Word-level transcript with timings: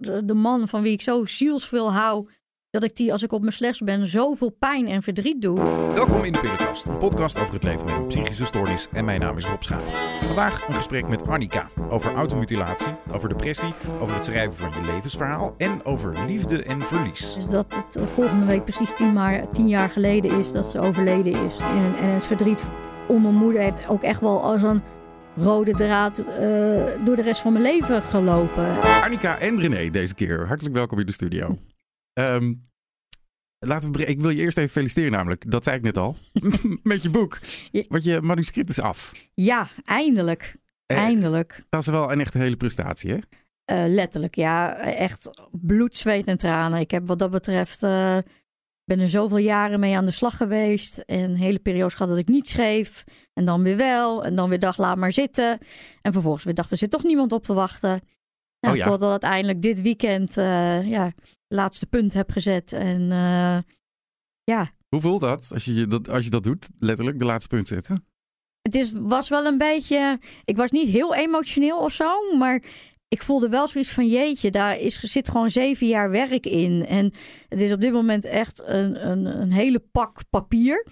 de, 0.00 0.24
de 0.24 0.34
man 0.34 0.68
van 0.68 0.82
wie 0.82 0.92
ik 0.92 1.02
zo 1.02 1.26
zielsveel 1.26 1.92
hou, 1.92 2.28
dat 2.70 2.82
ik 2.82 2.96
die 2.96 3.12
als 3.12 3.22
ik 3.22 3.32
op 3.32 3.40
mijn 3.40 3.52
slechtst 3.52 3.84
ben 3.84 4.06
zoveel 4.06 4.50
pijn 4.50 4.86
en 4.86 5.02
verdriet 5.02 5.42
doe. 5.42 5.60
Welkom 5.94 6.24
in 6.24 6.32
de 6.32 6.38
Pillenkast, 6.38 6.86
een 6.86 6.98
podcast 6.98 7.38
over 7.38 7.54
het 7.54 7.62
leven 7.62 7.84
met 7.84 7.94
een 7.94 8.06
psychische 8.06 8.44
stoornis. 8.44 8.88
En 8.92 9.04
mijn 9.04 9.20
naam 9.20 9.36
is 9.36 9.46
Rob 9.46 9.62
Schaap. 9.62 9.82
Vandaag 10.20 10.68
een 10.68 10.74
gesprek 10.74 11.08
met 11.08 11.28
Annika 11.28 11.68
over 11.90 12.14
automutilatie, 12.14 12.92
over 13.12 13.28
depressie, 13.28 13.74
over 14.00 14.14
het 14.14 14.24
schrijven 14.24 14.54
van 14.54 14.82
je 14.82 14.92
levensverhaal 14.92 15.54
en 15.56 15.84
over 15.84 16.26
liefde 16.26 16.62
en 16.62 16.82
verlies. 16.82 17.34
Dus 17.34 17.48
dat 17.48 17.74
het 17.74 17.96
eh, 17.96 18.06
volgende 18.06 18.46
week 18.46 18.64
precies 18.64 18.94
tien, 18.94 19.12
maar, 19.12 19.50
tien 19.50 19.68
jaar 19.68 19.90
geleden 19.90 20.38
is 20.38 20.52
dat 20.52 20.66
ze 20.66 20.80
overleden 20.80 21.32
is. 21.32 21.56
En, 21.56 21.94
en 22.00 22.10
het 22.10 22.24
verdriet 22.24 22.64
om 23.06 23.22
mijn 23.22 23.34
moeder 23.34 23.62
heeft 23.62 23.88
ook 23.88 24.02
echt 24.02 24.20
wel 24.20 24.42
als 24.42 24.62
een 24.62 24.82
rode 25.36 25.72
draad 25.74 26.18
eh, 26.18 27.04
door 27.04 27.16
de 27.16 27.22
rest 27.22 27.40
van 27.40 27.52
mijn 27.52 27.64
leven 27.64 28.02
gelopen. 28.02 28.80
Annika 29.02 29.38
en 29.38 29.60
René 29.60 29.90
deze 29.90 30.14
keer, 30.14 30.46
hartelijk 30.46 30.74
welkom 30.74 30.98
in 30.98 31.06
de 31.06 31.12
studio. 31.12 31.58
Ehm, 32.12 32.54
laten 33.58 33.92
we, 33.92 34.04
ik 34.04 34.20
wil 34.20 34.30
je 34.30 34.42
eerst 34.42 34.58
even 34.58 34.70
feliciteren 34.70 35.12
namelijk, 35.12 35.50
dat 35.50 35.64
zei 35.64 35.76
ik 35.76 35.82
net 35.82 35.96
al, 35.96 36.16
met 36.82 37.02
je 37.02 37.10
boek. 37.10 37.38
Want 37.88 38.04
je 38.04 38.20
manuscript 38.20 38.70
is 38.70 38.80
af. 38.80 39.12
Ja, 39.34 39.68
eindelijk. 39.84 40.56
Eh, 40.86 40.96
Eindelijk. 40.96 41.62
Dat 41.68 41.80
is 41.80 41.86
wel 41.86 42.12
een 42.12 42.20
echt 42.20 42.34
hele 42.34 42.56
prestatie, 42.56 43.10
hè? 43.10 43.18
Eh, 43.64 43.84
letterlijk, 43.88 44.34
ja. 44.34 44.76
Echt 44.78 45.30
bloed, 45.50 45.96
zweet 45.96 46.26
en 46.28 46.36
tranen. 46.38 46.80
Ik 46.80 46.90
heb 46.90 47.06
wat 47.06 47.18
dat 47.18 47.30
betreft... 47.30 47.82
ben 48.96 49.00
er 49.00 49.08
zoveel 49.08 49.36
jaren 49.38 49.80
mee 49.80 49.96
aan 49.96 50.06
de 50.06 50.12
slag 50.12 50.36
geweest. 50.36 50.98
En 50.98 51.34
hele 51.34 51.58
periodes 51.58 51.94
gehad 51.94 52.08
dat 52.08 52.18
ik 52.18 52.28
niet 52.28 52.48
schreef. 52.48 53.04
En 53.32 53.44
dan 53.44 53.62
weer 53.62 53.76
wel. 53.76 54.24
En 54.24 54.34
dan 54.34 54.48
weer 54.48 54.58
dacht, 54.58 54.78
laat 54.78 54.96
maar 54.96 55.12
zitten. 55.12 55.58
En 56.02 56.12
vervolgens 56.12 56.44
weer 56.44 56.54
dacht, 56.54 56.70
er 56.70 56.76
zit 56.76 56.90
toch 56.90 57.02
niemand 57.02 57.32
op 57.32 57.42
te 57.42 57.54
wachten. 57.54 58.00
Nou, 58.60 58.74
Oh 58.74 58.76
ja. 58.76 58.84
Totdat 58.84 59.10
uiteindelijk 59.10 59.62
dit 59.62 59.82
weekend 59.82 60.36
eh 60.36 60.88
ja, 60.88 61.12
laatste 61.48 61.86
punt 61.86 62.12
heb 62.12 62.30
gezet. 62.30 62.72
En 62.72 63.12
eh, 63.12 63.58
ja, 64.44 64.70
Hoe 64.88 65.00
voelt 65.00 65.20
dat 65.20 65.50
als 65.52 65.64
je 65.64 65.86
dat, 65.86 66.08
als 66.08 66.24
je 66.24 66.30
dat 66.30 66.42
doet, 66.42 66.68
letterlijk, 66.78 67.18
de 67.18 67.24
laatste 67.24 67.48
punt 67.48 67.68
zetten? 67.68 68.04
het 68.62 68.74
is, 68.74 68.92
was 68.92 69.28
wel 69.28 69.44
een 69.46 69.58
beetje. 69.58 70.18
Ik 70.44 70.56
was 70.56 70.70
niet 70.70 70.88
heel 70.88 71.14
emotioneel 71.14 71.78
of 71.78 71.92
zo, 71.92 72.36
maar 72.38 72.62
ik 73.10 73.22
voelde 73.22 73.48
wel 73.48 73.68
zoiets 73.68 73.90
van: 73.90 74.08
jeetje, 74.08 74.50
daar 74.50 74.78
is, 74.78 75.00
zit 75.00 75.28
gewoon 75.28 75.50
zeven 75.50 75.86
jaar 75.86 76.10
werk 76.10 76.46
in. 76.46 76.86
En 76.86 77.12
het 77.48 77.60
is 77.60 77.72
op 77.72 77.80
dit 77.80 77.92
moment 77.92 78.24
echt 78.24 78.62
een, 78.66 79.08
een, 79.08 79.40
een 79.40 79.52
hele 79.52 79.78
pak 79.78 80.20
papier. 80.30 80.86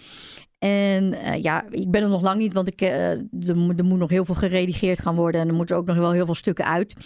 En 0.58 1.12
eh, 1.14 1.42
ja, 1.42 1.64
ik 1.70 1.90
ben 1.90 2.02
er 2.02 2.08
nog 2.08 2.22
lang 2.22 2.38
niet, 2.38 2.52
want 2.52 2.68
ik, 2.68 2.80
eh, 2.80 3.10
er, 3.10 3.26
er 3.76 3.84
moet 3.84 3.98
nog 3.98 4.10
heel 4.10 4.24
veel 4.24 4.34
geredigeerd 4.34 5.00
gaan 5.00 5.14
worden. 5.14 5.40
En 5.40 5.48
er 5.48 5.54
moeten 5.54 5.76
ook 5.76 5.86
nog 5.86 5.96
wel 5.96 6.12
heel 6.12 6.26
veel 6.26 6.34
stukken 6.34 6.64
uit. 6.64 6.96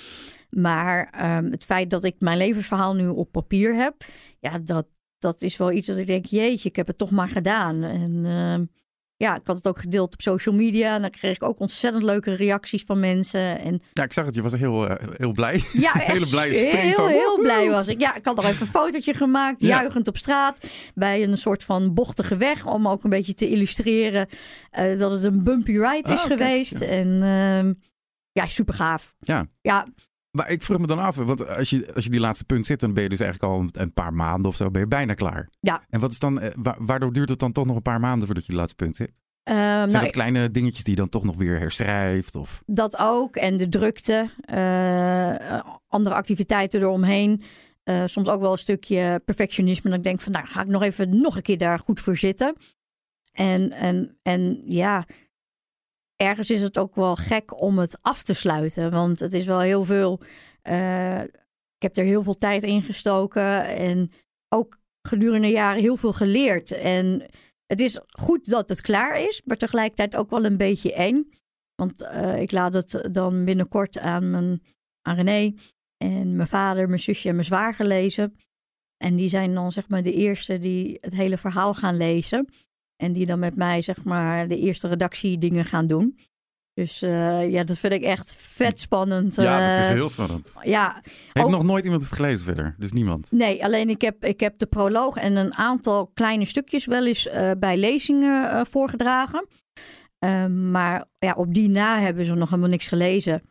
Maar 0.51 1.09
ehm, 1.11 1.51
het 1.51 1.65
feit 1.65 1.91
dat 1.91 2.05
ik 2.05 2.15
mijn 2.19 2.37
levensverhaal 2.37 2.95
nu 2.95 3.09
op 3.09 3.33
papier 3.33 3.75
heb, 3.75 3.95
ja, 4.39 4.59
dat, 4.59 4.87
dat 5.19 5.43
is 5.43 5.57
wel 5.57 5.73
iets 5.73 5.87
dat 5.87 5.97
ik 5.97 6.07
denk: 6.07 6.25
jeetje, 6.25 6.69
ik 6.69 6.77
heb 6.77 6.87
het 6.87 6.99
toch 6.99 7.11
maar 7.11 7.29
gedaan. 7.29 7.83
En 7.83 8.27
ehm, 8.27 8.65
ja, 9.23 9.35
ik 9.37 9.47
had 9.47 9.57
het 9.57 9.69
ook 9.69 9.79
gedeeld 9.79 10.13
op 10.13 10.21
social 10.21 10.55
media. 10.55 10.95
En 10.95 11.01
dan 11.01 11.11
kreeg 11.11 11.35
ik 11.37 11.43
ook 11.43 11.59
ontzettend 11.61 12.05
leuke 12.05 12.35
reacties 12.35 12.83
van 12.83 13.01
mensen. 13.01 13.59
En 13.61 13.83
Ja, 13.93 14.03
ik 14.03 14.13
zag 14.13 14.25
het, 14.25 14.35
je 14.35 14.43
was 14.43 14.53
heel, 14.53 14.89
eh, 14.89 15.09
heel 15.17 15.33
blij. 15.33 15.63
ja, 15.73 15.95
echt 16.05 16.27
spring 16.29 16.55
heel, 16.73 16.93
van, 16.95 17.09
heel 17.09 17.39
blij 17.41 17.71
was 17.71 17.89
ik. 17.89 18.01
Ja, 18.01 18.15
ik 18.15 18.25
had 18.25 18.37
nog 18.37 18.45
even 18.45 18.61
een 18.61 18.67
fotootje 18.67 19.15
gemaakt, 19.15 19.61
Ja. 19.61 19.69
juichend 19.69 20.09
op 20.09 20.17
straat. 20.17 20.67
Bij 20.95 21.23
een 21.23 21.39
soort 21.39 21.65
van 21.65 21.95
bochtige 21.95 22.37
weg. 22.37 22.67
Om 22.67 22.89
ook 22.89 23.05
een 23.05 23.11
beetje 23.11 23.35
te 23.35 23.49
illustreren 23.49 24.29
eh, 24.71 24.99
dat 24.99 25.11
het 25.11 25.25
een 25.25 25.43
bumpy 25.43 25.73
ride 25.73 26.13
is 26.13 26.21
Ah, 26.21 26.27
kijk, 26.27 26.41
geweest. 26.41 26.79
ja. 26.81 26.87
En 26.87 27.23
ehm, 27.23 27.73
ja, 28.33 28.47
super 28.47 28.75
gaaf. 28.75 29.15
Ja. 29.21 29.47
Ja, 29.61 29.87
Maar 30.37 30.51
ik 30.51 30.63
vroeg 30.63 30.79
me 30.79 30.87
dan 30.87 30.99
af, 30.99 31.17
want 31.17 31.49
als 31.49 31.71
je, 31.71 31.95
als 31.95 32.05
je 32.05 32.11
die 32.11 32.21
laatste 32.21 32.45
punt 32.45 32.67
zit, 32.67 32.81
dan 32.81 32.93
ben 32.95 33.03
je 33.03 33.09
dus 33.09 33.21
eigenlijk 33.21 33.53
al 33.53 33.67
een, 33.83 33.93
paar 33.93 34.13
maanden 34.15 34.47
of 34.51 34.57
zo, 34.57 34.71
ben 34.71 34.81
je 34.81 34.87
bijna 34.89 35.15
klaar. 35.15 35.49
Ja. 35.61 35.85
En 35.89 36.01
wat 36.01 36.11
is 36.11 36.19
dan, 36.19 36.41
eh, 36.41 36.51
wa- 36.57 36.77
waardoor 36.79 37.13
duurt 37.13 37.29
het 37.29 37.39
dan 37.39 37.53
toch 37.53 37.67
nog 37.67 37.77
een 37.77 37.83
paar 37.83 38.01
maanden 38.01 38.27
voordat 38.27 38.45
je 38.47 38.53
de 38.53 38.59
laatste 38.59 38.77
punt 38.77 38.97
zit? 38.97 39.11
ehm, 39.43 39.57
Zijn 39.59 39.87
nou, 39.89 40.03
dat 40.03 40.11
kleine 40.11 40.51
dingetjes 40.51 40.85
die 40.85 40.95
je 40.95 41.01
dan 41.01 41.09
toch 41.09 41.25
nog 41.25 41.37
weer 41.37 41.59
herschrijft? 41.59 42.35
Of... 42.37 42.63
Dat 42.67 42.99
ook. 42.99 43.37
En 43.37 43.57
de 43.57 43.69
drukte. 43.69 44.31
eh, 44.45 45.61
andere 45.89 46.15
activiteiten 46.15 46.81
eromheen. 46.81 47.43
Eh, 47.83 48.03
soms 48.07 48.29
ook 48.29 48.41
wel 48.41 48.53
een 48.53 48.59
stukje 48.59 49.23
perfectionisme. 49.25 49.89
Dat 49.91 49.99
ik 49.99 50.05
denk 50.05 50.21
van, 50.21 50.33
nou 50.33 50.47
ga 50.47 50.61
ik 50.63 50.67
nog 50.69 50.83
even 50.83 51.21
nog 51.21 51.37
een 51.37 51.43
keer 51.43 51.59
daar 51.59 51.79
goed 51.79 52.01
voor 52.01 52.17
zitten. 52.17 52.57
En, 53.33 53.71
en, 53.71 54.17
en 54.23 54.63
ja, 54.65 55.05
ergens 56.23 56.51
is 56.51 56.63
het 56.63 56.79
ook 56.79 56.95
wel 56.95 57.17
gek 57.17 57.61
om 57.63 57.79
het 57.79 58.03
af 58.03 58.23
te 58.23 58.35
sluiten. 58.35 58.91
Want 58.91 59.21
het 59.21 59.33
is 59.33 59.47
wel 59.47 59.61
heel 59.61 59.85
veel. 59.85 60.21
eh, 60.63 61.23
ik 61.77 61.89
heb 61.89 61.97
er 61.97 62.05
heel 62.05 62.23
veel 62.23 62.37
tijd 62.37 62.63
in 62.63 62.83
gestoken. 62.83 63.65
En 63.65 64.11
ook 64.49 64.81
gedurende 65.09 65.49
jaren 65.49 65.81
heel 65.81 65.97
veel 65.97 66.13
geleerd. 66.13 66.71
En 66.71 67.27
het 67.67 67.81
is 67.81 68.01
goed 68.19 68.51
dat 68.51 68.69
het 68.69 68.81
klaar 68.81 69.21
is, 69.21 69.43
maar 69.45 69.57
tegelijkertijd 69.57 70.17
ook 70.17 70.31
wel 70.31 70.45
een 70.45 70.57
beetje 70.57 70.95
eng. 70.95 71.31
Want 71.75 72.03
eh, 72.03 72.41
ik 72.41 72.53
laat 72.53 72.75
het 72.75 73.09
dan 73.13 73.45
binnenkort 73.45 73.99
aan, 73.99 74.31
mijn, 74.31 74.63
aan 75.03 75.17
René 75.17 75.55
en 75.97 76.37
mijn 76.37 76.49
vader, 76.49 76.87
mijn 76.89 77.01
zusje 77.01 77.29
en 77.29 77.35
mijn 77.35 77.47
zwager 77.47 77.87
lezen. 77.87 78.37
En 79.05 79.17
die 79.17 79.29
zijn 79.29 79.55
dan 79.55 79.73
zeg 79.73 79.89
maar 79.89 80.03
de 80.03 80.13
eerste 80.13 80.59
die 80.59 80.99
het 81.01 81.15
hele 81.15 81.39
verhaal 81.39 81.75
gaan 81.75 81.97
lezen. 81.97 82.49
En 83.03 83.13
die 83.13 83.27
dan 83.27 83.39
met 83.39 83.57
mij 83.57 83.83
zeg 83.83 84.05
maar 84.05 84.49
de 84.49 84.59
eerste 84.59 84.89
redactiedingen 84.89 85.65
gaan 85.65 85.87
doen. 85.87 86.19
Dus 86.75 87.03
eh, 87.03 87.51
ja, 87.51 87.65
dat 87.65 87.79
vind 87.79 87.93
ik 87.93 88.03
echt 88.03 88.35
vet 88.37 88.81
spannend. 88.81 89.35
Ja, 89.35 89.71
dat 89.75 89.79
is 89.85 89.89
Eh, 89.89 89.95
heel 89.95 90.09
spannend. 90.09 90.53
Ja, 90.63 91.01
Heeft 91.33 91.47
ook- 91.47 91.53
nog 91.53 91.63
nooit 91.63 91.85
iemand 91.85 92.03
het 92.03 92.13
gelezen 92.13 92.45
verder? 92.45 92.75
Dus 92.79 92.93
niemand? 92.93 93.33
Nee, 93.33 93.65
alleen 93.65 93.89
ik 93.91 94.01
heb, 94.01 94.25
ik 94.25 94.41
heb 94.41 94.59
de 94.59 94.67
proloog 94.67 95.17
en 95.17 95.37
een 95.37 95.55
aantal 95.55 96.07
kleine 96.15 96.45
stukjes 96.45 96.85
wel 96.87 97.07
eens 97.07 97.27
eh, 97.29 97.51
bij 97.59 97.77
lezingen 97.77 98.67
voorgedragen. 98.67 99.47
Ehm, 100.19 100.71
maar 100.71 101.05
ja, 101.19 101.33
op 101.37 101.55
die 101.55 101.69
na 101.69 101.99
hebben 102.01 102.25
ze 102.25 102.35
nog 102.35 102.49
helemaal 102.49 102.71
niks 102.71 102.87
gelezen. 102.87 103.43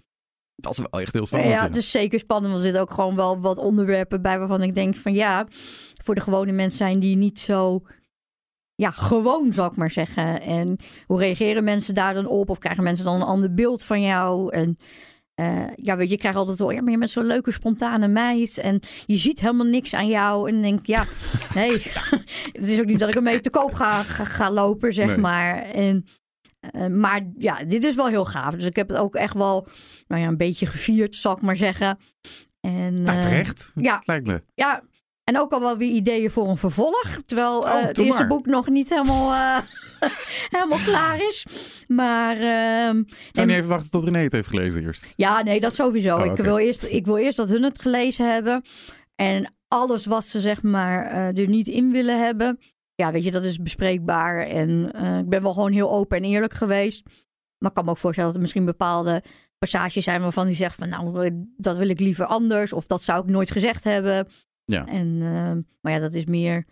Dat 0.56 0.72
is 0.72 0.78
wel 0.92 1.02
echt 1.02 1.14
heel 1.14 1.26
spannend. 1.26 1.52
ja, 1.52 1.58
ja. 1.58 1.64
het 1.68 1.76
is 1.76 1.92
zeker 1.92 2.20
spannend. 2.20 2.48
want 2.52 2.58
Er 2.66 2.70
zitten 2.70 2.82
ook 2.90 2.94
gewoon 2.96 3.16
wel 3.16 3.40
wat 3.40 3.58
onderwerpen 3.58 4.22
bij 4.22 4.38
waarvan 4.40 4.62
ik 4.62 4.76
denk 4.76 4.96
van 4.96 5.14
ja, 5.14 5.46
voor 6.04 6.16
de 6.16 6.22
gewone 6.22 6.52
mensen 6.52 6.78
zijn 6.78 7.00
die 7.00 7.18
niet 7.18 7.40
zo 7.40 7.82
ja, 8.82 8.92
gewoon, 8.92 9.54
zal 9.54 9.66
ik 9.66 9.76
maar 9.76 9.92
zeggen. 9.92 10.42
En 10.42 10.78
hoe 11.06 11.20
reageren 11.20 11.64
mensen 11.64 11.94
daar 11.96 12.14
dan 12.14 12.26
op? 12.26 12.50
Of 12.50 12.58
krijgen 12.58 12.84
mensen 12.84 13.06
dan 13.06 13.16
een 13.16 13.28
ander 13.28 13.54
beeld 13.54 13.84
van 13.84 14.02
jou? 14.02 14.54
En 14.54 14.78
eh, 15.34 15.68
ja, 15.76 15.96
weet 15.98 16.08
je, 16.08 16.14
je 16.14 16.20
krijgt 16.20 16.38
altijd 16.38 16.60
wel, 16.60 16.72
ja, 16.72 16.82
maar 16.82 16.92
je 16.92 16.98
bent 16.98 17.10
zo'n 17.12 17.26
leuke, 17.26 17.52
spontane 17.52 18.08
meid. 18.08 18.58
En 18.58 18.80
je 19.06 19.18
ziet 19.18 19.40
helemaal 19.40 19.66
niks 19.66 19.94
aan 19.94 20.08
jou. 20.08 20.50
En 20.50 20.62
denk 20.62 20.86
ja, 20.86 21.04
nee. 21.54 21.72
het 22.60 22.68
is 22.68 22.80
ook 22.80 22.86
niet 22.86 23.00
dat 23.00 23.10
ik 23.10 23.16
ermee 23.16 23.42
te 23.42 23.50
koop 23.50 23.74
ga, 23.74 24.04
ga, 24.04 24.24
ga 24.26 24.52
lopen, 24.52 24.94
zeg 24.94 25.08
Nee. 25.08 25.18
maar. 25.18 25.62
En, 25.64 26.06
eh, 26.60 26.88
maar 26.88 27.22
ja, 27.38 27.64
dit 27.64 27.84
is 27.84 27.96
wel 27.96 28.08
heel 28.08 28.26
gaaf. 28.26 28.54
Dus 28.54 28.66
ik 28.66 28.76
heb 28.76 28.90
het 28.90 28.98
ook 28.98 29.16
echt 29.16 29.34
wel, 29.34 29.68
nou 30.08 30.22
ja, 30.22 30.28
een 30.28 30.38
beetje 30.38 30.66
gevierd, 30.66 31.16
zal 31.16 31.36
ik 31.36 31.42
maar 31.42 31.58
zeggen. 31.58 31.98
En, 32.60 32.94
Nou, 33.04 33.18
eh, 33.18 33.20
terecht, 33.24 33.72
ja, 33.76 34.02
lijkt 34.06 34.28
me. 34.28 34.44
ja, 34.54 34.82
en 35.24 35.40
ook 35.40 35.52
al 35.52 35.60
wel 35.60 35.78
weer 35.78 35.92
ideeën 35.92 36.32
voor 36.32 36.48
een 36.50 36.58
vervolg. 36.58 37.08
Terwijl 37.26 37.68
eh, 37.68 37.74
Oh, 37.76 37.82
het 37.82 37.96
doe 37.96 38.06
eerste 38.06 38.20
maar. 38.20 38.30
boek 38.30 38.46
nog 38.46 38.68
niet 38.70 38.90
helemaal, 38.90 39.32
eh, 39.34 39.58
helemaal 40.58 40.80
klaar 40.86 41.28
is. 41.28 41.46
Maar 41.88 42.36
ehm, 42.36 43.04
Zou 43.32 43.50
je 43.50 43.56
even 43.56 43.70
wachten 43.70 43.92
tot 43.92 44.04
René 44.04 44.20
het 44.20 44.32
heeft 44.32 44.48
gelezen 44.48 44.84
eerst? 44.84 45.10
ja, 45.16 45.42
nee, 45.44 45.60
dat 45.60 45.74
sowieso. 45.74 46.16
Oh, 46.18 46.26
ik, 46.26 46.36
wil 46.36 46.58
eerst, 46.58 46.84
ik 46.84 47.06
wil 47.06 47.18
eerst 47.18 47.38
dat 47.38 47.50
hun 47.50 47.64
het 47.64 47.82
gelezen 47.82 48.32
hebben. 48.32 48.62
En 49.16 49.54
alles 49.68 50.06
wat 50.06 50.26
ze 50.26 50.40
zeg 50.40 50.62
maar 50.64 51.06
eh, 51.06 51.42
er 51.44 51.48
niet 51.50 51.68
in 51.68 51.92
willen 51.92 52.24
hebben. 52.24 52.60
Ja, 52.96 53.12
weet 53.12 53.24
je, 53.24 53.32
dat 53.32 53.44
is 53.44 53.58
bespreekbaar. 53.58 54.48
En 54.48 54.92
eh, 54.94 55.18
ik 55.18 55.30
ben 55.30 55.42
wel 55.42 55.54
gewoon 55.54 55.72
heel 55.72 55.92
open 55.92 56.18
en 56.18 56.24
eerlijk 56.24 56.54
geweest. 56.54 57.04
Maar 57.58 57.70
ik 57.70 57.76
kan 57.76 57.86
me 57.86 57.92
ook 57.92 57.98
voorstellen 57.98 58.30
dat 58.30 58.36
er 58.38 58.44
misschien 58.46 58.66
bepaalde 58.66 59.24
passages 59.58 60.04
zijn 60.04 60.22
waarvan 60.22 60.48
die 60.48 60.56
zegt 60.56 60.76
van 60.76 60.90
nou, 60.90 61.26
eh, 61.26 61.32
dat 61.58 61.78
wil 61.78 61.90
ik 61.90 62.00
liever 62.00 62.26
anders. 62.26 62.74
Of 62.74 62.86
dat 62.88 63.04
zou 63.04 63.24
ik 63.24 63.30
nooit 63.30 63.52
gezegd 63.52 63.84
hebben. 63.84 64.28
Ja. 64.72 64.86
En, 64.86 65.16
eh, 65.22 65.52
maar 65.82 65.92
ja, 65.94 66.00
dat 66.00 66.14
is 66.14 66.26
meer 66.26 66.66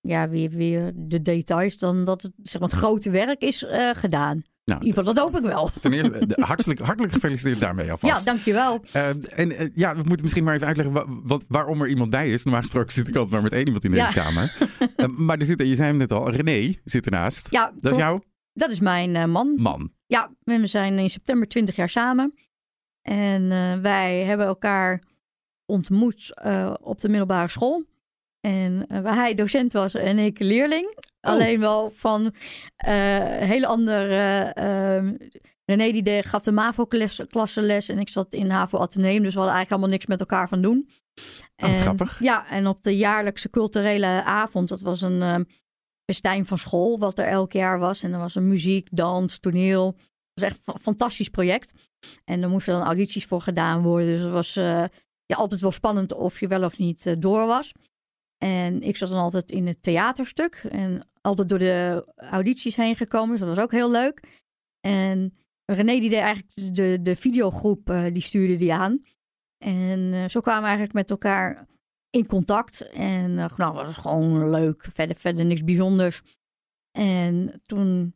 ja, 0.00 0.28
weer, 0.28 0.50
weer 0.50 0.92
de 0.94 1.22
details 1.22 1.78
dan 1.78 2.04
dat 2.04 2.22
het, 2.22 2.32
zeg 2.42 2.60
maar, 2.60 2.68
het 2.70 2.78
grote 2.78 3.10
werk 3.10 3.40
is 3.42 3.64
eh, 3.64 3.90
gedaan. 3.94 4.42
Nou, 4.64 4.80
In 4.80 4.86
ieder 4.86 4.98
geval, 5.04 5.14
dat 5.14 5.24
hoop 5.32 5.42
ik 5.42 5.50
wel. 5.50 5.70
ten 5.80 5.92
eerste, 5.92 6.26
hartelijk, 6.40 6.80
hartelijk 6.80 7.12
gefeliciteerd 7.12 7.60
daarmee 7.60 7.90
alvast. 7.90 8.24
Ja, 8.24 8.32
dankjewel. 8.32 8.84
Eh, 8.92 9.08
en 9.08 9.56
eh, 9.56 9.68
ja, 9.74 9.90
we 9.96 10.02
moeten 10.04 10.22
misschien 10.22 10.44
maar 10.44 10.54
even 10.54 10.66
uitleggen 10.66 10.94
wa- 10.94 11.06
wat, 11.08 11.44
waarom 11.48 11.82
er 11.82 11.88
iemand 11.88 12.10
bij 12.10 12.30
is. 12.32 12.42
Normaal 12.44 12.62
gesproken 12.62 12.92
zit 12.92 13.08
ik 13.08 13.14
altijd 13.16 13.32
maar 13.32 13.42
met 13.42 13.52
één 13.52 13.64
iemand 13.66 13.84
in 13.84 13.90
deze 13.90 14.02
Ja. 14.04 14.10
kamer. 14.12 14.56
Eh, 14.96 15.06
maar 15.06 15.38
er 15.38 15.44
zit, 15.44 15.58
je 15.58 15.74
zei 15.74 15.88
hem 15.88 15.96
net 15.96 16.12
al, 16.12 16.30
René 16.30 16.74
zit 16.84 17.04
ernaast. 17.06 17.46
Ja, 17.50 17.72
Dat 17.80 17.92
is 17.92 17.98
jouw 17.98 18.22
Dat 18.52 18.70
is 18.70 18.80
mijn 18.80 19.16
eh, 19.16 19.24
man. 19.24 19.54
man. 19.56 19.92
Ja, 20.06 20.30
we 20.44 20.66
zijn 20.66 20.98
in 20.98 21.10
september 21.10 21.48
20 21.48 21.76
jaar 21.76 21.88
samen. 21.88 22.34
En 23.02 23.48
wij 23.82 24.24
hebben 24.24 24.46
elkaar 24.46 25.02
ontmoet 25.66 26.34
eh, 26.34 26.74
op 26.80 27.00
de 27.00 27.08
middelbare 27.08 27.48
school. 27.48 27.84
En 28.40 28.86
eh, 28.88 29.00
waar 29.00 29.14
hij 29.14 29.34
docent 29.34 29.72
was 29.72 29.94
en 29.94 30.18
ik 30.18 30.38
leerling. 30.38 30.96
Alleen 31.20 31.60
wel 31.60 31.90
van 31.90 32.34
eh 32.76 33.38
hele 33.38 33.66
andere... 33.66 34.42
eh, 34.54 35.30
René 35.64 36.02
die 36.02 36.22
gaf 36.22 36.42
de 36.42 36.52
MAVO-klasse 36.52 37.60
les 37.60 37.88
en 37.88 37.98
ik 37.98 38.08
zat 38.08 38.34
in 38.34 38.50
HAVO 38.50 38.78
Atheneum. 38.78 39.22
Dus 39.22 39.32
we 39.32 39.38
hadden 39.38 39.56
eigenlijk 39.56 39.70
allemaal 39.70 39.88
niks 39.88 40.06
met 40.06 40.20
elkaar 40.20 40.48
van 40.48 40.62
doen. 40.62 40.88
Oh, 41.56 41.74
grappig. 41.74 42.18
Ja, 42.22 42.48
en 42.48 42.66
op 42.66 42.82
de 42.82 42.96
jaarlijkse 42.96 43.50
culturele 43.50 44.22
avond, 44.24 44.68
dat 44.68 44.80
was 44.80 45.00
een 45.00 45.20
uh, 45.20 45.36
festijn 46.10 46.46
van 46.46 46.58
school, 46.58 46.98
wat 46.98 47.18
er 47.18 47.26
elk 47.26 47.52
jaar 47.52 47.78
was. 47.78 48.02
En 48.02 48.12
er 48.12 48.18
was 48.18 48.34
een 48.34 48.48
muziek, 48.48 48.88
dans, 48.90 49.38
toneel. 49.38 49.86
Het 49.86 50.40
was 50.40 50.44
echt 50.44 50.60
een 50.66 50.78
fantastisch 50.78 51.28
project. 51.28 51.72
En 52.24 52.42
er 52.42 52.48
moesten 52.48 52.74
dan 52.74 52.82
audities 52.82 53.26
voor 53.26 53.40
gedaan 53.40 53.82
worden. 53.82 54.06
Dus 54.06 54.22
het 54.22 54.32
was 54.32 54.56
uh, 54.56 54.84
altijd 55.36 55.60
wel 55.60 55.72
spannend 55.72 56.12
of 56.12 56.40
je 56.40 56.48
wel 56.48 56.64
of 56.64 56.78
niet 56.78 57.06
uh, 57.06 57.14
door 57.18 57.46
was. 57.46 57.72
En 58.44 58.82
ik 58.82 58.96
zat 58.96 59.10
dan 59.10 59.18
altijd 59.18 59.50
in 59.50 59.66
het 59.66 59.82
theaterstuk 59.82 60.54
en 60.70 61.08
altijd 61.20 61.48
door 61.48 61.58
de 61.58 62.06
audities 62.16 62.76
heen 62.76 62.96
gekomen. 62.96 63.30
Dus 63.30 63.38
dat 63.38 63.48
was 63.48 63.64
ook 63.64 63.70
heel 63.70 63.90
leuk. 63.90 64.40
En 64.80 65.32
René 65.64 66.00
die 66.00 66.10
deed 66.10 66.18
eigenlijk 66.18 66.74
de, 66.74 66.98
de 67.02 67.16
videogroep, 67.16 67.90
uh, 67.90 68.04
die 68.12 68.22
stuurde 68.22 68.56
die 68.56 68.72
aan. 68.72 69.04
En 69.64 69.98
uh, 69.98 70.28
zo 70.28 70.40
kwamen 70.40 70.62
we 70.62 70.68
eigenlijk 70.68 70.96
met 70.96 71.10
elkaar 71.10 71.66
in 72.10 72.26
contact. 72.26 72.80
En 72.90 73.30
uh, 73.30 73.56
nou, 73.56 73.74
was 73.74 73.88
het 73.88 73.96
gewoon 73.96 74.50
leuk. 74.50 74.86
Verder, 74.90 75.16
verder 75.16 75.44
niks 75.44 75.64
bijzonders. 75.64 76.22
En 76.98 77.60
toen 77.62 78.14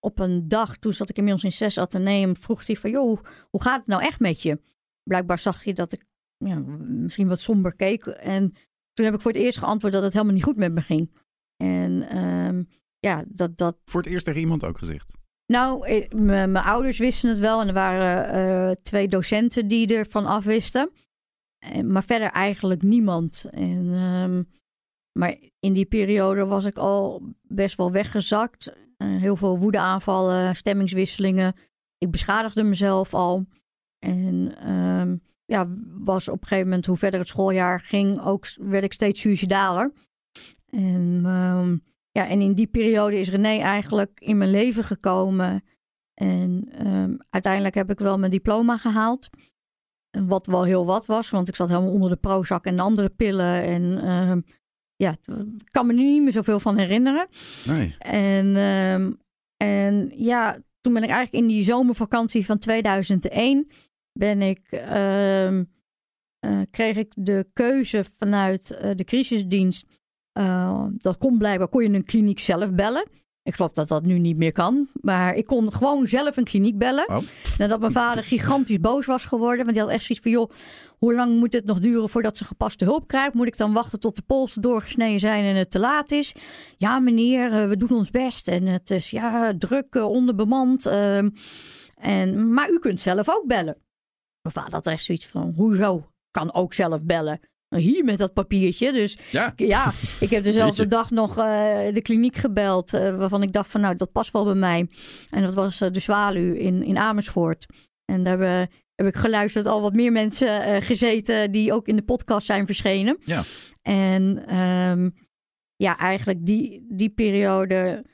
op 0.00 0.18
een 0.18 0.48
dag, 0.48 0.76
toen 0.76 0.92
zat 0.92 1.08
ik 1.08 1.16
inmiddels 1.16 1.44
in 1.44 1.52
zes 1.52 1.78
ateneum, 1.78 2.36
vroeg 2.36 2.66
hij 2.66 2.76
van, 2.76 2.90
joh, 2.90 3.20
hoe 3.50 3.62
gaat 3.62 3.78
het 3.78 3.86
nou 3.86 4.02
echt 4.02 4.20
met 4.20 4.42
je? 4.42 4.60
Blijkbaar 5.02 5.38
zag 5.38 5.64
hij 5.64 5.72
dat 5.72 5.92
ik 5.92 6.04
ja, 6.38 6.58
misschien 6.88 7.28
wat 7.28 7.40
somber 7.40 7.74
keek. 7.74 8.06
En 8.06 8.52
toen 8.92 9.04
heb 9.04 9.14
ik 9.14 9.20
voor 9.20 9.32
het 9.32 9.40
eerst 9.40 9.58
geantwoord 9.58 9.92
dat 9.92 10.02
het 10.02 10.12
helemaal 10.12 10.34
niet 10.34 10.44
goed 10.44 10.56
met 10.56 10.72
me 10.72 10.80
ging. 10.80 11.10
En 11.56 12.18
um, 12.18 12.68
ja, 12.98 13.24
dat, 13.28 13.56
dat... 13.56 13.76
Voor 13.84 14.02
het 14.02 14.10
eerst 14.10 14.24
tegen 14.24 14.40
iemand 14.40 14.64
ook 14.64 14.78
gezegd? 14.78 15.18
Nou, 15.46 15.86
eh, 15.86 16.10
mijn 16.12 16.56
ouders 16.56 16.98
wisten 16.98 17.28
het 17.28 17.38
wel 17.38 17.60
en 17.60 17.68
er 17.68 17.74
waren 17.74 18.68
uh, 18.68 18.74
twee 18.82 19.08
docenten 19.08 19.68
die 19.68 19.96
ervan 19.96 20.26
afwisten. 20.26 20.90
Maar 21.84 22.04
verder 22.04 22.30
eigenlijk 22.30 22.82
niemand. 22.82 23.46
En, 23.50 23.86
um, 23.92 24.48
maar 25.18 25.38
in 25.60 25.72
die 25.72 25.84
periode 25.84 26.46
was 26.46 26.64
ik 26.64 26.76
al 26.76 27.22
best 27.42 27.76
wel 27.76 27.92
weggezakt. 27.92 28.76
Uh, 28.98 29.20
heel 29.20 29.36
veel 29.36 29.58
woedeaanvallen, 29.58 30.56
stemmingswisselingen. 30.56 31.54
Ik 31.98 32.10
beschadigde 32.10 32.62
mezelf 32.62 33.14
al. 33.14 33.46
En 33.98 34.68
um, 34.72 35.22
ja, 35.46 35.66
was 35.98 36.28
op 36.28 36.40
een 36.40 36.48
gegeven 36.48 36.68
moment, 36.68 36.86
hoe 36.86 36.96
verder 36.96 37.20
het 37.20 37.28
schooljaar 37.28 37.80
ging, 37.80 38.20
ook 38.20 38.46
werd 38.56 38.84
ik 38.84 38.92
steeds 38.92 39.20
suicidaler. 39.20 39.92
En 40.70 41.24
um, 41.26 41.82
ja, 42.10 42.28
en 42.28 42.40
in 42.40 42.54
die 42.54 42.66
periode 42.66 43.18
is 43.18 43.30
René 43.30 43.58
eigenlijk 43.58 44.20
in 44.20 44.38
mijn 44.38 44.50
leven 44.50 44.84
gekomen. 44.84 45.64
En 46.14 46.68
um, 46.86 47.18
uiteindelijk 47.30 47.74
heb 47.74 47.90
ik 47.90 47.98
wel 47.98 48.18
mijn 48.18 48.30
diploma 48.30 48.76
gehaald. 48.76 49.28
Wat 50.10 50.46
wel 50.46 50.64
heel 50.64 50.86
wat 50.86 51.06
was, 51.06 51.30
want 51.30 51.48
ik 51.48 51.56
zat 51.56 51.68
helemaal 51.68 51.92
onder 51.92 52.10
de 52.10 52.16
Prozac 52.16 52.64
en 52.64 52.76
de 52.76 52.82
andere 52.82 53.08
pillen. 53.08 53.62
En 53.62 54.10
um, 54.10 54.44
ja, 54.96 55.16
ik 55.58 55.70
kan 55.70 55.86
me 55.86 55.92
nu 55.92 56.02
niet 56.02 56.22
meer 56.22 56.32
zoveel 56.32 56.60
van 56.60 56.76
herinneren. 56.76 57.28
Nee. 57.66 57.96
En, 57.98 58.56
en 59.56 60.12
ja, 60.14 60.58
toen 60.80 60.92
ben 60.92 61.02
ik 61.02 61.10
eigenlijk 61.10 61.44
in 61.44 61.50
die 61.50 61.64
zomervakantie 61.64 62.46
van 62.46 62.58
2001 62.58 63.66
ben 64.18 64.42
ik, 64.42 64.60
uh, 64.70 65.50
uh, 65.50 65.60
kreeg 66.70 66.96
ik 66.96 67.12
de 67.16 67.46
keuze 67.52 68.04
vanuit 68.18 68.78
uh, 68.82 68.90
de 68.94 69.04
crisisdienst 69.04 69.86
uh, 70.38 70.84
dat 70.90 71.18
kon 71.18 71.38
blijkbaar, 71.38 71.68
kon 71.68 71.82
je 71.82 71.88
een 71.88 72.04
kliniek 72.04 72.40
zelf 72.40 72.72
bellen. 72.72 73.08
Ik 73.42 73.54
geloof 73.54 73.72
dat 73.72 73.88
dat 73.88 74.04
nu 74.04 74.18
niet 74.18 74.36
meer 74.36 74.52
kan. 74.52 74.88
Maar 75.00 75.34
ik 75.34 75.46
kon 75.46 75.72
gewoon 75.72 76.06
zelf 76.06 76.36
een 76.36 76.44
kliniek 76.44 76.78
bellen. 76.78 77.08
Oh. 77.08 77.18
Nadat 77.58 77.80
mijn 77.80 77.92
vader 77.92 78.24
gigantisch 78.24 78.80
boos 78.80 79.06
was 79.06 79.26
geworden. 79.26 79.64
Want 79.64 79.72
die 79.72 79.80
had 79.80 79.90
echt 79.90 80.04
zoiets 80.04 80.24
van, 80.24 80.30
joh, 80.30 80.50
hoe 80.98 81.14
lang 81.14 81.38
moet 81.38 81.52
het 81.52 81.64
nog 81.64 81.78
duren 81.78 82.08
voordat 82.08 82.36
ze 82.36 82.44
gepaste 82.44 82.84
hulp 82.84 83.08
krijgt? 83.08 83.34
Moet 83.34 83.46
ik 83.46 83.56
dan 83.56 83.72
wachten 83.72 84.00
tot 84.00 84.16
de 84.16 84.22
polsen 84.22 84.62
doorgesneden 84.62 85.20
zijn 85.20 85.44
en 85.44 85.56
het 85.56 85.70
te 85.70 85.78
laat 85.78 86.10
is? 86.12 86.34
Ja, 86.76 86.98
meneer, 86.98 87.68
we 87.68 87.76
doen 87.76 87.90
ons 87.90 88.10
best. 88.10 88.48
En 88.48 88.66
het 88.66 88.90
is 88.90 89.10
ja, 89.10 89.54
druk, 89.58 89.94
onderbemand. 89.94 90.86
Uh, 90.86 91.18
en, 92.00 92.52
maar 92.52 92.70
u 92.70 92.78
kunt 92.78 93.00
zelf 93.00 93.30
ook 93.30 93.46
bellen. 93.46 93.76
Mijn 94.46 94.58
vader 94.58 94.74
had 94.74 94.86
echt 94.86 95.04
zoiets 95.04 95.26
van, 95.26 95.52
hoezo? 95.56 96.10
Kan 96.30 96.54
ook 96.54 96.74
zelf 96.74 97.02
bellen 97.02 97.40
hier 97.68 98.04
met 98.04 98.18
dat 98.18 98.32
papiertje. 98.32 98.92
Dus 98.92 99.18
ja, 99.30 99.52
ja 99.56 99.92
ik 100.20 100.30
heb 100.30 100.44
dezelfde 100.50 100.86
dag 100.86 101.10
nog 101.10 101.38
uh, 101.38 101.44
de 101.92 102.00
kliniek 102.02 102.36
gebeld. 102.36 102.94
Uh, 102.94 103.16
waarvan 103.16 103.42
ik 103.42 103.52
dacht 103.52 103.70
van 103.70 103.80
nou, 103.80 103.96
dat 103.96 104.12
past 104.12 104.32
wel 104.32 104.44
bij 104.44 104.54
mij. 104.54 104.88
En 105.28 105.42
dat 105.42 105.54
was 105.54 105.80
uh, 105.80 105.90
de 105.90 106.00
Zwaluw 106.00 106.54
in, 106.54 106.82
in 106.82 106.98
Amersfoort. 106.98 107.66
En 108.04 108.22
daar 108.22 108.38
heb, 108.38 108.70
heb 108.94 109.06
ik 109.06 109.16
geluisterd 109.16 109.66
al 109.66 109.80
wat 109.80 109.94
meer 109.94 110.12
mensen 110.12 110.82
gezeten 110.82 111.52
die 111.52 111.72
ook 111.72 111.88
in 111.88 111.96
de 111.96 112.02
podcast 112.02 112.46
zijn 112.46 112.66
verschenen. 112.66 113.18
Ja. 113.24 113.42
En 113.82 114.56
um, 114.58 115.14
ja, 115.76 115.98
eigenlijk 115.98 116.46
die, 116.46 116.86
die 116.88 117.10
periode, 117.10 118.04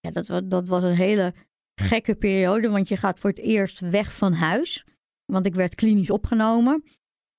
ja, 0.00 0.10
dat, 0.10 0.50
dat 0.50 0.68
was 0.68 0.82
een 0.82 0.96
hele 0.96 1.34
gekke 1.74 2.14
periode. 2.14 2.70
Want 2.70 2.88
je 2.88 2.96
gaat 2.96 3.18
voor 3.18 3.30
het 3.30 3.38
eerst 3.38 3.80
weg 3.80 4.12
van 4.12 4.32
huis. 4.32 4.84
Want 5.32 5.46
ik 5.46 5.54
werd 5.54 5.74
klinisch 5.74 6.10
opgenomen. 6.10 6.82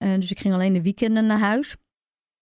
Uh, 0.03 0.13
dus 0.13 0.31
ik 0.31 0.39
ging 0.39 0.53
alleen 0.53 0.73
de 0.73 0.81
weekenden 0.81 1.25
naar 1.25 1.39
huis. 1.39 1.75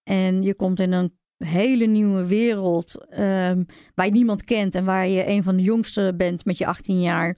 En 0.03 0.43
je 0.43 0.53
komt 0.53 0.79
in 0.79 0.91
een 0.91 1.17
hele 1.37 1.85
nieuwe 1.85 2.27
wereld 2.27 3.05
um, 3.11 3.65
waar 3.95 4.05
je 4.05 4.11
niemand 4.11 4.43
kent 4.43 4.75
en 4.75 4.85
waar 4.85 5.07
je 5.07 5.27
een 5.27 5.43
van 5.43 5.55
de 5.55 5.63
jongsten 5.63 6.17
bent 6.17 6.45
met 6.45 6.57
je 6.57 6.65
18 6.65 7.01
jaar. 7.01 7.37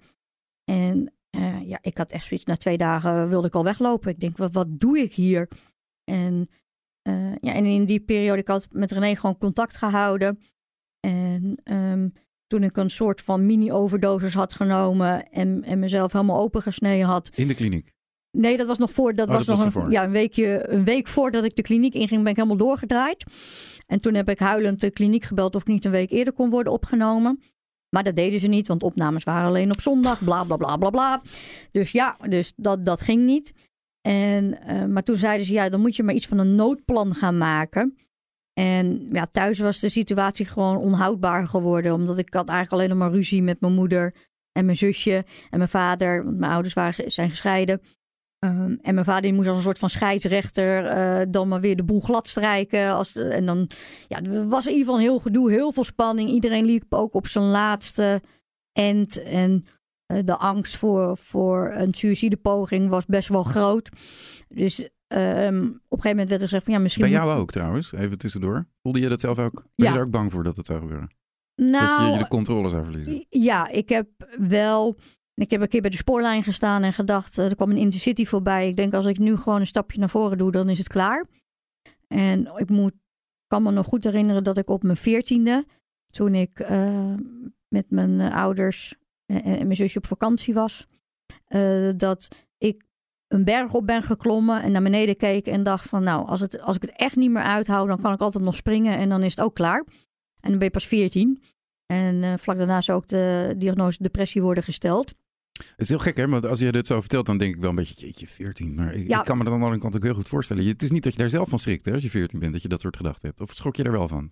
En 0.64 1.14
uh, 1.36 1.68
ja, 1.68 1.78
ik 1.82 1.98
had 1.98 2.12
echt 2.12 2.26
zoiets, 2.26 2.46
na 2.46 2.56
twee 2.56 2.78
dagen 2.78 3.30
wilde 3.30 3.48
ik 3.48 3.56
al 3.56 3.64
weglopen. 3.64 4.12
Ik 4.12 4.20
denk, 4.20 4.38
wat, 4.38 4.54
wat 4.54 4.80
doe 4.80 5.00
ik 5.00 5.14
hier? 5.14 5.48
En, 6.04 6.50
uh, 7.08 7.36
ja, 7.36 7.54
en 7.54 7.66
in 7.66 7.86
die 7.86 8.00
periode, 8.00 8.42
ik 8.42 8.48
had 8.48 8.68
met 8.72 8.92
René 8.92 9.16
gewoon 9.16 9.38
contact 9.38 9.78
gehouden. 9.78 10.40
En 11.00 11.58
um, 11.64 12.14
toen 12.48 12.64
ik 12.64 12.78
een 12.78 12.90
soort 12.90 13.22
van 13.22 13.46
mini-overdosis 13.46 14.34
had 14.34 14.54
genomen 14.54 15.30
en, 15.30 15.64
en 15.64 15.80
mezelf 15.80 16.12
helemaal 16.12 16.40
opengesneden 16.40 17.08
had. 17.08 17.32
In 17.36 17.48
de 17.48 17.56
kliniek? 17.56 17.94
Nee, 18.38 18.58
dat 18.58 18.68
was 18.68 18.78
nog 18.78 18.92
voor. 18.92 19.16
Dat 19.16 19.30
oh, 19.30 19.36
was 19.36 19.46
dat 19.46 19.58
nog 19.58 19.74
was 19.74 19.86
een, 19.86 19.92
ja, 19.92 20.04
een, 20.04 20.12
weekje, 20.12 20.70
een 20.70 20.84
week 20.84 21.08
voordat 21.08 21.44
ik 21.44 21.56
de 21.56 21.62
kliniek 21.62 21.94
inging, 21.94 22.22
ben 22.22 22.32
ik 22.32 22.36
helemaal 22.36 22.58
doorgedraaid. 22.58 23.24
En 23.88 24.02
toen 24.02 24.14
heb 24.14 24.30
ik 24.30 24.40
huilend 24.40 24.80
de 24.80 24.92
kliniek 24.92 25.24
gebeld 25.24 25.56
of 25.56 25.62
ik 25.62 25.68
niet 25.68 25.86
een 25.86 25.92
week 25.92 26.12
eerder 26.12 26.34
kon 26.34 26.50
worden 26.50 26.74
opgenomen. 26.74 27.42
Maar 27.90 28.04
dat 28.04 28.16
deden 28.16 28.40
ze 28.40 28.48
niet, 28.48 28.68
want 28.68 28.84
opnames 28.84 29.24
waren 29.24 29.48
alleen 29.48 29.72
op 29.72 29.82
zondag, 29.82 30.24
bla 30.24 30.44
bla 30.44 30.58
bla 30.58 30.78
bla 30.78 30.90
bla. 30.90 31.22
Dus 31.72 31.92
ja, 31.92 32.18
dus 32.28 32.54
dat, 32.56 32.86
dat 32.86 33.02
ging 33.02 33.26
niet. 33.26 33.54
En, 34.02 34.58
uh, 34.68 34.86
maar 34.86 35.04
toen 35.04 35.16
zeiden 35.16 35.46
ze, 35.46 35.54
ja, 35.54 35.70
dan 35.70 35.82
moet 35.82 35.96
je 35.96 36.04
maar 36.04 36.16
iets 36.16 36.28
van 36.28 36.38
een 36.38 36.56
noodplan 36.56 37.16
gaan 37.16 37.38
maken. 37.38 37.98
En 38.54 39.10
ja, 39.12 39.26
thuis 39.26 39.60
was 39.60 39.80
de 39.80 39.90
situatie 39.90 40.46
gewoon 40.46 40.78
onhoudbaar 40.78 41.48
geworden. 41.48 41.94
Omdat 41.94 42.18
ik 42.18 42.34
had 42.34 42.50
eigenlijk 42.50 42.72
alleen 42.72 42.98
nog 42.98 43.08
maar 43.08 43.18
ruzie 43.18 43.42
met 43.42 43.62
mijn 43.62 43.74
moeder 43.74 44.14
en 44.52 44.66
mijn 44.66 44.78
zusje 44.78 45.26
en 45.50 45.58
mijn 45.58 45.70
vader. 45.70 46.24
Want 46.24 46.38
mijn 46.38 46.52
ouders 46.52 46.74
waren, 46.74 47.12
zijn 47.12 47.30
gescheiden. 47.30 47.82
Um, 48.44 48.80
en 48.82 48.94
mijn 48.94 49.06
vader 49.06 49.34
moest 49.34 49.48
als 49.48 49.58
een 49.58 49.64
soort 49.64 49.80
van 49.80 49.90
scheidsrechter 49.90 50.86
uh, 50.86 51.26
dan 51.30 51.48
maar 51.48 51.62
weer 51.62 51.76
de 51.76 51.84
boel 51.84 52.02
glad 52.02 52.28
strijken. 52.28 52.94
Als, 52.94 53.16
en 53.16 53.46
dan 53.46 53.70
ja, 54.08 54.22
er 54.22 54.48
was 54.48 54.66
in 54.66 54.72
ieder 54.72 54.86
geval 54.86 54.96
een 54.96 55.08
heel 55.08 55.20
gedoe, 55.20 55.52
heel 55.52 55.72
veel 55.72 55.84
spanning. 55.84 56.30
Iedereen 56.30 56.66
liep 56.66 56.94
ook 56.94 57.14
op 57.14 57.28
zijn 57.28 57.46
laatste 57.46 58.22
end. 58.72 59.24
En 59.24 59.66
uh, 60.14 60.20
de 60.26 60.38
angst 60.38 60.78
voor, 60.78 61.18
voor 61.18 61.72
een 61.76 61.94
suïcidepoging 61.94 62.90
was 62.90 63.06
best 63.06 63.30
wel 63.30 63.44
groot. 63.44 63.90
Dus 64.48 64.80
um, 64.80 64.88
op 65.68 65.98
een 65.98 66.02
gegeven 66.02 66.10
moment 66.10 66.30
werd 66.30 66.42
er 66.42 66.48
gezegd 66.48 66.64
van 66.64 66.74
ja, 66.74 66.80
misschien... 66.80 67.04
Bij 67.04 67.14
jou 67.14 67.40
ook 67.40 67.52
trouwens, 67.52 67.94
even 67.94 68.18
tussendoor. 68.18 68.68
Voelde 68.82 69.00
je 69.00 69.10
dat 69.10 69.20
zelf 69.20 69.40
ook? 69.40 69.54
Ben 69.54 69.86
ja. 69.86 69.92
je 69.92 69.98
er 69.98 70.06
ook 70.06 70.12
bang 70.12 70.32
voor 70.32 70.44
dat 70.44 70.56
het 70.56 70.66
zou 70.66 70.80
gebeuren? 70.80 71.10
Nou, 71.56 72.06
dat 72.06 72.14
je 72.14 72.20
de 72.20 72.28
controle 72.28 72.70
zou 72.70 72.84
verliezen? 72.84 73.26
Ja, 73.30 73.68
ik 73.68 73.90
heb 73.90 74.08
wel... 74.38 74.98
Ik 75.36 75.52
heb 75.52 75.62
een 75.62 75.68
keer 75.68 75.82
bij 75.82 75.90
de 75.90 75.96
spoorlijn 75.98 76.44
gestaan 76.44 76.84
en 76.84 76.94
gedacht, 76.94 77.38
er 77.38 77.56
kwam 77.56 77.72
een 77.72 77.78
Intercity 77.78 78.26
voorbij. 78.26 78.68
Ik 78.68 78.76
denk, 78.76 78.94
als 78.94 79.06
ik 79.06 79.18
nu 79.18 79.38
gewoon 79.38 79.60
een 79.60 79.68
stapje 79.68 80.00
naar 80.00 80.10
voren 80.10 80.38
doe, 80.38 80.52
dan 80.52 80.70
is 80.70 80.78
het 80.78 80.88
klaar. 80.88 81.26
En 82.08 82.54
ik 82.56 82.70
moet, 82.70 82.94
kan 83.48 83.64
me 83.64 83.72
nog 83.72 83.86
goed 83.86 84.04
herinneren 84.04 84.44
dat 84.44 84.58
ik 84.58 84.70
op 84.70 84.84
mijn 84.84 84.98
veertiende, 84.98 85.66
toen 86.06 86.36
ik 86.36 86.60
uh, 86.60 87.14
met 87.68 87.90
mijn 87.90 88.22
ouders 88.22 88.96
en, 89.26 89.44
en, 89.44 89.58
mijn 89.58 89.76
zusje 89.76 89.98
op 89.98 90.06
vakantie 90.06 90.54
was, 90.54 90.88
uh, 91.50 91.92
dat 91.98 92.28
ik 92.58 92.86
een 93.28 93.44
berg 93.44 93.74
op 93.74 93.88
ben 93.88 94.04
geklommen 94.04 94.64
en 94.64 94.72
naar 94.72 94.84
beneden 94.84 95.18
keek 95.18 95.48
en 95.48 95.64
dacht 95.64 95.90
van, 95.90 96.04
nou, 96.04 96.28
als, 96.28 96.40
het, 96.40 96.62
als 96.62 96.76
ik 96.76 96.82
het 96.82 96.96
echt 96.96 97.16
niet 97.16 97.32
meer 97.32 97.44
uithoud, 97.44 97.88
dan 97.88 98.00
kan 98.00 98.14
ik 98.14 98.22
altijd 98.22 98.44
nog 98.44 98.56
springen 98.56 98.98
en 98.98 99.10
dan 99.10 99.24
is 99.24 99.36
het 99.36 99.46
ook 99.46 99.56
klaar. 99.56 99.84
En 100.40 100.50
dan 100.50 100.58
ben 100.58 100.68
je 100.68 100.74
pas 100.74 100.88
veertien. 100.88 101.44
En 101.86 102.40
vlak 102.40 102.58
daarna 102.58 102.82
zou 102.82 102.98
ook 102.98 103.08
de 103.08 103.54
diagnose 103.58 104.04
depressie 104.04 104.42
worden 104.42 104.64
gesteld. 104.64 105.14
Het 105.54 105.74
is 105.78 105.90
heel 105.90 106.00
gek, 106.00 106.18
hè? 106.18 106.28
Want 106.28 106.46
als 106.46 106.60
je 106.60 106.72
dit 106.72 106.88
zo 106.88 107.00
vertelt, 107.00 107.26
dan 107.26 107.38
denk 107.38 107.56
ik 107.56 107.62
wel 107.62 107.70
een 107.70 107.76
beetje, 107.76 108.06
jeetje, 108.06 108.28
14. 108.28 108.76
Maar 108.76 108.94
ik, 108.94 109.08
Ja. 109.08 109.20
ik 109.20 109.26
kan 109.26 109.38
me 109.38 109.44
dat 109.44 109.54
aan 109.54 109.60
de 109.60 109.66
andere 109.66 109.82
kant 109.84 109.96
ook 109.96 110.04
heel 110.04 110.14
goed 110.14 110.28
voorstellen. 110.28 110.66
Het 110.66 110.84
is 110.84 110.92
niet 110.92 111.04
dat 111.04 111.12
je 111.14 111.20
daar 111.20 111.30
zelf 111.30 111.50
van 111.50 111.60
schrikt, 111.60 111.86
hè, 111.86 111.94
als 111.94 112.02
je 112.04 112.10
14 112.10 112.40
bent, 112.40 112.54
dat 112.54 112.62
je 112.62 112.68
dat 112.68 112.80
soort 112.82 112.98
gedachten 112.98 113.28
hebt. 113.28 113.42
Of 113.42 113.54
schrok 113.54 113.76
je 113.76 113.84
er 113.84 113.92
wel 113.92 114.08
van? 114.08 114.32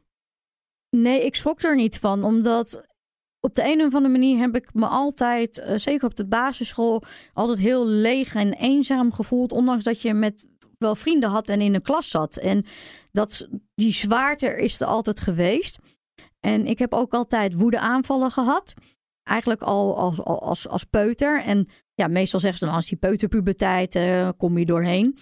Nee, 0.90 1.25
ik 1.25 1.36
schrok 1.36 1.62
er 1.62 1.75
niet 1.75 1.98
van, 2.00 2.24
omdat 2.24 2.86
op 3.40 3.54
de 3.54 3.63
een 3.63 3.82
of 3.82 3.94
andere 3.96 4.10
manier 4.13 4.38
heb 4.38 4.56
ik 4.56 4.74
me 4.74 4.86
altijd, 4.86 5.58
uh, 5.60 5.78
zeker 5.78 6.06
op 6.08 6.16
de 6.16 6.25
basisschool, 6.28 7.04
altijd 7.34 7.60
heel 7.60 7.88
leeg 7.88 8.36
en 8.36 8.54
eenzaam 8.54 9.12
gevoeld. 9.13 9.51
Ondanks 9.51 9.84
dat 9.84 10.01
je 10.01 10.13
met 10.13 10.48
wel 10.78 10.96
vrienden 10.96 11.30
had 11.30 11.50
en 11.50 11.62
in 11.62 11.75
een 11.75 11.82
klas 11.82 12.10
zat. 12.10 12.38
En 12.38 12.66
dat, 13.12 13.48
die 13.75 13.94
zwaarte 13.94 14.48
is 14.62 14.82
er 14.82 14.88
altijd 14.88 15.20
geweest. 15.20 15.80
En 16.40 16.66
ik 16.68 16.80
heb 16.80 16.94
ook 16.94 17.13
altijd 17.13 17.54
woedeaanvallen 17.54 18.32
gehad. 18.32 18.74
Eigenlijk 19.24 19.62
al 19.62 19.98
als, 19.98 20.22
als, 20.22 20.68
als 20.68 20.84
peuter. 20.84 21.44
En 21.44 21.68
ja, 21.94 22.08
meestal 22.08 22.40
zeggen 22.40 22.60
ze 22.60 22.66
dan 22.66 22.75
als 22.75 22.88
die 22.88 22.98
peuterpuberteit 22.98 23.96
uh, 23.96 24.30
kom 24.38 24.58
je 24.58 24.66
doorheen. 24.66 25.18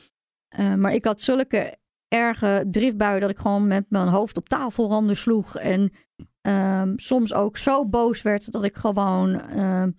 Uh, 0.60 0.74
maar 0.74 0.94
ik 0.94 1.06
had 1.06 1.22
zulke 1.22 1.78
erge 2.08 2.66
driftbuien 2.70 3.22
dat 3.22 3.30
ik 3.30 3.38
gewoon 3.38 3.68
met 3.68 3.86
mijn 3.90 4.08
hoofd 4.08 4.38
op 4.38 4.50
tafelranden 4.50 5.18
sloeg. 5.18 5.58
En 5.58 5.92
um, 6.42 7.00
soms 7.00 7.34
ook 7.34 7.58
zo 7.58 7.88
boos 7.88 8.22
werd 8.22 8.52
dat 8.52 8.64
ik 8.64 8.76
gewoon 8.76 9.60
um, 9.60 9.96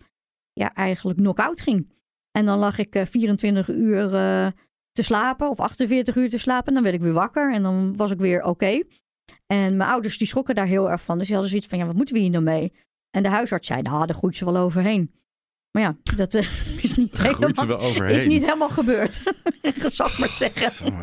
ja, 0.53 0.75
eigenlijk 0.75 1.19
knock-out 1.19 1.61
ging. 1.61 1.93
En 2.31 2.47
dan 2.47 2.59
lag 2.59 2.79
ik 2.79 2.97
uh, 2.97 3.05
24 3.07 3.69
uur 3.69 4.05
uh, 4.05 4.47
te 4.93 5.03
slapen 5.03 5.51
of 5.51 5.61
48 5.61 6.17
uur 6.17 6.31
te 6.31 6.39
slapen. 6.39 6.67
En 6.67 6.75
dan 6.75 6.83
werd 6.83 6.95
ik 6.95 7.01
weer 7.01 7.13
wakker 7.13 7.53
en 7.53 7.63
dan 7.63 7.97
was 7.97 8.11
ik 8.11 8.19
weer 8.19 8.43
oké. 8.43 8.83
En 9.47 9.77
mijn 9.77 9.91
ouders 9.91 10.19
die 10.19 10.27
schrokken 10.27 10.55
daar 10.55 10.67
heel 10.67 10.91
erg 10.91 11.03
van. 11.03 11.17
Dus 11.17 11.27
die 11.27 11.35
hadden 11.35 11.53
zoiets 11.53 11.69
van, 11.71 11.79
ja, 11.79 11.87
wat 11.87 11.97
moeten 11.97 12.15
we 12.15 12.21
hier 12.21 12.31
nou 12.31 12.45
mee? 12.45 12.73
En 13.11 13.23
de 13.23 13.29
huisarts 13.29 13.67
zei, 13.67 13.83
nou, 13.83 14.07
daar 14.07 14.17
groeit 14.17 14.37
ze 14.37 14.45
wel 14.45 14.57
overheen. 14.57 15.11
Maar 15.71 15.83
ja, 15.83 15.97
dat 16.17 16.35
uh, 16.35 16.41
is, 16.85 16.97
niet 16.97 17.19
helemaal, 17.19 18.05
is 18.05 18.25
niet 18.25 18.45
helemaal 18.45 18.69
gebeurd. 18.69 19.23
Zal 19.91 20.07
ik 20.07 20.19
maar 20.19 20.29
zeggen. 20.29 20.95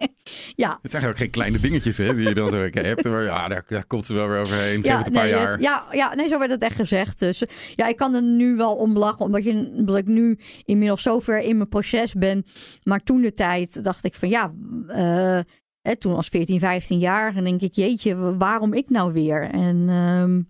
ja. 0.64 0.78
Het 0.82 0.90
zijn 0.90 1.06
ook 1.06 1.16
geen 1.16 1.30
kleine 1.30 1.60
dingetjes 1.60 1.96
hè, 1.96 2.14
die 2.14 2.28
je 2.28 2.34
dan 2.34 2.50
zo 2.50 2.68
hebt. 2.72 3.04
Maar 3.04 3.24
ja, 3.24 3.48
daar, 3.48 3.64
daar 3.68 3.86
komt 3.86 4.06
ze 4.06 4.14
wel 4.14 4.28
weer 4.28 4.40
overheen. 4.40 4.74
Geef 4.74 4.84
ja, 4.84 4.98
het 4.98 5.06
een 5.06 5.12
paar 5.12 5.22
nee, 5.22 5.32
jaar. 5.32 5.50
Het, 5.50 5.60
ja, 5.60 5.86
ja, 5.92 6.14
nee, 6.14 6.28
zo 6.28 6.38
werd 6.38 6.50
het 6.50 6.62
echt 6.62 6.76
gezegd. 6.76 7.18
Dus 7.18 7.42
ja, 7.74 7.86
ik 7.86 7.96
kan 7.96 8.14
er 8.14 8.22
nu 8.22 8.56
wel 8.56 8.74
om 8.74 8.96
lachen. 8.96 9.24
Omdat, 9.24 9.44
je, 9.44 9.72
omdat 9.76 9.96
ik 9.96 10.06
nu 10.06 10.38
inmiddels 10.64 11.02
zo 11.02 11.20
ver 11.20 11.40
in 11.40 11.56
mijn 11.56 11.68
proces 11.68 12.12
ben. 12.12 12.46
Maar 12.82 13.02
toen 13.02 13.20
de 13.20 13.32
tijd 13.32 13.84
dacht 13.84 14.04
ik 14.04 14.14
van 14.14 14.28
ja... 14.28 14.52
Uh, 14.88 15.40
hè, 15.82 15.96
toen 15.96 16.14
als 16.14 16.28
14, 16.28 16.58
15 16.58 16.98
jaar. 16.98 17.36
En 17.36 17.44
denk 17.44 17.60
ik, 17.60 17.74
jeetje, 17.74 18.36
waarom 18.36 18.74
ik 18.74 18.90
nou 18.90 19.12
weer? 19.12 19.50
En... 19.50 19.88
Um, 19.88 20.46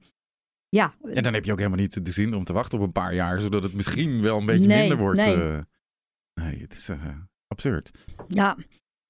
ja. 0.77 0.95
En 1.13 1.23
dan 1.23 1.35
heb 1.35 1.45
je 1.45 1.53
ook 1.53 1.59
helemaal 1.59 1.81
niet 1.81 2.05
de 2.05 2.13
zin 2.13 2.35
om 2.35 2.45
te 2.45 2.53
wachten 2.53 2.79
op 2.79 2.85
een 2.85 2.93
paar 2.93 3.15
jaar, 3.15 3.41
zodat 3.41 3.63
het 3.63 3.73
misschien 3.73 4.23
wel 4.23 4.39
een 4.39 4.47
beetje 4.47 4.67
nee, 4.67 4.79
minder 4.79 4.99
wordt. 4.99 5.25
Nee, 5.25 5.37
uh, 5.37 5.59
nee 6.35 6.61
het 6.61 6.75
is 6.75 6.89
uh, 6.89 6.97
absurd. 7.47 7.91
Ja. 8.29 8.57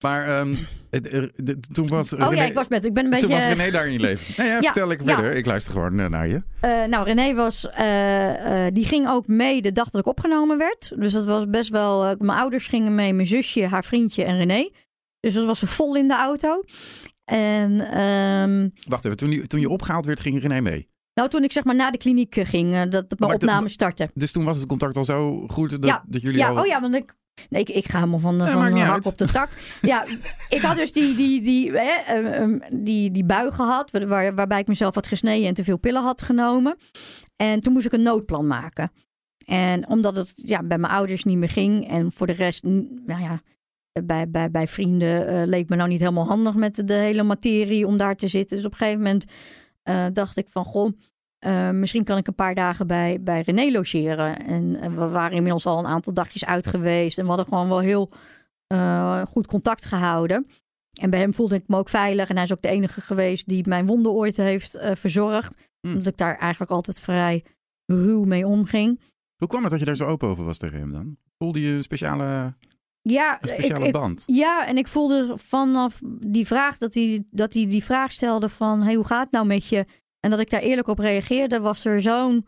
Maar 0.03 0.41
um, 0.41 0.59
het, 0.91 1.13
er, 1.13 1.33
de, 1.37 1.61
toen 1.61 1.87
was. 1.87 2.13
Oh 2.13 2.19
René, 2.19 2.35
ja, 2.35 2.45
ik 2.45 2.55
was 2.55 2.69
met. 2.69 2.85
Ik 2.85 2.95
ben 2.95 3.05
een 3.05 3.11
beetje. 3.11 3.27
Toen 3.27 3.37
was 3.37 3.47
René 3.47 3.71
daar 3.71 3.87
in 3.87 3.93
je 3.93 4.01
leven. 4.01 4.35
Nee, 4.37 4.47
ja, 4.47 4.55
ja, 4.55 4.61
vertel 4.61 4.91
ik 4.91 5.01
verder. 5.05 5.33
Ik 5.33 5.47
luister 5.47 5.73
gewoon 5.73 5.99
uh, 5.99 6.07
naar 6.07 6.29
je. 6.29 6.43
nou, 6.89 7.05
René 7.05 7.35
was. 7.35 7.61
die 8.73 8.85
ging 8.85 9.09
ook 9.09 9.27
mee 9.27 9.63
de 9.63 9.73
dag 9.73 9.91
dat 9.91 10.01
ik 10.01 10.07
opgenomen 10.07 10.59
werd. 10.59 10.93
Dus 10.97 11.13
dat 11.13 11.25
was 11.25 11.49
best 11.49 11.71
wel. 11.71 12.17
mijn 12.19 12.39
ouders 12.39 12.67
gingen 12.67 12.95
mee, 12.95 13.13
mijn 13.13 13.27
zusje, 13.27 13.67
haar 13.67 13.85
vriendje 13.85 14.25
en 14.25 14.37
René. 14.37 14.71
Dus 15.21 15.35
dat 15.35 15.47
was 15.47 15.61
vol 15.61 15.97
in 15.97 16.07
de 16.07 16.17
auto. 16.17 16.63
En. 17.25 18.01
Um, 18.01 18.73
Wacht 18.89 19.05
even, 19.05 19.17
toen, 19.17 19.31
die, 19.31 19.47
toen 19.47 19.61
je 19.61 19.69
opgehaald 19.69 20.07
werd, 20.07 20.21
ging 20.21 20.43
René 20.43 20.61
mee? 20.61 20.89
Nou, 21.17 21.29
toen 21.29 21.45
ik 21.45 21.53
zeg 21.53 21.65
maar 21.65 21.75
naar 21.75 21.93
de 21.93 21.99
kliniek 21.99 22.35
ging, 22.35 22.75
uh, 22.75 22.81
dat, 22.81 23.11
dat 23.11 23.19
mijn 23.19 23.35
opname 23.35 23.69
startte. 23.69 24.11
Dus 24.15 24.33
toen 24.33 24.45
was 24.45 24.57
het 24.57 24.67
contact 24.67 24.97
al 24.97 25.05
zo 25.05 25.47
goed 25.49 25.71
dat, 25.71 25.85
ja, 25.85 26.05
dat 26.07 26.23
jullie 26.23 26.39
ja, 26.39 26.49
al... 26.49 26.59
Oh 26.59 26.67
ja, 26.67 26.81
want 26.81 26.95
ik, 26.95 27.15
nee, 27.49 27.61
ik, 27.61 27.69
ik 27.69 27.89
ga 27.89 27.99
helemaal 27.99 28.19
van, 28.19 28.37
ja, 28.37 28.53
van 28.53 28.79
hak 28.79 29.07
op 29.07 29.19
de 29.19 29.27
tak. 29.27 29.49
ja, 29.83 30.05
ik 30.49 30.61
had 30.61 30.77
dus 30.77 30.93
die, 30.93 31.17
die, 31.17 31.43
die, 31.43 31.73
hè, 31.73 32.17
um, 32.41 32.63
die, 32.71 33.11
die 33.11 33.25
bui 33.25 33.51
gehad, 33.51 33.91
waar, 33.91 34.35
waarbij 34.35 34.61
ik 34.61 34.67
mezelf 34.67 34.95
had 34.95 35.07
gesneden 35.07 35.49
en 35.49 35.55
te 35.55 35.65
veel 35.65 35.79
pillen 35.79 36.03
had 36.03 36.23
genomen. 36.23 36.77
En 37.37 37.61
toen 37.61 37.73
moest 37.73 37.87
ik 37.87 37.93
een 37.93 38.03
noodplan 38.03 38.47
maken. 38.47 38.93
En 39.47 39.89
omdat 39.89 40.17
het 40.17 40.33
ja, 40.37 40.63
bij 40.63 40.79
mijn 40.79 40.93
ouders 40.93 41.25
niet 41.25 41.39
meer 41.39 41.51
ging 41.51 41.89
en 41.89 42.13
voor 42.13 42.27
de 42.27 42.33
rest, 42.33 42.63
nou 42.63 43.23
ja, 43.23 43.41
bij, 44.05 44.31
bij, 44.31 44.51
bij 44.51 44.69
vrienden 44.69 45.33
uh, 45.33 45.47
leek 45.47 45.69
me 45.69 45.77
nou 45.77 45.89
niet 45.89 46.01
helemaal 46.01 46.27
handig 46.27 46.55
met 46.55 46.83
de 46.89 46.95
hele 46.95 47.23
materie 47.23 47.87
om 47.87 47.97
daar 47.97 48.17
te 48.17 48.29
zitten. 48.29 48.57
Dus 48.57 48.67
op 48.67 48.73
een 48.73 48.79
gegeven 48.79 49.03
moment 49.03 49.25
uh, 49.89 50.07
dacht 50.13 50.37
ik 50.37 50.49
van, 50.49 50.65
goh, 50.65 50.93
uh, 51.47 51.71
misschien 51.71 52.05
kan 52.05 52.17
ik 52.17 52.27
een 52.27 52.35
paar 52.35 52.55
dagen 52.55 52.87
bij, 52.87 53.23
bij 53.23 53.41
René 53.41 53.71
logeren. 53.71 54.47
En, 54.47 54.77
en, 54.81 54.99
we 54.99 55.09
waren 55.09 55.37
inmiddels 55.37 55.67
al 55.67 55.79
een 55.79 55.87
aantal 55.87 56.13
dagjes 56.13 56.45
uit 56.45 56.67
geweest. 56.67 57.19
En 57.19 57.23
we 57.23 57.29
hadden 57.29 57.47
gewoon 57.47 57.69
wel 57.69 57.79
heel 57.79 58.11
uh, 58.73 59.23
goed 59.27 59.47
contact 59.47 59.85
gehouden. 59.85 60.47
En 61.01 61.11
bij 61.11 61.21
hem 61.21 61.35
voelde 61.35 61.55
ik 61.55 61.69
me 61.69 61.77
ook 61.77 61.89
veilig. 61.89 62.29
En 62.29 62.35
hij 62.35 62.45
is 62.45 62.53
ook 62.53 62.63
de 62.63 62.69
enige 62.69 63.01
geweest 63.01 63.49
die 63.49 63.69
mijn 63.69 63.87
wonden 63.87 64.13
ooit 64.13 64.37
heeft 64.37 64.77
uh, 64.77 64.91
verzorgd. 64.95 65.69
Mm. 65.81 65.93
Omdat 65.93 66.13
ik 66.13 66.17
daar 66.19 66.39
eigenlijk 66.39 66.71
altijd 66.71 67.01
vrij 67.01 67.45
ruw 67.87 68.25
mee 68.25 68.47
omging. 68.47 69.01
Hoe 69.37 69.49
kwam 69.49 69.63
het 69.63 69.71
dat 69.71 69.81
je 69.81 69.87
daar 69.87 69.97
zo 69.97 70.07
open 70.07 70.29
over 70.29 70.45
was 70.45 70.59
tegen 70.59 70.79
hem 70.79 70.93
dan? 70.93 71.17
Voelde 71.39 71.61
je 71.61 71.73
een 71.73 71.83
speciale 71.83 72.55
ja, 73.11 73.39
een 73.41 73.49
speciale 73.49 73.87
ik, 73.87 73.93
band. 73.93 74.25
Ik, 74.27 74.35
ja, 74.35 74.67
en 74.67 74.77
ik 74.77 74.89
voelde 74.89 75.33
vanaf 75.37 76.01
die 76.21 76.47
vraag 76.47 76.79
dat 76.79 76.95
hij, 76.95 77.25
dat 77.31 77.55
hij 77.55 77.67
die 77.67 77.85
vraag 77.85 78.13
stelde 78.13 78.49
van... 78.49 78.83
Hey, 78.83 78.95
hoe 78.95 79.07
gaat 79.07 79.23
het 79.23 79.33
nou 79.33 79.47
met 79.47 79.67
je? 79.67 79.85
En 80.21 80.31
dat 80.31 80.41
ik 80.41 80.51
daar 80.51 80.61
eerlijk 80.61 80.89
op 80.89 80.99
reageerde, 80.99 81.61
was 81.61 81.85
er 81.85 82.01
zo'n 82.01 82.47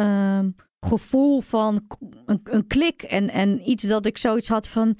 um, 0.00 0.54
gevoel 0.80 1.40
van 1.40 1.86
een, 2.26 2.40
een, 2.44 2.66
klik. 2.66 3.02
En, 3.02 3.30
en 3.30 3.70
iets 3.70 3.84
dat 3.84 4.06
ik 4.06 4.18
zoiets 4.18 4.48
had 4.48 4.68
van... 4.68 4.96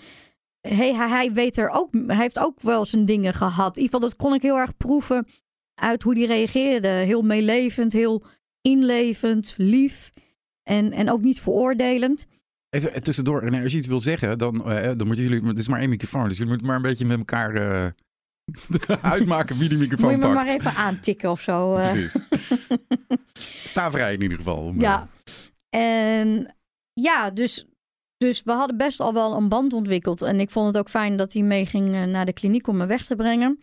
Hey, 0.60 0.94
hij, 0.94 1.08
hij 1.08 1.32
weet 1.32 1.56
er 1.56 1.70
ook, 1.70 1.88
hij 2.06 2.16
heeft 2.16 2.38
ook 2.38 2.60
wel 2.60 2.86
zijn 2.86 3.04
dingen 3.04 3.34
gehad. 3.34 3.76
In 3.76 3.82
ieder 3.82 3.94
geval, 3.94 4.08
dat 4.08 4.18
kon 4.18 4.34
ik 4.34 4.42
heel 4.42 4.58
erg 4.58 4.76
proeven 4.76 5.26
uit 5.74 6.02
hoe 6.02 6.14
hij 6.16 6.26
reageerde. 6.26 6.88
Heel 6.88 7.22
meelevend, 7.22 7.92
heel 7.92 8.24
inlevend, 8.60 9.54
lief 9.56 10.12
en, 10.62 10.92
en 10.92 11.10
ook 11.10 11.20
niet 11.20 11.40
veroordelend. 11.40 12.26
Even 12.70 13.02
tussendoor, 13.02 13.40
René, 13.40 13.62
als 13.62 13.72
je 13.72 13.78
iets 13.78 13.86
wil 13.86 14.00
zeggen, 14.00 14.38
dan, 14.38 14.54
uh, 14.56 14.82
dan 14.96 15.06
moeten 15.06 15.24
jullie, 15.24 15.48
het 15.48 15.58
is 15.58 15.68
maar 15.68 15.80
één 15.80 15.88
microfoon, 15.88 16.28
dus 16.28 16.32
jullie 16.36 16.48
moeten 16.48 16.66
maar 16.66 16.76
een 16.76 16.82
beetje 16.82 17.06
met 17.06 17.18
elkaar 17.18 17.54
uh, 17.56 17.86
uitmaken 19.12 19.58
wie 19.58 19.68
die 19.68 19.78
microfoon 19.78 20.12
Moet 20.12 20.22
je 20.22 20.28
me 20.28 20.34
maar 20.34 20.48
even 20.48 20.74
aantikken 20.74 21.30
of 21.30 21.40
zo. 21.40 21.76
Uh. 21.76 21.90
Precies. 21.90 22.22
Sta 23.70 23.90
vrij 23.90 24.14
in 24.14 24.22
ieder 24.22 24.36
geval. 24.36 24.74
Ja. 24.76 25.08
En 25.68 26.54
ja, 26.92 27.30
dus, 27.30 27.66
dus 28.16 28.42
we 28.42 28.52
hadden 28.52 28.76
best 28.76 29.00
al 29.00 29.12
wel 29.12 29.36
een 29.36 29.48
band 29.48 29.72
ontwikkeld. 29.72 30.22
En 30.22 30.40
ik 30.40 30.50
vond 30.50 30.66
het 30.66 30.78
ook 30.78 30.88
fijn 30.88 31.16
dat 31.16 31.32
hij 31.32 31.42
meeging 31.42 32.06
naar 32.06 32.26
de 32.26 32.32
kliniek 32.32 32.66
om 32.66 32.76
me 32.76 32.86
weg 32.86 33.06
te 33.06 33.16
brengen. 33.16 33.60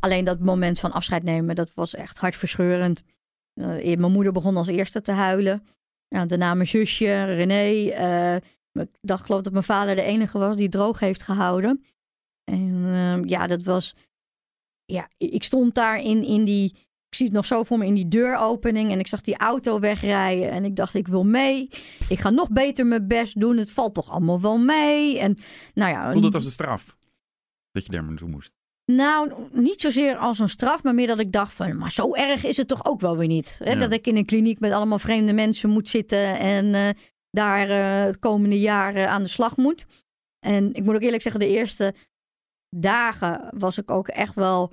alleen 0.00 0.24
dat 0.24 0.40
moment 0.40 0.80
van 0.80 0.92
afscheid 0.92 1.22
nemen, 1.22 1.54
dat 1.54 1.74
was 1.74 1.94
echt 1.94 2.18
hartverscheurend. 2.18 3.02
mijn 3.54 4.12
moeder 4.12 4.32
begon 4.32 4.56
als 4.56 4.68
eerste 4.68 5.00
te 5.00 5.12
huilen. 5.12 5.62
Ja, 6.08 6.26
daarna 6.26 6.54
mijn 6.54 6.68
zusje, 6.68 7.24
René. 7.24 7.70
Uh, 7.72 8.34
ik 8.82 8.88
dacht 9.00 9.24
geloof 9.26 9.42
dat 9.42 9.52
mijn 9.52 9.64
vader 9.64 9.94
de 9.94 10.02
enige 10.02 10.38
was 10.38 10.56
die 10.56 10.68
droog 10.68 11.00
heeft 11.00 11.22
gehouden. 11.22 11.84
En 12.44 12.74
uh, 12.74 13.24
ja, 13.24 13.46
dat 13.46 13.62
was... 13.62 13.94
Ja, 14.84 15.08
ik 15.16 15.42
stond 15.42 15.74
daar 15.74 16.00
in, 16.00 16.24
in 16.24 16.44
die... 16.44 16.86
Ik 17.08 17.16
zie 17.16 17.26
het 17.26 17.34
nog 17.34 17.44
zo 17.44 17.62
voor 17.62 17.78
me 17.78 17.86
in 17.86 17.94
die 17.94 18.08
deuropening. 18.08 18.90
En 18.90 18.98
ik 18.98 19.06
zag 19.06 19.20
die 19.20 19.36
auto 19.36 19.80
wegrijden. 19.80 20.50
En 20.50 20.64
ik 20.64 20.76
dacht, 20.76 20.94
ik 20.94 21.08
wil 21.08 21.24
mee. 21.24 21.70
Ik 22.08 22.20
ga 22.20 22.30
nog 22.30 22.50
beter 22.50 22.86
mijn 22.86 23.06
best 23.06 23.40
doen. 23.40 23.56
Het 23.56 23.70
valt 23.70 23.94
toch 23.94 24.10
allemaal 24.10 24.40
wel 24.40 24.58
mee. 24.58 25.18
En 25.18 25.38
nou 25.74 25.90
ja... 25.90 26.10
Voelde 26.12 26.26
het 26.26 26.34
als 26.34 26.44
een 26.44 26.50
straf? 26.50 26.96
Dat 27.70 27.84
je 27.84 27.92
daar 27.92 28.04
naartoe 28.04 28.28
moest? 28.28 28.57
Nou, 28.92 29.32
niet 29.52 29.80
zozeer 29.80 30.16
als 30.16 30.38
een 30.38 30.48
straf, 30.48 30.82
maar 30.82 30.94
meer 30.94 31.06
dat 31.06 31.18
ik 31.18 31.32
dacht 31.32 31.54
van, 31.54 31.76
maar 31.76 31.92
zo 31.92 32.14
erg 32.14 32.44
is 32.44 32.56
het 32.56 32.68
toch 32.68 32.84
ook 32.84 33.00
wel 33.00 33.16
weer 33.16 33.28
niet. 33.28 33.58
Hè? 33.64 33.72
Ja. 33.72 33.78
Dat 33.78 33.92
ik 33.92 34.06
in 34.06 34.16
een 34.16 34.24
kliniek 34.24 34.60
met 34.60 34.72
allemaal 34.72 34.98
vreemde 34.98 35.32
mensen 35.32 35.70
moet 35.70 35.88
zitten 35.88 36.38
en 36.38 36.66
uh, 36.66 36.88
daar 37.30 37.68
uh, 37.68 38.04
het 38.04 38.18
komende 38.18 38.60
jaar 38.60 38.96
uh, 38.96 39.06
aan 39.06 39.22
de 39.22 39.28
slag 39.28 39.56
moet. 39.56 39.86
En 40.46 40.74
ik 40.74 40.84
moet 40.84 40.94
ook 40.94 41.00
eerlijk 41.00 41.22
zeggen, 41.22 41.40
de 41.40 41.48
eerste 41.48 41.94
dagen 42.76 43.48
was 43.58 43.78
ik 43.78 43.90
ook 43.90 44.08
echt 44.08 44.34
wel, 44.34 44.72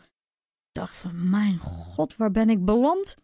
dacht 0.72 0.96
van, 0.96 1.30
mijn 1.30 1.58
god, 1.58 2.16
waar 2.16 2.32
ben 2.32 2.50
ik 2.50 2.66
beland? 2.66 3.16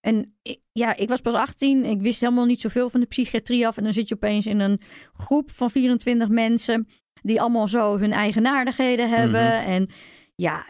En 0.00 0.36
ik, 0.42 0.60
ja, 0.72 0.96
ik 0.96 1.08
was 1.08 1.20
pas 1.20 1.34
18, 1.34 1.84
ik 1.84 2.00
wist 2.00 2.20
helemaal 2.20 2.44
niet 2.44 2.60
zoveel 2.60 2.90
van 2.90 3.00
de 3.00 3.06
psychiatrie 3.06 3.66
af. 3.66 3.76
En 3.76 3.84
dan 3.84 3.92
zit 3.92 4.08
je 4.08 4.14
opeens 4.14 4.46
in 4.46 4.60
een 4.60 4.80
groep 5.12 5.50
van 5.50 5.70
24 5.70 6.28
mensen 6.28 6.88
die 7.22 7.40
allemaal 7.40 7.68
zo 7.68 7.98
hun 7.98 8.12
eigenaardigheden 8.12 9.08
hebben. 9.08 9.44
Mm 9.44 9.64
-hmm. 9.64 9.72
En 9.72 9.90
ja, 10.34 10.64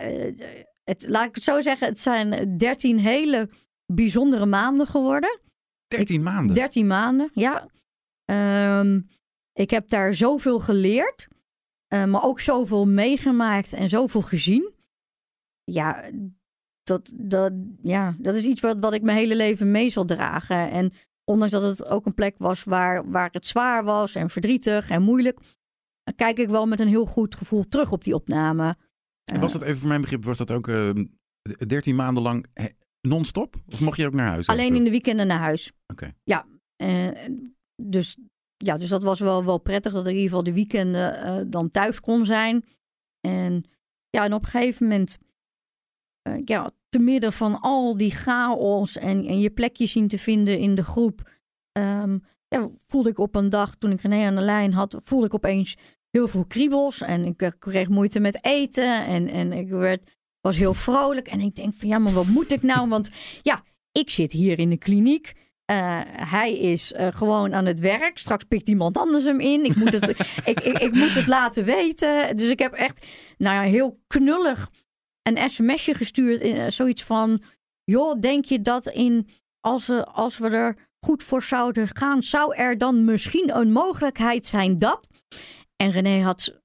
het, 0.84 1.04
laat 1.08 1.28
ik 1.28 1.34
het 1.34 1.44
zo 1.44 1.60
zeggen, 1.60 1.88
het 1.88 1.98
zijn 1.98 2.58
dertien 2.58 2.98
hele 2.98 3.50
bijzondere 3.86 4.46
maanden 4.46 4.86
geworden. 4.86 5.40
13 5.86 6.22
maanden? 6.22 6.54
13 6.54 6.86
maanden, 6.86 7.30
ja. 7.34 7.68
Um, 8.80 9.08
ik 9.52 9.70
heb 9.70 9.88
daar 9.88 10.14
zoveel 10.14 10.60
geleerd, 10.60 11.28
uh, 11.94 12.04
maar 12.04 12.22
ook 12.22 12.40
zoveel 12.40 12.86
meegemaakt 12.86 13.72
en 13.72 13.88
zoveel 13.88 14.22
gezien. 14.22 14.72
Ja, 15.64 16.10
dat, 16.82 17.12
dat, 17.14 17.52
ja, 17.82 18.16
dat 18.18 18.34
is 18.34 18.44
iets 18.44 18.60
wat, 18.60 18.76
wat 18.78 18.92
ik 18.92 19.02
mijn 19.02 19.18
hele 19.18 19.36
leven 19.36 19.70
mee 19.70 19.90
zal 19.90 20.04
dragen. 20.04 20.70
En 20.70 20.92
ondanks 21.24 21.52
dat 21.52 21.62
het 21.62 21.84
ook 21.84 22.06
een 22.06 22.14
plek 22.14 22.34
was 22.38 22.64
waar, 22.64 23.10
waar 23.10 23.28
het 23.32 23.46
zwaar 23.46 23.84
was 23.84 24.14
en 24.14 24.30
verdrietig 24.30 24.90
en 24.90 25.02
moeilijk, 25.02 25.38
kijk 26.16 26.38
ik 26.38 26.48
wel 26.48 26.66
met 26.66 26.80
een 26.80 26.88
heel 26.88 27.06
goed 27.06 27.34
gevoel 27.34 27.64
terug 27.64 27.92
op 27.92 28.04
die 28.04 28.14
opname. 28.14 28.76
En 29.24 29.40
was 29.40 29.52
dat 29.52 29.62
even 29.62 29.78
voor 29.78 29.88
mijn 29.88 30.00
begrip, 30.00 30.24
was 30.24 30.38
dat 30.38 30.50
ook 30.50 30.68
uh, 30.68 31.04
13 31.66 31.94
maanden 31.94 32.22
lang 32.22 32.46
non-stop? 33.00 33.56
Of 33.72 33.80
mocht 33.80 33.96
je 33.96 34.06
ook 34.06 34.14
naar 34.14 34.28
huis? 34.28 34.46
Alleen 34.46 34.74
in 34.74 34.84
de 34.84 34.90
weekenden 34.90 35.26
naar 35.26 35.38
huis. 35.38 35.72
Oké. 35.86 35.92
Okay. 35.92 36.14
Ja, 36.24 36.46
uh, 36.82 37.28
dus 37.82 38.16
ja, 38.56 38.76
dus 38.76 38.88
dat 38.88 39.02
was 39.02 39.20
wel, 39.20 39.44
wel 39.44 39.58
prettig 39.58 39.92
dat 39.92 40.06
ik 40.06 40.12
in 40.12 40.14
ieder 40.14 40.28
geval 40.28 40.44
de 40.44 40.52
weekenden 40.52 41.22
eh, 41.22 41.40
dan 41.46 41.70
thuis 41.70 42.00
kon 42.00 42.24
zijn. 42.24 42.64
En 43.20 43.64
ja, 44.10 44.24
en 44.24 44.32
op 44.32 44.44
een 44.44 44.50
gegeven 44.50 44.86
moment, 44.86 45.18
eh, 46.22 46.40
ja, 46.44 46.70
te 46.88 46.98
midden 46.98 47.32
van 47.32 47.60
al 47.60 47.96
die 47.96 48.10
chaos 48.10 48.96
en, 48.96 49.26
en 49.26 49.40
je 49.40 49.50
plekje 49.50 49.86
zien 49.86 50.08
te 50.08 50.18
vinden 50.18 50.58
in 50.58 50.74
de 50.74 50.84
groep, 50.84 51.30
ehm, 51.72 52.18
ja, 52.48 52.70
voelde 52.86 53.10
ik 53.10 53.18
op 53.18 53.34
een 53.34 53.48
dag, 53.48 53.74
toen 53.74 53.90
ik 53.90 54.00
René 54.00 54.26
aan 54.26 54.34
de 54.34 54.40
lijn 54.40 54.72
had, 54.72 55.00
voelde 55.02 55.26
ik 55.26 55.34
opeens 55.34 55.76
heel 56.14 56.28
veel 56.28 56.44
kriebels. 56.46 57.00
En 57.00 57.24
ik 57.24 57.42
eh, 57.42 57.50
kreeg 57.58 57.88
moeite 57.88 58.20
met 58.20 58.44
eten 58.44 59.06
en, 59.06 59.28
en 59.28 59.52
ik 59.52 59.68
werd, 59.68 60.10
was 60.40 60.56
heel 60.56 60.74
vrolijk. 60.74 61.28
En 61.28 61.40
ik 61.40 61.56
denk 61.56 61.74
van, 61.74 61.88
ja, 61.88 61.98
maar 61.98 62.12
wat 62.12 62.26
moet 62.26 62.52
ik 62.52 62.62
nou? 62.62 62.88
Want 62.88 63.10
ja, 63.42 63.62
ik 63.92 64.10
zit 64.10 64.32
hier 64.32 64.58
in 64.58 64.70
de 64.70 64.76
kliniek. 64.76 65.32
Uh, 65.70 66.00
hij 66.06 66.58
is 66.58 66.92
uh, 66.92 67.06
gewoon 67.06 67.54
aan 67.54 67.66
het 67.66 67.80
werk. 67.80 68.18
Straks 68.18 68.44
pikt 68.44 68.68
iemand 68.68 68.96
anders 68.96 69.24
hem 69.24 69.40
in. 69.40 69.64
Ik 69.64 69.76
moet 69.76 69.92
het, 69.92 70.08
ik, 70.50 70.60
ik, 70.60 70.78
ik, 70.78 70.92
moet 70.92 71.14
het 71.14 71.26
laten 71.26 71.64
weten. 71.64 72.36
Dus 72.36 72.50
ik 72.50 72.58
heb 72.58 72.72
echt 72.72 73.06
nou 73.38 73.54
ja, 73.54 73.70
heel 73.70 74.00
knullig 74.06 74.70
een 75.22 75.50
sms'je 75.50 75.94
gestuurd. 75.94 76.40
In, 76.40 76.56
uh, 76.56 76.64
zoiets 76.68 77.04
van: 77.04 77.42
joh, 77.84 78.20
denk 78.20 78.44
je 78.44 78.62
dat 78.62 78.86
in, 78.86 79.28
als, 79.60 79.90
als 80.04 80.38
we 80.38 80.48
er 80.48 80.76
goed 81.00 81.22
voor 81.22 81.42
zouden 81.42 81.88
gaan, 81.92 82.22
zou 82.22 82.54
er 82.54 82.78
dan 82.78 83.04
misschien 83.04 83.56
een 83.56 83.72
mogelijkheid 83.72 84.46
zijn 84.46 84.78
dat? 84.78 85.08
En 85.84 85.90
René 85.90 86.22
had 86.22 86.60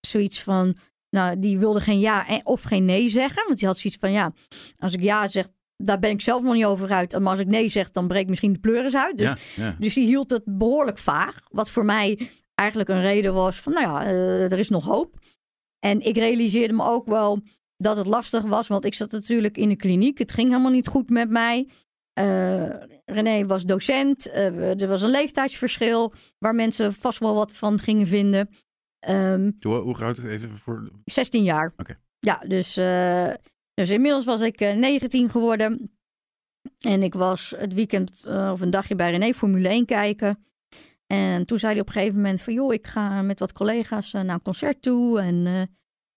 zoiets 0.00 0.42
van. 0.42 0.76
Nou, 1.10 1.38
die 1.38 1.58
wilde 1.58 1.80
geen 1.80 1.98
ja 1.98 2.40
of 2.44 2.62
geen 2.62 2.84
nee 2.84 3.08
zeggen. 3.08 3.44
Want 3.46 3.58
die 3.58 3.68
had 3.68 3.78
zoiets 3.78 3.98
van: 4.00 4.12
ja, 4.12 4.32
als 4.78 4.92
ik 4.92 5.00
ja 5.00 5.28
zeg, 5.28 5.48
daar 5.76 5.98
ben 5.98 6.10
ik 6.10 6.20
zelf 6.20 6.42
nog 6.42 6.54
niet 6.54 6.64
over 6.64 6.90
uit. 6.90 7.18
Maar 7.18 7.30
als 7.30 7.40
ik 7.40 7.46
nee 7.46 7.68
zeg, 7.68 7.90
dan 7.90 8.08
breekt 8.08 8.28
misschien 8.28 8.52
de 8.52 8.58
pleuris 8.58 8.96
uit. 8.96 9.18
Dus, 9.18 9.26
Ja, 9.26 9.36
ja. 9.64 9.76
dus 9.78 9.94
die 9.94 10.06
hield 10.06 10.30
het 10.30 10.42
behoorlijk 10.44 10.98
vaag. 10.98 11.40
Wat 11.50 11.70
voor 11.70 11.84
mij 11.84 12.30
eigenlijk 12.54 12.88
een 12.88 13.00
reden 13.00 13.34
was 13.34 13.60
van, 13.60 13.72
nou 13.72 13.86
ja, 13.86 14.06
eh, 14.06 14.52
er 14.52 14.58
is 14.58 14.68
nog 14.68 14.84
hoop. 14.84 15.18
En 15.78 16.00
ik 16.00 16.16
realiseerde 16.16 16.74
me 16.74 16.84
ook 16.84 17.06
wel 17.06 17.40
dat 17.76 17.96
het 17.96 18.06
lastig 18.06 18.42
was. 18.42 18.66
Want 18.66 18.84
ik 18.84 18.94
zat 18.94 19.10
natuurlijk 19.10 19.56
in 19.56 19.68
de 19.68 19.76
kliniek. 19.76 20.18
Het 20.18 20.32
ging 20.32 20.48
helemaal 20.48 20.70
niet 20.70 20.88
goed 20.88 21.10
met 21.10 21.30
mij. 21.30 21.68
Eh, 22.12 22.68
René 23.06 23.46
was 23.46 23.64
docent. 23.64 24.26
Eh, 24.30 24.80
er 24.80 24.88
was 24.88 25.02
een 25.02 25.10
leeftijdsverschil 25.10 26.12
waar 26.38 26.54
mensen 26.54 26.92
vast 26.92 27.18
wel 27.18 27.34
wat 27.34 27.52
van 27.52 27.80
gingen 27.80 28.06
vinden. 28.06 28.48
Ehm, 28.98 29.50
Hoe, 29.60 29.76
hoe 29.76 29.94
groot 29.94 30.16
is 30.18 30.22
het 30.22 30.32
even 30.32 30.58
voor... 30.58 30.90
16 31.04 31.42
jaar. 31.42 31.72
Oké. 31.76 31.98
Ja, 32.18 32.42
dus, 32.46 32.76
eh, 32.76 33.32
dus 33.74 33.90
inmiddels 33.90 34.24
was 34.24 34.40
ik 34.40 34.60
eh, 34.60 34.76
19 34.76 35.30
geworden. 35.30 35.96
En 36.80 37.02
ik 37.02 37.14
was 37.14 37.54
het 37.56 37.74
weekend 37.74 38.24
eh, 38.24 38.50
of 38.52 38.60
een 38.60 38.70
dagje 38.70 38.94
bij 38.94 39.10
René 39.10 39.34
Formule 39.34 39.68
1 39.68 39.84
kijken. 39.84 40.46
En 41.06 41.46
toen 41.46 41.58
zei 41.58 41.72
hij 41.72 41.80
op 41.80 41.86
een 41.86 41.92
gegeven 41.92 42.16
moment 42.16 42.42
van... 42.42 42.54
joh, 42.54 42.72
ik 42.72 42.86
ga 42.86 43.22
met 43.22 43.38
wat 43.38 43.52
collega's 43.52 44.12
eh, 44.12 44.22
naar 44.22 44.34
een 44.34 44.42
concert 44.42 44.82
toe. 44.82 45.20
En, 45.20 45.46
eh, 45.46 45.62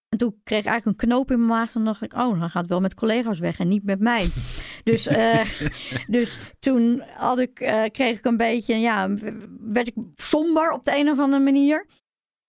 en 0.10 0.18
toen 0.18 0.40
kreeg 0.44 0.60
ik 0.60 0.66
eigenlijk 0.66 1.02
een 1.02 1.08
knoop 1.08 1.32
in 1.32 1.38
mijn 1.38 1.60
maag. 1.60 1.72
Toen 1.72 1.86
dacht 1.86 2.02
ik, 2.02 2.14
oh, 2.14 2.40
dan 2.40 2.50
gaat 2.50 2.62
het 2.62 2.70
wel 2.70 2.82
met 2.82 2.94
collega's 2.94 3.40
weg 3.40 3.60
en 3.60 3.68
niet 3.68 3.84
met 3.84 4.00
mij. 4.00 4.30
dus, 4.84 5.08
eh, 5.08 5.50
dus 6.08 6.40
toen 6.60 7.04
had 7.16 7.40
ik, 7.40 7.60
eh, 7.60 7.84
kreeg 7.92 8.18
ik 8.18 8.26
een 8.26 8.38
beetje... 8.38 8.76
Ja, 8.76 9.10
werd 9.60 9.88
ik 9.88 9.94
somber 10.16 10.72
op 10.72 10.84
de 10.84 10.98
een 10.98 11.10
of 11.10 11.20
andere 11.20 11.44
manier. 11.44 11.86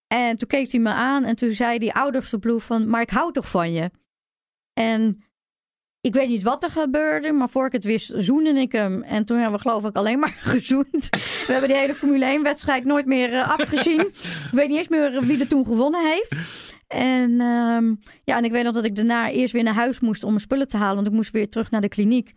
En 0.07 0.37
toen 0.37 0.49
keek 0.49 0.71
hij 0.71 0.81
me 0.81 0.91
aan 0.91 1.25
en 1.25 1.37
toen 1.37 1.51
zei 1.51 1.79
hij 1.79 1.93
out 1.93 2.17
of 2.17 2.29
the 2.29 2.39
blue 2.39 2.59
van... 2.59 2.89
maar 2.89 3.01
ik 3.01 3.11
hou 3.11 3.33
toch 3.33 3.49
van 3.49 3.73
je? 3.73 3.91
En 4.73 5.25
ik 6.01 6.15
weet 6.15 6.29
niet 6.29 6.43
wat 6.43 6.65
er 6.65 6.71
gebeurde, 6.71 7.33
maar 7.33 7.51
voor 7.51 7.67
ik 7.67 7.73
het 7.73 7.85
wist 7.85 8.13
zoende 8.17 8.51
ik 8.51 8.73
hem. 8.73 9.03
En 9.03 9.25
toen 9.25 9.39
hebben 9.39 9.57
we 9.57 9.69
geloof 9.69 9.85
ik 9.85 9.97
alleen 9.97 10.19
maar 10.19 10.39
gezoend. 10.55 11.09
We 11.47 11.53
hebben 11.53 11.69
die 11.69 11.79
hele 11.79 11.95
Formule 11.95 12.39
1-wedstrijd 12.39 12.85
nooit 12.85 13.07
meer 13.07 13.35
eh, 13.35 13.51
afgezien. 13.51 14.01
ik 14.01 14.49
weet 14.53 14.69
niet 14.69 14.79
eens 14.79 14.89
meer 14.89 15.23
wie 15.25 15.41
er 15.41 15.49
toen 15.49 15.65
gewonnen 15.65 16.07
heeft. 16.07 16.35
En, 16.91 17.41
ehm, 17.41 17.95
ja, 18.25 18.37
en 18.37 18.45
ik 18.45 18.51
weet 18.53 18.65
nog 18.65 18.75
dat 18.75 18.85
ik 18.85 18.97
daarna 18.97 19.31
eerst 19.31 19.53
weer 19.53 19.63
naar 19.63 19.75
huis 19.75 20.01
moest 20.01 20.23
om 20.23 20.29
mijn 20.29 20.41
spullen 20.41 20.69
te 20.69 20.77
halen. 20.77 20.95
Want 20.95 21.07
ik 21.07 21.13
moest 21.13 21.31
weer 21.31 21.49
terug 21.49 21.71
naar 21.71 21.81
de 21.81 21.89
kliniek. 21.89 22.33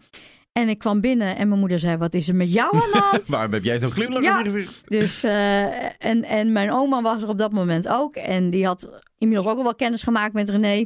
En 0.52 0.70
ik 0.70 0.78
kwam 0.78 1.02
binnen 1.02 1.36
en 1.36 1.48
mijn 1.48 1.60
moeder 1.60 1.80
zei, 1.80 1.98
wat 1.98 2.14
is 2.14 2.28
er 2.28 2.36
met 2.36 2.54
jou 2.54 2.74
aan 2.76 2.92
de 2.92 3.08
hand? 3.12 3.28
Waarom 3.38 3.54
heb 3.54 3.64
jij 3.64 3.80
zo'n 3.80 3.92
glimlach 3.92 4.24
Ja. 4.24 4.40
op 4.40 4.46
je 4.46 4.52
gezicht? 4.52 4.82
Dus, 4.86 5.24
eh, 5.24 6.06
en, 6.06 6.24
en 6.24 6.52
mijn 6.52 6.72
oma 6.72 7.02
was 7.02 7.22
er 7.22 7.30
op 7.30 7.38
dat 7.38 7.52
moment 7.52 7.88
ook. 7.88 8.16
En 8.16 8.50
die 8.50 8.66
had 8.66 8.90
inmiddels 9.18 9.48
ook 9.50 9.58
al 9.58 9.64
wel 9.64 9.76
kennis 9.76 10.04
gemaakt 10.04 10.34
met 10.34 10.50
René. 10.50 10.86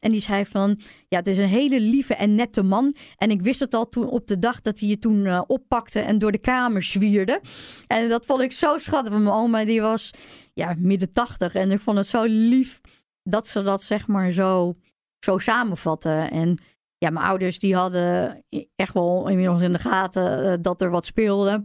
En 0.00 0.10
die 0.12 0.20
zei 0.20 0.44
van, 0.46 0.80
ja, 1.08 1.18
het 1.18 1.26
is 1.26 1.38
een 1.38 1.48
hele 1.48 1.80
lieve 1.80 2.14
en 2.14 2.34
nette 2.34 2.62
man. 2.62 2.96
En 3.16 3.30
ik 3.30 3.42
wist 3.42 3.60
het 3.60 3.74
al 3.74 3.88
toen 3.88 4.08
op 4.08 4.26
de 4.26 4.38
dag 4.38 4.60
dat 4.60 4.80
hij 4.80 4.88
je 4.88 4.98
toen 4.98 5.26
eh, 5.26 5.42
oppakte 5.46 6.00
en 6.00 6.18
door 6.18 6.32
de 6.32 6.38
kamer 6.38 6.82
zwierde. 6.82 7.40
En 7.86 8.08
dat 8.08 8.26
vond 8.26 8.42
ik 8.42 8.52
zo 8.52 8.78
schattig. 8.78 9.12
Want 9.12 9.24
mijn 9.24 9.36
oma, 9.36 9.64
die 9.64 9.80
was 9.80 10.10
ja, 10.54 10.74
midden 10.78 11.12
tachtig. 11.12 11.54
En 11.54 11.70
ik 11.70 11.80
vond 11.80 11.96
het 11.96 12.06
zo 12.06 12.22
lief 12.24 12.80
dat 13.28 13.46
ze 13.46 13.62
dat 13.62 13.82
zeg 13.82 14.06
maar 14.06 14.30
zo, 14.30 14.76
zo 15.24 15.38
samenvatten. 15.38 16.30
En 16.30 16.58
ja, 16.98 17.10
mijn 17.10 17.26
ouders 17.26 17.58
die 17.58 17.74
hadden 17.74 18.44
echt 18.76 18.94
wel 18.94 19.28
inmiddels 19.28 19.62
in 19.62 19.72
de 19.72 19.78
gaten 19.78 20.52
eh, 20.52 20.58
dat 20.60 20.80
er 20.80 20.90
wat 20.90 21.04
speelde. 21.04 21.64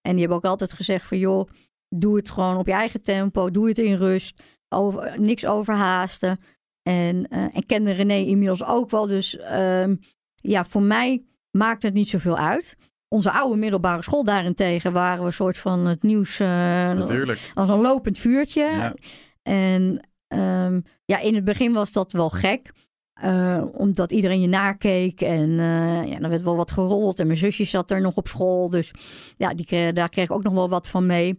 En 0.00 0.10
die 0.10 0.20
hebben 0.20 0.36
ook 0.36 0.44
altijd 0.44 0.72
gezegd 0.72 1.06
van 1.06 1.18
joh, 1.18 1.50
doe 1.88 2.16
het 2.16 2.30
gewoon 2.30 2.56
op 2.56 2.66
je 2.66 2.72
eigen 2.72 3.02
tempo. 3.02 3.50
Doe 3.50 3.68
het 3.68 3.78
in 3.78 3.94
rust. 3.94 4.42
Over, 4.68 5.20
niks 5.20 5.46
overhaasten. 5.46 6.38
En, 6.82 7.28
eh, 7.28 7.56
en 7.56 7.66
kende 7.66 7.90
René 7.90 8.14
inmiddels 8.14 8.64
ook 8.64 8.90
wel. 8.90 9.06
Dus 9.06 9.36
ehm, 9.36 9.96
ja, 10.34 10.64
voor 10.64 10.82
mij 10.82 11.24
maakt 11.50 11.82
het 11.82 11.94
niet 11.94 12.08
zoveel 12.08 12.36
uit. 12.36 12.76
Onze 13.08 13.30
oude 13.30 13.56
middelbare 13.56 14.02
school 14.02 14.24
daarentegen 14.24 14.92
waren 14.92 15.20
we 15.20 15.26
een 15.26 15.32
soort 15.32 15.58
van 15.58 15.86
het 15.86 16.02
nieuws. 16.02 16.38
Natuurlijk. 16.38 17.52
als 17.54 17.68
een 17.68 17.80
lopend 17.80 18.18
vuurtje. 18.18 18.62
Ja. 18.62 18.94
En 19.42 20.08
ehm, 20.26 20.80
ja, 21.10 21.18
in 21.20 21.34
het 21.34 21.44
begin 21.44 21.72
was 21.72 21.92
dat 21.92 22.12
wel 22.12 22.30
gek. 22.30 22.72
eh, 23.20 23.64
omdat 23.72 24.12
iedereen 24.12 24.40
je 24.40 24.46
nakeek. 24.48 25.20
En 25.20 25.50
eh, 25.60 26.06
ja, 26.12 26.18
dan 26.18 26.30
werd 26.30 26.42
wel 26.42 26.56
wat 26.56 26.70
gerold. 26.72 27.18
En 27.18 27.26
mijn 27.26 27.38
zusje 27.38 27.64
zat 27.64 27.90
er 27.90 28.00
nog 28.00 28.14
op 28.16 28.28
school. 28.28 28.68
Dus 28.70 28.90
ja, 29.36 29.54
die, 29.54 29.92
daar 29.92 30.08
kreeg 30.08 30.24
ik 30.24 30.30
ook 30.32 30.42
nog 30.42 30.52
wel 30.52 30.68
wat 30.68 30.88
van 30.88 31.06
mee. 31.06 31.38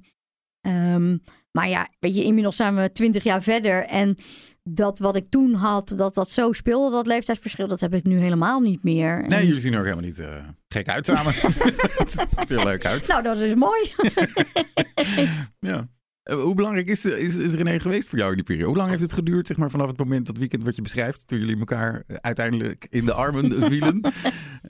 Ehm, 0.61 1.17
maar 1.51 1.69
ja, 1.69 1.87
weet 1.99 2.15
je, 2.15 2.23
inmiddels 2.23 2.55
zijn 2.55 2.75
we 2.75 2.91
twintig 2.91 3.23
jaar 3.23 3.41
verder. 3.43 3.85
En 3.85 4.17
dat 4.63 4.99
wat 4.99 5.15
ik 5.15 5.27
toen 5.29 5.53
had, 5.53 5.93
dat 5.97 6.13
dat 6.13 6.29
zo 6.29 6.51
speelde, 6.51 6.91
dat 6.95 7.07
leeftijdsverschil, 7.07 7.67
dat 7.67 7.79
heb 7.79 7.93
ik 7.93 8.03
nu 8.05 8.19
helemaal 8.19 8.59
niet 8.59 8.83
meer. 8.83 9.23
Nee, 9.27 9.39
En- 9.39 9.45
jullie 9.45 9.61
zien 9.61 9.73
er 9.73 9.79
ook 9.79 9.85
helemaal 9.85 10.05
niet 10.05 10.19
eh, 10.19 10.47
gek 10.67 10.89
uit 10.89 11.05
samen. 11.05 11.33
het 12.03 12.11
ziet 12.37 12.51
er 12.51 12.63
leuk 12.63 12.85
uit. 12.85 13.07
Nou, 13.07 13.23
dat 13.23 13.39
is 13.39 13.55
mooi. 13.55 13.91
Ja. 15.59 15.87
Eh, 16.23 16.41
Hoe 16.41 16.55
belangrijk 16.55 16.87
is, 16.87 17.05
is, 17.05 17.35
is 17.35 17.53
René 17.53 17.79
geweest 17.79 18.09
voor 18.09 18.17
jou 18.17 18.29
in 18.29 18.35
die 18.35 18.45
periode? 18.45 18.67
Hoe 18.67 18.77
lang 18.77 18.89
heeft 18.89 19.01
het 19.01 19.13
geduurd, 19.13 19.47
zeg 19.47 19.57
maar, 19.57 19.69
vanaf 19.69 19.87
het 19.87 19.97
moment, 19.97 20.25
dat 20.25 20.37
weekend 20.37 20.63
wat 20.63 20.75
je 20.75 20.81
beschrijft, 20.81 21.27
toen 21.27 21.39
jullie 21.39 21.59
elkaar 21.59 22.03
eh, 22.07 22.15
uiteindelijk 22.21 22.87
in 22.89 23.05
de 23.05 23.13
armen 23.13 23.67
vielen? 23.71 24.01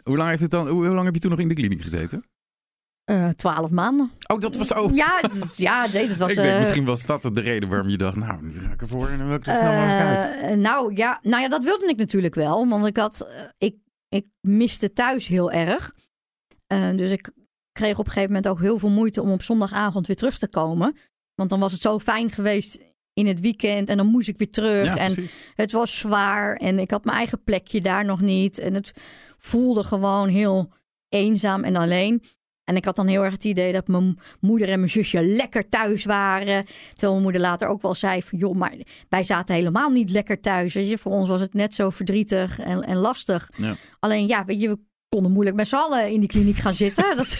hoe, 0.03 0.17
lang 0.17 0.29
heeft 0.29 0.41
het 0.41 0.51
dan, 0.51 0.67
hoe, 0.67 0.85
hoe 0.85 0.95
lang 0.95 1.05
heb 1.05 1.13
je 1.13 1.21
toen 1.21 1.31
nog 1.31 1.39
in 1.39 1.47
de 1.47 1.53
kliniek 1.55 1.81
gezeten? 1.81 2.23
Eh, 3.03 3.29
Twaalf 3.29 3.69
maanden. 3.69 4.11
Oh, 4.27 4.39
dat 4.39 4.55
was 4.55 4.73
ook. 4.73 4.95
Ja, 4.95 5.21
ja 5.55 5.87
nee, 5.93 6.07
dat 6.07 6.17
was... 6.17 6.29
ik 6.31 6.35
denk, 6.35 6.53
eh, 6.53 6.59
misschien 6.59 6.85
was 6.85 7.05
dat 7.05 7.21
de 7.21 7.41
reden 7.41 7.69
waarom 7.69 7.89
je 7.89 7.97
dacht, 7.97 8.15
nou, 8.15 8.43
nu 8.43 8.59
ga 8.59 8.71
ik 8.71 8.81
ervoor 8.81 9.07
en 9.07 9.17
dan 9.17 9.27
wil 9.27 9.35
ik 9.35 9.47
er 9.47 9.55
snel 9.55 9.69
uit. 9.69 10.41
Eh, 10.41 10.57
nou, 10.57 10.95
ja, 10.95 11.19
nou 11.21 11.41
ja, 11.41 11.49
dat 11.49 11.63
wilde 11.63 11.87
ik 11.87 11.97
natuurlijk 11.97 12.35
wel. 12.35 12.67
Want 12.67 12.85
ik 12.85 12.97
had, 12.97 13.21
eh, 13.21 13.41
ik, 13.57 13.75
ik 14.09 14.25
miste 14.41 14.93
thuis 14.93 15.27
heel 15.27 15.51
erg. 15.51 15.95
Eh, 16.67 16.89
dus 16.95 17.09
ik 17.09 17.31
kreeg 17.71 17.97
op 17.97 18.05
een 18.05 18.11
gegeven 18.11 18.33
moment 18.33 18.47
ook 18.47 18.59
heel 18.59 18.79
veel 18.79 18.89
moeite 18.89 19.21
om 19.21 19.31
op 19.31 19.41
zondagavond 19.41 20.07
weer 20.07 20.15
terug 20.15 20.37
te 20.37 20.47
komen. 20.47 20.97
Want 21.41 21.53
dan 21.53 21.59
was 21.59 21.71
het 21.71 21.81
zo 21.81 21.99
fijn 21.99 22.31
geweest 22.31 22.79
in 23.13 23.27
het 23.27 23.39
weekend 23.39 23.89
en 23.89 23.97
dan 23.97 24.05
moest 24.05 24.27
ik 24.27 24.37
weer 24.37 24.49
terug. 24.49 24.85
Ja, 24.85 24.97
en 24.97 25.13
precies. 25.13 25.37
het 25.55 25.71
was 25.71 25.97
zwaar 25.97 26.55
en 26.55 26.79
ik 26.79 26.91
had 26.91 27.05
mijn 27.05 27.17
eigen 27.17 27.43
plekje 27.43 27.81
daar 27.81 28.05
nog 28.05 28.21
niet. 28.21 28.59
En 28.59 28.73
het 28.73 28.91
voelde 29.37 29.83
gewoon 29.83 30.29
heel 30.29 30.73
eenzaam 31.09 31.63
en 31.63 31.75
alleen. 31.75 32.23
En 32.63 32.75
ik 32.75 32.85
had 32.85 32.95
dan 32.95 33.07
heel 33.07 33.23
erg 33.23 33.33
het 33.33 33.43
idee 33.43 33.73
dat 33.73 33.87
mijn 33.87 34.19
moeder 34.39 34.69
en 34.69 34.79
mijn 34.79 34.91
zusje 34.91 35.23
lekker 35.23 35.69
thuis 35.69 36.05
waren. 36.05 36.65
Terwijl 36.89 37.11
mijn 37.11 37.23
moeder 37.23 37.41
later 37.41 37.67
ook 37.67 37.81
wel 37.81 37.95
zei 37.95 38.23
van... 38.23 38.37
joh, 38.37 38.55
maar 38.55 38.73
wij 39.09 39.23
zaten 39.23 39.55
helemaal 39.55 39.89
niet 39.89 40.09
lekker 40.09 40.41
thuis. 40.41 40.73
Weet 40.73 40.89
je? 40.89 40.97
Voor 40.97 41.11
ons 41.11 41.29
was 41.29 41.41
het 41.41 41.53
net 41.53 41.73
zo 41.73 41.89
verdrietig 41.89 42.59
en, 42.59 42.81
en 42.81 42.97
lastig. 42.97 43.49
Ja. 43.57 43.75
Alleen 43.99 44.27
ja, 44.27 44.45
weet 44.45 44.61
je, 44.61 44.69
we 44.69 44.79
konden 45.15 45.31
moeilijk 45.31 45.55
met 45.55 45.67
z'n 45.67 45.75
allen 45.75 46.11
in 46.11 46.19
die 46.19 46.29
kliniek 46.29 46.55
gaan 46.55 46.73
zitten. 46.73 47.15
Dat 47.17 47.37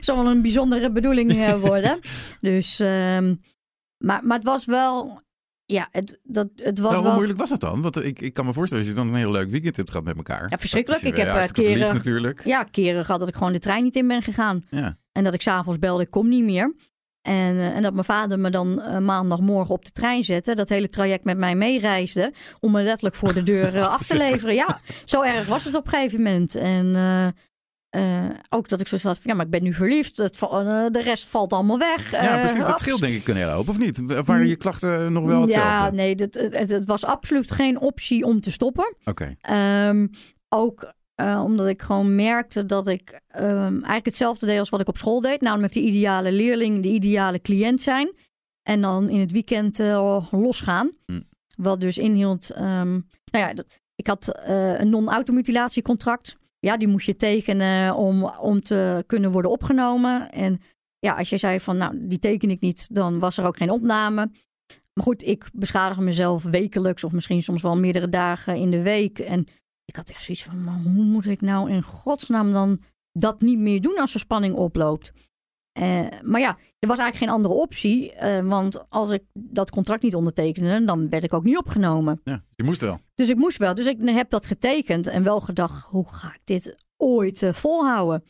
zou 0.00 0.22
wel 0.22 0.30
een 0.32 0.42
bijzondere 0.42 0.90
bedoeling 0.92 1.32
eh, 1.32 1.54
worden. 1.70 1.98
dus, 2.40 2.80
ehm, 2.80 3.34
maar, 4.04 4.24
maar 4.24 4.36
het 4.36 4.44
was 4.46 4.64
wel... 4.64 5.22
Ja, 5.66 5.88
het, 5.90 6.20
dat, 6.22 6.48
het 6.56 6.78
was 6.78 6.86
Nou, 6.90 6.94
hoe 6.96 7.04
wel... 7.04 7.14
moeilijk 7.14 7.38
was 7.38 7.50
dat 7.50 7.60
dan? 7.60 7.82
Want 7.82 8.04
ik, 8.04 8.20
ik 8.20 8.34
kan 8.34 8.46
me 8.46 8.52
voorstellen, 8.52 8.84
als 8.84 8.92
je 8.94 8.98
dan 9.00 9.08
een 9.08 9.14
heel 9.14 9.30
leuk 9.30 9.50
weekend 9.50 9.76
hebt 9.76 9.90
gehad 9.90 10.04
met 10.04 10.16
elkaar. 10.16 10.46
Ja, 10.50 10.58
verschrikkelijk. 10.58 11.02
Ik 11.02 11.16
heb, 11.16 11.26
eh, 11.26 11.44
keren- 11.52 11.94
natuurlijk. 11.94 12.44
Ja, 12.44 12.62
keren 12.62 13.04
gehad 13.04 13.20
dat 13.20 13.28
ik 13.28 13.34
gewoon 13.34 13.52
de 13.52 13.58
trein 13.58 13.82
niet 13.84 13.96
in 13.96 14.08
ben 14.08 14.22
gegaan. 14.22 14.64
Ja. 14.70 14.98
En 15.12 15.24
dat 15.24 15.34
ik 15.34 15.42
s'avonds 15.42 15.78
belde, 15.78 16.02
ik 16.02 16.10
kom 16.10 16.28
niet 16.28 16.44
meer. 16.44 16.74
En, 17.24 17.58
eh, 17.58 17.76
en 17.76 17.82
dat 17.82 17.92
mijn 17.92 18.04
vader 18.04 18.38
me 18.38 18.50
dan 18.50 18.80
eh, 18.82 18.98
maandagmorgen 18.98 19.74
op 19.74 19.84
de 19.84 19.90
trein 19.92 20.24
zette. 20.24 20.54
Dat 20.54 20.68
hele 20.68 20.88
traject 20.88 21.24
met 21.24 21.38
mij 21.38 21.54
meereisde. 21.54 22.32
Om 22.60 22.72
me 22.72 22.82
letterlijk 22.82 23.14
voor 23.16 23.34
de 23.34 23.42
deur 23.52 23.76
eh, 23.76 23.88
af 23.88 24.06
te 24.06 24.16
leveren. 24.16 24.54
Ja, 24.54 24.80
zo 25.04 25.22
erg 25.22 25.46
was 25.46 25.64
het 25.64 25.74
op 25.74 25.84
een 25.84 25.90
gegeven 25.92 26.22
moment. 26.22 26.54
En, 26.54 26.96
ook 28.48 28.68
dat 28.68 28.80
ik 28.80 28.86
zo 28.88 28.96
had 28.96 29.18
van, 29.18 29.30
ja, 29.30 29.34
maar 29.34 29.44
ik 29.44 29.50
ben 29.50 29.62
nu 29.62 29.72
verliefd. 29.74 30.16
Het, 30.16 30.38
de 30.38 31.00
rest 31.04 31.26
valt 31.26 31.52
allemaal 31.52 31.78
weg. 31.78 32.10
Ja, 32.10 32.40
precies. 32.40 32.64
Dat 32.64 32.78
scheelt 32.78 33.00
denk 33.00 33.14
ik 33.14 33.28
een 33.28 33.36
hele 33.36 33.50
hoop, 33.50 33.68
of 33.68 33.78
niet? 33.78 34.00
Waren 34.24 34.46
je 34.46 34.56
klachten 34.56 35.12
nog 35.12 35.24
wel 35.24 35.40
hetzelfde? 35.40 35.70
Ja, 35.70 35.90
nee, 35.90 36.16
dat, 36.16 36.34
het, 36.34 36.56
het- 36.56 36.70
het 36.70 36.86
was 36.86 37.04
absoluut 37.04 37.50
geen 37.50 37.80
optie 37.80 38.24
om 38.24 38.40
te 38.40 38.50
stoppen. 38.52 38.96
Oké. 39.04 39.34
Ehm, 39.40 40.06
ook 40.48 40.92
eh, 41.14 41.42
omdat 41.44 41.66
ik 41.66 41.82
gewoon 41.82 42.14
merkte 42.14 42.66
dat 42.66 42.88
ik 42.88 43.20
ehm, 43.28 43.72
eigenlijk 43.72 44.04
hetzelfde 44.04 44.46
deed 44.46 44.58
als 44.58 44.68
wat 44.68 44.80
ik 44.80 44.88
op 44.88 44.96
school 44.96 45.20
deed. 45.20 45.40
Namelijk 45.40 45.72
de 45.72 45.80
ideale 45.80 46.32
leerling, 46.32 46.82
de 46.82 46.88
ideale 46.88 47.40
cliënt 47.40 47.80
zijn. 47.80 48.12
En 48.62 48.80
dan 48.80 49.08
in 49.08 49.20
het 49.20 49.32
weekend 49.32 49.80
eh, 49.80 50.26
losgaan. 50.30 50.90
Hm. 51.06 51.20
Wat 51.56 51.80
dus 51.80 51.98
inhield... 51.98 52.50
ehm, 52.50 52.90
nou 52.90 53.44
ja, 53.46 53.54
dat- 53.54 53.66
ik 53.96 54.06
had 54.06 54.28
eh, 54.28 54.78
een 54.80 54.90
non-automutilatiecontract. 54.90 56.36
Ja, 56.58 56.76
die 56.76 56.88
moest 56.88 57.06
je 57.06 57.16
tekenen 57.16 57.94
om, 57.94 58.24
om 58.24 58.60
te 58.62 59.04
kunnen 59.06 59.30
worden 59.30 59.50
opgenomen. 59.50 60.30
En 60.32 60.60
ja, 60.98 61.14
als 61.16 61.30
je 61.30 61.36
zei 61.36 61.60
van, 61.60 61.76
nou, 61.76 61.94
die 62.08 62.18
teken 62.18 62.50
ik 62.50 62.60
niet, 62.60 62.94
dan 62.94 63.18
was 63.18 63.38
er 63.38 63.44
ook 63.46 63.56
geen 63.56 63.70
opname. 63.70 64.30
Maar 64.92 65.04
goed, 65.04 65.22
ik 65.22 65.48
beschadig 65.52 65.98
mezelf 65.98 66.42
wekelijks 66.42 67.04
of 67.04 67.12
misschien 67.12 67.42
soms 67.42 67.62
wel 67.62 67.76
meerdere 67.76 68.08
dagen 68.08 68.56
in 68.56 68.70
de 68.70 68.82
week. 68.82 69.18
En 69.18 69.46
ik 69.84 69.96
had 69.96 70.10
echt 70.10 70.22
zoiets 70.22 70.44
van, 70.44 70.64
maar 70.64 70.78
hoe 70.78 71.04
moet 71.04 71.26
ik 71.26 71.40
nou 71.40 71.70
in 71.70 71.82
godsnaam 71.82 72.52
dan 72.52 72.80
dat 73.12 73.40
niet 73.40 73.58
meer 73.58 73.80
doen 73.80 73.98
als 73.98 74.14
er 74.14 74.20
spanning 74.20 74.54
oploopt? 74.54 75.12
Eh, 75.72 76.06
maar 76.22 76.40
ja, 76.40 76.56
er 76.78 76.88
was 76.88 76.98
eigenlijk 76.98 77.16
geen 77.16 77.28
andere 77.28 77.54
optie. 77.54 78.12
eh, 78.12 78.46
want 78.46 78.90
als 78.90 79.10
ik 79.10 79.22
dat 79.32 79.70
contract 79.70 80.02
niet 80.02 80.14
ondertekende, 80.14 80.84
dan 80.84 81.08
werd 81.08 81.24
ik 81.24 81.34
ook 81.34 81.44
niet 81.44 81.58
opgenomen. 81.58 82.20
Ja, 82.24 82.44
je 82.54 82.64
moest 82.64 82.80
wel. 82.80 82.98
Dus 83.14 83.28
ik 83.28 83.36
moest 83.36 83.56
wel. 83.56 83.74
Dus 83.74 83.86
ik 83.86 83.98
heb 84.08 84.30
dat 84.30 84.46
getekend 84.46 85.06
en 85.06 85.22
wel 85.22 85.40
gedacht, 85.40 85.86
hoe 85.86 86.08
ga 86.08 86.34
ik 86.34 86.40
dit 86.44 86.76
ooit 86.96 87.42
eh, 87.42 87.52
volhouden? 87.52 88.24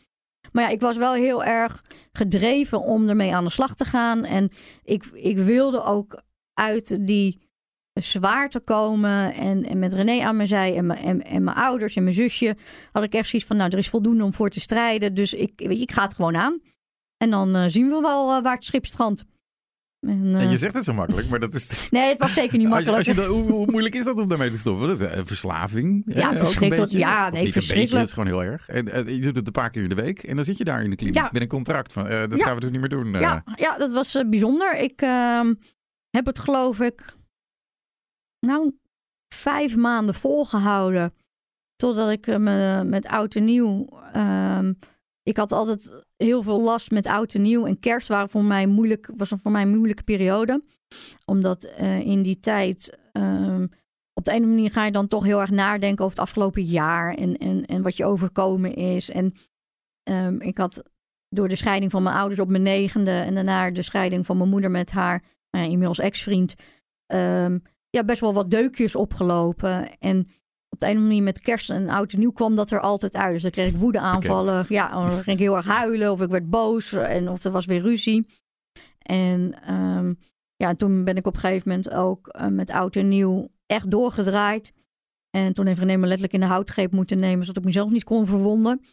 Maar 0.52 0.64
ja, 0.64 0.68
ik 0.68 0.80
was 0.80 0.96
wel 0.96 1.12
heel 1.12 1.44
erg 1.44 1.84
gedreven 2.12 2.80
om 2.80 3.08
ermee 3.08 3.34
aan 3.34 3.44
de 3.44 3.50
slag 3.50 3.74
te 3.74 3.84
gaan. 3.84 4.24
En 4.24 4.50
ik, 4.82 5.04
ik 5.04 5.38
wilde 5.38 5.82
ook 5.82 6.22
uit 6.52 7.06
die 7.06 7.43
zwaarte 8.02 8.60
komen. 8.60 9.34
En, 9.34 9.62
en 9.64 9.78
met 9.78 9.92
René 9.92 10.22
aan 10.24 10.36
mijn 10.36 10.48
zij 10.48 10.76
en 10.76 10.86
mijn, 10.86 10.98
en, 11.04 11.22
en 11.24 11.44
mijn 11.44 11.56
ouders 11.56 11.94
en 11.96 12.02
mijn 12.02 12.14
zusje 12.14 12.56
had 12.92 13.02
ik 13.02 13.14
echt 13.14 13.28
zoiets 13.28 13.48
van, 13.48 13.56
nou, 13.56 13.70
er 13.70 13.78
is 13.78 13.88
voldoende 13.88 14.24
om 14.24 14.34
voor 14.34 14.48
te 14.48 14.60
strijden. 14.60 15.14
Dus 15.14 15.34
ik, 15.34 15.52
weet 15.56 15.76
je, 15.76 15.82
ik 15.82 15.92
ga 15.92 16.02
het 16.02 16.14
gewoon 16.14 16.36
aan. 16.36 16.60
En 17.16 17.30
dan 17.30 17.54
eh, 17.54 17.64
zien 17.66 17.88
we 17.88 18.00
wel 18.00 18.36
eh, 18.36 18.42
waar 18.42 18.54
het 18.54 18.64
schip 18.64 18.86
strandt. 18.86 19.24
En, 20.06 20.34
eh, 20.34 20.42
En 20.42 20.50
je 20.50 20.56
zegt 20.58 20.74
het 20.74 20.84
zo 20.84 20.92
makkelijk, 20.94 21.28
maar 21.28 21.40
dat 21.40 21.54
is... 21.54 21.68
Nee, 21.90 22.08
het 22.08 22.18
was 22.18 22.32
zeker 22.32 22.58
niet 22.58 22.68
Als 22.72 22.84
je, 22.84 22.90
makkelijk. 22.90 23.18
als 23.18 23.26
je 23.26 23.32
hoe, 23.34 23.50
hoe 23.52 23.70
moeilijk 23.70 23.94
is 23.94 24.04
dat 24.04 24.18
om 24.18 24.28
daarmee 24.28 24.50
te 24.50 24.58
stoppen? 24.58 24.88
Dat 24.88 25.00
is 25.00 25.08
een 25.16 25.26
verslaving. 25.26 26.02
Ja, 26.06 26.38
verschrikkelijk. 26.38 26.90
Ja, 26.90 27.22
nee, 27.22 27.30
beetje, 27.30 27.52
verschrikkelijk. 27.52 27.98
dat 27.98 28.06
is 28.08 28.12
gewoon 28.12 28.28
heel 28.28 28.42
erg. 28.42 28.68
En 28.68 28.88
eh, 28.88 29.06
je 29.14 29.20
doet 29.20 29.36
het 29.36 29.46
een 29.46 29.52
paar 29.52 29.70
keer 29.70 29.82
in 29.82 29.88
de 29.88 29.94
week 29.94 30.22
en 30.22 30.36
dan 30.36 30.44
zit 30.44 30.58
je 30.58 30.64
daar 30.64 30.82
in 30.82 30.90
de 30.90 30.96
kliniek 30.96 31.14
Ja. 31.14 31.28
met 31.32 31.42
een 31.42 31.48
contract 31.48 31.92
van, 31.92 32.06
eh, 32.08 32.20
dat 32.28 32.38
Ja. 32.38 32.44
gaan 32.44 32.54
we 32.54 32.60
dus 32.60 32.70
niet 32.70 32.80
meer 32.80 32.88
doen. 32.88 33.14
eh. 33.14 33.20
Ja, 33.20 33.44
ja, 33.56 33.76
dat 33.78 33.92
was 33.92 34.14
eh, 34.14 34.28
bijzonder. 34.28 34.78
Ik 34.78 35.00
ehm, 35.02 35.54
heb 36.10 36.26
het 36.26 36.38
geloof 36.38 36.80
ik, 36.80 37.14
nou, 38.44 38.78
vijf 39.34 39.76
maanden 39.76 40.14
volgehouden. 40.14 41.14
Totdat 41.76 42.10
ik 42.10 42.26
eh, 42.26 42.36
me, 42.36 42.84
met 42.84 43.06
oud 43.06 43.34
en 43.34 43.44
nieuw. 43.44 43.86
ehm, 44.12 44.72
ik 45.22 45.36
had 45.36 45.52
altijd 45.52 46.04
heel 46.16 46.42
veel 46.42 46.60
last 46.60 46.90
met 46.90 47.06
oud 47.06 47.34
en 47.34 47.42
nieuw. 47.42 47.66
En 47.66 47.80
kerst 47.80 48.08
waren 48.08 48.28
voor 48.28 48.44
mij 48.44 48.66
moeilijk, 48.66 49.10
was 49.16 49.30
een 49.30 49.38
voor 49.38 49.50
mij 49.50 49.62
een 49.62 49.76
moeilijke 49.76 50.02
periode. 50.02 50.64
Omdat 51.24 51.64
eh, 51.64 52.00
in 52.00 52.22
die 52.22 52.40
tijd. 52.40 52.98
ehm, 53.12 53.66
op 54.12 54.24
de 54.24 54.32
ene 54.32 54.46
manier 54.46 54.70
ga 54.70 54.84
je 54.84 54.92
dan 54.92 55.06
toch 55.06 55.24
heel 55.24 55.40
erg 55.40 55.50
nadenken 55.50 56.04
over 56.04 56.16
het 56.16 56.26
afgelopen 56.26 56.62
jaar. 56.62 57.14
En, 57.14 57.36
en, 57.36 57.64
en 57.64 57.82
wat 57.82 57.96
je 57.96 58.04
overkomen 58.04 58.74
is. 58.74 59.10
En 59.10 59.34
ehm, 60.02 60.40
ik 60.40 60.58
had 60.58 60.82
door 61.28 61.48
de 61.48 61.56
scheiding 61.56 61.90
van 61.90 62.02
mijn 62.02 62.16
ouders 62.16 62.40
op 62.40 62.48
mijn 62.48 62.62
negende 62.62 63.10
en 63.10 63.34
daarna 63.34 63.70
de 63.70 63.82
scheiding 63.82 64.26
van 64.26 64.36
mijn 64.36 64.48
moeder 64.48 64.70
met 64.70 64.90
haar, 64.90 65.22
nou 65.50 65.64
inmiddels 65.64 65.98
ex-vriend, 65.98 66.54
ja, 67.94 68.04
best 68.04 68.20
wel 68.20 68.34
wat 68.34 68.50
deukjes 68.50 68.96
opgelopen. 68.96 69.98
En 69.98 70.28
op 70.68 70.80
de 70.80 70.86
ene 70.86 71.00
manier 71.00 71.22
met 71.22 71.40
kerst 71.40 71.70
en 71.70 71.88
oud 71.88 72.12
en 72.12 72.18
nieuw 72.18 72.32
kwam 72.32 72.56
dat 72.56 72.70
er 72.70 72.80
altijd 72.80 73.16
uit. 73.16 73.32
Dus 73.32 73.42
dan 73.42 73.50
kreeg 73.50 73.68
ik 73.68 73.76
woedeaanvallen. 73.76 74.64
Ja, 74.68 74.88
dan 74.88 75.10
ging 75.10 75.26
ik 75.26 75.38
heel 75.38 75.56
erg 75.56 75.66
huilen 75.66 76.12
of 76.12 76.20
ik 76.20 76.30
werd 76.30 76.50
boos 76.50 76.92
en 76.92 77.28
of 77.28 77.44
er 77.44 77.50
was 77.50 77.66
weer 77.66 77.80
ruzie. 77.80 78.26
En 78.98 79.62
ehm, 79.62 80.14
ja, 80.56 80.74
toen 80.74 81.04
ben 81.04 81.16
ik 81.16 81.26
op 81.26 81.34
een 81.34 81.40
gegeven 81.40 81.68
moment 81.68 81.90
ook 81.90 82.28
eh, 82.28 82.46
met 82.46 82.70
oud 82.70 82.96
en 82.96 83.08
nieuw 83.08 83.48
echt 83.66 83.90
doorgedraaid. 83.90 84.72
En 85.30 85.54
toen 85.54 85.66
heeft 85.66 85.78
René 85.78 85.96
me 85.96 86.06
letterlijk 86.06 86.32
in 86.32 86.40
de 86.40 86.46
houtgreep 86.46 86.92
moeten 86.92 87.18
nemen, 87.18 87.44
zodat 87.44 87.58
ik 87.58 87.64
mezelf 87.64 87.90
niet 87.90 88.04
kon 88.04 88.26
verwonden. 88.26 88.84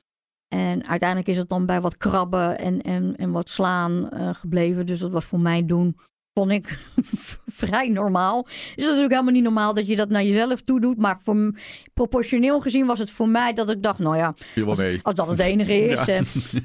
En 0.48 0.88
uiteindelijk 0.88 1.30
is 1.30 1.38
het 1.38 1.50
dan 1.50 1.66
bij 1.66 1.82
wat 1.82 1.98
krabben 1.98 2.58
en, 2.58 2.82
en, 2.82 3.16
en 3.16 3.32
wat 3.32 3.50
slaan 3.50 4.10
eh, 4.10 4.34
gebleven. 4.34 4.86
Dus 4.86 5.00
dat 5.00 5.12
was 5.12 5.26
voor 5.26 5.40
mij 5.40 5.66
doen, 5.66 5.98
vond 6.34 6.52
ik 6.52 6.80
vrij 7.62 7.88
normaal. 7.88 8.44
Dus 8.44 8.54
dat 8.54 8.78
is 8.78 8.86
natuurlijk 8.86 9.12
helemaal 9.12 9.34
niet 9.34 9.44
normaal 9.44 9.74
dat 9.74 9.88
je 9.88 9.96
dat 9.96 10.10
naar 10.10 10.24
jezelf 10.24 10.62
toe 10.62 10.80
doet. 10.80 10.98
Maar 10.98 11.20
voor, 11.22 11.60
proportioneel 11.94 12.60
gezien 12.60 12.86
was 12.86 13.00
het 13.00 13.12
voor 13.12 13.30
mij 13.30 13.54
dat 13.54 13.70
ik 13.70 13.84
dacht, 13.84 14.00
nou 14.00 14.18
ja, 14.18 14.34
als 15.02 15.16
dat 15.16 15.28
het 15.28 15.40
enige 15.40 15.74
is. 15.92 16.06
Ja. 16.06 16.22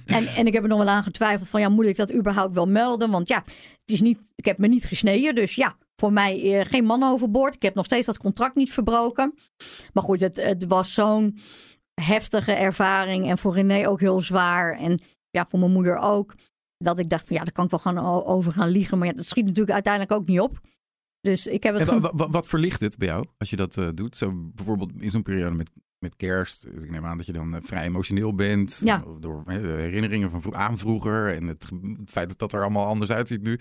en, 0.07 0.27
en 0.27 0.47
ik 0.47 0.53
heb 0.53 0.63
er 0.63 0.69
nog 0.69 0.79
wel 0.79 0.89
aan 0.89 1.03
getwijfeld 1.03 1.49
van, 1.49 1.61
ja, 1.61 1.69
moet 1.69 1.87
ik 1.87 1.97
dat 1.97 2.15
überhaupt 2.15 2.55
wel 2.55 2.67
melden? 2.67 3.11
Want 3.11 3.29
ja, 3.29 3.43
het 3.81 3.91
is 3.91 4.01
niet, 4.01 4.33
ik 4.35 4.45
heb 4.45 4.59
me 4.59 4.67
niet 4.67 4.85
gesneden. 4.85 5.35
Dus 5.35 5.55
ja, 5.55 5.77
voor 5.97 6.13
mij 6.13 6.59
eh, 6.61 6.67
geen 6.71 6.85
man 6.85 7.03
overboord. 7.03 7.55
Ik 7.55 7.63
heb 7.63 7.75
nog 7.75 7.85
steeds 7.85 8.07
dat 8.07 8.19
contract 8.19 8.55
niet 8.55 8.73
verbroken. 8.73 9.35
Maar 9.93 10.03
goed, 10.03 10.21
het, 10.21 10.37
het 10.43 10.67
was 10.67 10.95
zo'n 10.95 11.39
heftige 11.95 12.53
ervaring. 12.53 13.29
En 13.31 13.39
voor 13.39 13.55
René 13.55 13.89
ook 13.89 14.01
heel 14.01 14.21
zwaar. 14.21 14.79
En 14.79 15.01
ja, 15.31 15.47
voor 15.49 15.59
mijn 15.59 15.73
moeder 15.73 15.99
ook. 15.99 16.35
Dat 16.79 16.99
ik 16.99 17.09
dacht 17.09 17.27
van, 17.27 17.37
ja, 17.37 17.43
daar 17.45 17.53
kan 17.53 17.65
ik 17.65 17.71
wel 17.71 17.81
gaan 17.81 17.99
o- 17.99 18.25
over 18.25 18.53
gaan 18.53 18.69
liegen. 18.69 18.99
Maar 18.99 19.07
ja, 19.07 19.13
dat 19.13 19.25
schiet 19.27 19.45
natuurlijk 19.45 19.73
uiteindelijk 19.73 20.13
ook 20.13 20.27
niet 20.27 20.41
op. 20.41 20.61
Dus 21.21 21.47
ik 21.47 21.63
heb 21.63 21.75
het 21.75 21.89
gewoon... 21.89 22.31
wat 22.31 22.47
verlicht 22.49 22.81
het 22.81 22.97
bij 22.99 23.09
jou 23.09 23.27
als 23.39 23.51
je 23.51 23.57
dat 23.57 23.77
eh, 23.77 23.89
doet? 23.95 24.17
Zo 24.17 24.33
bijvoorbeeld 24.55 24.93
in 24.99 25.11
zo'n 25.11 25.23
periode 25.23 25.55
met, 25.57 25.71
met 25.99 26.17
kerst. 26.17 26.73
Dus 26.75 26.83
ik 26.83 26.91
neem 26.91 27.07
aan 27.07 27.17
dat 27.17 27.27
je 27.27 27.33
dan 27.33 27.55
eh, 27.55 27.61
vrij 27.63 27.85
emotioneel 27.85 28.35
bent. 28.35 28.81
Ja. 28.85 29.05
Door 29.21 29.43
eh, 29.47 29.57
de 29.61 29.69
herinneringen 29.69 30.31
van 30.43 30.55
aan 30.57 30.79
vroeger. 30.79 31.35
En 31.35 31.47
het, 31.47 31.71
feit 32.05 32.29
dat 32.29 32.39
dat 32.39 32.53
er 32.53 32.61
allemaal 32.61 32.87
anders 32.87 33.11
uitziet 33.11 33.43
nu. 33.43 33.61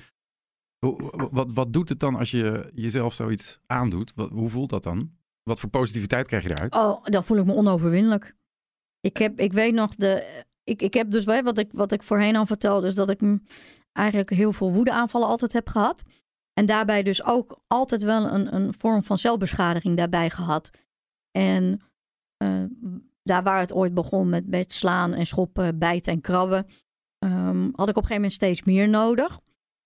Hoe- 0.85 1.29
Wat, 1.31 1.51
wat 1.53 1.73
doet 1.73 1.89
het 1.89 1.99
dan 1.99 2.15
als 2.15 2.31
je 2.31 2.71
jezelf 2.73 3.13
zoiets 3.13 3.59
aandoet? 3.65 4.11
Wat, 4.15 4.29
hoe 4.29 4.49
voelt 4.49 4.69
dat 4.69 4.83
dan? 4.83 5.11
Wat 5.43 5.59
voor 5.59 5.69
positiviteit 5.69 6.27
krijg 6.27 6.43
je 6.43 6.49
eruit? 6.49 6.73
Oh, 6.75 7.03
dan 7.03 7.23
voel 7.23 7.37
ik 7.37 7.45
me 7.45 7.53
onoverwinnelijk. 7.53 8.35
Ik, 8.99 9.17
heb, 9.17 9.39
ik 9.39 9.53
weet 9.53 9.73
nog, 9.73 9.95
de, 9.95 10.43
ik, 10.65 10.81
ik 10.81 10.93
heb 10.93 11.11
dus 11.11 11.23
wat 11.25 11.57
ik, 11.57 11.69
wat 11.71 11.91
ik 11.91 12.03
voorheen 12.03 12.35
al 12.35 12.45
vertelde, 12.45 12.87
is 12.87 12.95
dat 12.95 13.09
ik 13.09 13.19
eigenlijk 13.91 14.29
heel 14.29 14.53
veel 14.53 14.71
woedeaanvallen 14.71 15.27
altijd 15.27 15.53
heb 15.53 15.69
gehad. 15.69 16.03
En 16.53 16.65
daarbij 16.65 17.03
dus 17.03 17.23
ook 17.23 17.59
altijd 17.67 18.03
wel 18.03 18.25
een, 18.31 18.55
een 18.55 18.73
vorm 18.77 19.03
van 19.03 19.17
zelfbeschadiging 19.17 19.97
daarbij 19.97 20.29
gehad. 20.29 20.69
En 21.31 21.81
eh, 22.37 22.63
daar 23.23 23.43
waar 23.43 23.59
het 23.59 23.73
ooit 23.73 23.93
begon 23.93 24.29
met, 24.29 24.47
met 24.47 24.73
slaan 24.73 25.13
en 25.13 25.25
schoppen, 25.25 25.77
bijten 25.79 26.13
en 26.13 26.21
krabben, 26.21 26.67
ehm, 27.19 27.63
had 27.63 27.89
ik 27.89 27.97
op 27.97 28.03
een 28.03 28.09
gegeven 28.09 28.15
moment 28.15 28.33
steeds 28.33 28.63
meer 28.63 28.89
nodig. 28.89 29.39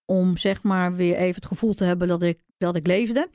Om 0.05 0.37
zeg 0.37 0.63
maar 0.63 0.95
weer 0.95 1.15
even 1.15 1.35
het 1.35 1.45
gevoel 1.45 1.73
te 1.73 1.83
hebben 1.83 2.07
dat 2.07 2.21
ik, 2.21 2.39
dat 2.57 2.75
ik 2.75 2.87
leefde. 2.87 3.29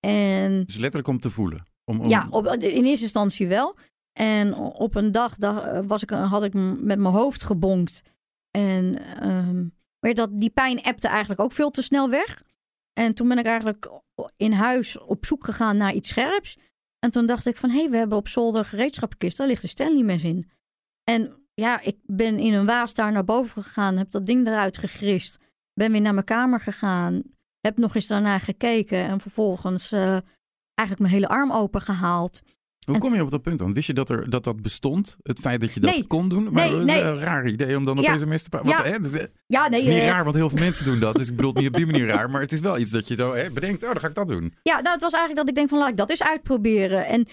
En 0.00 0.64
Dus 0.64 0.76
letterlijk 0.76 1.08
om 1.08 1.20
te 1.20 1.30
voelen. 1.30 1.66
Om, 1.84 2.00
om- 2.00 2.08
ja, 2.08 2.26
op, 2.30 2.46
in 2.46 2.84
eerste 2.84 3.04
instantie 3.04 3.46
wel. 3.46 3.76
En 4.18 4.54
op 4.54 4.94
een 4.94 5.12
dag 5.12 5.36
da- 5.36 5.84
was 5.84 6.02
ik, 6.02 6.10
had 6.10 6.44
ik 6.44 6.52
met 6.54 6.98
mijn 6.98 7.14
hoofd 7.14 7.42
gebonkt. 7.42 8.02
En 8.50 8.98
ehm, 9.20 9.64
maar 10.00 10.14
dat, 10.14 10.38
die 10.38 10.50
pijn 10.50 10.82
appte 10.82 11.08
eigenlijk 11.08 11.40
ook 11.40 11.52
veel 11.52 11.70
te 11.70 11.82
snel 11.82 12.10
weg. 12.10 12.42
En 12.92 13.14
toen 13.14 13.28
ben 13.28 13.38
ik 13.38 13.44
eigenlijk 13.44 13.90
in 14.36 14.52
huis 14.52 14.98
op 14.98 15.26
zoek 15.26 15.44
gegaan 15.44 15.76
naar 15.76 15.92
iets 15.92 16.08
scherps. 16.08 16.58
En 16.98 17.10
toen 17.10 17.26
dacht 17.26 17.46
ik 17.46 17.56
van, 17.56 17.70
hé, 17.70 17.80
hey, 17.80 17.90
we 17.90 17.96
hebben 17.96 18.18
op 18.18 18.28
zolder 18.28 18.60
een 18.60 18.66
gereedschappenkist. 18.66 19.36
Daar 19.36 19.46
ligt 19.46 19.62
een 19.62 19.68
Stanley 19.68 20.02
mes 20.02 20.24
in. 20.24 20.50
En 21.04 21.48
ja, 21.54 21.80
ik 21.80 21.98
ben 22.02 22.38
in 22.38 22.54
een 22.54 22.66
waas 22.66 22.94
daar 22.94 23.12
naar 23.12 23.24
boven 23.24 23.62
gegaan. 23.62 23.96
Heb 23.96 24.10
dat 24.10 24.26
ding 24.26 24.46
eruit 24.46 24.78
gegrist. 24.78 25.38
Ben 25.74 25.92
weer 25.92 26.00
naar 26.00 26.14
mijn 26.14 26.26
kamer 26.26 26.60
gegaan. 26.60 27.22
Heb 27.60 27.78
nog 27.78 27.94
eens 27.94 28.06
daarna 28.06 28.38
gekeken. 28.38 28.98
En 28.98 29.20
vervolgens 29.20 29.92
eh, 29.92 30.18
eigenlijk 30.74 30.98
mijn 30.98 31.12
hele 31.12 31.28
arm 31.28 31.52
open 31.52 31.80
gehaald. 31.80 32.42
Hoe 32.86 32.98
kom 32.98 33.14
je 33.14 33.22
op 33.22 33.30
dat 33.30 33.42
punt 33.42 33.58
dan? 33.58 33.72
Wist 33.72 33.86
je 33.86 33.92
dat 33.94 34.10
er, 34.10 34.30
dat, 34.30 34.44
dat 34.44 34.62
bestond? 34.62 35.16
Het 35.22 35.38
feit 35.40 35.60
dat 35.60 35.72
je 35.72 35.80
dat 35.80 35.90
Nee. 35.90 36.06
kon 36.06 36.28
doen? 36.28 36.42
Maar 36.52 36.70
Nee, 36.70 36.84
nee. 36.84 37.02
een 37.02 37.18
raar 37.18 37.46
idee 37.46 37.76
om 37.76 37.84
dan 37.84 37.96
Ja. 37.96 38.02
opeens 38.02 38.22
een 38.22 38.28
mes 38.28 38.42
te. 38.42 38.48
Want, 38.50 38.68
Ja. 38.68 38.82
hè, 38.82 38.98
dat 39.00 39.14
is, 39.14 39.26
Ja, 39.46 39.62
het 39.62 39.70
nee, 39.70 39.80
is 39.80 39.86
niet 39.86 39.98
eh, 39.98 40.08
raar, 40.08 40.24
want 40.24 40.36
heel 40.36 40.48
veel 40.48 40.58
mensen 40.68 40.84
doen 40.84 40.98
dat. 41.00 41.16
Dus 41.16 41.28
ik 41.28 41.36
bedoel 41.36 41.50
het 41.50 41.58
niet 41.60 41.68
op 41.68 41.74
die 41.74 41.86
manier 41.86 42.06
raar. 42.06 42.30
Maar 42.30 42.40
het 42.40 42.52
is 42.52 42.60
wel 42.60 42.78
iets 42.78 42.90
dat 42.90 43.08
je 43.08 43.14
zo 43.14 43.34
hè, 43.34 43.50
bedenkt. 43.50 43.82
Oh, 43.84 43.90
dan 43.90 44.00
ga 44.00 44.08
ik 44.08 44.14
dat 44.14 44.28
doen. 44.28 44.54
Ja, 44.62 44.80
nou, 44.80 44.92
het 44.94 45.02
was 45.02 45.12
eigenlijk 45.12 45.36
dat 45.36 45.48
ik 45.48 45.54
denk 45.54 45.68
van 45.68 45.78
laat 45.78 45.88
ik 45.88 45.96
dat 45.96 46.10
eens 46.10 46.22
uitproberen. 46.22 47.06
En 47.06 47.26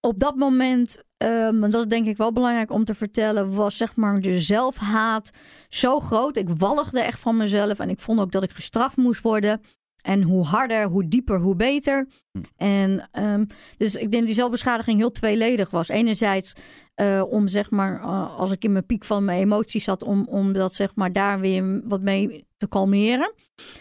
op 0.00 0.18
dat 0.18 0.36
moment, 0.36 1.02
ehm, 1.16 1.64
en 1.64 1.70
dat 1.70 1.80
is 1.80 1.86
denk 1.86 2.06
ik 2.06 2.16
wel 2.16 2.32
belangrijk 2.32 2.70
om 2.70 2.84
te 2.84 2.94
vertellen, 2.94 3.54
was 3.54 3.76
zeg 3.76 3.96
maar 3.96 4.20
de 4.20 4.40
zelfhaat 4.40 5.30
zo 5.68 6.00
groot. 6.00 6.36
Ik 6.36 6.48
walgde 6.48 7.00
echt 7.00 7.20
van 7.20 7.36
mezelf 7.36 7.78
en 7.78 7.88
ik 7.90 8.00
vond 8.00 8.20
ook 8.20 8.32
dat 8.32 8.42
ik 8.42 8.50
gestraft 8.50 8.96
moest 8.96 9.22
worden. 9.22 9.60
En 10.02 10.22
hoe 10.22 10.44
harder, 10.44 10.86
hoe 10.86 11.08
dieper, 11.08 11.40
hoe 11.40 11.56
beter. 11.56 12.08
Hm. 12.30 12.42
En 12.56 13.08
um, 13.12 13.46
dus 13.76 13.94
ik 13.94 14.00
denk 14.00 14.12
dat 14.12 14.26
die 14.26 14.34
zelfbeschadiging 14.34 14.98
heel 14.98 15.12
tweeledig 15.12 15.70
was. 15.70 15.88
Enerzijds 15.88 16.52
uh, 16.96 17.22
om 17.28 17.48
zeg 17.48 17.70
maar, 17.70 18.00
uh, 18.00 18.38
als 18.38 18.50
ik 18.50 18.64
in 18.64 18.72
mijn 18.72 18.86
piek 18.86 19.04
van 19.04 19.24
mijn 19.24 19.40
emoties 19.40 19.84
zat, 19.84 20.02
om, 20.02 20.26
om 20.28 20.52
dat 20.52 20.74
zeg 20.74 20.94
maar 20.94 21.12
daar 21.12 21.40
weer 21.40 21.88
wat 21.88 22.00
mee 22.00 22.46
te 22.56 22.68
kalmeren. 22.68 23.34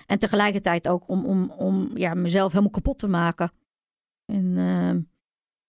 En 0.05 0.19
tegelijkertijd 0.19 0.88
ook 0.88 1.08
om, 1.08 1.25
om, 1.25 1.51
om 1.51 1.91
ja, 1.97 2.13
mezelf 2.13 2.51
helemaal 2.51 2.71
kapot 2.71 2.99
te 2.99 3.08
maken. 3.08 3.51
En 4.25 4.45
uh, 4.45 4.95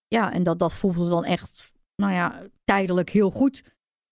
ja, 0.07 0.31
en 0.33 0.43
dat, 0.43 0.59
dat 0.59 0.73
voelde 0.73 1.09
dan 1.09 1.25
echt, 1.25 1.71
nou 1.95 2.13
ja, 2.13 2.41
tijdelijk 2.63 3.09
heel 3.09 3.29
goed. 3.29 3.63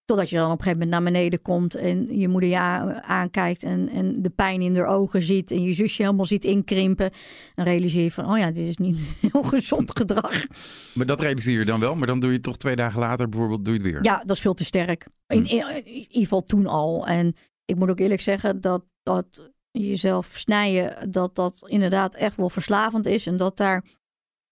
Totdat 0.10 0.30
je 0.30 0.36
dan 0.36 0.52
op 0.52 0.58
een 0.58 0.64
gegeven 0.64 0.80
moment 0.80 1.04
naar 1.04 1.12
beneden 1.12 1.42
komt 1.42 1.76
en 1.76 2.20
je 2.20 2.28
moeder 2.28 2.50
je 2.50 2.58
aankijkt 3.02 3.64
en, 3.64 3.90
en 3.90 4.22
de 4.22 4.30
pijn 4.30 4.62
in 4.62 4.76
haar 4.76 4.88
ogen 4.88 5.24
ziet 5.24 5.52
en 5.52 5.62
je 5.62 5.74
zusje 5.74 6.02
helemaal 6.02 6.26
ziet 6.26 6.46
inkrimpen. 6.46 7.12
Dan 7.56 7.66
realiseer 7.66 8.04
je 8.04 8.12
van, 8.12 8.32
oh 8.32 8.38
ja, 8.38 8.52
dit 8.52 8.68
is 8.68 8.78
niet 8.78 9.10
heel 9.32 9.44
gezond 9.44 9.98
gedrag. 9.98 10.46
Maar 10.94 11.06
dat 11.06 11.20
realiseer 11.20 11.60
je 11.60 11.66
dan 11.66 11.80
wel, 11.80 11.96
maar 11.96 12.08
dan 12.08 12.20
doe 12.20 12.32
je 12.32 12.40
toch 12.40 12.58
twee 12.58 12.76
dagen 12.76 13.00
later 13.00 13.30
bijvoorbeeld, 13.30 13.66
doe 13.66 13.74
je 13.74 13.80
het 13.80 13.92
weer. 13.92 14.04
Ja, 14.04 14.24
dat 14.26 14.36
is 14.36 14.42
veel 14.42 14.54
te 14.54 14.64
sterk. 14.64 15.08
In, 15.28 15.46
in, 15.46 15.76
in 15.76 15.86
ieder 15.86 16.08
geval 16.12 16.44
toen 16.44 16.68
al. 16.68 17.08
En 17.08 17.36
ik 17.66 17.76
moet 17.76 17.90
ook 17.90 18.00
eerlijk 18.00 18.22
zeggen 18.22 18.62
dat, 18.62 18.84
dat 19.04 19.52
jezelf 19.72 20.32
snijden, 20.34 21.12
dat 21.12 21.36
dat 21.36 21.64
inderdaad 21.66 22.16
echt 22.16 22.36
wel 22.36 22.50
verslavend 22.50 23.06
is. 23.06 23.28
En 23.28 23.38
dat 23.38 23.58
daar 23.58 23.84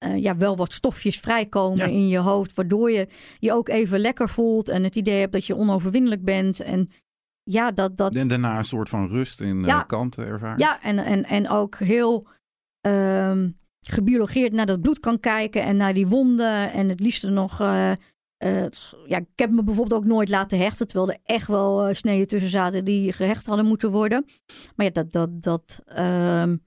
uh, 0.06 0.18
ja, 0.18 0.38
wel 0.38 0.56
wat 0.56 0.74
stofjes 0.74 1.20
vrijkomen 1.20 1.78
ja. 1.78 1.86
in 1.86 2.08
je 2.08 2.18
hoofd, 2.18 2.54
waardoor 2.54 2.92
je 2.92 3.08
je 3.40 3.54
ook 3.54 3.70
even 3.70 4.00
lekker 4.00 4.30
voelt 4.30 4.70
en 4.70 4.84
het 4.84 4.96
idee 4.96 5.20
hebt 5.20 5.34
dat 5.34 5.46
je 5.46 5.56
onoverwinnelijk 5.56 6.24
bent. 6.24 6.60
En 6.60 6.90
ja, 7.44 7.72
dat. 7.72 7.98
dat... 7.98 8.16
En 8.16 8.28
daarna 8.28 8.58
een 8.58 8.64
soort 8.64 8.90
van 8.90 9.08
rust 9.08 9.42
in 9.42 9.60
ja. 9.60 9.80
uh, 9.80 9.86
kanten 9.88 10.26
ervaart. 10.26 10.60
Ja, 10.60 10.82
en, 10.82 11.00
en, 11.00 11.24
en 11.26 11.50
ook 11.50 11.76
heel 11.76 12.28
um, 12.88 13.58
gebiologeerd 13.80 14.52
naar 14.52 14.66
dat 14.66 14.82
bloed 14.82 15.00
kan 15.00 15.20
kijken 15.20 15.64
en 15.64 15.76
naar 15.76 15.94
die 15.94 16.08
wonden. 16.08 16.72
En 16.72 16.90
het 16.90 17.00
liefst 17.00 17.24
nog. 17.24 17.62
Uh, 17.62 17.92
ja, 19.06 19.18
ik 19.18 19.28
heb 19.36 19.52
me 19.52 19.64
bijvoorbeeld 19.64 20.02
ook 20.02 20.08
nooit 20.08 20.30
laten 20.30 20.60
hechten, 20.60 20.88
terwijl 20.88 21.12
er 21.12 21.20
echt 21.24 21.48
wel 21.48 21.94
sneden 21.94 22.28
tussen 22.28 22.50
zaten 22.50 22.86
die 22.86 23.14
gehecht 23.14 23.46
hadden 23.46 23.66
moeten 23.66 23.92
worden. 23.92 24.26
Maar 24.76 24.86
ja, 24.86 24.92
dat. 24.92 25.12
dat, 25.12 25.44
dat 25.44 25.82
um, 26.00 26.64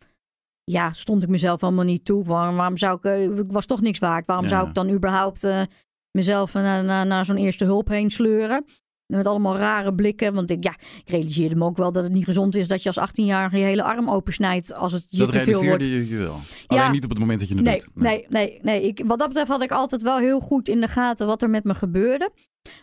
ja, 0.70 0.92
stond 0.92 1.22
ik 1.22 1.28
mezelf 1.28 1.62
allemaal 1.62 1.85
niet 1.85 2.04
toe. 2.04 2.24
Waarom, 2.24 2.56
waarom 2.56 2.76
zou 2.76 2.96
ik, 2.96 3.04
uh, 3.04 3.38
ik 3.38 3.52
was 3.52 3.66
toch 3.66 3.80
niks 3.80 3.98
waard. 3.98 4.26
Waarom 4.26 4.44
ja. 4.44 4.50
zou 4.50 4.68
ik 4.68 4.74
dan 4.74 4.90
überhaupt 4.90 5.44
uh, 5.44 5.62
mezelf 6.11 6.54
naar, 6.54 6.85
naar, 6.85 7.06
naar 7.06 7.24
zo'n 7.24 7.37
eerste 7.37 7.64
hulp 7.64 7.88
heen 7.88 8.11
sleuren? 8.11 8.64
Met 9.06 9.26
allemaal 9.26 9.56
rare 9.56 9.94
blikken. 9.94 10.35
Want 10.35 10.50
ik, 10.50 10.64
ja, 10.64 10.74
ik 11.04 11.11
realiseerde 11.11 11.54
me 11.54 11.64
ook 11.64 11.76
wel 11.76 11.92
dat 11.92 12.02
het 12.02 12.12
niet 12.12 12.24
gezond 12.24 12.54
is 12.54 12.68
dat 12.68 12.83
je 12.83 12.92
als 12.92 13.11
18-jarige 13.11 13.59
je 13.59 13.64
hele 13.64 13.83
arm 13.83 14.11
opensnijdt 14.11 14.74
als 14.74 14.92
het 14.92 15.06
je 15.09 15.18
dat 15.18 15.33
te 15.33 15.38
veel 15.38 15.52
wordt. 15.52 15.68
Dat 15.68 15.80
realiseerde 15.80 16.14
je 16.14 16.22
wel. 16.22 16.38
Ja. 16.68 16.78
Alleen 16.78 16.92
niet 16.92 17.04
op 17.04 17.11
het 17.11 17.18
moment 17.18 17.40
dat 17.40 17.48
je 17.48 17.54
het 17.54 17.64
nee, 17.64 17.78
doet. 17.78 17.90
Nee, 17.94 18.26
nee, 18.28 18.59
nee. 18.62 18.83
Ik, 18.83 19.02
wat 19.06 19.18
dat 19.18 19.28
betreft 19.28 19.50
had 19.50 19.62
ik 19.62 19.70
altijd 19.70 20.02
wel 20.02 20.18
heel 20.18 20.40
goed 20.40 20.68
in 20.68 20.80
de 20.80 20.88
gaten 20.88 21.26
wat 21.26 21.42
er 21.42 21.50
met 21.50 21.64
me 21.64 21.74
gebeurde. 21.74 22.33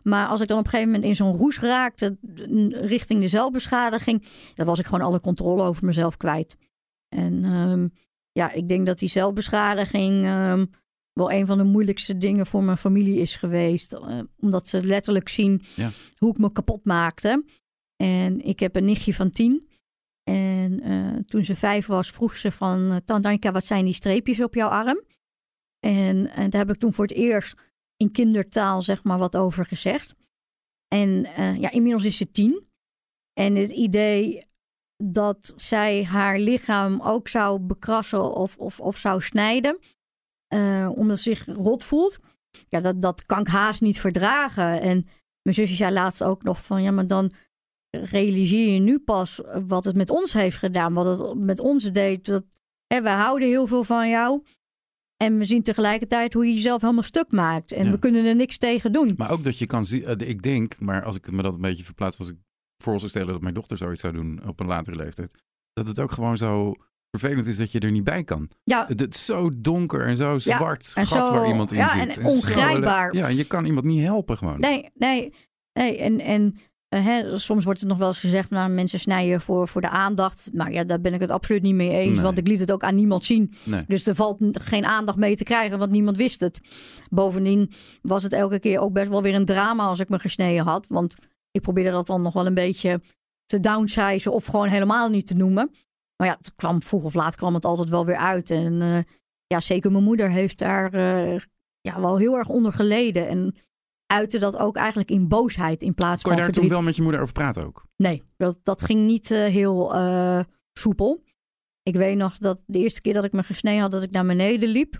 Maar 0.04 0.28
als 0.28 0.42
ik 0.42 0.48
dan 0.48 0.58
op 0.58 0.64
een 0.64 0.70
gegeven 0.70 0.92
moment 0.92 1.10
in 1.10 1.16
zo'n 1.16 1.38
roes 1.38 1.60
raakte 1.60 2.18
richting 2.72 3.22
de 3.22 3.28
zelfbeschadiging, 3.28 4.26
dan 4.56 4.66
was 4.66 4.80
ik 4.80 4.86
gewoon 4.86 5.06
alle 5.06 5.20
controle 5.20 5.64
over 5.64 5.86
mezelf 5.86 6.18
kwijt. 6.18 6.56
En 7.18 7.44
um, 7.44 7.94
ja, 8.32 8.52
ik 8.52 8.68
denk 8.68 8.86
dat 8.86 9.00
die 9.00 9.10
zelfbeschadiging 9.10 10.26
um, 10.26 10.70
wel 11.14 11.32
een 11.32 11.46
van 11.46 11.58
de 11.58 11.64
moeilijkste 11.64 12.18
dingen 12.18 12.46
voor 12.46 12.64
mijn 12.64 12.78
familie 12.78 13.20
is 13.20 13.36
geweest. 13.36 13.94
Uh, 13.94 14.20
omdat 14.40 14.68
ze 14.68 14.86
letterlijk 14.86 15.30
zien 15.30 15.62
ja. 15.76 15.90
hoe 16.18 16.32
ik 16.32 16.38
me 16.38 16.52
kapot 16.52 16.86
maakte. 16.86 17.46
En 17.96 18.42
ik 18.42 18.60
heb 18.60 18.76
een 18.76 18.86
nichtje 18.86 19.14
van 19.14 19.30
tien. 19.30 19.70
En 20.24 20.88
uh, 20.88 21.16
toen 21.26 21.46
ze 21.46 21.56
vijf 21.56 21.86
was, 21.86 22.12
vroeg 22.12 22.38
ze 22.38 22.52
van... 22.52 22.92
Uh, 22.92 22.96
Tante 23.06 23.52
wat 23.52 23.66
zijn 23.66 23.86
die 23.86 23.94
streepjes 23.94 24.42
op 24.42 24.54
jouw 24.54 24.70
arm? 24.70 25.04
En, 25.80 26.30
en 26.32 26.50
daar 26.50 26.66
heb 26.66 26.76
ik 26.76 26.80
toen 26.80 26.94
voor 26.94 27.06
het 27.06 27.16
eerst 27.16 27.56
in 27.96 28.12
kindertaal 28.12 28.82
zeg 28.82 29.04
maar 29.04 29.18
wat 29.18 29.36
over 29.36 29.66
gezegd. 29.66 30.16
En 30.88 31.22
ja, 31.60 31.72
inmiddels 31.72 32.04
is 32.04 32.18
ze 32.18 32.32
tien. 32.32 32.66
En 33.34 33.56
het 33.56 33.72
idee 33.72 34.47
dat 35.04 35.54
zij 35.56 36.04
haar 36.04 36.40
lichaam 36.40 37.02
ook 37.02 37.28
zou 37.28 37.60
bekrassen 37.60 38.34
of, 38.36 38.58
of, 38.58 38.80
of 38.80 38.98
zou 38.98 39.22
snijden. 39.22 39.80
Uh, 40.54 40.90
omdat 40.96 41.18
ze 41.20 41.24
zich 41.24 41.46
rot 41.46 41.84
voelt. 41.84 42.18
Ja, 42.70 42.80
dat, 42.80 43.02
dat 43.02 43.26
kan 43.26 43.40
ik 43.40 43.48
haast 43.48 43.82
niet 43.82 44.00
verdragen. 44.00 44.82
En 44.82 45.08
mijn 45.42 45.56
zusje 45.56 45.76
zei 45.76 45.94
laatst 45.94 46.24
ook 46.24 46.44
nog 46.44 46.64
van... 46.64 46.84
ja, 46.84 46.92
maar 46.92 47.08
dan 47.08 47.32
realiseer 47.90 48.74
je 48.74 48.80
nu 48.80 49.00
pas 49.00 49.42
wat 49.68 49.86
het 49.86 49.96
met 49.96 50.10
ons 50.10 50.34
heeft 50.34 50.58
gedaan. 50.58 50.94
Wat 50.94 51.18
het 51.20 51.38
met 51.44 51.60
ons 51.60 51.92
deed. 51.92 52.26
Dat, 52.26 52.44
hè, 52.88 53.02
we 53.02 53.10
houden 53.10 53.48
heel 53.48 53.68
veel 53.68 53.84
van 53.84 54.10
jou. 54.10 54.44
En 55.18 55.38
we 55.38 55.46
zien 55.46 55.64
tegelijkertijd 55.64 56.34
hoe 56.34 56.48
je 56.48 56.54
jezelf 56.54 56.82
helemaal 56.82 57.04
stuk 57.04 57.32
maakt. 57.32 57.72
En 57.72 57.86
Ja. 57.86 57.92
we 57.92 58.00
kunnen 58.00 58.26
er 58.26 58.36
niks 58.36 58.58
tegen 58.58 58.92
doen. 58.92 59.14
Maar 59.18 59.32
ook 59.32 59.44
dat 59.44 59.58
je 59.58 59.66
kan 59.66 59.86
zien, 59.86 60.06
eh, 60.06 60.30
ik 60.30 60.42
denk, 60.42 60.80
maar 60.80 61.04
als 61.04 61.16
ik 61.16 61.32
me 61.32 61.42
dat 61.42 61.54
een 61.54 61.62
beetje 61.62 61.84
verplaats, 61.84 62.18
was 62.18 62.30
ik 62.30 62.38
voor 62.84 62.98
zou 63.00 63.10
stellen 63.10 63.28
dat 63.34 63.42
mijn 63.42 63.54
dochter 63.54 63.78
zoiets 63.78 64.02
zou 64.02 64.14
doen 64.14 64.42
op 64.48 64.60
een 64.60 64.68
latere 64.68 64.96
leeftijd. 64.96 65.36
Dat 65.74 65.88
het 65.88 66.00
ook 66.00 66.12
gewoon 66.12 66.38
zo 66.38 66.74
vervelend 67.18 67.48
is 67.48 67.58
dat 67.58 67.72
je 67.72 67.80
er 67.80 67.92
niet 67.92 68.04
bij 68.04 68.24
kan. 68.24 68.50
Ja, 68.64 68.86
Het 68.88 69.16
is 69.16 69.26
zo 69.26 69.50
donker 69.56 70.06
en 70.06 70.16
zo 70.16 70.38
zwart 70.40 70.92
en 70.96 71.08
gat 71.08 71.28
zo- 71.28 71.34
waar 71.34 71.48
iemand 71.48 71.72
in 71.72 71.78
ja, 71.78 71.88
zit. 71.88 72.18
en 72.18 72.28
zo- 72.28 72.34
ongrijpbaar. 72.36 73.16
ja, 73.16 73.28
je 73.28 73.44
kan 73.44 73.66
iemand 73.66 73.86
niet 73.86 74.04
helpen 74.04 74.38
gewoon. 74.38 74.60
nee, 74.60 74.90
nee, 74.94 75.34
nee. 75.74 75.98
En, 75.98 76.20
en 76.20 76.56
eh, 76.88 77.06
hè, 77.06 77.40
soms 77.40 77.64
wordt 77.66 77.80
het 77.80 77.90
nog 77.90 77.98
wel 77.98 78.08
eens 78.08 78.20
gezegd, 78.20 78.50
nou, 78.50 78.70
mensen 78.70 79.00
snijden 79.00 79.42
voor, 79.42 79.68
voor 79.68 79.82
de 79.82 79.90
aandacht. 79.90 80.50
Maar 80.54 80.72
ja, 80.72 80.84
daar 80.84 81.02
ben 81.02 81.14
ik 81.14 81.20
het 81.20 81.30
absoluut 81.32 81.62
niet 81.62 81.76
mee 81.76 81.92
eens. 81.92 82.14
Nee. 82.14 82.24
Want 82.24 82.38
ik 82.38 82.48
liet 82.48 82.60
het 82.60 82.72
ook 82.72 82.84
aan 82.84 82.96
niemand 82.96 83.26
zien. 83.26 83.54
Nee. 83.64 83.84
Dus 83.88 84.06
er 84.08 84.16
valt 84.16 84.38
geen 84.52 84.86
aandacht 84.86 85.18
mee 85.18 85.36
te 85.36 85.44
krijgen, 85.44 85.78
want 85.78 85.92
niemand 85.92 86.18
wist 86.18 86.40
het. 86.40 86.60
Bovendien 87.10 87.72
was 88.02 88.24
het 88.24 88.34
elke 88.34 88.60
keer 88.60 88.80
ook 88.80 88.94
best 88.94 89.10
wel 89.10 89.22
weer 89.22 89.36
een 89.36 89.46
drama 89.46 89.84
als 89.86 90.00
ik 90.00 90.10
me 90.10 90.20
gesneden 90.20 90.66
had. 90.66 90.86
Want 90.90 91.16
ik 91.58 91.64
probeerde 91.64 91.92
dat 91.92 92.08
dan 92.08 92.22
nog 92.22 92.34
wel 92.34 92.46
een 92.46 92.54
beetje 92.54 93.02
te 93.46 93.60
downsizen 93.60 94.32
of 94.32 94.46
gewoon 94.46 94.68
helemaal 94.68 95.10
niet 95.10 95.28
te 95.28 95.34
noemen. 95.36 95.72
Maar 96.18 96.28
ja, 96.28 96.36
het 96.38 96.56
kwam, 96.56 96.82
vroeg 96.82 97.04
of 97.04 97.14
laat 97.14 97.36
kwam 97.36 97.54
het 97.54 97.66
altijd 97.66 97.90
wel 97.90 98.06
weer 98.06 98.18
uit. 98.18 98.50
En 98.50 98.82
eh, 98.82 99.00
ja, 99.48 99.60
zeker 99.60 99.92
mijn 99.92 100.04
moeder 100.04 100.32
heeft 100.32 100.58
daar 100.58 100.94
eh, 100.94 101.40
ja, 101.82 102.02
wel 102.02 102.18
heel 102.18 102.38
erg 102.38 102.50
onder 102.50 102.74
geleden. 102.74 103.28
En 103.28 103.56
uitte 104.06 104.38
dat 104.38 104.58
ook 104.58 104.76
eigenlijk 104.76 105.12
in 105.12 105.28
boosheid 105.28 105.82
in 105.82 105.94
plaats 105.94 106.24
Kon 106.24 106.32
je 106.32 106.38
van 106.38 106.46
daar 106.46 106.54
toen 106.56 106.64
verdriet. 106.64 106.72
wel 106.72 106.82
met 106.82 106.96
je 106.96 107.02
moeder 107.02 107.22
over 107.22 107.34
praten 107.34 107.66
ook? 107.66 107.86
Nee, 107.96 108.24
dat, 108.38 108.60
dat 108.64 108.84
ging 108.84 109.06
niet 109.06 109.32
eh, 109.32 109.44
heel 109.44 109.96
soepel. 110.74 111.24
Ik 111.84 111.96
weet 111.96 112.18
nog 112.18 112.38
dat 112.38 112.60
de 112.66 112.80
eerste 112.80 113.02
keer 113.02 113.14
dat 113.14 113.24
ik 113.24 113.32
me 113.32 113.44
gesneden 113.44 113.82
had, 113.82 113.92
dat 113.92 114.04
ik 114.04 114.12
naar 114.12 114.26
beneden 114.26 114.70
liep. 114.70 115.00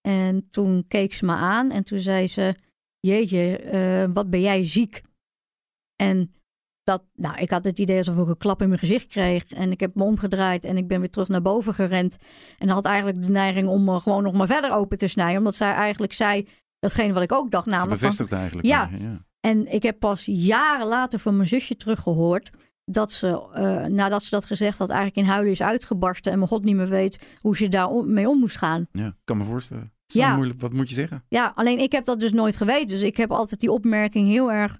En 0.00 0.48
toen 0.50 0.84
keek 0.88 1.14
ze 1.14 1.24
me 1.24 1.32
aan 1.32 1.70
en 1.70 1.84
toen 1.84 1.98
zei 1.98 2.28
ze: 2.28 2.54
Jeetje, 3.00 4.10
wat 4.12 4.30
ben 4.30 4.40
jij 4.40 4.66
ziek? 4.66 5.02
En 6.06 6.32
dat, 6.82 7.02
nou, 7.14 7.36
ik 7.38 7.50
had 7.50 7.64
het 7.64 7.78
idee 7.78 7.96
alsof 7.96 8.18
ik 8.18 8.28
een 8.28 8.36
klap 8.36 8.62
in 8.62 8.68
mijn 8.68 8.80
gezicht 8.80 9.06
kreeg. 9.06 9.44
En 9.52 9.70
ik 9.70 9.80
heb 9.80 9.94
me 9.94 10.02
omgedraaid 10.02 10.64
en 10.64 10.76
ik 10.76 10.88
ben 10.88 11.00
weer 11.00 11.10
terug 11.10 11.28
naar 11.28 11.42
boven 11.42 11.74
gerend. 11.74 12.16
En 12.58 12.68
had 12.68 12.84
eigenlijk 12.84 13.22
de 13.22 13.30
neiging 13.30 13.68
om 13.68 13.84
me 13.84 14.00
gewoon 14.00 14.22
nog 14.22 14.32
maar 14.32 14.46
verder 14.46 14.72
open 14.72 14.98
te 14.98 15.06
snijden. 15.06 15.38
Omdat 15.38 15.54
zij 15.54 15.72
eigenlijk 15.72 16.12
zei 16.12 16.48
datgene 16.78 17.12
wat 17.12 17.22
ik 17.22 17.32
ook 17.32 17.50
dacht. 17.50 17.64
Ze 17.64 17.70
Namelijk 17.70 17.98
van, 18.00 18.08
bevestigde 18.08 18.36
eigenlijk. 18.36 18.66
Ja. 18.68 18.90
ja. 18.98 19.24
en 19.40 19.72
ik 19.72 19.82
heb 19.82 19.98
pas 19.98 20.24
jaren 20.24 20.86
later 20.86 21.18
van 21.18 21.36
mijn 21.36 21.48
zusje 21.48 21.76
teruggehoord. 21.76 22.50
Dat 22.84 23.12
ze, 23.12 23.48
eh, 23.54 23.84
nadat 23.84 24.22
ze 24.22 24.30
dat 24.30 24.44
gezegd 24.44 24.78
had, 24.78 24.90
eigenlijk 24.90 25.26
in 25.26 25.32
huilen 25.32 25.52
is 25.52 25.62
uitgebarsten. 25.62 26.32
En 26.32 26.38
mijn 26.38 26.50
god 26.50 26.64
niet 26.64 26.76
meer 26.76 26.88
weet 26.88 27.36
hoe 27.40 27.56
ze 27.56 27.68
daar 27.68 27.88
om- 27.88 28.12
mee 28.12 28.28
om 28.28 28.38
moest 28.38 28.56
gaan. 28.56 28.86
Ja, 28.92 29.06
ik 29.06 29.14
kan 29.24 29.36
me 29.36 29.44
voorstellen. 29.44 29.92
Ja. 30.06 30.34
moeilijk. 30.34 30.60
Wat 30.60 30.72
moet 30.72 30.88
je 30.88 30.94
zeggen? 30.94 31.24
Ja, 31.28 31.52
alleen 31.54 31.78
ik 31.78 31.92
heb 31.92 32.04
dat 32.04 32.20
dus 32.20 32.32
nooit 32.32 32.56
geweten. 32.56 32.88
Dus 32.88 33.02
ik 33.02 33.16
heb 33.16 33.30
altijd 33.30 33.60
die 33.60 33.72
opmerking 33.72 34.28
heel 34.28 34.52
erg 34.52 34.78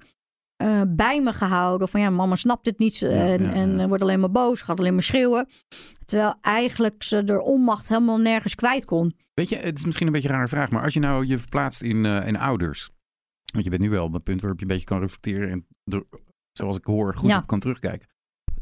eh, 0.63 0.83
bij 0.89 1.23
me 1.23 1.33
gehouden. 1.33 1.89
Van 1.89 2.01
ja, 2.01 2.11
mama 2.11 2.35
snapt 2.35 2.67
het 2.67 2.79
niet. 2.79 3.03
En, 3.03 3.43
Ja, 3.43 3.49
ja, 3.49 3.53
en 3.53 3.81
eh, 3.81 3.87
wordt 3.87 4.03
alleen 4.03 4.21
maar 4.21 4.31
boos, 4.31 4.63
gaat 4.63 4.79
alleen 4.79 4.95
maar 4.95 5.03
schreeuwen. 5.03 5.49
Terwijl 6.05 6.35
eigenlijk 6.41 7.03
ze 7.03 7.17
er 7.17 7.41
onmacht 7.41 7.89
helemaal 7.89 8.19
nergens 8.19 8.55
kwijt 8.55 8.85
kon. 8.85 9.17
Weet 9.35 9.49
je, 9.49 9.57
het 9.57 9.79
is 9.79 9.85
misschien 9.85 10.07
een 10.07 10.13
beetje 10.13 10.29
een 10.29 10.35
rare 10.35 10.49
vraag, 10.49 10.71
maar 10.71 10.83
als 10.83 10.95
je 10.95 11.01
nou 11.01 11.27
je 11.27 11.39
verplaatst 11.39 11.83
in, 11.83 12.07
eh, 12.07 12.27
in 12.27 12.37
ouders. 12.37 12.91
Want 13.53 13.65
je 13.65 13.71
bent 13.71 13.83
nu 13.83 13.91
wel 13.91 14.05
op 14.05 14.15
een 14.15 14.23
punt 14.23 14.41
waarop 14.41 14.59
je 14.59 14.65
een 14.65 14.73
beetje 14.73 14.87
kan 14.87 15.01
reflecteren 15.01 15.51
en 15.51 15.67
er, 15.85 16.05
zoals 16.53 16.77
ik 16.77 16.85
hoor, 16.85 17.15
goed 17.15 17.37
op 17.37 17.47
kan 17.47 17.61
terugkijken. 17.61 18.09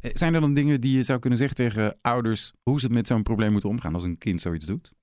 Zijn 0.01 0.35
er 0.35 0.41
dan 0.41 0.55
dingen 0.55 0.81
die 0.81 0.97
je 0.97 1.03
zou 1.03 1.19
kunnen 1.19 1.39
zeggen 1.39 1.57
tegen 1.57 1.99
ouders 2.01 2.53
hoe 2.63 2.81
ze 2.81 2.89
met 2.89 3.07
zo'n 3.07 3.23
probleem 3.23 3.53
moeten 3.53 3.69
omgaan 3.69 3.95
als 3.95 4.05
een 4.05 4.19
kind 4.19 4.41
zoiets 4.41 4.67
doet? 4.67 4.95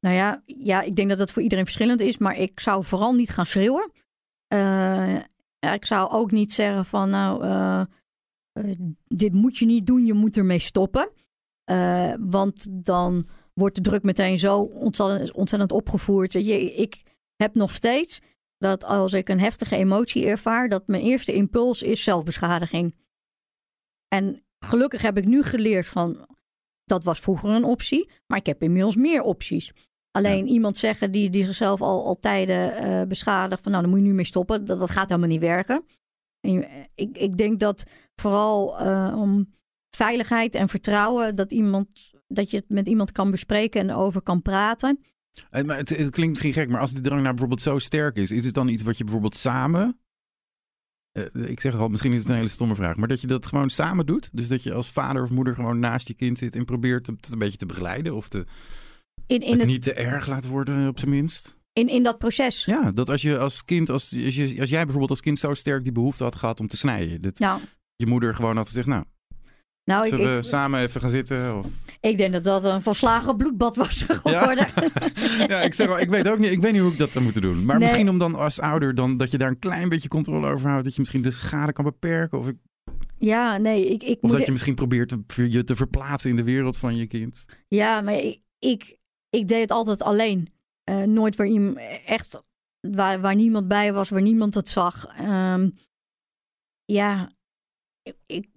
Nou 0.00 0.14
ja, 0.14 0.42
ja, 0.46 0.82
ik 0.82 0.96
denk 0.96 1.08
dat 1.08 1.18
dat 1.18 1.32
voor 1.32 1.42
iedereen 1.42 1.64
verschillend 1.64 2.00
is. 2.00 2.18
Maar 2.18 2.36
ik 2.36 2.60
zou 2.60 2.84
vooral 2.84 3.14
niet 3.14 3.30
gaan 3.30 3.46
schreeuwen. 3.46 3.90
Ja, 5.58 5.72
ik 5.72 5.84
zou 5.84 6.10
ook 6.10 6.30
niet 6.30 6.52
zeggen 6.52 6.84
van 6.84 7.10
nou, 7.10 7.42
eh, 7.42 7.80
eh, 8.52 8.74
dit 9.06 9.32
moet 9.32 9.58
je 9.58 9.66
niet 9.66 9.86
doen, 9.86 10.06
je 10.06 10.14
moet 10.14 10.36
ermee 10.36 10.58
stoppen. 10.58 11.10
Eh, 11.64 12.14
want 12.18 12.84
dan 12.84 13.28
wordt 13.54 13.74
de 13.74 13.80
druk 13.80 14.02
meteen 14.02 14.38
zo 14.38 14.60
ontzettend, 15.32 15.72
opgevoerd. 15.72 16.32
Je, 16.32 16.74
ik 16.74 17.02
heb 17.36 17.54
nog 17.54 17.72
steeds 17.72 18.20
dat 18.58 18.84
als 18.84 19.12
ik 19.12 19.28
een 19.28 19.40
heftige 19.40 19.76
emotie 19.76 20.26
ervaar, 20.26 20.68
dat 20.68 20.86
mijn 20.86 21.02
eerste 21.02 21.34
impuls 21.34 21.82
is 21.82 22.02
zelfbeschadiging. 22.02 22.94
En 24.08 24.44
gelukkig 24.66 25.02
heb 25.02 25.18
ik 25.18 25.24
nu 25.24 25.42
geleerd 25.42 25.86
van 25.86 26.26
Dat 26.84 27.04
was 27.04 27.20
vroeger 27.20 27.50
een 27.50 27.64
optie, 27.64 28.10
maar 28.26 28.38
ik 28.38 28.46
heb 28.46 28.62
inmiddels 28.62 28.96
meer 28.96 29.22
opties. 29.22 29.72
Alleen 30.18 30.46
iemand 30.48 30.76
zeggen 30.76 31.12
die, 31.12 31.30
die 31.30 31.44
zichzelf 31.44 31.80
al, 31.80 32.06
al 32.06 32.18
tijden 32.20 32.76
eh, 32.76 33.06
beschadigt, 33.06 33.62
van 33.62 33.70
nou 33.72 33.82
dan 33.84 33.92
moet 33.92 34.02
je 34.02 34.06
nu 34.06 34.14
mee 34.14 34.24
stoppen, 34.24 34.64
dat, 34.64 34.80
dat 34.80 34.90
gaat 34.90 35.08
helemaal 35.08 35.30
niet 35.30 35.40
werken. 35.40 35.84
En 36.40 36.52
je- 36.52 36.86
ik, 36.94 37.18
ik 37.18 37.36
denk 37.36 37.60
dat 37.60 37.84
vooral 38.20 38.78
eh, 38.80 39.14
om 39.16 39.54
veiligheid 39.96 40.54
en 40.54 40.68
vertrouwen, 40.68 41.36
dat, 41.36 41.52
iemand, 41.52 41.88
dat 42.26 42.50
je 42.50 42.56
het 42.56 42.68
met 42.68 42.86
iemand 42.88 43.12
kan 43.12 43.30
bespreken 43.30 43.80
en 43.80 43.90
over 43.94 44.22
kan 44.22 44.42
praten. 44.42 45.00
Eh, 45.50 45.64
Maar 45.64 45.76
het, 45.76 45.88
het 45.88 46.10
klinkt 46.10 46.28
misschien 46.28 46.52
gek, 46.52 46.68
maar 46.68 46.80
als 46.80 46.92
die 46.92 47.00
drang 47.02 47.18
nou 47.20 47.30
bijvoorbeeld 47.30 47.60
zo 47.62 47.78
sterk 47.78 48.16
is, 48.16 48.30
is 48.30 48.44
het 48.44 48.54
dan 48.54 48.68
iets 48.68 48.82
wat 48.82 48.96
je 48.98 49.04
bijvoorbeeld 49.04 49.36
samen. 49.36 49.98
eh, 51.12 51.24
ik 51.34 51.60
zeg 51.60 51.74
al, 51.74 51.88
misschien 51.88 52.12
is 52.12 52.18
het 52.20 52.28
een 52.28 52.34
hele 52.36 52.48
stomme 52.48 52.74
vraag, 52.74 52.96
maar 52.96 53.08
dat 53.08 53.20
je 53.20 53.26
dat 53.26 53.46
gewoon 53.46 53.70
samen 53.70 54.06
doet. 54.06 54.30
Dus 54.32 54.48
dat 54.48 54.62
je 54.62 54.72
als 54.74 54.90
vader 54.90 55.22
of 55.22 55.30
moeder 55.30 55.54
gewoon 55.54 55.78
naast 55.78 56.08
je 56.08 56.14
kind 56.14 56.38
zit 56.38 56.54
en 56.54 56.64
probeert 56.64 57.06
het 57.06 57.32
een 57.32 57.38
beetje 57.38 57.58
te 57.58 57.66
begeleiden 57.66 58.14
of 58.14 58.28
te, 58.28 58.46
In, 59.28 59.40
in, 59.40 59.50
het 59.50 59.58
het, 59.58 59.66
niet 59.68 59.82
te 59.82 59.92
erg 59.92 60.26
laat 60.26 60.46
worden, 60.46 60.88
op 60.88 60.98
zijn 60.98 61.10
minst. 61.10 61.58
in, 61.72 61.88
in 61.88 62.02
dat 62.02 62.18
proces. 62.18 62.64
Ja, 62.64 62.92
dat 62.92 63.08
als 63.08 63.22
je 63.22 63.38
als 63.38 63.64
kind, 63.64 63.90
als, 63.90 64.14
als, 64.24 64.34
je, 64.34 64.56
als 64.60 64.68
jij 64.70 64.80
bijvoorbeeld 64.80 65.10
als 65.10 65.20
kind 65.20 65.38
zo 65.38 65.54
sterk 65.54 65.82
die 65.82 65.92
behoefte 65.92 66.22
had 66.24 66.34
gehad 66.34 66.60
om 66.60 66.68
te 66.68 66.76
snijden, 66.76 67.22
dat 67.22 67.38
Nou, 67.38 67.60
je 67.96 68.06
moeder 68.06 68.34
gewoon 68.34 68.56
had 68.56 68.66
gezegd, 68.66 68.86
nou, 68.86 69.04
nou 69.84 70.02
ik, 70.06 70.08
zullen 70.10 70.32
we 70.32 70.36
ik, 70.38 70.44
samen 70.44 70.80
even 70.80 71.00
gaan 71.00 71.10
zitten? 71.10 71.58
Of... 71.58 71.66
ik 72.00 72.16
denk 72.18 72.32
dat 72.32 72.44
dat 72.44 72.64
een 72.64 72.82
volslagen 72.82 73.36
bloedbad 73.36 73.76
was 73.76 74.02
geworden. 74.02 74.66
ja, 75.52 75.62
ik 75.62 75.74
zeg 75.74 75.86
wel, 75.86 75.98
ik 75.98 76.08
weet 76.10 76.28
ook 76.28 76.38
niet, 76.38 76.50
ik 76.50 76.60
weet 76.60 76.72
niet 76.72 76.80
hoe 76.82 76.92
ik 76.92 76.98
dat 76.98 77.12
zou 77.12 77.24
moeten 77.24 77.42
doen. 77.42 77.64
Maar 77.64 77.78
Nee. 77.78 77.84
misschien 77.88 78.08
om 78.08 78.18
dan 78.18 78.34
als 78.34 78.60
ouder 78.60 78.94
dan 78.94 79.16
dat 79.16 79.30
je 79.30 79.38
daar 79.38 79.48
een 79.48 79.58
klein 79.58 79.88
beetje 79.88 80.08
controle 80.08 80.52
over 80.52 80.68
houdt, 80.68 80.84
dat 80.84 80.94
je 80.94 81.00
misschien 81.00 81.22
de 81.22 81.30
schade 81.30 81.72
kan 81.72 81.84
beperken, 81.84 82.38
of, 82.38 82.48
ik- 82.48 82.56
Ja, 83.18 83.56
nee, 83.56 83.88
ik, 83.88 84.02
ik 84.02 84.16
of 84.16 84.22
moet... 84.22 84.32
dat 84.38 84.46
je 84.46 84.52
misschien 84.52 84.74
probeert 84.74 85.08
te, 85.08 85.50
je 85.50 85.64
te 85.64 85.76
verplaatsen 85.76 86.30
in 86.30 86.36
de 86.36 86.42
wereld 86.44 86.76
van 86.76 86.96
je 86.96 87.06
kind. 87.06 87.44
Ja, 87.68 88.00
maar 88.00 88.14
ik, 88.14 88.40
ik, 88.58 88.97
ik 89.30 89.48
deed 89.48 89.60
het 89.60 89.70
altijd 89.70 90.02
alleen. 90.02 90.52
Eh, 90.84 91.02
nooit 91.02 91.36
waar 91.36 91.74
echt 92.04 92.42
waar, 92.80 93.20
waar 93.20 93.34
niemand 93.34 93.68
bij 93.68 93.92
was, 93.92 94.08
waar 94.08 94.22
niemand 94.22 94.54
het 94.54 94.68
zag. 94.68 95.06
Ehm, 95.06 95.70
ja, 96.84 97.32
ik, 98.02 98.16
ik, 98.26 98.48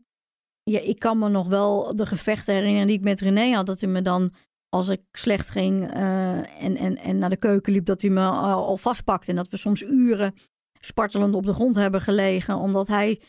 ja, 0.64 0.80
ik 0.80 1.00
kan 1.00 1.20
me 1.20 1.30
nog 1.30 1.48
wel 1.48 1.96
de 1.96 2.06
gevechten 2.06 2.54
herinneren 2.54 2.88
die 2.88 2.98
ik 2.98 3.04
met 3.04 3.22
René 3.22 3.54
had. 3.54 3.66
Dat 3.66 3.82
hij 3.82 3.90
me 3.90 4.02
dan, 4.02 4.34
als 4.70 4.88
ik 4.88 5.02
slecht 5.12 5.50
ging 5.50 5.92
eh, 5.92 6.64
en, 6.64 6.78
en, 6.78 6.98
en 6.98 7.18
naar 7.18 7.30
de 7.30 7.38
keuken 7.38 7.74
liep, 7.74 7.86
dat 7.86 8.02
hij 8.02 8.12
me 8.12 8.26
al, 8.26 8.66
al 8.66 8.78
vastpakte. 8.78 9.30
En 9.30 9.36
dat 9.36 9.48
we 9.48 9.58
soms 9.58 9.82
uren 9.82 10.34
spartelend 10.80 11.36
op 11.36 11.46
de 11.46 11.54
grond 11.54 11.76
hebben 11.76 12.02
gelegen, 12.02 12.56
omdat 12.56 12.88
hij 12.88 13.22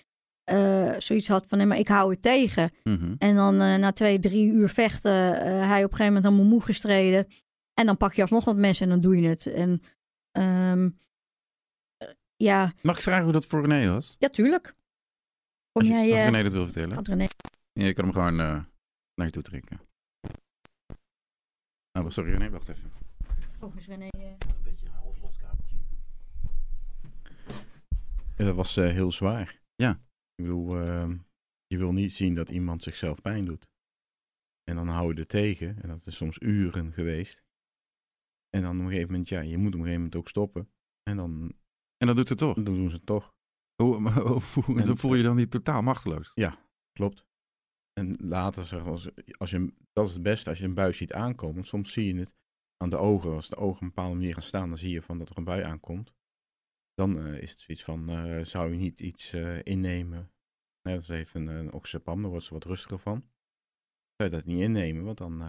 eh, 0.44 0.94
zoiets 0.98 1.28
had 1.28 1.46
van, 1.46 1.59
nee, 1.59 1.66
maar 1.66 1.78
ik 1.78 1.88
hou 1.88 2.11
het 2.11 2.22
tegen. 2.22 2.70
Mhm. 2.83 3.14
En 3.18 3.35
dan 3.37 3.61
eh, 3.61 3.76
na 3.76 3.92
twee, 3.92 4.18
drie 4.18 4.46
uur 4.52 4.68
vechten, 4.68 5.40
eh, 5.40 5.44
hij 5.44 5.85
op 5.85 5.90
een 5.90 5.96
gegeven 5.96 6.05
moment 6.07 6.24
helemaal 6.24 6.44
moe 6.44 6.62
gestreden. 6.62 7.26
En 7.74 7.87
dan 7.87 7.96
pak 7.96 8.12
je 8.12 8.22
alsnog 8.22 8.44
dat 8.44 8.57
mes 8.57 8.81
en 8.81 8.88
dan 8.88 9.00
doe 9.00 9.20
je 9.20 9.28
het. 9.28 9.46
En 9.46 9.83
ehm, 10.31 10.90
eh, 11.96 12.09
ja, 12.37 12.72
Mag 12.83 12.96
ik 12.96 13.02
vragen 13.02 13.24
hoe 13.24 13.33
dat 13.33 13.46
voor 13.46 13.66
René 13.66 13.92
was? 13.92 14.16
ja, 14.18 14.28
tuurlijk. 14.28 14.64
Kom 15.72 15.83
Als, 15.83 15.87
je, 15.87 15.92
jij... 15.94 16.11
als 16.12 16.20
René 16.20 16.42
dat 16.42 16.52
wil 16.52 16.64
vertellen. 16.64 16.94
had 16.94 17.09
René... 17.09 17.26
Ja, 17.72 17.85
je 17.87 17.92
kan 17.92 18.05
hem 18.05 18.12
gewoon 18.12 18.40
eh, 18.40 18.64
naar 19.14 19.26
je 19.26 19.31
toe 19.33 19.42
trekken. 19.42 19.81
Oh, 21.98 22.11
sorry 22.11 22.31
René, 22.31 22.50
wacht 22.50 22.68
even. 22.68 22.92
Oh, 23.61 23.76
is 23.76 23.87
René... 23.87 24.09
eh, 24.09 24.20
Een 24.22 24.37
beetje 24.64 24.87
een 24.87 24.92
half 24.92 25.20
los 25.22 25.37
kabeltje. 25.37 25.76
Ja, 28.37 28.44
dat 28.44 28.55
was 28.55 28.76
eh, 28.76 28.90
heel 28.90 29.12
zwaar. 29.12 29.61
Ja. 29.74 30.00
Ik 30.42 30.48
bedoel, 30.48 30.78
ehm, 30.81 31.16
je 31.66 31.78
wil 31.78 31.92
niet 31.92 32.12
zien 32.12 32.35
dat 32.35 32.50
iemand 32.50 32.83
zichzelf 32.83 33.20
pijn 33.20 33.44
doet. 33.44 33.68
En 34.64 34.76
dan 34.76 34.88
hou 34.88 35.14
je 35.14 35.20
er 35.20 35.26
tegen. 35.26 35.83
En 35.83 35.88
dat 35.88 36.07
is 36.07 36.16
soms 36.16 36.40
uren 36.40 36.92
geweest. 36.92 37.44
En 38.50 38.62
dan 38.62 38.76
op 38.76 38.83
een 38.83 38.87
gegeven 38.88 39.11
moment, 39.11 39.28
ja, 39.28 39.40
je 39.40 39.57
moet 39.57 39.66
op 39.66 39.72
een 39.72 39.78
gegeven 39.78 39.96
moment 40.02 40.16
ook 40.16 40.28
stoppen. 40.28 40.72
En 41.02 41.16
dan, 41.16 41.52
En 41.96 42.07
dat 42.07 42.16
doet 42.16 42.28
ze 42.28 42.35
toch? 42.35 42.55
dan 42.55 42.64
doen 42.64 42.88
ze 42.90 42.96
het 42.96 43.07
toch. 43.07 43.35
Hoe, 43.83 43.98
maar 44.05 44.18
hoe- 44.20 44.81
En- 44.81 44.87
dan 44.87 44.96
voel 44.98 45.14
je 45.14 45.22
dan 45.22 45.37
niet 45.37 45.50
totaal 45.50 45.83
machteloos? 45.83 46.33
Klopt. 46.92 47.26
En 47.92 48.16
later, 48.18 48.66
zeg, 48.66 48.85
als, 48.87 49.11
als 49.38 49.50
je, 49.50 49.74
dat 49.92 50.07
is 50.09 50.12
het 50.12 50.22
beste 50.22 50.50
als 50.50 50.59
je 50.59 50.64
een 50.64 50.74
bui 50.74 50.92
ziet 50.92 51.12
aankomen. 51.12 51.55
Want 51.55 51.66
soms 51.66 51.92
zie 51.92 52.14
je 52.14 52.20
het 52.20 52.37
aan 52.76 52.90
de 52.90 52.96
ogen. 52.96 53.33
Als 53.33 53.48
de 53.48 53.57
ogen 53.57 53.74
op 53.76 53.81
een 53.81 53.88
bepaalde 53.88 54.14
manier 54.14 54.33
gaan 54.35 54.42
staan, 54.42 54.68
dan 54.68 54.78
zie 54.78 54.90
je 54.90 55.02
van 55.02 55.18
dat 55.18 55.31
er 55.31 55.38
een 55.38 55.44
bui 55.44 55.62
aankomt. 55.62 56.14
Dan 56.94 57.18
eh, 57.18 57.42
is 57.42 57.50
het 57.50 57.61
zoiets 57.61 57.85
van, 57.85 58.09
eh, 58.09 58.44
zou 58.44 58.70
je 58.72 58.76
niet 58.78 59.00
iets 59.00 59.33
eh, 59.33 59.62
innemen? 59.62 60.32
Nee, 60.83 60.95
dat 60.95 61.03
is 61.03 61.09
even 61.09 61.47
een, 61.47 61.57
een 61.57 61.73
oxazepam, 61.73 62.21
daar 62.23 62.31
wordt 62.31 62.47
ze 62.47 62.53
wat 62.55 62.64
rustiger 62.64 62.99
van. 62.99 63.25
Zou 64.16 64.31
je 64.31 64.37
dat 64.37 64.45
niet 64.45 64.61
innemen, 64.61 65.05
want 65.05 65.18
dan, 65.18 65.42
eh, 65.42 65.49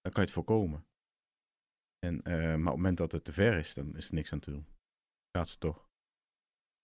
dan 0.00 0.12
kan 0.12 0.12
je 0.12 0.20
het 0.20 0.30
voorkomen. 0.30 0.86
En, 2.06 2.22
eh, 2.22 2.32
maar 2.38 2.52
op 2.52 2.64
het 2.64 2.64
moment 2.76 2.96
dat 2.96 3.12
het 3.12 3.24
te 3.24 3.32
ver 3.32 3.58
is, 3.58 3.74
dan 3.74 3.96
is 3.96 4.08
er 4.08 4.14
niks 4.14 4.32
aan 4.32 4.38
te 4.38 4.50
doen. 4.50 4.66
Gaat 5.36 5.48
ze 5.48 5.58
toch. 5.58 5.76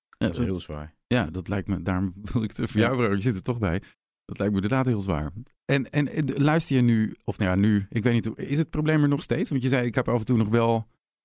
Ja, 0.08 0.16
dat 0.26 0.30
is 0.30 0.36
dat- 0.36 0.46
heel 0.46 0.60
zwaar. 0.60 0.94
Ja, 1.06 1.26
dat 1.30 1.48
lijkt 1.48 1.68
me, 1.68 1.82
daarom 1.82 2.12
wil 2.32 2.42
ik 2.42 2.56
het 2.56 2.70
voor 2.70 2.80
Ja. 2.80 2.86
jou 2.86 2.96
vragen, 2.98 3.16
je 3.16 3.22
zit 3.22 3.34
er 3.34 3.42
toch 3.42 3.58
bij. 3.58 3.82
Dat 4.24 4.38
lijkt 4.38 4.54
me 4.54 4.60
inderdaad 4.62 4.86
heel 4.86 5.00
zwaar. 5.00 5.32
En, 5.64 5.90
en 5.90 6.08
eh, 6.08 6.36
luister 6.36 6.76
je 6.76 6.82
nu, 6.82 7.16
of 7.24 7.38
nou 7.38 7.50
ja, 7.50 7.56
nu, 7.56 7.86
ik 7.90 8.02
weet 8.02 8.12
niet, 8.12 8.24
hoe- 8.24 8.36
is 8.36 8.58
het 8.58 8.70
probleem 8.70 9.02
er 9.02 9.08
nog 9.08 9.22
steeds? 9.22 9.50
Want 9.50 9.62
je 9.62 9.68
zei, 9.68 9.86
ik 9.86 9.94
heb 9.94 10.08
af 10.08 10.18
en 10.18 10.24
toe 10.26 10.36
nog 10.36 10.48
wel, 10.48 10.76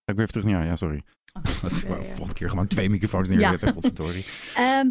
ik 0.06 0.16
weer 0.16 0.20
even 0.20 0.32
terug 0.32 0.46
naar 0.48 0.56
jou, 0.56 0.66
ja, 0.66 0.76
sorry. 0.76 1.04
Dat 1.62 1.72
is 1.72 1.82
Ja, 1.82 1.88
wel 1.88 1.98
ja. 1.98 2.06
volgende 2.06 2.34
keer 2.34 2.50
gewoon 2.50 2.68
twee 2.68 2.90
microfoons 2.90 3.30
Ja. 3.30 3.36
neerzetten, 3.36 3.74
godverdorie. 3.74 4.26
Ehm, 4.56 4.90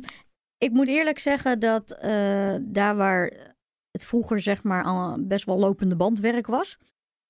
ik 0.58 0.72
moet 0.72 0.88
eerlijk 0.88 1.18
zeggen 1.18 1.58
dat 1.60 1.90
eh, 1.90 2.56
daar 2.60 2.96
waar 2.96 3.54
het 3.90 4.04
vroeger 4.04 4.40
zeg 4.40 4.62
maar 4.62 4.84
al 4.84 5.26
best 5.26 5.44
wel 5.44 5.58
lopende 5.58 5.96
bandwerk 5.96 6.46
was, 6.46 6.78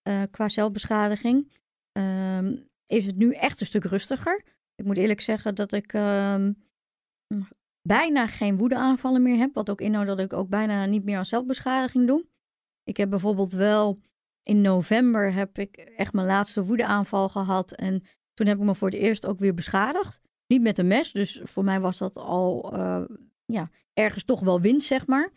eh, 0.03 0.23
qua 0.31 0.49
zelfbeschadiging, 0.49 1.53
ehm, 1.93 2.57
is 2.87 3.07
het 3.07 3.17
nu 3.17 3.33
echt 3.33 3.61
een 3.61 3.67
stuk 3.67 3.85
rustiger. 3.85 4.45
Ik 4.75 4.85
moet 4.85 4.97
eerlijk 4.97 5.21
zeggen 5.21 5.55
dat 5.55 5.73
ik 5.73 5.93
ehm, 5.93 6.53
bijna 7.83 8.27
geen 8.27 8.57
woedeaanvallen 8.57 9.23
meer 9.23 9.39
heb, 9.39 9.55
wat 9.55 9.71
ook 9.71 9.81
inhoudt 9.81 10.09
dat 10.09 10.19
ik 10.19 10.33
ook 10.33 10.49
bijna 10.49 10.87
niet 10.87 11.05
meer 11.05 11.17
aan 11.17 11.25
zelfbeschadiging 11.25 12.07
doe. 12.07 12.27
Ik 12.85 12.97
heb 12.97 13.11
bijvoorbeeld 13.11 13.53
wel 13.53 14.01
in 14.43 14.61
november 14.61 15.33
heb 15.33 15.59
ik 15.59 15.77
echt 15.77 16.13
mijn 16.13 16.27
laatste 16.27 16.65
woedeaanval 16.65 17.29
gehad 17.29 17.73
en 17.73 18.03
toen 18.35 18.47
heb 18.47 18.59
ik 18.59 18.65
me 18.65 18.75
voor 18.75 18.89
het 18.89 18.99
eerst 18.99 19.27
ook 19.27 19.39
weer 19.39 19.55
beschadigd. 19.55 20.21
Niet 20.53 20.63
met 20.63 20.79
een 20.79 20.87
mes, 20.87 21.13
dus 21.13 21.41
voor 21.43 21.65
mij 21.65 21.81
was 21.81 21.99
dat 21.99 22.17
al 22.17 22.73
eh, 22.73 23.05
ja, 23.45 23.71
ergens 23.95 24.25
toch 24.25 24.41
wel 24.41 24.61
winst, 24.61 24.87
zeg 24.87 25.07
maar. 25.07 25.31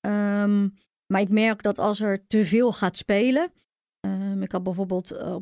Ehm, 0.00 0.68
maar 1.06 1.20
ik 1.20 1.28
merk 1.28 1.62
dat 1.62 1.78
als 1.78 2.00
er 2.00 2.26
te 2.26 2.44
veel 2.44 2.72
gaat 2.72 2.96
spelen. 2.96 3.52
ehm, 4.00 4.42
ik 4.42 4.52
had 4.52 4.62
bijvoorbeeld 4.62 5.10
eh, 5.10 5.36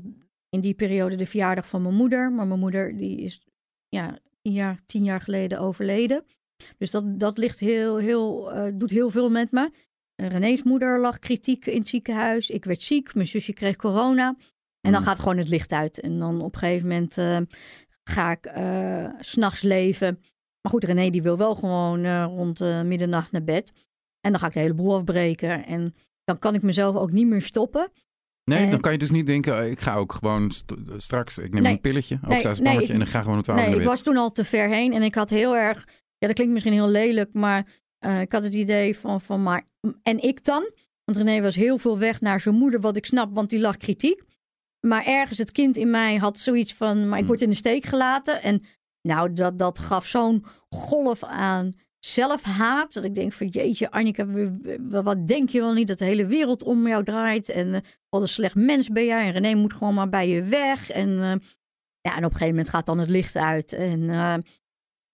in 0.49 0.61
die 0.61 0.75
periode 0.75 1.17
de 1.17 1.27
verjaardag 1.27 1.69
van 1.69 1.83
mijn 1.83 1.95
moeder. 1.95 2.33
Maar 2.33 2.47
mijn 2.47 2.61
moeder 2.61 2.97
die 2.97 3.21
is 3.21 3.47
ja, 3.89 4.19
tien, 4.43 4.53
jaar, 4.53 4.79
tien 4.87 5.05
jaar 5.05 5.21
geleden 5.21 5.61
overleden. 5.61 6.25
Dus 6.79 6.91
dat, 6.91 7.21
dat 7.21 7.39
ligt 7.39 7.61
heel, 7.61 7.97
heel, 7.97 8.53
eh, 8.53 8.73
doet 8.75 8.91
heel 8.91 9.11
veel 9.11 9.31
met 9.31 9.53
me. 9.53 9.71
Uh, 10.23 10.29
René's 10.29 10.63
moeder 10.63 11.01
lag 11.01 11.19
kritiek 11.19 11.67
in 11.67 11.79
het 11.79 11.89
ziekenhuis. 11.89 12.51
Ik 12.51 12.65
werd 12.65 12.83
ziek. 12.83 13.15
Mijn 13.15 13.27
zusje 13.27 13.53
kreeg 13.53 13.77
corona. 13.77 14.37
En 14.81 14.93
dan 14.93 15.01
Mm. 15.01 15.07
gaat 15.07 15.19
gewoon 15.19 15.37
het 15.37 15.49
licht 15.49 15.73
uit. 15.73 16.01
En 16.01 16.19
dan 16.19 16.41
op 16.41 16.53
een 16.55 16.59
gegeven 16.59 16.89
moment 16.89 17.17
ga 18.05 18.31
ik 18.31 18.51
s 19.21 19.31
s'nachts 19.31 19.63
leven. 19.63 20.19
Maar 20.61 20.73
goed, 20.73 20.85
René 20.85 21.11
die 21.11 21.23
wil 21.23 21.37
wel 21.37 21.55
gewoon 21.55 22.05
eh, 22.05 22.25
rond 22.29 22.61
eh, 22.61 22.83
middernacht 22.83 23.33
naar 23.33 23.45
bed. 23.45 23.73
En 24.21 24.31
dan 24.31 24.41
ga 24.41 24.47
ik 24.47 24.53
de 24.53 24.61
hele 24.61 24.75
boel 24.75 24.95
afbreken. 24.95 25.67
En 25.67 25.95
dan 26.25 26.39
kan 26.39 26.55
ik 26.55 26.63
mezelf 26.63 26.97
ook 26.97 27.11
niet 27.11 27.27
meer 27.27 27.43
stoppen. 27.43 27.91
Nee, 28.45 28.59
En- 28.65 28.71
dan 28.71 28.81
kan 28.81 28.93
je 28.93 28.99
dus 28.99 29.11
niet 29.11 29.27
denken, 29.27 29.71
ik 29.71 29.81
ga 29.81 29.95
ook 29.97 30.13
gewoon 30.13 30.51
st- 30.51 30.75
straks, 30.97 31.39
ik 31.39 31.53
neem 31.53 31.63
Nee. 31.63 31.73
een 31.73 31.81
pilletje, 31.81 32.15
ook 32.15 32.29
Nee, 32.29 32.43
nee, 32.61 32.83
ik- 32.83 32.89
en 32.89 32.97
dan 32.99 33.07
ga 33.07 33.21
gewoon 33.23 33.37
om 33.37 33.43
twaalf 33.43 33.61
Nee, 33.67 33.77
ik 33.79 33.85
was 33.85 34.03
toen 34.03 34.17
al 34.17 34.33
te 34.33 34.45
ver 34.45 34.69
heen. 34.69 34.93
En 34.93 35.03
ik 35.03 35.15
had 35.15 35.31
heel 35.31 35.57
erg... 35.57 35.85
Ja, 36.19 36.27
dat 36.27 36.33
klinkt 36.35 36.53
misschien 36.53 36.73
heel 36.75 36.89
lelijk. 36.89 37.33
Maar 37.33 37.67
ik 38.21 38.33
had 38.33 38.45
het 38.45 38.55
idee 38.55 38.99
van, 38.99 39.21
van... 39.21 39.43
Maar, 39.43 39.65
en 40.03 40.23
ik 40.23 40.45
dan? 40.45 40.73
Want 41.05 41.19
René 41.19 41.41
was 41.43 41.55
heel 41.55 41.79
veel 41.79 41.99
weg 41.99 42.21
naar 42.21 42.41
zijn 42.41 42.55
moeder. 42.55 42.81
Wat 42.81 42.97
ik 42.97 43.07
snap, 43.07 43.35
want 43.35 43.51
die 43.51 43.61
lag 43.61 43.77
kritiek. 43.77 44.23
Maar 44.85 45.05
ergens 45.05 45.39
het 45.39 45.53
kind 45.53 45.77
in 45.77 45.91
mij 45.91 46.17
had 46.17 46.39
zoiets 46.39 46.75
van... 46.75 46.97
Maar 47.09 47.19
ik 47.19 47.19
Hmm. 47.19 47.27
word 47.27 47.43
in 47.43 47.51
de 47.51 47.57
steek 47.57 47.85
gelaten. 47.85 48.43
En 48.43 48.63
nou, 49.09 49.33
dat, 49.33 49.59
dat 49.59 49.79
gaf 49.79 50.07
zo'n 50.07 50.45
golf 50.69 51.25
aan 51.25 51.75
zelfhaat. 51.99 52.93
Dat 52.93 53.05
ik 53.05 53.15
denk 53.15 53.33
van 53.33 53.47
jeetje, 53.47 53.91
Annika, 53.91 54.27
wat 55.03 55.27
denk 55.27 55.49
je 55.49 55.61
wel 55.61 55.73
niet 55.73 55.89
dat 55.89 55.99
de 55.99 56.05
hele 56.05 56.27
wereld 56.27 56.63
om 56.63 56.89
jou 56.89 57.05
draait? 57.05 57.49
En 57.49 57.75
eh, 57.75 57.81
wat 58.09 58.23
een 58.23 58.29
slecht 58.29 58.55
mens 58.55 58.89
ben 58.89 59.05
jij. 59.05 59.27
En 59.27 59.33
René 59.33 59.55
moet 59.55 59.73
gewoon 59.73 59.95
maar 59.95 60.09
bij 60.09 60.29
je 60.29 60.43
weg. 60.43 60.91
En, 60.91 61.09
eh, 61.09 61.35
ja, 62.01 62.17
en 62.17 62.25
op 62.25 62.31
een 62.31 62.31
gegeven 62.31 62.49
moment 62.49 62.69
gaat 62.69 62.87
dan 62.87 62.99
het 62.99 63.11
licht 63.11 63.37
uit. 63.37 63.73
En 63.73 64.11
eh, 64.11 64.35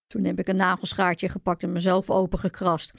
toen 0.07 0.25
heb 0.25 0.39
ik 0.39 0.49
een 0.49 0.57
nagelschaartje 0.57 1.29
gepakt 1.29 1.63
en 1.63 1.73
mezelf 1.73 2.11
opengekrast. 2.11 2.93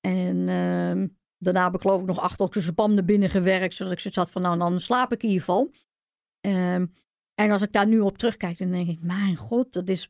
En 0.00 0.48
ehm, 0.48 1.06
daarna 1.38 1.64
heb 1.64 1.74
ik 1.74 1.80
geloof 1.80 2.00
ik 2.00 2.06
nog 2.06 2.20
acht 2.20 2.40
oxazepam 2.40 2.96
er 2.96 3.04
binnen 3.04 3.30
gewerkt. 3.30 3.74
Zodat 3.74 3.92
ik 3.92 4.00
zoiets 4.00 4.18
had 4.18 4.30
van 4.30 4.42
nou, 4.42 4.58
dan 4.58 4.80
slaap 4.80 5.12
ik 5.12 5.22
in 5.22 5.28
ieder 5.28 5.44
geval. 5.44 5.72
Ehm, 6.40 6.86
en 7.34 7.50
als 7.50 7.62
ik 7.62 7.72
daar 7.72 7.86
nu 7.86 8.00
op 8.00 8.18
terugkijk, 8.18 8.58
dan 8.58 8.70
denk 8.70 8.88
ik, 8.88 9.02
mijn 9.02 9.36
god, 9.36 9.72
dat 9.72 9.88
is 9.88 10.08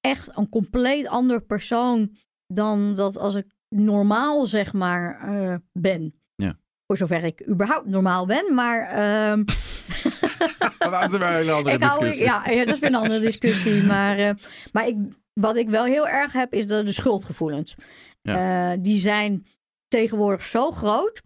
echt 0.00 0.36
een 0.36 0.48
compleet 0.48 1.06
ander 1.06 1.42
persoon 1.42 2.16
dan 2.46 2.94
dat 2.94 3.18
als 3.18 3.34
ik 3.34 3.46
normaal, 3.68 4.46
zeg 4.46 4.72
maar, 4.72 5.20
eh, 5.20 5.54
ben. 5.72 6.14
Ja. 6.34 6.58
Voor 6.86 6.96
zover 6.96 7.24
ik 7.24 7.48
überhaupt 7.48 7.86
normaal 7.86 8.26
ben. 8.26 8.54
Maar 8.54 8.80
ehm, 8.88 9.44
Dat 10.78 11.04
is 11.04 11.12
een 11.12 11.22
hele 11.22 11.52
andere 11.58 11.76
ik 11.76 11.82
hou, 11.82 11.98
discussie. 12.00 12.24
ja, 12.26 12.50
ja, 12.50 12.64
dat 12.64 12.74
is 12.74 12.80
weer 12.80 12.90
een 12.90 12.96
andere 12.96 13.20
discussie. 13.20 13.82
Maar, 13.92 14.18
eh, 14.18 14.30
maar 14.72 14.86
ik, 14.86 14.96
wat 15.32 15.56
ik 15.56 15.68
wel 15.68 15.84
heel 15.84 16.08
erg 16.08 16.32
heb, 16.32 16.52
is 16.54 16.66
de, 16.66 16.82
de 16.82 16.92
schuldgevoelens. 16.92 17.74
Eh, 18.22 18.72
die 18.78 18.98
zijn 18.98 19.46
tegenwoordig 19.88 20.42
zo 20.42 20.70
groot 20.70 21.22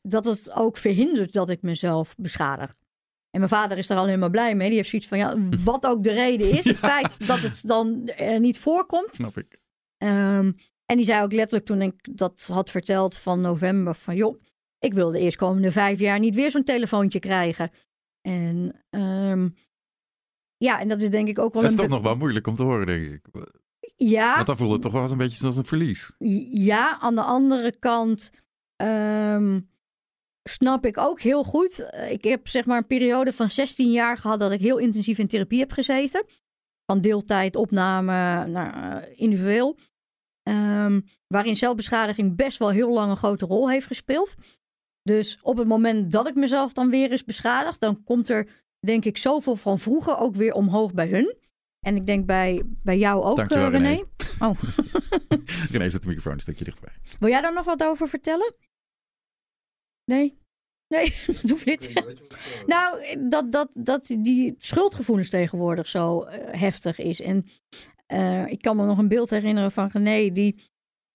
dat 0.00 0.24
het 0.24 0.52
ook 0.52 0.76
verhindert 0.76 1.32
dat 1.32 1.50
ik 1.50 1.62
mezelf 1.62 2.14
beschadig. 2.16 2.74
En 3.30 3.38
mijn 3.38 3.48
vader 3.48 3.78
is 3.78 3.86
daar 3.86 3.98
al 3.98 4.06
helemaal 4.06 4.30
blij 4.30 4.54
mee. 4.54 4.68
Die 4.68 4.76
heeft 4.76 4.88
zoiets 4.88 5.08
van, 5.08 5.18
ja, 5.18 5.36
wat 5.64 5.86
ook 5.86 6.02
de 6.02 6.12
reden 6.12 6.50
is. 6.50 6.64
Het 6.64 6.78
feit 6.78 7.26
dat 7.26 7.40
het 7.40 7.62
dan 7.66 8.06
eh, 8.06 8.38
niet 8.38 8.58
voorkomt. 8.58 9.14
Snap 9.14 9.38
ik. 9.38 9.58
Ehm, 9.96 10.52
en 10.86 10.96
die 10.96 11.04
zei 11.04 11.22
ook 11.22 11.32
letterlijk 11.32 11.66
toen 11.66 11.82
ik 11.82 12.16
dat 12.16 12.48
had 12.52 12.70
verteld 12.70 13.16
van 13.16 13.40
november 13.40 13.94
van 13.94 14.16
joh, 14.16 14.42
ik 14.78 14.94
wil 14.94 15.10
de 15.10 15.18
eerstkomende 15.18 15.72
vijf 15.72 15.98
jaar 15.98 16.18
niet 16.18 16.34
weer 16.34 16.50
zo'n 16.50 16.64
telefoontje 16.64 17.18
krijgen. 17.18 17.70
En 18.20 18.84
ehm, 18.90 19.48
ja, 20.56 20.80
en 20.80 20.88
dat 20.88 21.00
is 21.00 21.10
denk 21.10 21.28
ik 21.28 21.38
ook 21.38 21.52
wel 21.52 21.62
Dat 21.62 21.70
is 21.70 21.76
toch 21.76 21.88
nog 21.88 22.02
wel 22.02 22.16
moeilijk 22.16 22.46
om 22.46 22.54
te 22.54 22.62
horen, 22.62 22.86
denk 22.86 23.12
ik. 23.12 23.26
Ja, 23.96 24.34
Want 24.34 24.46
dan 24.46 24.56
voelt 24.56 24.72
het 24.72 24.82
toch 24.82 24.92
wel 24.92 25.02
eens 25.02 25.10
een 25.10 25.18
beetje 25.18 25.36
zoals 25.36 25.56
een 25.56 25.64
verlies. 25.64 26.12
ja, 26.50 26.98
aan 27.00 27.14
de 27.14 27.22
andere 27.22 27.78
kant 27.78 28.32
ehm, 28.76 29.60
snap 30.48 30.86
ik 30.86 30.98
ook 30.98 31.20
heel 31.20 31.42
goed. 31.44 31.78
eh, 31.78 32.10
Ik 32.10 32.24
heb 32.24 32.48
zeg 32.48 32.66
maar 32.66 32.76
een 32.78 32.86
periode 32.86 33.32
van 33.32 33.48
16 33.48 33.90
jaar 33.90 34.16
gehad 34.18 34.38
dat 34.40 34.52
ik 34.52 34.60
heel 34.60 34.78
intensief 34.78 35.18
in 35.18 35.26
therapie 35.26 35.58
heb 35.58 35.72
gezeten. 35.72 36.24
Van 36.86 37.00
deeltijd, 37.00 37.56
opname 37.56 38.46
naar 38.46 39.02
eh, 39.02 39.12
individueel. 39.20 39.76
Ehm, 40.42 41.00
waarin 41.26 41.56
zelfbeschadiging 41.56 42.36
best 42.36 42.58
wel 42.58 42.70
heel 42.70 42.92
lang 42.92 43.10
een 43.10 43.16
grote 43.16 43.46
rol 43.46 43.70
heeft 43.70 43.86
gespeeld. 43.86 44.34
Dus 45.02 45.38
op 45.42 45.56
het 45.56 45.68
moment 45.68 46.12
dat 46.12 46.28
ik 46.28 46.34
mezelf 46.34 46.72
dan 46.72 46.90
weer 46.90 47.10
eens 47.10 47.24
beschadig, 47.24 47.78
dan 47.78 48.04
komt 48.04 48.28
er 48.28 48.48
denk 48.86 49.04
ik 49.04 49.18
zoveel 49.18 49.56
van 49.56 49.78
vroeger 49.78 50.18
ook 50.18 50.34
weer 50.34 50.52
omhoog 50.52 50.92
bij 50.94 51.08
hun. 51.08 51.36
En 51.86 51.96
ik 51.96 52.06
denk 52.06 52.26
bij, 52.26 52.62
bij 52.82 52.98
jou 52.98 53.22
ook, 53.22 53.36
Dankjewel, 53.36 53.64
eh, 53.66 53.70
René. 53.72 53.88
René. 53.88 54.04
Oh. 54.38 54.62
René 55.72 55.88
zet 55.88 56.02
de 56.02 56.08
microfoon 56.08 56.32
een 56.32 56.40
stukje 56.40 56.64
dichterbij. 56.64 56.92
Wil 57.18 57.28
jij 57.28 57.40
daar 57.40 57.52
nog 57.52 57.64
wat 57.64 57.82
over 57.84 58.08
vertellen? 58.08 58.54
Nee? 60.08 60.38
Nee, 60.88 61.14
dat 61.40 61.50
hoeft 61.50 61.66
niet. 61.66 61.92
Nou, 62.66 63.16
dat, 63.28 63.52
dat, 63.52 63.70
dat 63.72 64.06
die 64.18 64.54
schuldgevoelens 64.58 65.30
tegenwoordig 65.30 65.88
zo 65.88 66.22
eh, 66.22 66.60
heftig 66.60 66.98
is. 66.98 67.20
En 67.20 67.46
eh, 68.06 68.46
ik 68.46 68.62
kan 68.62 68.76
me 68.76 68.86
nog 68.86 68.98
een 68.98 69.08
beeld 69.08 69.30
herinneren 69.30 69.72
van 69.72 69.90
René 69.92 70.32
die 70.32 70.60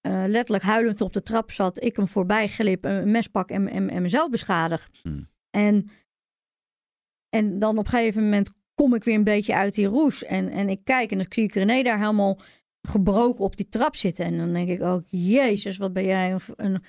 eh, 0.02 0.24
letterlijk 0.28 0.64
huilend 0.64 1.02
op 1.02 1.14
de 1.14 1.24
trap 1.24 1.52
zat. 1.52 1.84
Ik 1.84 1.96
hem 1.96 2.08
voorbij 2.08 2.48
glip, 2.48 2.86
een 2.86 3.12
mes 3.12 3.28
pak 3.28 3.50
en, 3.50 3.68
en, 3.68 3.90
en 3.90 4.02
mezelf 4.02 4.30
beschadig. 4.30 4.90
Hmm. 5.02 5.30
En, 5.50 5.90
en 7.30 7.60
dan 7.60 7.78
op 7.78 7.86
een 7.86 7.92
gegeven 7.92 8.24
moment 8.24 8.54
kom 8.74 8.96
ik 8.96 9.04
weer 9.04 9.16
een 9.16 9.24
beetje 9.24 9.56
uit 9.56 9.74
die 9.74 9.86
roes. 9.86 10.24
En, 10.24 10.50
en 10.50 10.70
ik 10.70 10.84
kijk 10.84 11.12
en 11.12 11.18
dan 11.18 11.28
zie 11.30 11.44
ik 11.44 11.54
René 11.54 11.84
daar 11.84 12.00
helemaal 12.00 12.40
gebroken 12.82 13.46
op 13.46 13.58
die 13.58 13.70
trap 13.70 13.96
zitten. 13.96 14.26
En 14.26 14.38
dan 14.38 14.54
denk 14.54 14.70
ik 14.70 14.82
ook, 14.82 15.04
jezus, 15.08 15.78
wat 15.78 15.94
ben 15.94 16.06
jij 16.06 16.32
een, 16.32 16.42
een 16.56 16.84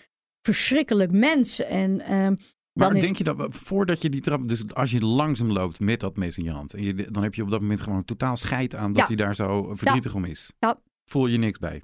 verschrikkelijk 0.47 1.13
mens. 1.13 1.59
En 1.61 2.01
ehm, 2.01 2.35
Maar 2.73 2.95
is- 2.95 3.01
denk 3.03 3.17
je 3.17 3.25
dat, 3.25 3.47
voordat 3.49 4.03
je 4.03 4.11
die 4.11 4.21
trap, 4.21 4.49
dus 4.49 4.75
als 4.75 4.91
je 4.91 5.01
langzaam 5.01 5.53
loopt 5.53 5.81
met 5.81 6.01
dat 6.01 6.17
mes 6.17 6.39
in 6.39 6.45
je 6.45 6.51
hand, 6.51 6.75
en 6.75 6.83
je, 6.83 7.11
dan 7.11 7.23
heb 7.23 7.35
je 7.35 7.43
op 7.43 7.51
dat 7.51 7.61
moment 7.61 7.81
gewoon 7.81 8.05
totaal 8.05 8.37
scheid 8.37 8.75
aan 8.75 8.93
dat 8.93 8.97
Ja. 9.01 9.07
hij 9.07 9.17
daar 9.17 9.35
zo 9.35 9.75
verdrietig 9.75 10.15
om 10.15 10.25
is. 10.25 10.53
Ja. 10.59 10.81
Voel 11.05 11.27
je 11.27 11.39
niks 11.39 11.59
bij. 11.59 11.81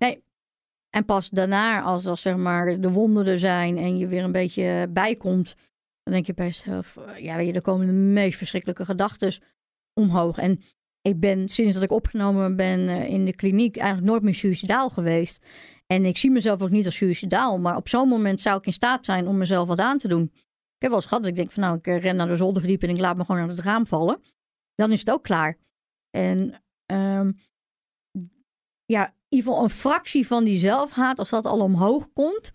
En 0.91 1.05
pas 1.05 1.29
daarna, 1.31 1.83
als, 1.83 2.07
als 2.07 2.23
zeg 2.23 2.37
maar 2.37 2.81
de 2.81 2.91
wonden 2.91 3.27
er 3.27 3.39
zijn 3.39 3.79
en 3.79 3.99
je 3.99 4.07
weer 4.07 4.25
een 4.25 4.33
beetje 4.33 4.87
bijkomt, 4.91 5.55
dan 6.03 6.13
denk 6.13 6.27
je 6.27 6.35
bij 6.35 6.47
jezelf, 6.47 6.97
ja, 7.19 7.37
weet 7.37 7.47
je, 7.47 7.53
er 7.53 7.63
komen 7.63 7.87
de 7.87 7.93
meest 7.93 8.39
verschrikkelijke 8.39 8.85
gedachten 8.85 9.35
omhoog. 9.95 10.39
En 10.39 10.61
ik 11.03 11.21
ben 11.21 11.49
sinds 11.49 11.75
dat 11.75 11.83
ik 11.83 11.91
opgenomen 11.91 12.57
ben 12.57 12.89
eh, 12.89 13.09
in 13.09 13.25
de 13.25 13.35
kliniek 13.35 13.77
eigenlijk 13.77 14.11
nooit 14.11 14.23
meer 14.23 14.35
suicidaal 14.35 14.91
geweest. 14.91 15.47
En 15.87 16.05
ik 16.05 16.17
zie 16.17 16.31
mezelf 16.31 16.63
ook 16.63 16.71
niet 16.71 16.85
als 16.85 16.97
suicidaal, 16.97 17.59
maar 17.59 17.77
op 17.77 17.89
zo'n 17.89 18.09
moment 18.09 18.41
zou 18.41 18.59
ik 18.59 18.67
in 18.67 18.73
staat 18.73 19.05
zijn 19.05 19.27
om 19.29 19.39
mezelf 19.39 19.69
wat 19.69 19.79
aan 19.79 19.99
te 19.99 20.09
doen. 20.09 20.23
Ik 20.23 20.87
heb 20.87 20.91
wel 20.91 21.01
eens 21.01 21.09
gehad 21.09 21.23
dat 21.23 21.33
ik 21.33 21.37
denk 21.37 21.53
van 21.53 21.63
nou, 21.63 21.77
ik 21.79 21.87
eh, 21.87 22.01
ren 22.01 22.17
naar 22.17 22.29
de 22.29 22.37
zolderverdieping 22.37 22.91
en 22.91 22.97
ik 22.97 23.03
laat 23.03 23.17
me 23.17 23.25
gewoon 23.25 23.41
uit 23.41 23.51
het 23.51 23.61
raam 23.61 23.87
vallen. 23.87 24.23
Dan 24.75 24.93
is 24.93 24.99
het 24.99 25.11
ook 25.11 25.23
klaar. 25.23 25.59
En 26.11 26.63
ehm, 26.87 27.33
ja, 28.85 29.07
in 29.07 29.15
ieder 29.29 29.49
geval 29.49 29.63
een 29.63 29.71
fractie 29.71 30.27
van 30.27 30.45
die 30.45 30.59
zelfhaat, 30.59 31.19
als 31.19 31.31
dat 31.31 31.45
al 31.45 31.61
omhoog 31.61 32.13
komt. 32.13 32.53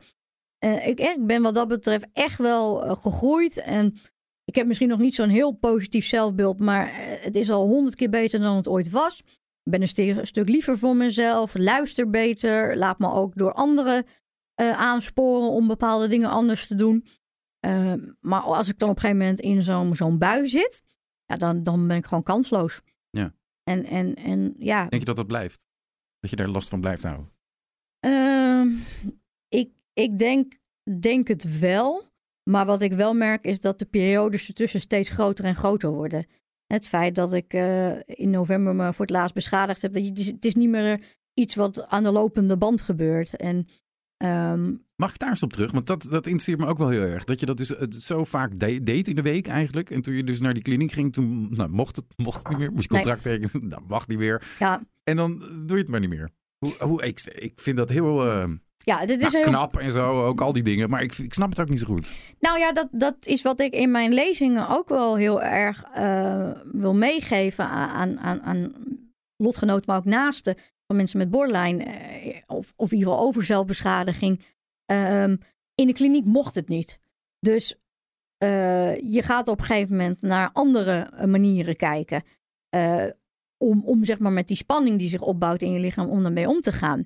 eh, 0.58 0.88
ik, 0.88 1.18
ben 1.26 1.42
wat 1.42 1.56
dat 1.56 1.68
betreft 1.68 2.08
echt 2.14 2.38
wel 2.38 2.96
gegroeid. 2.96 3.58
En 3.58 3.98
ik 4.46 4.56
heb 4.56 4.68
misschien 4.68 4.90
nog 4.90 5.00
niet 5.00 5.16
zo'n 5.16 5.30
heel 5.30 5.52
positief 5.52 6.06
zelfbeeld, 6.06 6.60
maar 6.60 6.88
eh, 6.88 7.24
het 7.24 7.36
is 7.36 7.50
al 7.50 7.68
honderd 7.68 7.96
keer 7.96 8.10
beter 8.10 8.40
dan 8.40 8.56
het 8.56 8.68
ooit 8.68 8.90
was. 8.90 9.20
Ik 9.64 9.72
ben 9.72 9.82
een, 9.82 10.28
stuk 10.28 10.50
liever 10.50 10.78
voor 10.78 10.96
mezelf, 10.96 11.56
luister 11.58 12.10
beter, 12.10 12.78
laat 12.78 13.00
me 13.00 13.12
ook 13.12 13.36
door 13.36 13.54
anderen 13.54 14.06
eh, 14.54 14.72
aansporen 14.72 15.50
om 15.50 15.68
bepaalde 15.68 16.08
dingen 16.08 16.30
anders 16.30 16.68
te 16.68 16.76
doen. 16.76 17.06
Eh, 17.60 17.94
maar 18.20 18.42
als 18.42 18.70
ik 18.70 18.80
dan 18.80 18.90
op 18.90 18.96
een 18.96 19.02
gegeven 19.02 19.22
moment 19.22 19.40
in 19.40 19.62
zo'n 19.62 19.96
zo'n 19.96 20.18
bui 20.18 20.48
zit, 20.48 20.84
ja, 21.26 21.36
dan, 21.36 21.64
dan 21.64 21.88
ben 21.88 21.98
ik 21.98 22.06
gewoon 22.06 22.24
kansloos. 22.24 22.82
Ja. 23.10 23.34
En, 23.64 23.86
en, 23.86 24.16
en 24.16 24.54
ja, 24.58 24.80
Denk 24.80 25.02
je 25.02 25.08
dat 25.08 25.16
dat 25.16 25.28
blijft? 25.28 25.68
Dat 26.20 26.30
je 26.30 26.36
daar 26.36 26.48
last 26.48 26.70
van 26.70 26.80
blijft 26.80 27.04
houden? 27.04 27.34
Ehm, 28.00 28.70
ik 29.48 29.70
ik 29.96 30.20
denk, 30.20 30.60
denk 31.00 31.28
het 31.28 31.60
wel. 31.60 32.14
Maar 32.50 32.66
wat 32.66 32.82
ik 32.82 32.94
wel 32.94 33.14
merk 33.14 33.46
is 33.46 33.60
dat 33.60 33.80
de 33.80 33.86
periodes 33.86 34.48
ertussen 34.48 34.82
steeds 34.82 35.10
groter 35.10 35.46
en 35.46 35.56
groter 35.56 35.90
worden. 35.90 36.26
Het 36.68 36.88
feit 36.88 37.16
dat 37.16 37.34
ik 37.34 37.54
eh, 37.54 37.92
in 38.06 38.30
november 38.30 38.76
me 38.76 38.94
voor 38.94 39.06
het 39.06 39.16
laatst 39.16 39.34
beschadigd 39.34 39.82
heb. 39.82 39.96
Je, 39.96 40.32
het, 40.32 40.46
is, 40.46 40.56
niet 40.56 40.70
meer 40.70 41.00
iets 41.34 41.56
wat 41.56 41.88
aan 41.88 42.04
de 42.04 42.12
lopende 42.12 42.58
band 42.58 42.82
gebeurt. 42.82 43.36
En 43.36 43.68
ehm, 44.18 44.74
Mag 44.96 45.12
ik 45.14 45.20
daar 45.20 45.30
eens 45.30 45.44
op 45.44 45.54
terug? 45.54 45.72
Want 45.72 45.88
dat, 45.88 46.02
dat 46.02 46.26
interesseert 46.26 46.60
me 46.60 46.66
ook 46.66 46.78
wel 46.78 46.90
heel 46.90 47.02
erg. 47.02 47.24
Dat 47.24 47.40
je 47.40 47.46
dat 47.46 47.58
dus 47.58 47.70
het 47.70 47.96
zo 47.96 48.24
vaak 48.24 48.60
de- 48.60 48.84
deed 48.84 49.08
in 49.08 49.16
de 49.16 49.22
week 49.22 49.48
eigenlijk. 49.48 49.90
En 49.90 50.02
toen 50.02 50.14
je 50.14 50.24
dus 50.24 50.42
naar 50.42 50.54
die 50.54 50.64
kliniek 50.64 50.92
ging, 50.92 51.14
toen 51.14 51.48
nou, 51.50 51.70
mocht, 51.70 51.96
het, 51.96 52.06
mocht 52.16 52.50
niet 52.50 52.58
meer. 52.58 52.72
Moest 52.72 52.88
je 52.90 52.94
Nee. 52.94 53.04
contract 53.04 53.24
tekenen. 53.24 53.68
Nou, 53.70 53.82
mag 53.88 54.08
niet 54.08 54.18
meer. 54.18 54.56
ja, 54.60 54.84
En 55.04 55.16
dan 55.16 55.40
doe 55.40 55.78
je 55.78 55.82
het 55.84 55.88
maar 55.88 56.00
niet 56.00 56.10
meer. 56.10 56.30
Hoe, 56.58 56.76
hoe, 56.80 57.04
ik, 57.04 57.22
ik 57.24 57.60
vind 57.60 57.78
dat 57.78 57.90
heel 57.90 58.32
eh, 58.32 58.50
ja, 58.86 59.06
dit 59.06 59.22
is 59.22 59.32
nou, 59.32 59.38
heel, 59.38 59.44
knap 59.44 59.78
en 59.78 59.92
zo. 59.92 60.26
Ook 60.26 60.42
al 60.42 60.54
die 60.54 60.64
dingen. 60.64 60.90
Maar 60.90 61.02
ik, 61.02 61.18
ik 61.18 61.34
snap 61.34 61.50
het 61.50 61.60
ook 61.60 61.70
niet 61.70 61.80
zo 61.80 61.86
goed. 61.86 62.16
Nou 62.40 62.60
ja, 62.60 62.74
dat, 62.74 62.88
dat 62.92 63.16
is 63.26 63.42
wat 63.42 63.60
ik 63.60 63.74
in 63.74 63.92
mijn 63.92 64.14
lezingen 64.14 64.70
ook 64.70 64.90
wel 64.90 65.16
heel 65.16 65.42
erg 65.42 65.84
eh, 65.94 66.52
wil 66.72 66.94
meegeven 66.94 67.66
aan, 67.66 68.20
aan, 68.20 68.42
aan 68.42 68.74
lotgenoten, 69.36 69.84
maar 69.86 69.98
ook 69.98 70.06
naasten 70.06 70.56
van 70.88 70.96
mensen 70.96 71.18
met 71.18 71.30
borderline 71.30 71.84
eh, 71.84 72.42
of, 72.48 72.74
of 72.76 72.92
in 72.92 72.98
ieder 72.98 73.12
geval 73.12 73.28
over 73.28 73.44
zelfbeschadiging. 73.44 74.42
Ehm, 74.86 75.36
in 75.76 75.88
de 75.88 75.94
kliniek 75.94 76.26
mocht 76.26 76.56
het 76.56 76.68
niet. 76.68 77.00
Dus 77.40 77.76
eh, 78.38 78.96
je 78.96 79.22
gaat 79.22 79.48
op 79.48 79.60
een 79.60 79.66
gegeven 79.66 79.96
moment 79.96 80.22
naar 80.22 80.50
andere 80.54 81.10
manieren 81.26 81.76
kijken. 81.76 82.24
om, 83.58 83.82
om 83.86 84.04
zeg 84.04 84.20
maar 84.20 84.32
met 84.32 84.48
die 84.48 84.58
spanning 84.58 85.00
die 85.00 85.10
zich 85.10 85.22
opbouwt 85.22 85.62
in 85.62 85.72
je 85.72 85.80
lichaam, 85.80 86.10
om 86.10 86.24
daarmee 86.24 86.48
om 86.48 86.62
te 86.62 86.72
gaan. 86.72 87.06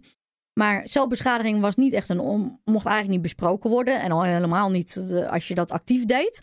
Maar 0.60 0.82
zelfbeschadiging 0.88 1.62
was 1.62 1.76
niet 1.76 1.94
echt 1.94 2.10
een 2.10 2.20
om, 2.20 2.60
mocht 2.66 2.86
eigenlijk 2.86 3.14
niet 3.16 3.22
besproken 3.22 3.70
worden. 3.70 4.02
En 4.02 4.12
al 4.12 4.24
helemaal 4.24 4.70
niet 4.70 4.96
eh, 5.12 5.28
als 5.32 5.48
je 5.48 5.56
dat 5.56 5.72
actief 5.72 6.06
deed. 6.06 6.42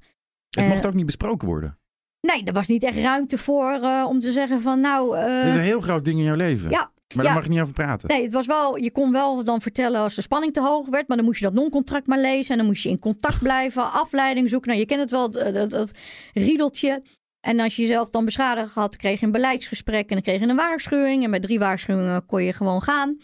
Het 0.50 0.64
Eh, 0.64 0.68
mocht 0.70 0.86
ook 0.86 0.94
niet 0.94 1.06
besproken 1.06 1.48
worden. 1.48 1.78
Nee, 2.20 2.44
er 2.44 2.52
was 2.52 2.66
niet 2.68 2.82
echt 2.82 2.96
ruimte 2.96 3.38
voor 3.38 3.72
eh, 3.72 4.04
om 4.08 4.20
te 4.20 4.32
zeggen 4.32 4.62
van 4.62 4.80
nou. 4.80 5.16
eh, 5.18 5.24
Dat 5.42 5.46
is 5.46 5.54
een 5.54 5.60
heel 5.60 5.80
groot 5.80 6.04
ding 6.04 6.18
in 6.18 6.24
jouw 6.24 6.34
leven. 6.34 6.70
ja, 6.70 6.78
Maar 7.14 7.16
ja. 7.16 7.22
daar 7.22 7.34
mag 7.34 7.42
je 7.44 7.50
niet 7.50 7.60
over 7.60 7.72
praten. 7.74 8.08
Nee, 8.08 8.22
het 8.22 8.32
was 8.32 8.46
wel, 8.46 8.76
je 8.76 8.90
kon 8.90 9.12
wel 9.12 9.44
dan 9.44 9.60
vertellen 9.60 10.00
als 10.00 10.14
de 10.14 10.22
spanning 10.22 10.52
te 10.52 10.60
hoog 10.60 10.88
werd, 10.88 11.08
maar 11.08 11.16
dan 11.16 11.26
moest 11.26 11.38
je 11.38 11.44
dat 11.44 11.54
non-contract 11.54 12.06
maar 12.06 12.20
lezen 12.20 12.50
en 12.52 12.56
dan 12.58 12.66
moest 12.66 12.82
je 12.82 12.88
in 12.88 12.98
contact 12.98 13.38
blijven, 13.38 13.92
afleiding 13.92 14.48
zoeken. 14.48 14.68
Nou, 14.68 14.80
je 14.80 14.86
kent 14.86 15.00
het 15.00 15.10
wel, 15.10 15.30
het, 15.32 15.72
het 15.72 15.98
riedeltje. 16.34 17.02
En 17.40 17.60
als 17.60 17.76
je 17.76 17.82
jezelf 17.82 18.10
dan 18.10 18.24
beschadigd 18.24 18.74
had, 18.74 18.96
kreeg 18.96 19.20
je 19.20 19.26
een 19.26 19.32
beleidsgesprek 19.32 20.08
en 20.08 20.14
dan 20.14 20.22
kreeg 20.22 20.40
je 20.40 20.46
een 20.46 20.56
waarschuwing. 20.56 21.24
En 21.24 21.30
met 21.30 21.42
drie 21.42 21.58
waarschuwingen 21.58 22.26
kon 22.26 22.42
je 22.44 22.52
gewoon 22.52 22.82
gaan. 22.82 23.16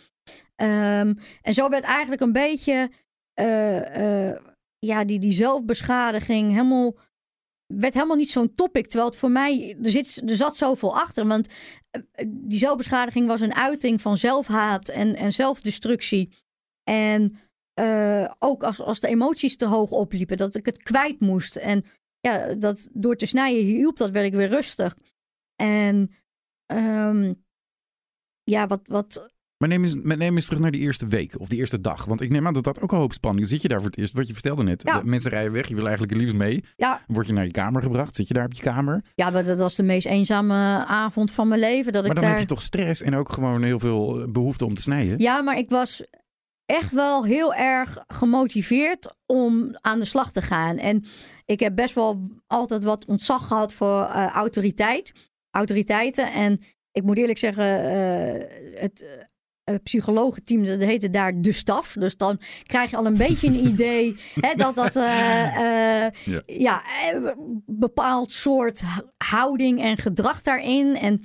Ehm, 0.55 1.15
en 1.43 1.55
zo 1.55 1.69
werd 1.69 1.85
eigenlijk 1.85 2.23
een 2.23 2.33
beetje 2.33 2.91
eh, 3.35 4.31
eh, 4.31 4.41
ja, 4.79 5.05
die, 5.05 5.19
die 5.19 5.33
zelfbeschadiging 5.33 6.51
helemaal, 6.51 6.97
werd 7.67 7.95
helemaal 7.95 8.17
niet 8.17 8.31
zo'n 8.31 8.55
topic. 8.55 8.87
Terwijl 8.87 9.11
het 9.11 9.19
voor 9.19 9.31
mij, 9.31 9.77
er, 9.83 9.91
zit, 9.91 10.31
er 10.31 10.37
zat 10.37 10.57
zoveel 10.57 10.99
achter. 10.99 11.27
Want 11.27 11.49
eh, 11.91 12.27
die 12.29 12.59
zelfbeschadiging 12.59 13.27
was 13.27 13.41
een 13.41 13.55
uiting 13.55 14.01
van 14.01 14.17
zelfhaat 14.17 14.89
en, 14.89 15.17
en 15.17 15.33
zelfdestructie. 15.33 16.33
En 16.85 17.37
ook 18.39 18.63
als, 18.63 18.81
als 18.81 19.01
de 19.01 19.09
emoties 19.09 19.57
te 19.57 19.67
hoog 19.67 19.91
opliepen, 19.91 20.37
dat 20.37 20.55
ik 20.55 20.67
het 20.67 20.83
kwijt 20.83 21.21
moest. 21.21 21.57
En 21.57 21.85
ja, 22.21 22.55
dat 22.55 22.89
door 22.93 23.17
te 23.17 23.27
snijden 23.27 23.65
hielp, 23.65 23.97
dat 23.97 24.11
werd 24.11 24.27
ik 24.27 24.33
weer 24.33 24.49
rustig. 24.49 24.97
En 25.57 26.15
ehm, 26.67 27.35
ja, 28.43 28.67
wat, 28.67 28.81
wat 28.85 29.32
Maar 29.63 29.71
neem 29.71 29.85
eens, 29.85 29.95
neem 30.03 30.37
eens 30.37 30.45
terug 30.45 30.61
naar 30.61 30.71
die 30.71 30.81
eerste 30.81 31.07
week 31.07 31.35
of 31.41 31.49
die 31.49 31.59
eerste 31.59 31.81
dag. 31.81 32.05
Want 32.05 32.21
ik 32.21 32.31
neem 32.31 32.47
aan 32.47 32.53
dat 32.55 32.65
dat 32.65 32.81
ook 32.81 32.93
een 32.93 32.99
hoop 32.99 33.13
spanning 33.13 33.45
is. 33.45 33.51
Zit 33.51 33.63
je 33.63 33.69
daar 33.69 33.79
voor 33.79 33.87
het 33.87 33.99
eerst, 33.99 34.15
wat 34.15 34.27
je 34.27 34.33
vertelde 34.33 34.63
net. 34.63 34.83
Ja. 34.83 35.01
Mensen 35.05 35.31
rijden 35.31 35.53
weg, 35.53 35.69
je 35.69 35.75
wil 35.75 35.87
eigenlijk 35.87 36.13
het 36.13 36.23
liefst 36.23 36.37
mee. 36.37 36.65
Ja, 36.77 37.01
Word 37.07 37.27
je 37.27 37.33
naar 37.33 37.45
je 37.45 37.51
kamer 37.51 37.83
gebracht, 37.83 38.17
zit 38.17 38.29
je 38.29 38.35
daar 38.35 38.45
op 38.45 38.53
je 38.53 38.63
kamer. 38.63 39.05
ja 39.15 39.31
maar 39.31 39.45
dat 39.45 39.59
was 39.59 39.77
de 39.77 39.83
meest 39.83 40.07
eenzame 40.07 40.55
avond 40.87 41.33
van 41.33 41.49
mijn 41.49 41.61
leven. 41.61 41.93
Dat 41.93 42.03
Maar 42.03 42.11
ik 42.11 42.17
dan 42.17 42.25
daar... 42.25 42.33
heb 42.39 42.49
je 42.49 42.55
toch 42.55 42.63
stress 42.63 43.03
en 43.03 43.15
ook 43.15 43.33
gewoon 43.33 43.63
heel 43.63 43.79
veel 43.79 44.21
eh, 44.21 44.29
behoefte 44.29 44.65
om 44.65 44.75
te 44.75 44.83
snijden. 44.83 45.19
Ja, 45.19 45.43
maar 45.43 45.59
ik 45.59 45.71
was 45.71 46.07
echt 46.67 46.93
wel 46.93 47.25
heel 47.25 47.55
erg 47.55 48.05
gemotiveerd 48.07 49.17
om 49.27 49.77
aan 49.81 49.99
de 49.99 50.05
slag 50.05 50.33
te 50.33 50.43
gaan. 50.43 50.77
En 50.79 51.05
ik 51.45 51.61
heb 51.61 51.77
best 51.77 51.95
wel 51.95 52.31
altijd 52.47 52.85
wat 52.85 53.05
ontzag 53.05 53.47
gehad 53.47 53.73
voor 53.73 54.03
eh, 54.03 54.27
autoriteit, 54.27 55.13
autoriteiten. 55.51 56.33
En 56.33 56.61
ik 56.93 57.03
moet 57.03 57.19
eerlijk 57.19 57.39
zeggen, 57.39 57.85
eh, 57.85 58.81
het 58.81 59.31
eh, 59.65 59.75
psychologenteam, 59.83 60.65
dat 60.65 60.81
heette 60.81 61.11
daar 61.11 61.41
de 61.41 61.53
staf. 61.53 61.93
Dus 61.99 62.17
dan 62.17 62.41
krijg 62.63 62.91
je 62.91 62.97
al 62.97 63.07
een 63.07 63.17
beetje 63.17 63.47
een 63.47 63.67
idee 63.73 64.17
hè, 64.41 64.55
dat 64.55 64.75
dat 64.75 64.97
eh, 64.97 66.05
eh, 66.07 66.13
Ja. 66.25 66.43
ja. 66.47 66.83
bepaald 67.67 68.33
soort 68.33 68.83
houding 69.17 69.81
en 69.81 69.97
gedrag 69.97 70.43
daarin. 70.43 70.97
En, 70.97 71.23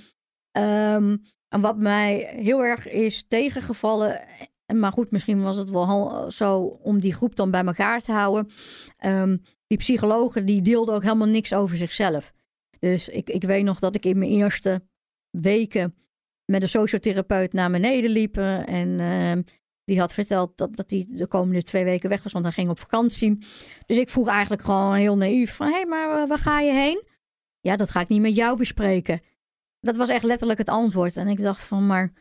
ehm, 0.52 1.18
en 1.48 1.62
wat 1.62 1.78
mij 1.78 2.34
heel 2.36 2.64
erg 2.64 2.88
is 2.88 3.26
tegengevallen. 3.28 4.22
en 4.66 4.80
Maar 4.80 4.92
goed, 4.92 5.12
misschien 5.12 5.42
was 5.42 5.58
het 5.58 5.70
wel 5.70 6.26
zo 6.32 6.60
om 6.62 7.00
die 7.00 7.14
groep 7.14 7.36
dan 7.36 7.52
bij 7.52 7.66
elkaar 7.66 8.02
te 8.02 8.12
houden. 8.12 8.50
Ehm, 8.98 9.38
die 9.68 9.78
psychologen 9.78 10.46
die 10.46 10.62
deelden 10.62 10.96
ook 10.96 11.04
helemaal 11.04 11.28
niks 11.28 11.54
over 11.54 11.78
zichzelf. 11.78 12.34
Dus 12.80 13.10
ik, 13.10 13.30
ik 13.30 13.44
weet 13.44 13.64
nog 13.64 13.80
dat 13.80 13.96
ik 13.96 14.06
in 14.06 14.18
mijn 14.18 14.32
eerste 14.32 14.82
weken 15.30 15.96
met 16.52 16.62
een 16.62 16.70
sociotherapeut 16.70 17.54
naar 17.54 17.72
beneden 17.72 18.10
liep. 18.10 18.38
eh, 18.38 18.70
En 18.70 19.00
ehm, 19.00 19.41
die 19.84 20.00
had 20.00 20.14
verteld 20.14 20.58
dat, 20.58 20.76
dat 20.76 20.89
hij 20.89 21.06
de 21.10 21.28
komende 21.28 21.64
twee 21.64 21.84
weken 21.84 22.10
weg 22.10 22.24
was, 22.24 22.32
want 22.34 22.45
hij 22.45 22.54
ging 22.54 22.70
op 22.70 22.80
vakantie. 22.80 23.38
Dus 23.86 23.98
ik 23.98 24.10
vroeg 24.10 24.28
eigenlijk 24.28 24.62
gewoon 24.62 24.93
heel 24.95 25.18
naïef 25.18 25.56
van, 25.56 25.68
hé, 25.68 25.74
hey, 25.74 25.86
maar 25.86 26.08
waar- 26.08 26.28
waar 26.28 26.38
ga 26.38 26.60
je 26.60 26.72
heen? 26.72 27.04
Ja, 27.60 27.76
dat 27.76 27.91
ga 27.91 28.00
ik 28.02 28.08
niet 28.08 28.22
met 28.22 28.36
jou 28.36 28.58
bespreken. 28.58 29.22
Dat 29.80 29.98
was 29.98 30.10
echt 30.10 30.24
letterlijk 30.24 30.60
het 30.60 30.70
antwoord. 30.70 31.18
En 31.18 31.28
ik 31.28 31.41
dacht 31.41 31.62
van, 31.62 31.86
maar 31.86 32.12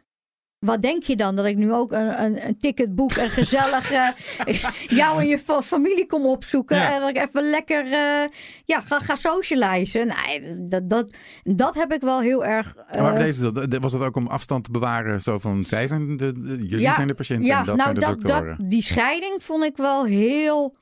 wat 0.59 0.82
denk 0.82 1.02
je 1.02 1.16
dan? 1.16 1.36
Dat 1.36 1.46
ik 1.46 1.57
nu 1.57 1.72
ook 1.72 1.92
een, 1.92 2.22
een, 2.22 2.46
een 2.46 2.59
ticket 2.59 2.94
boek 2.94 3.12
en 3.12 3.30
gezellig 3.30 3.90
jou 5.00 5.20
en 5.20 5.26
je 5.26 5.38
fa- 5.38 5.62
familie 5.62 6.07
kom 6.07 6.26
opzoeken. 6.26 6.76
Ja. 6.76 6.92
En 6.94 7.00
dat 7.00 7.09
ik 7.09 7.16
even 7.16 7.50
lekker 7.50 7.84
eh, 7.84 8.28
ja, 8.64 8.80
ga, 8.80 8.98
ga 9.00 9.14
socializen. 9.14 10.07
Nee, 10.07 10.64
dat, 10.64 10.90
dat, 10.90 11.16
dat 11.42 11.74
heb 11.74 11.92
ik 11.92 12.00
wel 12.00 12.20
heel 12.20 12.44
erg... 12.44 12.76
En 12.76 13.02
waar 13.02 13.14
eh, 13.14 13.18
deze 13.22 13.52
dat? 13.52 13.80
Was 13.80 13.92
dat 13.92 14.00
ook 14.02 14.16
om 14.16 14.26
afstand 14.26 14.64
te 14.64 14.70
bewaren? 14.70 15.22
Zo 15.22 15.38
van, 15.38 15.64
zij 15.64 15.88
zijn 15.88 16.16
de, 16.16 16.32
de- 16.32 16.57
jullie 16.61 16.80
Ja, 16.80 16.92
zijn 16.94 17.09
de 17.09 17.14
patiënten 17.14 17.46
ja, 17.46 17.59
en 17.61 17.64
dat 17.66 17.76
nou, 17.76 17.88
zijn 17.88 17.94
de 17.94 18.00
dat, 18.07 18.20
doktoren. 18.20 18.57
dat, 18.59 18.70
die 18.70 18.82
scheiding 18.82 19.42
vond 19.42 19.64
ik 19.64 19.76
wel 19.76 20.04
heel 20.04 20.76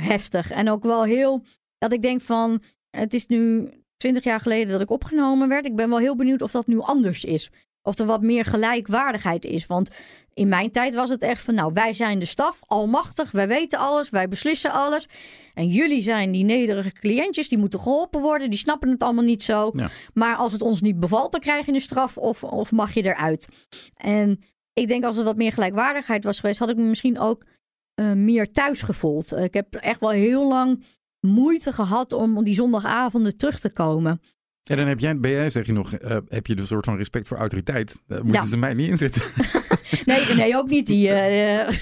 heftig. 0.00 0.50
En 0.50 0.70
ook 0.70 0.82
wel 0.82 1.04
heel, 1.04 1.44
dat 1.78 1.92
ik 1.92 2.02
denk 2.02 2.20
van, 2.22 2.62
het 2.90 3.14
is 3.14 3.26
nu 3.26 3.70
twintig 3.96 4.24
jaar 4.24 4.40
geleden 4.40 4.72
dat 4.72 4.80
ik 4.80 4.90
opgenomen 4.90 5.48
werd. 5.48 5.66
Ik 5.66 5.76
ben 5.76 5.88
wel 5.88 5.98
heel 5.98 6.16
benieuwd 6.16 6.42
of 6.42 6.50
dat 6.50 6.66
nu 6.66 6.78
anders 6.80 7.24
is. 7.24 7.50
Of 7.82 7.98
er 7.98 8.06
wat 8.06 8.22
meer 8.22 8.44
gelijkwaardigheid 8.44 9.44
is. 9.44 9.66
Want 9.66 9.90
in 10.34 10.48
mijn 10.48 10.70
tijd 10.70 10.94
was 10.94 11.10
het 11.10 11.22
echt 11.22 11.42
van, 11.42 11.54
nou, 11.54 11.72
wij 11.72 11.92
zijn 11.92 12.18
de 12.18 12.26
staf, 12.26 12.58
almachtig, 12.66 13.30
wij 13.30 13.48
weten 13.48 13.78
alles, 13.78 14.10
wij 14.10 14.28
beslissen 14.28 14.72
alles. 14.72 15.08
En 15.54 15.68
jullie 15.68 16.02
zijn 16.02 16.32
die 16.32 16.44
nederige 16.44 16.92
cliëntjes, 16.92 17.48
die 17.48 17.58
moeten 17.58 17.80
geholpen 17.80 18.20
worden, 18.20 18.50
die 18.50 18.58
snappen 18.58 18.90
het 18.90 19.02
allemaal 19.02 19.24
niet 19.24 19.42
zo. 19.42 19.70
Ja. 19.74 19.90
Maar 20.14 20.36
als 20.36 20.52
het 20.52 20.62
ons 20.62 20.80
niet 20.80 21.00
bevalt, 21.00 21.32
dan 21.32 21.40
krijg 21.40 21.66
je 21.66 21.72
een 21.72 21.80
straf 21.80 22.16
of, 22.16 22.44
of 22.44 22.72
mag 22.72 22.94
je 22.94 23.02
eruit. 23.02 23.48
En 23.96 24.40
ik 24.72 24.88
denk 24.88 25.04
als 25.04 25.18
er 25.18 25.24
wat 25.24 25.36
meer 25.36 25.52
gelijkwaardigheid 25.52 26.24
was 26.24 26.40
geweest, 26.40 26.58
had 26.58 26.70
ik 26.70 26.76
me 26.76 26.82
misschien 26.82 27.18
ook 27.18 27.44
eh, 27.94 28.12
meer 28.12 28.52
thuis 28.52 28.82
gevoeld. 28.82 29.32
Ik 29.36 29.54
heb 29.54 29.74
echt 29.74 30.00
wel 30.00 30.10
heel 30.10 30.48
lang 30.48 30.84
moeite 31.20 31.72
gehad 31.72 32.12
om 32.12 32.44
die 32.44 32.54
zondagavonden 32.54 33.36
terug 33.36 33.58
te 33.58 33.72
komen. 33.72 34.20
Ja, 34.64 34.76
dan 34.76 34.86
heb 34.86 35.00
jij, 35.00 35.18
ben 35.18 35.30
jij, 35.30 35.50
zeg 35.50 35.66
je 35.66 35.72
nog, 35.72 35.92
eh, 35.92 36.16
heb 36.28 36.46
je 36.46 36.54
de 36.54 36.66
soort 36.66 36.84
van 36.84 36.96
respect 36.96 37.28
voor 37.28 37.36
autoriteit. 37.36 38.00
Daar 38.06 38.24
moeten 38.24 38.42
Ja. 38.42 38.48
ze 38.48 38.56
mij 38.56 38.74
niet 38.74 38.88
in 38.88 38.96
zitten. 38.96 39.22
Nee, 40.04 40.34
nee 40.34 40.56
ook 40.56 40.68
niet. 40.68 40.86
Die, 40.86 41.08
eh, 41.08 41.60
eh, 41.68 41.78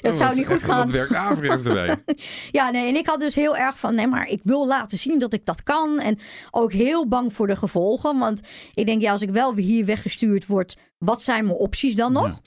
dat 0.00 0.14
zou 0.14 0.36
niet 0.36 0.46
goed 0.46 0.62
gaan. 0.62 0.76
Dat 0.78 0.90
werkt 0.90 1.14
averechts 1.14 1.62
bij 1.62 1.72
mij. 1.74 2.02
Ja, 2.50 2.70
nee, 2.70 2.88
en 2.88 2.96
ik 2.96 3.06
had 3.06 3.20
dus 3.20 3.34
heel 3.34 3.56
erg 3.56 3.78
van, 3.78 3.94
nee, 3.94 4.06
maar 4.06 4.28
ik 4.28 4.40
wil 4.42 4.66
laten 4.66 4.98
zien 4.98 5.18
dat 5.18 5.32
ik 5.32 5.44
dat 5.44 5.62
kan. 5.62 6.00
En 6.00 6.18
ook 6.50 6.72
heel 6.72 7.08
bang 7.08 7.32
voor 7.32 7.46
de 7.46 7.56
gevolgen. 7.56 8.18
Want 8.18 8.40
ik 8.74 8.86
denk, 8.86 9.00
ja, 9.00 9.12
als 9.12 9.22
ik 9.22 9.30
wel 9.30 9.54
weer 9.54 9.64
hier 9.64 9.84
weggestuurd 9.84 10.46
word, 10.46 10.76
wat 10.98 11.22
zijn 11.22 11.44
mijn 11.44 11.56
opties 11.56 11.94
dan 11.94 12.12
nog? 12.12 12.26
Ja. 12.26 12.38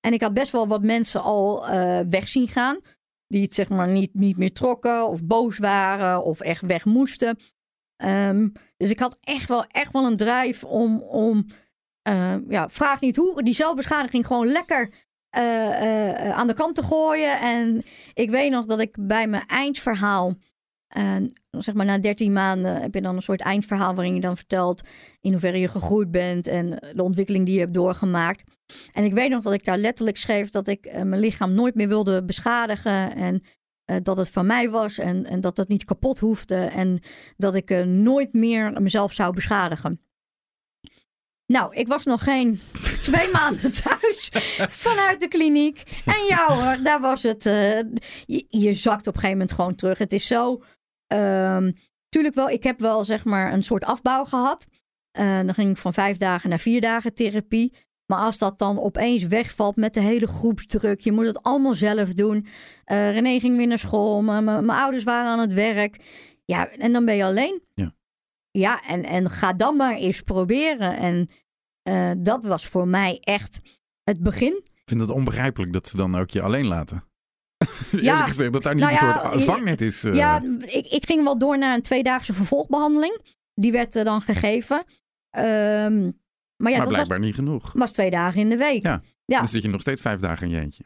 En 0.00 0.12
ik 0.12 0.20
had 0.22 0.34
best 0.34 0.52
wel 0.52 0.68
wat 0.68 0.82
mensen 0.82 1.22
al 1.22 1.68
eh, 1.68 2.00
weg 2.10 2.28
zien 2.28 2.48
gaan. 2.48 2.78
Die 3.26 3.42
het 3.42 3.54
zeg 3.54 3.68
maar 3.68 3.88
niet, 3.88 4.14
niet 4.14 4.36
meer 4.36 4.52
trokken 4.52 5.06
of 5.06 5.24
boos 5.24 5.58
waren 5.58 6.24
of 6.24 6.40
echt 6.40 6.62
weg 6.62 6.84
moesten. 6.84 7.38
Ehm, 7.96 8.48
dus 8.76 8.90
ik 8.90 8.98
had 8.98 9.16
echt 9.20 9.48
wel, 9.48 9.64
echt 9.64 9.92
wel 9.92 10.06
een 10.06 10.16
drive 10.16 10.66
om, 10.66 11.02
om 11.02 11.46
eh, 12.02 12.34
ja, 12.48 12.68
vraag 12.68 13.00
niet 13.00 13.16
hoe, 13.16 13.42
die 13.42 13.54
zelfbeschadiging 13.54 14.26
gewoon 14.26 14.46
lekker 14.46 14.90
eh, 15.30 16.10
eh, 16.10 16.36
aan 16.36 16.46
de 16.46 16.54
kant 16.54 16.74
te 16.74 16.82
gooien. 16.82 17.40
En 17.40 17.82
ik 18.14 18.30
weet 18.30 18.50
nog 18.50 18.64
dat 18.64 18.80
ik 18.80 18.96
bij 19.00 19.26
mijn 19.26 19.46
eindverhaal, 19.46 20.34
zeg 21.50 21.74
maar 21.74 21.86
na 21.86 21.98
13 21.98 22.32
maanden, 22.32 22.82
heb 22.82 22.94
je 22.94 23.00
dan 23.00 23.16
een 23.16 23.22
soort 23.22 23.40
eindverhaal 23.40 23.94
waarin 23.94 24.14
je 24.14 24.20
dan 24.20 24.36
vertelt 24.36 24.82
in 25.20 25.30
hoeverre 25.30 25.58
je 25.58 25.68
gegroeid 25.68 26.10
bent 26.10 26.46
en 26.46 26.70
de 26.94 27.02
ontwikkeling 27.02 27.44
die 27.44 27.54
je 27.54 27.60
hebt 27.60 27.74
doorgemaakt. 27.74 28.42
En 28.92 29.04
ik 29.04 29.12
weet 29.12 29.30
nog 29.30 29.42
dat 29.42 29.52
ik 29.52 29.64
daar 29.64 29.78
letterlijk 29.78 30.16
schreef 30.16 30.50
dat 30.50 30.68
ik 30.68 30.92
mijn 30.92 31.20
lichaam 31.20 31.52
nooit 31.52 31.74
meer 31.74 31.88
wilde 31.88 32.24
beschadigen 32.24 33.14
en 33.14 33.42
eh, 33.86 33.96
dat 34.02 34.16
het 34.16 34.28
van 34.30 34.46
mij 34.46 34.70
was 34.70 34.98
en, 34.98 35.26
en 35.26 35.40
dat 35.40 35.56
het 35.56 35.68
niet 35.68 35.84
kapot 35.84 36.18
hoefde 36.18 36.56
en 36.56 37.00
dat 37.36 37.54
ik 37.54 37.70
eh, 37.70 37.84
nooit 37.84 38.32
meer 38.32 38.82
mezelf 38.82 39.12
zou 39.12 39.34
beschadigen. 39.34 40.00
Nou, 41.52 41.74
ik 41.74 41.88
was 41.88 42.04
nog 42.04 42.22
geen 42.24 42.60
twee 43.02 43.30
maanden 43.32 43.72
thuis 43.72 44.28
vanuit 44.68 45.20
de 45.20 45.28
kliniek. 45.28 45.82
En 46.04 46.24
ja 46.28 46.46
hoor, 46.54 46.82
daar 46.82 47.00
was 47.00 47.22
het. 47.22 47.46
eh, 47.46 47.78
je, 48.26 48.46
je 48.48 48.72
zakt 48.72 49.06
op 49.06 49.14
een 49.14 49.20
gegeven 49.20 49.38
moment 49.38 49.52
gewoon 49.52 49.74
terug. 49.74 49.98
Het 49.98 50.12
is 50.12 50.26
zo. 50.26 50.62
ehm, 51.06 51.72
tuurlijk 52.08 52.34
wel, 52.34 52.48
ik 52.50 52.62
heb 52.62 52.80
wel 52.80 53.04
zeg 53.04 53.24
maar 53.24 53.52
een 53.52 53.62
soort 53.62 53.84
afbouw 53.84 54.24
gehad. 54.24 54.66
Eh, 55.10 55.36
dan 55.40 55.54
ging 55.54 55.70
ik 55.70 55.76
van 55.76 55.92
vijf 55.92 56.16
dagen 56.16 56.48
naar 56.50 56.58
vier 56.58 56.80
dagen 56.80 57.14
therapie. 57.14 57.74
Maar 58.06 58.18
als 58.18 58.38
dat 58.38 58.58
dan 58.58 58.80
opeens 58.80 59.22
wegvalt 59.22 59.76
met 59.76 59.94
de 59.94 60.00
hele 60.00 60.26
groepsdruk, 60.26 61.00
je 61.00 61.12
moet 61.12 61.26
het 61.26 61.42
allemaal 61.42 61.74
zelf 61.74 62.14
doen. 62.14 62.46
Eh 62.84 63.10
René 63.12 63.40
ging 63.40 63.56
weer 63.56 63.66
naar 63.66 63.78
school, 63.78 64.22
mijn- 64.22 64.70
ouders 64.70 65.04
waren 65.04 65.30
aan 65.30 65.38
het 65.40 65.52
werk. 65.52 65.96
Ja, 66.44 66.68
en 66.68 66.92
dan 66.92 67.04
ben 67.04 67.16
je 67.16 67.24
alleen. 67.24 67.62
Ja. 67.74 67.94
Ja, 68.50 68.82
en, 68.82 69.04
en 69.04 69.30
ga 69.30 69.52
dan 69.52 69.76
maar 69.76 69.94
eens 69.96 70.20
proberen. 70.22 70.96
En 70.96 71.30
eh, 71.82 72.10
dat 72.18 72.44
was 72.44 72.66
voor 72.66 72.88
mij 72.88 73.18
echt 73.20 73.60
het 74.04 74.20
begin. 74.22 74.60
Ik 74.64 74.82
vind 74.84 75.00
het 75.00 75.10
onbegrijpelijk 75.10 75.72
dat 75.72 75.88
ze 75.88 75.96
dan 75.96 76.14
ook 76.16 76.30
je 76.30 76.42
alleen 76.42 76.66
laten. 76.66 77.04
Ja. 77.90 78.24
Gezegd, 78.26 78.52
dat 78.52 78.62
daar 78.62 78.74
niet 78.74 78.84
Nou 78.84 78.96
een 78.96 79.06
ja, 79.06 79.30
soort 79.30 79.44
vangnet 79.44 79.80
is. 79.80 80.04
eh. 80.04 80.14
Ja, 80.14 80.42
ik, 80.60 80.86
ik 80.86 81.06
ging 81.06 81.22
wel 81.24 81.38
door 81.38 81.58
naar 81.58 81.74
een 81.74 81.82
tweedaagse 81.82 82.32
vervolgbehandeling. 82.32 83.20
Die 83.54 83.72
werd 83.72 83.94
er 83.94 84.04
dan 84.04 84.20
gegeven. 84.20 84.84
Ehm, 85.30 86.10
maar 86.56 86.72
ja, 86.72 86.76
maar 86.76 86.86
was, 86.86 86.94
blijkbaar 86.94 87.20
niet 87.20 87.34
genoeg. 87.34 87.72
was 87.72 87.92
twee 87.92 88.10
dagen 88.10 88.40
in 88.40 88.48
de 88.48 88.56
week. 88.56 88.82
Ja. 88.82 89.02
Ja. 89.24 89.38
Dan 89.38 89.48
zit 89.48 89.62
je 89.62 89.68
nog 89.68 89.80
steeds 89.80 90.00
vijf 90.00 90.20
dagen 90.20 90.46
in 90.46 90.52
je 90.52 90.60
eentje. 90.60 90.84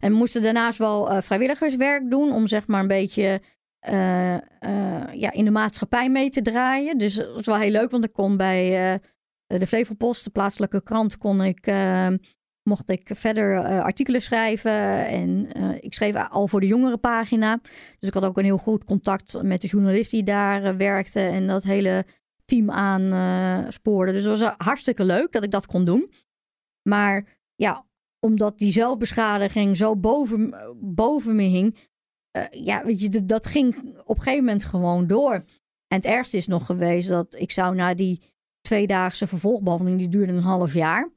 En 0.00 0.10
we 0.10 0.16
moesten 0.16 0.42
daarnaast 0.42 0.78
wel 0.78 1.10
eh, 1.10 1.22
vrijwilligerswerk 1.22 2.10
doen 2.10 2.32
om 2.32 2.46
zeg 2.46 2.66
maar 2.66 2.80
een 2.80 2.88
beetje 2.88 3.40
eh, 3.80 4.34
eh, 4.34 5.12
ja, 5.12 5.32
in 5.32 5.44
de 5.44 5.50
maatschappij 5.50 6.10
mee 6.10 6.30
te 6.30 6.42
draaien. 6.42 6.98
Dus 6.98 7.14
dat 7.14 7.34
was 7.34 7.46
wel 7.46 7.56
heel 7.56 7.70
leuk, 7.70 7.90
want 7.90 8.04
ik 8.04 8.12
kon 8.12 8.36
bij 8.36 9.00
de 9.46 9.66
Flevopost, 9.66 10.24
de 10.24 10.30
plaatselijke 10.30 10.82
krant, 10.82 11.18
kon 11.18 11.42
ik, 11.42 11.66
eh, 11.66 12.08
mocht 12.62 12.90
ik 12.90 13.10
verder 13.14 13.58
artikelen 13.82 14.22
schrijven. 14.22 15.06
En 15.06 15.52
ik 15.80 15.94
schreef 15.94 16.14
al 16.14 16.48
voor 16.48 16.60
de 16.60 16.66
jongerenpagina. 16.66 17.58
Dus 17.98 18.08
ik 18.08 18.14
had 18.14 18.24
ook 18.24 18.38
een 18.38 18.44
heel 18.44 18.58
goed 18.58 18.84
contact 18.84 19.42
met 19.42 19.60
de 19.60 19.68
journalist 19.68 20.10
die 20.10 20.22
daar 20.22 20.76
werkte 20.76 21.20
en 21.20 21.46
dat 21.46 21.62
hele 21.62 22.04
team 22.50 22.70
aan 22.70 23.12
eh. 23.12 24.04
Dus 24.12 24.24
het 24.24 24.24
was 24.24 24.40
eh, 24.40 24.54
hartstikke 24.56 25.04
leuk 25.04 25.32
dat 25.32 25.44
ik 25.44 25.50
dat 25.50 25.66
kon 25.66 25.84
doen. 25.84 26.12
Maar 26.88 27.38
ja, 27.54 27.86
omdat 28.26 28.58
die 28.58 28.72
zelfbeschadiging 28.72 29.76
zo 29.76 29.96
boven, 29.96 30.54
boven 30.80 31.36
me 31.36 31.42
hing. 31.42 31.88
eh, 32.30 32.44
ja, 32.50 32.84
weet 32.84 33.00
je, 33.00 33.24
dat 33.24 33.46
ging 33.46 33.98
op 34.04 34.16
een 34.16 34.22
gegeven 34.22 34.44
moment 34.44 34.64
gewoon 34.64 35.06
door. 35.06 35.34
En 35.86 35.96
het 35.96 36.04
ergste 36.04 36.36
is 36.36 36.46
nog 36.46 36.66
geweest 36.66 37.08
dat 37.08 37.34
ik 37.34 37.50
zou 37.50 37.74
na 37.74 37.94
die 37.94 38.22
tweedaagse 38.60 39.26
vervolgbehandeling, 39.26 39.98
die 39.98 40.08
duurde 40.08 40.32
een 40.32 40.42
half 40.42 40.72
jaar. 40.72 41.10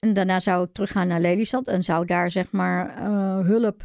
En 0.00 0.12
daarna 0.12 0.40
zou 0.40 0.64
ik 0.64 0.72
teruggaan 0.72 1.08
naar 1.08 1.20
Lelystad 1.20 1.68
en 1.68 1.84
zou 1.84 2.06
daar 2.06 2.30
zeg 2.30 2.52
maar 2.52 2.88
eh, 2.88 3.46
hulp 3.46 3.84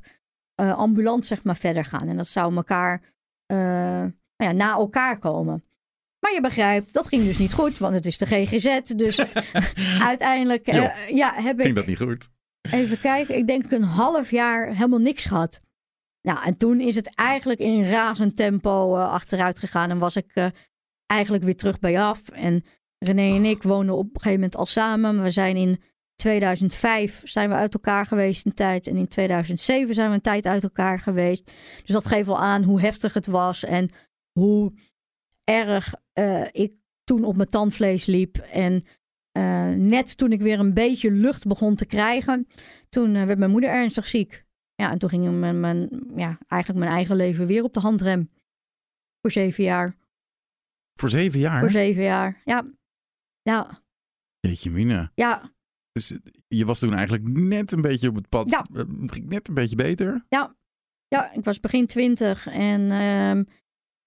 ambulant 0.56 1.26
zeg 1.26 1.44
maar 1.44 1.58
verder 1.58 1.86
gaan. 1.86 2.08
En 2.08 2.18
dat 2.18 2.28
zou 2.28 2.56
elkaar 2.56 3.14
nou 3.48 4.14
ja, 4.36 4.52
na 4.52 4.72
elkaar 4.74 5.20
komen. 5.20 5.64
Maar 6.22 6.34
je 6.34 6.42
begrijpt, 6.42 6.94
dat 6.94 7.08
ging 7.08 7.24
dus 7.24 7.38
niet 7.38 7.54
goed, 7.54 7.78
want 7.78 7.94
het 7.94 8.06
is 8.06 8.18
de 8.18 8.26
GGZ. 8.26 8.80
Dus 8.96 9.20
uiteindelijk 10.12 10.68
eh, 10.68 11.10
ja, 11.10 11.34
heb 11.34 11.58
ik 11.58 11.64
Ging 11.64 11.76
dat 11.76 11.86
niet 11.86 11.98
goed? 11.98 12.30
even 12.62 13.00
kijken, 13.00 13.36
ik 13.36 13.48
denk 13.48 13.72
een 13.72 13.84
half 13.84 14.32
jaar 14.32 14.68
helemaal 14.68 15.00
niks 15.00 15.26
gehad. 15.26 15.62
Nou, 16.22 16.44
en 16.44 16.58
toen 16.58 16.80
is 16.80 16.96
het 16.96 17.16
eigenlijk 17.16 17.60
in 17.60 17.90
razend 17.90 18.36
tempo 18.36 18.96
uh, 18.96 19.12
achteruit 19.12 19.60
gegaan 19.60 19.90
en 19.90 20.00
was 20.00 20.16
ik 20.16 20.36
uh, 20.36 20.46
eigenlijk 21.06 21.44
weer 21.44 21.56
terug 21.56 21.80
bij 21.80 22.02
af. 22.02 22.30
En 22.30 22.64
René 22.98 23.36
en 23.36 23.46
ik 23.46 23.64
woonden 23.64 23.96
op 23.96 24.06
een 24.06 24.12
gegeven 24.22 24.34
moment 24.34 24.56
al 24.56 24.66
samen. 24.66 25.24
We 25.24 25.32
zijn 25.32 25.56
in 25.56 25.82
2005 26.16 27.22
zijn 27.24 27.50
we 27.50 27.56
uit 27.56 27.74
elkaar 27.74 28.06
geweest 28.06 28.46
een 28.46 28.54
tijd. 28.54 28.88
En 28.88 28.98
in 28.98 29.08
2007 29.08 29.94
zijn 29.94 30.10
we 30.10 30.16
een 30.16 30.22
tijd 30.22 30.46
uit 30.46 30.64
elkaar 30.64 31.00
geweest. 31.00 31.52
Dus 31.82 31.94
dat 31.94 32.06
geeft 32.06 32.28
wel 32.28 32.40
aan 32.40 32.64
hoe 32.64 32.82
heftig 32.82 33.14
het 33.14 33.26
was. 33.26 33.64
En 33.64 33.90
hoe 34.40 34.74
erg 35.44 35.94
uh, 36.20 36.48
ik 36.52 36.74
toen 37.04 37.24
op 37.24 37.36
mijn 37.36 37.50
tandvlees 37.50 38.06
liep. 38.06 38.38
En 38.38 38.86
uh, 39.38 39.68
net 39.68 40.18
toen 40.18 40.32
ik 40.32 40.42
weer 40.42 40.60
een 40.60 40.74
beetje 40.74 41.12
lucht 41.12 41.48
begon 41.48 41.76
te 41.76 41.86
krijgen. 41.86 42.48
Toen 42.90 43.16
uh, 43.16 43.26
werd 43.26 43.40
mijn 43.40 43.52
moeder 43.52 43.70
ernstig 43.70 44.08
ziek. 44.08 44.46
Ja, 44.76 44.92
en 44.92 44.98
toen 44.98 45.10
ging 45.10 45.40
mijn, 45.40 45.60
mijn, 45.60 45.90
ja, 46.16 46.38
eigenlijk 46.48 46.84
mijn 46.84 46.96
eigen 46.96 47.16
leven 47.16 47.48
weer 47.48 47.64
op 47.64 47.74
de 47.74 47.80
handrem. 47.80 48.30
Voor 49.22 49.32
zeven 49.32 49.64
jaar. 49.64 49.98
Voor 51.00 51.10
zeven 51.10 51.40
jaar? 51.40 51.60
Voor 51.60 51.70
zeven 51.70 52.04
jaar, 52.04 52.42
ja. 52.46 52.66
Ja. 53.42 53.82
Jeetje 54.40 54.70
mina. 54.70 55.12
Ja. 55.16 55.54
Dus 55.92 56.18
je 56.48 56.66
was 56.66 56.80
toen 56.80 56.94
eigenlijk 56.94 57.28
net 57.28 57.72
een 57.72 57.82
beetje 57.82 58.10
op 58.10 58.16
het 58.16 58.30
pad. 58.30 58.50
Ja. 58.50 58.66
Het 58.74 59.12
ging 59.12 59.30
net 59.30 59.48
een 59.48 59.54
beetje 59.54 59.76
beter. 59.76 60.26
Ja. 60.30 60.56
Ja, 61.08 61.32
ik 61.32 61.44
was 61.44 61.60
begin 61.60 61.86
twintig. 61.86 62.48
En 62.48 62.82
uh, 62.82 63.54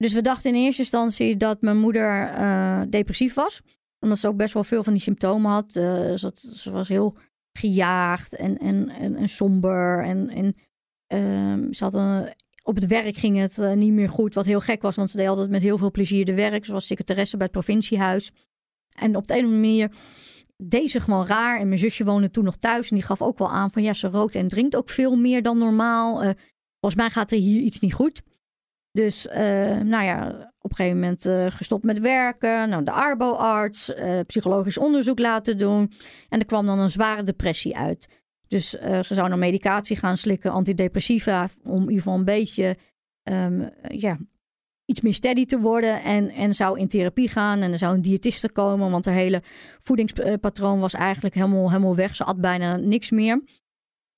dus 0.05 0.13
we 0.13 0.23
dachten 0.23 0.55
in 0.55 0.63
eerste 0.63 0.83
instantie 0.83 1.37
dat 1.37 1.61
mijn 1.61 1.79
moeder 1.79 2.31
uh, 2.39 2.83
depressief 2.89 3.35
was. 3.35 3.63
Omdat 4.01 4.19
ze 4.19 4.29
ook 4.29 4.37
best 4.37 4.55
wel 4.55 4.65
veel 4.65 4.85
van 4.85 4.93
die 4.93 5.03
symptomen 5.03 5.51
had. 5.51 5.77
Uh, 5.77 6.15
ze, 6.15 6.71
was 6.71 6.89
heel 6.89 7.17
gejaagd 7.59 8.35
en, 8.35 8.59
en, 8.59 8.89
en, 9.17 9.29
somber. 9.29 10.05
En, 10.05 10.29
en 10.29 10.57
uh, 11.15 11.73
ze 11.73 11.85
had 11.85 11.95
een, 11.95 12.33
op 12.63 12.75
het 12.75 12.87
werk 12.87 13.17
ging 13.17 13.37
het 13.39 13.59
uh, 13.59 13.73
niet 13.73 13.93
meer 13.93 14.09
goed. 14.09 14.35
Wat 14.35 14.45
heel 14.45 14.61
gek 14.61 14.83
was, 14.83 14.97
want 14.97 15.11
ze 15.11 15.17
deed 15.17 15.29
altijd 15.29 15.51
met 15.51 15.63
heel 15.63 15.79
veel 15.79 15.91
plezier 15.91 16.25
de 16.25 16.35
werk. 16.35 16.65
Ze 16.65 16.73
was 16.73 16.87
secretaresse 16.87 17.37
bij 17.37 17.47
het 17.47 17.55
provinciehuis. 17.55 18.33
En 18.97 19.17
op 19.17 19.27
de 19.27 19.33
een 19.33 19.39
of 19.39 19.45
andere 19.45 19.63
manier 19.63 19.91
deed 20.57 20.91
ze 20.91 21.01
gewoon 21.01 21.27
raar. 21.27 21.61
En 21.61 21.69
mijn 21.69 21.81
zusje 21.81 22.05
woonde 22.05 22.31
toen 22.31 22.45
nog 22.45 22.57
thuis. 22.57 22.89
En 22.89 22.97
die 22.97 23.05
gaf 23.05 23.23
ook 23.23 23.39
wel 23.39 23.51
aan 23.51 23.71
van 23.71 23.83
ja, 23.83 23.95
ze 23.95 24.09
rookt 24.09 24.35
en 24.35 24.49
drinkt 24.49 24.77
ook 24.77 24.89
veel 24.89 25.17
meer 25.17 25.43
dan 25.43 25.59
normaal. 25.59 26.19
Volgens 26.81 27.03
mij 27.03 27.11
gaat 27.11 27.33
er 27.33 27.39
hier 27.39 27.61
iets 27.61 27.81
niet 27.81 27.95
goed. 27.95 28.23
Dus 28.95 29.27
uh, 29.27 29.35
nou 29.81 30.05
ja, 30.05 30.29
op 30.61 30.71
een 30.71 30.77
gegeven 30.77 31.01
moment 31.01 31.27
uh, 31.27 31.47
gestopt 31.51 31.85
met 31.85 31.99
werken. 31.99 32.69
Nou, 32.69 32.85
de 32.85 32.91
arboarts, 32.91 33.91
uh, 33.91 34.21
psychologisch 34.27 34.79
onderzoek 34.79 35.19
laten 35.19 35.59
doen. 35.59 35.93
En 36.29 36.39
er 36.39 36.47
kwam 36.47 36.67
dan 36.67 36.79
een 36.79 36.91
zware 36.91 37.23
depressie 37.23 37.77
uit. 37.77 38.23
Dus 38.49 38.71
ze 38.71 39.15
zou 39.15 39.29
dan 39.29 39.39
medicatie 39.39 39.97
gaan 39.97 40.17
slikken, 40.17 40.53
antidepressiva, 40.53 41.49
om 41.65 41.75
in 41.75 41.81
ieder 41.81 41.97
geval 41.97 42.15
een 42.15 42.25
beetje 42.25 42.77
um, 43.23 43.71
ja, 43.89 44.19
iets 44.85 45.01
meer 45.01 45.15
steady 45.15 45.47
te 45.47 45.61
worden. 45.61 46.03
En, 46.03 46.31
en 46.31 46.55
zou 46.55 46.79
in 46.79 46.89
therapie 46.89 47.29
gaan 47.29 47.61
en 47.61 47.73
er 47.73 47.79
zou 47.79 47.95
een 47.95 48.03
diëtiste 48.03 48.53
komen, 48.53 48.91
want 48.91 49.05
haar 49.05 49.15
hele 49.15 49.43
voedingspatroon 49.81 50.81
was 50.81 50.95
eigenlijk 50.95 51.35
helemaal, 51.35 51.69
helemaal 51.69 51.97
weg. 51.97 52.17
Ze 52.17 52.25
at 52.25 52.41
bijna 52.41 52.77
niks 52.77 53.11
meer. 53.11 53.43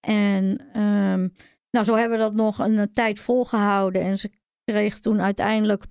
En 0.00 0.44
um, 0.82 1.32
nou, 1.70 1.84
zo 1.84 1.94
hebben 1.94 2.18
we 2.18 2.24
dat 2.24 2.34
nog 2.34 2.58
een 2.58 2.92
tijd 2.92 3.20
volgehouden. 3.20 4.02
En 4.02 4.18
ze 4.18 4.30
kreeg 4.72 5.00
toen 5.00 5.20
uiteindelijk 5.20 5.84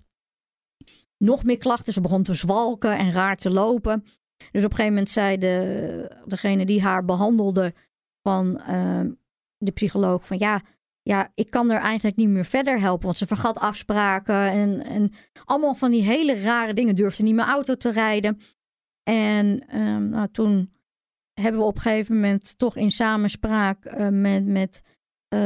nog 1.18 1.44
meer 1.44 1.58
klachten. 1.58 1.94
Ze 1.94 2.02
begon 2.02 2.24
te 2.24 2.34
zwalken 2.34 2.98
en 2.98 3.12
raar 3.12 3.38
te 3.38 3.50
lopen. 3.50 4.04
Dus 4.52 4.64
op 4.64 4.70
een 4.70 4.76
gegeven 4.76 4.86
moment 4.86 5.10
zei 5.10 5.38
de, 5.38 6.22
degene 6.26 6.66
die 6.66 6.82
haar 6.82 7.06
behandelde 7.06 7.74
van 8.22 8.62
uh, 8.70 9.02
de 9.58 9.72
psycholoog 9.72 10.28
van 10.28 10.38
ja, 10.38 10.62
ja, 11.02 11.32
ik 11.34 11.50
kan 11.50 11.72
er 11.72 11.80
eigenlijk 11.80 12.18
niet 12.18 12.30
meer 12.30 12.46
verder 12.46 12.80
helpen. 12.80 13.06
Want 13.06 13.18
ze 13.18 13.28
vergat 13.28 13.58
afspraken 13.58 14.52
en, 14.52 14.84
en 14.84 15.14
allemaal 15.46 15.76
van 15.76 15.92
die 15.92 16.04
hele 16.04 16.40
rare 16.40 16.74
dingen. 16.74 16.96
Durfde 16.96 17.24
niet 17.24 17.36
meer 17.36 17.46
auto 17.46 17.76
te 17.76 17.92
rijden. 17.92 18.40
En 19.04 19.78
um, 19.80 20.10
nou, 20.10 20.28
toen 20.32 20.74
hebben 21.42 21.62
we 21.62 21.68
op 21.68 21.76
een 21.76 21.82
gegeven 21.82 22.16
moment 22.16 22.58
toch 22.58 22.76
in 22.76 22.92
samenspraak 22.92 23.86
uh, 23.86 24.08
met, 24.10 24.46
met 24.46 24.82
uh, 25.34 25.40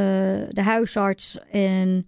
de 0.50 0.62
huisarts 0.62 1.38
en 1.40 2.08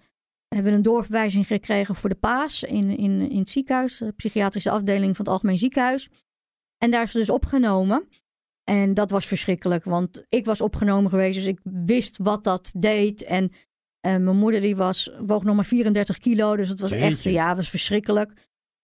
hebben 0.56 0.72
we 0.72 0.78
een 0.78 0.84
doorverwijzing 0.84 1.47
gekregen 1.47 1.95
voor 1.95 2.10
de 2.10 2.16
Paas 2.16 2.64
in, 2.64 2.97
in, 2.97 3.30
in 3.30 3.39
het 3.39 3.49
ziekenhuis, 3.49 3.97
de 3.97 4.12
psychiatrische 4.12 4.72
afdeling 4.72 5.16
van 5.16 5.26
het 5.26 5.34
Algemeen 5.34 5.58
Ziekenhuis. 5.58 6.10
En 6.78 6.91
daar 6.91 7.04
is 7.04 7.12
ze 7.12 7.18
dus 7.18 7.30
opgenomen. 7.30 8.08
En 8.64 8.93
dat 8.93 9.10
was 9.10 9.26
verschrikkelijk, 9.26 9.84
want 9.84 10.24
ik 10.28 10.45
was 10.45 10.62
opgenomen 10.62 11.10
geweest, 11.10 11.36
dus 11.36 11.45
ik 11.45 11.60
wist 11.64 12.18
wat 12.18 12.43
dat 12.43 12.72
deed. 12.78 13.24
En 13.24 13.43
uh, 13.43 13.52
mijn 14.02 14.38
moeder 14.38 14.62
die 14.62 14.76
was, 14.76 15.12
woog 15.26 15.43
nog 15.43 15.56
maar 15.56 15.66
34 15.66 16.18
kilo, 16.18 16.56
dus 16.56 16.70
het 16.70 16.80
was 16.80 16.89
Jeetje. 16.89 17.06
echt, 17.06 17.24
ja, 17.24 17.56
was 17.56 17.70
verschrikkelijk. 17.70 18.32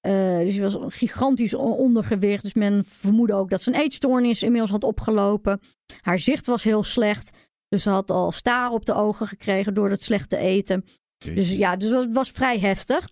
Uh, 0.07 0.39
dus 0.39 0.53
die 0.53 0.61
was 0.61 0.73
een 0.73 0.91
gigantisch 0.91 1.53
ondergewicht. 1.53 2.43
Dus 2.43 2.53
men 2.53 2.85
vermoedde 2.85 3.33
ook 3.33 3.49
dat 3.49 3.61
ze 3.61 3.73
een 3.73 3.79
eetstoornis 3.79 4.43
inmiddels 4.43 4.71
had 4.71 4.83
opgelopen. 4.83 5.61
Haar 6.01 6.19
zicht 6.19 6.45
was 6.45 6.63
heel 6.63 6.83
slecht. 6.83 7.37
Dus 7.67 7.83
ze 7.83 7.89
had 7.89 8.11
al 8.11 8.31
staren 8.31 8.73
op 8.73 8.85
de 8.85 8.93
ogen 8.93 9.27
gekregen 9.27 9.73
door 9.73 9.89
het 9.89 10.03
slechte 10.03 10.37
eten. 10.37 10.85
Dus 11.17 11.51
ja, 11.51 11.75
dus 11.75 11.89
het 11.89 11.97
was, 11.97 12.13
was 12.13 12.31
vrij 12.31 12.59
heftig. 12.59 13.09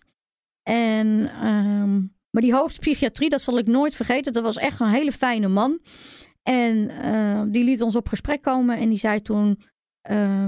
En, 0.70 1.08
um, 1.48 2.16
maar 2.30 2.42
die 2.42 2.54
hoofdpsychiatrie, 2.54 3.30
dat 3.30 3.42
zal 3.42 3.58
ik 3.58 3.68
nooit 3.68 3.96
vergeten. 3.96 4.34
Dat 4.34 4.44
was 4.44 4.58
echt 4.58 4.80
een 4.80 4.90
hele 4.90 5.12
fijne 5.12 5.48
man. 5.48 5.80
En 6.44 6.90
uh, 6.90 7.44
die 7.48 7.64
liet 7.64 7.82
ons 7.82 7.96
op 7.96 8.08
gesprek 8.08 8.42
komen 8.42 8.78
en 8.78 8.90
die 8.90 8.98
zei 8.98 9.22
toen... 9.22 9.64
Uh, 10.10 10.46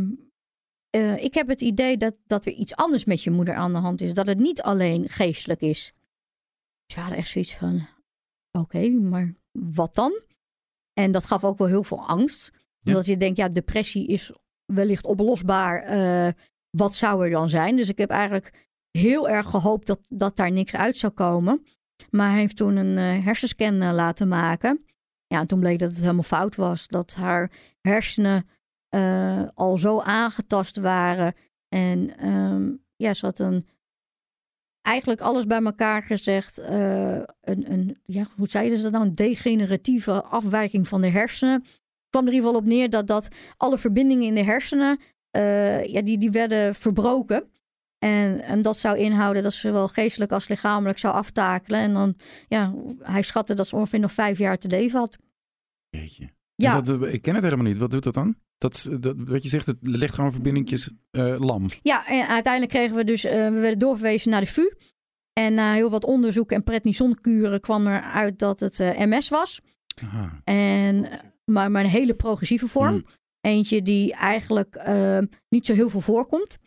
uh, 0.95 1.23
ik 1.23 1.33
heb 1.33 1.47
het 1.47 1.61
idee 1.61 1.97
dat, 1.97 2.15
dat 2.25 2.45
er 2.45 2.51
iets 2.51 2.75
anders 2.75 3.05
met 3.05 3.23
je 3.23 3.31
moeder 3.31 3.55
aan 3.55 3.73
de 3.73 3.79
hand 3.79 4.01
is. 4.01 4.13
Dat 4.13 4.27
het 4.27 4.39
niet 4.39 4.61
alleen 4.61 5.09
geestelijk 5.09 5.61
is. 5.61 5.93
Dus 6.85 6.95
we 6.95 7.01
hadden 7.01 7.19
echt 7.19 7.29
zoiets 7.29 7.55
van... 7.55 7.87
Oké, 8.51 8.75
okay, 8.77 8.89
maar 8.89 9.35
wat 9.51 9.95
dan? 9.95 10.21
En 10.93 11.11
dat 11.11 11.25
gaf 11.25 11.43
ook 11.43 11.57
wel 11.57 11.67
heel 11.67 11.83
veel 11.83 12.07
angst. 12.07 12.51
Ja. 12.53 12.91
Omdat 12.91 13.05
je 13.05 13.17
denkt, 13.17 13.37
ja, 13.37 13.49
depressie 13.49 14.07
is 14.07 14.31
wellicht 14.65 15.05
oplosbaar 15.05 15.83
uh, 15.83 16.33
wat 16.69 16.95
zou 16.95 17.23
er 17.23 17.29
dan 17.29 17.49
zijn? 17.49 17.75
Dus 17.75 17.89
ik 17.89 17.97
heb 17.97 18.09
eigenlijk 18.09 18.67
heel 18.91 19.29
erg 19.29 19.49
gehoopt 19.49 19.87
dat, 19.87 19.99
dat 20.09 20.35
daar 20.35 20.51
niks 20.51 20.75
uit 20.75 20.97
zou 20.97 21.13
komen. 21.13 21.65
Maar 22.09 22.29
hij 22.29 22.39
heeft 22.39 22.55
toen 22.55 22.75
een 22.75 23.17
uh, 23.17 23.25
hersenscan 23.25 23.81
uh, 23.81 23.93
laten 23.93 24.27
maken. 24.27 24.85
Ja, 25.27 25.39
en 25.39 25.47
toen 25.47 25.59
bleek 25.59 25.79
dat 25.79 25.89
het 25.89 25.99
helemaal 25.99 26.23
fout 26.23 26.55
was. 26.55 26.87
Dat 26.87 27.13
haar 27.13 27.51
hersenen 27.81 28.49
uh, 28.95 29.43
al 29.53 29.77
zo 29.77 29.99
aangetast 29.99 30.77
waren. 30.77 31.33
En 31.69 32.27
um, 32.27 32.83
ja, 32.95 33.13
ze 33.13 33.25
had 33.25 33.39
een. 33.39 33.67
Eigenlijk 34.81 35.21
alles 35.21 35.45
bij 35.45 35.63
elkaar 35.63 36.03
gezegd. 36.03 36.57
een, 36.57 37.71
een, 37.71 37.97
ja, 38.05 38.27
hoe 38.35 38.47
zeiden 38.47 38.77
ze 38.77 38.83
dat 38.83 38.91
nou? 38.91 39.05
Een 39.05 39.13
degeneratieve 39.13 40.23
afwijking 40.23 40.87
van 40.87 41.01
de 41.01 41.09
hersenen. 41.09 41.53
Het 41.53 42.09
kwam 42.09 42.25
er 42.25 42.27
in 42.27 42.35
ieder 42.35 42.49
geval 42.49 42.61
op 42.61 42.67
neer 42.67 42.89
dat, 42.89 43.07
dat 43.07 43.27
alle 43.57 43.77
verbindingen 43.77 44.27
in 44.27 44.35
de 44.35 44.43
hersenen 44.43 44.99
uh, 45.31 45.83
ja, 45.83 46.01
die, 46.01 46.17
die 46.17 46.31
werden 46.31 46.75
verbroken. 46.75 47.49
En, 47.99 48.41
en 48.41 48.61
dat 48.61 48.77
zou 48.77 48.97
inhouden 48.97 49.43
dat 49.43 49.53
ze 49.53 49.59
zowel 49.59 49.87
geestelijk 49.87 50.31
als 50.31 50.47
lichamelijk 50.47 50.99
zou 50.99 51.13
aftakelen. 51.13 51.79
En 51.79 51.93
dan, 51.93 52.15
ja, 52.47 52.73
hij 52.99 53.21
schatte 53.21 53.53
dat 53.53 53.67
ze 53.67 53.75
ongeveer 53.75 53.99
nog 53.99 54.11
vijf 54.11 54.37
jaar 54.37 54.57
te 54.57 54.67
leven 54.67 54.99
had. 54.99 55.17
Jeetje. 55.89 56.29
Ja. 56.55 56.81
Dat, 56.81 57.03
ik 57.03 57.21
ken 57.21 57.33
het 57.33 57.43
helemaal 57.43 57.65
niet. 57.65 57.77
Wat 57.77 57.91
doet 57.91 58.03
dat 58.03 58.13
dan? 58.13 58.35
Dat, 58.57 58.89
dat, 58.99 59.15
wat 59.17 59.43
je 59.43 59.49
zegt, 59.49 59.65
het 59.65 59.77
legt 59.81 60.13
gewoon 60.13 60.31
verbindingjes 60.31 60.91
uh, 61.11 61.39
lam. 61.39 61.65
Ja, 61.81 62.07
en 62.07 62.27
uiteindelijk 62.27 62.73
kregen 62.73 62.95
we 62.95 63.03
dus, 63.03 63.25
uh, 63.25 63.31
we 63.31 63.59
werden 63.59 63.79
doorverwezen 63.79 64.31
naar 64.31 64.41
de 64.41 64.47
VU. 64.47 64.71
En 65.33 65.53
na 65.53 65.73
heel 65.73 65.89
wat 65.89 66.05
onderzoek 66.05 66.51
en 66.51 66.63
prednisonkuren 66.63 67.59
kwam 67.59 67.87
er 67.87 68.01
uit 68.01 68.39
dat 68.39 68.59
het 68.59 68.79
uh, 68.79 68.99
MS 68.99 69.29
was. 69.29 69.61
Aha. 70.03 70.41
En, 70.43 71.09
maar, 71.45 71.71
maar 71.71 71.83
een 71.83 71.89
hele 71.89 72.13
progressieve 72.13 72.67
vorm. 72.67 72.87
Hmm. 72.87 73.05
Eentje 73.41 73.81
die 73.81 74.13
eigenlijk 74.13 74.83
uh, 74.87 75.19
niet 75.49 75.65
zo 75.65 75.73
heel 75.73 75.89
veel 75.89 76.01
voorkomt. 76.01 76.57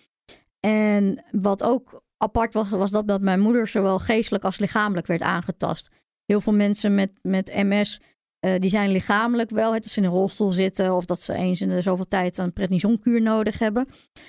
En 0.60 1.24
wat 1.30 1.62
ook 1.62 2.02
apart 2.16 2.54
was, 2.54 2.70
was 2.70 2.90
dat, 2.90 3.08
dat 3.08 3.20
mijn 3.20 3.40
moeder 3.40 3.68
zowel 3.68 3.98
geestelijk 3.98 4.44
als 4.44 4.58
lichamelijk 4.58 5.06
werd 5.06 5.22
aangetast. 5.22 5.90
Heel 6.24 6.40
veel 6.40 6.52
mensen 6.52 6.94
met, 6.94 7.10
met 7.22 7.54
MS, 7.54 8.00
uh, 8.46 8.58
die 8.58 8.70
zijn 8.70 8.90
lichamelijk 8.90 9.50
wel, 9.50 9.72
dat 9.72 9.84
ze 9.84 10.00
in 10.00 10.06
een 10.06 10.12
rolstoel 10.12 10.52
zitten 10.52 10.96
of 10.96 11.04
dat 11.04 11.20
ze 11.20 11.34
eens 11.34 11.60
in 11.60 11.68
de 11.68 11.80
zoveel 11.80 12.06
tijd 12.06 12.38
een 12.38 12.52
prednisonkuur 12.52 13.22
nodig 13.22 13.58
hebben. 13.58 13.88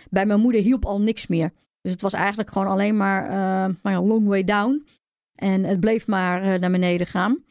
Bij 0.10 0.26
mijn 0.26 0.39
moeder 0.39 0.62
hielp 0.62 0.86
al 0.86 1.02
niks 1.02 1.28
meer. 1.28 1.54
Dus 1.82 1.92
het 1.92 2.02
was 2.02 2.14
eigenlijk 2.14 2.52
gewoon 2.52 2.68
alleen 2.68 2.98
maar, 2.98 3.24
uh, 3.24 3.76
maar 3.84 3.94
een 3.94 4.08
long 4.08 4.28
way 4.28 4.44
down. 4.44 4.88
En 5.36 5.64
het 5.64 5.80
bleef 5.80 6.08
maar 6.08 6.46
uh, 6.46 6.60
naar 6.60 6.72
beneden 6.72 7.08
gaan. 7.08 7.44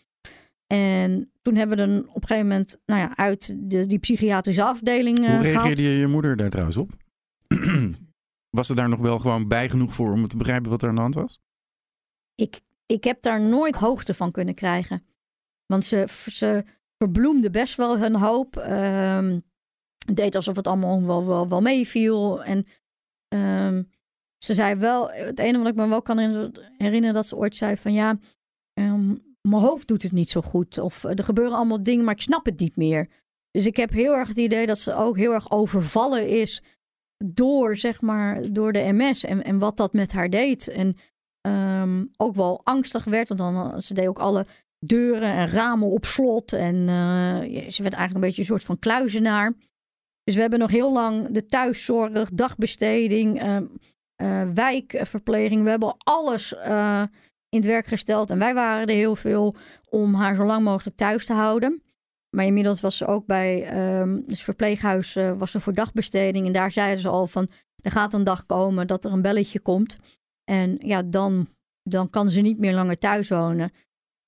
En 0.72 1.32
toen 1.42 1.54
hebben 1.54 1.76
we 1.76 1.86
dan 1.86 1.98
op 2.08 2.22
een 2.22 2.28
gegeven 2.28 2.48
moment 2.48 2.80
nou 2.86 3.00
ja, 3.00 3.16
uit 3.16 3.54
de, 3.70 3.86
die 3.86 3.98
psychiatrische 3.98 4.62
afdeling. 4.62 5.18
Uh, 5.18 5.28
Hoe 5.28 5.42
reageerde 5.42 5.82
je, 5.82 5.98
je 5.98 6.06
moeder 6.06 6.36
daar 6.36 6.50
trouwens 6.50 6.76
op? 6.76 6.90
was 8.56 8.68
er 8.68 8.76
daar 8.76 8.88
nog 8.88 9.00
wel 9.00 9.18
gewoon 9.18 9.48
bij 9.48 9.70
genoeg 9.70 9.94
voor 9.94 10.12
om 10.12 10.28
te 10.28 10.36
begrijpen 10.36 10.70
wat 10.70 10.82
er 10.82 10.88
aan 10.88 10.94
de 10.94 11.00
hand 11.00 11.14
was? 11.14 11.40
Ik, 12.34 12.60
ik 12.86 13.04
heb 13.04 13.22
daar 13.22 13.40
nooit 13.40 13.76
hoogte 13.76 14.14
van 14.14 14.30
kunnen 14.30 14.54
krijgen. 14.54 15.04
Want 15.66 15.84
ze, 15.84 16.04
ze 16.30 16.64
verbloemde 16.96 17.50
best 17.50 17.76
wel 17.76 17.98
hun 17.98 18.14
hoop. 18.14 18.56
Um, 18.56 19.42
deed 20.14 20.34
alsof 20.34 20.56
het 20.56 20.66
allemaal 20.66 21.06
wel, 21.06 21.26
wel, 21.26 21.48
wel 21.48 21.60
meeviel. 21.60 22.44
En 22.44 22.66
ehm, 23.28 23.82
ze 24.38 24.54
zei 24.54 24.74
wel, 24.74 25.10
het 25.10 25.38
enige 25.38 25.58
wat 25.58 25.72
ik 25.72 25.74
me 25.74 25.88
wel 25.88 26.02
kan 26.02 26.18
herinneren, 26.76 27.14
dat 27.14 27.26
ze 27.26 27.36
ooit 27.36 27.56
zei 27.56 27.76
van 27.76 27.92
ja, 27.92 28.18
ehm, 28.72 29.14
mijn 29.49 29.62
hoofd 29.62 29.88
doet 29.88 30.03
het 30.03 30.12
niet 30.12 30.30
zo 30.30 30.41
goed. 30.41 30.78
Of 30.78 31.05
er 31.05 31.24
gebeuren 31.24 31.57
allemaal 31.57 31.82
dingen, 31.82 32.05
maar 32.05 32.14
ik 32.14 32.22
snap 32.22 32.45
het 32.45 32.61
niet 32.61 32.76
meer. 32.76 33.09
Dus 33.51 33.66
ik 33.66 33.76
heb 33.76 33.91
heel 33.91 34.14
erg 34.14 34.28
het 34.28 34.36
idee 34.36 34.66
dat 34.66 34.78
ze 34.78 34.95
ook 34.95 35.16
heel 35.16 35.32
erg 35.32 35.51
overvallen 35.51 36.28
is 36.28 36.62
door, 37.24 37.76
zeg 37.76 38.01
maar, 38.01 38.53
door 38.53 38.72
de 38.72 38.93
MS 38.93 39.24
en, 39.24 39.45
en 39.45 39.59
wat 39.59 39.76
dat 39.76 39.93
met 39.93 40.12
haar 40.12 40.30
deed. 40.30 40.68
En 40.68 40.97
um, 41.49 42.11
ook 42.16 42.34
wel 42.34 42.61
angstig 42.64 43.05
werd, 43.05 43.28
want 43.28 43.41
dan, 43.41 43.82
ze 43.82 43.95
deed 43.95 44.09
ook 44.09 44.18
alle 44.18 44.47
deuren 44.86 45.32
en 45.32 45.49
ramen 45.49 45.88
op 45.88 46.05
slot. 46.05 46.53
En 46.53 46.76
uh, 46.76 47.41
ze 47.70 47.82
werd 47.82 47.95
eigenlijk 47.95 48.14
een 48.14 48.20
beetje 48.20 48.41
een 48.41 48.47
soort 48.47 48.64
van 48.64 48.78
kluizenaar. 48.78 49.53
Dus 50.22 50.34
we 50.34 50.41
hebben 50.41 50.59
nog 50.59 50.70
heel 50.70 50.93
lang 50.93 51.28
de 51.30 51.47
thuiszorg, 51.47 52.30
dagbesteding, 52.30 53.43
uh, 53.43 54.51
wijkverpleging. 54.55 55.62
We 55.62 55.70
hebben 55.70 55.97
alles 55.99 56.55
in 57.51 57.59
het 57.59 57.68
werk 57.68 57.86
gesteld. 57.86 58.30
En 58.30 58.38
wij 58.38 58.55
waren 58.55 58.86
er 58.86 58.94
heel 58.94 59.16
veel 59.16 59.55
om 59.88 60.14
haar 60.14 60.34
zo 60.34 60.44
lang 60.44 60.64
mogelijk 60.64 60.96
thuis 60.96 61.26
te 61.26 61.32
houden. 61.32 61.82
Maar 62.36 62.44
inmiddels 62.44 62.80
was 62.80 62.96
ze 62.96 63.07
ook 63.07 63.26
bij 63.26 63.78
um, 64.01 64.24
het 64.26 64.40
verpleeghuis 64.40 65.14
was 65.14 65.51
ze 65.51 65.61
voor 65.61 65.74
dagbesteding. 65.74 66.46
En 66.46 66.53
daar 66.53 66.72
zeiden 66.72 67.01
ze 67.01 67.09
al 67.09 67.26
van, 67.26 67.51
er 67.82 67.90
gaat 67.90 68.14
een 68.14 68.24
dag 68.24 68.46
komen 68.46 68.86
dat 68.86 69.05
er 69.05 69.12
een 69.12 69.22
belletje 69.22 69.61
komt. 69.61 69.96
En 70.44 70.78
ja, 70.78 71.03
dan, 71.03 71.48
dan 71.82 72.11
kan 72.11 72.30
ze 72.30 72.40
niet 72.40 72.59
meer 72.59 72.74
langer 72.74 72.98
thuis 72.98 73.28
wonen. 73.28 73.72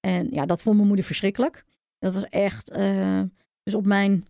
En 0.00 0.28
ja, 0.30 0.46
dat 0.46 0.62
vond 0.62 0.74
mijn 0.76 0.86
moeder 0.86 1.04
verschrikkelijk. 1.04 1.64
Dat 1.98 2.14
was 2.14 2.24
echt. 2.24 2.76
Uh, 2.76 3.20
dus 3.62 3.74
op 3.74 3.86
mijn, 3.86 4.26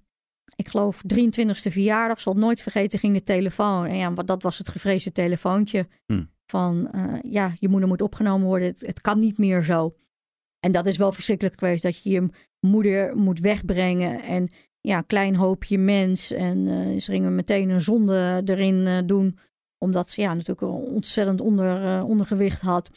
ik 0.56 0.68
geloof, 0.68 1.02
23e 1.14 1.70
verjaardag, 1.70 2.20
zal 2.20 2.34
nooit 2.34 2.62
vergeten, 2.62 2.98
ging 2.98 3.14
de 3.14 3.22
telefoon. 3.22 3.86
En 3.86 3.96
ja, 3.96 4.10
dat 4.10 4.42
was 4.42 4.58
het 4.58 4.68
gevreesde 4.68 5.12
telefoontje. 5.12 5.88
Hm. 6.06 6.24
Van 6.52 6.88
uh, 6.94 7.14
ja, 7.22 7.54
je 7.58 7.68
moeder 7.68 7.88
moet 7.88 8.02
opgenomen 8.02 8.46
worden. 8.46 8.68
Het, 8.68 8.80
het, 8.80 9.00
kan 9.00 9.18
niet 9.18 9.38
meer 9.38 9.62
zo. 9.62 9.94
En 10.60 10.72
dat 10.72 10.86
is 10.86 10.96
wel 10.96 11.12
verschrikkelijk 11.12 11.58
geweest 11.58 11.82
dat 11.82 12.02
je 12.02 12.10
je 12.10 12.28
moeder 12.60 13.16
moet 13.16 13.40
wegbrengen. 13.40 14.22
En 14.22 14.48
ja, 14.80 15.00
klein 15.00 15.36
hoopje 15.36 15.78
mens. 15.78 16.30
En 16.30 16.58
uh, 16.58 17.00
ze 17.00 17.10
gingen 17.10 17.34
meteen 17.34 17.70
een 17.70 17.80
zonde 17.80 18.42
erin 18.44 19.06
doen 19.06 19.38
omdat 19.78 20.10
ze 20.10 20.20
ja, 20.20 20.34
natuurlijk 20.34 20.60
een 20.60 20.68
ontzettend 20.68 21.40
onder, 21.40 22.02
ondergewicht 22.04 22.60
had. 22.60 22.90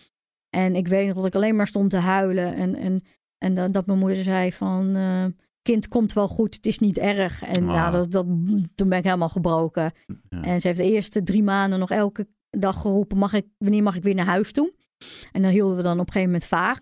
En 0.49 0.75
ik 0.75 0.87
weet 0.87 1.07
nog 1.07 1.15
dat 1.15 1.25
ik 1.25 1.35
alleen 1.35 1.55
maar 1.55 1.67
stond 1.67 1.89
te 1.89 1.97
huilen. 1.97 2.55
En, 2.55 2.75
en, 2.75 3.03
en 3.37 3.71
dat 3.71 3.85
mijn 3.85 3.99
moeder 3.99 4.23
zei 4.23 4.53
van... 4.53 4.95
Kind 5.61 5.87
komt 5.87 6.13
wel 6.13 6.27
goed, 6.27 6.55
het 6.55 6.65
is 6.65 6.79
niet 6.79 6.97
erg. 6.97 7.43
En 7.43 7.65
nou, 7.65 7.91
dat, 7.91 8.11
dat, 8.11 8.25
toen 8.75 8.89
ben 8.89 8.97
ik 8.97 9.03
helemaal 9.03 9.29
gebroken. 9.29 9.93
En 10.29 10.61
ze 10.61 10.67
heeft 10.67 10.79
de 10.79 10.91
eerste 10.91 11.23
drie 11.23 11.43
maanden 11.43 11.79
nog 11.79 11.89
elke 11.89 12.27
dag 12.59 12.81
geroepen... 12.81 13.17
Mag 13.17 13.33
ik, 13.33 13.45
wanneer 13.57 13.83
mag 13.83 13.95
ik 13.95 14.03
weer 14.03 14.15
naar 14.15 14.25
huis 14.25 14.51
toe? 14.51 14.73
En 15.31 15.41
dan 15.41 15.51
hielden 15.51 15.75
we 15.77 15.83
dan 15.83 15.99
op 15.99 16.07
een 16.07 16.13
gegeven 16.13 16.31
moment 16.31 16.45
vaak. 16.45 16.81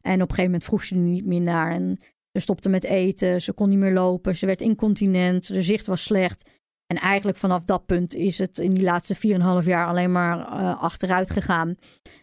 En 0.00 0.14
op 0.14 0.20
een 0.20 0.34
gegeven 0.34 0.44
moment 0.44 0.64
vroeg 0.64 0.84
ze 0.84 0.94
er 0.94 1.00
niet 1.00 1.26
meer 1.26 1.40
naar. 1.40 1.70
En 1.70 1.98
ze 2.32 2.40
stopte 2.40 2.68
met 2.68 2.84
eten, 2.84 3.42
ze 3.42 3.52
kon 3.52 3.68
niet 3.68 3.78
meer 3.78 3.92
lopen, 3.92 4.36
ze 4.36 4.46
werd 4.46 4.60
incontinent, 4.60 5.46
de 5.46 5.62
zicht 5.62 5.86
was 5.86 6.02
slecht. 6.02 6.50
En 6.86 6.98
eigenlijk 6.98 7.38
vanaf 7.38 7.64
dat 7.64 7.86
punt 7.86 8.14
is 8.14 8.38
het 8.38 8.58
in 8.58 8.70
die 8.70 8.84
laatste 8.84 9.16
4,5 9.62 9.66
jaar 9.66 9.86
alleen 9.86 10.12
maar 10.12 10.38
uh, 10.38 10.82
achteruit 10.82 11.30
gegaan. 11.30 11.68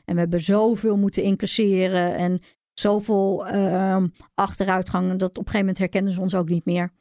En 0.06 0.14
we 0.14 0.20
hebben 0.20 0.41
zoveel 0.41 0.97
moeten 0.97 1.24
incasseren 1.24 2.16
en 2.16 2.41
zoveel 2.74 3.47
uh, 3.47 4.04
achteruitgang. 4.34 5.10
Dat 5.10 5.30
op 5.30 5.38
een 5.38 5.43
gegeven 5.43 5.60
moment 5.60 5.78
herkenden 5.78 6.14
ze 6.14 6.22
ons 6.22 6.36
ook 6.36 6.50
niet 6.50 6.66
meer. 6.66 6.91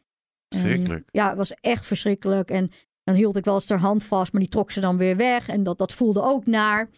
Verschrikkelijk. 0.48 1.08
ja, 1.10 1.28
het 1.28 1.36
was 1.36 1.52
echt 1.52 1.86
verschrikkelijk. 1.86 2.50
En 2.50 2.70
dan 3.08 3.16
hield 3.16 3.36
ik 3.36 3.44
wel 3.44 3.54
eens 3.54 3.68
haar 3.68 3.78
hand 3.78 4.04
vast, 4.04 4.32
maar 4.32 4.40
die 4.40 4.50
trok 4.50 4.70
ze 4.70 4.80
dan 4.80 4.96
weer 4.96 5.16
weg. 5.16 5.48
En 5.48 5.62
dat, 5.62 5.78
dat 5.78 5.92
voelde 5.92 6.22
ook 6.22 6.46
naar. 6.46 6.88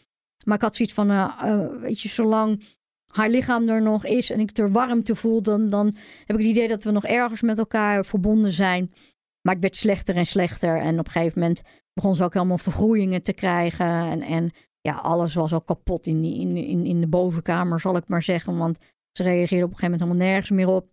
Maar 0.45 0.57
ik 0.57 0.63
had 0.63 0.77
zoiets 0.77 0.95
van, 0.95 1.11
uh, 1.11 1.67
weet 1.81 2.01
je, 2.01 2.09
zolang 2.09 2.63
haar 3.07 3.29
lichaam 3.29 3.69
er 3.69 3.83
nog 3.83 4.05
is 4.05 4.31
en 4.31 4.41
ik 4.41 4.59
er 4.59 4.73
warmte 4.73 5.15
voel, 5.15 5.43
dan, 5.43 5.69
dan 5.69 5.87
heb 6.27 6.37
ik 6.37 6.45
het 6.45 6.57
idee 6.57 6.69
dat 6.69 6.85
we 6.85 6.91
nog 6.91 7.07
ergens 7.07 7.41
met 7.41 7.59
elkaar 7.59 8.05
verbonden 8.05 8.53
zijn. 8.53 8.93
Maar 9.41 9.55
het 9.55 9.63
werd 9.63 9.77
slechter 9.77 10.17
en 10.17 10.27
slechter. 10.27 10.77
En 10.81 10.99
op 10.99 11.07
een 11.07 11.13
gegeven 11.13 11.41
moment 11.41 11.63
begon 11.93 12.17
ze 12.17 12.25
ook 12.25 12.35
helemaal 12.35 12.59
vergroeien 12.59 13.23
te 13.23 13.33
krijgen. 13.33 13.87
En, 13.87 14.23
en 14.23 14.51
ja, 14.81 14.95
alles 14.95 15.35
was 15.35 15.53
al 15.53 15.61
kapot 15.61 16.07
in, 16.07 16.25
in, 16.25 16.57
in, 16.57 16.87
in 16.87 17.01
de 17.01 17.09
bovenkamer, 17.09 17.81
zal 17.81 17.97
ik 17.97 18.09
maar 18.09 18.23
zeggen. 18.23 18.57
Want 18.57 18.79
ze 19.13 19.23
reageerde 19.23 19.65
op 19.65 19.71
een 19.71 19.79
gegeven 19.79 19.91
moment 19.91 20.01
helemaal 20.01 20.27
nergens 20.27 20.51
meer 20.51 20.69
op. 20.69 20.89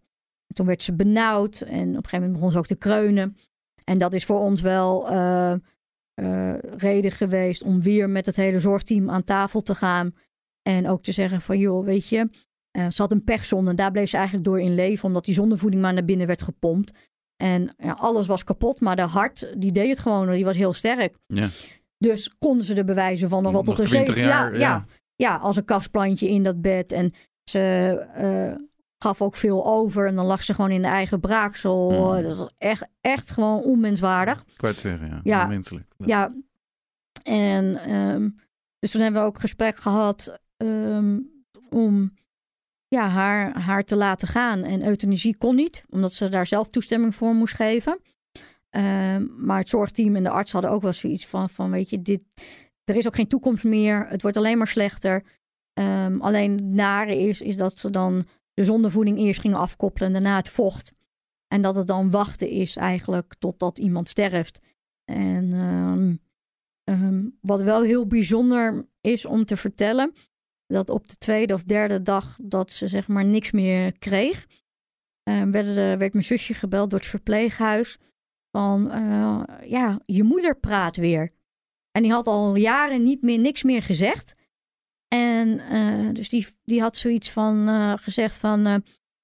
toen 0.53 0.65
werd 0.65 0.81
ze 0.81 0.93
benauwd 0.93 1.61
en 1.61 1.89
op 1.89 1.95
een 1.95 2.03
gegeven 2.03 2.19
moment 2.19 2.33
begon 2.33 2.51
ze 2.51 2.57
ook 2.57 2.67
te 2.67 2.75
kreunen. 2.75 3.37
En 3.89 3.97
dat 3.97 4.13
is 4.13 4.25
voor 4.25 4.39
ons 4.39 4.61
wel 4.61 5.11
uh, 5.11 5.53
uh, 6.21 6.53
reden 6.77 7.11
geweest 7.11 7.63
om 7.63 7.81
weer 7.81 8.09
met 8.09 8.25
het 8.25 8.35
hele 8.35 8.59
zorgteam 8.59 9.09
aan 9.09 9.23
tafel 9.23 9.61
te 9.61 9.75
gaan. 9.75 10.15
En 10.61 10.87
ook 10.87 11.03
te 11.03 11.11
zeggen 11.11 11.41
van 11.41 11.59
joh, 11.59 11.85
weet 11.85 12.07
je, 12.07 12.29
uh, 12.77 12.89
ze 12.89 13.01
had 13.01 13.11
een 13.11 13.23
pechzonde. 13.23 13.69
En 13.69 13.75
daar 13.75 13.91
bleef 13.91 14.09
ze 14.09 14.15
eigenlijk 14.15 14.45
door 14.45 14.59
in 14.59 14.75
leven, 14.75 15.07
omdat 15.07 15.25
die 15.25 15.33
zondevoeding 15.33 15.81
maar 15.81 15.93
naar 15.93 16.05
binnen 16.05 16.27
werd 16.27 16.41
gepompt. 16.41 16.91
En 17.35 17.73
ja, 17.77 17.91
alles 17.91 18.27
was 18.27 18.43
kapot, 18.43 18.79
maar 18.79 18.95
de 18.95 19.01
hart, 19.01 19.53
die 19.57 19.71
deed 19.71 19.89
het 19.89 19.99
gewoon, 19.99 20.31
die 20.31 20.45
was 20.45 20.57
heel 20.57 20.73
sterk. 20.73 21.15
Ja. 21.27 21.49
Dus 21.97 22.37
konden 22.37 22.65
ze 22.65 22.73
de 22.73 22.83
bewijzen 22.83 23.29
van 23.29 23.43
nog 23.43 23.65
wat 23.65 23.87
zeven 23.87 24.21
jaar. 24.21 24.53
Ja, 24.53 24.59
ja. 24.59 24.85
ja, 25.15 25.35
als 25.35 25.57
een 25.57 25.65
kastplantje 25.65 26.29
in 26.29 26.43
dat 26.43 26.61
bed. 26.61 26.91
En 26.91 27.11
ze 27.43 28.66
gaf 28.97 29.21
ook 29.21 29.35
veel 29.35 29.65
over. 29.65 30.07
En 30.07 30.15
dan 30.15 30.25
lag 30.25 30.43
ze 30.43 30.53
gewoon 30.53 30.71
in 30.71 30.81
de 30.81 30.87
eigen 30.87 31.19
braaksel. 31.19 31.91
Mm. 31.91 32.23
Dat 32.23 32.37
was 32.37 32.51
echt, 32.57 32.87
echt 33.01 33.31
gewoon 33.31 33.61
onmenswaardig. 33.61 34.41
Ik 34.41 34.61
wou 34.61 34.73
het 34.73 34.81
zeggen, 34.81 35.07
ja. 35.07 35.19
ja 35.23 35.43
Onmenselijk. 35.43 35.85
Ja. 35.97 36.33
En 37.23 37.93
um, 37.93 38.35
dus 38.79 38.91
toen 38.91 39.01
hebben 39.01 39.21
we 39.21 39.27
ook 39.27 39.39
gesprek 39.39 39.77
gehad 39.77 40.39
um, 40.57 41.43
om 41.69 42.13
ja, 42.87 43.09
haar, 43.09 43.59
haar 43.59 43.83
te 43.83 43.95
laten 43.95 44.27
gaan. 44.27 44.63
En 44.63 44.85
euthanasie 44.85 45.37
kon 45.37 45.55
niet, 45.55 45.85
omdat 45.89 46.13
ze 46.13 46.29
daar 46.29 46.45
zelf 46.45 46.67
toestemming 46.67 47.15
voor 47.15 47.33
moest 47.33 47.55
geven. 47.55 47.99
Ehm, 48.69 49.25
maar 49.37 49.59
het 49.59 49.69
zorgteam 49.69 50.15
en 50.15 50.23
de 50.23 50.29
arts 50.29 50.51
hadden 50.51 50.71
ook 50.71 50.81
wel 50.81 50.93
zoiets 50.93 51.27
van, 51.27 51.49
van 51.49 51.71
weet 51.71 51.89
je, 51.89 52.01
dit, 52.01 52.21
er 52.83 52.95
is 52.95 53.07
ook 53.07 53.15
geen 53.15 53.27
toekomst 53.27 53.63
meer. 53.63 54.07
Het 54.07 54.21
wordt 54.21 54.37
alleen 54.37 54.57
maar 54.57 54.67
slechter. 54.67 55.23
Alleen 56.19 56.51
het 56.51 56.63
nare 56.63 57.17
is, 57.17 57.41
is 57.41 57.57
dat 57.57 57.77
ze 57.77 57.89
dan 57.89 58.27
de 58.57 58.65
zondevoeding 58.65 59.17
eerst 59.17 59.39
gingen 59.39 59.57
afkoppelen 59.57 60.07
en 60.07 60.13
daarna 60.13 60.37
het 60.37 60.49
vocht. 60.49 60.93
En 61.47 61.61
dat 61.61 61.75
het 61.75 61.87
dan 61.87 62.09
wachten 62.11 62.49
is 62.49 62.75
eigenlijk 62.75 63.35
totdat 63.39 63.77
iemand 63.77 64.09
sterft. 64.09 64.59
En 65.11 65.51
um, 66.83 67.37
wat 67.41 67.61
wel 67.61 67.81
heel 67.81 68.07
bijzonder 68.07 68.89
is 69.01 69.25
om 69.25 69.45
te 69.45 69.57
vertellen, 69.57 70.13
dat 70.65 70.89
op 70.89 71.09
de 71.09 71.17
tweede 71.17 71.53
of 71.53 71.63
derde 71.63 72.01
dag 72.01 72.37
dat 72.41 72.71
ze 72.71 72.87
zeg 72.87 73.07
maar 73.07 73.25
niks 73.25 73.51
meer 73.51 73.97
kreeg, 73.97 74.47
uh, 75.29 75.43
werd, 75.43 75.75
werd 75.75 76.13
mijn 76.13 76.25
zusje 76.25 76.53
gebeld 76.53 76.89
door 76.89 76.99
het 76.99 77.07
verpleeghuis 77.07 77.97
van 78.51 78.85
uh, 78.85 79.43
ja, 79.69 79.99
je 80.05 80.23
moeder 80.23 80.59
praat 80.59 80.95
weer. 80.95 81.33
En 81.91 82.01
die 82.01 82.11
had 82.11 82.27
al 82.27 82.55
jaren 82.55 83.03
niet 83.03 83.21
meer 83.21 83.39
niks 83.39 83.63
meer 83.63 83.81
gezegd. 83.81 84.35
En 85.07 85.61
uh, 85.71 86.13
dus 86.13 86.29
die, 86.29 86.47
die 86.63 86.81
had 86.81 86.97
zoiets 86.97 87.29
van 87.31 87.67
gezegd 87.99 88.37
van 88.37 88.83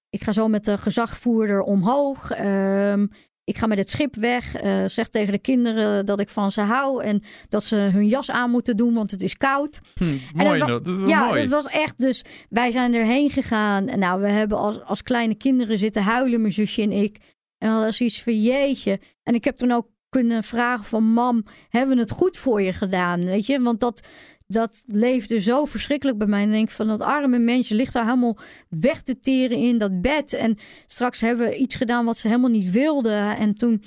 ik 0.09 0.23
ga 0.23 0.31
zo 0.31 0.47
met 0.47 0.65
de 0.65 0.77
gezagvoerder 0.77 1.61
omhoog. 1.61 2.31
Ehm, 2.31 3.07
ik 3.43 3.57
ga 3.57 3.67
met 3.67 3.77
het 3.77 3.89
schip 3.89 4.15
weg. 4.15 4.55
Zeg 4.87 5.07
tegen 5.07 5.33
de 5.33 5.39
kinderen 5.39 6.05
dat 6.05 6.19
ik 6.19 6.29
van 6.29 6.51
ze 6.51 6.61
hou. 6.61 7.03
En 7.03 7.23
dat 7.49 7.63
ze 7.63 7.75
hun 7.75 8.07
jas 8.07 8.31
aan 8.31 8.49
moeten 8.49 8.77
doen, 8.77 8.93
want 8.93 9.11
het 9.11 9.21
is 9.21 9.37
koud. 9.37 9.79
Hm, 9.93 10.17
mooi, 10.33 10.59
dat, 10.59 10.67
dat, 10.67 10.87
is 10.87 10.99
wel 10.99 11.07
ja, 11.07 11.25
mooi. 11.25 11.41
het 11.41 11.49
was 11.49 11.67
echt. 11.67 11.97
Dus 11.97 12.25
wij 12.49 12.71
zijn 12.71 12.93
erheen 12.93 13.29
gegaan. 13.29 13.87
En 13.87 13.99
nou, 13.99 14.21
we 14.21 14.27
hebben 14.27 14.57
als, 14.57 14.83
als 14.83 15.01
kleine 15.01 15.35
kinderen 15.35 15.77
zitten 15.77 16.03
huilen, 16.03 16.41
mijn 16.41 16.53
zusje 16.53 16.81
en 16.81 16.91
ik. 16.91 17.17
En 17.57 17.67
we 17.67 17.73
hadden 17.73 17.93
zoiets 17.93 18.23
van 18.23 18.41
jeetje. 18.41 18.99
En 19.23 19.35
ik 19.35 19.43
heb 19.43 19.57
toen 19.57 19.71
ook 19.71 19.87
kunnen 20.09 20.43
vragen 20.43 20.85
van 20.85 21.03
mam, 21.03 21.45
hebben 21.69 21.95
we 21.95 22.01
het 22.01 22.11
goed 22.11 22.37
voor 22.37 22.61
je 22.61 22.73
gedaan? 22.73 23.25
Weet 23.25 23.45
je, 23.45 23.61
want 23.61 23.79
dat, 23.79 24.07
dat 24.47 24.83
leefde 24.87 25.41
zo 25.41 25.65
verschrikkelijk 25.65 26.17
bij 26.17 26.27
mij. 26.27 26.43
En 26.43 26.51
denk 26.51 26.69
van 26.69 26.87
dat 26.87 27.01
arme 27.01 27.39
mensje 27.39 27.75
ligt 27.75 27.93
daar 27.93 28.05
helemaal 28.05 28.37
weg 28.69 29.01
te 29.01 29.19
teren 29.19 29.57
in 29.57 29.77
dat 29.77 30.01
bed. 30.01 30.33
En 30.33 30.57
straks 30.87 31.19
hebben 31.19 31.47
we 31.47 31.55
iets 31.55 31.75
gedaan 31.75 32.05
wat 32.05 32.17
ze 32.17 32.27
helemaal 32.27 32.49
niet 32.49 32.71
wilde. 32.71 33.35
En 33.37 33.53
toen 33.53 33.83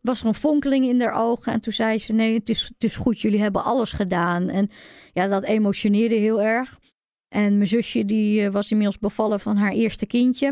was 0.00 0.20
er 0.20 0.26
een 0.26 0.34
fonkeling 0.34 0.86
in 0.86 1.00
haar 1.00 1.14
ogen. 1.14 1.52
En 1.52 1.60
toen 1.60 1.72
zei 1.72 1.98
ze: 1.98 2.12
Nee, 2.12 2.34
het 2.34 2.48
is, 2.48 2.62
het 2.62 2.84
is 2.84 2.96
goed, 2.96 3.20
jullie 3.20 3.40
hebben 3.40 3.64
alles 3.64 3.92
gedaan. 3.92 4.48
En 4.48 4.70
ja, 5.12 5.26
dat 5.26 5.44
emotioneerde 5.44 6.14
heel 6.14 6.42
erg. 6.42 6.78
En 7.28 7.56
mijn 7.56 7.68
zusje 7.68 8.04
die 8.04 8.44
eh, 8.44 8.52
was 8.52 8.70
inmiddels 8.70 8.98
bevallen 8.98 9.40
van 9.40 9.56
haar 9.56 9.72
eerste 9.72 10.06
kindje. 10.06 10.46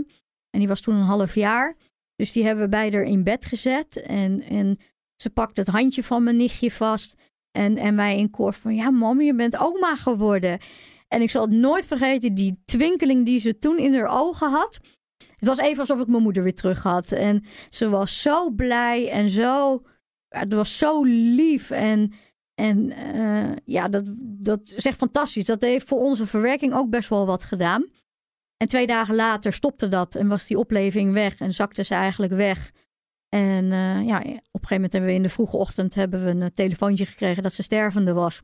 En 0.51 0.59
die 0.59 0.69
was 0.69 0.81
toen 0.81 0.95
een 0.95 1.03
half 1.03 1.35
jaar. 1.35 1.77
Dus 2.17 2.33
die 2.33 2.45
hebben 2.45 2.65
we 2.65 2.71
beide 2.71 3.07
in 3.07 3.23
bed 3.23 3.47
gezet. 3.47 4.03
En, 4.03 4.43
en 4.43 4.79
ze 5.23 5.31
pakte 5.31 5.61
het 5.61 5.71
handje 5.71 6.03
van 6.03 6.23
mijn 6.23 6.37
nichtje 6.37 6.71
vast. 6.71 7.17
En, 7.57 7.77
en 7.77 7.95
mij 7.95 8.19
in 8.19 8.31
koor 8.31 8.53
van, 8.53 8.75
ja 8.75 8.91
mam, 8.91 9.21
je 9.21 9.35
bent 9.35 9.57
oma 9.57 9.97
geworden. 9.97 10.59
En 11.09 11.23
ik 11.23 11.31
zal 11.31 11.43
het 11.43 11.51
nooit 11.51 11.87
vergeten, 11.87 12.35
die 12.35 12.63
twinkeling 12.65 13.25
die 13.25 13.41
ze 13.41 13.59
toen 13.59 13.79
in 13.79 13.95
haar 13.95 14.09
ogen 14.09 14.51
had. 14.51 14.81
het 15.19 15.49
was 15.49 15.59
even 15.59 15.81
alsof 15.81 16.01
ik 16.01 16.07
mijn 16.07 16.23
moeder 16.23 16.43
weer 16.43 16.55
terug 16.55 16.83
had. 16.83 17.13
En 17.13 17.45
ze 17.71 17.89
was 17.89 18.23
zo 18.23 18.51
blij 18.51 19.11
en 19.11 19.31
zo. 19.31 19.83
Het 20.29 20.53
was 20.53 20.79
zo 20.79 21.05
lief. 21.05 21.71
En, 21.71 22.13
en 22.55 22.93
uh, 23.15 23.53
ja, 23.65 23.89
dat, 23.89 24.13
dat 24.19 24.73
is 24.77 24.87
echt 24.87 24.99
fantastisch. 24.99 25.45
Dat 25.45 25.63
heeft 25.63 25.89
voor 25.89 25.99
onze 25.99 26.27
verwerking 26.27 26.75
ook 26.75 26.91
best 26.91 27.09
wel 27.09 27.27
wat 27.27 27.45
gedaan. 27.45 27.87
En 28.57 28.69
twee 28.69 28.87
dagen 28.87 29.15
later 29.15 29.53
stopte 29.53 29.89
dat 29.89 30.15
en 30.15 30.29
was 30.29 30.47
die 30.47 30.59
opleving 30.59 31.13
weg 31.13 31.41
en 31.41 31.53
zakte 31.53 31.85
ze 31.85 31.95
eigenlijk 31.95 32.33
weg. 32.33 32.73
En 33.29 33.65
uh, 33.65 34.07
ja, 34.07 34.19
op 34.19 34.27
een 34.27 34.41
gegeven 34.53 34.75
moment 34.75 34.93
hebben 34.93 35.11
we 35.11 35.17
in 35.17 35.23
de 35.23 35.29
vroege 35.29 35.57
ochtend 35.57 35.95
hebben 35.95 36.25
we 36.25 36.31
een 36.31 36.53
telefoontje 36.53 37.07
gekregen 37.07 37.43
dat 37.43 37.53
ze 37.53 37.63
stervende 37.63 38.13
was. 38.13 38.43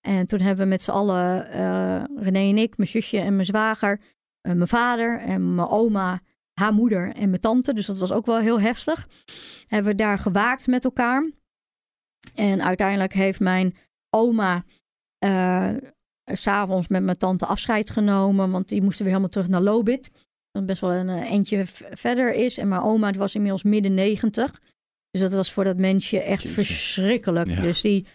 En 0.00 0.26
toen 0.26 0.40
hebben 0.40 0.64
we 0.64 0.70
met 0.70 0.82
z'n 0.82 0.90
allen, 0.90 1.56
uh, 1.56 2.22
René 2.22 2.48
en 2.48 2.58
ik, 2.58 2.76
mijn 2.76 2.88
zusje 2.88 3.18
en 3.18 3.34
mijn 3.34 3.46
zwager, 3.46 4.00
mijn 4.40 4.68
vader 4.68 5.18
en 5.18 5.54
mijn 5.54 5.68
oma, 5.68 6.20
haar 6.60 6.72
moeder 6.72 7.14
en 7.14 7.28
mijn 7.28 7.40
tante. 7.40 7.72
Dus 7.72 7.86
dat 7.86 7.98
was 7.98 8.12
ook 8.12 8.26
wel 8.26 8.38
heel 8.38 8.60
heftig. 8.60 9.08
Hebben 9.66 9.90
we 9.90 9.96
daar 9.96 10.18
gewaakt 10.18 10.66
met 10.66 10.84
elkaar. 10.84 11.30
En 12.34 12.62
uiteindelijk 12.62 13.12
heeft 13.12 13.40
mijn 13.40 13.76
oma 14.10 14.64
uh, 15.24 15.70
s'avonds 16.24 16.88
met 16.88 17.02
mijn 17.02 17.18
tante 17.18 17.46
afscheid 17.46 17.90
genomen. 17.90 18.50
Want 18.50 18.68
die 18.68 18.82
moesten 18.82 19.04
weer 19.04 19.12
helemaal 19.12 19.32
terug 19.32 19.48
naar 19.48 19.60
Lobit. 19.60 20.10
Dat 20.50 20.66
best 20.66 20.80
wel 20.80 20.90
een 20.90 21.22
eentje 21.22 21.62
verder 21.90 22.34
is. 22.34 22.58
En 22.58 22.68
mijn 22.68 22.80
oma 22.80 23.12
was 23.12 23.34
inmiddels 23.34 23.62
midden 23.62 23.94
negentig. 23.94 24.60
Dus 25.10 25.20
dat 25.20 25.32
was 25.32 25.52
voor 25.52 25.64
dat 25.64 25.76
mensje 25.76 26.20
echt 26.20 26.42
Jeetje. 26.42 26.64
verschrikkelijk. 26.64 27.48
Ja. 27.48 27.60
Dus 27.60 27.80
die, 27.80 28.06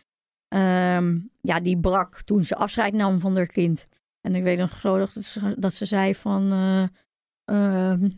um, 0.56 1.30
ja, 1.42 1.60
die 1.60 1.80
brak 1.80 2.22
toen 2.22 2.44
ze 2.44 2.56
afscheid 2.56 2.94
nam 2.94 3.20
van 3.20 3.36
haar 3.36 3.48
kind. 3.48 3.88
En 4.22 4.36
ik 4.36 4.44
weet 4.44 4.58
nog 4.58 4.80
zo 4.80 4.98
dat 4.98 5.12
ze, 5.12 5.56
dat 5.58 5.74
ze 5.74 5.86
zei 5.86 6.16
van... 6.16 6.54
Uh, 6.54 6.84
uh, 7.52 8.10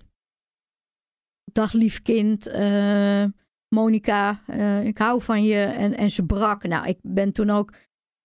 dag 1.52 1.72
lief 1.72 2.02
kind, 2.02 2.48
uh, 2.48 3.26
Monica, 3.68 4.42
ik 4.84 4.98
hou 4.98 5.22
van 5.22 5.44
je. 5.44 5.64
En, 5.64 5.98
en 5.98 6.12
ze 6.12 6.26
brak. 6.26 6.64
Nou, 6.64 6.88
ik 6.88 6.98
ben 7.02 7.32
toen 7.32 7.50
ook 7.50 7.74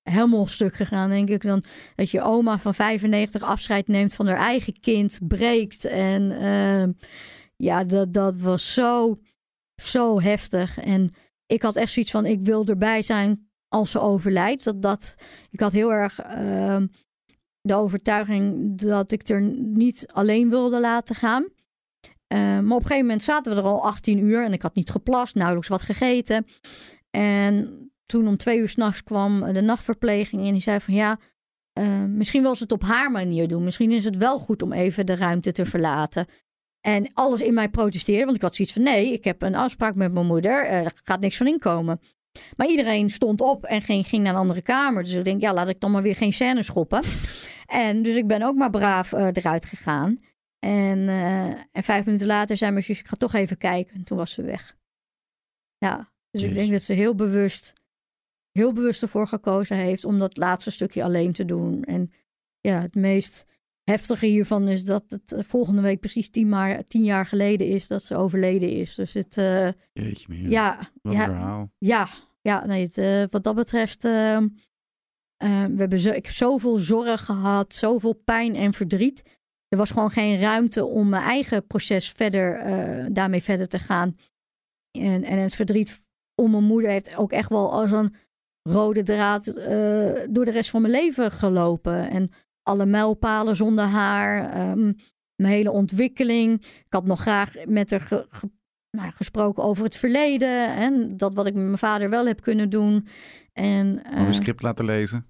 helemaal 0.02 0.46
stuk 0.46 0.74
gegaan, 0.74 1.10
denk 1.10 1.28
ik. 1.28 1.42
Dan 1.42 1.62
dat 1.94 2.10
je 2.10 2.22
oma 2.22 2.58
van 2.58 2.74
95 2.74 3.42
afscheid 3.42 3.88
neemt 3.88 4.14
van 4.14 4.26
haar 4.26 4.38
eigen 4.38 4.80
kind, 4.80 5.18
breekt. 5.22 5.84
En 5.84 6.30
ehm, 6.40 6.92
ja, 7.56 7.84
dat, 7.84 8.12
dat 8.12 8.36
was 8.36 8.72
zo, 8.72 9.18
zo 9.82 10.20
heftig. 10.20 10.78
En 10.78 11.10
ik 11.46 11.62
had 11.62 11.76
echt 11.76 11.92
zoiets 11.92 12.10
van, 12.10 12.26
ik 12.26 12.40
wil 12.42 12.66
erbij 12.66 13.02
zijn 13.02 13.50
als 13.68 13.90
ze 13.90 14.00
overlijdt. 14.00 14.64
Dat, 14.64 14.82
dat, 14.82 15.14
ik 15.50 15.60
had 15.60 15.72
heel 15.72 15.92
erg 15.92 16.24
uh, 16.24 16.82
de 17.60 17.74
overtuiging 17.74 18.74
dat 18.78 19.10
ik 19.10 19.28
er 19.28 19.40
niet 19.40 20.06
alleen 20.12 20.50
wilde 20.50 20.80
laten 20.80 21.14
gaan. 21.14 21.42
Uh, 21.42 22.38
maar 22.38 22.58
op 22.58 22.70
een 22.70 22.82
gegeven 22.82 23.06
moment 23.06 23.22
zaten 23.22 23.52
we 23.52 23.58
er 23.58 23.66
al 23.66 23.84
18 23.84 24.18
uur 24.18 24.44
en 24.44 24.52
ik 24.52 24.62
had 24.62 24.74
niet 24.74 24.90
geplast, 24.90 25.34
nauwelijks 25.34 25.68
wat 25.68 25.82
gegeten. 25.82 26.46
En 27.10 27.91
toen 28.12 28.28
om 28.28 28.36
twee 28.36 28.58
uur 28.58 28.68
s'nachts 28.68 29.02
kwam 29.02 29.52
de 29.52 29.60
nachtverpleging 29.60 30.46
en 30.46 30.52
die 30.52 30.62
zei 30.62 30.80
van 30.80 30.94
ja, 30.94 31.18
uh, 31.78 32.04
misschien 32.04 32.42
wil 32.42 32.56
ze 32.56 32.62
het 32.62 32.72
op 32.72 32.82
haar 32.82 33.10
manier 33.10 33.48
doen. 33.48 33.64
Misschien 33.64 33.90
is 33.90 34.04
het 34.04 34.16
wel 34.16 34.38
goed 34.38 34.62
om 34.62 34.72
even 34.72 35.06
de 35.06 35.14
ruimte 35.14 35.52
te 35.52 35.66
verlaten. 35.66 36.26
En 36.80 37.10
alles 37.12 37.40
in 37.40 37.54
mij 37.54 37.68
protesteerde, 37.68 38.24
want 38.24 38.36
ik 38.36 38.42
had 38.42 38.54
zoiets 38.54 38.74
van 38.74 38.82
nee, 38.82 39.12
ik 39.12 39.24
heb 39.24 39.42
een 39.42 39.54
afspraak 39.54 39.94
met 39.94 40.12
mijn 40.12 40.26
moeder, 40.26 40.64
uh, 40.64 40.84
er 40.84 40.92
gaat 41.04 41.20
niks 41.20 41.36
van 41.36 41.46
inkomen. 41.46 42.00
Maar 42.56 42.66
iedereen 42.66 43.10
stond 43.10 43.40
op 43.40 43.64
en 43.64 43.82
ging, 43.82 44.06
ging 44.06 44.22
naar 44.22 44.32
een 44.32 44.40
andere 44.40 44.62
kamer. 44.62 45.02
Dus 45.02 45.12
ik 45.12 45.24
denk, 45.24 45.40
ja, 45.40 45.54
laat 45.54 45.68
ik 45.68 45.80
dan 45.80 45.90
maar 45.90 46.02
weer 46.02 46.16
geen 46.16 46.32
scène 46.32 46.62
schoppen. 46.62 47.02
En 47.66 48.02
dus 48.02 48.16
ik 48.16 48.26
ben 48.26 48.42
ook 48.42 48.54
maar 48.56 48.70
braaf 48.70 49.12
uh, 49.12 49.28
eruit 49.32 49.64
gegaan. 49.64 50.18
En, 50.58 51.08
en 51.72 51.82
vijf 51.82 52.04
minuten 52.04 52.26
later 52.26 52.56
zei 52.56 52.70
mijn 52.70 52.84
zus, 52.84 52.98
ik 52.98 53.06
ga 53.06 53.16
toch 53.16 53.34
even 53.34 53.58
kijken. 53.58 53.94
En 53.94 54.04
toen 54.04 54.18
was 54.18 54.32
ze 54.32 54.42
weg. 54.42 54.76
Ja, 55.78 56.12
dus 56.30 56.40
Jeez. 56.40 56.52
ik 56.52 56.58
denk 56.58 56.70
dat 56.72 56.82
ze 56.82 56.92
heel 56.92 57.14
bewust, 57.14 57.81
heel 58.52 58.72
bewust 58.72 59.02
ervoor 59.02 59.26
gekozen 59.26 59.76
heeft 59.76 60.04
om 60.04 60.18
dat 60.18 60.36
laatste 60.36 60.70
stukje 60.70 61.04
alleen 61.04 61.32
te 61.32 61.44
doen. 61.44 61.84
En 61.84 62.12
ja, 62.60 62.80
het 62.80 62.94
meest 62.94 63.46
heftige 63.84 64.26
hiervan 64.26 64.68
is 64.68 64.84
dat 64.84 65.04
het 65.08 65.32
uh, 65.32 65.42
volgende 65.42 65.82
week 65.82 66.00
precies 66.00 66.30
tien, 66.30 66.48
maar, 66.48 66.86
tien 66.86 67.04
jaar 67.04 67.26
geleden 67.26 67.66
is 67.68 67.86
dat 67.86 68.02
ze 68.02 68.16
overleden 68.16 68.70
is. 68.70 68.94
Dus 68.94 69.12
het. 69.12 69.36
Uh, 69.36 69.68
Jeetje, 69.92 70.26
meer. 70.28 70.50
Ja, 70.50 70.90
Wat 71.02 71.12
ja, 71.12 71.24
verhaal. 71.24 71.70
ja, 71.78 72.08
ja, 72.40 72.66
nee, 72.66 72.82
het, 72.82 72.98
uh, 72.98 73.24
wat 73.30 73.44
dat 73.44 73.54
betreft. 73.54 74.04
ehm, 74.04 74.48
we 75.38 75.74
hebben 75.78 75.98
zo, 75.98 76.10
ik 76.10 76.24
heb 76.26 76.34
zoveel 76.34 76.76
zorg 76.76 77.24
gehad, 77.24 77.74
zoveel 77.74 78.12
pijn 78.12 78.54
en 78.54 78.72
verdriet. 78.72 79.40
Er 79.68 79.78
was 79.78 79.90
gewoon 79.90 80.10
geen 80.10 80.38
ruimte 80.40 80.84
om 80.84 81.08
mijn 81.08 81.22
eigen 81.22 81.66
proces 81.66 82.10
verder, 82.10 82.64
daarmee 83.12 83.42
verder 83.42 83.68
te 83.68 83.78
gaan. 83.78 84.16
En, 84.98 85.24
en 85.24 85.38
het 85.38 85.54
verdriet 85.54 86.04
om 86.42 86.50
mijn 86.50 86.64
moeder 86.64 86.90
heeft 86.90 87.16
ook 87.16 87.32
echt 87.32 87.48
wel 87.48 87.72
als 87.72 87.90
een 87.90 88.14
rode 88.62 89.02
draad 89.02 89.44
door 90.30 90.44
de 90.44 90.50
rest 90.50 90.70
van 90.70 90.80
mijn 90.80 90.94
leven 90.94 91.30
gelopen. 91.30 92.10
En 92.10 92.30
alle 92.62 92.86
mijlpalen 92.86 93.56
zonder 93.56 93.84
haar, 93.84 94.60
um, 94.70 94.96
mijn 95.42 95.54
hele 95.54 95.70
ontwikkeling. 95.70 96.62
Ik 96.62 96.92
had 96.92 97.04
nog 97.04 97.20
graag 97.20 97.54
met 97.66 97.90
haar 97.90 98.00
ge, 98.00 98.26
ge, 98.28 98.50
nou, 98.96 99.10
gesproken 99.10 99.62
over 99.62 99.84
het 99.84 99.96
verleden 99.96 100.76
en 100.76 101.16
dat 101.16 101.34
wat 101.34 101.46
ik 101.46 101.54
met 101.54 101.64
mijn 101.64 101.78
vader 101.78 102.10
wel 102.10 102.26
heb 102.26 102.40
kunnen 102.40 102.70
doen. 102.70 103.06
En, 103.52 104.02
uh, 104.12 104.26
een 104.26 104.34
script 104.34 104.62
laten 104.62 104.84
lezen? 104.84 105.26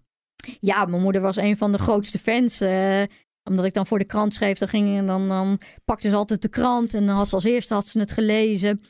Ja, 0.60 0.84
mijn 0.84 1.02
moeder 1.02 1.20
was 1.20 1.36
een 1.36 1.56
van 1.56 1.72
de 1.72 1.78
grootste 1.78 2.18
fans. 2.18 2.62
Uh, 2.62 3.02
omdat 3.44 3.64
ik 3.64 3.74
dan 3.74 3.86
voor 3.86 3.98
de 3.98 4.04
krant 4.04 4.34
schreef, 4.34 4.58
dan, 4.58 4.68
ging, 4.68 4.98
en 4.98 5.06
dan, 5.06 5.28
dan 5.28 5.60
pakte 5.84 6.08
ze 6.08 6.14
altijd 6.14 6.42
de 6.42 6.48
krant 6.48 6.94
en 6.94 7.06
dan 7.06 7.16
had 7.16 7.28
ze 7.28 7.34
als 7.34 7.44
eerste 7.44 7.74
had 7.74 7.86
ze 7.86 7.98
het 7.98 8.12
gelezen. 8.12 8.80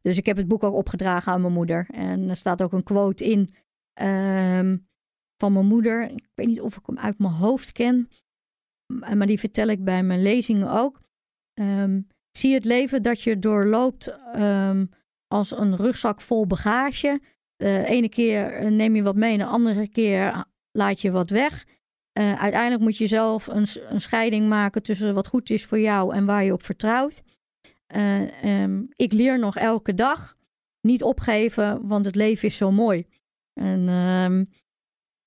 Dus 0.00 0.16
ik 0.16 0.26
heb 0.26 0.36
het 0.36 0.48
boek 0.48 0.62
ook 0.62 0.74
opgedragen 0.74 1.32
aan 1.32 1.40
mijn 1.40 1.52
moeder. 1.52 1.88
En 1.90 2.28
er 2.28 2.36
staat 2.36 2.62
ook 2.62 2.72
een 2.72 2.82
quote 2.82 3.24
in. 3.24 3.54
Um, 4.02 4.88
van 5.36 5.52
mijn 5.52 5.66
moeder. 5.66 6.10
Ik 6.10 6.28
weet 6.34 6.46
niet 6.46 6.60
of 6.60 6.76
ik 6.76 6.86
hem 6.86 6.98
uit 6.98 7.18
mijn 7.18 7.32
hoofd 7.32 7.72
ken, 7.72 8.08
maar 9.14 9.26
die 9.26 9.38
vertel 9.38 9.66
ik 9.66 9.84
bij 9.84 10.02
mijn 10.02 10.22
lezingen 10.22 10.70
ook. 10.70 11.00
Um, 11.60 12.06
zie 12.30 12.54
het 12.54 12.64
leven 12.64 13.02
dat 13.02 13.22
je 13.22 13.38
doorloopt 13.38 14.18
um, 14.36 14.90
als 15.26 15.50
een 15.50 15.76
rugzak 15.76 16.20
vol 16.20 16.46
bagage. 16.46 17.20
De 17.56 17.84
ene 17.86 18.08
keer 18.08 18.72
neem 18.72 18.96
je 18.96 19.02
wat 19.02 19.16
mee, 19.16 19.38
de 19.38 19.44
andere 19.44 19.88
keer 19.88 20.44
laat 20.70 21.00
je 21.00 21.10
wat 21.10 21.30
weg. 21.30 21.66
Uh, 22.18 22.40
uiteindelijk 22.40 22.82
moet 22.82 22.96
je 22.96 23.06
zelf 23.06 23.46
een, 23.46 23.66
een, 23.88 24.00
scheiding 24.00 24.48
maken 24.48 24.82
tussen 24.82 25.14
wat 25.14 25.26
goed 25.26 25.50
is 25.50 25.64
voor 25.64 25.78
jou 25.78 26.14
en 26.14 26.24
waar 26.24 26.44
je 26.44 26.52
op 26.52 26.64
vertrouwt. 26.64 27.22
Um, 28.44 28.88
ik 28.96 29.12
leer 29.12 29.38
nog 29.38 29.56
elke 29.56 29.94
dag. 29.94 30.36
Niet 30.80 31.02
opgeven, 31.02 31.86
want 31.86 32.06
het 32.06 32.14
leven 32.14 32.48
is 32.48 32.56
zo 32.56 32.70
mooi. 32.70 33.06
En 33.60 33.88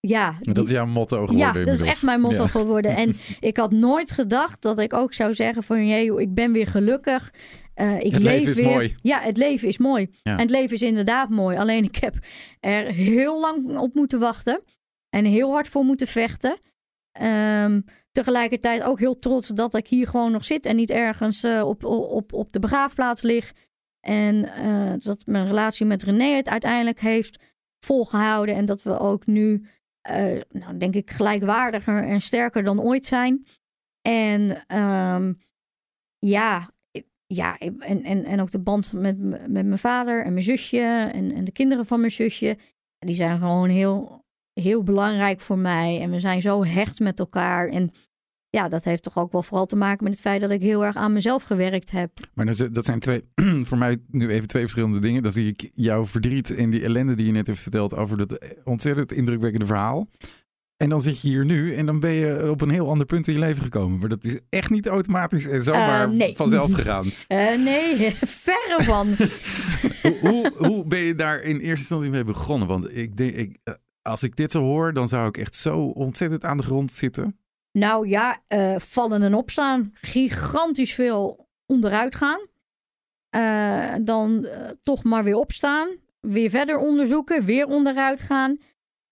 ja. 0.08 0.36
Dat 0.40 0.66
is 0.66 0.72
jouw 0.72 0.86
motto 0.86 1.28
geworden. 1.28 1.60
Ja, 1.60 1.66
dat 1.66 1.74
is 1.76 1.82
echt 1.82 2.04
mijn 2.04 2.22
motto 2.22 2.44
ja. 2.44 2.50
geworden. 2.50 2.96
En 2.96 3.16
ik 3.50 3.58
had 3.58 3.72
nooit 3.72 4.12
gedacht 4.12 4.62
dat 4.62 4.80
ik 4.80 4.94
ook 4.94 5.14
zou 5.14 5.34
zeggen 5.34 5.64
van... 5.64 5.88
Jee, 5.88 6.20
ik 6.20 6.34
ben 6.34 6.52
weer 6.52 6.68
gelukkig. 6.68 7.34
Uh, 7.76 8.00
ik 8.00 8.12
het 8.12 8.22
leef 8.22 8.40
leven 8.40 8.50
is 8.50 8.58
weer. 8.58 8.66
mooi. 8.66 8.96
Ja, 9.02 9.20
het 9.20 9.38
leven 9.38 9.68
is 9.68 9.78
mooi. 9.78 10.10
Ja. 10.24 10.32
En 10.32 10.40
het 10.40 10.50
leven 10.50 10.76
is 10.76 10.82
inderdaad 10.82 11.30
mooi. 11.30 11.58
Alleen 11.58 11.84
ik 11.84 11.96
heb 11.96 12.16
er 12.60 12.86
heel 12.86 13.40
lang 13.40 13.78
op 13.78 13.94
moeten 13.94 14.20
wachten. 14.20 14.64
En 15.10 15.26
heel 15.26 15.52
hard 15.52 15.68
voor 15.68 15.84
moeten 15.84 16.08
vechten. 16.08 16.58
Um, 17.22 17.86
tegelijkertijd 18.12 18.84
ook 18.84 19.00
heel 19.00 19.16
trots 19.16 19.48
dat 19.48 19.76
ik 19.76 19.88
hier 19.88 20.08
gewoon 20.08 20.32
nog 20.32 20.46
zit. 20.46 20.66
En 20.66 20.76
niet 20.76 20.90
ergens 20.90 21.44
uh, 21.44 21.64
op, 21.68 21.84
op, 21.86 22.34
op 22.34 22.54
de 22.54 22.60
begraafplaats 22.60 23.22
lig. 23.22 23.54
En 24.00 24.36
uh, 24.36 24.94
dat 24.98 25.26
mijn 25.26 25.46
relatie 25.46 25.86
met 25.86 26.04
René 26.04 26.36
het 26.36 26.48
uiteindelijk 26.48 27.00
heeft 27.00 27.53
volgehouden. 27.84 28.56
En 28.56 28.66
dat 28.66 28.84
we 28.84 29.00
ook 29.00 29.26
nu 29.26 29.66
uh, 30.10 30.42
nou, 30.50 30.78
denk 30.78 30.96
ik 30.96 31.12
gelijkwaardiger 31.12 32.04
en 32.04 32.22
sterker 32.22 32.64
dan 32.64 32.82
ooit 32.82 33.06
zijn. 33.06 33.46
En 34.02 34.76
um, 34.78 35.42
ja, 36.20 36.72
ja 37.26 37.58
en, 37.58 38.04
en, 38.04 38.26
en 38.26 38.42
ook 38.42 38.52
de 38.52 38.60
band 38.60 38.94
met, 38.94 39.20
met 39.50 39.66
mijn 39.66 39.78
vader 39.78 40.26
en 40.26 40.34
mijn 40.34 40.46
zusje 40.46 41.10
en, 41.14 41.32
en 41.32 41.44
de 41.44 41.52
kinderen 41.52 41.86
van 41.86 42.00
mijn 42.00 42.12
zusje. 42.12 42.58
Die 43.00 43.16
zijn 43.16 43.38
gewoon 43.40 43.70
heel, 43.70 44.26
heel 44.54 44.84
belangrijk 44.84 45.40
voor 45.40 45.58
mij. 45.58 46.02
En 46.02 46.12
we 46.12 46.20
zijn 46.20 46.42
zo 46.42 46.66
hecht 46.66 47.00
met 47.00 47.20
elkaar. 47.20 47.70
En 47.70 47.92
ja, 48.56 48.68
dat 48.68 48.84
heeft 48.84 49.04
toch 49.04 49.18
ook 49.18 49.32
wel 49.32 49.43
vooral 49.43 49.66
te 49.66 49.76
maken 49.76 50.04
met 50.04 50.14
het 50.14 50.22
feit 50.22 50.41
dat 50.41 50.51
ik 50.51 50.62
heel 50.62 50.86
erg 50.86 50.95
aan 50.95 51.14
mezelf 51.14 51.43
gewerkt 51.43 51.91
heb. 51.91 52.12
Maar 52.34 52.45
dat 52.72 52.86
zijn 52.86 52.99
twee, 52.99 53.24
voor 53.68 53.78
mij 53.78 53.97
nu 54.08 54.30
even 54.30 54.47
twee 54.47 54.62
verschillende 54.62 54.99
dingen. 54.99 55.24
Dan 55.24 55.32
zie 55.32 55.47
ik 55.47 55.72
jouw 55.74 56.06
verdriet 56.06 56.56
en 56.56 56.70
die 56.70 56.84
ellende 56.84 57.16
die 57.16 57.26
je 57.26 57.32
net 57.32 57.47
hebt 57.47 57.60
verteld 57.60 57.95
over 57.95 58.18
dat 58.18 58.56
ontzettend 58.64 59.12
indrukwekkende 59.12 59.66
verhaal. 59.66 60.08
En 60.78 60.89
dan 60.89 61.01
zit 61.01 61.22
je 61.22 61.28
hier 61.28 61.45
nu 61.45 61.76
en 61.76 61.86
dan 61.86 61.99
ben 61.99 62.12
je 62.12 62.49
op 62.49 62.62
een 62.62 62.70
heel 62.70 62.89
ander 62.89 63.06
punt 63.06 63.28
in 63.28 63.34
je 63.34 63.39
leven 63.39 63.64
gekomen. 63.64 63.99
Maar 63.99 64.10
dat 64.10 64.24
is 64.24 64.39
echt 64.49 64.70
niet 64.70 64.88
automatisch 64.88 65.47
en 65.47 65.64
zomaar 65.64 66.10
uh, 66.10 66.16
nee. 66.16 66.36
vanzelf 66.36 66.74
gegaan. 66.74 67.06
Uh, 67.06 67.58
nee, 67.70 68.16
verre 68.45 68.84
van. 68.84 69.08
hoe, 70.01 70.18
hoe, 70.22 70.54
hoe, 70.58 70.86
ben 70.88 70.99
je 70.99 71.16
daar 71.16 71.41
in 71.41 71.56
eerste 71.56 71.70
instantie 71.70 72.10
mee 72.10 72.24
begonnen? 72.24 72.68
Want 72.68 72.97
ik 72.97 73.18
denk, 73.18 73.36
ik, 73.36 73.58
als 74.01 74.24
ik 74.24 74.36
dit 74.36 74.51
zo 74.51 74.62
hoor, 74.62 74.93
dan 74.93 75.08
zou 75.08 75.28
ik 75.28 75.38
echt 75.38 75.56
zo 75.56 75.78
ontzettend 75.80 76.43
aan 76.43 76.58
de 76.58 76.64
grond 76.64 76.91
zitten. 76.91 77.38
Nou 77.78 78.08
ja, 78.08 78.42
uh, 78.50 78.76
vallen 78.80 79.24
en 79.24 79.34
opstaan. 79.34 79.92
Gigantisch 79.94 80.94
veel 80.94 81.48
onderuit 81.66 82.16
gaan. 82.16 82.48
Eh, 83.30 83.96
dan 84.02 84.46
eh, 84.46 84.70
toch 84.82 85.04
maar 85.04 85.24
weer 85.24 85.36
opstaan. 85.36 85.90
Weer 86.20 86.50
verder 86.50 86.78
onderzoeken. 86.78 87.46
Weer 87.46 87.68
onderuit 87.68 88.20
gaan. 88.20 88.58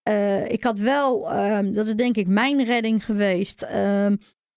Eh, 0.03 0.49
ik 0.51 0.63
had 0.63 0.79
wel, 0.79 1.31
ehm, 1.31 1.73
dat 1.73 1.87
is 1.87 1.95
denk 1.95 2.15
ik 2.15 2.27
mijn 2.27 2.63
redding 2.63 3.05
geweest. 3.05 3.61
ehm, 3.61 4.15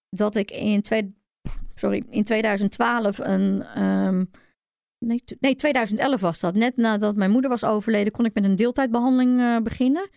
dat 0.09 0.35
ik 0.35 0.51
in, 0.51 0.81
twee, 0.81 1.15
sorry, 1.75 2.03
in 2.09 2.23
2012 2.23 3.17
een. 3.17 3.63
ehm, 3.63 4.23
nee, 5.05 5.23
nee, 5.39 5.55
2011 5.55 6.21
was 6.21 6.39
dat. 6.39 6.55
Net 6.55 6.75
nadat 6.77 7.15
mijn 7.15 7.31
moeder 7.31 7.49
was 7.49 7.63
overleden, 7.63 8.11
kon 8.11 8.25
ik 8.25 8.33
met 8.33 8.43
een 8.43 8.55
deeltijdbehandeling 8.55 9.39
eh, 9.39 9.57
beginnen. 9.57 10.09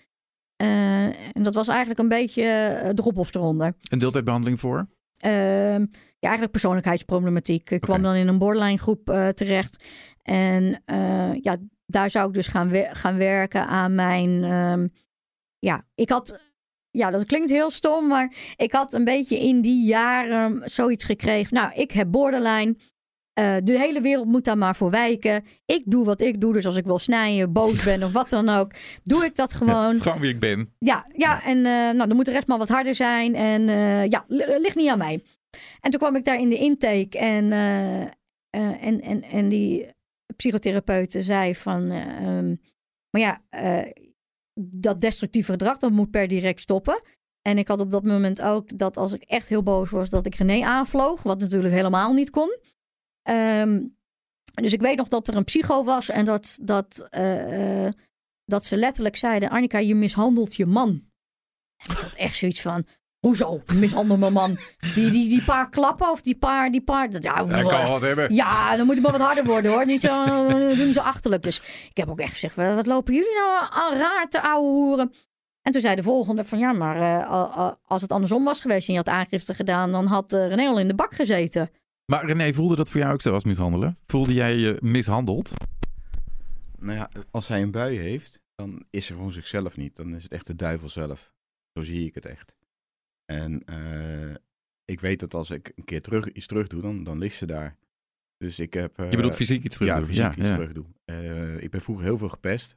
Eh, 0.58 1.04
en 1.06 1.42
dat 1.42 1.54
was 1.54 1.68
eigenlijk 1.68 1.98
een 1.98 2.08
beetje 2.08 2.42
uh, 2.84 2.88
drop 2.88 3.18
of 3.18 3.34
eronder. 3.34 3.74
Een 3.90 3.98
deeltijdbehandeling 3.98 4.60
voor? 4.60 4.86
Ehm, 5.18 5.80
ja, 6.18 6.28
eigenlijk 6.28 6.50
persoonlijkheidsproblematiek. 6.50 7.70
Ik 7.70 7.80
kwam 7.80 8.02
dan 8.02 8.14
in 8.14 8.28
een 8.28 8.38
borderline 8.38 8.78
groep 8.78 9.10
eh, 9.10 9.28
terecht. 9.28 9.84
En 10.22 10.82
eh, 10.84 11.34
ja, 11.40 11.56
daar 11.86 12.10
zou 12.10 12.28
ik 12.28 12.34
dus 12.34 12.46
gaan, 12.46 12.70
gaan 12.74 13.16
werken 13.16 13.66
aan 13.66 13.94
mijn. 13.94 14.44
ehm, 14.44 14.88
ja, 15.58 15.84
ik 15.94 16.08
had. 16.08 16.40
Ja, 16.90 17.10
dat 17.10 17.24
klinkt 17.24 17.50
heel 17.50 17.70
stom, 17.70 18.08
maar 18.08 18.34
ik 18.56 18.72
had 18.72 18.92
een 18.92 19.04
beetje 19.04 19.38
in 19.38 19.60
die 19.60 19.86
jaren 19.86 20.62
zoiets 20.64 21.04
gekregen. 21.04 21.54
Nou, 21.54 21.72
ik 21.74 21.90
heb 21.90 22.10
borderline. 22.10 22.76
Eh, 23.38 23.56
de 23.64 23.78
hele 23.78 24.00
wereld 24.00 24.26
moet 24.26 24.44
daar 24.44 24.58
maar 24.58 24.76
voor 24.76 24.90
wijken. 24.90 25.44
Ik 25.64 25.82
doe 25.86 26.04
wat 26.04 26.20
ik 26.20 26.40
doe. 26.40 26.52
Dus 26.52 26.66
als 26.66 26.76
ik 26.76 26.84
wil 26.84 26.98
snijden, 26.98 27.52
boos 27.52 27.84
ben 27.84 28.02
of 28.02 28.12
wat 28.12 28.30
dan 28.30 28.48
ook, 28.48 28.72
doe 29.02 29.24
ik 29.24 29.36
dat 29.36 29.50
Ja, 29.52 29.56
gewoon. 29.58 29.84
het 29.86 29.94
is 29.96 30.00
gewoon 30.02 30.20
wie 30.20 30.32
ik 30.34 30.40
ben. 30.40 30.72
Ja, 30.78 31.06
ja 31.16 31.42
en 31.44 31.56
eh, 31.56 31.62
nou, 31.72 31.96
dan 32.06 32.16
moet 32.16 32.24
de 32.24 32.30
rest 32.32 32.46
maar 32.46 32.58
wat 32.58 32.68
harder 32.68 32.94
zijn. 32.94 33.34
En 33.34 33.68
eh, 33.68 34.06
ja, 34.06 34.24
li- 34.28 34.58
ligt 34.58 34.76
niet 34.76 34.88
aan 34.88 34.98
mij. 34.98 35.22
En 35.80 35.90
toen 35.90 36.00
kwam 36.00 36.16
ik 36.16 36.24
daar 36.24 36.40
in 36.40 36.48
de 36.48 36.58
intake 36.58 37.18
en, 37.18 37.52
en, 38.50 39.00
en, 39.00 39.22
en 39.22 39.48
die 39.48 39.86
psychotherapeute 40.36 41.22
zei 41.22 41.54
van... 41.54 41.90
eh, 41.90 42.16
ehm, 42.26 42.54
maar 43.10 43.20
ja, 43.22 43.40
dat 44.60 45.00
destructieve 45.00 45.50
gedrag, 45.52 45.78
dat 45.78 45.90
moet 45.90 46.10
per 46.10 46.28
direct 46.28 46.60
stoppen. 46.60 47.02
En 47.42 47.58
ik 47.58 47.68
had 47.68 47.80
op 47.80 47.90
dat 47.90 48.04
moment 48.04 48.42
ook 48.42 48.78
dat 48.78 48.96
als 48.96 49.12
ik 49.12 49.22
echt 49.22 49.48
heel 49.48 49.62
boos 49.62 49.90
was, 49.90 50.10
dat 50.10 50.26
ik 50.26 50.34
René 50.34 50.64
aanvloog. 50.64 51.22
Wat 51.22 51.40
natuurlijk 51.40 51.74
helemaal 51.74 52.12
niet 52.12 52.30
kon. 52.30 52.56
Ehm, 53.28 53.80
dus 54.54 54.72
ik 54.72 54.80
weet 54.80 54.96
nog 54.96 55.08
dat 55.08 55.28
er 55.28 55.36
een 55.36 55.44
psycho 55.44 55.84
was 55.84 56.08
en 56.08 56.24
dat, 56.24 56.58
dat, 56.62 57.06
eh, 57.10 57.86
eh, 57.86 57.92
dat 58.44 58.64
ze 58.64 58.76
letterlijk 58.76 59.16
zeiden: 59.16 59.50
Annika, 59.50 59.78
je 59.78 59.94
mishandelt 59.94 60.54
je 60.56 60.66
man. 60.66 60.88
En 61.76 61.90
ik 61.92 61.96
had 61.96 62.12
echt 62.14 62.36
zoiets 62.36 62.60
van: 62.60 62.84
hoezo? 63.18 63.62
Mishandel 63.74 64.16
mijn 64.16 64.32
man. 64.32 64.58
Die, 64.94 65.10
die, 65.10 65.28
die 65.28 65.42
paar 65.44 65.68
klappen 65.68 66.10
of 66.10 66.20
die 66.22 66.36
paar. 66.38 66.70
Die 66.70 66.80
paar 66.82 67.10
dat, 67.10 67.22
ja, 67.24 67.32
kan 67.32 67.88
wat 67.88 68.00
hebben. 68.00 68.34
ja, 68.34 68.76
dan 68.76 68.86
moet 68.86 68.94
hij 68.94 69.02
maar 69.02 69.12
wat 69.12 69.20
harder 69.20 69.44
worden 69.44 69.70
hoor. 69.72 69.86
Niet 69.86 70.00
zo, 70.00 70.24
doe 70.48 70.84
niet 70.84 70.94
zo 70.94 71.00
achterlijk. 71.00 71.42
Dus 71.42 71.58
ik 71.90 71.96
heb 71.96 72.08
ook 72.08 72.20
echt 72.20 72.32
gezegd: 72.32 72.54
wat 72.54 72.86
lopen 72.86 73.14
jullie 73.14 73.34
nou 73.34 73.66
al 73.70 73.94
raar 73.94 74.28
te 74.28 74.40
ouwe 74.42 74.68
hoeren? 74.68 75.12
En 75.62 75.72
toen 75.72 75.80
zei 75.80 75.94
de 75.96 76.02
volgende 76.02 76.44
van 76.44 76.58
ja, 76.58 76.72
maar 76.72 76.96
eh, 77.20 77.30
al- 77.30 77.46
al- 77.50 77.78
als 77.84 78.02
het 78.02 78.12
andersom 78.12 78.44
was 78.44 78.60
geweest 78.60 78.86
en 78.88 78.92
je 78.94 78.98
had 78.98 79.08
aangifte 79.08 79.54
gedaan, 79.54 79.92
dan 79.92 80.06
had 80.06 80.32
René 80.32 80.66
al 80.68 80.78
in 80.78 80.88
de 80.88 80.94
bak 80.94 81.14
gezeten. 81.14 81.70
Maar 82.10 82.26
René, 82.26 82.52
voelde 82.52 82.76
dat 82.76 82.90
voor 82.90 83.00
jou 83.00 83.12
ook 83.12 83.22
zo 83.22 83.32
als 83.32 83.44
mishandelen? 83.44 83.98
Voelde 84.06 84.32
jij 84.32 84.56
je 84.56 84.76
mishandeld? 84.80 85.52
Nou 86.78 86.96
ja, 86.96 87.10
als 87.30 87.48
hij 87.48 87.62
een 87.62 87.70
bui 87.70 87.96
heeft, 87.96 88.40
dan 88.54 88.84
is 88.90 89.08
er 89.08 89.14
gewoon 89.14 89.32
zichzelf 89.32 89.76
niet. 89.76 89.96
Dan 89.96 90.14
is 90.14 90.22
het 90.22 90.32
echt 90.32 90.46
de 90.46 90.54
duivel 90.54 90.88
zelf. 90.88 91.32
Zo 91.72 91.82
zie 91.84 92.06
ik 92.06 92.14
het 92.14 92.26
echt. 92.26 92.54
En 93.24 93.64
eh, 93.64 94.34
ik 94.84 95.00
weet 95.00 95.20
dat 95.20 95.34
als 95.34 95.50
ik 95.50 95.72
een 95.74 95.84
keer 95.84 96.00
terug, 96.00 96.32
iets 96.32 96.46
terug 96.46 96.66
doe, 96.66 96.82
dan, 96.82 97.04
dan 97.04 97.18
ligt 97.18 97.36
ze 97.36 97.46
daar. 97.46 97.76
Dus 98.36 98.58
ik 98.58 98.74
heb... 98.74 98.96
Je 98.96 99.16
bedoelt 99.16 99.34
fysiek 99.34 99.62
iets 99.62 99.76
terug 99.76 99.92
ja, 99.92 99.98
doen? 99.98 100.06
fysiek 100.06 100.36
iets 100.36 100.48
terug 100.48 100.72
doen. 100.72 100.94
Eh, 101.04 101.62
ik 101.62 101.70
ben 101.70 101.80
vroeger 101.80 102.04
heel 102.04 102.18
veel 102.18 102.28
gepest. 102.28 102.76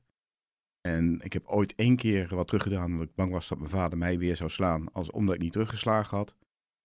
En 0.81 1.19
ik 1.23 1.33
heb 1.33 1.47
ooit 1.47 1.75
één 1.75 1.95
keer 1.95 2.35
wat 2.35 2.47
teruggedaan 2.47 2.91
omdat 2.91 3.07
ik 3.07 3.15
bang 3.15 3.31
was 3.31 3.47
dat 3.47 3.57
mijn 3.57 3.69
vader 3.69 3.97
mij 3.97 4.17
weer 4.17 4.35
zou 4.35 4.49
slaan. 4.49 4.91
Als, 4.91 5.11
omdat 5.11 5.35
ik 5.35 5.41
niet 5.41 5.51
teruggeslagen 5.51 6.17
had. 6.17 6.35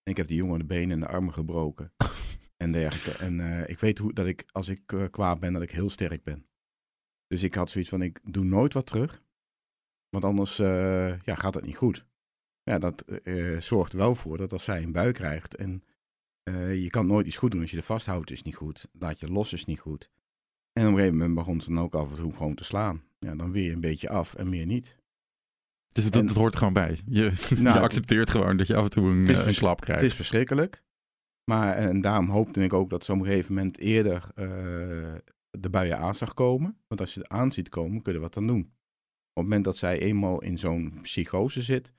En 0.06 0.12
ik 0.12 0.16
heb 0.16 0.28
die 0.28 0.36
jongen 0.36 0.58
de 0.58 0.64
benen 0.64 0.90
en 0.90 1.00
de 1.00 1.06
armen 1.06 1.32
gebroken. 1.32 1.92
en 2.56 2.72
dergelijke. 2.72 3.24
En 3.24 3.40
eh, 3.40 3.68
ik 3.68 3.78
weet 3.78 3.98
hoe, 3.98 4.12
dat 4.12 4.26
ik, 4.26 4.44
als 4.52 4.68
ik 4.68 4.92
eh, 4.92 5.04
kwaad 5.10 5.40
ben, 5.40 5.52
dat 5.52 5.62
ik 5.62 5.70
heel 5.70 5.90
sterk 5.90 6.22
ben. 6.22 6.46
Dus 7.26 7.42
ik 7.42 7.54
had 7.54 7.70
zoiets 7.70 7.90
van, 7.90 8.02
ik 8.02 8.20
doe 8.22 8.44
nooit 8.44 8.72
wat 8.72 8.86
terug. 8.86 9.22
Want 10.08 10.24
anders 10.24 10.58
eh, 10.58 11.20
ja, 11.20 11.34
gaat 11.34 11.54
het 11.54 11.64
niet 11.64 11.76
goed. 11.76 12.06
Ja, 12.62 12.78
dat 12.78 13.04
zorgt 13.58 13.92
wel 13.92 14.14
voor 14.14 14.36
dat 14.36 14.52
als 14.52 14.64
zij 14.64 14.82
een 14.82 14.92
bui 14.92 15.12
krijgt 15.12 15.54
en 15.54 15.84
je 16.74 16.86
kan 16.90 17.06
nooit 17.06 17.26
iets 17.26 17.36
goed 17.36 17.50
doen 17.50 17.60
als 17.60 17.70
je 17.70 17.76
er 17.76 17.82
vasthoudt 17.82 18.30
is 18.30 18.42
niet 18.42 18.54
goed. 18.54 18.88
Laat 18.92 19.20
je 19.20 19.32
los 19.32 19.52
is 19.52 19.64
niet 19.64 19.80
goed. 19.80 20.10
En 20.72 20.82
op 20.82 20.88
een 20.88 20.94
gegeven 20.96 21.16
moment 21.16 21.34
begon 21.34 21.60
ze 21.60 21.74
dan 21.74 21.82
ook 21.82 21.94
af 21.94 22.10
en 22.10 22.16
toe 22.16 22.32
gewoon 22.32 22.54
te 22.54 22.64
slaan. 22.64 23.02
Ja, 23.18 23.34
dan 23.34 23.52
weer 23.52 23.72
een 23.72 23.80
beetje 23.80 24.08
af 24.08 24.34
en 24.34 24.48
meer 24.48 24.66
niet. 24.66 24.96
Dus 25.96 26.10
En- 26.10 26.26
het 26.26 26.36
hoort 26.36 26.52
er 26.52 26.58
gewoon 26.58 26.74
bij. 26.74 27.00
Je, 27.06 27.32
Nou, 27.58 27.76
je 27.76 27.84
accepteert 27.84 28.30
gewoon 28.30 28.56
dat 28.56 28.66
je 28.66 28.76
af 28.76 28.84
en 28.84 28.90
toe 28.90 29.08
een, 29.10 29.26
is 29.26 29.38
eh, 29.38 29.46
een 29.46 29.54
klap 29.54 29.80
krijgt. 29.80 30.02
Het 30.02 30.10
is 30.10 30.16
verschrikkelijk. 30.16 30.82
Maar 31.50 31.74
en 31.76 32.00
daarom 32.00 32.28
hoopte 32.28 32.62
ik 32.64 32.72
ook 32.72 32.90
dat 32.90 33.04
ze 33.04 33.12
op 33.12 33.18
een 33.18 33.24
gegeven 33.24 33.54
moment 33.54 33.78
eerder 33.78 34.30
eh, 34.34 35.14
de 35.50 35.70
buien 35.70 35.98
aan 35.98 36.14
zag 36.14 36.34
komen. 36.34 36.78
Want 36.88 37.00
als 37.00 37.14
je 37.14 37.20
het 37.20 37.28
aan 37.28 37.52
ziet 37.52 37.68
komen, 37.68 38.02
kun 38.02 38.12
je 38.12 38.18
er 38.18 38.24
wat 38.24 38.36
aan 38.36 38.46
doen. 38.46 38.60
Op 38.60 39.42
het 39.42 39.42
moment 39.42 39.64
dat 39.64 39.76
zij 39.76 39.98
eenmaal 39.98 40.42
in 40.42 40.58
zo'n 40.58 40.98
psychose 41.02 41.62
zit, 41.62 41.92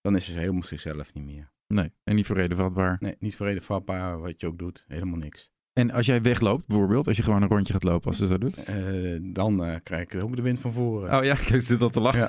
dan 0.00 0.16
is 0.16 0.24
ze 0.24 0.32
helemaal 0.38 0.62
zichzelf 0.64 1.14
niet 1.14 1.24
meer. 1.24 1.52
Nee, 1.66 1.92
en 2.04 2.14
niet 2.14 2.26
voor 2.26 2.36
reden 2.36 2.56
vatbaar. 2.56 2.96
Nee, 3.00 3.16
niet 3.18 3.36
voor 3.36 3.46
reden 3.46 3.62
vatbaar, 3.62 4.20
wat 4.20 4.40
je 4.40 4.46
ook 4.46 4.58
doet. 4.58 4.84
Helemaal 4.88 5.18
niks. 5.18 5.50
En 5.78 5.90
als 5.90 6.06
jij 6.06 6.22
wegloopt, 6.22 6.66
bijvoorbeeld, 6.66 7.06
als 7.06 7.16
je 7.16 7.22
gewoon 7.22 7.42
een 7.42 7.48
rondje 7.48 7.72
gaat 7.72 7.82
lopen 7.82 8.08
als 8.08 8.16
ze 8.18 8.26
zo 8.26 8.38
doet. 8.38 8.56
Eh, 8.64 8.74
dan 9.22 9.64
eh, 9.64 9.74
krijg 9.82 10.02
ik 10.02 10.22
ook 10.22 10.36
de 10.36 10.42
wind 10.42 10.60
van 10.60 10.72
voren. 10.72 11.18
Oh 11.18 11.24
ja, 11.24 11.32
ik 11.54 11.60
zit 11.60 11.80
al 11.80 11.88
te 11.88 12.00
lachen. 12.00 12.20
Ja. 12.20 12.28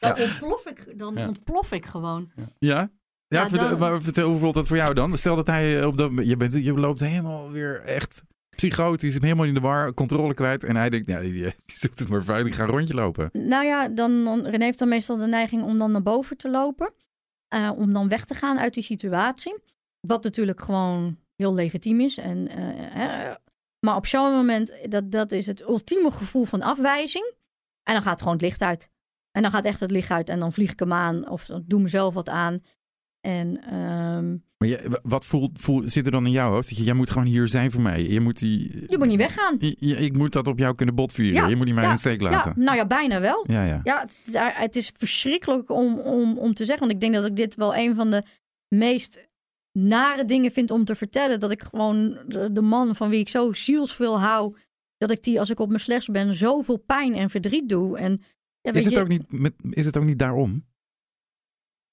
Dan, 0.00 0.16
Ja. 0.16 0.24
ontplof, 0.24 0.66
ik, 0.66 0.98
dan 0.98 1.14
Ja. 1.14 1.26
ontplof 1.28 1.72
ik 1.72 1.86
gewoon. 1.86 2.30
Ja? 2.36 2.42
Ja, 2.58 2.90
Ja, 3.28 3.48
vertel, 3.48 3.68
dan- 3.68 3.78
maar 3.78 4.02
vertel, 4.02 4.28
hoe 4.30 4.38
voelt 4.38 4.54
dat 4.54 4.66
voor 4.66 4.76
jou 4.76 4.94
dan? 4.94 5.18
Stel 5.18 5.36
dat 5.36 5.46
hij 5.46 5.84
op 5.84 5.96
dat 5.96 6.10
je, 6.22 6.36
bent, 6.36 6.52
je 6.52 6.72
loopt 6.72 7.00
helemaal 7.00 7.50
weer 7.50 7.80
echt 7.80 8.22
psychotisch, 8.56 9.14
helemaal 9.20 9.44
in 9.46 9.54
de 9.54 9.60
war, 9.60 9.94
controle 9.94 10.34
kwijt. 10.34 10.64
En 10.64 10.76
hij 10.76 10.90
denkt, 10.90 11.08
ja, 11.08 11.20
die, 11.20 11.32
die 11.32 11.52
zoekt 11.66 11.98
het 11.98 12.08
maar 12.08 12.22
uit, 12.26 12.46
ik 12.46 12.54
ga 12.54 12.62
een 12.62 12.68
rondje 12.68 12.94
lopen. 12.94 13.30
Nou 13.32 13.64
ja, 13.64 13.88
dan, 13.88 14.24
dan, 14.24 14.46
René 14.46 14.64
heeft 14.64 14.78
dan 14.78 14.88
meestal 14.88 15.16
de 15.16 15.26
neiging 15.26 15.62
om 15.62 15.78
dan 15.78 15.90
naar 15.90 16.02
boven 16.02 16.36
te 16.36 16.50
lopen. 16.50 16.92
eh, 17.48 17.70
om 17.76 17.92
dan 17.92 18.08
weg 18.08 18.24
te 18.24 18.34
gaan 18.34 18.58
uit 18.58 18.74
die 18.74 18.82
situatie. 18.82 19.58
Wat 20.06 20.22
natuurlijk 20.24 20.60
gewoon 20.60 21.16
heel 21.40 21.54
legitiem 21.54 22.00
is. 22.00 22.18
En, 22.18 22.48
eh, 22.48 22.56
hè, 22.74 23.32
maar 23.86 23.96
op 23.96 24.06
zo'n 24.06 24.32
moment, 24.32 24.72
dat, 24.88 25.10
dat 25.10 25.32
is 25.32 25.46
het 25.46 25.60
ultieme 25.60 26.10
gevoel 26.10 26.44
van 26.44 26.62
afwijzing. 26.62 27.32
En 27.82 27.92
dan 27.92 28.02
gaat 28.02 28.18
gewoon 28.18 28.32
het 28.34 28.42
licht 28.42 28.62
uit. 28.62 28.90
En 29.30 29.42
dan 29.42 29.50
gaat 29.50 29.64
echt 29.64 29.80
het 29.80 29.90
licht 29.90 30.10
uit 30.10 30.28
en 30.28 30.38
dan 30.38 30.52
vlieg 30.52 30.72
ik 30.72 30.78
hem 30.78 30.92
aan. 30.92 31.28
Of 31.28 31.44
dan 31.46 31.64
doe 31.66 31.80
mezelf 31.80 32.14
wat 32.14 32.28
aan. 32.28 32.62
En 33.20 33.62
ehm, 33.64 34.30
Maar 34.58 34.68
je, 34.68 35.00
wat 35.02 35.26
voelt, 35.26 35.58
voel, 35.60 35.82
zit 35.86 36.04
er 36.06 36.10
dan 36.12 36.26
in 36.26 36.32
jouw 36.32 36.50
hoofd? 36.50 36.68
Dat 36.68 36.78
je, 36.78 36.84
jij 36.84 36.94
moet 36.94 37.10
gewoon 37.10 37.26
hier 37.26 37.48
zijn 37.48 37.70
voor 37.70 37.80
mij. 37.82 38.02
Je 38.08 38.20
moet 38.20 38.38
die... 38.38 38.84
je 38.88 38.98
moet 38.98 39.06
niet 39.06 39.16
weggaan. 39.18 39.56
Je- 39.58 39.76
je- 39.78 39.96
ik 39.96 40.16
moet 40.16 40.32
dat 40.32 40.46
op 40.48 40.58
jou 40.58 40.74
kunnen 40.74 40.94
botvieren. 40.94 41.34
Ja, 41.42 41.46
je 41.48 41.56
moet 41.56 41.66
niet 41.66 41.74
mij 41.74 41.84
ja, 41.84 41.90
in 41.90 41.98
steek 41.98 42.20
Ja, 42.20 42.30
laten. 42.30 42.52
nou 42.56 42.76
ja, 42.76 42.86
bijna 42.86 43.20
wel. 43.20 43.44
Ja, 43.46 43.64
ja. 43.64 43.80
Ja, 43.82 44.00
het 44.00 44.16
is, 44.26 44.34
het 44.56 44.76
is 44.76 44.92
verschrikkelijk 44.96 45.70
om, 45.70 45.98
om, 45.98 46.38
om 46.38 46.54
te 46.54 46.64
zeggen. 46.64 46.86
Want 46.86 46.92
ik 46.92 47.00
denk 47.00 47.14
dat 47.14 47.24
ik 47.30 47.36
dit 47.36 47.54
wel 47.54 47.76
een 47.76 47.94
van 47.94 48.10
de 48.10 48.22
meest 48.68 49.28
nare 49.72 50.24
dingen 50.24 50.50
vind 50.50 50.70
om 50.70 50.84
te 50.84 50.94
vertellen. 50.94 51.40
Dat 51.40 51.50
ik 51.50 51.62
gewoon 51.62 52.18
de, 52.52 52.60
man 52.60 52.96
van 52.96 53.08
wie 53.08 53.20
ik 53.20 53.28
zo 53.28 53.52
zielsveel 53.52 54.20
hou. 54.20 54.56
Dat 54.96 55.10
ik 55.10 55.22
die, 55.22 55.40
als 55.40 55.50
ik 55.50 55.60
op 55.60 55.68
mijn 55.68 55.80
slechts 55.80 56.06
ben, 56.06 56.34
zoveel 56.34 56.76
pijn 56.76 57.14
en 57.14 57.30
verdriet 57.30 57.68
doe. 57.68 57.98
En, 57.98 58.22
ja, 58.60 58.72
Is 58.72 58.84
het, 58.84 58.94
je, 58.94 59.00
ook 59.00 59.08
niet 59.08 59.32
met, 59.32 59.54
is 59.70 59.86
het 59.86 59.96
ook 59.96 60.04
niet 60.04 60.18
daarom? 60.18 60.66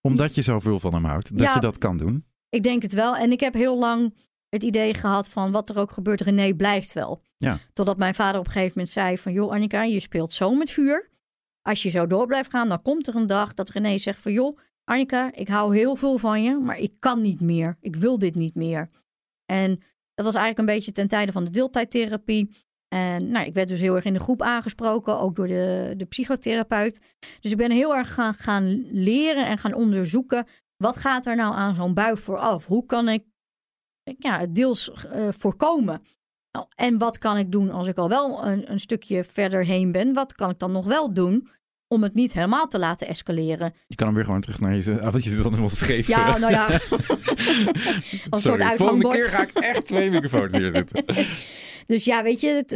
Omdat 0.02 0.36
je 0.36 0.42
zoveel 0.42 0.80
van 0.80 0.94
hem 0.94 1.06
houdt, 1.06 1.32
dat 1.32 1.48
Ja. 1.48 1.54
je 1.54 1.60
dat 1.60 1.78
kan 1.78 1.98
doen? 1.98 2.26
Ik 2.50 2.64
denk 2.64 2.82
het 2.82 2.94
wel. 2.94 3.16
En 3.16 3.32
ik 3.32 3.40
heb 3.40 3.54
heel 3.54 3.78
lang 3.78 4.16
het 4.50 4.64
idee 4.64 4.94
gehad 4.94 5.30
van 5.30 5.52
wat 5.52 5.70
er 5.70 5.78
ook 5.78 5.92
gebeurt, 5.92 6.22
René 6.22 6.54
blijft 6.54 6.94
wel. 6.94 7.22
Ja. 7.38 7.60
Totdat 7.74 7.98
mijn 7.98 8.16
vader 8.16 8.40
op 8.40 8.46
een 8.46 8.52
gegeven 8.52 8.74
moment 8.76 8.94
zei 8.94 9.18
van... 9.18 9.34
joh 9.34 9.52
Annika, 9.52 9.84
je 9.84 10.00
speelt 10.00 10.34
zo 10.34 10.56
met 10.56 10.72
vuur. 10.72 11.10
Als 11.62 11.84
je 11.84 11.90
zo 11.90 12.08
door 12.08 12.28
blijft 12.28 12.50
gaan, 12.50 12.70
dan 12.70 12.82
komt 12.82 13.08
er 13.08 13.16
een 13.16 13.28
dag 13.28 13.54
dat 13.54 13.70
René 13.70 13.98
zegt 13.98 14.22
van... 14.22 14.32
joh 14.32 14.58
Annika, 14.90 15.34
ik 15.34 15.48
hou 15.48 15.78
heel 15.78 15.96
veel 15.96 16.18
van 16.18 16.44
je, 16.44 16.58
maar 16.58 16.78
ik 16.78 16.94
kan 17.00 17.22
niet 17.22 17.42
meer. 17.42 17.78
Ik 17.80 17.96
wil 17.96 18.18
dit 18.18 18.36
niet 18.36 18.56
meer. 18.56 18.90
En 19.46 19.70
dat 20.14 20.26
was 20.26 20.36
eigenlijk 20.36 20.58
een 20.58 20.76
beetje 20.76 20.92
ten 20.92 21.08
tijde 21.08 21.32
van 21.32 21.44
de 21.44 21.50
deeltijdtherapie. 21.50 22.56
En 22.88 23.32
nou, 23.32 23.46
ik 23.46 23.54
werd 23.54 23.68
dus 23.68 23.80
heel 23.80 23.96
erg 23.96 24.06
in 24.06 24.14
de 24.14 24.20
groep 24.20 24.42
aangesproken, 24.42 25.20
ook 25.20 25.36
door 25.36 25.48
de, 25.48 25.94
de 25.98 26.06
psychotherapeut. 26.06 27.02
Dus 27.40 27.52
ik 27.52 27.58
ben 27.58 27.72
heel 27.72 27.96
erg 27.96 28.14
gaan, 28.14 28.34
gaan 28.34 28.92
leren 28.92 29.46
en 29.46 29.58
gaan 29.58 29.74
onderzoeken 29.74 30.46
wat 30.78 30.98
gaat 30.98 31.26
er 31.26 31.36
nou 31.36 31.56
aan 31.56 31.76
zo'n 31.76 31.94
bui 31.94 32.18
vooraf? 32.18 32.66
Hoe 32.66 32.86
kan 32.86 33.10
ik 33.10 33.26
ja, 34.18 34.40
het 34.40 34.56
deels 34.56 34.92
eh, 34.92 35.28
voorkomen? 35.32 36.02
Nou, 36.52 36.68
En 36.76 36.98
wat 36.98 37.18
kan 37.18 37.38
ik 37.38 37.52
doen 37.52 37.72
als 37.72 37.88
ik 37.88 37.98
al 37.98 38.10
wel 38.10 38.46
een, 38.46 38.72
een 38.72 38.80
stukje 38.80 39.24
verder 39.24 39.66
heen 39.66 39.92
ben? 39.92 40.14
Wat 40.14 40.34
kan 40.34 40.50
ik 40.50 40.60
dan 40.60 40.72
nog 40.72 40.86
wel 40.86 41.14
doen? 41.14 41.50
Om 41.88 42.04
het 42.04 42.14
niet 42.14 42.34
helemaal 42.34 42.68
te 42.68 42.80
laten 42.80 43.08
escaleren. 43.08 43.74
Je 43.88 43.96
kan 43.96 44.08
hem 44.08 44.16
weer 44.16 44.26
gewoon 44.26 44.42
terug 44.42 44.60
naar 44.60 44.76
je... 44.76 45.02
Ah, 45.02 45.14
wat 45.14 45.24
je 45.24 45.30
zit 45.30 45.38
dan 45.44 45.50
helemaal 45.50 45.70
scheef. 45.70 46.08
Ja, 46.08 46.38
nou 46.38 46.52
ja. 46.52 46.66
Als 48.30 48.42
soort 48.42 48.62
Sorry, 48.62 48.76
volgende 48.76 49.10
keer 49.10 49.24
ga 49.24 49.42
ik 49.42 49.52
echt 49.52 49.86
twee 49.88 50.12
microfoons 50.12 50.56
hier 50.56 50.72
zitten. 50.72 51.06
Dus 51.88 52.06
ja, 52.06 52.24
weet 52.24 52.40
je, 52.42 52.48
het, 52.48 52.72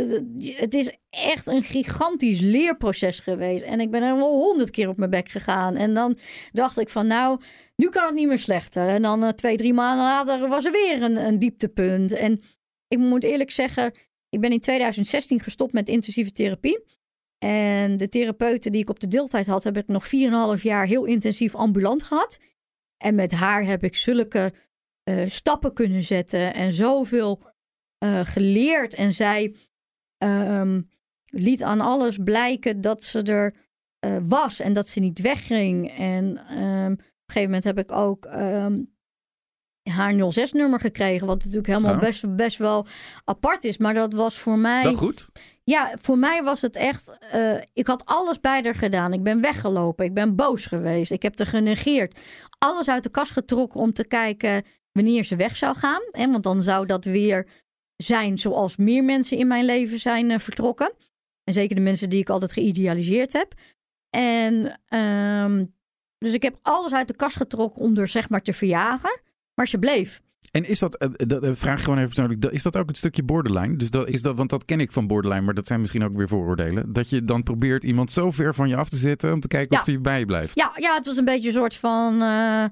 het- 0.59 0.74
is 0.74 0.91
echt 1.09 1.47
een 1.47 1.64
gigantisch 1.64 2.39
leerproces 2.39 3.20
geweest. 3.20 3.64
En 3.64 3.80
ik 3.80 3.91
ben 3.91 4.01
er 4.03 4.16
wel 4.16 4.30
honderd 4.36 4.70
keer 4.70 4.89
op 4.89 4.97
mijn 4.97 5.09
bek 5.09 5.30
gegaan. 5.30 5.76
En 5.76 5.93
dan 5.93 6.18
dacht 6.51 6.80
ik 6.80 6.89
van 6.89 7.07
nou, 7.07 7.41
nu 7.76 7.89
kan 7.89 8.05
het 8.05 8.14
niet 8.16 8.28
meer 8.28 8.39
slechter. 8.39 8.88
En 8.88 9.01
dan 9.01 9.24
eh, 9.24 9.30
twee, 9.30 9.57
drie 9.57 9.74
maanden 9.74 10.05
later 10.05 10.47
was 10.47 10.66
er 10.66 10.72
weer 10.72 11.01
een, 11.01 11.16
een 11.18 11.39
dieptepunt. 11.39 12.12
En 12.12 12.41
ik 12.88 12.97
moet 12.97 13.24
eerlijk 13.24 13.51
zeggen, 13.51 13.93
ik 14.30 14.39
ben 14.41 14.51
in 14.51 14.59
2016 14.59 15.39
gestopt 15.39 15.74
met 15.74 15.89
intensieve 15.89 16.32
therapie. 16.32 16.84
En 17.44 17.98
de 17.98 18.10
therapeuten 18.10 18.72
die 18.72 18.82
ik 18.82 18.89
op 18.89 19.00
de 19.00 19.08
deeltijd 19.08 19.48
had, 19.48 19.64
heb 19.64 19.78
ik 19.78 19.88
nog 19.88 20.06
4,5 20.58 20.62
jaar 20.62 20.86
heel 20.86 21.06
intensief 21.06 21.56
ambulant 21.56 22.04
gehad. 22.04 22.39
En 22.98 23.16
met 23.16 23.32
haar 23.32 23.64
heb 23.64 23.84
ik 23.84 23.96
zulke 23.96 24.54
eh, 25.04 25.30
stappen 25.30 25.74
kunnen 25.74 26.04
zetten 26.04 26.54
en 26.54 26.72
zoveel 26.74 27.44
eh, 27.98 28.26
geleerd. 28.26 28.94
En 28.94 29.14
zij 29.14 29.56
ehm, 30.18 30.82
liet 31.26 31.64
aan 31.64 31.82
alles 31.82 32.18
blijken 32.24 32.82
dat 32.82 33.04
ze 33.04 33.22
er 33.22 33.56
eh, 34.00 34.18
was 34.28 34.60
en 34.60 34.74
dat 34.74 34.88
ze 34.88 35.00
niet 35.00 35.22
wegging. 35.22 35.98
En 35.98 36.38
ehm, 36.38 36.92
op 36.92 37.00
een 37.00 37.34
gegeven 37.34 37.44
moment 37.44 37.64
heb 37.64 37.80
ik 37.80 37.92
ook 37.92 38.26
ehm, 38.26 38.80
haar 39.89 40.14
06-nummer 40.14 40.80
gekregen, 40.80 41.28
wat 41.28 41.38
natuurlijk 41.38 41.68
helemaal 41.68 41.94
Oh. 41.94 42.00
best, 42.00 42.36
best 42.36 42.58
wel 42.58 42.88
apart 43.24 43.64
is. 43.64 43.78
Maar 43.78 43.94
dat 43.94 44.14
was 44.14 44.38
voor 44.38 44.58
mij. 44.58 44.84
Wel 44.84 44.94
goed. 44.94 45.30
Ja, 45.72 45.91
voor 46.01 46.17
mij 46.17 46.43
was 46.43 46.61
het 46.61 46.76
echt. 46.76 47.17
eh, 47.19 47.57
ik 47.74 47.88
had 47.88 48.05
alles 48.05 48.39
bij 48.39 48.61
haar 48.63 48.76
gedaan. 48.76 49.13
Ik 49.13 49.24
ben 49.24 49.41
weggelopen. 49.41 50.05
Ik 50.05 50.13
ben 50.13 50.36
boos 50.36 50.65
geweest. 50.65 51.11
Ik 51.11 51.22
heb 51.22 51.38
haar 51.38 51.47
genegeerd. 51.47 52.19
Alles 52.57 52.89
uit 52.89 53.03
de 53.03 53.09
kast 53.09 53.32
getrokken 53.32 53.80
om 53.80 53.93
te 53.93 54.07
kijken 54.07 54.65
wanneer 54.91 55.24
ze 55.24 55.36
weg 55.36 55.57
zou 55.57 55.76
gaan. 55.78 56.01
Hè? 56.11 56.32
Want 56.32 56.43
dan 56.43 56.61
zou 56.61 56.86
dat 56.86 57.05
weer 57.05 57.47
zijn 57.95 58.38
zoals 58.38 58.78
meer 58.78 59.03
mensen 59.03 59.38
in 59.38 59.47
mijn 59.47 59.65
leven 59.65 59.99
zijn 59.99 60.32
eh, 60.32 60.39
vertrokken. 60.39 60.93
En 61.43 61.53
zeker 61.53 61.76
de 61.76 61.82
mensen 61.82 62.09
die 62.09 62.19
ik 62.19 62.30
altijd 62.30 62.53
geïdealiseerd 62.53 63.34
heb. 63.34 63.53
En 64.09 64.80
ehm, 64.88 65.65
dus 66.17 66.34
ik 66.34 66.41
heb 66.41 66.59
alles 66.61 66.93
uit 66.93 67.07
de 67.07 67.15
kast 67.15 67.36
getrokken 67.36 67.82
om 67.82 67.97
er 67.97 68.07
zeg 68.07 68.30
maar 68.30 68.41
te 68.41 68.53
verjagen. 68.53 69.22
Maar 69.53 69.67
ze 69.67 69.80
bleef. 69.80 70.22
En 70.52 70.68
is 70.68 70.80
dat, 70.80 70.95
eh, 70.97 71.10
dat 71.28 71.43
eh, 71.43 71.52
vraag 71.54 71.80
gewoon 71.84 71.97
even 71.97 72.10
persoonlijk, 72.10 72.45
is 72.45 72.64
dat 72.64 72.78
ook 72.78 72.89
een 72.89 72.95
stukje 72.95 73.24
borderline? 73.24 73.76
Dus 73.78 73.89
dat 73.89 74.08
is 74.08 74.22
dat, 74.22 74.36
want 74.36 74.49
dat 74.49 74.66
ken 74.66 74.80
ik 74.80 74.91
van 74.91 75.08
borderline, 75.08 75.41
maar 75.45 75.54
dat 75.54 75.68
zijn 75.68 75.80
misschien 75.80 76.04
ook 76.04 76.16
weer 76.16 76.28
vooroordelen. 76.28 76.93
Dat 76.93 77.10
je 77.10 77.26
dan 77.26 77.43
probeert 77.43 77.84
iemand 77.84 78.12
zo 78.12 78.32
ver 78.32 78.56
van 78.56 78.70
je 78.70 78.76
af 78.76 78.89
te 78.89 78.95
zetten 78.95 79.34
om 79.34 79.39
te 79.39 79.47
kijken 79.47 79.80
of 79.80 79.86
hij 79.86 80.02
bij 80.02 80.20
je 80.20 80.26
blijft. 80.26 80.56
Ja, 80.56 80.72
ja, 80.76 80.95
het 80.95 81.06
was 81.06 81.18
een 81.18 81.26
beetje 81.26 81.47
een 81.47 81.54
soort 81.54 81.76
van. 81.76 82.22
eh, 82.22 82.64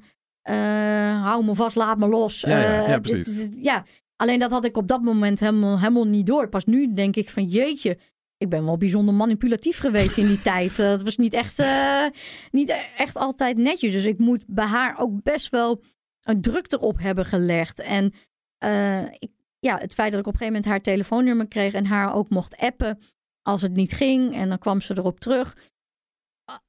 eh, 0.41 1.23
hou 1.23 1.45
me 1.45 1.55
vast, 1.55 1.75
laat 1.75 1.97
me 1.97 2.07
los. 2.07 2.41
Ja, 2.41 2.59
ja, 2.59 2.83
Eh, 2.85 2.93
dit- 2.93 3.01
precies. 3.01 3.35
dit- 3.35 3.55
ja, 3.63 3.85
alleen 4.15 4.39
dat 4.39 4.51
had 4.51 4.65
ik 4.65 4.77
op 4.77 4.87
dat 4.87 5.01
moment 5.01 5.39
helemaal, 5.39 5.79
helemaal 5.79 6.07
niet 6.07 6.25
door. 6.25 6.49
Pas 6.49 6.65
nu 6.65 6.93
denk 6.93 7.15
ik 7.15 7.29
van 7.29 7.43
jeetje. 7.45 7.97
Ik 8.37 8.49
ben 8.49 8.65
wel 8.65 8.77
bijzonder 8.77 9.13
manipulatief 9.13 9.77
geweest 9.79 10.17
in 10.17 10.27
die 10.27 10.41
tijd. 10.51 10.79
Eh, 10.79 10.87
Het 10.89 11.03
was 11.03 11.17
niet 11.17 11.33
echt, 11.33 11.59
eh, 11.59 12.05
niet 12.51 12.73
echt 12.97 13.15
altijd 13.15 13.57
netjes. 13.57 13.91
Dus 13.91 14.05
ik 14.05 14.17
moet 14.19 14.43
bij 14.47 14.65
haar 14.65 14.95
ook 14.99 15.23
best 15.23 15.49
wel 15.49 15.81
een 16.29 16.41
druk 16.41 16.71
erop 16.71 16.99
hebben 16.99 17.25
gelegd. 17.25 17.79
En 17.79 18.13
eh, 18.57 19.05
ik, 19.05 19.31
ja, 19.59 19.77
het 19.77 19.93
feit 19.93 20.11
dat 20.11 20.19
ik 20.19 20.27
op 20.27 20.33
een 20.33 20.39
gegeven 20.39 20.61
moment 20.61 20.65
haar 20.65 20.81
telefoonnummer 20.81 21.47
kreeg 21.47 21.73
en 21.73 21.85
haar 21.85 22.13
ook 22.13 22.29
mocht 22.29 22.57
appen 22.57 22.99
als 23.41 23.61
het 23.61 23.73
niet 23.73 23.91
ging. 23.91 24.35
En 24.35 24.49
dan 24.49 24.57
kwam 24.57 24.81
ze 24.81 24.97
erop 24.97 25.19
terug 25.19 25.55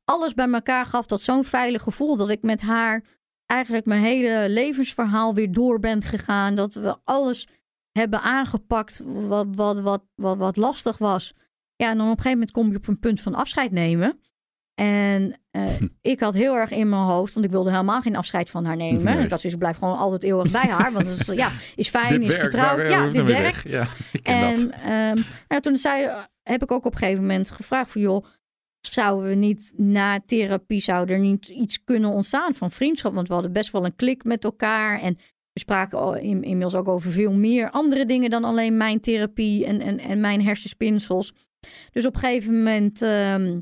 alles 0.04 0.34
bij 0.34 0.48
elkaar 0.48 0.86
gaf 0.86 1.06
dat 1.06 1.20
zo'n 1.20 1.44
veilig 1.44 1.82
gevoel 1.82 2.16
dat 2.16 2.30
ik 2.30 2.42
met 2.42 2.60
haar 2.60 3.04
eigenlijk 3.46 3.86
mijn 3.86 4.02
hele 4.02 4.48
levensverhaal 4.48 5.34
weer 5.34 5.52
door 5.52 5.78
ben 5.78 6.02
gegaan. 6.02 6.54
Dat 6.54 6.74
we 6.74 6.96
alles 7.04 7.48
hebben 7.92 8.20
aangepakt 8.20 9.02
wat, 9.04 9.46
wat, 9.54 9.80
wat, 9.80 10.02
wat, 10.14 10.36
wat 10.36 10.56
lastig 10.56 10.98
was. 10.98 11.34
Ja, 11.76 11.90
en 11.90 11.96
dan 11.96 12.10
op 12.10 12.16
een 12.16 12.22
gegeven 12.22 12.38
moment 12.38 12.50
kom 12.50 12.70
je 12.70 12.76
op 12.76 12.88
een 12.88 12.98
punt 12.98 13.20
van 13.20 13.34
afscheid 13.34 13.70
nemen. 13.70 14.20
En 14.80 15.40
eh, 15.50 15.80
ik 16.00 16.20
had 16.20 16.34
heel 16.34 16.56
erg 16.56 16.70
in 16.70 16.88
mijn 16.88 17.02
hoofd, 17.02 17.34
want 17.34 17.46
ik 17.46 17.52
wilde 17.52 17.70
helemaal 17.70 18.00
geen 18.00 18.16
afscheid 18.16 18.50
van 18.50 18.64
haar 18.64 18.76
nemen. 18.76 19.04
Nee. 19.04 19.22
Ik 19.22 19.28
dacht, 19.28 19.42
dus 19.42 19.52
ik 19.52 19.58
blijf 19.58 19.76
gewoon 19.76 19.98
altijd 19.98 20.22
eeuwig 20.22 20.50
bij 20.50 20.66
haar. 20.70 20.92
Want 20.92 21.08
het 21.08 21.28
is, 21.28 21.34
ja, 21.34 21.50
is 21.76 21.88
fijn, 21.88 22.20
dit 22.20 22.30
is 22.30 22.38
vertrouwd. 22.38 22.88
ja, 22.88 23.08
dit 23.08 23.24
werkt. 23.24 23.68
Ja, 23.68 23.86
En 24.22 24.72
ehm, 24.72 25.22
nou, 25.48 25.60
toen 25.60 25.76
zei, 25.76 26.10
heb 26.42 26.62
ik 26.62 26.70
ook 26.70 26.84
op 26.84 26.92
een 26.92 26.98
gegeven 26.98 27.20
moment 27.20 27.50
gevraagd 27.50 27.90
van 27.90 28.00
joh, 28.00 28.24
zouden 28.80 29.28
we 29.28 29.34
niet 29.34 29.72
na 29.76 30.20
therapie, 30.26 30.80
zou 30.80 31.10
er 31.10 31.18
niet 31.18 31.48
iets 31.48 31.84
kunnen 31.84 32.10
ontstaan 32.10 32.54
van 32.54 32.70
vriendschap? 32.70 33.14
Want 33.14 33.28
we 33.28 33.34
hadden 33.34 33.52
best 33.52 33.70
wel 33.70 33.84
een 33.84 33.96
klik 33.96 34.24
met 34.24 34.44
elkaar 34.44 35.00
en 35.00 35.14
we 35.52 35.60
spraken 35.60 36.22
in, 36.22 36.42
inmiddels 36.42 36.74
ook 36.74 36.88
over 36.88 37.12
veel 37.12 37.32
meer 37.32 37.70
andere 37.70 38.06
dingen 38.06 38.30
dan 38.30 38.44
alleen 38.44 38.76
mijn 38.76 39.00
therapie 39.00 39.66
en, 39.66 39.80
en, 39.80 39.98
en 39.98 40.20
mijn 40.20 40.44
hersenspinsels. 40.44 41.34
Dus 41.90 42.06
op 42.06 42.14
een 42.14 42.20
gegeven 42.20 42.56
moment 42.56 43.02
ehm, 43.02 43.58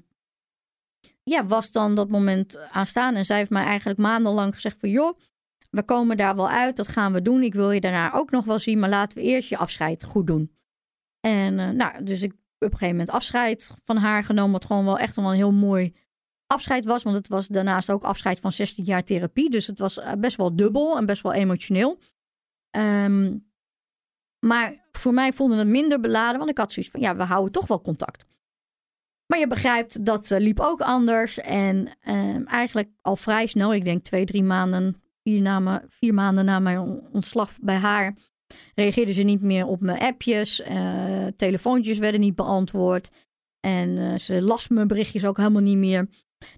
ja, 1.29 1.47
was 1.47 1.73
dan 1.73 1.95
dat 1.95 2.09
moment 2.09 2.59
aanstaan 2.71 3.15
en 3.15 3.25
zij 3.25 3.37
heeft 3.37 3.51
mij 3.51 3.65
eigenlijk 3.65 3.99
maandenlang 3.99 4.55
gezegd 4.55 4.77
van 4.81 4.91
joh, 4.91 5.19
we 5.71 5.83
komen 5.83 6.17
daar 6.17 6.37
wel 6.37 6.49
uit, 6.49 6.77
dat 6.77 6.89
gaan 6.89 7.13
we 7.13 7.23
doen. 7.23 7.43
Ik 7.43 7.55
wil 7.55 7.71
je 7.71 7.81
daarna 7.81 8.15
ook 8.15 8.31
nog 8.31 8.45
wel 8.45 8.59
zien, 8.59 8.79
maar 8.79 8.89
laten 8.89 9.19
we 9.19 9.25
eerst 9.25 9.49
je 9.49 9.57
afscheid 9.57 10.05
goed 10.05 10.27
doen. 10.27 10.57
En 11.21 11.59
eh, 11.59 11.69
nou, 11.69 12.05
dus 12.05 12.23
ik 12.23 12.33
op 12.33 12.39
een 12.59 12.79
gegeven 12.79 12.97
moment 12.97 13.11
afscheid 13.11 13.75
van 13.85 13.97
haar 13.97 14.25
genomen, 14.25 14.53
wat 14.53 14.65
gewoon 14.65 14.85
wel 14.85 14.99
echt 14.99 15.17
wel 15.17 15.31
een 15.31 15.37
heel 15.37 15.53
mooi 15.53 15.95
afscheid 16.47 16.85
was. 16.85 17.03
Want 17.03 17.17
het 17.17 17.29
was 17.29 17.47
daarnaast 17.47 17.91
ook 17.91 18.03
afscheid 18.03 18.41
van 18.41 18.53
16 18.53 18.85
jaar 18.85 19.05
therapie. 19.05 19.51
Dus 19.51 19.67
het 19.67 19.79
was 19.79 19.99
eh, 19.99 20.13
best 20.13 20.37
wel 20.37 20.57
dubbel 20.57 20.97
en 20.97 21.07
best 21.07 21.23
wel 21.23 21.33
emotioneel. 21.33 21.99
Ehm, 22.71 23.37
maar 24.47 24.89
voor 24.93 25.15
mij 25.15 25.33
vonden 25.33 25.59
het 25.59 25.69
minder 25.69 26.01
beladen, 26.01 26.39
want 26.39 26.51
ik 26.51 26.59
had 26.59 26.73
zoiets 26.73 26.93
van, 26.93 27.01
ja, 27.01 27.17
we 27.17 27.23
houden 27.23 27.53
toch 27.53 27.67
wel 27.67 27.81
contact. 27.81 28.27
Maar 29.29 29.39
je 29.39 29.47
begrijpt, 29.47 30.05
dat 30.05 30.31
eh, 30.31 30.39
liep 30.41 30.61
ook 30.61 30.81
anders. 30.81 31.39
En 31.39 31.97
ehm, 32.01 32.43
eigenlijk 32.45 32.89
al 33.01 33.17
vrij 33.17 33.47
snel, 33.47 33.75
ik 33.75 33.85
denk 33.85 34.05
twee, 34.05 34.25
drie 34.25 34.43
maanden, 34.43 34.97
vier, 35.23 35.83
vier 35.89 36.15
maanden 36.15 36.45
na 36.45 36.59
mijn 36.59 36.79
on- 36.79 37.09
ontslag 37.13 37.57
bij 37.61 37.77
haar, 37.77 38.17
reageerde 38.75 39.13
ze 39.13 39.23
niet 39.23 39.43
meer 39.43 39.67
op 39.67 39.81
mijn 39.81 39.99
appjes. 39.99 40.61
eh, 40.63 41.27
telefoontjes 41.37 41.99
werden 41.99 42.21
niet 42.21 42.35
beantwoord. 42.35 43.11
En 43.61 43.99
eh, 43.99 44.19
ze 44.19 44.43
las 44.43 44.69
mijn 44.69 44.87
berichtjes 44.87 45.25
ook 45.25 45.37
helemaal 45.37 45.63
niet 45.63 45.77
meer. 45.77 46.09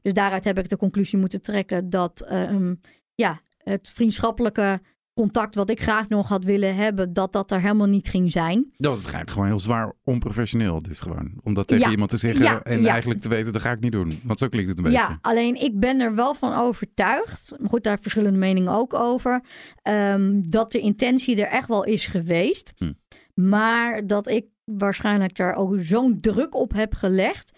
Dus 0.02 0.12
daaruit 0.14 0.44
heb 0.44 0.58
ik 0.58 0.68
de 0.68 0.76
conclusie 0.76 1.18
moeten 1.18 1.42
trekken 1.42 1.90
dat 1.90 2.20
ehm, 2.20 2.74
ja, 3.14 3.40
het 3.56 3.90
vriendschappelijke 3.90 4.80
contact 5.20 5.54
wat 5.54 5.70
ik 5.70 5.80
graag 5.80 6.08
nog 6.08 6.28
had 6.28 6.44
willen 6.44 6.74
hebben, 6.76 7.12
dat 7.12 7.32
dat 7.32 7.50
er 7.50 7.60
helemaal 7.60 7.86
niet 7.86 8.08
ging 8.08 8.30
zijn. 8.30 8.72
Dat 8.76 8.92
is 8.96 9.00
eigenlijk 9.02 9.30
gewoon 9.30 9.46
heel 9.46 9.58
zwaar 9.58 9.92
onprofessioneel. 10.04 10.82
Dus 10.82 11.00
gewoon. 11.00 11.32
Om 11.42 11.54
dat 11.54 11.66
tegen 11.66 11.84
Ja. 11.84 11.90
iemand 11.90 12.10
te 12.10 12.16
zeggen 12.16 12.44
Ja, 12.44 12.62
en 12.62 12.80
ja. 12.80 12.90
eigenlijk 12.90 13.20
te 13.20 13.28
weten, 13.28 13.52
dat 13.52 13.62
ga 13.62 13.70
ik 13.70 13.80
niet 13.80 13.92
doen. 13.92 14.20
Want 14.24 14.38
zo 14.38 14.48
klinkt 14.48 14.68
het 14.68 14.78
een 14.78 14.84
beetje. 14.84 14.98
Ja, 14.98 15.18
alleen 15.20 15.60
ik 15.60 15.78
ben 15.80 16.00
er 16.00 16.14
wel 16.14 16.34
van 16.34 16.54
overtuigd, 16.54 17.54
maar 17.58 17.68
goed, 17.68 17.82
daar 17.84 17.98
verschillende 17.98 18.38
meningen 18.38 18.72
ook 18.72 18.94
over, 18.94 19.40
ehm, 19.82 20.40
dat 20.42 20.72
de 20.72 20.80
intentie 20.80 21.42
er 21.44 21.50
echt 21.52 21.68
wel 21.68 21.84
is 21.84 22.06
geweest. 22.06 22.72
Hm. 22.76 22.92
Maar 23.34 24.06
dat 24.06 24.28
ik 24.28 24.44
waarschijnlijk 24.64 25.36
daar 25.36 25.54
ook 25.54 25.74
zo'n 25.78 26.20
druk 26.20 26.54
op 26.54 26.72
heb 26.72 26.94
gelegd. 26.94 27.52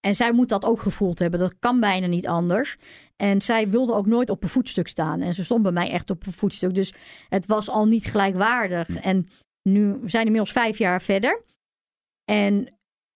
En 0.00 0.14
zij 0.14 0.32
moet 0.32 0.48
dat 0.48 0.64
ook 0.64 0.80
gevoeld 0.80 1.18
hebben. 1.18 1.40
Dat 1.40 1.58
kan 1.58 1.80
bijna 1.80 2.06
niet 2.06 2.26
anders. 2.26 2.76
En 3.16 3.42
zij 3.42 3.70
wilde 3.70 3.92
ook 3.92 4.06
nooit 4.06 4.30
op 4.30 4.42
een 4.42 4.48
voetstuk 4.48 4.88
staan. 4.88 5.20
En 5.20 5.34
ze 5.34 5.44
stond 5.44 5.62
bij 5.62 5.72
mij 5.72 5.90
echt 5.90 6.10
op 6.10 6.26
een 6.26 6.32
voetstuk. 6.32 6.74
Dus 6.74 6.94
het 7.28 7.46
was 7.46 7.68
al 7.68 7.86
niet 7.86 8.06
gelijkwaardig. 8.06 8.96
En 8.96 9.28
nu 9.62 9.92
we 9.92 10.08
zijn 10.08 10.24
inmiddels 10.24 10.52
vijf 10.52 10.78
jaar 10.78 11.02
verder. 11.02 11.44
En 12.24 12.54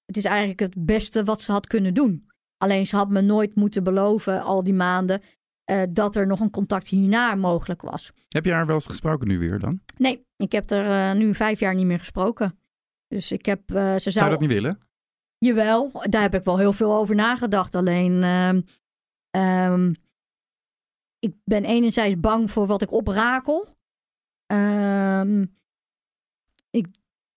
het 0.05 0.17
is 0.17 0.25
eigenlijk 0.25 0.61
het 0.61 0.87
beste 0.87 1.25
wat 1.25 1.41
ze 1.41 1.53
had 1.53 1.67
kunnen 1.67 1.95
doen. 1.95 2.27
Alleen 2.57 2.87
ze 2.87 2.97
had 2.97 3.11
me 3.11 3.21
nooit 3.21 3.55
moeten 3.55 3.85
beloven, 3.85 4.43
al 4.43 4.65
die 4.65 4.75
maanden, 4.75 5.23
eh, 5.65 5.83
dat 5.91 6.17
er 6.17 6.27
nog 6.27 6.41
een 6.41 6.51
contact 6.51 6.89
hierna 6.89 7.35
mogelijk 7.35 7.83
was. 7.83 8.13
Heb 8.29 8.45
je 8.45 8.53
haar 8.53 8.67
wel 8.67 8.75
eens 8.75 8.87
gesproken 8.87 9.29
nu 9.29 9.39
weer 9.39 9.59
dan? 9.59 9.81
Nee, 9.97 10.27
ik 10.37 10.53
heb 10.53 10.71
er 10.71 10.91
eh, 10.91 11.19
nu 11.19 11.35
vijf 11.35 11.61
jaar 11.61 11.75
niet 11.75 11.87
meer 11.87 11.99
gesproken. 11.99 12.59
Dus 13.09 13.33
ik 13.33 13.47
heb, 13.47 13.75
eh, 13.75 13.93
ze 13.93 13.99
zou... 13.99 14.13
Zou 14.13 14.31
dat 14.31 14.41
niet 14.41 14.51
willen? 14.51 14.79
Jawel, 15.45 15.91
daar 16.09 16.23
heb 16.23 16.35
ik 16.35 16.45
wel 16.45 16.59
heel 16.59 16.73
veel 16.73 16.95
over 16.95 17.15
nagedacht. 17.15 17.75
Alleen, 17.75 18.23
ehm, 18.23 18.61
ehm, 19.31 19.95
ik 21.19 21.35
ben 21.45 21.65
enerzijds 21.65 22.21
bang 22.21 22.51
voor 22.51 22.67
wat 22.67 22.83
ik 22.83 22.93
oprakel. 22.93 23.77
Ehm, 24.47 25.45
ik, 26.71 26.87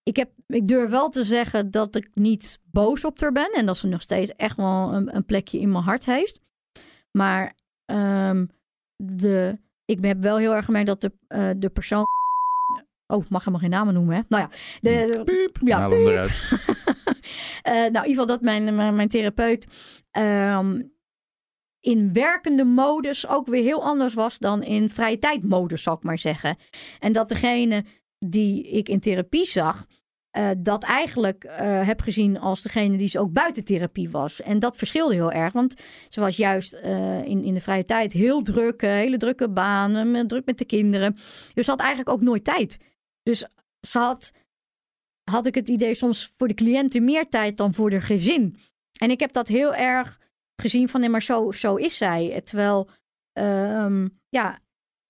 ik, 0.02 0.16
heb, 0.16 0.32
ik 0.46 0.66
durf 0.66 0.90
wel 0.90 1.08
te 1.08 1.24
zeggen 1.24 1.70
dat 1.70 1.96
ik 1.96 2.10
niet 2.14 2.60
boos 2.64 3.04
op 3.04 3.20
haar 3.20 3.32
ben. 3.32 3.52
En 3.52 3.66
dat 3.66 3.76
ze 3.76 3.86
nog 3.86 4.02
steeds 4.02 4.32
echt 4.36 4.56
wel 4.56 4.94
een, 4.94 5.16
een 5.16 5.24
plekje 5.24 5.58
in 5.60 5.72
mijn 5.72 5.84
hart 5.84 6.04
heeft. 6.04 6.40
Maar 7.10 7.54
de, 8.96 9.58
ik 9.84 10.04
heb 10.04 10.20
wel 10.20 10.36
heel 10.36 10.54
erg 10.54 10.64
gemerkt 10.64 10.86
dat 10.86 11.00
de, 11.00 11.12
eh, 11.28 11.50
de 11.56 11.68
persoon... 11.68 12.04
Oh, 13.10 13.28
mag 13.28 13.38
helemaal 13.44 13.60
geen 13.60 13.70
namen 13.70 13.94
noemen, 13.94 14.16
hè? 14.16 14.22
Nou 14.28 14.42
ja, 14.42 14.50
de, 14.80 15.22
Piep. 15.24 15.58
ja, 15.68 15.78
Haal 15.78 15.90
hem 15.90 16.04
piep. 16.04 16.12
eruit. 16.12 16.48
nou, 17.62 17.86
in 17.86 17.92
ieder 17.92 18.08
geval 18.08 18.26
dat 18.26 18.40
mijn, 18.40 18.74
mijn, 18.74 18.94
mijn 18.94 19.08
therapeut 19.08 19.66
ehm, 20.10 20.82
in 21.80 22.12
werkende 22.12 22.64
modus 22.64 23.28
ook 23.28 23.46
weer 23.46 23.62
heel 23.62 23.84
anders 23.84 24.14
was 24.14 24.38
dan 24.38 24.62
in 24.62 24.90
vrije 24.90 25.18
tijdmodus, 25.18 25.82
zal 25.82 25.94
ik 25.94 26.02
maar 26.02 26.18
zeggen. 26.18 26.56
En 26.98 27.12
dat 27.12 27.28
degene 27.28 27.84
die 28.18 28.68
ik 28.68 28.88
in 28.88 29.00
therapie 29.00 29.44
zag, 29.44 29.86
uh, 30.38 30.50
dat 30.58 30.84
eigenlijk 30.84 31.44
uh, 31.44 31.86
heb 31.86 32.00
gezien 32.00 32.38
als 32.40 32.62
degene 32.62 32.96
die 32.96 33.08
ze 33.08 33.18
ook 33.18 33.32
buiten 33.32 33.64
therapie 33.64 34.10
was. 34.10 34.42
En 34.42 34.58
dat 34.58 34.76
verschilde 34.76 35.14
heel 35.14 35.32
erg, 35.32 35.52
want 35.52 35.74
ze 36.08 36.20
was 36.20 36.36
juist 36.36 36.74
uh, 36.84 37.24
in, 37.24 37.44
in 37.44 37.54
de 37.54 37.60
vrije 37.60 37.84
tijd 37.84 38.12
heel 38.12 38.42
druk, 38.42 38.80
hele 38.80 39.16
drukke 39.16 39.48
banen, 39.48 40.26
druk 40.26 40.46
met 40.46 40.58
de 40.58 40.64
kinderen. 40.64 41.16
Dus 41.54 41.64
ze 41.64 41.70
had 41.70 41.80
eigenlijk 41.80 42.08
ook 42.08 42.20
nooit 42.20 42.44
tijd. 42.44 42.78
Dus 43.28 43.44
ze 43.88 43.98
had, 43.98 44.32
had 45.30 45.46
ik 45.46 45.54
het 45.54 45.68
idee 45.68 45.94
soms 45.94 46.32
voor 46.36 46.48
de 46.48 46.54
cliënten 46.54 47.04
meer 47.04 47.28
tijd 47.28 47.56
dan 47.56 47.74
voor 47.74 47.90
de 47.90 48.00
gezin. 48.00 48.56
En 48.98 49.10
ik 49.10 49.20
heb 49.20 49.32
dat 49.32 49.48
heel 49.48 49.74
erg 49.74 50.20
gezien 50.56 50.88
van, 50.88 51.00
nee, 51.00 51.08
maar 51.08 51.22
zo, 51.22 51.52
zo 51.52 51.74
is 51.74 51.96
zij. 51.96 52.40
Terwijl, 52.44 52.88
um, 53.38 54.18
ja, 54.28 54.58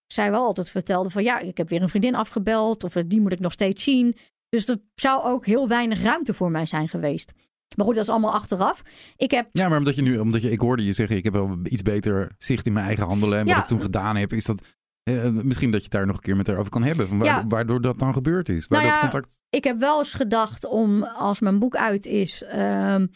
zij 0.07 0.31
wel 0.31 0.45
altijd 0.45 0.70
vertelde 0.70 1.11
van, 1.11 1.23
ja, 1.23 1.39
ik 1.39 1.57
heb 1.57 1.69
weer 1.69 1.82
een 1.82 1.89
vriendin 1.89 2.15
afgebeld 2.15 2.85
of 2.85 2.93
die 2.93 3.20
moet 3.20 3.32
ik 3.32 3.40
nog 3.40 3.53
steeds 3.53 3.85
zien. 3.85 4.16
Dus 4.49 4.69
er 4.69 4.78
zou 4.95 5.24
ook 5.24 5.47
heel 5.47 5.69
weinig 5.69 6.03
ruimte 6.03 6.35
voor 6.35 6.51
mij 6.51 6.66
zijn 6.66 6.89
geweest. 6.89 7.32
Maar 7.77 7.86
goed, 7.86 7.95
dat 7.95 8.05
is 8.05 8.11
allemaal 8.11 8.32
achteraf. 8.32 8.82
Ik 9.16 9.31
heb... 9.31 9.49
Ja, 9.53 9.69
maar 9.69 9.78
omdat 9.78 9.95
je 9.95 10.03
nu, 10.03 10.19
omdat 10.19 10.43
je, 10.43 10.51
ik 10.51 10.61
hoorde 10.61 10.85
je 10.85 10.93
zeggen, 10.93 11.16
ik 11.16 11.24
heb 11.24 11.32
wel 11.32 11.59
iets 11.65 11.82
beter 11.82 12.35
zicht 12.39 12.66
in 12.66 12.73
mijn 12.73 12.86
eigen 12.86 13.07
handelen 13.07 13.39
en 13.39 13.47
wat 13.47 13.57
ik 13.57 13.65
toen 13.65 13.81
gedaan 13.81 14.16
heb, 14.16 14.32
is 14.32 14.45
dat 14.45 14.62
eh, 15.02 15.30
misschien 15.30 15.70
dat 15.70 15.80
je 15.80 15.86
het 15.86 15.92
daar 15.92 16.06
nog 16.06 16.16
een 16.16 16.22
keer 16.22 16.36
met 16.36 16.46
haar 16.46 16.56
over 16.56 16.70
kan 16.70 16.82
hebben. 16.82 17.08
Van 17.08 17.18
ja. 17.18 17.46
Waardoor 17.46 17.80
dat 17.80 17.98
dan 17.98 18.12
gebeurd 18.12 18.48
is. 18.48 18.66
Waar 18.66 18.80
nou 18.80 18.92
dat 18.92 19.00
contact... 19.00 19.42
Ik 19.50 19.64
heb 19.64 19.78
wel 19.78 19.98
eens 19.98 20.14
gedacht 20.14 20.64
om, 20.64 21.02
als 21.02 21.40
mijn 21.40 21.58
boek 21.58 21.76
uit 21.76 22.06
is, 22.06 22.44
um, 22.54 23.10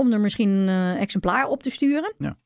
om 0.00 0.12
er 0.12 0.20
misschien 0.20 0.48
een 0.48 0.68
uh, 0.94 1.00
exemplaar 1.00 1.46
op 1.46 1.62
te 1.62 1.70
sturen. 1.70 2.14
Ja. 2.16 2.38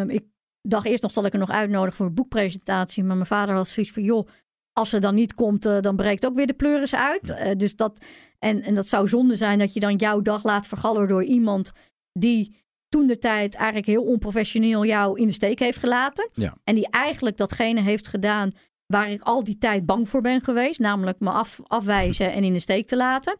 Um, 0.00 0.10
ik 0.10 0.24
dacht 0.68 0.86
eerst 0.86 1.02
nog, 1.02 1.12
zal 1.12 1.24
ik 1.24 1.32
er 1.32 1.38
nog 1.38 1.50
uitnodigen 1.50 1.96
voor 1.96 2.06
een 2.06 2.14
boekpresentatie. 2.14 3.04
Maar 3.04 3.16
mijn 3.16 3.26
vader 3.26 3.54
had 3.54 3.68
zoiets 3.68 3.92
van, 3.92 4.02
joh, 4.02 4.28
als 4.72 4.90
ze 4.90 4.98
dan 4.98 5.14
niet 5.14 5.34
komt, 5.34 5.66
uh, 5.66 5.80
dan 5.80 5.96
breekt 5.96 6.26
ook 6.26 6.34
weer 6.34 6.46
de 6.46 6.54
pleuris 6.54 6.94
uit. 6.94 7.58
Dus 7.58 7.76
dat, 7.76 8.04
en, 8.38 8.62
en 8.62 8.74
dat 8.74 8.86
zou 8.86 9.08
zonde 9.08 9.36
zijn 9.36 9.58
dat 9.58 9.72
je 9.72 9.80
dan 9.80 9.96
jouw 9.96 10.20
dag 10.20 10.44
laat 10.44 10.66
vergallen 10.66 11.08
door 11.08 11.24
iemand 11.24 11.72
die 12.12 12.61
toen 12.92 13.06
de 13.06 13.18
tijd 13.18 13.54
eigenlijk 13.54 13.86
heel 13.86 14.02
onprofessioneel 14.02 14.84
jou 14.84 15.20
in 15.20 15.26
de 15.26 15.32
steek 15.32 15.58
heeft 15.58 15.78
gelaten. 15.78 16.28
Ja. 16.32 16.56
En 16.64 16.74
die 16.74 16.90
eigenlijk 16.90 17.36
datgene 17.36 17.80
heeft 17.80 18.08
gedaan 18.08 18.52
waar 18.86 19.10
ik 19.10 19.22
al 19.22 19.44
die 19.44 19.58
tijd 19.58 19.86
bang 19.86 20.08
voor 20.08 20.20
ben 20.20 20.40
geweest. 20.40 20.80
Namelijk 20.80 21.20
me 21.20 21.30
af, 21.30 21.60
afwijzen 21.66 22.32
en 22.32 22.44
in 22.44 22.52
de 22.52 22.58
steek 22.58 22.86
te 22.86 22.96
laten. 22.96 23.38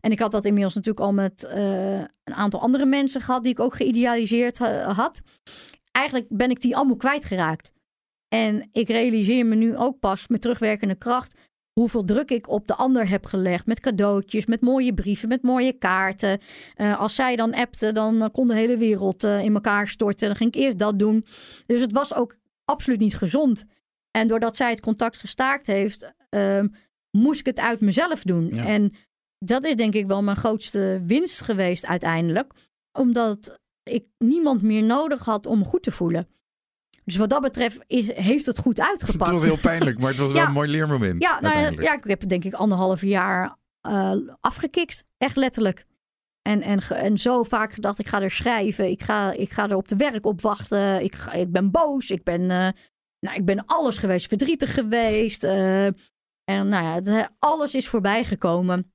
En 0.00 0.10
ik 0.10 0.18
had 0.18 0.30
dat 0.30 0.44
inmiddels 0.44 0.74
natuurlijk 0.74 1.04
al 1.04 1.12
met 1.12 1.48
uh, 1.54 1.98
een 1.98 2.34
aantal 2.34 2.60
andere 2.60 2.86
mensen 2.86 3.20
gehad 3.20 3.42
die 3.42 3.52
ik 3.52 3.60
ook 3.60 3.74
geïdealiseerd 3.74 4.58
had. 4.84 5.20
Eigenlijk 5.90 6.26
ben 6.28 6.50
ik 6.50 6.60
die 6.60 6.76
allemaal 6.76 6.96
kwijtgeraakt. 6.96 7.72
En 8.28 8.68
ik 8.72 8.88
realiseer 8.88 9.46
me 9.46 9.54
nu 9.54 9.76
ook 9.76 9.98
pas 9.98 10.28
met 10.28 10.40
terugwerkende 10.40 10.94
kracht 10.94 11.47
hoeveel 11.78 12.04
druk 12.04 12.30
ik 12.30 12.48
op 12.48 12.66
de 12.66 12.74
ander 12.74 13.08
heb 13.08 13.26
gelegd. 13.26 13.66
Met 13.66 13.80
cadeautjes, 13.80 14.46
met 14.46 14.60
mooie 14.60 14.94
brieven, 14.94 15.28
met 15.28 15.42
mooie 15.42 15.72
kaarten. 15.72 16.40
Uh, 16.76 17.00
als 17.00 17.14
zij 17.14 17.36
dan 17.36 17.54
appte, 17.54 17.92
dan 17.92 18.14
uh, 18.14 18.28
kon 18.32 18.48
de 18.48 18.54
hele 18.54 18.76
wereld 18.76 19.24
uh, 19.24 19.44
in 19.44 19.54
elkaar 19.54 19.88
storten. 19.88 20.26
Dan 20.26 20.36
ging 20.36 20.54
ik 20.54 20.60
eerst 20.60 20.78
dat 20.78 20.98
doen. 20.98 21.24
Dus 21.66 21.80
het 21.80 21.92
was 21.92 22.14
ook 22.14 22.36
absoluut 22.64 23.00
niet 23.00 23.16
gezond. 23.16 23.64
En 24.10 24.26
doordat 24.26 24.56
zij 24.56 24.70
het 24.70 24.80
contact 24.80 25.16
gestaakt 25.16 25.66
heeft, 25.66 26.12
ehm, 26.28 26.66
moest 27.10 27.40
ik 27.40 27.46
het 27.46 27.58
uit 27.58 27.80
mezelf 27.80 28.22
doen. 28.22 28.48
Ja. 28.54 28.64
En 28.64 28.92
dat 29.38 29.64
is 29.64 29.76
denk 29.76 29.94
ik 29.94 30.06
wel 30.06 30.22
mijn 30.22 30.36
grootste 30.36 31.02
winst 31.06 31.42
geweest 31.42 31.86
uiteindelijk. 31.86 32.52
Omdat 32.92 33.58
ik 33.82 34.04
niemand 34.18 34.62
meer 34.62 34.82
nodig 34.82 35.24
had 35.24 35.46
om 35.46 35.58
me 35.58 35.64
goed 35.64 35.82
te 35.82 35.90
voelen. 35.90 36.28
Dus 37.08 37.16
wat 37.16 37.30
dat 37.30 37.40
betreft 37.42 37.78
is, 37.86 38.12
heeft 38.14 38.46
het 38.46 38.58
goed 38.58 38.80
uitgepakt. 38.80 39.20
Het 39.30 39.30
was 39.30 39.44
heel 39.44 39.58
pijnlijk, 39.58 39.98
maar 39.98 40.10
het 40.10 40.18
was 40.18 40.32
wel 40.32 40.44
een 40.46 40.52
mooi 40.52 40.68
leermoment. 40.70 41.22
Ja, 41.22 41.40
nou 41.40 41.82
ja, 41.82 41.94
ik 41.94 42.04
heb 42.04 42.28
denk 42.28 42.44
ik 42.44 42.54
anderhalf 42.54 43.00
jaar 43.02 43.56
eh, 43.80 44.12
afgekikt. 44.40 45.04
Echt 45.18 45.36
letterlijk. 45.36 45.86
En, 46.42 46.62
en, 46.62 46.80
en 46.88 47.18
zo 47.18 47.42
vaak 47.42 47.72
gedacht, 47.72 47.98
ik 47.98 48.06
ga 48.08 48.22
er 48.22 48.30
schrijven. 48.30 48.90
Ik 48.90 49.02
ga, 49.02 49.32
ik 49.32 49.50
ga 49.50 49.68
er 49.68 49.76
op 49.76 49.88
de 49.88 49.96
werk 49.96 50.26
op 50.26 50.40
wachten. 50.40 51.02
Ik, 51.02 51.14
ga- 51.14 51.32
ik 51.32 51.52
ben 51.52 51.70
boos. 51.70 52.10
Ik 52.10 52.22
ben, 52.24 52.40
eh, 52.40 52.68
nou, 53.20 53.36
ik 53.36 53.44
ben 53.44 53.64
alles 53.66 53.98
geweest. 53.98 54.26
Verdrietig 54.28 54.74
geweest. 54.74 55.44
eh, 55.44 55.84
en 56.44 56.68
nou 56.68 56.84
ja, 56.84 56.94
het- 56.94 57.30
alles 57.38 57.74
is 57.74 57.88
voorbij 57.88 58.24
gekomen. 58.24 58.92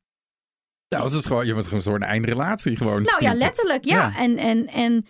Nou, 0.90 1.04
het 1.06 1.14
is 1.14 1.26
gewoon, 1.26 1.46
je 1.46 1.54
bent 1.54 1.68
gewoon 1.68 1.84
zo'n 1.84 2.02
eindrelatie 2.04 2.78
gewoon. 2.78 3.02
Nou 3.02 3.24
ja, 3.24 3.34
letterlijk, 3.34 3.84
ja. 3.86 3.96
Ja. 3.98 4.18
En, 4.18 4.38
en, 4.38 4.68
en 4.68 5.06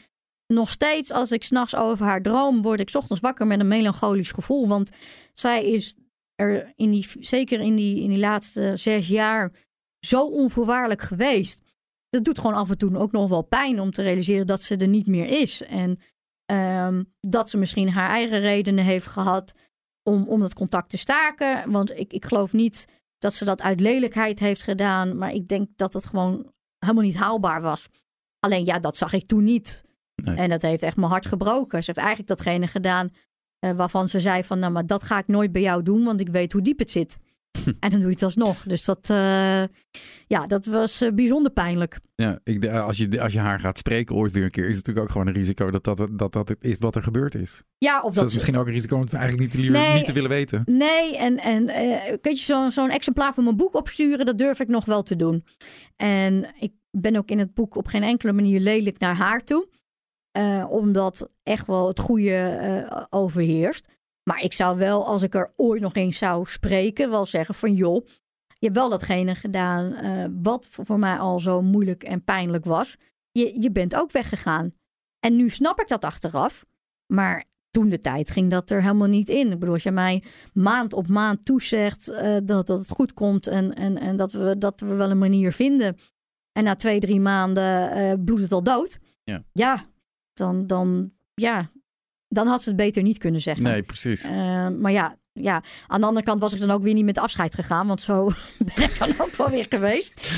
nog 0.53 0.69
steeds, 0.69 1.11
als 1.11 1.31
ik 1.31 1.43
s'nachts 1.43 1.75
over 1.75 2.05
haar 2.05 2.21
droom, 2.21 2.61
word 2.61 2.79
ik 2.79 2.89
ochtends 2.93 3.21
wakker 3.21 3.47
met 3.47 3.59
een 3.59 3.67
melancholisch 3.67 4.31
gevoel. 4.31 4.67
Want 4.67 4.89
zij 5.33 5.65
is 5.65 5.95
er 6.35 6.73
in 6.75 6.91
die, 6.91 7.07
zeker 7.19 7.59
in 7.59 7.75
die, 7.75 8.01
in 8.03 8.09
die 8.09 8.19
laatste 8.19 8.71
zes 8.75 9.07
jaar 9.07 9.51
zo 10.05 10.27
onvoorwaardelijk 10.27 11.01
geweest. 11.01 11.61
Dat 12.09 12.23
doet 12.23 12.39
gewoon 12.39 12.55
af 12.55 12.69
en 12.69 12.77
toe 12.77 12.97
ook 12.97 13.11
nog 13.11 13.29
wel 13.29 13.41
pijn 13.41 13.79
om 13.79 13.91
te 13.91 14.01
realiseren 14.01 14.47
dat 14.47 14.61
ze 14.61 14.77
er 14.77 14.87
niet 14.87 15.07
meer 15.07 15.25
is. 15.25 15.61
En 15.61 15.99
ehm, 16.45 17.03
dat 17.19 17.49
ze 17.49 17.57
misschien 17.57 17.89
haar 17.89 18.09
eigen 18.09 18.39
redenen 18.39 18.85
heeft 18.85 19.07
gehad 19.07 19.53
om, 20.03 20.27
om 20.27 20.41
het 20.41 20.53
contact 20.53 20.89
te 20.89 20.97
staken. 20.97 21.71
Want 21.71 21.91
ik, 21.91 22.13
ik 22.13 22.25
geloof 22.25 22.53
niet 22.53 23.01
dat 23.17 23.33
ze 23.33 23.45
dat 23.45 23.61
uit 23.61 23.79
lelijkheid 23.79 24.39
heeft 24.39 24.63
gedaan. 24.63 25.17
Maar 25.17 25.31
ik 25.31 25.47
denk 25.47 25.69
dat 25.75 25.93
het 25.93 26.05
gewoon 26.05 26.51
helemaal 26.79 27.03
niet 27.03 27.15
haalbaar 27.15 27.61
was. 27.61 27.87
Alleen 28.39 28.65
ja, 28.65 28.79
dat 28.79 28.97
zag 28.97 29.13
ik 29.13 29.27
toen 29.27 29.43
niet. 29.43 29.83
Nee. 30.23 30.35
En 30.35 30.49
dat 30.49 30.61
heeft 30.61 30.83
echt 30.83 30.95
mijn 30.97 31.09
hart 31.11 31.25
gebroken. 31.25 31.79
Ze 31.83 31.85
heeft 31.85 31.97
eigenlijk 32.07 32.27
datgene 32.27 32.67
gedaan 32.67 33.09
eh, 33.59 33.71
waarvan 33.71 34.09
ze 34.09 34.19
zei 34.19 34.43
van... 34.43 34.59
nou, 34.59 34.71
maar 34.71 34.85
dat 34.85 35.03
ga 35.03 35.17
ik 35.17 35.27
nooit 35.27 35.51
bij 35.51 35.61
jou 35.61 35.83
doen, 35.83 36.03
want 36.03 36.19
ik 36.19 36.29
weet 36.29 36.51
hoe 36.53 36.61
diep 36.61 36.79
het 36.79 36.91
zit. 36.91 37.17
en 37.79 37.89
dan 37.89 37.99
doe 37.99 38.01
je 38.07 38.07
het 38.13 38.23
alsnog. 38.23 38.63
Dus 38.63 38.85
dat, 38.85 39.09
eh, 39.09 39.63
ja, 40.27 40.47
dat 40.47 40.65
was 40.65 41.01
eh, 41.01 41.11
bijzonder 41.11 41.51
pijnlijk. 41.51 41.99
Ja, 42.15 42.39
ik, 42.43 42.65
als, 42.67 42.97
je, 42.97 43.21
als 43.21 43.33
je 43.33 43.39
haar 43.39 43.59
gaat 43.59 43.77
spreken 43.77 44.15
ooit 44.15 44.31
weer 44.31 44.43
een 44.43 44.51
keer, 44.51 44.63
is 44.69 44.77
het 44.77 44.85
natuurlijk 44.85 45.05
ook 45.05 45.11
gewoon 45.11 45.27
een 45.27 45.33
risico 45.41 45.71
dat 45.71 45.83
dat, 45.83 45.97
dat, 46.13 46.33
dat 46.33 46.49
het 46.49 46.63
is 46.63 46.75
wat 46.79 46.95
er 46.95 47.03
gebeurd 47.03 47.35
is. 47.35 47.63
Ja, 47.77 47.95
of 47.97 48.03
Dus 48.05 48.13
dat 48.13 48.15
dat 48.15 48.27
is 48.27 48.33
misschien 48.33 48.57
ook 48.57 48.65
een 48.67 48.73
risico 48.73 48.95
om 48.95 49.01
het 49.01 49.13
eigenlijk 49.13 49.43
niet 49.43 49.51
te, 49.51 49.57
liever, 49.57 49.79
Nee. 49.79 49.93
niet 49.95 50.05
te 50.05 50.13
willen 50.13 50.29
weten. 50.29 50.61
Nee, 50.65 51.17
en, 51.17 51.37
en 51.39 51.65
weet 52.21 52.39
je, 52.39 52.43
zo- 52.45 52.69
zo'n 52.69 52.89
exemplaar 52.89 53.33
van 53.33 53.43
mijn 53.43 53.55
boek 53.57 53.75
opsturen, 53.75 54.25
dat 54.25 54.37
durf 54.37 54.59
ik 54.59 54.67
nog 54.67 54.85
wel 54.85 55.03
te 55.03 55.15
doen. 55.15 55.45
En 55.95 56.45
ik 56.59 56.71
ben 56.91 57.15
ook 57.15 57.29
in 57.29 57.39
het 57.39 57.53
boek 57.53 57.75
op 57.75 57.87
geen 57.87 58.03
enkele 58.03 58.33
manier 58.33 58.59
lelijk 58.59 58.99
naar 58.99 59.15
haar 59.15 59.43
toe. 59.43 59.67
Eh, 60.33 60.65
omdat 60.69 61.29
echt 61.43 61.67
wel 61.67 61.87
het 61.87 61.99
goede 61.99 62.35
eh, 62.35 63.03
overheerst. 63.09 63.89
Maar 64.23 64.41
ik 64.41 64.53
zou 64.53 64.77
wel, 64.77 65.05
als 65.05 65.23
ik 65.23 65.33
er 65.33 65.53
ooit 65.55 65.81
nog 65.81 65.93
eens 65.93 66.17
zou 66.17 66.45
spreken, 66.45 67.09
wel 67.09 67.25
zeggen 67.25 67.55
van 67.55 67.73
joh, 67.73 68.05
je 68.47 68.65
hebt 68.65 68.77
wel 68.77 68.89
datgene 68.89 69.35
gedaan 69.35 69.93
eh, 69.93 70.25
wat 70.41 70.67
voor 70.69 70.99
mij 70.99 71.17
al 71.17 71.39
zo 71.39 71.61
moeilijk 71.61 72.03
en 72.03 72.23
pijnlijk 72.23 72.65
was. 72.65 72.97
Je, 73.31 73.61
je 73.61 73.71
bent 73.71 73.95
ook 73.95 74.11
weggegaan. 74.11 74.73
En 75.19 75.35
nu 75.35 75.49
snap 75.49 75.79
ik 75.79 75.87
dat 75.87 76.05
achteraf. 76.05 76.65
Maar 77.13 77.45
toen 77.71 77.89
de 77.89 77.99
tijd 77.99 78.31
ging 78.31 78.51
dat 78.51 78.69
er 78.69 78.81
helemaal 78.81 79.07
niet 79.07 79.29
in. 79.29 79.51
Ik 79.51 79.59
bedoel, 79.59 79.73
als 79.73 79.83
je 79.83 79.91
mij 79.91 80.23
maand 80.53 80.93
op 80.93 81.07
maand 81.07 81.45
toezegt 81.45 82.05
dat, 82.45 82.67
dat 82.67 82.67
het 82.67 82.89
goed 82.89 83.13
komt 83.13 83.47
en, 83.47 83.73
en, 83.73 83.97
en 83.97 84.15
dat, 84.15 84.31
we, 84.31 84.57
dat 84.57 84.79
we 84.79 84.93
wel 84.93 85.09
een 85.09 85.17
manier 85.17 85.51
vinden. 85.51 85.97
En 86.51 86.63
na 86.63 86.75
twee, 86.75 86.99
drie 86.99 87.19
maanden 87.19 87.91
eh 87.91 88.13
bloedt 88.25 88.41
het 88.41 88.51
al 88.51 88.63
dood. 88.63 88.99
Ja. 89.23 89.43
Ja, 89.51 89.85
dan, 90.33 90.67
dan, 90.67 91.11
ja, 91.33 91.69
dan 92.27 92.47
had 92.47 92.61
ze 92.61 92.67
het 92.69 92.77
beter 92.77 93.03
niet 93.03 93.17
kunnen 93.17 93.41
zeggen. 93.41 93.63
Nee, 93.63 93.83
precies. 93.83 94.23
Eh, 94.23 94.67
maar 94.67 94.91
ja, 94.91 95.17
ja, 95.33 95.63
aan 95.87 95.99
de 96.01 96.07
andere 96.07 96.25
kant 96.25 96.41
was 96.41 96.53
ik 96.53 96.59
dan 96.59 96.71
ook 96.71 96.81
weer 96.81 96.93
niet 96.93 97.05
met 97.05 97.17
afscheid 97.17 97.55
gegaan. 97.55 97.87
Want 97.87 98.01
zo 98.01 98.25
ben 98.75 98.83
ik 98.83 98.99
dan 98.99 99.09
ook 99.17 99.35
wel 99.35 99.49
weer 99.49 99.65
geweest. 99.69 100.31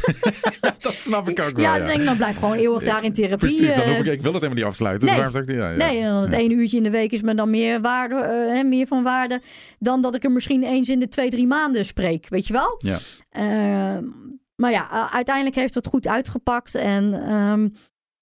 dat 0.80 0.94
snap 0.94 1.28
ik 1.28 1.40
ook 1.40 1.56
wel. 1.56 1.64
ja, 1.64 1.76
Ja, 1.76 1.86
denk 1.86 2.00
ik, 2.00 2.06
dan 2.06 2.16
blijf 2.16 2.36
gewoon 2.36 2.56
eeuwig 2.56 2.84
daar 2.84 3.04
in 3.04 3.12
therapie. 3.12 3.36
Precies, 3.36 3.74
dan 3.74 3.82
eh, 3.82 3.88
hoef 3.88 3.98
ik, 3.98 4.12
ik 4.12 4.22
wil 4.22 4.32
het 4.32 4.42
helemaal 4.42 4.54
niet 4.54 4.64
afsluiten. 4.64 5.06
Nee. 5.06 5.16
Dus 5.16 5.24
waarom 5.24 5.46
zou 5.46 5.58
ik 5.58 5.62
ja, 5.62 5.70
ja. 5.70 5.92
Nee, 5.92 6.02
dan 6.02 6.22
het 6.22 6.32
ene 6.32 6.54
uurtje 6.54 6.76
in 6.76 6.82
de 6.82 6.90
week 6.90 7.12
is 7.12 7.22
me 7.22 7.34
dan 7.34 7.50
meer, 7.50 7.80
waarde, 7.80 8.14
eh, 8.14 8.64
meer 8.64 8.86
van 8.86 9.02
waarde 9.02 9.40
dan 9.78 10.02
dat 10.02 10.14
ik 10.14 10.24
er 10.24 10.32
misschien 10.32 10.62
eens 10.62 10.88
in 10.88 10.98
de 10.98 11.08
twee, 11.08 11.30
drie 11.30 11.46
maanden 11.46 11.86
spreek. 11.86 12.28
Weet 12.28 12.46
je 12.46 12.52
wel? 12.52 12.74
Ja. 12.78 12.98
Ehm, 13.30 14.04
maar 14.54 14.70
ja, 14.70 15.10
uiteindelijk 15.10 15.56
heeft 15.56 15.74
het 15.74 15.86
goed 15.86 16.08
uitgepakt 16.08 16.74
en 16.74 17.26
ehm, 17.28 17.68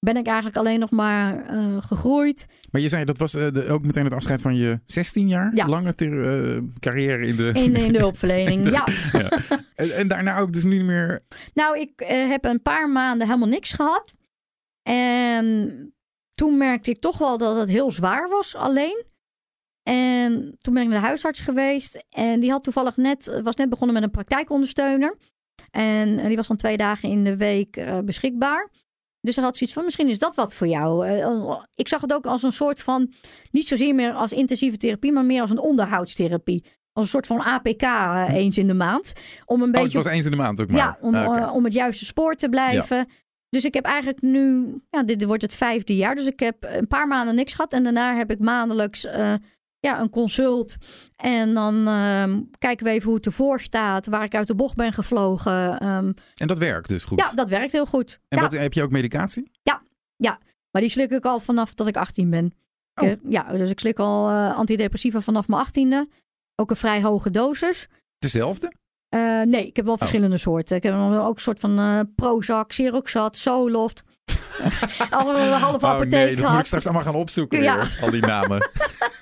ben 0.07 0.17
ik 0.17 0.27
eigenlijk 0.27 0.57
alleen 0.57 0.79
nog 0.81 0.91
maar 0.91 1.47
eh, 1.47 1.77
gegroeid. 1.83 2.47
Maar 2.71 2.81
je 2.81 2.89
zei, 2.89 3.05
dat 3.05 3.19
was 3.19 3.35
eh, 3.35 3.53
de- 3.53 3.67
ook 3.69 3.85
meteen 3.85 4.05
het 4.05 4.13
afscheid 4.13 4.43
van 4.43 4.57
je 4.57 4.81
16 4.85 5.29
jaar 5.29 5.51
Ja. 5.55 5.67
lange 5.69 5.95
ter- 5.95 6.55
eh, 6.55 6.63
carrière 6.79 7.27
in 7.27 7.37
de... 7.37 7.51
In, 7.55 7.77
in 7.77 7.93
de 7.93 7.99
hulpverlening. 8.05 8.71
ja. 8.71 8.87
Ja. 9.13 9.31
En, 9.75 9.97
en 9.97 10.09
daarna 10.09 10.39
ook 10.39 10.53
dus 10.53 10.65
niet 10.65 10.83
meer... 10.83 11.25
Nou, 11.55 11.79
ik 11.79 11.93
heb 12.29 12.45
een 12.45 12.63
paar 12.63 12.91
maanden 12.91 13.27
helemaal 13.27 13.49
niks 13.49 13.73
gehad. 13.73 14.13
En 14.83 15.95
toen 16.33 16.57
merkte 16.57 16.91
ik 16.91 17.01
toch 17.01 17.19
wel 17.19 17.39
dat 17.39 17.57
het 17.57 17.69
heel 17.69 17.91
zwaar 17.91 18.29
was 18.29 18.55
alleen. 18.55 19.05
En 19.83 20.55
toen 20.61 20.75
ben 20.75 20.83
ik 20.83 20.89
naar 20.89 21.01
de 21.01 21.07
huisarts 21.07 21.41
geweest. 21.41 22.07
En 22.11 22.41
die 22.41 22.51
had 22.51 22.63
toevallig 22.63 22.97
net, 22.97 23.41
was 23.43 23.55
net 23.57 23.69
begonnen 23.71 23.95
met 23.95 24.03
een 24.05 24.11
praktijkondersteuner. 24.11 25.17
En 25.71 26.17
die 26.27 26.37
was 26.37 26.49
dan 26.49 26.57
twee 26.57 26.77
dagen 26.77 27.09
in 27.09 27.25
de 27.25 27.37
week 27.37 27.85
beschikbaar. 28.05 28.71
Dus 29.21 29.37
hij 29.37 29.45
had 29.45 29.57
zoiets 29.57 29.77
van, 29.77 29.85
misschien 29.85 30.09
is 30.09 30.19
dat 30.19 30.37
wat 30.37 30.55
voor 30.55 30.67
jou. 30.67 31.07
Eh, 31.07 31.57
ik 31.75 31.89
zag 31.89 32.01
het 32.01 32.13
ook 32.13 32.27
als 32.27 32.43
een 32.43 32.53
soort 32.53 32.81
van, 32.83 33.13
niet 33.51 33.67
zozeer 33.67 33.95
meer 33.95 34.13
als 34.13 34.33
intensieve 34.33 34.77
therapie, 34.77 35.13
maar 35.13 35.25
meer 35.25 35.41
als 35.41 35.51
een 35.51 35.59
onderhoudstherapie. 35.61 36.65
Als 36.93 37.05
een 37.05 37.11
soort 37.11 37.27
van 37.27 37.41
APK 37.41 37.83
eh, 37.83 38.25
eens 38.29 38.59
in 38.59 38.67
de 38.67 38.75
maand. 38.75 39.13
Om 39.47 39.63
een 39.63 39.69
Oh, 39.69 39.75
het 39.75 39.83
beetje 39.83 39.99
was 40.03 40.07
eens 40.07 40.25
in 40.25 40.31
de 40.31 40.37
maand 40.37 40.61
ook 40.61 40.69
maar. 40.69 40.77
ja, 40.77 40.99
om, 41.01 41.15
Ah, 41.15 41.37
eh, 41.43 41.55
om 41.55 41.65
het 41.65 41.73
juiste 41.73 42.05
spoor 42.05 42.35
te 42.35 42.49
blijven. 42.49 43.09
Dus 43.49 43.65
ik 43.65 43.75
heb 43.75 43.85
eigenlijk 43.85 44.21
nu, 44.23 44.75
ja, 44.91 45.03
dit 45.03 45.25
wordt 45.25 45.43
het 45.43 45.55
vijfde 45.55 45.97
jaar. 45.97 46.15
Dus 46.15 46.27
ik 46.27 46.41
heb 46.41 46.57
een 46.61 46.87
paar 46.87 47.07
maanden 47.07 47.35
niks 47.35 47.55
gehad. 47.55 47.73
En 47.73 47.83
daarna 47.83 48.17
heb 48.17 48.31
ik 48.31 48.39
maandelijks 48.39 49.05
eh, 49.05 49.35
ja, 49.81 50.01
een 50.01 50.11
consult. 50.11 50.77
En 51.17 51.55
dan 51.55 51.87
ehm, 51.89 52.41
kijken 52.59 52.87
we 52.87 52.93
even 52.93 53.07
hoe 53.07 53.17
het 53.17 53.27
ervoor 53.27 53.61
staat. 53.61 54.07
Waar 54.07 54.25
ik 54.25 54.35
uit 54.35 54.47
de 54.47 54.55
bocht 54.55 54.75
ben 54.75 54.93
gevlogen. 54.93 55.79
Ehm, 55.79 56.13
En 56.35 56.47
dat 56.47 56.59
werkt 56.59 56.89
dus 56.89 57.05
goed. 57.05 57.19
ja, 57.19 57.33
dat 57.35 57.49
werkt 57.49 57.73
heel 57.73 57.87
goed. 57.87 58.21
en 58.29 58.37
ja, 58.39 58.43
wat, 58.43 58.53
heb 58.53 58.73
je 58.73 58.83
ook 58.83 58.91
medicatie? 58.91 59.51
maar 60.71 60.81
die 60.81 60.91
slik 60.91 61.11
ik 61.11 61.25
al 61.25 61.41
vanaf 61.41 61.75
dat 61.75 61.87
ik 61.87 61.97
18 61.97 62.31
ben. 62.31 62.53
Oh. 62.95 63.09
eh, 63.09 63.17
ja, 63.29 63.43
dus 63.53 63.71
ik 63.71 63.81
slik 63.81 63.99
al 63.99 64.29
eh, 64.29 64.57
antidepressiva 64.57 65.21
vanaf 65.21 65.49
mijn 65.49 65.67
18e. 65.67 66.13
Ook 66.55 66.71
een 66.71 66.77
vrij 66.77 67.03
hoge 67.03 67.31
dosis. 67.31 67.89
Dezelfde? 68.19 68.73
Eh, 69.09 69.43
nee, 69.43 69.67
ik 69.67 69.77
heb 69.77 69.85
Oh. 69.85 69.91
wel 69.91 69.97
verschillende 69.99 70.37
soorten. 70.39 70.77
Ik 70.77 70.83
heb 70.83 70.95
ook 70.95 71.35
een 71.35 71.41
soort 71.41 71.61
van 71.61 71.79
eh 71.79 72.01
Prozac, 72.15 72.73
Siroxat, 72.73 73.37
Zoloft. 73.37 74.03
Allemaal 75.11 75.37
een 75.37 75.61
halve 75.61 75.87
oh 75.87 75.91
apotheek 75.93 76.11
nee, 76.11 76.37
dat 76.37 76.51
moet 76.51 76.61
ik 76.61 76.67
straks 76.67 76.85
allemaal 76.87 77.05
gaan 77.05 77.15
opzoeken 77.15 77.63
Ja. 77.63 77.77
weer, 77.77 77.99
al 78.03 78.11
die 78.11 78.21
namen. 78.27 78.71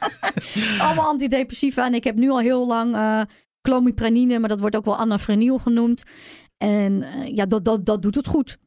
Allemaal 0.78 1.06
antidepressiva. 1.06 1.86
En 1.86 1.94
ik 1.94 2.05
heb 2.05 2.14
nu 2.16 2.30
al 2.30 2.40
heel 2.40 2.66
lang 2.66 2.94
eh 2.94 3.20
clomipranine, 3.60 4.39
maar 4.39 4.48
dat 4.48 4.60
wordt 4.60 4.76
ook 4.76 4.85
wel 4.85 4.97
anafreniel 4.97 5.59
genoemd. 5.59 6.02
En 6.56 7.02
eh, 7.02 7.35
ja, 7.36 7.47
dat, 7.47 7.64
dat, 7.64 7.86
dat 7.86 8.02
doet 8.02 8.14
het 8.14 8.26
goed. 8.26 8.59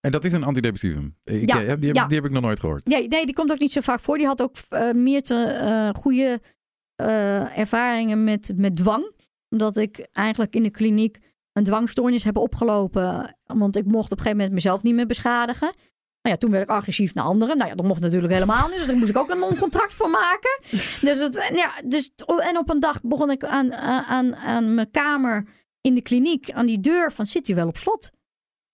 En 0.00 0.12
dat 0.12 0.24
is 0.24 0.32
een 0.32 0.44
antidepressivum. 0.44 1.16
Ik, 1.24 1.48
Ja, 1.52 1.60
eh, 1.60 1.66
heb- 1.66 1.78
die, 1.80 1.88
heb, 1.88 1.96
ja. 1.96 2.06
die 2.06 2.16
heb 2.16 2.26
ik 2.26 2.32
nog 2.32 2.42
nooit 2.42 2.60
gehoord. 2.60 2.86
Nee, 2.86 3.08
nee, 3.08 3.26
die 3.26 3.34
komt 3.34 3.52
ook 3.52 3.58
niet 3.58 3.72
zo 3.72 3.80
vaak 3.80 4.00
voor. 4.00 4.16
Die 4.18 4.26
had 4.26 4.42
ook 4.42 4.56
eh, 4.68 4.90
meer 4.92 5.22
te 5.22 5.34
eh, 5.44 5.88
goede 6.02 6.40
eh, 6.96 7.58
ervaringen 7.58 8.24
met, 8.24 8.52
met 8.56 8.76
dwang. 8.76 9.12
Omdat 9.48 9.76
ik 9.76 10.08
eigenlijk 10.12 10.54
in 10.54 10.62
de 10.62 10.70
kliniek 10.70 11.18
een 11.54 11.64
dwangstoornis 11.64 12.24
heb 12.24 12.36
opgelopen. 12.36 13.36
Want 13.46 13.76
ik 13.76 13.84
mocht 13.84 14.04
op 14.04 14.10
een 14.10 14.16
gegeven 14.16 14.36
moment 14.36 14.54
mezelf 14.54 14.82
niet 14.82 14.94
meer 14.94 15.06
beschadigen. 15.06 15.74
Nou 16.22 16.36
ja, 16.36 16.36
toen 16.36 16.50
werd 16.50 16.62
ik 16.62 16.70
agressief 16.70 17.14
naar 17.14 17.24
anderen. 17.24 17.56
Nou 17.56 17.68
ja, 17.68 17.74
dat 17.74 17.86
mocht 17.86 18.00
natuurlijk 18.00 18.32
helemaal 18.32 18.68
niet. 18.68 18.78
Dus 18.78 18.86
daar 18.86 18.96
moest 18.96 19.10
ik 19.10 19.16
ook 19.16 19.30
een 19.30 19.38
non-contract 19.38 19.94
voor 19.94 20.10
maken. 20.10 20.60
Dus, 21.00 21.18
het, 21.18 21.36
en 21.36 21.56
ja, 21.56 21.72
dus, 21.84 22.10
en 22.38 22.58
op 22.58 22.70
een 22.70 22.80
dag 22.80 23.00
begon 23.02 23.30
ik 23.30 23.44
aan, 23.44 23.74
aan, 23.74 24.36
aan 24.36 24.74
mijn 24.74 24.90
kamer 24.90 25.44
in 25.80 25.94
de 25.94 26.02
kliniek, 26.02 26.50
aan 26.50 26.66
die 26.66 26.80
deur 26.80 27.12
van 27.12 27.26
zit 27.26 27.46
hij 27.46 27.56
wel 27.56 27.68
op 27.68 27.76
slot? 27.76 28.12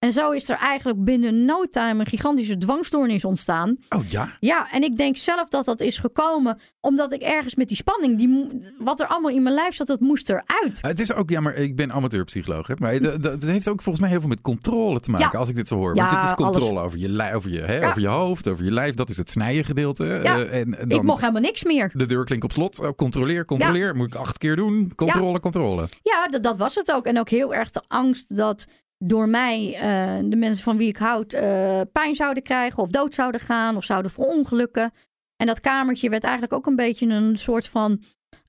En 0.01 0.13
zo 0.13 0.31
is 0.31 0.49
er 0.49 0.57
eigenlijk 0.57 1.05
binnen 1.05 1.45
no 1.45 1.65
time 1.65 2.01
een 2.01 2.07
gigantische 2.07 2.57
dwangstoornis 2.57 3.25
ontstaan. 3.25 3.77
Oh 3.89 4.09
ja? 4.09 4.29
Ja, 4.39 4.71
en 4.73 4.83
ik 4.83 4.97
denk 4.97 5.17
zelf 5.17 5.49
dat 5.49 5.65
dat 5.65 5.81
is 5.81 5.99
gekomen 5.99 6.61
omdat 6.81 7.13
ik 7.13 7.23
ergens 7.23 7.55
met 7.55 7.69
die 7.69 7.77
spanning, 7.77 8.19
die, 8.19 8.49
wat 8.79 9.01
er 9.01 9.07
allemaal 9.07 9.31
in 9.31 9.43
mijn 9.43 9.55
lijf 9.55 9.75
zat, 9.75 9.87
dat 9.87 10.01
moest 10.01 10.29
eruit. 10.29 10.79
Het 10.81 11.01
is 11.01 11.13
ook, 11.13 11.31
ja, 11.31 11.41
maar 11.41 11.55
ik 11.55 11.77
ben 11.77 11.93
amateurpsycholoog. 11.93 12.67
Hè? 12.67 12.75
Maar 12.79 13.21
dat, 13.21 13.43
heeft 13.43 13.69
ook 13.69 13.83
volgens 13.83 14.01
mij 14.01 14.11
heel 14.11 14.21
veel 14.21 14.29
met 14.29 14.41
controle 14.41 15.01
te 15.01 15.11
maken, 15.11 15.29
Ja. 15.33 15.39
als 15.39 15.49
ik 15.49 15.55
dit 15.55 15.69
zo 15.69 15.77
hoor. 15.77 15.95
Ja, 15.95 16.01
Want 16.07 16.15
het 16.17 16.23
is 16.25 16.35
controle 16.35 16.71
alles. 16.71 16.83
over 16.83 16.99
je, 16.99 17.09
lij- 17.09 17.35
over, 17.35 17.51
je, 17.51 17.61
hè, 17.61 17.79
Ja. 17.79 17.89
over 17.89 18.01
je 18.01 18.09
hoofd, 18.09 18.49
over 18.49 18.65
je 18.65 18.73
lijf. 18.73 18.95
Dat 18.95 19.09
is 19.09 19.17
het 19.17 19.31
snijden 19.31 19.65
gedeelte. 19.65 20.15
Eh, 20.15 20.61
en 20.61 20.71
dan 20.71 20.91
ik 20.91 21.03
mocht 21.03 21.21
helemaal 21.21 21.43
niks 21.43 21.65
meer. 21.65 21.91
de 21.95 22.07
deurklink 22.07 22.45
op 22.45 22.53
slot. 22.53 22.81
Oh, 22.81 22.89
controleer, 22.97 23.45
controleer. 23.45 23.97
Moet 23.97 24.07
ik 24.07 24.15
acht 24.15 24.39
keer 24.39 24.57
doen. 24.57 24.93
Controle, 24.95 25.41
controle. 25.41 25.89
Ja, 26.03 26.29
dat, 26.29 26.43
dat 26.43 26.57
was 26.59 26.75
het 26.75 26.93
ook. 26.93 27.07
En 27.07 27.19
ook 27.19 27.29
heel 27.29 27.55
erg 27.55 27.71
de 27.71 27.83
angst 27.89 28.37
dat 28.37 28.67
door 29.05 29.29
mij 29.29 29.75
eh, 29.75 30.31
de 30.31 30.37
mensen 30.37 30.65
van 30.65 30.77
wie 30.77 30.89
ik 30.89 30.97
houd 30.97 31.33
eh, 31.33 31.81
pijn 31.93 32.15
zouden 32.15 32.43
krijgen 32.43 32.83
of 32.83 32.91
dood 32.91 33.15
zouden 33.15 33.41
gaan 33.41 33.77
of 33.77 33.85
zouden 33.85 34.11
verongelukken. 34.11 34.93
En 35.37 35.47
dat 35.47 35.61
kamertje 35.61 36.11
werd 36.11 36.23
eigenlijk 36.23 36.53
ook 36.53 36.67
een 36.67 36.77
beetje 36.77 37.07
een 37.07 37.37
soort 37.37 37.69
van, 37.69 38.03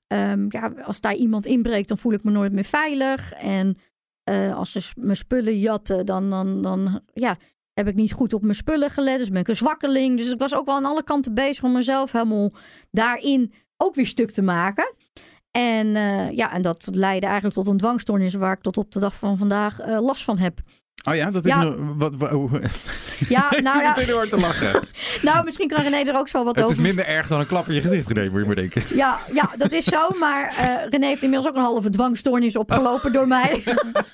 ehm, 0.06 0.46
ja, 0.48 0.72
als 0.84 1.00
daar 1.00 1.14
iemand 1.14 1.46
inbreekt, 1.46 1.88
dan 1.88 1.98
voel 1.98 2.12
ik 2.12 2.24
me 2.24 2.30
nooit 2.30 2.52
meer 2.52 2.64
veilig. 2.64 3.32
En 3.32 3.76
eh, 4.22 4.56
als 4.56 4.72
ze 4.72 4.92
mijn 4.96 5.16
spullen 5.16 5.58
jatten, 5.58 6.06
dan, 6.06 6.30
dan, 6.30 6.62
dan 6.62 7.00
ja, 7.12 7.36
heb 7.72 7.88
ik 7.88 7.94
niet 7.94 8.12
goed 8.12 8.32
op 8.32 8.42
mijn 8.42 8.54
spullen 8.54 8.90
gelet. 8.90 9.18
Dus 9.18 9.28
ben 9.28 9.40
ik 9.40 9.48
een 9.48 9.56
zwakkeling. 9.56 10.16
Dus 10.16 10.32
ik 10.32 10.38
was 10.38 10.54
ook 10.54 10.66
wel 10.66 10.74
aan 10.74 10.84
alle 10.84 11.04
kanten 11.04 11.34
bezig 11.34 11.64
om 11.64 11.72
mezelf 11.72 12.12
helemaal 12.12 12.50
daarin 12.90 13.52
ook 13.76 13.94
weer 13.94 14.06
stuk 14.06 14.30
te 14.30 14.42
maken. 14.42 14.94
En 15.52 15.86
uh, 15.86 16.30
ja, 16.30 16.52
en 16.52 16.62
dat 16.62 16.88
leidde 16.92 17.26
eigenlijk 17.26 17.54
tot 17.54 17.68
een 17.68 17.76
dwangstoornis 17.76 18.34
waar 18.34 18.52
ik 18.52 18.60
tot 18.60 18.76
op 18.76 18.92
de 18.92 19.00
dag 19.00 19.14
van 19.14 19.36
vandaag 19.36 19.80
uh, 19.80 20.00
last 20.00 20.24
van 20.24 20.38
heb. 20.38 20.60
Oh 21.08 21.14
ja, 21.14 21.30
dat 21.30 21.44
Ja. 21.44 21.60
ik 21.62 21.78
nog... 21.78 21.94
Wat, 21.96 22.14
wat, 22.14 22.32
oh. 22.32 22.52
Ja, 23.28 23.52
ik 23.52 23.62
nou 23.62 23.94
zit 23.94 24.06
ja, 24.06 24.14
hard 24.14 24.30
te 24.30 24.40
lachen. 24.40 24.82
nou 25.22 25.44
misschien 25.44 25.68
kan 25.68 25.82
René 25.82 26.10
er 26.10 26.16
ook 26.16 26.28
zo 26.28 26.44
wat 26.44 26.54
Het 26.56 26.64
over. 26.64 26.76
is 26.76 26.82
minder 26.82 27.06
erg 27.06 27.28
dan 27.28 27.40
een 27.40 27.46
klap 27.46 27.68
in 27.68 27.74
je 27.74 27.80
gezicht, 27.80 28.08
René, 28.08 28.30
moet 28.30 28.40
je 28.40 28.46
maar 28.46 28.56
denken. 28.56 28.82
Ja, 28.94 29.18
ja, 29.32 29.50
dat 29.56 29.72
is 29.72 29.84
zo. 29.84 30.08
Maar 30.18 30.56
uh, 30.58 30.88
René 30.90 31.06
heeft 31.06 31.22
inmiddels 31.22 31.50
ook 31.50 31.56
een 31.56 31.64
halve 31.64 31.90
dwangstoornis 31.90 32.56
opgelopen 32.56 33.12
door 33.12 33.28
mij. 33.28 33.62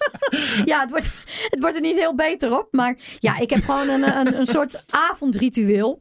ja, 0.65 0.81
het 0.81 0.91
wordt, 0.91 1.11
het 1.49 1.61
wordt 1.61 1.75
er 1.75 1.83
niet 1.83 1.99
heel 1.99 2.15
beter 2.15 2.59
op. 2.59 2.69
Maar 2.71 2.99
ja, 3.19 3.39
ik 3.39 3.51
heb 3.51 3.65
gewoon 3.65 3.89
een, 3.89 4.17
een, 4.17 4.39
een 4.39 4.47
soort 4.47 4.85
avondritueel. 4.87 6.01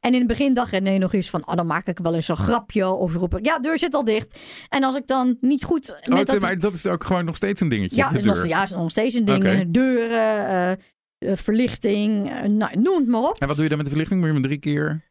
En 0.00 0.12
in 0.12 0.18
het 0.18 0.28
begin 0.28 0.54
dacht 0.54 0.70
René 0.70 0.98
nog 0.98 1.14
eens 1.14 1.30
van, 1.30 1.46
oh, 1.48 1.54
dan 1.54 1.66
maak 1.66 1.86
ik 1.86 1.98
wel 1.98 2.14
eens 2.14 2.28
een 2.28 2.36
grapje. 2.36 2.86
Of 2.88 3.14
roep 3.14 3.36
ik, 3.38 3.44
ja, 3.44 3.58
deur 3.58 3.78
zit 3.78 3.94
al 3.94 4.04
dicht. 4.04 4.38
En 4.68 4.84
als 4.84 4.96
ik 4.96 5.06
dan 5.06 5.36
niet 5.40 5.64
goed... 5.64 5.90
Oh, 5.90 5.96
Met 6.08 6.18
het- 6.18 6.26
dat, 6.26 6.40
maar 6.40 6.58
dat 6.58 6.74
is 6.74 6.86
ook 6.86 7.04
gewoon 7.04 7.24
nog 7.24 7.36
steeds 7.36 7.60
een 7.60 7.68
dingetje, 7.68 7.96
ja, 7.96 8.08
de 8.08 8.18
is 8.18 8.24
nog, 8.24 8.46
ja, 8.46 8.62
is 8.62 8.70
nog 8.70 8.90
steeds 8.90 9.14
een 9.14 9.24
ding. 9.24 9.70
Deuren, 9.70 10.48
eh, 10.48 10.70
eh, 10.72 11.36
verlichting, 11.36 12.30
eh, 12.30 12.42
nou, 12.48 12.78
noem 12.80 12.98
het 12.98 13.08
maar 13.08 13.22
op. 13.22 13.38
En 13.38 13.46
wat 13.46 13.54
doe 13.54 13.62
je 13.64 13.68
dan 13.68 13.76
met 13.78 13.86
de 13.86 13.92
verlichting? 13.92 14.20
Moet 14.20 14.28
je 14.28 14.34
hem 14.34 14.44
drie 14.46 14.58
keer... 14.58 15.06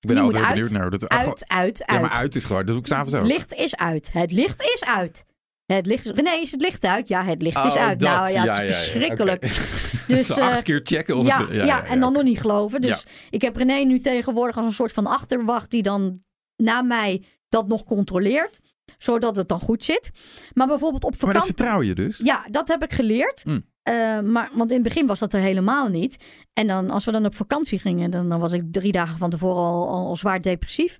Ik 0.00 0.08
ben 0.14 0.18
altijd 0.22 0.44
uit, 0.44 0.54
benieuwd 0.54 0.70
naar. 0.70 0.90
Dat, 0.90 1.08
Uit, 1.08 1.44
uit, 1.48 1.78
ja, 1.78 1.84
uit. 1.86 2.00
maar 2.00 2.10
uit 2.10 2.34
is 2.34 2.44
gewoon. 2.44 2.60
Dat 2.64 2.74
doe 2.74 2.78
ik 2.78 2.86
s'avonds 2.86 3.14
ook. 3.14 3.26
Licht 3.26 3.54
is 3.54 3.76
uit. 3.76 4.12
Het 4.12 4.32
licht 4.32 4.60
is 4.62 4.84
uit. 4.84 5.24
Het 5.66 5.86
licht 5.86 6.04
is... 6.04 6.10
René, 6.10 6.30
is 6.30 6.50
het 6.50 6.60
licht 6.60 6.84
uit? 6.84 7.08
Ja, 7.08 7.24
het 7.24 7.42
licht 7.42 7.64
is 7.64 7.74
Oh, 7.74 7.80
uit. 7.80 8.00
dat. 8.00 8.08
nou 8.10 8.30
ja, 8.30 8.40
het 8.42 8.50
is 8.50 8.56
Ja, 8.56 8.62
ja, 8.62 8.68
ja. 8.68 8.74
verschrikkelijk. 8.74 9.44
Oké. 9.44 9.52
Dus, 10.14 10.28
eh, 10.28 10.46
acht 10.46 10.62
keer 10.62 10.80
checken. 10.84 11.16
Of 11.16 11.26
Ja, 11.26 11.46
het- 11.46 11.66
ja, 11.66 11.84
en 11.84 12.00
dan 12.00 12.12
nog 12.12 12.22
niet 12.22 12.40
geloven. 12.40 12.80
Dus 12.80 12.90
Ja. 13.02 13.10
ik 13.30 13.42
heb 13.42 13.56
René 13.56 13.74
nu 13.84 14.00
tegenwoordig 14.00 14.56
als 14.56 14.64
een 14.66 14.72
soort 14.72 14.92
van 14.92 15.06
achterwacht 15.06 15.70
die 15.70 15.82
dan 15.82 16.20
na 16.56 16.82
mij 16.82 17.22
dat 17.48 17.68
nog 17.68 17.84
controleert. 17.84 18.60
Zodat 18.98 19.36
het 19.36 19.48
dan 19.48 19.60
goed 19.60 19.84
zit. 19.84 20.10
Maar 20.52 20.66
bijvoorbeeld 20.66 21.04
op 21.04 21.10
Maar 21.10 21.20
dat 21.20 21.28
vakantie... 21.32 21.54
vertrouw 21.56 21.82
je 21.82 21.94
dus? 21.94 22.18
Ja, 22.18 22.44
dat 22.50 22.68
heb 22.68 22.82
ik 22.82 22.92
geleerd. 22.92 23.42
Hm. 23.42 23.60
Eh, 23.82 24.20
maar, 24.20 24.50
want 24.54 24.70
in 24.70 24.76
het 24.76 24.84
begin 24.88 25.06
was 25.06 25.18
dat 25.18 25.32
er 25.32 25.40
helemaal 25.40 25.88
niet. 25.88 26.24
En 26.52 26.66
dan, 26.66 26.90
als 26.90 27.04
we 27.04 27.12
dan 27.12 27.26
op 27.26 27.34
vakantie 27.34 27.78
gingen, 27.78 28.10
dan, 28.10 28.28
dan 28.28 28.40
was 28.40 28.52
ik 28.52 28.62
drie 28.70 28.92
dagen 28.92 29.18
van 29.18 29.30
tevoren 29.30 29.62
al, 29.62 29.88
al, 29.88 30.06
al 30.06 30.16
zwaar 30.16 30.42
depressief. 30.42 30.98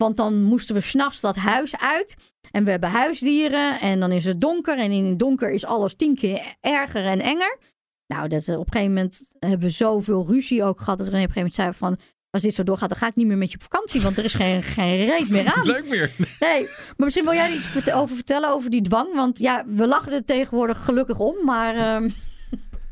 Want 0.00 0.16
dan 0.16 0.42
moesten 0.42 0.74
we 0.74 0.80
s'nachts 0.80 1.20
dat 1.20 1.36
huis 1.36 1.78
uit. 1.78 2.16
En 2.50 2.64
we 2.64 2.70
hebben 2.70 2.90
huisdieren. 2.90 3.80
En 3.80 4.00
dan 4.00 4.12
is 4.12 4.24
het 4.24 4.40
donker. 4.40 4.78
En 4.78 4.90
in 4.90 5.04
het 5.04 5.18
donker 5.18 5.50
is 5.50 5.64
alles 5.64 5.94
tien 5.94 6.14
keer 6.14 6.54
erger 6.60 7.04
en 7.04 7.20
enger. 7.20 7.58
Nou, 8.06 8.28
dat, 8.28 8.46
eh, 8.46 8.58
op 8.58 8.66
een 8.66 8.72
gegeven 8.72 8.94
moment 8.94 9.30
hebben 9.38 9.60
we 9.60 9.70
zoveel 9.70 10.26
ruzie 10.26 10.64
ook 10.64 10.78
gehad. 10.78 10.98
Dat 10.98 11.08
René 11.08 11.22
op 11.22 11.28
een 11.28 11.34
gegeven 11.34 11.64
moment 11.64 11.78
zei 11.80 11.90
van... 11.90 12.18
Als 12.30 12.42
dit 12.42 12.54
zo 12.54 12.62
doorgaat, 12.62 12.88
dan 12.88 12.98
ga 12.98 13.06
ik 13.06 13.16
niet 13.16 13.26
meer 13.26 13.36
met 13.36 13.50
je 13.50 13.56
op 13.56 13.62
vakantie. 13.62 14.00
Want 14.00 14.18
er 14.18 14.24
is 14.24 14.34
geen, 14.34 14.62
geen 14.76 15.06
reet 15.06 15.30
meer 15.30 15.54
aan. 15.54 15.66
Leuk 15.66 15.88
meer. 15.88 16.12
Nee, 16.40 16.62
maar 16.62 16.94
misschien 16.96 17.24
wil 17.24 17.34
jij 17.34 17.50
er 17.50 17.56
iets 17.56 17.90
over 17.92 18.16
vertellen 18.16 18.50
over 18.50 18.70
die 18.70 18.82
dwang. 18.82 19.14
Want 19.14 19.38
ja, 19.38 19.64
we 19.66 19.86
lachen 19.86 20.12
er 20.12 20.24
tegenwoordig 20.24 20.84
gelukkig 20.84 21.18
om. 21.18 21.44
Maar 21.44 21.76
ehm, 21.76 22.08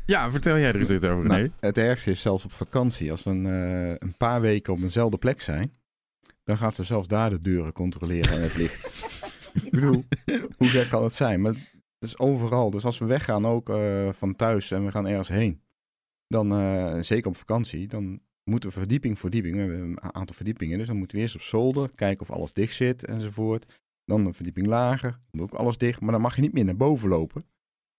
Ja, 0.05 0.31
vertel 0.31 0.57
jij 0.57 0.67
er 0.67 0.75
eens 0.75 0.89
iets 0.89 1.03
over, 1.03 1.21
René. 1.21 1.37
Nou, 1.37 1.51
het 1.59 1.77
ergste 1.77 2.11
is 2.11 2.21
zelfs 2.21 2.45
op 2.45 2.53
vakantie. 2.53 3.11
Als 3.11 3.23
we 3.23 3.29
een, 3.29 3.45
eh, 3.45 3.89
een 3.89 4.15
paar 4.17 4.41
weken 4.41 4.73
op 4.73 4.81
eenzelfde 4.81 5.17
plek 5.17 5.41
zijn, 5.41 5.78
dan 6.49 6.57
gaat 6.57 6.75
ze 6.75 6.83
zelfs 6.83 7.07
daar 7.07 7.29
de 7.29 7.41
deuren 7.41 7.73
controleren 7.73 8.35
en 8.35 8.41
het 8.41 8.57
licht. 8.57 8.85
Ik 9.63 9.71
bedoel, 9.71 10.03
hoe 10.57 10.67
gek 10.67 10.89
kan 10.89 11.03
het 11.03 11.15
zijn? 11.15 11.41
Maar 11.41 11.53
het 11.99 12.09
is 12.09 12.19
overal. 12.19 12.69
Dus 12.69 12.85
als 12.85 12.97
we 12.97 13.05
weggaan 13.05 13.45
ook 13.45 13.69
eh, 13.69 14.09
van 14.11 14.35
thuis 14.35 14.71
en 14.71 14.85
we 14.85 14.91
gaan 14.91 15.07
ergens 15.07 15.27
heen, 15.27 15.61
dan 16.27 16.51
eh, 16.51 16.99
zeker 16.99 17.29
op 17.29 17.37
vakantie, 17.37 17.87
dan 17.87 18.19
moeten 18.43 18.69
we 18.69 18.79
verdieping 18.79 19.19
voor 19.19 19.29
verdieping. 19.29 19.55
We 19.55 19.61
hebben 19.61 19.89
een 19.89 20.13
aantal 20.13 20.35
verdiepingen, 20.35 20.77
dus 20.77 20.87
dan 20.87 20.97
moeten 20.97 21.17
we 21.17 21.23
eerst 21.23 21.35
op 21.35 21.41
zolder 21.41 21.91
kijken 21.95 22.29
of 22.29 22.35
alles 22.35 22.53
dicht 22.53 22.75
zit 22.75 23.05
enzovoort. 23.05 23.81
Dan 24.05 24.25
een 24.25 24.33
verdieping 24.33 24.67
lager, 24.67 25.19
dan 25.31 25.41
ook 25.41 25.53
alles 25.53 25.77
dicht. 25.77 26.01
Maar 26.01 26.11
dan 26.11 26.21
mag 26.21 26.35
je 26.35 26.41
niet 26.41 26.53
meer 26.53 26.65
naar 26.65 26.75
boven 26.75 27.09
lopen, 27.09 27.43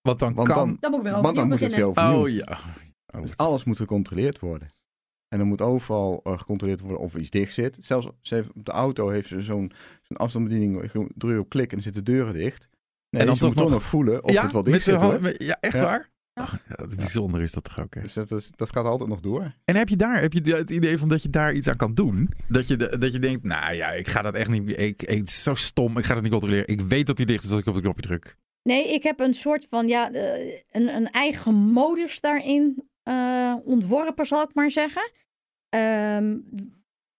Want 0.03 0.19
dan 0.19 0.35
want 0.35 0.49
kan... 0.49 0.57
dan, 0.57 0.77
dan 0.81 0.91
moet 0.91 1.01
ik 1.01 1.07
weer 1.07 1.23
want 1.23 1.37
dan 1.37 1.49
moet 1.49 1.61
het 1.61 1.75
weer 1.75 1.85
overnieuw. 1.85 2.21
Oh 2.21 2.29
ja. 2.29 2.59
Oh, 3.07 3.23
Dus 3.23 3.37
alles 3.37 3.65
moet 3.65 3.77
gecontroleerd 3.77 4.39
worden. 4.39 4.71
En 5.31 5.39
dan 5.39 5.49
moet 5.49 5.61
overal 5.61 6.21
eh, 6.25 6.39
gecontroleerd 6.39 6.81
worden 6.81 6.99
of 7.01 7.15
er 7.15 7.21
iets 7.21 7.31
dicht 7.31 7.53
zit. 7.55 7.77
Zelfs 7.81 8.09
ze 8.21 8.35
heeft, 8.35 8.53
op 8.53 8.65
de 8.65 8.73
auto 8.73 9.09
heeft 9.09 9.29
ze 9.29 9.41
zo'n 9.41 9.73
zo'n 10.03 10.17
afstandsbediening. 10.17 10.93
Je 10.93 11.07
drukt 11.15 11.39
op 11.41 11.49
klik 11.49 11.65
en 11.71 11.75
dan 11.75 11.83
zitten 11.83 12.05
de 12.05 12.13
deuren 12.13 12.35
dicht. 12.35 12.69
Nee, 13.11 13.21
En 13.21 13.27
dan 13.27 13.37
ze 13.37 13.41
toch 13.43 13.51
moet 13.55 13.63
toch 13.63 13.71
nog- 13.71 13.81
nog 13.81 13.89
voelen 13.89 14.25
of 14.25 14.33
ja, 14.33 14.43
het 14.43 14.53
wel 14.53 14.63
dicht 14.63 14.83
zit. 14.83 14.95
hoor. 14.95 15.35
Ja, 15.43 15.57
echt 15.61 15.75
Ja. 15.75 15.83
waar? 15.83 16.11
Ja. 16.35 16.49
Ja, 16.69 16.75
dat 16.77 16.89
is 16.89 16.95
bijzonder 16.95 17.43
is 17.43 17.53
dat 17.53 17.65
toch 17.65 17.81
ook, 17.81 17.95
hè? 17.95 18.01
Dus 18.01 18.13
dat, 18.13 18.31
is, 18.31 18.51
dat 18.57 18.71
gaat 18.73 18.85
altijd 18.85 19.09
nog 19.09 19.21
door. 19.21 19.55
En 19.65 19.77
heb 19.77 19.89
je 19.89 19.97
daar 19.97 20.21
heb 20.21 20.33
je 20.33 20.55
het 20.55 20.71
idee 20.71 20.99
van 20.99 21.09
dat 21.09 21.23
je 21.23 21.31
daar 21.31 21.53
iets 21.55 21.69
aan 21.69 21.77
kan 21.77 21.95
doen? 21.95 22.31
Dat 22.49 22.67
je, 22.69 22.77
dat 22.77 23.13
je 23.13 23.19
denkt, 23.19 23.45
nou 23.45 23.75
ja, 23.75 23.91
ik 23.91 24.09
ga 24.09 24.23
dat 24.23 24.35
echt 24.35 24.51
niet... 24.51 24.69
Ik, 24.69 24.77
ik, 24.79 25.01
het 25.19 25.29
is 25.29 25.43
zo 25.43 25.55
stom, 25.55 25.99
ik 25.99 26.05
ga 26.05 26.15
dat 26.15 26.23
niet 26.23 26.33
controleren. 26.33 26.67
Ik 26.69 26.81
weet 26.81 27.07
dat 27.07 27.17
die 27.17 27.27
dicht 27.27 27.45
is 27.45 27.51
als 27.51 27.61
ik 27.61 27.67
op 27.67 27.75
de 27.75 27.81
knopje 27.81 28.03
druk. 28.03 28.37
Nee, 28.63 28.93
ik 28.95 29.03
heb 29.03 29.21
een 29.21 29.35
soort 29.35 29.67
van, 29.71 29.89
ja, 29.89 30.13
eh, 30.13 30.61
een, 30.71 30.89
een 30.89 31.11
eigen 31.11 31.55
modus 31.55 32.21
daarin 32.21 32.89
eh, 33.03 33.55
ontworpen, 33.65 34.27
zal 34.27 34.43
ik 34.43 34.55
maar 34.55 34.71
zeggen. 34.71 35.11
Ehm, 35.71 36.39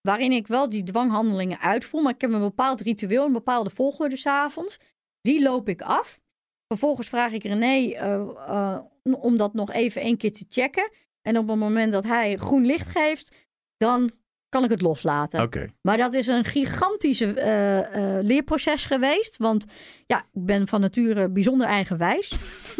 waarin 0.00 0.32
ik 0.32 0.46
wel 0.46 0.68
die 0.68 0.82
dwanghandelingen 0.82 1.60
uitvoer, 1.60 2.02
maar 2.02 2.14
ik 2.14 2.20
heb 2.20 2.32
een 2.32 2.40
bepaald 2.40 2.80
ritueel, 2.80 3.24
een 3.24 3.32
bepaalde 3.32 3.70
volgorde 3.70 4.16
s'avonds. 4.16 4.78
Die 5.20 5.42
loop 5.42 5.68
ik 5.68 5.82
af. 5.82 6.20
Vervolgens 6.66 7.08
vraag 7.08 7.32
ik 7.32 7.42
René 7.42 7.92
eh, 7.92 8.14
eh, 8.14 8.78
om 9.02 9.36
dat 9.36 9.54
nog 9.54 9.72
even 9.72 10.02
één 10.02 10.16
keer 10.16 10.32
te 10.32 10.46
checken. 10.48 10.90
En 11.22 11.38
op 11.38 11.48
het 11.48 11.58
moment 11.58 11.92
dat 11.92 12.04
hij 12.04 12.36
groen 12.36 12.66
licht 12.66 12.88
geeft, 12.88 13.48
dan 13.76 14.10
kan 14.52 14.64
ik 14.64 14.70
het 14.70 14.80
loslaten. 14.80 15.50
Maar 15.82 15.96
dat 15.96 16.14
is 16.14 16.26
een 16.26 16.44
gigantische 16.44 17.32
eh, 17.32 17.78
eh, 17.78 18.24
leerproces 18.24 18.84
geweest. 18.84 19.36
Want 19.36 19.64
ja, 20.06 20.18
ik 20.18 20.44
ben 20.44 20.68
van 20.68 20.80
nature 20.80 21.28
bijzonder 21.28 21.66
eigenwijs. 21.66 22.32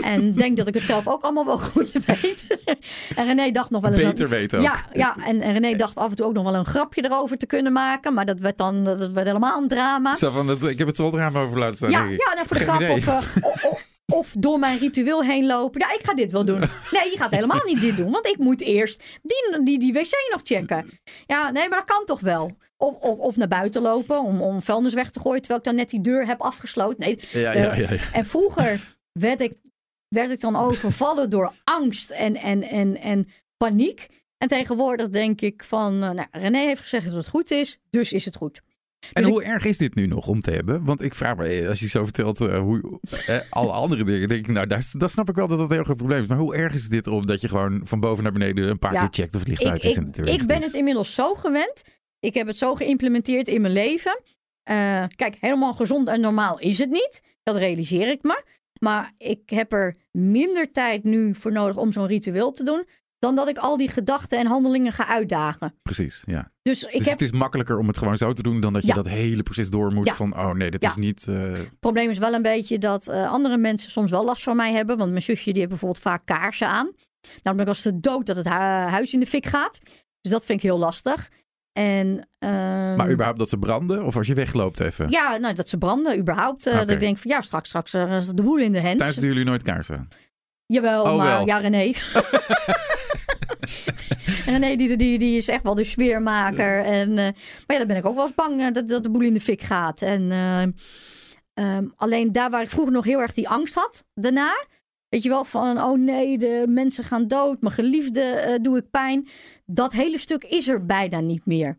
en 0.02 0.32
denk 0.42 0.56
dat 0.56 0.68
ik 0.68 0.74
het 0.74 0.82
zelf 0.82 1.08
ook 1.08 1.22
allemaal 1.22 1.46
wel 1.46 1.58
goed 1.58 1.92
weet. 2.06 2.46
en 3.16 3.26
René 3.26 3.50
dacht 3.50 3.70
nog 3.70 3.82
wel 3.82 3.92
eens... 3.92 4.02
Beter 4.02 4.28
weten 4.28 4.58
ook. 4.58 4.64
Ja, 4.64 4.86
ja 4.92 5.16
en, 5.24 5.40
en 5.40 5.52
René 5.52 5.76
dacht 5.76 5.96
af 5.96 6.10
en 6.10 6.16
toe 6.16 6.26
ook 6.26 6.34
nog 6.34 6.44
wel 6.44 6.54
een 6.54 6.64
grapje 6.64 7.04
erover 7.04 7.38
te 7.38 7.46
kunnen 7.46 7.72
maken. 7.72 8.14
Maar 8.14 8.26
dat 8.26 8.40
werd 8.40 8.58
dan 8.58 8.84
dat 8.84 9.10
werd 9.10 9.26
helemaal 9.26 9.62
een 9.62 9.68
drama. 9.68 10.14
Zo 10.14 10.30
van, 10.30 10.46
dat, 10.46 10.62
ik 10.62 10.78
heb 10.78 10.86
het 10.86 10.96
zo 10.96 11.10
drama 11.10 11.40
over 11.40 11.58
laten 11.58 11.76
staan. 11.76 11.90
Ja, 11.90 12.04
ja 12.04 12.34
nou, 12.34 12.46
voor 12.46 12.56
de 12.58 12.64
Geen 12.64 12.74
grap. 12.74 12.80
idee. 12.80 13.14
Of, 13.70 13.90
of 14.12 14.34
door 14.38 14.58
mijn 14.58 14.78
ritueel 14.78 15.22
heen 15.22 15.46
lopen. 15.46 15.80
Ja, 15.80 15.92
ik 15.92 16.04
ga 16.04 16.14
dit 16.14 16.32
wel 16.32 16.44
doen. 16.44 16.58
Nee, 16.90 17.10
je 17.10 17.14
gaat 17.16 17.30
helemaal 17.30 17.64
niet 17.64 17.80
dit 17.80 17.96
doen. 17.96 18.10
Want 18.10 18.26
ik 18.26 18.38
moet 18.38 18.60
eerst 18.60 19.04
die, 19.22 19.62
die, 19.64 19.78
die 19.78 19.92
wc 19.92 20.30
nog 20.32 20.40
checken. 20.44 20.90
Ja, 21.26 21.50
nee, 21.50 21.68
maar 21.68 21.78
dat 21.78 21.96
kan 21.96 22.04
toch 22.04 22.20
wel. 22.20 22.56
Of, 22.76 22.94
of, 22.94 23.18
of 23.18 23.36
naar 23.36 23.48
buiten 23.48 23.82
lopen 23.82 24.20
om, 24.22 24.42
om 24.42 24.62
vuilnis 24.62 24.94
weg 24.94 25.10
te 25.10 25.20
gooien. 25.20 25.40
Terwijl 25.40 25.60
ik 25.60 25.66
dan 25.66 25.74
net 25.74 25.90
die 25.90 26.00
deur 26.00 26.26
heb 26.26 26.40
afgesloten. 26.40 27.00
Nee, 27.00 27.18
Ja, 27.30 27.52
ja, 27.52 27.74
ja, 27.74 27.90
ja. 27.92 28.12
en 28.12 28.24
vroeger 28.24 28.96
werd 29.12 29.40
ik, 29.40 29.52
werd 30.08 30.30
ik 30.30 30.40
dan 30.40 30.56
overvallen 30.56 31.30
door 31.30 31.52
angst 31.64 32.10
en, 32.10 32.36
en, 32.36 32.62
en, 32.62 33.00
en 33.00 33.28
paniek. 33.56 34.08
En 34.38 34.48
tegenwoordig 34.48 35.08
denk 35.08 35.40
ik 35.40 35.64
van, 35.64 36.02
eh, 36.02 36.10
nou, 36.10 36.26
René 36.30 36.58
heeft 36.58 36.80
gezegd 36.80 37.06
dat 37.06 37.14
het 37.14 37.28
goed 37.28 37.50
is, 37.50 37.78
dus 37.90 38.12
is 38.12 38.24
het 38.24 38.36
goed. 38.36 38.62
En 39.12 39.22
Dus 39.22 39.30
hoe 39.32 39.42
erg 39.44 39.64
is 39.64 39.78
dit 39.78 39.94
nu 39.94 40.06
nog 40.06 40.26
om 40.26 40.40
te 40.40 40.50
hebben? 40.50 40.84
Want 40.84 41.02
ik 41.02 41.14
vraag 41.14 41.36
me, 41.36 41.44
eh, 41.46 41.68
als 41.68 41.80
je 41.80 41.88
zo 41.88 42.04
vertelt 42.04 42.40
eh, 42.40 42.58
hoe 42.58 43.00
eh, 43.26 43.38
alle 43.50 43.72
andere 43.72 44.04
dingen, 44.04 44.28
denk 44.28 44.46
ik, 44.46 44.52
nou, 44.52 44.66
daar, 44.66 44.90
daar 44.92 45.08
snap 45.10 45.28
ik 45.28 45.34
wel 45.34 45.48
dat 45.48 45.58
dat 45.58 45.68
een 45.68 45.74
heel 45.74 45.84
groot 45.84 45.96
probleem 45.96 46.22
is. 46.22 46.26
Maar 46.26 46.38
hoe 46.38 46.56
erg 46.56 46.74
is 46.74 46.88
dit 46.88 47.06
om 47.06 47.26
dat 47.26 47.40
je 47.40 47.48
gewoon 47.48 47.80
van 47.84 48.00
boven 48.00 48.22
naar 48.22 48.32
beneden 48.32 48.68
een 48.68 48.78
paar 48.78 48.92
Ja, 48.92 49.00
keer 49.00 49.08
checkt 49.24 49.34
of 49.34 49.40
het 49.40 49.48
licht 49.48 49.60
Ik, 49.60 49.66
uit 49.68 49.84
is 49.84 49.96
ik, 49.96 50.16
en 50.16 50.24
ik 50.24 50.46
ben 50.46 50.58
is? 50.58 50.64
het 50.64 50.74
inmiddels 50.74 51.14
zo 51.14 51.34
gewend. 51.34 51.82
Ik 52.20 52.34
heb 52.34 52.46
het 52.46 52.58
zo 52.58 52.74
geïmplementeerd 52.74 53.48
in 53.48 53.60
mijn 53.60 53.72
leven. 53.72 54.20
Kijk, 55.16 55.36
helemaal 55.40 55.74
gezond 55.74 56.06
en 56.08 56.20
normaal 56.20 56.58
is 56.58 56.78
het 56.78 56.90
niet. 56.90 57.22
Dat 57.42 57.56
realiseer 57.56 58.08
ik 58.10 58.22
me. 58.22 58.42
Maar 58.80 59.12
ik 59.18 59.50
heb 59.50 59.72
er 59.72 59.96
minder 60.10 60.72
tijd 60.72 61.04
nu 61.04 61.34
voor 61.34 61.52
nodig 61.52 61.76
om 61.76 61.92
zo'n 61.92 62.06
ritueel 62.06 62.52
te 62.52 62.64
doen. 62.64 62.84
Dan 63.22 63.34
dat 63.34 63.48
ik 63.48 63.58
al 63.58 63.76
die 63.76 63.88
gedachten 63.88 64.38
en 64.38 64.46
handelingen 64.46 64.92
ga 64.92 65.06
uitdagen. 65.08 65.74
Precies, 65.82 66.22
ja. 66.26 66.50
Dus 66.62 66.82
ik 66.82 66.92
dus 66.92 67.02
heb 67.04 67.12
het 67.12 67.20
is 67.22 67.32
makkelijker 67.32 67.78
om 67.78 67.86
het 67.86 67.98
gewoon 67.98 68.16
zo 68.16 68.32
te 68.32 68.42
doen 68.42 68.60
dan 68.60 68.72
dat 68.72 68.82
je 68.82 68.88
Ja. 68.88 68.94
dat 68.94 69.08
hele 69.08 69.42
proces 69.42 69.70
door 69.70 69.92
moet 69.92 70.06
Ja. 70.06 70.14
van, 70.14 70.36
oh 70.38 70.50
nee, 70.50 70.70
dat 70.70 70.82
Ja. 70.82 70.88
is 70.88 70.96
niet... 70.96 71.26
eh, 71.28 71.34
Het 71.42 71.78
probleem 71.80 72.10
is 72.10 72.18
wel 72.18 72.34
een 72.34 72.42
beetje 72.42 72.78
dat 72.78 73.08
eh, 73.08 73.30
andere 73.30 73.56
mensen 73.56 73.90
soms 73.90 74.10
wel 74.10 74.24
last 74.24 74.42
van 74.42 74.56
mij 74.56 74.72
hebben. 74.72 74.96
Want 74.98 75.10
mijn 75.10 75.22
zusje 75.22 75.44
die 75.50 75.56
heeft 75.58 75.68
bijvoorbeeld 75.68 76.00
vaak 76.02 76.22
kaarsen 76.24 76.66
aan. 76.68 76.84
Nou, 76.84 77.38
dan 77.42 77.52
ben 77.56 77.62
ik 77.64 77.68
als 77.68 77.82
de 77.82 78.00
dood 78.00 78.26
dat 78.26 78.36
het 78.36 78.48
hu- 78.48 78.52
huis 78.90 79.12
in 79.12 79.20
de 79.20 79.26
fik 79.26 79.46
gaat. 79.46 79.80
Dus 80.20 80.32
dat 80.32 80.44
vind 80.44 80.58
ik 80.58 80.64
heel 80.64 80.78
lastig. 80.78 81.28
En, 81.72 82.28
ehm, 82.38 82.96
maar 82.96 83.10
überhaupt 83.10 83.38
dat 83.38 83.48
ze 83.48 83.56
branden 83.58 84.04
of 84.04 84.16
als 84.16 84.26
je 84.26 84.34
wegloopt 84.34 84.80
even? 84.80 85.10
Ja, 85.10 85.36
nou, 85.36 85.54
dat 85.54 85.68
ze 85.68 85.78
branden 85.78 86.18
überhaupt. 86.18 86.66
eh. 86.66 86.74
Dat 86.78 86.88
ik 86.88 87.00
denk 87.00 87.18
van 87.18 87.30
ja, 87.30 87.40
straks, 87.40 87.68
straks 87.68 87.90
de 88.34 88.42
boel 88.42 88.58
in 88.58 88.72
de 88.72 88.80
hens. 88.80 88.98
Thuis 88.98 89.16
doen 89.16 89.28
jullie 89.28 89.44
nooit 89.44 89.62
kaarsen 89.62 89.96
aan? 89.96 90.08
Jawel, 90.72 91.02
Oh, 91.04 91.16
maar 91.16 91.26
wel. 91.36 91.46
ja, 91.46 91.58
René. 91.58 91.92
René, 94.46 94.76
die, 94.76 94.96
die, 94.96 95.18
die 95.18 95.36
is 95.36 95.48
echt 95.48 95.62
wel 95.62 95.74
de 95.74 95.84
sfeermaker. 95.84 96.84
En, 96.84 97.08
eh, 97.08 97.16
maar 97.16 97.64
ja, 97.66 97.78
dan 97.78 97.86
ben 97.86 97.96
ik 97.96 98.06
ook 98.06 98.14
wel 98.14 98.24
eens 98.24 98.34
bang 98.34 98.60
eh, 98.60 98.72
dat, 98.72 98.88
dat 98.88 99.02
de 99.02 99.10
boel 99.10 99.22
in 99.22 99.34
de 99.34 99.40
fik 99.40 99.60
gaat. 99.60 100.02
En 100.02 100.30
eh, 100.30 100.62
ehm, 101.54 101.86
alleen 101.96 102.32
daar 102.32 102.50
waar 102.50 102.62
ik 102.62 102.70
vroeger 102.70 102.92
nog 102.92 103.04
heel 103.04 103.20
erg 103.20 103.34
die 103.34 103.48
angst 103.48 103.74
had, 103.74 104.04
daarna. 104.14 104.66
Weet 105.08 105.22
je 105.22 105.28
wel, 105.28 105.44
van 105.44 105.82
oh 105.82 105.98
nee, 105.98 106.38
de 106.38 106.64
mensen 106.68 107.04
gaan 107.04 107.28
dood, 107.28 107.60
mijn 107.60 107.74
geliefde 107.74 108.58
doe 108.62 108.76
ik 108.76 108.90
pijn. 108.90 109.28
Dat 109.66 109.92
hele 109.92 110.18
stuk 110.18 110.44
is 110.44 110.68
er 110.68 110.86
bijna 110.86 111.20
niet 111.20 111.46
meer. 111.46 111.78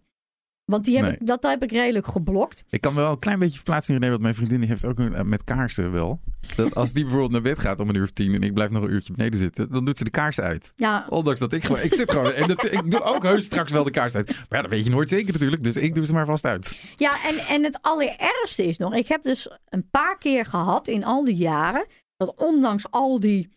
Want 0.74 0.86
die 0.86 0.96
heb 0.96 1.06
Nee. 1.06 1.14
ik, 1.14 1.28
dat 1.28 1.44
heb 1.44 1.64
ik 1.64 1.72
redelijk 1.72 2.08
geblokt. 2.08 2.64
Ik 2.70 2.82
kan 2.82 2.96
wel 2.96 3.12
een 3.12 3.20
klein 3.20 3.40
beetje 3.40 3.56
verplaatsen, 3.56 3.94
René, 3.94 4.10
want 4.10 4.22
mijn 4.22 4.36
vriendin 4.36 4.60
die 4.60 4.70
heeft 4.70 4.86
ook 4.86 5.00
een, 5.00 5.16
eh, 5.16 5.24
met 5.24 5.44
kaarsen 5.44 5.92
wel. 5.92 6.20
Dat 6.56 6.76
als 6.76 6.94
die 6.94 7.04
bijvoorbeeld 7.04 7.32
naar 7.32 7.42
bed 7.42 7.60
gaat 7.60 7.80
om 7.80 7.90
een 7.90 7.96
uur 7.96 8.04
of 8.04 8.12
tien 8.12 8.34
en 8.34 8.42
ik 8.42 8.54
blijf 8.54 8.70
nog 8.70 8.84
een 8.84 8.92
uurtje 8.92 9.14
beneden 9.14 9.40
zitten, 9.40 9.72
dan 9.72 9.86
doet 9.86 9.98
ze 9.98 10.04
de 10.04 10.10
kaars 10.10 10.40
uit. 10.40 10.74
Ja, 10.76 11.06
Ondanks 11.10 11.40
dat 11.40 11.54
ik 11.54 11.64
gewoon, 11.64 11.82
ik 11.82 11.94
zit 11.94 12.12
gewoon, 12.12 12.32
en 12.32 12.48
dat, 12.48 12.72
ik 12.72 12.92
doe 12.92 13.02
ook 13.02 13.24
heus 13.24 13.44
straks 13.44 13.72
wel 13.72 13.84
de 13.84 13.92
kaars 13.92 14.16
uit. 14.16 14.28
Maar 14.28 14.46
ja, 14.50 14.62
dat 14.62 14.70
weet 14.72 14.86
je 14.86 14.92
nooit 14.92 15.10
zeker 15.10 15.34
natuurlijk, 15.34 15.64
dus 15.64 15.76
ik 15.76 15.96
doe 15.96 16.06
ze 16.06 16.14
maar 16.14 16.26
vast 16.26 16.46
uit. 16.46 16.78
Ja, 16.96 17.24
en, 17.24 17.38
en 17.38 17.64
het 17.64 17.78
allerergste 17.82 18.64
is 18.68 18.78
nog, 18.78 18.94
ik 18.96 19.08
heb 19.08 19.24
dus 19.24 19.50
een 19.70 19.90
paar 19.90 20.18
keer 20.18 20.46
gehad 20.46 20.88
in 20.88 21.04
al 21.04 21.24
die 21.24 21.36
jaren, 21.36 21.86
dat 22.18 22.36
ondanks 22.36 22.84
al 22.92 23.20
die 23.20 23.50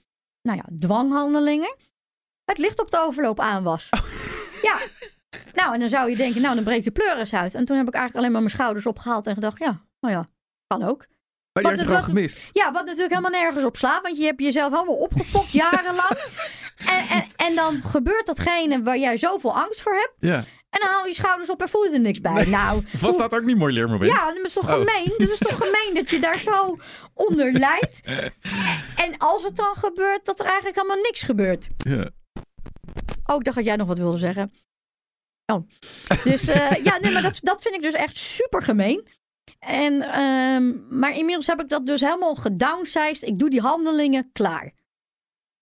nou 0.42 0.56
ja, 0.56 0.76
dwanghandelingen, 0.76 1.76
het 2.44 2.58
licht 2.58 2.80
op 2.80 2.90
de 2.90 2.98
overloop 3.00 3.40
aan 3.40 3.62
was. 3.62 3.88
Ja, 4.62 4.78
nou 5.54 5.74
en 5.74 5.80
dan 5.80 5.88
zou 5.88 6.10
je 6.10 6.16
denken, 6.16 6.40
nou 6.42 6.54
dan 6.54 6.64
breekt 6.64 6.84
de 6.84 6.90
pleuris 6.90 7.34
uit. 7.34 7.54
En 7.54 7.64
toen 7.64 7.76
heb 7.76 7.86
ik 7.86 7.94
eigenlijk 7.94 8.16
alleen 8.16 8.32
maar 8.32 8.42
mijn 8.42 8.54
schouders 8.56 8.86
opgehaald 8.86 9.26
en 9.26 9.34
gedacht, 9.34 9.58
ja, 9.58 9.80
nou 10.00 10.14
ja, 10.14 10.28
kan 10.66 10.82
ook. 10.82 11.06
Maar 11.52 11.62
die 11.64 11.64
had 11.64 11.72
je 11.72 11.78
het- 11.78 11.80
gewoon 11.86 12.00
wat- 12.00 12.04
gemist. 12.10 12.50
Ja, 12.52 12.72
wat 12.72 12.84
natuurlijk 12.84 13.14
helemaal 13.14 13.40
nergens 13.40 13.64
op 13.64 13.76
slaat, 13.76 14.02
want 14.02 14.16
je 14.18 14.24
hebt 14.24 14.40
jezelf 14.40 14.72
helemaal 14.72 14.96
opgefokt 14.96 15.50
jarenlang. 15.62 16.18
En, 16.88 17.06
en, 17.08 17.24
en 17.36 17.54
dan 17.54 17.82
gebeurt 17.82 18.26
datgene 18.26 18.82
waar 18.82 18.98
jij 18.98 19.16
zoveel 19.16 19.54
angst 19.56 19.80
voor 19.82 19.92
hebt. 19.94 20.14
Ja. 20.18 20.44
En 20.70 20.80
dan 20.82 20.88
haal 20.90 21.06
je 21.06 21.14
schouders 21.14 21.50
op 21.50 21.60
en 21.62 21.68
voel 21.68 21.84
je 21.84 21.90
er 21.90 22.00
niks 22.00 22.20
bij. 22.20 22.44
Nou, 22.46 22.82
Was 23.00 23.00
hoe- 23.10 23.18
dat 23.18 23.34
ook 23.34 23.44
niet 23.44 23.56
mooi 23.56 23.72
leermoment? 23.74 24.12
ja, 24.12 24.32
dat 24.32 24.44
is 24.44 24.52
toch 24.52 24.64
Oh. 24.64 24.70
gemeen? 24.70 25.14
Dat 25.18 25.28
is 25.30 25.38
toch 25.38 25.56
gemeen 25.56 25.90
dat 25.94 26.10
je 26.10 26.18
daar 26.20 26.38
zo 26.38 26.78
onder 27.14 27.52
lijdt? 27.52 28.00
En 29.04 29.18
als 29.18 29.42
het 29.42 29.56
dan 29.56 29.74
gebeurt, 29.76 30.24
dat 30.24 30.40
er 30.40 30.46
eigenlijk 30.46 30.76
helemaal 30.76 31.02
niks 31.02 31.22
gebeurt. 31.22 31.68
Ja. 31.76 32.10
Oh, 33.26 33.36
ik 33.36 33.44
dacht 33.44 33.56
dat 33.56 33.64
jij 33.64 33.76
nog 33.76 33.86
wat 33.88 33.98
wilde 33.98 34.16
zeggen. 34.18 34.52
Oh. 35.52 35.68
Dus 36.24 36.48
eh, 36.48 36.70
ja, 36.84 36.98
nee, 36.98 37.12
maar 37.12 37.22
dat, 37.22 37.38
dat 37.42 37.62
vind 37.62 37.74
ik 37.74 37.82
dus 37.82 37.94
echt 37.94 38.16
super 38.16 38.62
gemeen. 38.62 39.06
En, 39.58 40.02
ehm, 40.02 40.98
maar 40.98 41.16
inmiddels 41.16 41.46
heb 41.46 41.60
ik 41.60 41.68
dat 41.68 41.86
dus 41.86 42.00
helemaal 42.00 42.34
gedownsized. 42.34 43.22
Ik 43.22 43.38
doe 43.38 43.50
die 43.50 43.60
handelingen 43.60 44.30
klaar. 44.32 44.72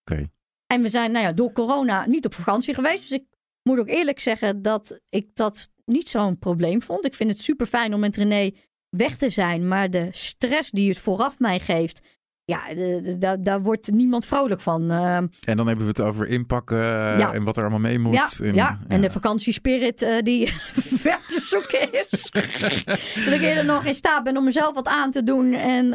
Oké. 0.05 0.29
En 0.67 0.83
we 0.83 0.89
zijn 0.89 1.13
nou 1.13 1.25
ja, 1.25 1.33
door 1.33 1.53
corona 1.53 2.07
niet 2.07 2.25
op 2.25 2.35
vakantie 2.35 2.75
geweest. 2.75 3.01
Dus 3.01 3.19
ik 3.19 3.25
moet 3.63 3.79
ook 3.79 3.89
eerlijk 3.89 4.21
zeggen 4.21 4.63
dat 4.63 5.01
ik 5.09 5.35
dat 5.35 5.73
niet 5.85 6.09
zo'n 6.09 6.39
probleem 6.39 6.83
vond. 6.83 7.05
Ik 7.05 7.15
vind 7.15 7.31
het 7.31 7.41
super 7.41 7.67
fijn 7.67 7.95
om 7.95 8.01
met 8.01 8.17
René 8.17 8.51
weg 8.89 9.17
te 9.17 9.31
zijn. 9.31 9.69
Maar 9.69 9.91
de 9.91 10.09
stress 10.11 10.71
die 10.71 10.89
het 10.89 10.99
vooraf 10.99 11.39
mij 11.39 11.61
geeft, 11.61 12.01
ja, 12.45 12.61
de- 12.75 13.01
de- 13.03 13.19
daar- 13.19 13.43
daar 13.43 13.63
wordt 13.63 13.91
niemand 13.93 14.27
vrolijk 14.27 14.61
van. 14.61 14.91
Eh, 14.91 15.17
En 15.17 15.31
dan 15.57 15.67
hebben 15.67 15.85
we 15.85 15.91
het 15.91 16.01
over 16.01 16.29
inpakken 16.29 16.79
eh, 16.79 17.19
Ja. 17.19 17.33
en 17.33 17.45
wat 17.45 17.57
er 17.57 17.63
allemaal 17.63 17.81
mee 17.81 17.99
moet. 17.99 18.15
ja, 18.15 18.29
En- 18.47 18.55
ja, 18.55 18.79
en 18.89 19.01
de 19.01 19.11
vakantiespirit 19.11 20.03
eh, 20.03 20.19
die 20.23 20.47
ver 21.05 21.19
te 21.27 21.41
zoeken 21.45 21.93
is. 22.09 22.31
dat 23.25 23.35
ik 23.35 23.41
eerder 23.41 23.65
nog 23.65 23.85
in 23.85 23.95
staat 23.95 24.25
ben 24.25 24.37
om 24.37 24.45
mezelf 24.45 24.75
wat 24.75 24.87
aan 24.89 25.11
te 25.11 25.23
doen. 25.25 25.53
En 25.53 25.95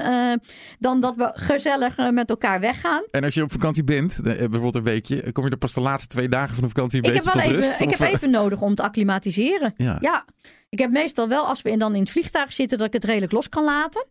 dan 0.80 1.00
dat 1.02 1.16
we 1.16 1.32
gezellig 1.34 2.12
met 2.12 2.30
elkaar 2.30 2.60
weggaan. 2.60 3.04
En 3.12 3.24
als 3.24 3.34
je 3.34 3.42
op 3.44 3.52
vakantie 3.52 3.84
bent, 3.84 4.20
bijvoorbeeld 4.24 4.76
een 4.76 4.84
weekje, 4.84 5.32
kom 5.32 5.46
je 5.46 5.50
er 5.52 5.58
pas 5.58 5.74
de 5.74 5.82
laatste 5.82 6.08
twee 6.08 6.30
dagen 6.30 6.54
van 6.56 6.64
de 6.64 6.70
vakantie 6.70 7.00
een 7.00 7.06
Ik 7.10 7.14
heb, 7.14 7.24
beetje 7.24 7.40
wel 7.40 7.48
tot 7.48 7.52
even, 7.58 7.70
rust? 7.70 7.82
ik 7.82 7.90
Of, 7.90 7.98
heb 7.98 8.14
even 8.14 8.30
nodig 8.30 8.62
om 8.62 8.76
te 8.76 8.84
acclimatiseren. 8.84 9.74
Ja. 9.78 9.98
Ja, 10.02 10.26
ik 10.70 10.80
heb 10.80 10.92
meestal 10.92 11.28
wel 11.28 11.46
als 11.46 11.62
we 11.62 11.70
in- 11.70 11.80
dan 11.80 11.94
in 11.96 12.00
het 12.02 12.10
vliegtuig 12.10 12.54
zitten 12.54 12.78
dat 12.78 12.88
ik 12.88 12.94
het 12.94 13.04
redelijk 13.04 13.32
los 13.32 13.50
kan 13.50 13.64
laten. 13.64 14.06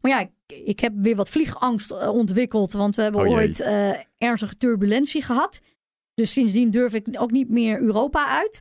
Maar 0.00 0.10
ja, 0.10 0.20
ik, 0.20 0.30
ik 0.64 0.80
heb 0.80 0.92
weer 0.96 1.16
wat 1.16 1.28
vliegangst 1.28 1.90
eh, 1.90 2.08
ontwikkeld, 2.08 2.72
want 2.72 2.94
we 2.94 3.02
hebben 3.02 3.20
Oh 3.20 3.30
ooit 3.30 3.60
eh, 3.60 3.92
ernstige 4.18 4.56
turbulentie 4.56 5.22
gehad. 5.22 5.60
Dus 6.14 6.32
sindsdien 6.32 6.70
durf 6.70 6.94
ik 6.94 7.06
ook 7.18 7.30
niet 7.30 7.48
meer 7.48 7.80
Europa 7.80 8.26
uit. 8.28 8.60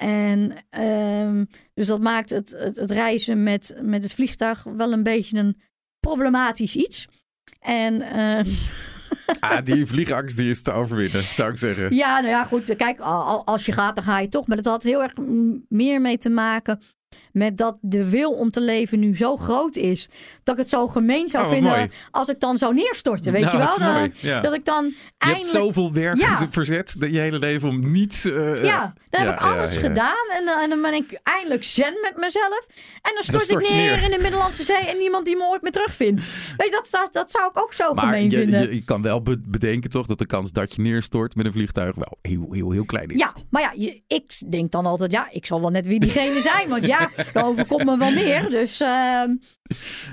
En 0.00 0.52
ehm, 0.70 1.44
dus 1.74 1.86
dat 1.86 2.00
maakt 2.00 2.30
het, 2.30 2.50
het, 2.50 2.76
het 2.76 2.90
reizen 2.90 3.42
met, 3.42 3.76
met 3.80 4.02
het 4.02 4.14
vliegtuig 4.14 4.62
wel 4.62 4.92
een 4.92 5.02
beetje 5.02 5.38
een 5.38 5.60
problematisch 6.00 6.76
iets. 6.76 7.06
En 7.60 8.02
ehm, 8.02 8.46
Ah, 9.40 9.64
die 9.64 9.86
vliegangst 9.86 10.36
die 10.36 10.48
is 10.48 10.62
te 10.62 10.72
overwinnen, 10.72 11.22
zou 11.22 11.50
ik 11.50 11.58
zeggen. 11.58 11.94
Ja, 11.94 12.16
nou 12.20 12.28
ja, 12.32 12.44
goed. 12.44 12.76
Kijk, 12.76 13.00
al- 13.00 13.22
al- 13.22 13.46
als 13.46 13.66
je 13.66 13.72
gaat, 13.72 13.94
dan 13.96 14.04
ga 14.04 14.18
je 14.18 14.28
toch. 14.28 14.46
Maar 14.46 14.56
dat 14.56 14.66
had 14.66 14.82
heel 14.82 15.02
erg 15.02 15.12
meer 15.68 16.00
mee 16.00 16.18
te 16.18 16.28
maken 16.28 16.80
met 17.32 17.56
dat 17.56 17.76
de 17.80 18.08
wil 18.10 18.30
om 18.32 18.50
te 18.50 18.60
leven 18.60 18.98
nu 18.98 19.16
zo 19.16 19.36
groot 19.36 19.76
is. 19.76 20.08
Dat 20.44 20.54
ik 20.54 20.60
het 20.60 20.70
zo 20.70 20.86
gemeen 20.86 21.28
zou 21.28 21.44
Oh, 21.44 21.50
vinden 21.52 21.70
mooi. 21.72 21.90
als 22.10 22.28
ik 22.28 22.40
dan 22.40 22.58
zou 22.58 22.74
neerstorten. 22.74 23.32
Weet 23.32 23.42
Ja, 23.42 23.50
je 23.52 23.58
wel? 23.58 23.78
dat 23.78 24.10
ja. 24.20 24.40
Dat 24.40 24.54
ik 24.54 24.64
dan 24.64 24.84
Je 24.84 24.92
hebt 25.18 25.32
eindelijk... 25.32 25.50
zoveel 25.56 25.92
werk 25.92 26.16
Ja. 26.18 26.48
verzet 26.50 26.94
dat 26.98 27.12
je 27.12 27.18
hele 27.18 27.38
leven 27.38 27.68
om 27.68 27.90
niet... 27.90 28.24
eh, 28.24 28.64
Ja, 28.64 28.92
dan 29.10 29.22
heb 29.24 29.34
ik 29.34 29.40
alles 29.40 29.76
gedaan 29.76 30.26
en, 30.38 30.44
dan- 30.44 30.58
en 30.60 30.68
dan 30.68 30.82
ben 30.82 30.94
ik 30.94 31.20
eindelijk 31.22 31.64
zen 31.64 31.94
met 32.02 32.12
mezelf. 32.16 32.66
En 33.02 33.10
dan 33.14 33.22
stort, 33.22 33.50
ik 33.62 33.70
neer, 33.70 33.96
neer. 33.96 34.02
in 34.02 34.10
de 34.10 34.18
Middellandse 34.22 34.62
Zee 34.62 34.76
en 34.86 34.98
niemand 34.98 35.24
die 35.24 35.36
me 35.36 35.48
ooit 35.50 35.62
meer 35.62 35.72
terugvindt. 35.72 36.24
Weet 36.56 36.66
je, 36.68 36.70
dat, 36.70 36.88
dat, 36.90 37.12
dat 37.12 37.30
zou 37.30 37.50
ik 37.50 37.58
ook 37.58 37.72
zo 37.72 37.94
Maar 37.94 38.04
gemeen 38.04 38.30
je, 38.30 38.36
vinden. 38.36 38.60
je, 38.62 38.74
je 38.74 38.84
kan 38.84 39.02
wel 39.02 39.22
be- 39.22 39.40
bedenken 39.46 39.90
toch 39.90 40.06
dat 40.06 40.18
de 40.18 40.26
kans 40.26 40.52
dat 40.52 40.74
je 40.74 40.82
neerstort 40.82 41.34
met 41.34 41.46
een 41.46 41.52
vliegtuig 41.52 41.94
wel 41.96 42.18
heel, 42.22 42.48
heel, 42.52 42.70
heel 42.70 42.84
klein 42.84 43.08
is. 43.08 43.18
Ja, 43.18 43.32
maar 43.50 43.62
ja, 43.62 43.72
je- 43.76 44.02
ik 44.06 44.50
denk 44.50 44.70
dan 44.72 44.86
altijd, 44.86 45.12
ja, 45.12 45.28
ik 45.30 45.46
zal 45.46 45.60
wel 45.60 45.70
net 45.70 45.86
wie 45.86 46.00
diegene 46.00 46.42
zijn. 46.42 46.68
Want 46.68 46.86
ja, 46.86 47.10
er 47.34 47.44
overkomt 47.44 47.84
me 47.84 47.98
wel 47.98 48.10
meer. 48.12 48.50
Dus 48.50 48.80
ehm, 48.80 49.30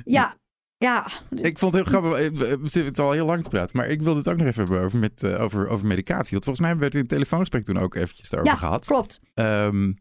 ja, 0.04 0.36
ja. 0.78 1.08
Ik 1.36 1.60
vond 1.60 1.74
het 1.74 1.88
heel 1.88 2.00
grappig. 2.02 2.20
eh, 2.20 2.38
We 2.62 2.70
zitten 2.70 3.04
al 3.04 3.12
heel 3.12 3.26
lang 3.26 3.44
te 3.44 3.50
praten. 3.50 3.78
Maar 3.78 3.88
ik 3.88 4.02
wilde 4.02 4.20
het 4.20 4.28
ook 4.30 4.38
nog 4.38 4.48
even 4.48 4.64
hebben 4.64 4.82
over, 4.84 5.00
met, 5.00 5.24
eh, 5.24 5.42
over, 5.42 5.68
over 5.68 5.88
medicatie. 5.88 6.32
Want 6.32 6.44
volgens 6.44 6.60
mij 6.60 6.70
hebben 6.70 6.80
we 6.80 6.86
het 6.86 6.94
in 6.96 7.00
het 7.00 7.10
telefoongesprek 7.10 7.64
toen 7.64 7.80
ook 7.80 7.96
eventjes 7.96 8.30
daarover 8.30 8.54
Ja, 8.54 8.60
gehad. 8.60 8.86
klopt. 8.86 9.20
Ehm, 9.34 9.92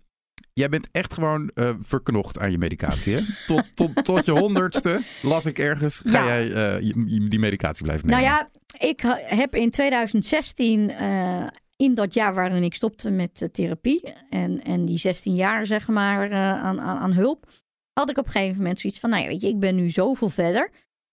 jij 0.52 0.68
bent 0.68 0.88
echt 0.92 1.14
gewoon 1.14 1.50
eh, 1.54 1.70
verknocht 1.82 2.38
aan 2.38 2.50
je 2.50 2.58
medicatie. 2.58 3.14
Hè? 3.14 3.20
Tot, 3.46 3.62
tot, 3.74 4.04
tot 4.04 4.24
je 4.24 4.30
honderdste 4.32 5.00
las 5.22 5.46
ik 5.46 5.58
ergens. 5.58 6.00
Ga 6.04 6.24
Ja. 6.26 6.40
jij 6.40 6.80
die 7.28 7.38
medicatie 7.38 7.84
blijven 7.84 8.08
nemen? 8.08 8.22
Nou 8.24 8.34
ja, 8.34 8.50
ik 8.88 9.00
heb 9.26 9.54
in 9.54 9.70
2016, 9.70 10.90
eh, 10.90 11.46
in 11.76 11.94
dat 11.94 12.14
jaar 12.14 12.34
waarin 12.34 12.62
ik 12.62 12.74
stopte 12.74 13.10
met 13.10 13.42
eh, 13.42 13.48
therapie 13.48 14.12
en, 14.30 14.64
en 14.64 14.84
die 14.84 14.98
16 14.98 15.34
jaar 15.34 15.66
zeg 15.66 15.88
maar 15.88 16.30
eh, 16.30 16.38
aan, 16.38 16.80
aan, 16.80 16.98
aan 16.98 17.12
hulp, 17.12 17.46
had 17.92 18.10
ik 18.10 18.18
op 18.18 18.26
een 18.26 18.32
gegeven 18.32 18.56
moment 18.56 18.78
zoiets 18.78 18.98
van, 18.98 19.10
nou 19.10 19.22
ja, 19.22 19.28
weet 19.28 19.40
je, 19.40 19.48
ik 19.48 19.58
ben 19.58 19.74
nu 19.74 19.90
zoveel 19.90 20.28
verder. 20.28 20.64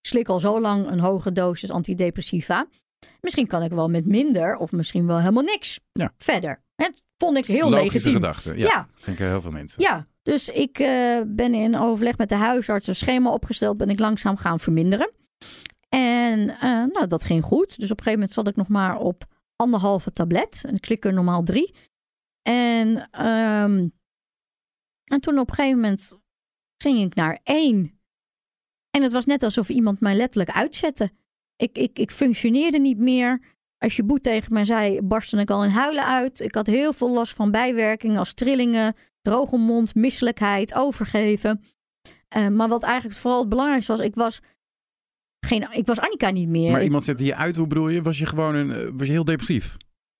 Ik 0.02 0.08
slik 0.10 0.28
al 0.30 0.40
zo 0.40 0.60
lang 0.60 0.88
een 0.88 1.00
hoge 1.00 1.32
dosis 1.32 1.70
antidepressiva. 1.72 2.68
Misschien 3.22 3.48
kan 3.48 3.64
ik 3.64 3.72
wel 3.72 3.90
met 3.90 4.06
minder 4.06 4.58
of 4.58 4.72
misschien 4.72 5.08
wel 5.08 5.20
helemaal 5.20 5.44
niks 5.44 5.80
Ja. 5.92 6.14
verder. 6.18 6.62
Het 6.76 7.04
vond 7.18 7.38
ik 7.38 7.46
heel 7.46 7.70
legitiem. 7.70 8.14
gedachte. 8.14 8.50
Ja, 8.58 8.66
Ja. 8.66 8.88
denken 9.06 9.28
heel 9.28 9.42
veel 9.42 9.52
mensen. 9.52 9.82
Ja, 9.82 10.08
dus 10.24 10.50
ik 10.50 10.80
eh, 10.80 11.22
ben 11.28 11.54
in 11.54 11.78
overleg 11.78 12.18
met 12.18 12.30
de 12.30 12.36
huisarts 12.36 12.88
een 12.88 12.96
schema 12.96 13.32
opgesteld. 13.32 13.78
Ben 13.78 13.90
ik 13.90 14.00
langzaam 14.00 14.38
gaan 14.38 14.60
verminderen. 14.60 15.12
En 15.90 16.46
nou, 16.94 17.08
dat 17.08 17.24
ging 17.24 17.44
goed. 17.44 17.68
Dus 17.80 17.92
op 17.92 17.98
een 17.98 18.04
gegeven 18.04 18.12
moment 18.12 18.32
zat 18.32 18.48
ik 18.48 18.56
nog 18.56 18.68
maar 18.68 18.98
op 18.98 19.26
anderhalve 19.62 20.12
tablet. 20.12 20.64
En 20.66 20.76
ik 20.76 20.86
slik 20.86 21.06
er 21.06 21.14
normaal 21.14 21.44
drie. 21.44 21.76
En, 22.42 23.10
ehm, 23.12 23.88
en 25.04 25.20
toen 25.20 25.40
op 25.40 25.50
een 25.50 25.56
gegeven 25.56 25.80
moment 25.80 26.20
ging 26.78 27.02
ik 27.02 27.16
naar 27.16 27.40
één. 27.44 28.00
En 28.90 29.04
het 29.04 29.12
was 29.12 29.26
net 29.26 29.44
alsof 29.44 29.70
iemand 29.70 30.00
mij 30.00 30.16
letterlijk 30.16 30.52
uitzette. 30.52 31.12
Ik, 31.56 31.78
ik, 31.78 32.00
ik 32.00 32.12
functioneerde 32.12 32.80
niet 32.80 32.98
meer. 32.98 33.42
Als 33.78 33.96
je 33.96 34.04
boet 34.04 34.24
tegen 34.24 34.54
mij 34.54 34.66
zei, 34.66 35.02
barstte 35.02 35.38
ik 35.38 35.50
al 35.50 35.64
in 35.64 35.70
huilen 35.70 36.06
uit. 36.06 36.40
Ik 36.40 36.56
had 36.56 36.68
heel 36.68 36.94
veel 36.94 37.10
last 37.10 37.34
van 37.34 37.52
bijwerkingen 37.52 38.18
als 38.18 38.34
trillingen, 38.34 38.96
droge 39.22 39.58
mond, 39.58 39.96
misselijkheid, 39.96 40.74
overgeven. 40.74 41.64
Eh, 42.28 42.48
maar 42.48 42.68
wat 42.68 42.84
eigenlijk 42.84 43.20
vooral 43.20 43.40
het 43.40 43.50
belangrijkste 43.50 43.92
was, 43.92 44.02
ik 44.02 44.16
was, 44.16 44.42
geen, 45.48 45.68
ik 45.72 45.86
was 45.86 46.00
Annika 46.00 46.30
niet 46.30 46.48
meer. 46.50 46.72
Maar 46.72 46.80
Ik- 46.80 46.86
iemand 46.86 47.04
zette 47.04 47.24
je 47.26 47.36
uit, 47.36 47.56
hoe 47.56 47.68
bedoel 47.68 47.90
je? 47.90 48.02
Was 48.02 48.18
je 48.18 48.26
gewoon 48.26 48.56
een, 48.56 48.72
eh, 48.72 48.88
was 48.94 49.08
je 49.08 49.14
heel 49.14 49.24
depressief? 49.26 49.76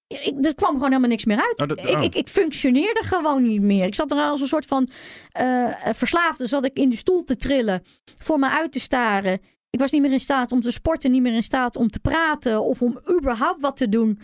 ik, 0.08 0.46
er 0.46 0.56
kwam 0.56 0.72
gewoon 0.74 0.88
helemaal 0.88 1.10
niks 1.10 1.26
meer 1.26 1.38
uit. 1.42 1.62
Oh, 1.62 1.68
dat- 1.68 1.80
ik, 1.90 1.96
oh. 1.98 2.04
ik, 2.04 2.16
ik 2.16 2.28
functioneerde 2.28 3.04
gewoon 3.04 3.44
niet 3.44 3.62
meer. 3.62 3.86
Ik 3.86 3.96
zat 3.96 4.12
er 4.12 4.18
als 4.18 4.42
een 4.42 4.48
soort 4.48 4.66
van 4.66 4.90
eh, 5.32 5.68
verslaafde. 5.94 6.48
Zat 6.48 6.66
ik 6.66 6.78
in 6.78 6.90
de 6.90 6.96
stoel 6.96 7.24
te 7.24 7.36
trillen, 7.36 7.84
voor 8.18 8.40
me 8.40 8.50
uit 8.50 8.72
te 8.72 8.80
staren. 8.80 9.40
Ik 9.70 9.80
was 9.80 9.92
niet 9.92 10.02
meer 10.02 10.12
in 10.12 10.20
staat 10.20 10.52
om 10.52 10.62
te 10.62 10.72
sporten, 10.72 11.12
niet 11.12 11.22
meer 11.22 11.34
in 11.34 11.44
staat 11.44 11.76
om 11.76 11.90
te 11.90 12.00
praten 12.00 12.62
of 12.64 12.82
om 12.82 13.00
überhaupt 13.18 13.62
wat 13.62 13.78
te 13.78 13.90
doen. 13.90 14.20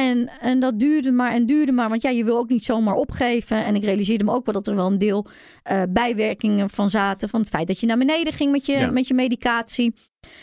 En, 0.00 0.30
en 0.40 0.58
dat 0.60 0.80
duurde 0.80 1.12
maar 1.12 1.32
en 1.32 1.46
duurde 1.46 1.72
maar. 1.72 1.88
Want 1.88 2.02
ja, 2.02 2.10
je 2.10 2.24
wil 2.24 2.36
ook 2.38 2.48
niet 2.48 2.64
zomaar 2.64 2.94
opgeven. 2.94 3.64
En 3.64 3.74
ik 3.74 3.84
realiseerde 3.84 4.24
me 4.24 4.32
ook 4.32 4.44
wel 4.44 4.54
dat 4.54 4.66
er 4.66 4.74
wel 4.74 4.86
een 4.86 4.98
deel 4.98 5.26
eh, 5.62 5.82
bijwerkingen 5.88 6.70
van 6.70 6.90
zaten. 6.90 7.28
Van 7.28 7.40
het 7.40 7.48
feit 7.48 7.66
dat 7.66 7.80
je 7.80 7.86
naar 7.86 7.98
beneden 7.98 8.32
ging 8.32 8.52
met 8.52 8.66
je, 8.66 8.72
Ja. 8.72 8.90
met 8.90 9.08
je 9.08 9.14
medicatie. 9.14 9.94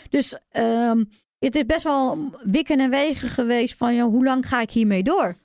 Dus 0.08 0.38
ehm, 0.50 1.04
het 1.38 1.54
is 1.56 1.66
best 1.66 1.82
wel 1.84 2.18
wikken 2.42 2.80
en 2.80 2.90
wegen 2.90 3.28
geweest 3.28 3.76
van 3.76 3.94
ja, 3.94 4.04
hoe 4.08 4.24
lang 4.24 4.48
ga 4.48 4.60
ik 4.60 4.70
hiermee 4.70 5.02
door? 5.02 5.36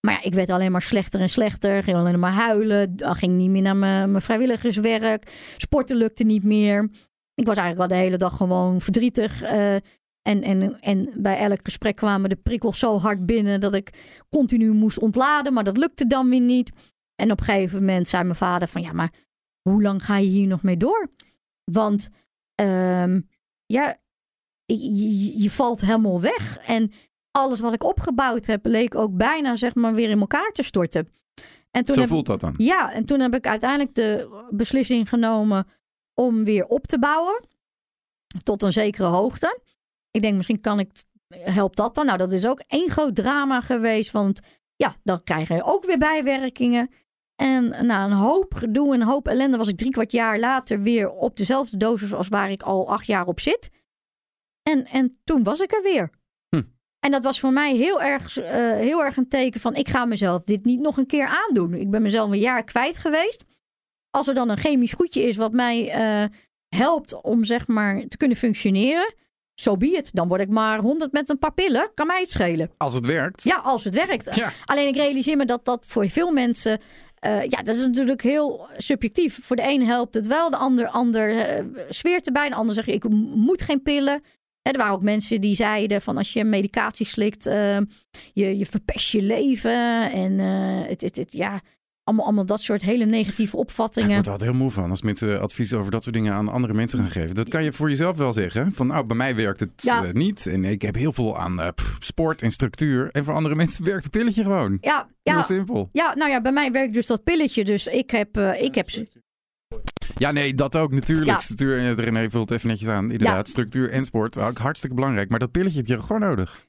Maar 0.00 0.14
ja, 0.14 0.22
ik 0.22 0.34
werd 0.34 0.50
alleen 0.50 0.72
maar 0.72 0.82
slechter 0.82 1.20
en 1.20 1.28
slechter. 1.28 1.82
Ging 1.82 1.96
alleen 1.96 2.18
maar 2.18 2.32
huilen. 2.32 2.96
Dan 2.96 3.14
ging 3.14 3.36
niet 3.36 3.50
meer 3.50 3.62
naar 3.62 3.76
mijn, 3.76 4.10
mijn 4.10 4.22
vrijwilligerswerk. 4.22 5.52
Sporten 5.56 5.96
lukte 5.96 6.24
niet 6.24 6.44
meer. 6.44 6.90
Ik 7.34 7.46
was 7.46 7.56
eigenlijk 7.56 7.90
al 7.90 7.96
de 7.96 8.02
hele 8.02 8.16
dag 8.16 8.36
gewoon 8.36 8.80
verdrietig. 8.80 9.42
eh, 9.42 9.76
en, 10.30 10.42
en, 10.42 10.80
en 10.80 11.10
bij 11.16 11.38
elk 11.38 11.60
gesprek 11.62 11.96
kwamen 11.96 12.28
de 12.28 12.36
prikkels 12.36 12.78
zo 12.78 12.98
hard 12.98 13.26
binnen 13.26 13.60
dat 13.60 13.74
ik 13.74 13.90
continu 14.28 14.72
moest 14.72 14.98
ontladen. 14.98 15.52
Maar 15.52 15.64
dat 15.64 15.76
lukte 15.76 16.06
dan 16.06 16.28
weer 16.28 16.40
niet. 16.40 16.70
En 17.14 17.30
op 17.30 17.38
een 17.40 17.44
gegeven 17.44 17.78
moment 17.78 18.08
zei 18.08 18.22
mijn 18.22 18.36
vader 18.36 18.68
van 18.68 18.82
ja, 18.82 18.92
maar 18.92 19.12
hoe 19.68 19.82
lang 19.82 20.04
ga 20.04 20.16
je 20.16 20.28
hier 20.28 20.46
nog 20.46 20.62
mee 20.62 20.76
door? 20.76 21.10
Want 21.64 22.08
ehm, 22.54 23.20
ja, 23.66 23.98
je, 25.36 25.50
valt 25.50 25.80
helemaal 25.80 26.20
weg. 26.20 26.58
En 26.58 26.92
alles 27.30 27.60
wat 27.60 27.72
ik 27.74 27.84
opgebouwd 27.84 28.46
heb, 28.46 28.66
leek 28.66 28.94
ook 28.94 29.16
bijna 29.16 29.56
zeg 29.56 29.74
maar 29.74 29.94
weer 29.94 30.10
in 30.10 30.20
elkaar 30.20 30.50
te 30.52 30.62
storten. 30.62 31.08
En 31.70 31.84
toen 31.84 31.94
Zo 31.94 32.00
heb, 32.00 32.10
voelt 32.10 32.26
dat 32.26 32.40
dan. 32.40 32.54
ja, 32.56 32.92
en 32.92 33.04
toen 33.04 33.20
heb 33.20 33.34
ik 33.34 33.46
uiteindelijk 33.46 33.94
de 33.94 34.28
beslissing 34.50 35.08
genomen 35.08 35.66
om 36.14 36.44
weer 36.44 36.66
op 36.66 36.86
te 36.86 36.98
bouwen. 36.98 37.44
Tot 38.42 38.62
een 38.62 38.72
zekere 38.72 39.06
hoogte. 39.06 39.60
Ik 40.10 40.22
denk, 40.22 40.36
misschien 40.36 40.60
kan 40.60 40.78
ik, 40.78 40.90
helpt 41.34 41.76
dat 41.76 41.94
dan? 41.94 42.06
Nou, 42.06 42.18
dat 42.18 42.32
is 42.32 42.46
ook 42.46 42.62
één 42.66 42.90
groot 42.90 43.14
drama 43.14 43.60
geweest. 43.60 44.10
Want 44.10 44.40
ja, 44.76 44.96
dan 45.02 45.22
krijg 45.22 45.48
je 45.48 45.62
ook 45.64 45.84
weer 45.84 45.98
bijwerkingen. 45.98 46.90
En 47.42 47.86
na 47.86 48.04
een 48.04 48.12
hoop 48.12 48.54
gedoe 48.54 48.94
en 48.94 49.00
een 49.00 49.06
hoop 49.06 49.28
ellende 49.28 49.56
was 49.56 49.68
ik 49.68 49.76
drie 49.76 49.90
kwart 49.90 50.12
jaar 50.12 50.38
later 50.38 50.82
weer 50.82 51.10
op 51.10 51.36
dezelfde 51.36 51.76
dosis 51.76 52.14
als 52.14 52.28
waar 52.28 52.50
ik 52.50 52.62
al 52.62 52.88
acht 52.88 53.06
jaar 53.06 53.26
op 53.26 53.40
zit. 53.40 53.70
En, 54.62 54.86
en 54.86 55.20
toen 55.24 55.42
was 55.42 55.60
ik 55.60 55.72
er 55.72 55.82
weer. 55.82 56.10
Hm. 56.48 56.62
En 56.98 57.10
dat 57.10 57.22
was 57.22 57.40
voor 57.40 57.52
mij 57.52 57.76
heel 57.76 58.02
erg, 58.02 58.36
eh, 58.36 58.52
heel 58.72 59.04
erg 59.04 59.16
een 59.16 59.28
teken 59.28 59.60
van 59.60 59.74
ik 59.74 59.88
ga 59.88 60.04
mezelf 60.04 60.42
dit 60.42 60.64
niet 60.64 60.80
nog 60.80 60.96
een 60.96 61.06
keer 61.06 61.26
aandoen. 61.26 61.74
Ik 61.74 61.90
ben 61.90 62.02
mezelf 62.02 62.30
een 62.30 62.38
jaar 62.38 62.64
kwijt 62.64 62.98
geweest. 62.98 63.44
Als 64.10 64.28
er 64.28 64.34
dan 64.34 64.48
een 64.48 64.58
chemisch 64.58 64.92
goedje 64.92 65.22
is 65.22 65.36
wat 65.36 65.52
mij 65.52 65.90
eh, 65.90 66.24
helpt 66.76 67.22
om 67.22 67.44
zeg 67.44 67.66
maar 67.66 68.06
te 68.08 68.16
kunnen 68.16 68.36
functioneren, 68.36 69.14
zo 69.60 69.76
be 69.76 69.86
it. 69.86 70.10
Dan 70.12 70.28
word 70.28 70.40
ik 70.40 70.48
maar 70.48 70.78
100 70.78 71.12
met 71.12 71.28
een 71.28 71.38
paar 71.38 71.52
pillen. 71.52 71.90
Kan 71.94 72.06
mij 72.06 72.20
het 72.20 72.30
schelen. 72.30 72.70
Als 72.76 72.94
het 72.94 73.06
werkt. 73.06 73.42
Ja, 73.44 73.56
als 73.56 73.84
het 73.84 73.94
werkt. 73.94 74.34
Ja. 74.34 74.52
Alleen 74.64 74.88
ik 74.88 74.96
realiseer 74.96 75.36
me 75.36 75.44
dat 75.44 75.64
dat 75.64 75.84
voor 75.86 76.08
veel 76.08 76.32
mensen. 76.32 76.80
eh, 77.18 77.42
ja, 77.42 77.62
dat 77.62 77.76
is 77.76 77.86
natuurlijk 77.86 78.22
heel 78.22 78.68
subjectief. 78.76 79.38
Voor 79.42 79.56
de 79.56 79.62
een 79.62 79.86
helpt 79.86 80.14
het 80.14 80.26
wel, 80.26 80.50
de 80.50 80.56
ander, 80.56 80.88
ander 80.88 81.38
eh, 81.38 81.64
zweert 81.88 82.26
erbij. 82.26 82.48
De 82.48 82.54
ander 82.54 82.74
zegt: 82.74 82.88
Ik 82.88 83.08
moet 83.34 83.62
geen 83.62 83.82
pillen. 83.82 84.22
Hè, 84.62 84.70
er 84.70 84.78
waren 84.78 84.94
ook 84.94 85.02
mensen 85.02 85.40
die 85.40 85.54
zeiden: 85.54 86.02
van 86.02 86.16
als 86.16 86.32
je 86.32 86.44
medicatie 86.44 87.06
slikt, 87.06 87.46
eh, 87.46 87.78
je, 88.32 88.58
je 88.58 88.66
verpest 88.66 89.10
je 89.10 89.22
leven. 89.22 90.12
En 90.12 90.38
het, 90.88 91.00
het, 91.02 91.16
het, 91.16 91.32
ja, 91.32 91.60
allemaal, 92.04 92.24
allemaal 92.24 92.44
dat 92.46 92.60
soort 92.60 92.82
hele 92.82 93.04
negatieve 93.04 93.56
Ik 93.56 93.62
opvattingen. 93.62 94.12
word 94.14 94.26
er 94.26 94.32
altijd 94.32 94.50
heel 94.50 94.58
moe 94.60 94.70
van 94.70 94.90
als 94.90 95.02
mensen 95.02 95.40
advies 95.40 95.72
over 95.74 95.90
dat 95.90 96.02
soort 96.02 96.14
dingen 96.14 96.32
aan 96.32 96.48
andere 96.48 96.74
mensen 96.74 96.98
gaan 96.98 97.10
geven. 97.10 97.34
Dat 97.34 97.48
kan 97.48 97.64
je 97.64 97.72
voor 97.72 97.88
jezelf 97.88 98.16
wel 98.16 98.32
zeggen. 98.32 98.72
Van 98.72 98.86
nou, 98.86 99.04
bij 99.06 99.16
mij 99.16 99.34
werkt 99.34 99.60
het 99.60 99.70
Ja. 99.76 100.04
eh, 100.04 100.12
niet. 100.12 100.46
En 100.46 100.64
ik 100.64 100.82
heb 100.82 100.94
heel 100.94 101.12
veel 101.12 101.38
aan 101.38 101.60
eh, 101.60 101.68
sport 101.98 102.42
en 102.42 102.50
structuur. 102.50 103.10
En 103.10 103.24
voor 103.24 103.34
andere 103.34 103.54
mensen 103.54 103.84
werkt 103.84 104.02
het 104.02 104.12
pilletje 104.12 104.42
gewoon. 104.42 104.78
Ja, 104.80 105.08
Heel 105.22 105.34
ja, 105.34 105.42
simpel. 105.42 105.88
ja, 105.92 106.14
nou 106.14 106.30
ja, 106.30 106.40
bij 106.40 106.52
mij 106.52 106.72
werkt 106.72 106.94
dus 106.94 107.06
dat 107.06 107.24
pilletje. 107.24 107.64
Dus 107.64 107.86
ik 107.86 108.10
heb, 108.10 108.36
eh, 108.36 108.62
ik 108.62 108.74
heb 108.74 108.88
Ja, 110.16 110.30
nee, 110.30 110.54
dat 110.54 110.76
ook 110.76 110.92
natuurlijk. 110.92 111.28
Ja. 111.30 111.40
Structuur, 111.40 111.78
en 111.78 111.94
René 111.94 112.30
vult 112.30 112.50
even 112.50 112.68
netjes 112.68 112.88
aan. 112.88 113.10
Inderdaad, 113.10 113.48
structuur 113.48 113.90
en 113.90 114.04
sport. 114.04 114.38
Ook 114.38 114.58
hartstikke 114.58 114.94
belangrijk. 114.96 115.28
Maar 115.30 115.38
dat 115.38 115.50
pilletje 115.50 115.78
heb 115.78 115.86
je 115.86 116.00
gewoon 116.00 116.20
nodig. 116.20 116.68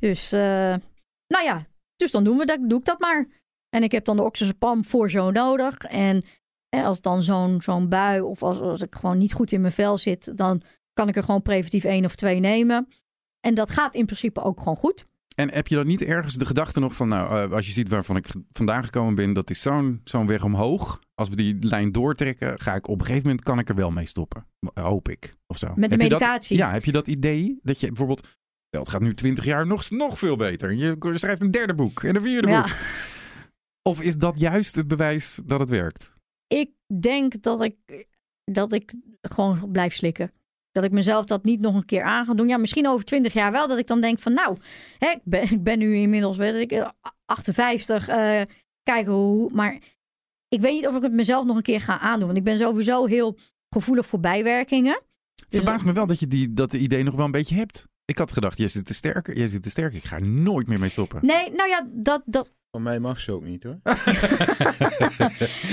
Dus, 0.00 0.32
eh, 0.32 0.74
nou 1.28 1.44
ja, 1.44 1.66
dus 1.96 2.10
dan 2.10 2.24
doen 2.24 2.36
we 2.36 2.46
dat, 2.46 2.58
doe 2.68 2.78
ik 2.78 2.84
dat 2.84 3.00
maar. 3.00 3.26
En 3.74 3.82
ik 3.82 3.92
heb 3.92 4.04
dan 4.04 4.16
de 4.16 4.22
oxazepam 4.22 4.84
voor 4.84 5.10
zo 5.10 5.30
nodig. 5.30 5.78
En 5.78 6.24
eh, 6.68 6.84
als 6.84 7.00
dan 7.00 7.22
zo'n 7.22 7.60
zo'n 7.62 7.88
bui 7.88 8.20
of 8.20 8.42
als, 8.42 8.60
als 8.60 8.82
ik 8.82 8.94
gewoon 8.94 9.18
niet 9.18 9.32
goed 9.32 9.52
in 9.52 9.60
mijn 9.60 9.72
vel 9.72 9.98
zit, 9.98 10.36
dan 10.36 10.62
kan 10.92 11.08
ik 11.08 11.16
er 11.16 11.22
gewoon 11.24 11.42
preventief 11.42 11.84
één 11.84 12.04
of 12.04 12.14
twee 12.14 12.40
nemen. 12.40 12.88
En 13.40 13.54
dat 13.54 13.70
gaat 13.70 13.94
in 13.94 14.04
principe 14.06 14.42
ook 14.42 14.58
gewoon 14.58 14.76
goed. 14.76 15.06
En 15.36 15.52
heb 15.52 15.66
je 15.66 15.74
dan 15.74 15.86
niet 15.86 16.02
ergens 16.02 16.34
de 16.34 16.46
gedachte 16.46 16.80
nog 16.80 16.94
van, 16.94 17.08
nou, 17.08 17.42
eh, 17.44 17.52
als 17.52 17.66
je 17.66 17.72
ziet 17.72 17.88
waarvan 17.88 18.16
ik 18.16 18.26
vandaan 18.52 18.84
gekomen 18.84 19.14
ben, 19.14 19.32
dat 19.32 19.50
is 19.50 19.60
zo'n 19.62 20.00
zo'n 20.04 20.26
weg 20.26 20.44
omhoog. 20.44 21.00
Als 21.14 21.28
we 21.28 21.36
die 21.36 21.56
lijn 21.60 21.92
doortrekken, 21.92 22.60
ga 22.60 22.74
ik 22.74 22.88
op 22.88 22.98
een 23.00 23.06
gegeven 23.06 23.26
moment 23.26 23.44
kan 23.44 23.58
ik 23.58 23.68
er 23.68 23.74
wel 23.74 23.90
mee 23.90 24.06
stoppen. 24.06 24.46
Hoop 24.74 25.08
ik. 25.08 25.36
Of 25.46 25.58
zo. 25.58 25.66
Met 25.66 25.74
de 25.76 25.82
Heb 25.82 25.90
je 25.90 26.08
dat- 26.08 26.18
medicatie. 26.20 26.56
ja, 26.56 26.72
heb 26.72 26.84
je 26.84 26.92
dat 26.92 27.08
idee 27.08 27.58
dat 27.62 27.80
je 27.80 27.86
bijvoorbeeld, 27.86 28.26
het 28.70 28.88
gaat 28.88 29.00
nu 29.00 29.14
20 29.14 29.44
jaar 29.44 29.66
nog, 29.66 29.90
nog 29.90 30.18
veel 30.18 30.36
beter. 30.36 30.72
Je 30.74 30.96
schrijft 31.14 31.42
een 31.42 31.50
derde 31.50 31.74
boek 31.74 32.02
en 32.02 32.14
een 32.16 32.22
vierde 32.22 32.48
Ja. 32.48 32.62
boek. 32.62 32.70
Of 33.82 34.00
is 34.00 34.16
dat 34.16 34.38
juist 34.38 34.74
het 34.74 34.88
bewijs 34.88 35.40
dat 35.44 35.60
het 35.60 35.68
werkt? 35.68 36.14
Ik 36.46 36.70
denk 37.00 37.42
dat 37.42 37.62
ik, 37.62 37.76
dat 38.44 38.72
ik 38.72 38.94
gewoon 39.22 39.70
blijf 39.72 39.94
slikken. 39.94 40.32
Dat 40.70 40.84
ik 40.84 40.90
mezelf 40.90 41.24
dat 41.24 41.44
niet 41.44 41.60
nog 41.60 41.74
een 41.74 41.84
keer 41.84 42.02
aan 42.02 42.24
ga 42.26 42.34
doen. 42.34 42.48
Ja, 42.48 42.56
misschien 42.56 42.88
over 42.88 43.04
twintig 43.04 43.32
jaar 43.32 43.52
wel. 43.52 43.68
Dat 43.68 43.78
ik 43.78 43.86
dan 43.86 44.00
denk 44.00 44.18
van 44.18 44.32
nou, 44.32 44.56
hè, 44.98 45.08
ik, 45.10 45.20
ben, 45.24 45.42
ik 45.50 45.62
ben 45.62 45.78
nu 45.78 45.94
inmiddels 45.96 46.36
weet 46.36 46.54
ik, 46.54 46.72
eh, 46.72 46.88
58. 47.24 48.08
eh, 48.08 48.40
kijken 48.82 49.12
hoe. 49.12 49.50
Maar 49.52 49.78
ik 50.48 50.60
weet 50.60 50.72
niet 50.72 50.86
of 50.86 50.96
ik 50.96 51.02
het 51.02 51.12
mezelf 51.12 51.44
nog 51.46 51.56
een 51.56 51.62
keer 51.62 51.80
ga 51.80 51.98
aandoen. 51.98 52.26
Want 52.26 52.38
ik 52.38 52.44
ben 52.44 52.58
sowieso 52.58 53.06
heel 53.06 53.36
gevoelig 53.74 54.06
voor 54.06 54.20
bijwerkingen. 54.20 54.92
Het 54.92 55.50
Dus- 55.50 55.60
verbaast 55.60 55.84
me 55.84 55.92
wel 55.92 56.06
dat 56.06 56.20
je 56.20 56.26
die, 56.26 56.52
dat 56.52 56.72
idee 56.72 57.02
nog 57.02 57.14
wel 57.14 57.24
een 57.24 57.30
beetje 57.30 57.54
hebt. 57.54 57.88
Ik 58.04 58.18
had 58.18 58.32
gedacht, 58.32 58.58
jij 58.58 58.68
zit 58.68 58.84
te 58.86 58.94
sterk, 58.94 59.34
jij 59.36 59.48
zit 59.48 59.62
te 59.62 59.70
sterk. 59.70 59.94
Ik 59.94 60.04
ga 60.04 60.16
er 60.16 60.26
nooit 60.26 60.66
meer 60.66 60.78
mee 60.78 60.88
stoppen. 60.88 61.26
Nee, 61.26 61.50
nou 61.50 61.68
ja, 61.68 61.88
dat, 61.92 62.22
dat, 62.26 62.52
Van 62.72 62.82
mij 62.82 63.00
mag 63.00 63.20
ze 63.20 63.32
ook 63.32 63.44
niet 63.44 63.62
hoor. 63.62 63.80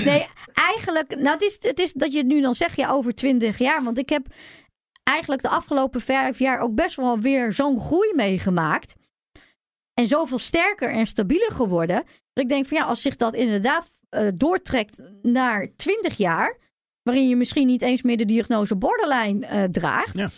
Nee, 0.04 0.26
eigenlijk, 0.52 1.16
nou 1.16 1.28
het 1.28 1.42
is, 1.42 1.56
het 1.60 1.78
is 1.78 1.92
dat 1.92 2.12
je 2.12 2.18
het 2.18 2.26
nu 2.26 2.40
dan 2.40 2.54
zegt, 2.54 2.76
ja, 2.76 2.90
over 2.90 3.14
20 3.14 3.58
jaar. 3.58 3.84
Want 3.84 3.98
ik 3.98 4.08
heb 4.08 4.26
eigenlijk 5.02 5.42
de 5.42 5.48
afgelopen 5.48 6.00
vijf 6.00 6.38
jaar 6.38 6.60
ook 6.60 6.74
best 6.74 6.96
wel 6.96 7.18
weer 7.18 7.52
zo'n 7.52 7.80
groei 7.80 8.12
meegemaakt. 8.14 8.96
En 9.94 10.06
zoveel 10.06 10.38
sterker 10.38 10.90
en 10.90 11.06
stabieler 11.06 11.52
geworden. 11.52 11.96
Dat 12.32 12.44
ik 12.44 12.48
denk 12.48 12.66
van 12.66 12.76
ja, 12.76 12.84
als 12.84 13.02
zich 13.02 13.16
dat 13.16 13.34
inderdaad 13.34 13.90
eh, 14.08 14.26
doortrekt 14.34 15.02
naar 15.22 15.72
20 15.76 16.16
jaar. 16.16 16.58
Waarin 17.02 17.28
je 17.28 17.36
misschien 17.36 17.66
niet 17.66 17.82
eens 17.82 18.02
meer 18.02 18.16
de 18.16 18.24
diagnose 18.24 18.76
borderline 18.76 19.46
eh, 19.46 19.64
draagt. 19.64 20.18
Ja. 20.18 20.30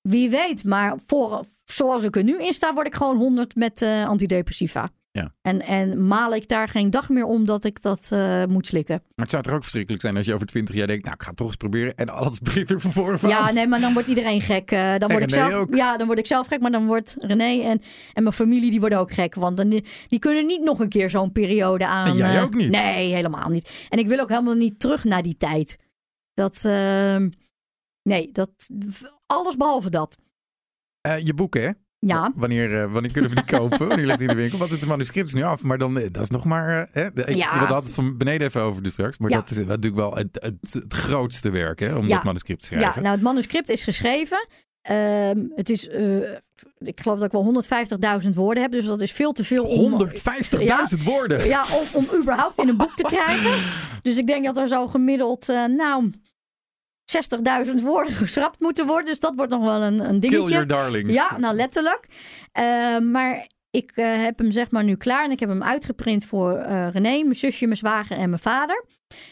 Wie 0.00 0.30
weet, 0.30 0.64
maar 0.64 0.98
voor, 1.06 1.44
zoals 1.64 2.04
ik 2.04 2.16
er 2.16 2.24
nu 2.24 2.42
in 2.42 2.52
sta, 2.52 2.74
word 2.74 2.86
ik 2.86 2.94
gewoon 2.94 3.16
100 3.16 3.54
met 3.54 3.82
eh, 3.82 4.08
antidepressiva. 4.08 4.90
Ja. 5.18 5.34
En, 5.42 5.62
en 5.62 6.06
maal 6.06 6.34
ik 6.34 6.48
daar 6.48 6.68
geen 6.68 6.90
dag 6.90 7.08
meer 7.08 7.24
om 7.24 7.44
dat 7.44 7.64
ik 7.64 7.82
dat 7.82 8.08
eh, 8.12 8.44
moet 8.44 8.66
slikken. 8.66 8.94
Maar 8.94 9.24
het 9.24 9.30
zou 9.30 9.42
toch 9.42 9.52
ook 9.52 9.60
verschrikkelijk 9.60 10.02
zijn 10.02 10.16
als 10.16 10.26
je 10.26 10.34
over 10.34 10.46
twintig 10.46 10.74
jaar 10.74 10.86
denkt, 10.86 11.02
nou 11.02 11.14
ik 11.14 11.22
ga 11.22 11.28
het 11.28 11.36
toch 11.36 11.46
eens 11.46 11.56
proberen. 11.56 11.94
En 11.96 12.08
alles 12.08 12.40
begint 12.40 12.68
weer 12.68 12.80
van 12.80 12.92
voren 12.92 13.18
van. 13.18 13.28
Ja, 13.28 13.52
nee, 13.52 13.66
maar 13.66 13.80
dan 13.80 13.92
wordt 13.92 14.08
iedereen 14.08 14.40
gek. 14.40 14.70
Eh, 14.70 14.96
dan, 14.98 15.10
word 15.10 15.22
ik 15.22 15.30
zelf, 15.30 15.52
ook. 15.52 15.74
ja, 15.74 15.96
dan 15.96 16.06
word 16.06 16.18
ik 16.18 16.26
zelf 16.26 16.46
gek, 16.46 16.60
maar 16.60 16.70
dan 16.70 16.86
wordt 16.86 17.16
René 17.18 17.62
en, 17.62 17.82
en 18.12 18.22
mijn 18.22 18.34
familie 18.34 18.70
die 18.70 18.80
worden 18.80 18.98
ook 18.98 19.12
gek. 19.12 19.34
Want 19.34 19.56
dan, 19.56 19.68
die 20.08 20.18
kunnen 20.18 20.46
niet 20.46 20.62
nog 20.62 20.80
een 20.80 20.88
keer 20.88 21.10
zo'n 21.10 21.32
periode 21.32 21.86
aan. 21.86 22.06
En 22.06 22.16
jij 22.16 22.36
eh, 22.36 22.42
ook 22.42 22.54
niet. 22.54 22.70
Nee, 22.70 23.14
helemaal 23.14 23.48
niet. 23.48 23.86
En 23.88 23.98
ik 23.98 24.06
wil 24.06 24.20
ook 24.20 24.28
helemaal 24.28 24.54
niet 24.54 24.80
terug 24.80 25.04
naar 25.04 25.22
die 25.22 25.36
tijd. 25.36 25.78
Dat, 26.34 26.64
ehm, 26.64 27.28
nee, 28.02 28.32
dat, 28.32 28.50
alles 29.26 29.56
behalve 29.56 29.90
dat. 29.90 30.18
Je 31.22 31.34
boek 31.34 31.54
hè? 31.54 31.70
Ja, 32.00 32.32
Wanneer, 32.36 32.82
eh, 32.82 32.92
wanneer 32.92 33.12
kunnen 33.12 33.30
we 33.30 33.36
die 33.44 33.58
kopen? 33.58 33.88
Wanneer 33.88 34.06
ligt 34.06 34.18
die 34.18 34.28
in 34.28 34.34
de 34.34 34.40
winkel? 34.40 34.58
Want 34.58 34.70
het 34.70 34.86
manuscript 34.86 35.28
is 35.28 35.34
nu 35.34 35.42
af, 35.42 35.62
maar 35.62 35.78
dan, 35.78 35.98
eh, 35.98 36.08
dat 36.12 36.22
is 36.22 36.30
nog 36.30 36.44
maar... 36.44 36.68
eh, 36.78 36.84
hè? 37.02 37.12
De- 37.12 37.22
Ik 37.24 37.36
Ja. 37.36 37.52
we 37.52 37.58
hadden 37.58 37.76
het 37.76 37.90
van 37.90 38.16
beneden 38.16 38.46
even 38.46 38.60
over 38.62 38.82
dus 38.82 38.92
straks. 38.92 39.18
Maar 39.18 39.30
Ja. 39.30 39.36
dat 39.36 39.50
is 39.50 39.56
natuurlijk 39.56 39.96
wel 39.96 40.14
het, 40.16 40.28
het, 40.32 40.72
het 40.82 40.94
grootste 40.94 41.50
werk 41.50 41.78
hè, 41.80 41.94
om 41.94 42.06
Ja. 42.08 42.14
dat 42.14 42.24
manuscript 42.24 42.68
te 42.68 42.74
ja, 42.74 42.80
schrijven. 42.80 43.02
nou 43.02 43.14
het 43.14 43.24
manuscript 43.24 43.70
is 43.70 43.84
geschreven. 43.84 44.46
Ehm, 44.82 45.38
het 45.54 45.70
is, 45.70 45.86
ik 46.78 47.00
geloof 47.00 47.18
dat 47.18 47.24
ik 47.24 47.32
wel 47.32 47.42
150.000 48.22 48.28
woorden 48.34 48.62
heb, 48.62 48.72
dus 48.72 48.86
dat 48.86 49.00
is 49.00 49.12
veel 49.12 49.32
te 49.32 49.44
veel 49.44 49.64
om... 49.64 49.92
150.000 50.96 51.04
woorden! 51.04 51.46
Ja, 51.46 51.64
om, 51.92 52.04
om 52.04 52.20
überhaupt 52.20 52.58
in 52.62 52.68
een 52.68 52.76
boek 52.76 52.96
te 52.96 53.02
krijgen. 53.02 53.58
Dus 54.02 54.18
ik 54.18 54.26
denk 54.26 54.44
dat 54.44 54.56
er 54.56 54.68
zo 54.68 54.86
gemiddeld, 54.86 55.46
nou, 55.76 56.10
60.000 57.16 57.82
woorden 57.82 58.12
geschrapt 58.12 58.60
moeten 58.60 58.86
worden. 58.86 59.04
Dus 59.06 59.20
dat 59.20 59.32
wordt 59.36 59.52
nog 59.52 59.64
wel 59.64 59.82
een, 59.82 60.00
een 60.00 60.20
Kill 60.20 60.30
dingetje. 60.30 60.50
your 60.50 60.66
darlings. 60.66 61.14
Ja, 61.14 61.38
nou 61.38 61.54
letterlijk. 61.54 62.06
Eh, 62.52 62.98
maar 62.98 63.46
ik 63.70 63.90
eh, 63.94 64.22
heb 64.22 64.38
hem 64.38 64.52
zeg 64.52 64.70
maar 64.70 64.84
nu 64.84 64.96
klaar 64.96 65.24
en 65.24 65.30
ik 65.30 65.40
heb 65.40 65.48
hem 65.48 65.62
uitgeprint 65.62 66.24
voor 66.24 66.56
eh, 66.56 66.88
René, 66.90 67.22
mijn 67.22 67.34
zusje, 67.36 67.64
mijn 67.64 67.76
zwager 67.76 68.16
en 68.16 68.28
mijn 68.28 68.42
vader. 68.42 68.84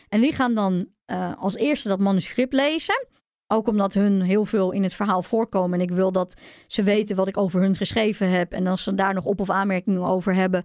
En 0.09 0.21
die 0.21 0.33
gaan 0.33 0.55
dan 0.55 0.89
als 1.39 1.57
eerste 1.57 1.89
dat 1.89 1.99
manuscript 2.01 2.53
lezen. 2.53 3.07
Ook 3.53 3.69
omdat 3.69 3.95
hun 3.95 4.23
heel 4.23 4.45
veel 4.45 4.73
in 4.73 4.83
het 4.83 4.95
verhaal 4.95 5.23
voorkomen. 5.23 5.79
En 5.79 5.85
ik 5.85 5.91
wil 5.95 6.13
dat 6.13 6.41
ze 6.67 6.83
weten 6.83 7.17
wat 7.17 7.29
ik 7.29 7.37
over 7.37 7.61
hun 7.61 7.77
geschreven 7.77 8.31
heb. 8.31 8.53
En 8.53 8.67
als 8.67 8.83
ze 8.83 8.95
daar 8.95 9.15
nog 9.15 9.25
op- 9.25 9.41
of 9.41 9.51
aanmerkingen 9.51 10.03
over 10.03 10.35
hebben, 10.35 10.65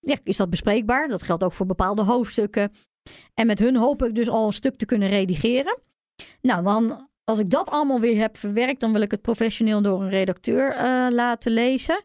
ja, 0.00 0.16
is 0.22 0.36
dat 0.36 0.50
bespreekbaar. 0.50 1.08
Dat 1.08 1.22
geldt 1.22 1.44
ook 1.44 1.52
voor 1.52 1.66
bepaalde 1.66 2.02
hoofdstukken. 2.02 2.72
En 3.34 3.46
met 3.46 3.58
hun 3.58 3.76
hoop 3.76 4.02
ik 4.04 4.14
dus 4.14 4.28
al 4.28 4.46
een 4.46 4.52
stuk 4.52 4.76
te 4.76 4.86
kunnen 4.86 5.08
redigeren. 5.08 5.78
Nou, 6.40 6.64
dan 6.64 7.08
als 7.24 7.38
ik 7.38 7.50
dat 7.50 7.68
allemaal 7.68 8.00
weer 8.00 8.20
heb 8.20 8.36
verwerkt, 8.36 8.80
dan 8.80 8.92
wil 8.92 9.00
ik 9.00 9.10
het 9.10 9.22
professioneel 9.22 9.82
door 9.82 10.02
een 10.02 10.10
redacteur 10.10 10.70
eh, 10.70 11.06
laten 11.10 11.52
lezen. 11.52 12.02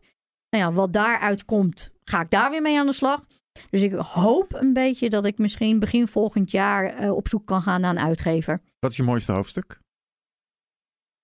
Nou 0.49 0.63
ja, 0.63 0.71
wat 0.71 0.93
daaruit 0.93 1.45
komt, 1.45 1.91
ga 2.03 2.21
ik 2.21 2.29
daar 2.29 2.49
weer 2.49 2.61
mee 2.61 2.79
aan 2.79 2.85
de 2.85 2.93
slag. 2.93 3.25
Dus 3.69 3.81
ik 3.83 3.93
hoop 3.93 4.53
een 4.53 4.73
beetje 4.73 5.09
dat 5.09 5.25
ik 5.25 5.37
misschien 5.37 5.79
begin 5.79 6.07
volgend 6.07 6.51
jaar 6.51 6.85
eh, 6.85 7.15
op 7.15 7.27
zoek 7.27 7.45
kan 7.45 7.61
gaan 7.61 7.81
naar 7.81 7.89
een 7.89 7.99
uitgever. 7.99 8.61
Wat 8.79 8.91
is 8.91 8.97
je 8.97 9.03
mooiste 9.03 9.33
hoofdstuk? 9.33 9.79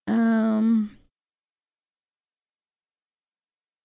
Ehm, 0.03 0.83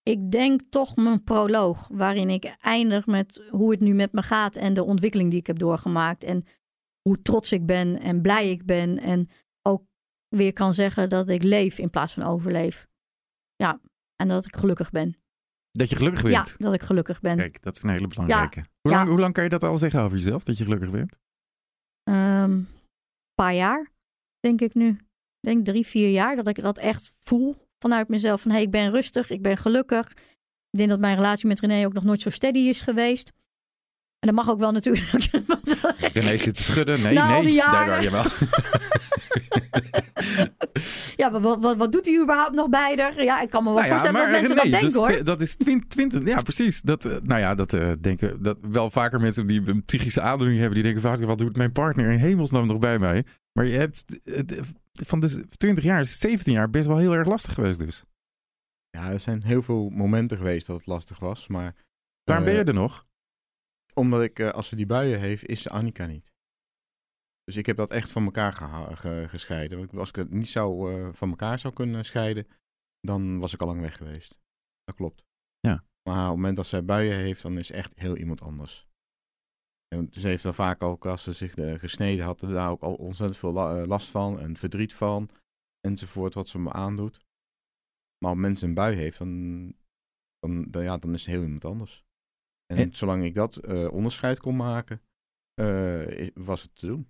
ik 0.02 0.30
denk 0.30 0.60
toch 0.62 0.96
mijn 0.96 1.24
proloog, 1.24 1.88
waarin 1.92 2.30
ik 2.30 2.56
eindig 2.60 3.06
met 3.06 3.42
hoe 3.50 3.70
het 3.70 3.80
nu 3.80 3.94
met 3.94 4.12
me 4.12 4.22
gaat 4.22 4.56
en 4.56 4.74
de 4.74 4.84
ontwikkeling 4.84 5.30
die 5.30 5.38
ik 5.38 5.46
heb 5.46 5.58
doorgemaakt. 5.58 6.24
En 6.24 6.44
hoe 7.08 7.22
trots 7.22 7.52
ik 7.52 7.66
ben 7.66 8.00
en 8.00 8.22
blij 8.22 8.50
ik 8.50 8.64
ben. 8.64 8.98
En 8.98 9.28
ook 9.62 9.82
weer 10.28 10.52
kan 10.52 10.72
zeggen 10.74 11.08
dat 11.08 11.28
ik 11.28 11.42
leef 11.42 11.78
in 11.78 11.90
plaats 11.90 12.12
van 12.12 12.22
overleef. 12.22 12.86
Ja, 13.56 13.80
en 14.16 14.28
dat 14.28 14.46
ik 14.46 14.56
gelukkig 14.56 14.90
ben. 14.90 15.16
Dat 15.70 15.88
je 15.90 15.96
gelukkig 15.96 16.22
Ja, 16.22 16.42
bent. 16.42 16.58
dat 16.58 16.74
ik 16.74 16.82
gelukkig 16.82 17.20
ben. 17.20 17.36
Kijk, 17.36 17.62
dat 17.62 17.76
is 17.76 17.82
een 17.82 17.90
hele 17.90 18.06
belangrijke. 18.08 18.58
Hoe, 18.80 18.92
Ja. 18.92 18.96
lang, 18.98 19.08
hoe 19.08 19.18
lang 19.18 19.32
kan 19.34 19.44
je 19.44 19.50
dat 19.50 19.62
al 19.62 19.76
zeggen 19.76 20.00
over 20.00 20.16
jezelf, 20.16 20.44
dat 20.44 20.58
je 20.58 20.64
gelukkig 20.64 20.90
bent? 20.90 21.16
Ehm, 22.02 22.50
Een 22.50 23.44
paar 23.44 23.54
jaar, 23.54 23.90
denk 24.40 24.60
ik 24.60 24.74
nu. 24.74 24.88
Ik 24.88 25.52
denk 25.52 25.64
drie, 25.64 25.86
vier 25.86 26.10
jaar 26.10 26.36
dat 26.36 26.46
ik 26.48 26.60
dat 26.62 26.78
echt 26.78 27.12
voel 27.18 27.54
vanuit 27.78 28.08
mezelf. 28.08 28.40
Van 28.40 28.50
hé, 28.50 28.56
hey, 28.56 28.66
ik 28.66 28.70
ben 28.72 28.90
rustig, 28.90 29.30
ik 29.30 29.42
ben 29.42 29.56
gelukkig. 29.56 30.10
Ik 30.70 30.78
denk 30.78 30.88
dat 30.88 30.98
mijn 31.00 31.16
relatie 31.16 31.46
met 31.48 31.60
René 31.60 31.86
ook 31.86 31.92
nog 31.92 32.04
nooit 32.04 32.22
zo 32.22 32.30
steady 32.30 32.58
is 32.58 32.80
geweest. 32.80 33.32
En 34.18 34.26
dat 34.28 34.34
mag 34.34 34.48
ook 34.50 34.58
wel 34.58 34.72
natuurlijk. 34.72 35.10
René 36.12 36.36
zit 36.38 36.56
te 36.56 36.62
schudden. 36.62 37.02
Nee, 37.02 37.14
Na 37.14 37.22
al 37.26 37.42
nee. 37.42 37.44
die 37.44 37.54
jaren. 37.54 37.86
Daar, 37.86 38.02
jawel. 38.02 38.24
ja, 41.16 41.28
maar 41.28 41.40
wat, 41.40 41.62
wat, 41.62 41.76
wat 41.76 41.92
doet 41.92 42.06
hij 42.06 42.20
überhaupt 42.22 42.54
nog 42.54 42.68
bij 42.68 42.96
er? 42.96 43.22
Ja, 43.22 43.40
ik 43.40 43.50
kan 43.50 43.64
me 43.64 43.68
wel 43.70 43.78
Nou 43.78 43.86
ja, 43.86 43.92
voorstellen 43.98 44.20
dat 44.20 44.30
maar 44.30 44.40
mensen 44.40 44.56
René, 44.56 44.70
dat 44.70 44.80
denken 44.80 45.02
is 45.02 45.14
hoor. 45.16 45.24
dat 45.24 45.40
is 45.40 45.56
twin- 45.56 45.88
twintig. 45.88 46.26
Ja, 46.26 46.42
precies. 46.42 46.80
Dat, 46.82 47.04
eh, 47.04 47.16
nou 47.22 47.40
ja, 47.40 47.54
dat 47.54 47.72
eh, 47.72 47.92
denken 48.00 48.42
dat 48.42 48.58
wel 48.60 48.90
vaker 48.90 49.20
mensen 49.20 49.46
die 49.46 49.68
een 49.68 49.84
psychische 49.84 50.20
aandoening 50.20 50.58
hebben, 50.58 50.74
die 50.74 50.92
denken 50.92 51.02
vaak, 51.02 51.18
wat 51.24 51.38
doet 51.38 51.56
mijn 51.56 51.72
partner 51.72 52.10
in 52.10 52.18
hemelsnaam 52.18 52.66
nog 52.66 52.78
bij 52.78 52.98
mij? 52.98 53.24
Maar 53.52 53.64
je 53.64 53.78
hebt 53.78 54.20
eh, 54.24 54.40
van 54.92 55.20
de 55.20 55.48
20 55.56 55.84
jaar, 55.84 56.00
is 56.00 56.18
17 56.18 56.52
jaar 56.52 56.70
best 56.70 56.86
wel 56.86 56.96
heel 56.98 57.12
erg 57.14 57.26
lastig 57.26 57.54
geweest 57.54 57.78
dus. 57.78 58.04
Ja, 58.90 59.10
er 59.10 59.20
zijn 59.20 59.42
heel 59.46 59.62
veel 59.62 59.88
momenten 59.90 60.36
geweest 60.36 60.66
dat 60.66 60.76
het 60.76 60.86
lastig 60.86 61.18
was. 61.18 61.48
Maar 61.48 61.74
Waarom 62.24 62.44
ben 62.44 62.54
je 62.54 62.64
er 62.64 62.74
nog? 62.74 63.05
Omdat 64.00 64.22
ik, 64.22 64.38
eh, 64.38 64.50
als 64.50 64.68
ze 64.68 64.76
die 64.76 64.86
buien 64.86 65.20
heeft, 65.20 65.44
is 65.46 65.62
ze 65.62 65.70
Annika 65.70 66.06
niet. 66.06 66.32
Dus 67.44 67.56
ik 67.56 67.66
heb 67.66 67.76
dat 67.76 67.90
echt 67.90 68.12
van 68.12 68.24
elkaar 68.24 68.52
ge- 68.52 69.24
gescheiden. 69.28 69.78
Want 69.78 69.94
Als 69.96 70.08
ik 70.08 70.14
het 70.16 70.30
niet 70.30 70.48
zou, 70.48 70.92
eh, 70.94 71.12
van 71.12 71.28
elkaar 71.30 71.58
zou 71.58 71.74
kunnen 71.74 72.04
scheiden, 72.04 72.46
dan 73.00 73.38
was 73.38 73.52
ik 73.54 73.60
al 73.60 73.66
lang 73.66 73.80
weg 73.80 73.96
geweest. 73.96 74.38
Dat 74.84 74.94
klopt. 74.94 75.24
Ja. 75.60 75.84
Maar 76.08 76.22
op 76.24 76.26
het 76.26 76.36
moment 76.36 76.56
dat 76.56 76.66
zij 76.66 76.84
buien 76.84 77.16
heeft, 77.16 77.42
dan 77.42 77.58
is 77.58 77.70
echt 77.70 77.98
heel 77.98 78.16
iemand 78.16 78.42
anders. 78.42 78.86
En 79.94 80.08
ze 80.10 80.26
heeft 80.28 80.42
dan 80.42 80.54
vaak 80.54 80.82
ook, 80.82 81.06
als 81.06 81.22
ze 81.22 81.32
zich 81.32 81.54
eh, 81.54 81.78
gesneden 81.78 82.24
had, 82.24 82.38
daar 82.40 82.70
ook 82.70 82.82
al 82.82 82.94
ontzettend 82.94 83.38
veel 83.38 83.52
la- 83.52 83.86
last 83.86 84.08
van 84.10 84.40
en 84.40 84.56
verdriet 84.56 84.94
van. 84.94 85.30
Enzovoort, 85.80 86.34
wat 86.34 86.48
ze 86.48 86.58
me 86.58 86.72
aandoet. 86.72 87.24
Maar 88.18 88.30
als 88.30 88.40
mensen 88.40 88.68
een 88.68 88.74
bui 88.74 88.96
heeft, 88.96 89.18
dan, 89.18 89.62
dan, 90.38 90.70
dan, 90.70 90.82
ja, 90.82 90.96
dan 90.98 91.14
is 91.14 91.20
het 91.26 91.34
heel 91.34 91.42
iemand 91.42 91.64
anders. 91.64 92.04
En, 92.66 92.76
En- 92.76 92.94
zolang 92.94 93.24
ik 93.24 93.34
dat 93.34 93.56
eh, 93.56 93.92
onderscheid 93.92 94.40
kon 94.40 94.56
maken, 94.56 95.02
eh, 95.54 96.28
was 96.34 96.62
het 96.62 96.74
te 96.76 96.86
doen. 96.86 97.08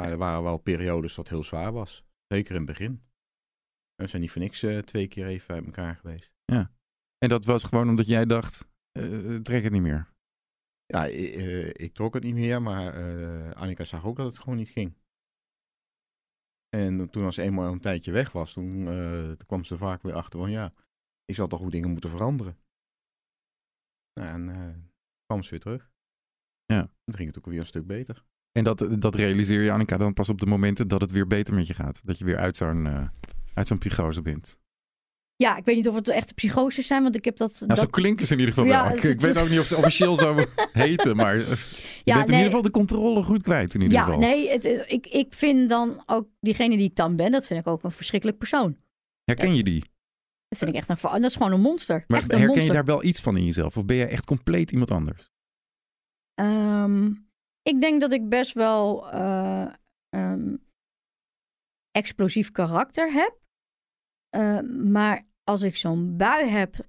Maar 0.00 0.10
er 0.10 0.16
waren 0.18 0.42
wel 0.42 0.56
periodes 0.58 1.14
dat 1.14 1.28
heel 1.28 1.42
zwaar 1.42 1.72
was. 1.72 2.04
Zeker 2.26 2.50
in 2.50 2.56
het 2.56 2.66
begin. 2.66 3.02
We 3.94 4.06
zijn 4.06 4.22
niet 4.22 4.30
voor 4.30 4.40
niks 4.40 4.62
eh, 4.62 4.78
twee 4.78 5.08
keer 5.08 5.26
even 5.26 5.54
uit 5.54 5.64
elkaar 5.64 5.96
geweest. 5.96 6.34
En 7.18 7.28
dat 7.28 7.44
was 7.44 7.64
gewoon 7.64 7.88
omdat 7.88 8.06
jij 8.06 8.24
dacht, 8.24 8.68
trek 9.42 9.62
het 9.62 9.72
niet 9.72 9.82
meer. 9.82 10.12
Ja, 10.86 11.08
i- 11.08 11.34
eh, 11.34 11.68
ik 11.68 11.94
trok 11.94 12.14
het 12.14 12.22
niet 12.22 12.34
meer, 12.34 12.62
maar 12.62 13.54
Annika 13.54 13.84
zag 13.84 14.04
ook 14.04 14.16
dat 14.16 14.26
het 14.26 14.38
gewoon 14.38 14.56
niet 14.58 14.68
ging. 14.68 14.96
En 16.68 17.10
toen 17.10 17.24
als 17.24 17.34
ze 17.34 17.42
eenmaal 17.42 17.72
een 17.72 17.80
tijdje 17.80 18.12
weg 18.12 18.32
was, 18.32 18.52
toen, 18.52 18.84
toen 19.36 19.46
kwam 19.46 19.64
ze 19.64 19.76
vaak 19.76 20.02
weer 20.02 20.14
achter 20.14 20.38
van 20.40 20.50
ja, 20.50 20.72
ik 21.24 21.34
zal 21.34 21.46
toch 21.46 21.62
ook 21.62 21.70
dingen 21.70 21.90
moeten 21.90 22.10
veranderen. 22.10 22.58
Nou, 24.14 24.28
en 24.28 24.48
eh, 24.48 24.74
kwam 25.26 25.42
ze 25.42 25.50
weer 25.50 25.60
terug. 25.60 25.90
Ja. 26.66 26.90
Dan 27.04 27.14
ging 27.14 27.28
het 27.28 27.38
ook 27.38 27.46
weer 27.46 27.60
een 27.60 27.66
stuk 27.66 27.86
beter. 27.86 28.24
En 28.52 28.64
dat, 28.64 28.88
dat 28.98 29.14
realiseer 29.14 29.62
je, 29.62 29.72
Annika, 29.72 29.96
dan 29.96 30.12
pas 30.14 30.28
op 30.28 30.40
de 30.40 30.46
momenten 30.46 30.88
dat 30.88 31.00
het 31.00 31.10
weer 31.10 31.26
beter 31.26 31.54
met 31.54 31.66
je 31.66 31.74
gaat. 31.74 32.00
Dat 32.04 32.18
je 32.18 32.24
weer 32.24 32.38
uit 32.38 32.56
zo'n 32.56 32.86
eh, 32.86 33.08
uit 33.54 33.66
zo'n 33.68 33.78
psychose 33.78 34.22
bent. 34.22 34.58
Ja, 35.36 35.56
ik 35.56 35.64
weet 35.64 35.76
niet 35.76 35.88
of 35.88 35.94
het 35.94 36.08
echte 36.08 36.34
psychoses 36.34 36.86
zijn, 36.86 37.02
want 37.02 37.16
ik 37.16 37.24
heb 37.24 37.36
dat... 37.36 37.52
Nou, 37.54 37.66
dat 37.66 37.78
zo 37.78 37.86
klinken 37.86 38.26
ze 38.26 38.32
in 38.32 38.38
ieder 38.38 38.54
geval 38.54 38.70
Ja, 38.70 38.88
wel. 38.88 38.96
Ik, 39.10 39.20
weet 39.20 39.38
ook 39.38 39.48
niet 39.48 39.58
of 39.58 39.66
ze 39.66 39.76
officieel 39.76 40.16
zo 40.16 40.36
heten, 40.72 41.16
maar 41.16 41.34
eh, 41.36 41.48
je 41.48 41.56
Ja, 42.04 42.14
bent 42.14 42.28
in 42.28 42.34
nee. 42.34 42.44
ieder 42.44 42.44
geval 42.44 42.62
de 42.62 42.70
controle 42.70 43.22
goed 43.22 43.42
kwijt 43.42 43.74
in 43.74 43.80
ieder 43.80 43.96
ja, 43.98 44.04
geval. 44.04 44.18
nee, 44.20 44.48
het 44.50 44.64
is, 44.64 44.80
ik, 44.86 45.06
ik 45.06 45.32
vind 45.34 45.68
dan 45.68 46.02
ook 46.06 46.28
diegene 46.40 46.76
die 46.76 46.86
ik 46.88 46.96
dan 46.96 47.16
ben, 47.16 47.30
dat 47.30 47.46
vind 47.46 47.60
ik 47.60 47.66
ook 47.66 47.82
een 47.82 47.90
verschrikkelijk 47.92 48.38
persoon. 48.38 48.76
Herken 49.24 49.54
je 49.54 49.62
die? 49.62 49.84
Dat 50.54 50.62
vind 50.62 50.74
ik 50.74 50.88
echt 50.88 51.02
een... 51.02 51.20
Dat 51.20 51.30
is 51.30 51.36
gewoon 51.36 51.52
een 51.52 51.60
monster. 51.60 52.04
Maar 52.06 52.18
echt 52.18 52.32
een 52.32 52.38
herken 52.38 52.64
je 52.64 52.72
daar 52.72 52.84
wel 52.84 53.04
iets 53.04 53.20
van 53.20 53.36
in 53.36 53.44
jezelf? 53.44 53.76
Of 53.76 53.84
ben 53.84 53.96
je 53.96 54.06
echt 54.06 54.24
compleet 54.24 54.70
iemand 54.70 54.90
anders? 54.90 55.30
Ehm, 56.34 57.06
ik 57.62 57.80
denk 57.80 58.00
dat 58.00 58.12
ik 58.12 58.28
best 58.28 58.52
wel 58.52 59.10
eh, 59.10 59.66
ehm, 60.08 60.56
explosief 61.90 62.50
karakter 62.50 63.12
heb. 63.12 63.38
Eh, 64.28 64.60
maar 64.84 65.26
als 65.44 65.62
ik 65.62 65.76
zo'n 65.76 66.16
bui 66.16 66.48
heb, 66.48 66.86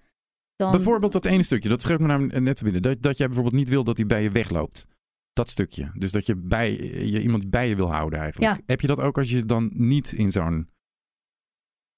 dan... 0.55 0.71
Bijvoorbeeld 0.71 1.11
dat 1.11 1.25
ene 1.25 1.43
stukje, 1.43 1.69
dat 1.69 1.81
schreef 1.81 1.99
me 1.99 2.07
nou 2.07 2.39
net 2.39 2.55
te 2.55 2.63
binnen. 2.63 2.81
Dat, 2.81 3.01
dat 3.01 3.17
jij 3.17 3.27
bijvoorbeeld 3.27 3.55
niet 3.55 3.69
wil 3.69 3.83
dat 3.83 3.97
hij 3.97 4.05
bij 4.05 4.23
je 4.23 4.31
wegloopt. 4.31 4.87
Dat 5.33 5.49
stukje. 5.49 5.91
Dus 5.93 6.11
dat 6.11 6.25
je, 6.25 6.35
bij, 6.35 6.71
je 7.05 7.21
iemand 7.21 7.49
bij 7.49 7.69
je 7.69 7.75
wil 7.75 7.91
houden 7.91 8.19
eigenlijk. 8.19 8.55
Ja. 8.55 8.63
Heb 8.65 8.81
je 8.81 8.87
dat 8.87 8.99
ook 8.99 9.17
als 9.17 9.29
je 9.29 9.45
dan 9.45 9.71
niet 9.73 10.11
in 10.11 10.31
zo'n 10.31 10.69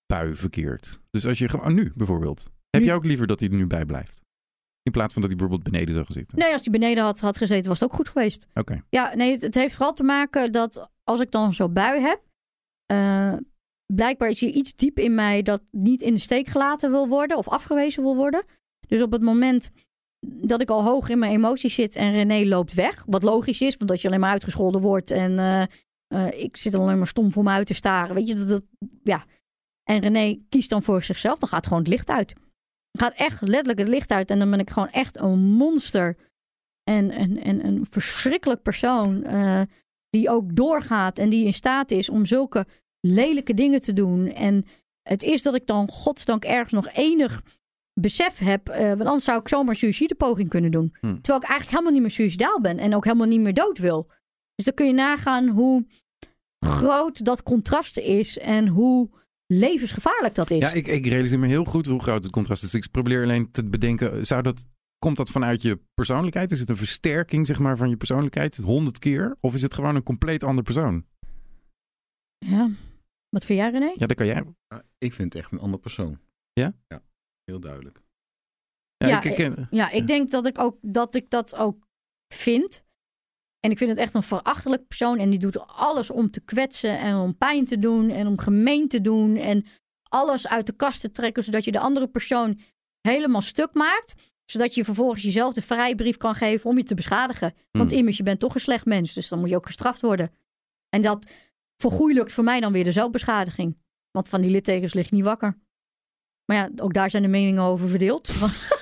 bui 0.08 0.36
verkeert? 0.36 1.00
Dus 1.12 1.26
als 1.26 1.38
je 1.40 1.50
gewoon, 1.50 1.74
nu 1.74 1.92
bijvoorbeeld. 1.96 2.50
Heb 2.70 2.84
je 2.84 2.94
ook 2.94 3.06
liever 3.06 3.28
dat 3.28 3.40
hij 3.40 3.50
er 3.50 3.56
nu 3.56 3.68
bij 3.68 3.86
blijft? 3.86 4.22
In 4.84 4.92
plaats 4.92 5.14
van 5.14 5.22
dat 5.22 5.32
hij 5.32 5.40
bijvoorbeeld 5.40 5.72
beneden 5.72 5.94
zou 5.94 6.06
gaan 6.06 6.16
zitten. 6.16 6.38
Nee, 6.40 6.54
als 6.54 6.62
die 6.62 6.72
beneden 6.72 7.04
had, 7.04 7.20
had 7.20 7.38
gezeten, 7.38 7.68
was 7.70 7.80
het 7.80 7.90
ook 7.90 7.96
goed 7.96 8.10
geweest. 8.10 8.48
Oké. 8.54 8.84
Ja, 8.90 9.16
nee, 9.16 9.32
het, 9.32 9.42
het 9.42 9.56
heeft 9.56 9.76
vooral 9.76 9.94
te 9.94 10.04
maken 10.04 10.52
dat 10.52 10.90
als 11.04 11.20
ik 11.20 11.32
dan 11.32 11.54
zo'n 11.54 11.74
bui 11.74 12.02
heb, 12.02 12.22
eh, 12.86 13.34
blijkbaar 13.94 14.30
is 14.30 14.42
er 14.42 14.50
iets 14.50 14.76
diep 14.76 15.00
in 15.00 15.16
mij 15.16 15.42
dat 15.42 15.62
niet 15.72 16.02
in 16.02 16.14
de 16.14 16.20
steek 16.20 16.48
gelaten 16.48 16.92
wil 16.92 17.08
worden 17.08 17.38
of 17.38 17.48
afgewezen 17.50 18.04
wil 18.04 18.16
worden. 18.16 18.44
Dus 18.88 19.02
op 19.02 19.12
het 19.12 19.22
moment 19.22 19.72
dat 20.28 20.62
ik 20.62 20.70
al 20.70 20.84
hoog 20.84 21.10
in 21.10 21.20
mijn 21.20 21.32
emoties 21.32 21.74
zit 21.74 21.96
en 21.96 22.12
René 22.12 22.46
loopt 22.48 22.74
weg, 22.74 23.04
wat 23.08 23.24
logisch 23.24 23.62
is, 23.62 23.78
want 23.78 23.90
dat 23.90 24.02
je 24.02 24.08
alleen 24.08 24.20
maar 24.20 24.32
uitgescholden 24.32 24.82
wordt 24.82 25.12
en 25.12 25.40
eh, 25.40 25.62
eh, 26.08 26.44
ik 26.44 26.58
zit 26.58 26.76
alleen 26.76 26.98
maar 26.98 27.08
stom 27.08 27.32
voor 27.32 27.44
me 27.44 27.50
uit 27.50 27.68
te 27.68 27.74
staren, 27.74 28.16
weet 28.16 28.28
je, 28.28 28.36
dat, 28.36 28.48
dat- 28.50 28.64
ja. 29.04 29.26
En 29.88 30.00
René 30.00 30.40
kiest 30.50 30.70
dan 30.70 30.84
voor 30.84 31.04
zichzelf, 31.04 31.40
dan 31.40 31.50
gaat 31.50 31.68
gewoon 31.68 31.82
het 31.82 31.92
licht 31.92 32.10
uit. 32.10 32.34
Dan 32.92 33.02
gaat 33.02 33.14
echt 33.14 33.42
letterlijk 33.42 33.80
het 33.80 33.88
licht 33.88 34.12
uit 34.12 34.30
en 34.30 34.40
dan 34.40 34.50
ben 34.50 34.60
ik 34.60 34.70
gewoon 34.70 34.90
echt 34.90 35.20
een 35.20 35.40
monster 35.40 36.18
en, 36.84 37.12
en, 37.12 37.42
en 37.44 37.66
een 37.66 37.86
verschrikkelijk 37.90 38.62
persoon 38.62 39.24
eh, 39.24 39.62
die 40.10 40.30
ook 40.30 40.56
doorgaat 40.56 41.20
en 41.20 41.30
die 41.30 41.46
in 41.46 41.54
staat 41.54 41.92
is 41.92 42.10
om 42.10 42.26
zulke 42.26 42.66
lelijke 43.00 43.54
dingen 43.54 43.82
te 43.82 43.94
doen. 43.94 44.34
En 44.34 44.64
het 45.02 45.24
is 45.24 45.44
dat 45.44 45.56
ik 45.56 45.68
dan 45.68 45.90
godsdank 45.90 46.46
ergens 46.46 46.72
nog 46.72 46.88
enig 46.94 47.42
besef 47.94 48.38
heb, 48.38 48.70
eh, 48.70 48.88
want 48.88 49.06
anders 49.06 49.24
zou 49.24 49.40
ik 49.40 49.48
zomaar 49.48 49.70
een 49.70 49.76
suïcidepoging 49.76 50.50
kunnen 50.50 50.72
doen. 50.72 50.96
Hm. 51.00 51.00
Terwijl 51.00 51.42
ik 51.42 51.50
eigenlijk 51.50 51.70
helemaal 51.70 51.92
niet 51.92 52.02
meer 52.02 52.12
suïcidaal 52.12 52.62
ben 52.62 52.78
en 52.78 52.96
ook 52.96 53.04
helemaal 53.04 53.28
niet 53.28 53.42
meer 53.42 53.54
dood 53.54 53.78
wil. 53.78 54.12
Dus 54.56 54.66
dan 54.66 54.74
kun 54.74 54.88
je 54.88 54.94
nagaan 54.94 55.48
hoe 55.48 55.86
groot 56.66 57.26
dat 57.26 57.44
contrast 57.44 57.98
is 57.98 58.38
en 58.38 58.68
hoe 58.68 59.10
levensgevaarlijk 59.48 60.36
dat 60.36 60.52
is. 60.52 60.60
Ja, 60.60 60.72
ik, 60.72 60.88
ik 60.88 61.06
realiseer 61.06 61.40
me 61.40 61.48
heel 61.48 61.66
goed 61.66 61.86
hoe 61.86 62.00
groot 62.02 62.24
het 62.24 62.32
contrast 62.32 62.64
is. 62.64 62.74
Ik 62.74 62.92
probeer 62.92 63.24
alleen 63.24 63.52
te 63.52 63.66
bedenken, 63.66 64.26
zou 64.26 64.42
dat, 64.42 64.66
komt 65.00 65.18
dat 65.18 65.30
vanuit 65.30 65.62
je 65.62 65.80
persoonlijkheid? 65.94 66.52
Is 66.52 66.60
het 66.60 66.70
een 66.70 66.78
versterking 66.78 67.46
zeg 67.48 67.60
maar, 67.60 67.78
van 67.78 67.90
je 67.90 67.98
persoonlijkheid, 67.98 68.58
honderd 68.58 69.00
keer? 69.00 69.38
Of 69.40 69.54
is 69.54 69.62
het 69.62 69.74
gewoon 69.74 69.96
een 69.96 70.04
compleet 70.04 70.44
ander 70.44 70.64
persoon? 70.64 71.06
Ja. 72.38 72.70
Wat 73.30 73.46
vind 73.46 73.60
jij 73.60 73.70
René? 73.72 73.94
Ja, 73.96 74.08
dat 74.08 74.18
kan 74.18 74.26
jij. 74.26 74.44
Ja, 74.68 74.84
ik 74.98 75.14
vind 75.14 75.34
het 75.34 75.44
echt 75.44 75.52
een 75.52 75.60
ander 75.60 75.80
persoon. 75.80 76.20
Ja? 76.54 76.74
Ja, 76.88 77.02
heel 77.44 77.60
duidelijk. 77.60 78.02
Ja, 78.98 79.08
Ja, 79.08 79.18
ik, 79.18 79.24
ik 79.24 79.36
ken- 79.36 79.68
Ja, 79.72 79.90
ik 79.92 80.08
denk 80.08 80.32
dat 80.32 80.46
ik, 80.46 80.60
ook, 80.60 80.78
dat 80.82 81.16
ik 81.16 81.30
dat 81.30 81.56
ook 81.56 81.88
vind. 82.34 82.84
En 83.60 83.72
ik 83.72 83.78
vind 83.78 83.90
het 83.90 84.00
echt 84.00 84.14
een 84.14 84.24
verachtelijk 84.24 84.88
persoon. 84.88 85.18
En 85.18 85.30
die 85.30 85.40
doet 85.40 85.68
alles 85.68 86.12
om 86.12 86.32
te 86.32 86.42
kwetsen 86.42 87.00
en 87.00 87.16
om 87.16 87.38
pijn 87.38 87.66
te 87.66 87.80
doen 87.80 88.10
en 88.10 88.28
om 88.28 88.38
gemeen 88.40 88.88
te 88.88 89.02
doen. 89.02 89.36
En 89.36 89.66
alles 90.10 90.48
uit 90.48 90.66
de 90.66 90.76
kast 90.76 91.02
te 91.02 91.12
trekken, 91.12 91.44
zodat 91.44 91.64
je 91.64 91.72
de 91.72 91.80
andere 91.80 92.08
persoon 92.08 92.60
helemaal 93.02 93.42
stuk 93.42 93.74
maakt. 93.74 94.14
Zodat 94.46 94.76
je 94.76 94.84
vervolgens 94.84 95.24
jezelf 95.24 95.54
de 95.54 95.62
vrijbrief 95.62 96.18
kan 96.18 96.36
geven 96.36 96.70
om 96.70 96.78
je 96.78 96.84
te 96.84 96.96
beschadigen. 96.96 97.54
Want 97.72 97.90
Hmm. 97.90 98.00
immers, 98.00 98.18
je 98.18 98.24
bent 98.24 98.40
toch 98.40 98.54
een 98.54 98.60
slecht 98.60 98.86
mens, 98.86 99.14
dus 99.14 99.28
dan 99.28 99.40
moet 99.40 99.50
je 99.50 99.56
ook 99.56 99.66
gestraft 99.66 100.02
worden. 100.02 100.32
En 100.90 101.02
dat 101.02 101.32
vergoeilijkt 101.82 102.34
voor 102.34 102.44
mij 102.44 102.60
dan 102.60 102.72
weer 102.72 102.84
de 102.84 102.92
zelfbeschadiging. 102.92 103.78
Want 104.12 104.30
van 104.30 104.42
die 104.42 104.52
littekens 104.52 104.94
lig 104.94 105.10
je 105.10 105.16
niet 105.16 105.24
wakker. 105.26 105.58
Maar 106.46 106.58
ja, 106.58 106.70
ook 106.84 106.94
daar 106.94 107.10
zijn 107.10 107.24
de 107.24 107.30
meningen 107.30 107.64
over 107.64 107.90
verdeeld. 107.90 108.30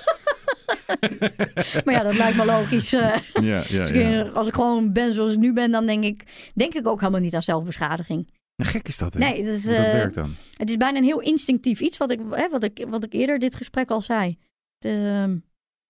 maar 1.84 1.94
ja, 1.94 2.02
dat 2.02 2.16
lijkt 2.16 2.36
me 2.36 2.44
logisch. 2.44 2.92
eh. 2.92 3.16
ja, 3.32 3.64
ja, 3.68 3.80
Als, 3.80 3.88
ja. 3.88 4.24
ik, 4.24 4.32
als 4.34 4.46
ik 4.46 4.54
gewoon 4.54 4.92
ben 4.92 5.12
zoals 5.14 5.32
ik 5.32 5.38
nu 5.38 5.52
ben, 5.52 5.70
dan 5.70 5.86
denk 5.86 6.04
ik, 6.04 6.50
denk 6.54 6.74
ik 6.74 6.86
ook 6.86 7.00
helemaal 7.00 7.20
niet 7.20 7.34
aan 7.34 7.42
zelfbeschadiging. 7.42 8.30
Nou, 8.56 8.70
gek 8.70 8.88
is 8.88 8.98
dat, 8.98 9.12
hè? 9.14 9.18
Nee, 9.18 9.38
is, 9.38 9.62
dat 9.62 9.72
eh, 9.76 9.82
werkt 9.82 10.14
dan. 10.14 10.34
het 10.56 10.70
is 10.70 10.76
bijna 10.76 10.98
een 10.98 11.04
heel 11.04 11.20
instinctief 11.20 11.80
iets 11.80 11.96
wat 11.96 12.10
ik, 12.10 12.20
hè, 12.30 12.48
wat 12.48 12.62
ik, 12.62 12.84
wat 12.88 13.04
ik 13.04 13.12
eerder 13.12 13.38
dit 13.38 13.54
gesprek 13.54 13.90
al 13.90 14.00
zei. 14.00 14.38
Het, 14.78 14.92
ehm, 14.92 15.36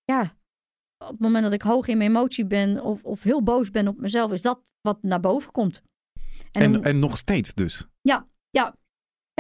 ja, 0.05 0.21
op 0.99 1.09
het 1.11 1.19
moment 1.21 1.45
dat 1.45 1.53
ik 1.53 1.63
hoog 1.63 1.87
in 1.87 1.97
mijn 1.99 2.11
emotie 2.11 2.45
ben 2.47 2.83
of, 2.83 3.05
of 3.05 3.23
heel 3.23 3.43
boos 3.43 3.71
ben 3.71 3.89
op 3.89 3.99
mezelf, 4.01 4.33
is 4.33 4.43
dat 4.43 4.73
wat 4.81 5.03
naar 5.03 5.21
boven 5.21 5.53
komt. 5.53 5.83
En, 6.53 6.63
En, 6.63 6.73
dan- 6.73 6.85
en 6.85 6.99
nog 6.99 7.17
steeds 7.17 7.55
dus. 7.55 7.87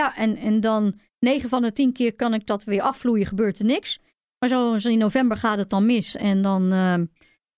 ja, 0.00 0.16
en, 0.16 0.36
en 0.36 0.60
dan 0.60 1.00
9 1.18 1.48
van 1.48 1.62
de 1.62 1.72
10 1.72 1.92
keer 1.92 2.14
kan 2.14 2.34
ik 2.34 2.46
dat 2.46 2.64
weer 2.64 2.80
afvloeien, 2.82 3.26
gebeurt 3.26 3.58
er 3.58 3.64
niks. 3.64 4.00
Maar 4.38 4.48
zo, 4.48 4.74
in 4.74 4.98
november 4.98 5.36
gaat 5.36 5.58
het 5.58 5.70
dan 5.70 5.86
mis. 5.86 6.16
En 6.16 6.42
dan, 6.42 6.72
ehm, 6.72 7.04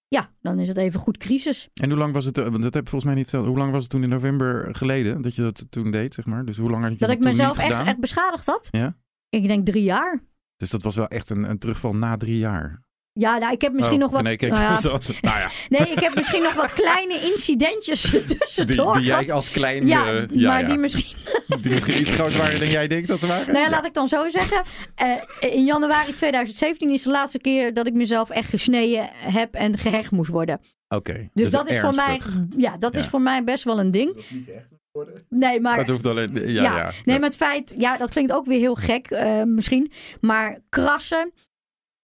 ja, 0.09 0.31
dan 0.41 0.59
is 0.59 0.69
het 0.69 0.77
even 0.77 1.01
goed 1.01 1.17
crisis. 1.17 1.69
En 1.75 1.89
hoe 1.91 1.99
lang 1.99 2.13
was 2.13 2.25
het, 2.25 2.39
eh, 2.39 2.45
want 2.49 2.63
dat 2.63 2.75
heb 2.75 2.85
je 2.85 2.91
volgens 2.91 3.05
mij 3.05 3.15
niet 3.15 3.29
verteld, 3.31 3.47
hoe 3.49 3.59
lang 3.59 3.73
was 3.73 3.83
het 3.83 3.91
toen 3.91 4.03
in 4.03 4.09
november 4.09 4.75
geleden 4.75 5.23
dat 5.23 5.35
je 5.35 5.43
dat 5.43 5.67
toen 5.71 5.91
deed, 5.91 6.15
zeg 6.15 6.27
maar? 6.27 6.45
Dus 6.45 6.57
hoe 6.57 6.71
lang 6.71 6.83
had 6.83 6.93
je 6.93 6.99
Dat 6.99 7.09
dat, 7.09 7.19
ik 7.19 7.25
mezelf 7.25 7.57
echt, 7.57 7.67
gedaan? 7.67 7.87
echt 7.87 7.99
beschadigd 8.01 8.47
had. 8.47 8.69
Ja? 8.71 8.97
Ik 9.29 9.47
denk 9.47 9.67
drie 9.67 9.83
jaar. 9.83 10.23
Dus 10.57 10.71
dat 10.71 10.83
was 10.83 10.97
wel 10.97 11.09
echt 11.09 11.31
een, 11.31 11.51
een 11.51 11.59
terugval 11.59 11.95
na 11.95 12.17
drie 12.17 12.39
jaar. 12.39 12.83
Ja, 13.19 13.39
nou, 13.39 13.53
ik 13.53 13.61
heb 13.61 13.73
misschien 13.73 13.95
Oh, 13.95 14.01
nog 14.01 14.11
wat. 14.11 14.23
Nee, 14.23 14.37
kijk, 14.37 14.53
nou 14.53 14.63
ja, 14.63 14.81
nou 15.21 15.39
ja, 15.39 15.51
nee, 15.69 15.93
ik 15.93 15.99
heb 15.99 16.15
misschien 16.15 16.43
nog 16.43 16.55
wat 16.55 16.73
kleine 16.73 17.21
incidentjes 17.21 18.03
die, 18.03 18.25
tussendoor. 18.39 18.93
die 18.95 19.05
jij 19.05 19.17
gehad. 19.17 19.31
als 19.31 19.51
klein... 19.51 19.87
ja, 19.87 20.07
eh, 20.07 20.25
ja, 20.31 20.49
maar 20.49 20.61
ja. 20.61 20.67
die 20.67 20.77
misschien. 20.79 21.17
Die 21.63 21.73
misschien 21.73 22.01
iets 22.01 22.11
groter 22.11 22.39
waren 22.39 22.59
dan 22.59 22.69
jij 22.69 22.87
denkt 22.87 23.09
dat 23.09 23.21
ze 23.21 23.27
waren? 23.27 23.53
Nou 23.53 23.65
ja, 23.65 23.71
laat 23.71 23.85
ik 23.85 23.95
dan 23.95 24.09
zo 24.09 24.29
zeggen. 24.29 24.63
Eh, 24.95 25.13
in 25.41 25.65
januari 25.65 26.13
2017 26.15 26.91
is 26.91 27.03
de 27.03 27.11
laatste 27.11 27.39
keer 27.39 27.75
dat 27.75 27.87
ik 27.87 27.93
mezelf 27.93 28.31
echt 28.31 28.49
gesneden 28.49 29.11
heb 29.13 29.55
en 29.55 29.79
gehecht 29.79 30.11
moest 30.11 30.31
worden. 30.31 30.61
Oké. 30.89 31.29
Dus, 31.35 31.51
dat 31.51 31.69
is 31.69 31.81
voor 31.81 31.95
mij, 31.95 32.21
ja, 32.57 32.77
dat 32.77 32.97
is 32.97 33.07
voor 33.07 33.21
mij 33.21 33.45
best 33.45 33.65
wel 33.65 33.79
een 33.79 33.91
ding. 33.91 34.15
Dat 34.15 34.23
is 34.23 34.31
niet 34.31 34.49
echt 34.51 34.67
worden. 34.93 35.27
Nee, 35.29 35.61
maar 35.61 35.77
Dat 35.77 35.89
hoeft 35.89 36.07
alleen... 36.07 36.31
Ja, 36.35 36.63
ja. 36.63 36.77
Ja, 36.77 36.93
Nee, 37.05 37.19
maar 37.19 37.29
het 37.29 37.39
feit, 37.39 37.75
ja, 37.77 37.97
dat 37.97 38.11
klinkt 38.11 38.33
ook 38.33 38.47
weer 38.47 38.59
heel 38.59 38.75
gek 38.75 39.11
eh, 39.11 39.43
misschien. 39.43 39.93
Maar 40.21 40.59
krassen 40.69 41.33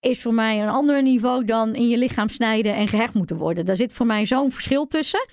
is 0.04 0.22
voor 0.22 0.34
mij 0.34 0.62
een 0.62 0.68
ander 0.68 1.02
niveau 1.02 1.44
dan 1.44 1.74
in 1.74 1.88
je 1.88 1.98
lichaam 1.98 2.28
snijden 2.28 2.74
en 2.74 2.88
gehecht 2.88 3.14
moeten 3.14 3.36
worden. 3.36 3.64
Daar 3.64 3.76
zit 3.76 3.92
voor 3.92 4.06
mij 4.06 4.26
zo'n 4.26 4.52
verschil 4.52 4.86
tussen. 4.86 5.26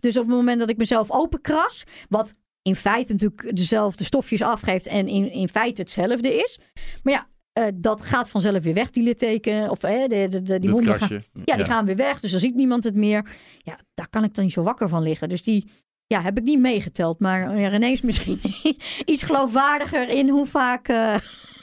Dus 0.00 0.16
op 0.16 0.26
het 0.26 0.34
moment 0.36 0.60
dat 0.60 0.70
ik 0.70 0.76
mezelf 0.76 1.10
openkras, 1.10 1.84
wat 2.08 2.34
in 2.62 2.76
feite 2.76 3.12
natuurlijk 3.12 3.56
dezelfde 3.56 4.04
stofjes 4.04 4.42
afgeeft 4.42 4.86
en 4.86 5.08
in, 5.08 5.32
in 5.32 5.48
feite 5.48 5.80
hetzelfde 5.80 6.34
is. 6.34 6.58
Maar 7.02 7.12
ja, 7.12 7.26
eh, 7.52 7.64
dat 7.74 8.02
gaat 8.02 8.28
vanzelf 8.28 8.62
weer 8.62 8.74
weg, 8.74 8.90
die 8.90 9.02
litteken. 9.02 9.70
Of 9.70 9.82
eh, 9.82 10.00
de, 10.08 10.08
de, 10.08 10.28
de- 10.28 10.40
die 10.42 10.58
Dat 10.60 10.70
wonden 10.70 10.98
gaan, 10.98 11.08
krasje. 11.08 11.24
ja, 11.44 11.56
die 11.56 11.64
gaan 11.64 11.84
weer 11.86 11.96
weg, 11.96 12.20
dus 12.20 12.30
dan 12.30 12.40
ziet 12.40 12.54
niemand 12.54 12.84
het 12.84 12.94
meer. 12.94 13.30
Ja, 13.58 13.78
daar 13.94 14.08
kan 14.08 14.24
ik 14.24 14.34
dan 14.34 14.44
niet 14.44 14.52
zo 14.52 14.62
wakker 14.62 14.88
van 14.88 15.02
liggen. 15.02 15.28
Dus 15.28 15.42
die 15.42 15.68
ja, 16.06 16.20
heb 16.22 16.38
ik 16.38 16.44
niet 16.44 16.58
meegeteld. 16.60 17.20
Maar 17.20 17.54
eh, 17.56 17.68
René 17.68 17.86
is 17.86 18.00
misschien 18.02 18.40
iets 19.04 19.22
geloofwaardiger 19.22 20.08
in 20.08 20.28
hoe 20.28 20.46
vaak... 20.46 20.88
eh, 20.88 21.14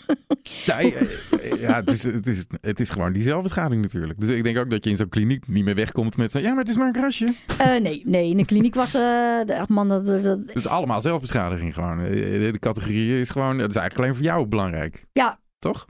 Ja, 0.65 0.79
ja, 1.59 1.75
het, 1.75 1.91
is, 1.91 2.03
het, 2.03 2.27
is, 2.27 2.45
het 2.61 2.79
is 2.79 2.89
gewoon 2.89 3.13
die 3.13 3.23
zelfbeschadiging 3.23 3.81
natuurlijk. 3.81 4.19
Dus 4.19 4.29
ik 4.29 4.43
denk 4.43 4.57
ook 4.57 4.69
dat 4.71 4.83
je 4.83 4.89
in 4.89 4.95
zo'n 4.97 5.09
kliniek 5.09 5.47
niet 5.47 5.63
meer 5.63 5.75
wegkomt 5.75 6.17
met 6.17 6.31
zo... 6.31 6.39
Ja, 6.39 6.49
maar 6.49 6.59
het 6.59 6.69
is 6.69 6.75
maar 6.77 6.87
een 6.87 6.93
krasje. 6.93 7.35
eh, 7.57 7.81
nee, 7.81 8.01
nee, 8.05 8.29
in 8.29 8.37
de 8.37 8.45
kliniek 8.45 8.75
was... 8.75 8.93
eh 8.93 9.01
de, 9.45 9.63
man, 9.67 9.87
dat, 9.87 10.05
dat, 10.05 10.23
Het 10.23 10.55
is 10.55 10.67
allemaal 10.67 11.01
zelfbeschadiging 11.01 11.73
gewoon. 11.73 11.99
Eh, 11.99 12.11
De 12.51 12.59
categorie 12.59 13.19
is 13.19 13.29
gewoon... 13.29 13.57
Het 13.59 13.69
is 13.69 13.75
eigenlijk 13.75 13.97
alleen 13.97 14.15
voor 14.15 14.23
jou 14.35 14.45
belangrijk. 14.47 15.05
Ja. 15.13 15.39
Toch? 15.59 15.85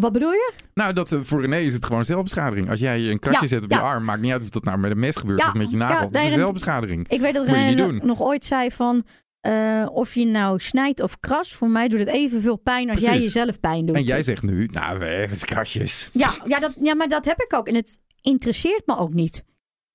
wat 0.00 0.12
bedoel 0.12 0.32
je? 0.32 0.52
Nou, 0.74 0.92
dat, 0.92 1.16
voor 1.22 1.40
René 1.40 1.58
is 1.58 1.74
het 1.74 1.84
gewoon 1.84 2.04
zelfbeschadiging. 2.04 2.70
Als 2.70 2.80
jij 2.80 3.10
een 3.10 3.18
krasje 3.18 3.42
Ja, 3.42 3.48
zet 3.48 3.64
op 3.64 3.70
ja. 3.70 3.76
je 3.76 3.82
arm, 3.82 4.04
maakt 4.04 4.20
niet 4.20 4.32
uit 4.32 4.42
of 4.42 4.48
dat 4.48 4.64
nou 4.64 4.78
met 4.78 4.90
een 4.90 4.98
mes 4.98 5.16
gebeurt 5.16 5.40
Ja, 5.40 5.46
of 5.48 5.54
met 5.54 5.70
je 5.70 5.76
nagel. 5.76 6.00
dat 6.00 6.10
nee, 6.12 6.22
is 6.22 6.28
dat- 6.28 6.38
zelfbeschadiging. 6.38 7.08
Ik 7.08 7.20
weet 7.20 7.34
dat 7.34 7.46
René 7.46 7.92
nog 8.04 8.20
ooit 8.22 8.44
zei 8.44 8.70
van... 8.70 9.04
eh, 9.46 9.86
of 9.92 10.14
je 10.14 10.26
nou 10.26 10.58
snijdt 10.60 11.00
of 11.00 11.20
kras, 11.20 11.54
voor 11.54 11.70
mij 11.70 11.88
doet 11.88 11.98
het 11.98 12.08
evenveel 12.08 12.56
pijn 12.56 12.90
als 12.90 13.04
jij 13.04 13.18
jezelf 13.18 13.60
pijn 13.60 13.86
doet. 13.86 13.96
En 13.96 14.02
jij 14.02 14.22
zegt 14.22 14.42
nu, 14.42 14.66
nou, 14.72 15.04
hebben 15.04 15.38
krasjes. 15.38 16.10
Ja, 16.12 16.34
ja, 16.46 16.58
dat, 16.58 16.74
ja, 16.80 16.94
maar 16.94 17.08
dat 17.08 17.24
heb 17.24 17.40
ik 17.40 17.54
ook. 17.54 17.68
En 17.68 17.74
het 17.74 18.00
interesseert 18.20 18.86
me 18.86 18.96
ook 18.96 19.14
niet. 19.14 19.44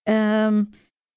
Ehm, 0.04 0.64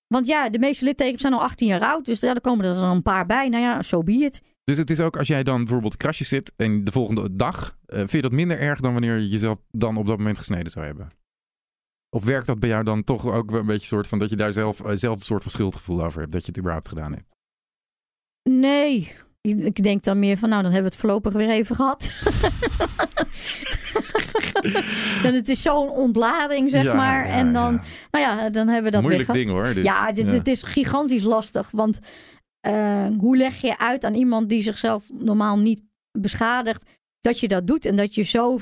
want 0.06 0.27
ja, 0.27 0.48
de 0.48 0.59
meeste 0.59 0.85
littekens 0.85 1.20
zijn 1.20 1.32
al 1.32 1.40
18 1.43 1.69
jaar 1.69 1.81
oud. 1.81 2.05
Dus 2.05 2.20
ja, 2.20 2.35
er 2.35 2.40
komen 2.40 2.65
er 2.65 2.74
dan 2.74 2.97
een 2.97 3.02
paar 3.02 3.27
bij. 3.27 3.48
Nou 3.48 3.62
ja, 3.62 3.82
zo 3.82 4.02
be 4.02 4.12
it. 4.12 4.43
Dus 4.65 4.78
het 4.78 4.90
is 4.90 5.01
ook 5.01 5.16
als 5.16 5.28
jij 5.28 5.43
dan 5.43 5.65
bijvoorbeeld 5.65 5.97
krasjes 5.97 6.28
zit 6.28 6.52
en 6.56 6.85
de 6.85 6.93
volgende 6.93 7.36
dag, 7.36 7.78
eh, 7.86 7.98
vind 7.98 8.11
je 8.11 8.23
dat 8.23 8.32
minder 8.32 8.59
erg 8.59 8.81
dan 8.81 8.93
wanneer 8.93 9.19
je 9.19 9.28
jezelf 9.28 9.59
dan 9.70 9.97
op 9.97 10.06
dat 10.06 10.19
moment 10.19 10.39
gesneden 10.39 10.70
zou 10.70 10.86
hebben? 10.86 11.11
Of 12.11 12.24
werkt 12.24 12.47
dat 12.47 12.61
bij 12.61 12.69
jou 12.69 12.85
dan 12.85 13.05
toch 13.05 13.27
ook 13.27 13.51
wel 13.51 13.61
een 13.61 13.66
beetje 13.66 13.86
soort 13.86 14.09
van 14.09 14.19
dat 14.19 14.31
je 14.31 14.36
daar 14.36 14.52
zelf 14.52 14.81
uh, 14.81 14.90
zelf 14.93 15.15
een 15.15 15.20
soort 15.20 15.43
van 15.43 15.52
schuldgevoel 15.52 16.05
over 16.05 16.20
hebt 16.20 16.32
dat 16.32 16.40
je 16.40 16.48
het 16.48 16.59
überhaupt 16.59 16.89
gedaan 16.89 17.12
hebt? 17.12 17.35
Nee, 18.50 19.12
ik 19.40 19.82
denk 19.82 20.02
dan 20.02 20.18
meer 20.18 20.38
van, 20.38 20.48
nou, 20.48 20.62
dan 20.62 20.72
hebben 20.72 20.90
we 20.90 20.96
het 20.96 21.06
voorlopig 21.06 21.32
weer 21.32 21.50
even 21.50 21.76
gehad. 21.76 22.12
en 25.24 25.34
het 25.34 25.48
is 25.48 25.62
zo'n 25.62 25.88
ontlading, 25.88 26.70
zeg 26.70 26.82
Ja, 26.82 26.94
maar. 26.94 27.26
ja, 27.26 27.32
en 27.32 27.52
dan, 27.52 27.72
ja. 27.72 27.82
nou 28.10 28.24
ja, 28.24 28.50
dan 28.50 28.66
hebben 28.66 28.84
we 28.84 28.90
dat 28.90 29.02
Moeilijk 29.02 29.32
weer 29.32 29.44
ding 29.44 29.50
hoor. 29.50 29.74
Dit. 29.74 29.84
Ja, 29.84 30.12
dit, 30.12 30.32
het 30.32 30.48
is 30.48 30.62
gigantisch 30.62 31.22
lastig. 31.22 31.70
Want 31.70 31.98
eh, 32.60 33.06
hoe 33.18 33.36
leg 33.36 33.60
je 33.60 33.78
uit 33.78 34.04
aan 34.04 34.14
iemand 34.14 34.48
die 34.48 34.62
zichzelf 34.62 35.04
normaal 35.12 35.58
niet 35.58 35.82
beschadigt, 36.18 36.84
dat 37.20 37.40
je 37.40 37.48
dat 37.48 37.66
doet 37.66 37.86
en 37.86 37.96
dat 37.96 38.14
je 38.14 38.22
zo 38.22 38.58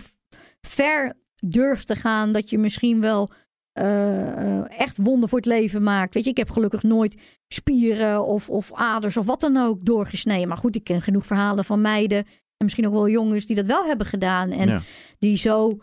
ver 0.60 1.20
durft 1.44 1.86
te 1.86 1.96
gaan 1.96 2.32
dat 2.32 2.50
je 2.50 2.58
misschien 2.58 3.00
wel 3.00 3.30
eh, 3.72 4.58
eh, 4.58 4.64
echt 4.80 4.96
wonden 4.96 5.28
voor 5.28 5.38
het 5.38 5.46
leven 5.46 5.82
maakt. 5.82 6.14
Weet 6.14 6.24
je, 6.24 6.30
ik 6.30 6.36
heb 6.36 6.50
gelukkig 6.50 6.82
nooit 6.82 7.16
spieren 7.48 8.24
of, 8.24 8.50
of 8.50 8.72
aders 8.72 9.16
of 9.16 9.26
wat 9.26 9.40
dan 9.40 9.56
ook 9.56 9.84
doorgesneden. 9.84 10.48
Maar 10.48 10.56
goed, 10.56 10.76
ik 10.76 10.84
ken 10.84 11.02
genoeg 11.02 11.26
verhalen 11.26 11.64
van 11.64 11.80
meiden 11.80 12.18
en 12.18 12.64
misschien 12.64 12.86
ook 12.86 12.92
wel 12.92 13.08
jongens 13.08 13.46
die 13.46 13.56
dat 13.56 13.66
wel 13.66 13.84
hebben 13.84 14.06
gedaan. 14.06 14.50
En 14.50 14.68
Ja. 14.68 14.82
die 15.18 15.36
zo 15.36 15.78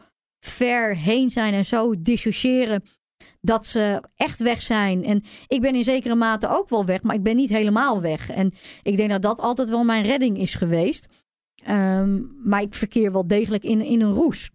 ver 0.45 0.95
heen 0.95 1.29
zijn 1.29 1.53
en 1.53 1.65
zo 1.65 1.93
dissociëren 1.99 2.83
dat 3.41 3.65
ze 3.65 4.03
echt 4.15 4.39
weg 4.39 4.61
zijn. 4.61 5.03
En 5.05 5.23
ik 5.47 5.61
ben 5.61 5.75
in 5.75 5.83
zekere 5.83 6.15
mate 6.15 6.49
ook 6.49 6.69
wel 6.69 6.85
weg, 6.85 7.03
maar 7.03 7.15
ik 7.15 7.23
ben 7.23 7.35
niet 7.35 7.49
helemaal 7.49 8.01
weg. 8.01 8.29
En 8.29 8.53
ik 8.83 8.97
denk 8.97 9.09
dat 9.09 9.21
dat 9.21 9.39
altijd 9.39 9.69
wel 9.69 9.83
mijn 9.83 10.03
redding 10.05 10.37
is 10.37 10.55
geweest. 10.55 11.07
Ehm, 11.63 12.21
maar 12.43 12.61
ik 12.61 12.73
verkeer 12.73 13.11
wel 13.11 13.27
degelijk 13.27 13.63
in, 13.63 13.81
in 13.81 14.01
een 14.01 14.11
roes. 14.13 14.51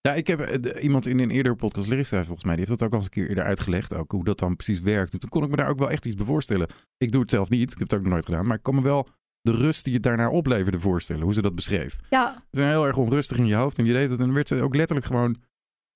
Ja, 0.00 0.14
ik 0.14 0.26
heb 0.26 0.40
eh, 0.40 0.82
iemand 0.82 1.06
in 1.06 1.18
een 1.18 1.30
eerdere 1.30 1.54
podcast, 1.54 1.88
Larissa 1.88 2.24
volgens 2.24 2.44
mij, 2.44 2.56
die 2.56 2.64
heeft 2.66 2.78
dat 2.78 2.88
ook 2.88 2.92
al 2.94 2.98
eens 2.98 3.06
een 3.06 3.22
keer 3.22 3.28
eerder 3.28 3.44
uitgelegd, 3.44 3.94
ook 3.94 4.10
hoe 4.10 4.24
dat 4.24 4.38
dan 4.38 4.56
precies 4.56 4.80
werkt. 4.80 5.12
En 5.12 5.18
toen 5.18 5.28
kon 5.28 5.42
ik 5.42 5.50
me 5.50 5.56
daar 5.56 5.68
ook 5.68 5.78
wel 5.78 5.90
echt 5.90 6.06
iets 6.06 6.14
bij 6.14 6.26
voorstellen. 6.26 6.68
Ik 6.96 7.12
doe 7.12 7.20
het 7.20 7.30
zelf 7.30 7.48
niet, 7.48 7.72
ik 7.72 7.78
heb 7.78 7.88
het 7.90 7.98
ook 7.98 8.04
nog 8.04 8.12
nooit 8.12 8.24
gedaan, 8.24 8.46
maar 8.46 8.56
ik 8.56 8.62
kan 8.62 8.74
me 8.74 8.82
wel 8.82 9.08
de 9.40 9.52
rust 9.52 9.84
die 9.84 9.94
het 9.94 10.02
daarnaar 10.02 10.28
opleverde 10.30 10.80
voorstellen, 10.80 11.22
hoe 11.22 11.32
ze 11.34 11.42
dat 11.42 11.54
beschreef. 11.54 11.96
Ja, 12.10 12.34
Ze 12.50 12.58
zijn 12.58 12.70
heel 12.70 12.86
erg 12.86 12.96
onrustig 12.96 13.38
in 13.38 13.46
je 13.46 13.54
hoofd 13.54 13.78
en 13.78 13.84
je 13.84 13.92
deed 13.92 14.10
het 14.10 14.18
en 14.18 14.24
dan 14.24 14.34
werd 14.34 14.48
ze 14.48 14.62
ook 14.62 14.74
letterlijk 14.74 15.06
gewoon 15.06 15.36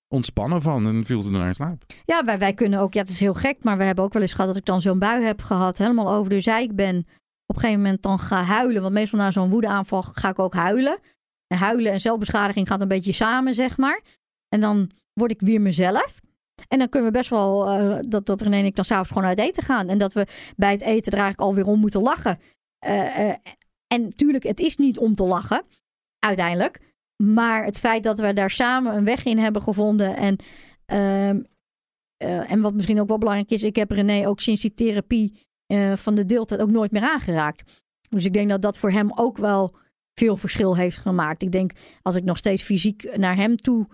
ontspannen 0.08 0.62
van 0.62 0.86
en 0.86 1.04
viel 1.04 1.22
ze 1.22 1.30
daarna 1.30 1.46
in 1.46 1.54
slaap. 1.54 1.84
ja 2.04 2.24
wij, 2.24 2.38
wij 2.38 2.52
kunnen 2.54 2.80
ook, 2.80 2.94
ja, 2.94 3.00
het 3.00 3.08
is 3.10 3.20
heel 3.20 3.34
gek, 3.34 3.56
maar 3.64 3.76
we 3.78 3.84
hebben 3.84 4.04
ook 4.04 4.12
wel 4.12 4.22
eens 4.22 4.32
gehad 4.32 4.46
dat 4.46 4.56
ik 4.56 4.64
dan 4.64 4.80
zo'n 4.80 4.98
bui 4.98 5.22
heb 5.24 5.42
gehad, 5.42 5.78
helemaal 5.78 6.14
over 6.14 6.30
de 6.30 6.40
zeik 6.40 6.74
ben. 6.74 6.98
Op 7.46 7.54
een 7.56 7.60
gegeven 7.60 7.82
moment 7.82 8.02
dan 8.02 8.18
ga 8.18 8.42
huilen, 8.42 8.82
want 8.82 8.94
meestal 8.94 9.18
na 9.18 9.30
zo'n 9.30 9.50
woedeaanval 9.50 10.02
ga 10.02 10.28
ik 10.28 10.38
ook 10.38 10.54
huilen. 10.54 10.98
En 11.52 11.58
huilen 11.58 11.92
en 11.92 12.00
zelfbeschadiging 12.00 12.66
gaat 12.66 12.80
een 12.80 12.88
beetje 12.88 13.12
samen, 13.12 13.54
zeg 13.54 13.76
maar. 13.76 14.00
En 14.48 14.60
dan 14.60 14.90
word 15.12 15.30
ik 15.30 15.40
weer 15.40 15.60
mezelf. 15.60 16.20
En 16.68 16.78
dan 16.78 16.88
kunnen 16.88 17.12
we 17.12 17.18
best 17.18 17.30
wel, 17.30 17.70
eh, 17.70 17.98
dat, 18.08 18.26
dat 18.26 18.42
René 18.42 18.56
en 18.56 18.64
ik 18.64 18.76
dan 18.76 18.84
s'avonds 18.84 19.10
gewoon 19.10 19.28
uit 19.28 19.38
eten 19.38 19.62
gaan. 19.62 19.88
En 19.88 19.98
dat 19.98 20.12
we 20.12 20.26
bij 20.56 20.72
het 20.72 20.80
eten 20.80 21.12
er 21.12 21.18
eigenlijk 21.18 21.40
alweer 21.40 21.66
om 21.66 21.80
moeten 21.80 22.02
lachen. 22.02 22.38
Eh, 22.86 23.28
eh, 23.28 23.36
en 23.86 24.02
natuurlijk, 24.02 24.44
het 24.44 24.60
is 24.60 24.76
niet 24.76 24.98
om 24.98 25.14
te 25.14 25.24
lachen, 25.24 25.64
uiteindelijk. 26.18 26.80
Maar 27.22 27.64
het 27.64 27.78
feit 27.78 28.02
dat 28.02 28.20
we 28.20 28.32
daar 28.32 28.50
samen 28.50 28.96
een 28.96 29.04
weg 29.04 29.24
in 29.24 29.38
hebben 29.38 29.62
gevonden. 29.62 30.16
En, 30.16 30.36
ehm, 30.86 31.42
eh, 32.16 32.50
en 32.50 32.60
wat 32.60 32.74
misschien 32.74 33.00
ook 33.00 33.08
wel 33.08 33.18
belangrijk 33.18 33.50
is, 33.50 33.62
ik 33.62 33.76
heb 33.76 33.90
René 33.90 34.28
ook 34.28 34.40
sinds 34.40 34.62
die 34.62 34.74
therapie 34.74 35.50
van 35.94 36.14
de 36.14 36.24
deeltijd 36.24 36.60
ook 36.60 36.70
nooit 36.70 36.90
meer 36.90 37.02
aangeraakt. 37.02 37.80
Dus 38.08 38.24
ik 38.24 38.32
denk 38.32 38.48
dat 38.48 38.62
dat 38.62 38.78
voor 38.78 38.90
hem 38.90 39.12
ook 39.14 39.36
wel 39.36 39.76
veel 40.14 40.36
verschil 40.36 40.76
heeft 40.76 40.98
gemaakt. 40.98 41.42
Ik 41.42 41.52
denk, 41.52 41.72
als 42.02 42.14
ik 42.14 42.24
nog 42.24 42.36
steeds 42.36 42.62
fysiek 42.62 43.16
naar 43.16 43.36
hem 43.36 43.56
toe 43.56 43.86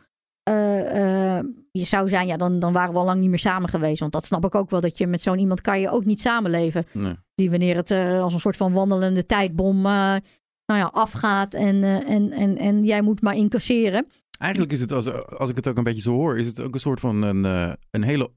eh, 0.48 1.36
eh, 1.36 1.44
je 1.70 1.84
zou 1.84 2.08
zijn, 2.08 2.26
ja, 2.26 2.36
dan, 2.36 2.58
dan 2.58 2.72
waren 2.72 2.92
we 2.92 2.98
al 2.98 3.04
lang 3.04 3.20
niet 3.20 3.28
meer 3.28 3.38
samen 3.38 3.68
geweest. 3.68 4.00
Want 4.00 4.12
dat 4.12 4.26
snap 4.26 4.44
ik 4.44 4.54
ook 4.54 4.70
wel, 4.70 4.80
dat 4.80 4.98
je 4.98 5.06
met 5.06 5.22
zo'n 5.22 5.38
iemand 5.38 5.60
kan 5.60 5.80
je 5.80 5.90
ook 5.90 6.04
niet 6.04 6.20
samenleven. 6.20 6.86
Nee. 6.92 7.14
Die 7.34 7.50
wanneer 7.50 7.76
het 7.76 7.90
eh, 7.90 8.22
als 8.22 8.32
een 8.32 8.40
soort 8.40 8.56
van 8.56 8.72
wandelende 8.72 9.26
tijdbom 9.26 9.80
nou 9.82 10.80
ja, 10.80 10.90
afgaat 10.92 11.54
en, 11.54 11.82
en, 11.84 12.32
en, 12.32 12.58
en 12.58 12.84
jij 12.84 13.02
moet 13.02 13.22
maar 13.22 13.34
incasseren. 13.34 14.06
Eigenlijk 14.38 14.72
is 14.72 14.80
het, 14.80 14.92
als, 14.92 15.12
als 15.26 15.50
ik 15.50 15.56
het 15.56 15.68
ook 15.68 15.76
een 15.76 15.84
beetje 15.84 16.02
zo 16.02 16.12
hoor, 16.12 16.38
is 16.38 16.46
het 16.46 16.60
ook 16.60 16.74
een 16.74 16.80
soort 16.80 17.00
van 17.00 17.22
een, 17.22 17.44
een 17.90 18.02
hele 18.02 18.30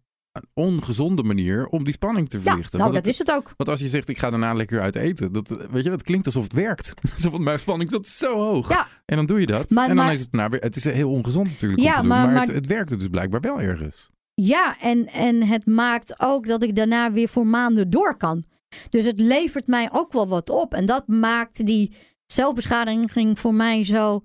ongezonde 0.53 1.24
manier 1.24 1.68
om 1.68 1.84
die 1.84 1.94
spanning 1.94 2.30
te 2.30 2.38
Ja, 2.38 2.44
verlichten. 2.44 2.80
nou 2.80 2.91
Want 2.91 3.06
dat 3.06 3.16
het- 3.16 3.22
is 3.22 3.28
het 3.28 3.38
ook. 3.38 3.53
Want 3.58 3.70
als 3.70 3.80
je 3.80 3.88
zegt, 3.88 4.10
ik 4.10 4.18
ga 4.18 4.30
daarna 4.30 4.53
lekker 4.53 4.82
uit 4.82 4.95
eten. 4.95 5.32
Dat, 5.32 5.48
weet 5.72 5.84
je, 5.84 5.90
dat 5.90 6.03
klinkt 6.03 6.26
alsof 6.26 6.44
het 6.44 6.53
werkt. 6.53 6.94
Van, 7.22 7.44
mijn 7.44 7.60
spanning 7.60 7.90
staat 7.90 8.08
zo 8.08 8.36
hoog. 8.36 8.70
Ja. 8.70 8.88
En 9.06 9.16
dan 9.16 9.26
doe 9.26 9.40
je 9.40 9.45
dat. 9.45 9.70
Maar- 9.70 9.90
en 9.90 9.95
dan 9.95 10.06
maar- 10.06 10.14
is 10.14 10.22
het, 10.22 10.32
nou, 10.32 10.49
weer- 10.49 10.62
het 10.62 10.76
is 10.76 10.84
heel 10.84 11.12
ongezond 11.12 11.48
natuurlijk 11.48 11.80
om 11.80 11.86
Ja, 11.86 11.94
te 11.94 11.99
doen. 11.99 12.08
maar- 12.08 12.26
Maar, 12.26 12.34
maar- 12.34 12.45
het, 12.45 12.56
het 12.56 12.66
werkte 12.68 12.95
dus 12.95 13.08
blijkbaar 13.08 13.41
wel 13.41 13.62
ergens. 13.62 14.10
Ja, 14.34 14.80
en, 14.80 15.08
en 15.08 15.44
het 15.48 15.66
maakt 15.66 16.14
ook 16.20 16.48
dat 16.48 16.64
ik 16.64 16.76
daarna 16.76 17.12
weer 17.12 17.28
voor 17.30 17.48
maanden 17.48 17.90
door 17.90 18.18
kan. 18.18 18.44
Dus 18.90 19.06
het 19.06 19.20
levert 19.20 19.68
mij 19.68 19.90
ook 19.91 20.12
wel 20.14 20.28
wat 20.28 20.49
op. 20.49 20.74
En 20.74 20.86
dat 20.86 21.08
maakt 21.08 21.66
die 21.66 21.94
zelfbeschadiging 22.26 23.40
voor 23.40 23.53
mij 23.53 23.84
zo 23.84 24.24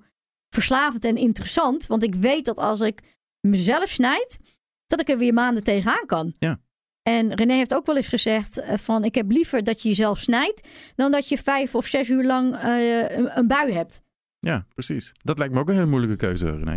verslavend 0.54 1.04
en 1.04 1.16
interessant. 1.16 1.86
Want 1.86 2.02
ik 2.02 2.14
weet 2.14 2.44
dat 2.44 2.56
als 2.58 2.80
ik 2.80 3.02
mezelf 3.40 3.88
snijd, 3.88 4.38
dat 4.86 5.00
ik 5.00 5.08
er 5.08 5.18
weer 5.18 5.32
maanden 5.32 5.64
tegenaan 5.64 6.06
kan. 6.06 6.34
Ja. 6.38 6.60
En 7.02 7.34
René 7.34 7.54
heeft 7.54 7.74
ook 7.74 7.86
wel 7.86 7.96
eens 7.96 8.08
gezegd 8.08 8.58
eh, 8.58 8.78
van 8.78 9.04
ik 9.04 9.14
heb 9.14 9.30
liever 9.30 9.64
dat 9.64 9.82
je 9.82 9.88
jezelf 9.88 10.18
snijdt 10.18 10.68
dan 10.94 11.10
dat 11.10 11.28
je 11.28 11.38
vijf 11.38 11.74
of 11.74 11.86
zes 11.86 12.08
uur 12.08 12.24
lang 12.24 12.56
eh, 12.56 13.16
een, 13.16 13.38
een 13.38 13.46
bui 13.46 13.72
hebt. 13.72 14.02
Ja, 14.38 14.66
precies. 14.74 15.12
Dat 15.24 15.38
lijkt 15.38 15.54
me 15.54 15.60
ook 15.60 15.68
een 15.68 15.74
hele 15.74 15.86
moeilijke 15.86 16.16
keuze, 16.16 16.50
René. 16.50 16.76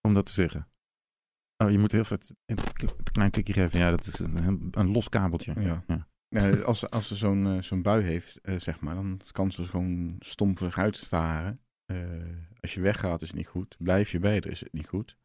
Om 0.00 0.14
dat 0.14 0.26
te 0.26 0.32
zeggen. 0.32 0.68
Oh, 1.64 1.70
je 1.70 1.78
moet 1.78 1.92
heel 1.92 2.04
veel 2.04 2.18
een 2.46 2.56
klein 3.12 3.30
tikje 3.30 3.52
geven. 3.52 3.78
Ja, 3.78 3.90
dat 3.90 4.06
is 4.06 4.18
een, 4.18 4.68
een 4.70 4.90
los 4.90 5.08
kabeltje. 5.08 5.52
Ja. 5.60 5.84
Ja. 5.86 6.08
Ja, 6.28 6.60
als, 6.60 6.90
als 6.90 7.08
ze 7.08 7.16
zo'n 7.16 7.46
eh, 7.46 7.62
zo'n 7.62 7.82
bui 7.82 8.04
heeft, 8.04 8.40
eh, 8.40 8.58
zeg 8.58 8.80
maar, 8.80 8.94
dan 8.94 9.20
kan 9.32 9.52
ze 9.52 9.64
gewoon 9.64 10.16
stom 10.18 10.58
voor 10.58 10.66
zich 10.66 10.78
uitstaren. 10.78 11.60
Eh, 11.84 11.98
als 12.60 12.74
je 12.74 12.80
weggaat 12.80 13.22
is 13.22 13.28
het 13.28 13.36
niet 13.36 13.46
goed. 13.46 13.76
Blijf 13.78 14.10
je 14.10 14.18
bij 14.18 14.36
er 14.36 14.50
is 14.50 14.60
het 14.60 14.72
niet 14.72 14.88
goed. 14.88 15.18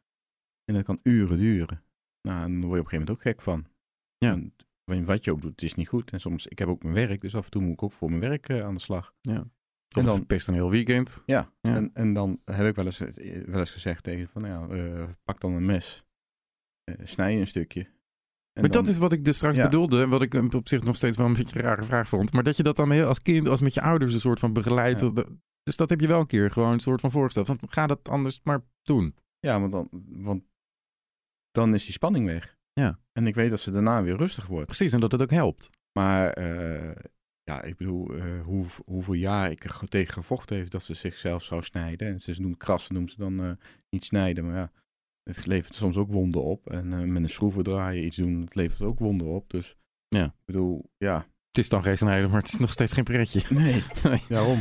En 0.66 0.74
dat 0.74 0.84
kan 0.84 1.00
uren 1.04 1.38
duren. 1.38 1.84
Nou, 2.28 2.44
en 2.44 2.52
dan 2.60 2.70
word 2.70 2.74
je 2.74 2.80
op 2.80 2.92
een 2.94 3.00
gegeven 3.00 3.00
moment 3.00 3.10
ook 3.10 3.22
gek 3.22 3.42
van. 3.42 3.66
Ja. 4.18 4.40
Want 4.84 5.08
wat 5.08 5.26
je 5.26 5.32
ook 5.32 5.42
doet, 5.42 5.52
het 5.52 5.62
is 5.62 5.74
niet 5.74 5.88
goed. 5.88 6.12
En 6.12 6.20
soms, 6.20 6.48
ik 6.48 6.60
heb 6.60 6.68
ook 6.68 6.84
mijn 6.84 6.96
werk, 6.96 7.22
dus 7.22 7.36
af 7.36 7.46
en 7.46 7.52
toe 7.52 7.62
moet 7.62 7.74
ik 7.74 7.84
ook 7.84 7.92
voor 7.92 8.10
mijn 8.10 8.22
werk 8.22 8.50
eh, 8.50 8.64
aan 8.66 8.74
de 8.74 8.80
slag. 8.82 9.14
Ja. 9.22 9.40
Of 9.40 10.02
En 10.02 10.02
en 10.02 10.06
dan- 10.06 10.26
best 10.28 10.48
een 10.48 10.54
heel 10.54 10.70
weekend. 10.70 11.24
Ja, 11.26 11.52
Ja. 11.62 11.76
En, 11.76 11.90
en 11.94 12.14
dan 12.14 12.42
heb 12.46 12.68
ik 12.68 12.76
wel 12.76 12.86
eens, 12.86 13.00
eh, 13.00 13.44
wel 13.46 13.60
eens 13.60 13.72
gezegd 13.72 14.04
tegen 14.04 14.28
van, 14.28 14.44
ja, 14.46 14.68
eh, 14.68 15.10
pak 15.24 15.40
dan 15.40 15.54
een 15.54 15.66
mes. 15.66 16.04
Snij 17.04 17.34
je 17.34 17.40
een 17.40 17.48
stukje. 17.48 17.82
En 17.82 18.62
maar 18.62 18.70
dan- 18.72 18.84
dat 18.84 18.92
is 18.94 18.98
wat 18.98 19.12
ik 19.12 19.26
dus 19.26 19.36
straks 19.36 19.58
Ja. 19.58 19.64
bedoelde. 19.64 20.02
en 20.02 20.10
Wat 20.10 20.22
ik 20.22 20.34
op 20.34 20.68
zich 20.68 20.84
nog 20.84 20.96
steeds 20.96 21.18
wel 21.18 21.26
een 21.26 21.34
beetje 21.34 21.56
een 21.56 21.66
rare 21.66 21.84
vraag 21.84 22.08
vond. 22.10 22.34
Maar 22.34 22.44
dat 22.44 22.58
je 22.58 22.64
dat 22.64 22.76
dan 22.76 22.92
heel 22.92 23.08
als 23.08 23.22
kind, 23.22 23.48
als 23.48 23.62
met 23.62 23.74
je 23.74 23.82
ouders 23.82 24.14
een 24.14 24.20
soort 24.20 24.40
van. 24.40 24.54
Ja. 24.64 24.94
Dat- 24.94 25.28
Dus 25.64 25.78
dat 25.78 25.90
heb 25.90 26.00
je 26.00 26.08
wel 26.08 26.20
een 26.20 26.28
keer 26.28 26.52
gewoon 26.52 26.72
een 26.72 26.80
soort 26.80 27.02
van 27.02 27.12
voorgesteld. 27.12 27.46
Van, 27.46 27.60
ga 27.68 27.88
dat 27.88 28.10
anders 28.10 28.40
maar 28.44 28.64
doen. 28.82 29.16
Ja, 29.40 29.60
want 29.60 29.72
dan, 29.72 29.88
want 30.10 30.44
dan 31.54 31.74
is 31.74 31.84
die 31.84 31.94
spanning 31.94 32.26
weg. 32.26 32.58
Ja. 32.74 33.00
En 33.12 33.28
ik 33.28 33.36
weet 33.36 33.50
dat 33.50 33.60
ze 33.60 33.72
daarna 33.72 34.04
weer 34.04 34.16
rustig 34.18 34.48
wordt. 34.48 34.66
Precies, 34.66 34.94
en 34.94 35.00
dat 35.00 35.12
het 35.12 35.22
ook 35.22 35.30
helpt. 35.32 35.70
Maar 36.00 36.30
eh, 36.30 36.96
ja, 37.44 37.62
ik 37.62 37.78
bedoel, 37.78 38.14
eh, 38.16 38.42
hoe, 38.44 38.66
hoeveel 38.86 39.14
jaar 39.14 39.52
ik 39.52 39.64
er 39.64 39.70
ge- 39.70 39.88
tegen 39.88 40.14
gevochten 40.14 40.56
heeft 40.58 40.72
dat 40.72 40.84
ze 40.84 40.94
zichzelf 40.94 41.44
zou 41.44 41.64
snijden. 41.64 42.08
En 42.08 42.20
ze 42.22 42.42
noemt 42.42 42.58
krassen, 42.58 42.94
noemt 42.96 43.12
ze 43.12 43.18
dan 43.18 43.44
eh, 43.44 43.52
niet 43.90 44.06
snijden. 44.06 44.46
Maar 44.46 44.56
ja, 44.56 44.72
het 45.24 45.46
levert 45.46 45.76
soms 45.76 45.96
ook 45.98 46.12
wonden 46.12 46.44
op. 46.44 46.70
En 46.70 47.12
met 47.14 47.24
een 47.24 47.30
schroeven 47.30 47.64
draaien 47.64 48.06
iets 48.06 48.18
doen, 48.18 48.42
het 48.42 48.56
levert 48.56 48.82
ook 48.82 49.00
wonden 49.00 49.28
op. 49.28 49.50
Dus 49.50 49.76
Ja. 50.08 50.26
ik 50.26 50.46
bedoel, 50.46 50.90
ja, 50.98 51.16
Het 51.48 51.58
is 51.64 51.70
dan 51.70 51.84
geen 51.84 51.98
snijden, 51.98 52.30
maar 52.30 52.40
het 52.42 52.50
is 52.54 52.58
nog 52.58 52.72
steeds 52.72 52.92
geen 52.94 53.04
pretje. 53.04 53.42
nee, 53.50 53.84
Nee. 54.04 54.24
daarom. 54.30 54.60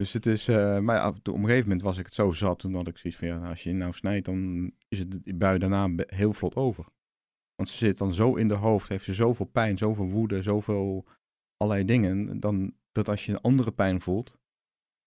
Dus 0.00 0.12
het 0.12 0.26
is, 0.26 0.48
eh, 0.48 0.78
maar 0.78 0.96
ja, 0.96 1.08
op 1.08 1.26
een 1.26 1.34
gegeven 1.44 1.62
moment 1.62 1.82
was 1.82 1.98
ik 1.98 2.04
het 2.04 2.14
zo 2.14 2.32
zat. 2.32 2.58
Toen 2.58 2.74
had 2.74 2.88
ik 2.88 2.96
zoiets 2.96 3.18
van, 3.18 3.28
ja, 3.28 3.48
als 3.48 3.62
je 3.62 3.72
nou 3.72 3.92
snijdt, 3.92 4.24
dan 4.26 4.70
is 4.88 4.98
het 4.98 5.24
die 5.24 5.34
bui 5.34 5.58
daarna 5.58 5.88
heel 5.96 6.32
vlot 6.32 6.54
over. 6.56 6.84
Want 7.54 7.68
ze 7.68 7.76
zit 7.76 7.98
dan 7.98 8.12
zo 8.12 8.34
in 8.34 8.48
de 8.48 8.54
hoofd, 8.54 8.88
heeft 8.88 9.04
ze 9.04 9.14
zoveel 9.14 9.46
pijn, 9.46 9.78
zoveel 9.78 10.08
woede, 10.08 10.42
zoveel 10.42 11.06
allerlei 11.56 11.84
dingen. 11.86 12.40
Dan, 12.40 12.72
dat 12.92 13.08
als 13.08 13.26
je 13.26 13.32
een 13.32 13.40
andere 13.40 13.72
pijn 13.72 14.00
voelt, 14.00 14.36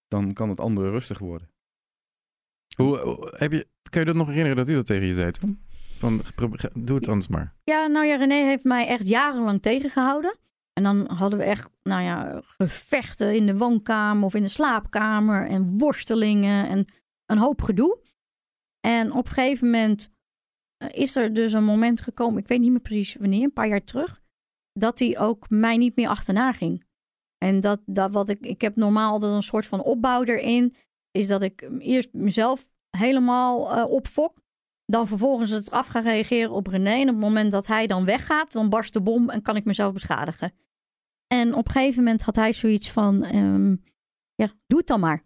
dan 0.07 0.33
kan 0.33 0.49
het 0.49 0.59
andere 0.59 0.89
rustig 0.89 1.19
worden. 1.19 1.49
Hoe, 2.75 2.97
hoe- 2.97 3.33
heb 3.37 3.51
je, 3.51 3.67
kun 3.89 3.99
je 3.99 4.05
dat 4.05 4.15
nog 4.15 4.27
herinneren 4.27 4.57
dat 4.57 4.67
hij 4.67 4.75
dat 4.75 4.85
tegen 4.85 5.07
je 5.07 5.13
zei 5.13 5.31
toen? 5.31 5.61
Van, 5.97 6.21
doe 6.73 6.95
het 6.95 7.07
anders 7.07 7.27
maar. 7.27 7.55
Ja, 7.63 7.87
nou 7.87 8.05
ja, 8.05 8.15
René 8.15 8.45
heeft 8.45 8.63
mij 8.63 8.87
echt 8.87 9.07
jarenlang 9.07 9.61
tegengehouden. 9.61 10.37
En 10.73 10.83
dan 10.83 11.09
hadden 11.11 11.39
we 11.39 11.45
echt, 11.45 11.69
nou 11.83 12.01
ja, 12.01 12.41
gevechten 12.41 13.35
in 13.35 13.45
de 13.45 13.57
woonkamer 13.57 14.25
of 14.25 14.33
in 14.33 14.41
de 14.41 14.47
slaapkamer. 14.47 15.47
En 15.47 15.77
worstelingen 15.77 16.67
en 16.67 16.85
een 17.25 17.37
hoop 17.37 17.61
gedoe. 17.61 18.01
En 18.79 19.11
op 19.11 19.27
een 19.27 19.33
gegeven 19.33 19.69
moment 19.69 20.11
eh, 20.77 21.01
is 21.01 21.15
er 21.15 21.33
dus 21.33 21.53
een 21.53 21.63
moment 21.63 22.01
gekomen, 22.01 22.41
ik 22.41 22.47
weet 22.47 22.59
niet 22.59 22.71
meer 22.71 22.79
precies 22.79 23.15
wanneer, 23.15 23.43
een 23.43 23.53
paar 23.53 23.67
jaar 23.67 23.83
terug. 23.83 24.21
Dat 24.73 24.99
hij 24.99 25.19
ook 25.19 25.49
mij 25.49 25.77
niet 25.77 25.95
meer 25.95 26.07
achterna 26.07 26.51
ging. 26.51 26.85
En 27.37 27.59
dat, 27.59 27.81
dat 27.85 28.11
wat 28.11 28.29
ik, 28.29 28.39
ik 28.39 28.61
heb 28.61 28.75
normaal 28.75 29.11
altijd 29.11 29.33
een 29.33 29.43
soort 29.43 29.65
van 29.65 29.83
opbouw 29.83 30.23
erin. 30.23 30.75
Is 31.11 31.27
dat 31.27 31.41
ik 31.41 31.69
eerst 31.79 32.13
mezelf 32.13 32.69
helemaal 32.97 33.75
eh 33.75 33.91
opfok. 33.91 34.41
Dan 34.85 35.07
vervolgens 35.07 35.49
het 35.49 35.71
af 35.71 35.87
ga 35.87 35.99
reageren 35.99 36.51
op 36.51 36.67
René. 36.67 36.89
En 36.89 37.01
op 37.01 37.07
het 37.07 37.17
moment 37.17 37.51
dat 37.51 37.67
hij 37.67 37.87
dan 37.87 38.05
weggaat, 38.05 38.51
dan 38.51 38.69
barst 38.69 38.93
de 38.93 39.01
bom 39.01 39.29
en 39.29 39.41
kan 39.41 39.55
ik 39.55 39.65
mezelf 39.65 39.93
beschadigen. 39.93 40.53
En 41.33 41.53
op 41.53 41.67
een 41.67 41.71
gegeven 41.71 42.03
moment 42.03 42.21
had 42.21 42.35
hij 42.35 42.53
zoiets 42.53 42.91
van: 42.91 43.23
ehm, 43.23 43.75
ja, 44.35 44.53
doe 44.67 44.77
het 44.77 44.87
dan 44.87 44.99
maar. 44.99 45.23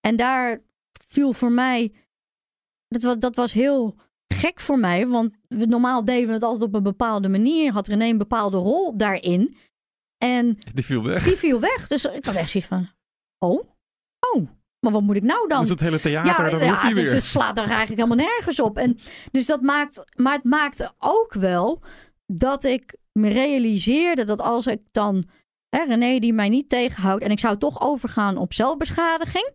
En 0.00 0.16
daar 0.16 0.62
viel 1.06 1.32
voor 1.32 1.52
mij. 1.52 1.92
Dat 2.88 3.02
was, 3.02 3.18
dat 3.18 3.36
was 3.36 3.52
heel 3.52 3.96
gek 4.34 4.60
voor 4.60 4.78
mij, 4.78 5.06
want 5.06 5.34
we, 5.48 5.66
normaal 5.66 6.04
deden 6.04 6.26
we 6.26 6.32
het 6.32 6.42
altijd 6.42 6.62
op 6.62 6.74
een 6.74 6.82
bepaalde 6.82 7.28
manier. 7.28 7.72
Had 7.72 7.86
René 7.86 8.04
een 8.04 8.18
bepaalde 8.18 8.56
rol 8.56 8.96
daarin. 8.96 9.56
En 10.18 10.58
Die 10.74 10.84
viel 10.84 11.02
weg. 11.02 11.24
die 11.24 11.36
viel 11.36 11.60
weg. 11.60 11.86
Dus 11.86 12.04
ik 12.04 12.24
had 12.24 12.34
echt 12.34 12.50
zoiets 12.50 12.68
van: 12.68 12.88
oh, 13.38 13.68
oh, 14.32 14.48
maar 14.80 14.92
wat 14.92 15.02
moet 15.02 15.16
ik 15.16 15.22
nou 15.22 15.48
dan? 15.48 15.60
Dus 15.60 15.68
dat 15.68 15.80
hele 15.80 16.00
theater, 16.00 16.50
dat 16.50 16.62
hoeft 16.62 16.82
niet 16.82 16.94
dus 16.94 17.04
meer. 17.04 17.14
het 17.14 17.22
slaat 17.22 17.58
er 17.58 17.68
eigenlijk 17.68 18.00
helemaal 18.00 18.26
nergens 18.26 18.60
op. 18.60 18.78
En 18.78 18.98
dus 19.30 19.46
dat 19.46 19.60
maakt, 19.62 20.04
maar 20.16 20.34
het 20.34 20.44
maakte 20.44 20.92
ook 20.98 21.32
wel 21.32 21.82
dat 22.26 22.64
ik 22.64 23.02
me 23.18 23.28
realiseerde 23.28 24.24
dat 24.24 24.40
als 24.40 24.66
ik 24.66 24.80
dan, 24.92 25.24
hè, 25.68 25.84
René 25.84 26.18
die 26.18 26.32
mij 26.32 26.48
niet 26.48 26.68
tegenhoudt 26.68 27.22
en 27.24 27.30
ik 27.30 27.38
zou 27.38 27.58
toch 27.58 27.80
overgaan 27.80 28.36
op 28.36 28.52
zelfbeschadiging, 28.52 29.52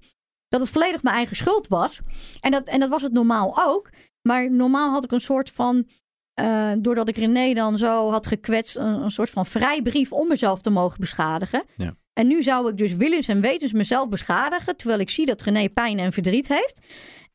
dat 0.48 0.62
het 0.62 0.70
volledig 0.70 1.04
mijn 1.04 1.16
eigen 1.16 1.36
schuld 1.36 1.68
was. 1.68 2.00
En 2.40 2.52
dat, 2.52 2.68
en 2.68 2.80
dat 2.80 2.90
was 2.90 3.02
het 3.02 3.14
normaal 3.14 3.54
ook. 3.66 3.90
Maar 4.22 4.52
normaal 4.52 4.92
had 4.92 5.04
ik 5.04 5.12
een 5.12 5.20
soort 5.20 5.52
van, 5.52 5.88
eh, 6.34 6.72
doordat 6.78 7.08
ik 7.08 7.18
René 7.18 7.54
dan 7.54 7.78
zo 7.78 8.12
had 8.12 8.28
gekwetst, 8.28 8.78
een, 8.78 9.02
een 9.02 9.12
soort 9.12 9.30
van 9.30 9.46
vrijbrief 9.46 10.12
om 10.12 10.28
mezelf 10.28 10.62
te 10.62 10.70
mogen 10.70 11.00
beschadigen. 11.00 11.64
Ja. 11.76 11.96
En 12.14 12.28
nu 12.28 12.44
zou 12.44 12.70
ik 12.70 12.78
dus 12.78 12.96
willens 12.96 13.28
en 13.28 13.42
wetens 13.42 13.72
mezelf 13.72 14.10
beschadigen, 14.10 14.78
terwijl 14.78 15.00
ik 15.00 15.10
zie 15.10 15.26
dat 15.26 15.42
René 15.42 15.70
pijn 15.70 16.00
en 16.00 16.14
verdriet 16.14 16.48
heeft. 16.48 16.86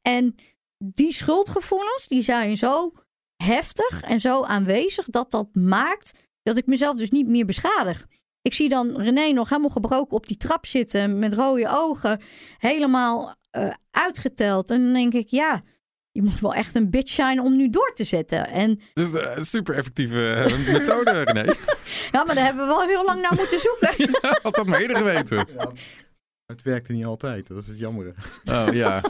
En 0.03 0.35
die 0.79 1.13
schuldgevoelens, 1.13 2.09
die 2.09 2.23
zijn 2.23 2.57
zo 2.57 2.93
heftig 3.45 4.01
en 4.03 4.21
zo 4.21 4.43
aanwezig 4.45 5.07
dat 5.07 5.31
dat 5.31 5.49
maakt 5.55 6.11
dat 6.43 6.57
ik 6.57 6.67
mezelf 6.67 6.97
dus 6.97 7.11
niet 7.11 7.27
meer 7.29 7.47
beschadig. 7.47 8.07
Ik 8.43 8.55
zie 8.55 8.69
dan 8.69 8.97
René 9.01 9.33
nog 9.33 9.49
helemaal 9.49 9.71
gebroken 9.71 10.17
op 10.17 10.27
die 10.27 10.37
trap 10.37 10.67
zitten 10.67 11.19
met 11.19 11.35
rode 11.35 11.69
ogen, 11.69 12.21
helemaal 12.59 13.35
eh, 13.51 13.71
uitgeteld. 13.91 14.71
En 14.71 14.83
dan 14.85 14.93
denk 14.93 15.13
ik, 15.15 15.29
ja, 15.29 15.61
je 16.11 16.23
moet 16.23 16.41
wel 16.41 16.55
echt 16.55 16.75
een 16.77 16.91
bitch 16.91 17.13
zijn 17.13 17.41
om 17.41 17.57
nu 17.57 17.71
door 17.71 17.93
te 17.95 18.05
zetten. 18.05 18.47
En 18.49 18.81
Dat 18.93 19.15
is 19.15 19.21
een 19.37 19.45
super 19.45 19.75
effectieve 19.77 20.31
eh, 20.33 20.73
methode, 20.73 21.11
René. 21.25 21.53
ja, 22.11 22.25
maar 22.25 22.35
daar 22.35 22.45
hebben 22.45 22.63
we 22.67 22.69
wel 22.75 22.83
heel 22.83 23.05
lang 23.05 23.21
naar 23.21 23.35
moeten 23.37 23.59
zoeken. 23.61 24.19
Had 24.43 24.55
dat 24.55 24.67
maar 24.67 24.81
eerder 24.81 24.97
geweten. 24.97 25.47
Het 26.47 26.63
werkte 26.63 26.93
niet 26.93 27.05
altijd, 27.05 27.47
dat 27.47 27.59
is 27.59 27.67
het 27.69 27.79
jammer. 27.79 28.15
Oh 28.45 28.67
ja. 28.73 29.03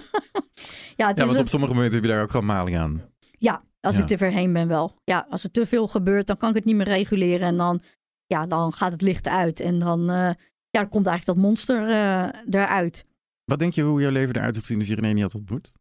Ja, 0.96 1.06
het 1.08 1.16
Ja, 1.16 1.22
is 1.22 1.24
want 1.24 1.34
een- 1.34 1.40
op 1.44 1.48
sommige 1.48 1.72
momenten 1.74 1.94
heb 1.94 2.04
je 2.04 2.10
daar 2.14 2.22
ook 2.22 2.30
gewoon 2.30 2.46
maling 2.46 2.78
aan. 2.78 3.02
Ja, 3.38 3.62
als 3.84 3.96
Ja. 3.96 4.02
ik 4.02 4.10
er 4.10 4.18
ver 4.18 4.32
heen 4.32 4.52
ben 4.52 4.68
wel. 4.68 4.96
Ja, 5.04 5.26
als 5.30 5.44
er 5.44 5.50
te 5.50 5.66
veel 5.66 5.88
gebeurt, 5.88 6.26
dan 6.26 6.36
kan 6.36 6.48
ik 6.48 6.54
het 6.54 6.64
niet 6.64 6.76
meer 6.76 6.86
reguleren. 6.86 7.46
En 7.46 7.56
dan, 7.56 7.82
ja, 8.26 8.46
dan 8.46 8.72
gaat 8.72 8.92
het 8.92 9.02
licht 9.02 9.28
uit. 9.28 9.60
En 9.60 9.78
dan, 9.78 10.00
eh, 10.00 10.32
ja, 10.70 10.80
dan 10.80 10.88
komt 10.88 11.06
eigenlijk 11.06 11.38
dat 11.38 11.46
monster 11.48 11.82
eh, 11.88 12.60
eruit. 12.60 13.06
Wat 13.44 13.58
denk 13.58 13.72
je 13.72 13.82
hoe 13.82 14.00
jouw 14.00 14.10
leven 14.10 14.34
eruit 14.36 14.54
had 14.54 14.64
gezien 14.64 14.78
als 14.78 14.88
je 14.88 14.94
René 14.94 15.12
niet 15.12 15.22
had 15.22 15.34
ontmoet? 15.34 15.72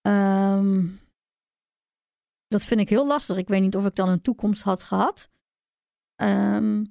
Ehm, 0.00 0.86
dat 2.46 2.64
vind 2.66 2.80
ik 2.80 2.88
heel 2.88 3.06
lastig. 3.06 3.36
Ik 3.36 3.48
weet 3.48 3.60
niet 3.60 3.76
of 3.76 3.86
ik 3.86 3.94
dan 3.94 4.08
een 4.08 4.22
toekomst 4.22 4.62
had 4.62 4.82
gehad. 4.82 5.30
Ehm, 6.14 6.84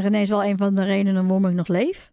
René 0.00 0.18
is 0.20 0.28
wel 0.28 0.44
een 0.44 0.56
van 0.56 0.74
de 0.74 0.84
redenen 0.84 1.22
waarom 1.26 1.46
ik 1.46 1.54
nog 1.54 1.68
leef. 1.68 2.12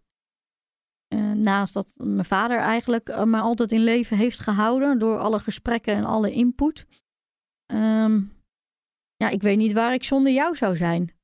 Eh, 1.08 1.18
naast 1.32 1.74
dat 1.74 1.94
mijn 1.96 2.24
vader 2.24 2.58
eigenlijk 2.58 3.08
eh, 3.08 3.22
me 3.24 3.40
altijd 3.40 3.72
in 3.72 3.82
leven 3.84 4.16
heeft 4.16 4.40
gehouden 4.40 4.98
door 4.98 5.18
alle 5.18 5.40
gesprekken 5.40 5.94
en 5.94 6.04
alle 6.04 6.30
input. 6.32 6.86
Ehm, 7.66 8.20
ja, 9.16 9.28
ik 9.28 9.42
weet 9.42 9.56
niet 9.56 9.72
waar 9.72 9.94
ik 9.94 10.04
zonder 10.04 10.32
jou 10.32 10.56
zou 10.56 10.76
zijn. 10.76 11.16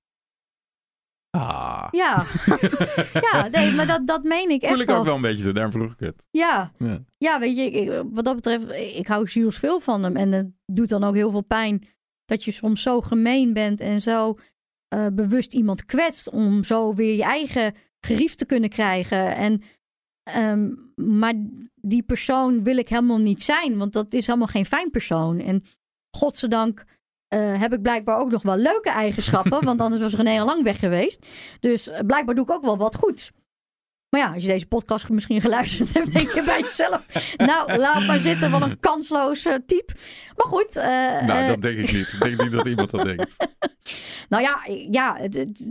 Ah. 1.31 1.89
Ja, 1.91 2.25
ja 3.33 3.49
nee, 3.49 3.73
maar 3.73 3.87
dat, 3.87 4.07
dat 4.07 4.23
meen 4.23 4.51
ik 4.51 4.63
echt 4.63 4.73
Voel 4.73 4.83
ik 4.83 4.91
ook 4.91 5.05
wel 5.05 5.15
een 5.15 5.21
beetje 5.21 5.43
zo, 5.43 5.53
daarom 5.53 5.73
vroeg 5.73 5.93
ik 5.93 5.99
het. 6.01 6.27
Ja, 6.31 6.73
Ja. 6.79 7.05
ja 7.19 7.39
weet 7.41 7.57
je, 7.57 7.71
ik- 7.71 8.03
wat 8.11 8.25
dat 8.25 8.35
betreft, 8.35 8.69
ik 8.97 9.07
hou 9.07 9.29
ziels 9.29 9.59
veel 9.59 9.81
van 9.81 10.03
hem. 10.03 10.17
En 10.17 10.33
het 10.33 10.47
doet 10.67 10.89
dan 10.89 11.05
ook 11.05 11.15
heel 11.15 11.31
veel 11.31 11.45
pijn 11.45 11.87
dat 12.25 12.45
je 12.45 12.51
soms 12.51 12.83
zo 12.83 13.01
gemeen 13.01 13.53
bent 13.53 13.81
en 13.81 14.01
zo 14.01 14.39
eh, 14.89 15.07
bewust 15.13 15.53
iemand 15.53 15.85
kwetst 15.85 16.31
om 16.31 16.65
zo 16.65 16.95
weer 16.95 17.15
je 17.17 17.23
eigen 17.23 17.75
gerief 18.01 18.35
te 18.35 18.47
kunnen 18.47 18.71
krijgen. 18.71 19.37
En, 19.37 19.63
ehm, 20.25 20.71
maar 20.95 21.35
die 21.75 22.03
persoon 22.03 22.63
wil 22.63 22.77
ik 22.77 22.89
helemaal 22.89 23.19
niet 23.19 23.43
zijn, 23.43 23.77
want 23.77 23.93
dat 23.93 24.15
is 24.15 24.27
helemaal 24.27 24.49
geen 24.49 24.67
fijn 24.67 24.91
persoon. 24.91 25.41
En 25.41 25.65
godzijdank 26.11 26.85
eh, 27.35 27.61
heb 27.61 27.73
ik 27.73 27.83
blijkbaar 27.83 28.19
ook 28.19 28.31
nog 28.31 28.43
wel 28.43 28.57
leuke 28.57 28.91
eigenschappen, 28.91 29.65
want 29.71 29.81
anders 29.81 30.03
was 30.03 30.15
René 30.15 30.41
al 30.41 30.47
lang 30.47 30.63
weg 30.63 30.79
geweest. 30.79 31.27
Dus 31.61 31.89
eh, 31.89 32.01
blijkbaar 32.07 32.35
doe 32.35 32.45
ik 32.45 32.51
ook 32.51 32.65
wel 32.65 32.77
wat 32.77 32.97
goeds. 32.97 33.33
Maar 34.11 34.21
ja, 34.21 34.33
als 34.33 34.43
je 34.43 34.49
deze 34.49 34.67
podcast 34.67 35.09
misschien 35.09 35.41
geluisterd 35.41 35.93
hebt, 35.95 36.13
denk 36.13 36.31
je 36.31 36.43
bij 36.45 36.61
jezelf... 36.61 37.07
nou, 37.37 37.79
laat 37.79 38.07
maar 38.07 38.19
zitten, 38.19 38.51
wat 38.51 38.63
een 38.63 38.81
kansloos 38.81 39.45
eh, 39.45 39.55
type. 39.67 39.95
Maar 40.37 40.47
goed. 40.47 40.75
Nou, 40.75 41.47
dat 41.47 41.63
denk 41.63 41.79
ik 41.79 41.93
niet. 41.93 42.13
Ik 42.13 42.21
denk 42.21 42.43
niet 42.43 42.53
dat 42.53 42.67
iemand 42.67 42.91
dat 42.91 43.05
denkt. 43.17 43.37
nou 44.29 44.43
ja, 44.43 44.63
ja, 44.91 45.19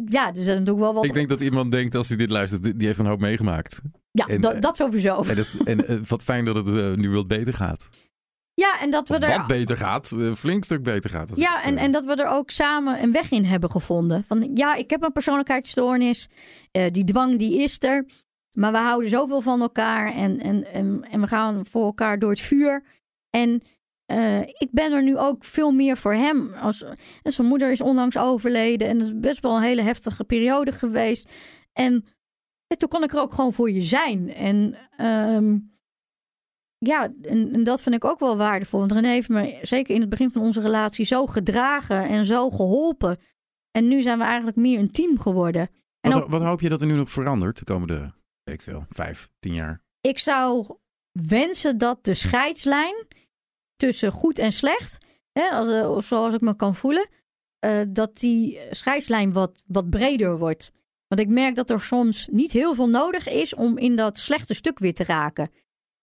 ja, 0.05 0.27
er 0.27 0.43
zijn 0.43 0.57
natuurlijk 0.57 0.79
wel 0.79 0.93
wat... 0.93 1.05
Ik 1.05 1.13
denk 1.13 1.29
dat 1.29 1.41
iemand 1.41 1.71
denkt, 1.71 1.95
als 1.95 2.07
hij 2.07 2.17
dit 2.17 2.29
luistert, 2.29 2.63
die 2.63 2.75
die 2.75 2.87
heeft 2.87 2.99
een 2.99 3.05
hoop 3.05 3.19
meegemaakt. 3.19 3.81
Ja, 4.13 4.27
en, 4.27 4.41
dat, 4.41 4.53
eh, 4.53 4.61
dat 4.61 4.75
sowieso. 4.75 5.21
En, 5.21 5.37
het, 5.37 5.55
en 5.65 5.87
eh, 5.87 5.99
wat 6.07 6.23
fijn 6.23 6.45
dat 6.45 6.55
het 6.55 6.67
eh, 6.67 6.93
nu 6.93 7.09
wat 7.09 7.27
beter 7.27 7.53
gaat. 7.53 7.89
ja, 8.53 8.81
en 8.81 8.91
dat 8.91 9.09
we 9.09 9.17
er... 9.17 9.37
wat 9.37 9.47
beter 9.47 9.77
gaat, 9.77 10.11
een 10.11 10.35
flink 10.35 10.63
stuk 10.63 10.83
beter 10.83 11.09
gaat. 11.09 11.31
Ja, 11.35 11.55
het, 11.55 11.63
en, 11.63 11.77
en 11.77 11.91
dat 11.91 12.05
we 12.05 12.15
er 12.15 12.27
ook 12.27 12.49
samen 12.49 13.03
een 13.03 13.11
weg 13.11 13.31
in 13.31 13.45
hebben 13.45 13.71
gevonden. 13.71 14.23
Van 14.23 14.51
ja, 14.55 14.75
ik 14.75 14.89
heb 14.89 15.03
een 15.03 15.11
persoonlijkheidsstoornis. 15.11 16.29
die 16.91 17.03
dwang 17.03 17.39
die 17.39 17.63
is 17.63 17.83
er. 17.83 18.05
Maar 18.57 18.71
we 18.71 18.77
houden 18.77 19.09
zoveel 19.09 19.41
van 19.41 19.61
elkaar. 19.61 20.13
En, 20.13 20.39
en, 20.39 20.71
en, 20.71 21.07
en 21.11 21.21
we 21.21 21.27
gaan 21.27 21.65
voor 21.65 21.85
elkaar 21.85 22.19
door 22.19 22.29
het 22.29 22.41
vuur. 22.41 22.83
En 23.29 23.61
ik 24.57 24.67
ben 24.71 24.91
er 24.91 25.03
nu 25.03 25.17
ook 25.17 25.43
veel 25.43 25.71
meer 25.71 25.97
voor 25.97 26.13
hem. 26.13 26.53
Als, 26.53 26.83
en 27.23 27.31
zijn 27.31 27.47
moeder 27.47 27.71
is 27.71 27.81
onlangs 27.81 28.17
overleden. 28.17 28.87
En 28.87 28.97
dat 28.97 29.07
is 29.07 29.19
best 29.19 29.41
wel 29.41 29.55
een 29.55 29.61
hele 29.61 29.81
heftige 29.81 30.23
periode 30.23 30.71
geweest. 30.71 31.31
En 31.73 32.05
toen 32.77 32.89
kon 32.89 33.03
ik 33.03 33.13
er 33.13 33.19
ook 33.19 33.33
gewoon 33.33 33.53
voor 33.53 33.71
je 33.71 33.81
zijn. 33.81 34.33
En 34.33 34.77
ehm, 34.97 35.57
ja, 36.77 37.11
en, 37.21 37.53
en 37.53 37.63
dat 37.63 37.81
vind 37.81 37.95
ik 37.95 38.05
ook 38.05 38.19
wel 38.19 38.37
waardevol. 38.37 38.79
Want 38.79 38.91
René 38.91 39.07
heeft 39.07 39.29
me 39.29 39.59
zeker 39.61 39.95
in 39.95 40.01
het 40.01 40.09
begin 40.09 40.31
van 40.31 40.41
onze 40.41 40.61
relatie 40.61 41.05
zo 41.05 41.25
gedragen 41.25 42.07
en 42.07 42.25
zo 42.25 42.49
geholpen. 42.49 43.19
En 43.71 43.87
nu 43.87 44.01
zijn 44.01 44.17
we 44.17 44.23
eigenlijk 44.23 44.57
meer 44.57 44.79
een 44.79 44.91
team 44.91 45.19
geworden. 45.19 45.69
En 45.99 46.11
wat, 46.11 46.23
ook, 46.23 46.29
wat 46.29 46.41
hoop 46.41 46.61
je 46.61 46.69
dat 46.69 46.81
er 46.81 46.87
nu 46.87 46.95
nog 46.95 47.09
verandert 47.09 47.57
de 47.57 47.65
komende, 47.65 48.13
weet 48.43 48.55
ik 48.55 48.61
veel, 48.61 48.85
vijf, 48.89 49.29
tien 49.39 49.53
jaar? 49.53 49.83
ik 50.07 50.19
zou 50.19 50.77
wensen 51.11 51.77
dat 51.77 52.05
de 52.05 52.13
scheidslijn 52.13 53.07
tussen 53.75 54.11
goed 54.11 54.39
en 54.39 54.53
slecht, 54.53 55.05
hè, 55.31 55.49
als, 55.49 55.67
eh, 55.67 55.91
of 55.91 56.05
zoals 56.05 56.33
ik 56.33 56.41
me 56.41 56.55
kan 56.55 56.75
voelen, 56.75 57.09
eh, 57.59 57.81
dat 57.87 58.17
die 58.17 58.59
scheidslijn 58.69 59.33
wat, 59.33 59.63
wat 59.67 59.89
breder 59.89 60.37
wordt. 60.37 60.71
Want 61.13 61.27
ik 61.27 61.33
merk 61.33 61.55
dat 61.55 61.69
er 61.69 61.81
soms 61.81 62.27
niet 62.31 62.51
heel 62.51 62.75
veel 62.75 62.89
nodig 62.89 63.27
is 63.27 63.55
om 63.55 63.77
in 63.77 63.95
dat 63.95 64.17
slechte 64.17 64.53
stuk 64.53 64.79
weer 64.79 64.93
te 64.93 65.03
raken. 65.03 65.51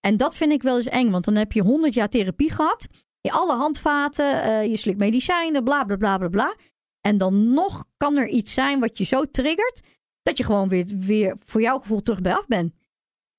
En 0.01 0.17
dat 0.17 0.37
vind 0.37 0.53
ik 0.53 0.63
wel 0.63 0.77
eens 0.77 0.87
eng, 0.87 1.11
want 1.11 1.25
dan 1.25 1.35
heb 1.35 1.53
je 1.53 1.63
honderd 1.63 1.95
jaar 1.95 2.09
therapie 2.09 2.51
gehad. 2.51 2.87
Je 3.21 3.31
alle 3.31 3.57
handvaten, 3.57 4.43
eh, 4.43 4.67
je 4.67 4.77
slikt 4.77 4.99
medicijnen, 4.99 5.65
bla 5.65 5.85
bla 5.85 5.97
bla 5.97 6.19
bla 6.19 6.29
bla. 6.29 6.57
En 7.01 7.17
dan 7.17 7.53
nog 7.53 7.85
kan 7.97 8.17
er 8.17 8.29
iets 8.29 8.55
zijn 8.55 8.81
wat 8.81 8.99
je 8.99 9.05
zo 9.05 9.25
triggert, 9.25 9.81
dat 10.23 10.39
je 10.39 10.45
gewoon 10.45 10.69
weer, 10.69 10.87
weer 10.99 11.37
voor 11.45 11.61
jouw 11.61 11.79
gevoel 11.79 12.01
terug 12.01 12.21
bij 12.21 12.35
af 12.35 12.47
bent. 12.47 12.75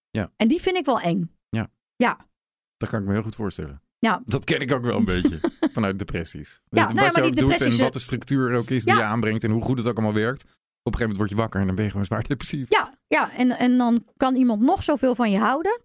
Ja. 0.10 0.32
En 0.36 0.48
die 0.48 0.62
vind 0.62 0.78
ik 0.78 0.86
wel 0.86 1.00
eng. 1.00 1.36
Dat 2.78 2.90
kan 2.90 3.00
ik 3.02 3.08
me 3.08 3.14
heel 3.14 3.24
goed 3.24 3.36
voorstellen. 3.36 3.82
Ja. 4.00 4.22
Dat 4.26 4.44
ken 4.44 4.60
ik 4.60 4.72
ook 4.72 4.84
wel 4.84 4.98
een 4.98 5.06
beetje 5.06 5.40
vanuit 5.74 6.00
depressies. 6.00 6.62
Ja, 6.70 6.86
Dus 6.86 6.96
nou 6.96 6.96
ja, 6.96 7.04
wat 7.04 7.14
maar 7.14 7.24
je 7.24 7.30
ook 7.30 7.36
doet 7.36 7.62
en 7.62 7.78
wat 7.78 7.94
de 7.94 8.00
structuur 8.00 8.56
ook 8.56 8.70
is 8.70 8.84
die 8.84 8.94
Ja. 8.94 9.00
je 9.00 9.06
aanbrengt 9.06 9.44
en 9.44 9.52
hoe 9.52 9.64
goed 9.64 9.78
het 9.78 9.88
ook 9.88 9.98
allemaal 9.98 10.14
werkt. 10.14 10.46
Op 10.84 10.94
een 10.94 11.00
gegeven 11.00 11.02
moment 11.02 11.18
word 11.18 11.30
je 11.30 11.36
wakker 11.36 11.60
en 11.60 11.66
dan 11.66 11.76
ben 11.76 11.84
je 11.86 11.92
gewoon 11.92 12.06
zwaar 12.06 12.28
depressief. 12.28 12.70
Ja, 12.70 12.98
ja 13.08 13.32
en, 13.32 13.58
en 13.58 13.78
dan 13.78 14.06
kan 14.18 14.36
iemand 14.36 14.62
nog 14.62 14.84
zoveel 14.84 15.16
van 15.16 15.32
je 15.32 15.38
houden. 15.38 15.82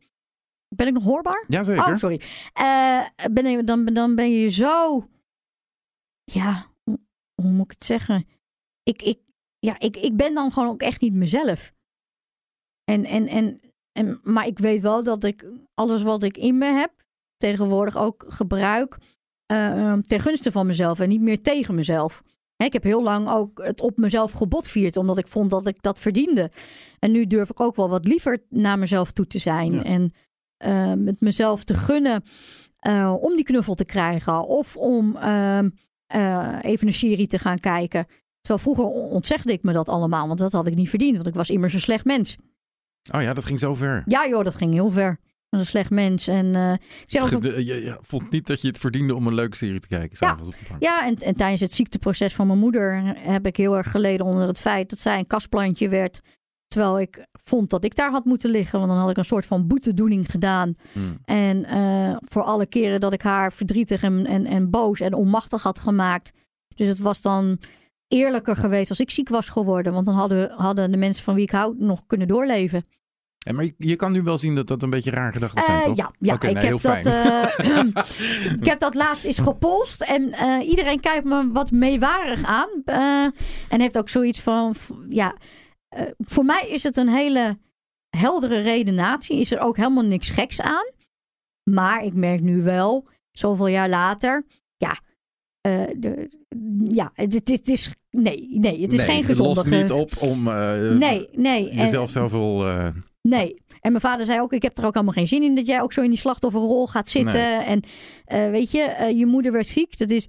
Ben 0.68 0.86
ik 0.86 0.92
nog 0.92 1.02
hoorbaar? 1.02 1.44
Jazeker. 1.48 1.92
Oh, 1.92 1.96
sorry. 1.96 2.20
Eh, 2.52 3.06
ben 3.30 3.50
je, 3.50 3.64
dan, 3.64 3.84
dan 3.84 4.14
ben 4.14 4.30
je 4.30 4.48
zo. 4.48 5.08
Ja, 6.24 6.66
hoe, 6.82 6.98
hoe 7.34 7.50
moet 7.50 7.64
ik 7.64 7.70
het 7.70 7.84
zeggen? 7.84 8.26
Ik, 8.82 9.02
ik, 9.02 9.18
ja, 9.58 9.78
ik, 9.78 9.96
ik 9.96 10.16
ben 10.16 10.34
dan 10.34 10.52
gewoon 10.52 10.68
ook 10.68 10.82
echt 10.82 11.00
niet 11.00 11.12
mezelf. 11.14 11.72
En, 12.84 13.04
en, 13.04 13.26
en, 13.26 13.60
en, 13.92 14.20
maar 14.22 14.46
ik 14.46 14.58
weet 14.58 14.80
wel 14.80 15.02
dat 15.02 15.24
ik 15.24 15.46
alles 15.74 16.02
wat 16.02 16.22
ik 16.22 16.36
in 16.36 16.58
me 16.58 16.66
heb, 16.66 17.04
tegenwoordig 17.36 17.96
ook 17.96 18.24
gebruik 18.28 18.98
eh, 19.46 19.98
ten 19.98 20.20
gunste 20.20 20.52
van 20.52 20.66
mezelf 20.66 21.00
en 21.00 21.08
niet 21.08 21.20
meer 21.20 21.42
tegen 21.42 21.74
mezelf. 21.74 22.22
Ik 22.56 22.72
heb 22.72 22.82
heel 22.82 23.02
lang 23.02 23.28
ook 23.28 23.60
het 23.64 23.80
op 23.80 23.96
mezelf 23.96 24.32
gebotvierd, 24.32 24.96
omdat 24.96 25.18
ik 25.18 25.26
vond 25.26 25.50
dat 25.50 25.66
ik 25.66 25.82
dat 25.82 25.98
verdiende. 25.98 26.50
En 26.98 27.10
nu 27.10 27.26
durf 27.26 27.50
ik 27.50 27.60
ook 27.60 27.76
wel 27.76 27.88
wat 27.88 28.04
liever 28.04 28.42
naar 28.48 28.78
mezelf 28.78 29.10
toe 29.10 29.26
te 29.26 29.38
zijn. 29.38 29.70
Ja. 29.70 29.82
En 29.82 30.12
uh, 30.66 30.92
met 30.92 31.20
mezelf 31.20 31.64
te 31.64 31.74
gunnen 31.74 32.22
uh, 32.88 33.14
om 33.20 33.36
die 33.36 33.44
knuffel 33.44 33.74
te 33.74 33.84
krijgen. 33.84 34.46
Of 34.46 34.76
om 34.76 35.16
uh, 35.16 35.58
even 36.60 36.86
een 36.86 36.94
serie 36.94 37.26
te 37.26 37.38
gaan 37.38 37.58
kijken. 37.58 38.06
Terwijl 38.40 38.64
vroeger 38.64 38.84
ontzegde 39.10 39.52
ik 39.52 39.62
me 39.62 39.72
dat 39.72 39.88
allemaal, 39.88 40.26
want 40.26 40.38
dat 40.38 40.52
had 40.52 40.66
ik 40.66 40.74
niet 40.74 40.88
verdiend. 40.88 41.14
Want 41.14 41.28
ik 41.28 41.34
was 41.34 41.50
immers 41.50 41.74
een 41.74 41.80
slecht 41.80 42.04
mens. 42.04 42.36
Oh 43.12 43.22
ja, 43.22 43.34
dat 43.34 43.44
ging 43.44 43.58
zo 43.58 43.74
ver. 43.74 44.02
Ja 44.06 44.28
joh, 44.28 44.44
dat 44.44 44.54
ging 44.54 44.72
heel 44.72 44.90
ver. 44.90 45.18
Was 45.48 45.60
een 45.60 45.66
slecht 45.66 45.90
mens. 45.90 46.28
En, 46.28 46.54
uh, 46.54 46.72
ik 46.72 47.04
zeg 47.06 47.34
ook, 47.34 47.42
je, 47.42 47.64
je, 47.64 47.98
vond 48.00 48.30
niet 48.30 48.46
dat 48.46 48.60
je 48.60 48.68
het 48.68 48.78
verdiende 48.78 49.14
om 49.14 49.26
een 49.26 49.34
leuke 49.34 49.56
serie 49.56 49.80
te 49.80 49.88
kijken. 49.88 50.16
Ja, 50.20 50.32
op 50.32 50.44
de 50.44 50.52
bank. 50.68 50.82
ja 50.82 51.06
en, 51.06 51.14
en 51.14 51.34
tijdens 51.34 51.60
het 51.60 51.72
ziekteproces 51.72 52.34
van 52.34 52.46
mijn 52.46 52.58
moeder 52.58 53.14
heb 53.18 53.46
ik 53.46 53.56
heel 53.56 53.76
erg 53.76 53.90
geleden 53.90 54.26
onder 54.26 54.46
het 54.46 54.58
feit 54.58 54.90
dat 54.90 54.98
zij 54.98 55.18
een 55.18 55.26
kastplantje 55.26 55.88
werd. 55.88 56.20
Terwijl 56.66 57.00
ik 57.00 57.26
vond 57.32 57.70
dat 57.70 57.84
ik 57.84 57.94
daar 57.94 58.10
had 58.10 58.24
moeten 58.24 58.50
liggen. 58.50 58.78
Want 58.78 58.90
dan 58.90 59.00
had 59.00 59.10
ik 59.10 59.16
een 59.16 59.24
soort 59.24 59.46
van 59.46 59.66
boetedoening 59.66 60.30
gedaan. 60.30 60.74
Hmm. 60.92 61.18
En 61.24 61.56
uh, 61.56 62.16
voor 62.24 62.42
alle 62.42 62.66
keren 62.66 63.00
dat 63.00 63.12
ik 63.12 63.22
haar 63.22 63.52
verdrietig 63.52 64.02
en, 64.02 64.26
en, 64.26 64.46
en 64.46 64.70
boos 64.70 65.00
en 65.00 65.14
onmachtig 65.14 65.62
had 65.62 65.80
gemaakt. 65.80 66.32
Dus 66.74 66.86
het 66.86 66.98
was 66.98 67.20
dan 67.20 67.58
eerlijker 68.08 68.56
geweest 68.56 68.90
als 68.90 69.00
ik 69.00 69.10
ziek 69.10 69.28
was 69.28 69.48
geworden. 69.48 69.92
Want 69.92 70.06
dan 70.06 70.14
hadden, 70.14 70.50
hadden 70.50 70.90
de 70.90 70.96
mensen 70.96 71.24
van 71.24 71.34
wie 71.34 71.44
ik 71.44 71.50
hou 71.50 71.74
nog 71.78 72.06
kunnen 72.06 72.28
doorleven. 72.28 72.86
En 73.46 73.54
maar 73.54 73.64
je, 73.64 73.74
je, 73.76 73.96
kan 73.96 74.12
nu 74.12 74.22
wel 74.22 74.38
zien 74.38 74.54
dat 74.54 74.66
dat 74.66 74.82
een 74.82 74.90
beetje 74.90 75.10
raar 75.10 75.32
gedachten 75.32 75.62
zijn, 75.62 75.78
uh, 75.78 75.84
toch? 75.84 75.96
Ja, 75.96 76.10
ja 76.18 76.34
okay, 76.34 76.50
ik, 76.50 76.56
nee, 76.56 76.66
heb 76.66 76.80
dat, 76.80 77.06
uh, 77.06 78.54
ik 78.60 78.64
heb 78.64 78.78
dat 78.78 78.94
laatst 78.94 79.24
eens 79.24 79.38
gepolst. 79.38 80.02
En 80.02 80.22
uh, 80.22 80.68
iedereen 80.68 81.00
kijkt 81.00 81.24
me 81.24 81.50
wat 81.52 81.70
meewarig 81.70 82.44
aan. 82.44 82.68
eh, 82.84 83.24
en 83.68 83.80
heeft 83.80 83.98
ook 83.98 84.08
zoiets 84.08 84.40
van... 84.40 84.74
Ja, 85.08 85.36
eh, 85.88 86.02
voor 86.18 86.44
mij 86.44 86.68
is 86.68 86.82
het 86.82 86.96
een 86.96 87.08
hele 87.08 87.58
heldere 88.16 88.60
redenatie. 88.60 89.40
Is 89.40 89.52
er 89.52 89.60
ook 89.60 89.76
helemaal 89.76 90.04
niks 90.04 90.30
geks 90.30 90.60
aan. 90.60 90.90
Maar 91.70 92.04
ik 92.04 92.14
merk 92.14 92.40
nu 92.40 92.62
wel, 92.62 93.08
zoveel 93.30 93.68
jaar 93.68 93.88
later... 93.88 94.44
Ja, 94.76 94.98
uh, 95.68 95.84
de, 95.96 96.28
ja 96.84 97.10
het, 97.14 97.34
het, 97.34 97.48
het, 97.48 97.68
is... 97.68 97.94
Nee, 98.10 98.48
nee, 98.50 98.82
het 98.82 98.92
is 98.92 98.98
nee, 98.98 99.06
geen 99.06 99.24
gezonde... 99.24 99.60
Het 99.60 99.70
lost 99.70 99.82
niet 99.82 99.90
op 99.90 100.12
om 100.20 100.48
uh, 100.48 100.90
nee, 100.90 101.28
nee. 101.32 101.74
jezelf 101.74 102.10
zoveel... 102.10 102.68
Uh... 102.68 102.88
Nee. 103.28 103.62
En 103.80 103.90
mijn 103.90 104.00
vader 104.02 104.26
zei 104.26 104.40
ook, 104.40 104.52
ik 104.52 104.62
heb 104.62 104.76
er 104.78 104.86
ook 104.86 104.94
allemaal 104.94 105.12
geen 105.12 105.28
zin 105.28 105.42
in 105.42 105.54
dat 105.54 105.66
jij 105.66 105.82
ook 105.82 105.92
zo 105.92 106.02
in 106.02 106.10
die 106.10 106.18
slachtofferrol 106.18 106.86
gaat 106.86 107.08
zitten. 107.08 107.32
Nee. 107.32 107.58
En 107.58 107.82
uh, 108.28 108.50
weet 108.50 108.70
je, 108.70 109.12
je 109.16 109.26
moeder 109.26 109.52
werd 109.52 109.66
ziek. 109.66 109.98
Dat 109.98 110.10
is 110.10 110.28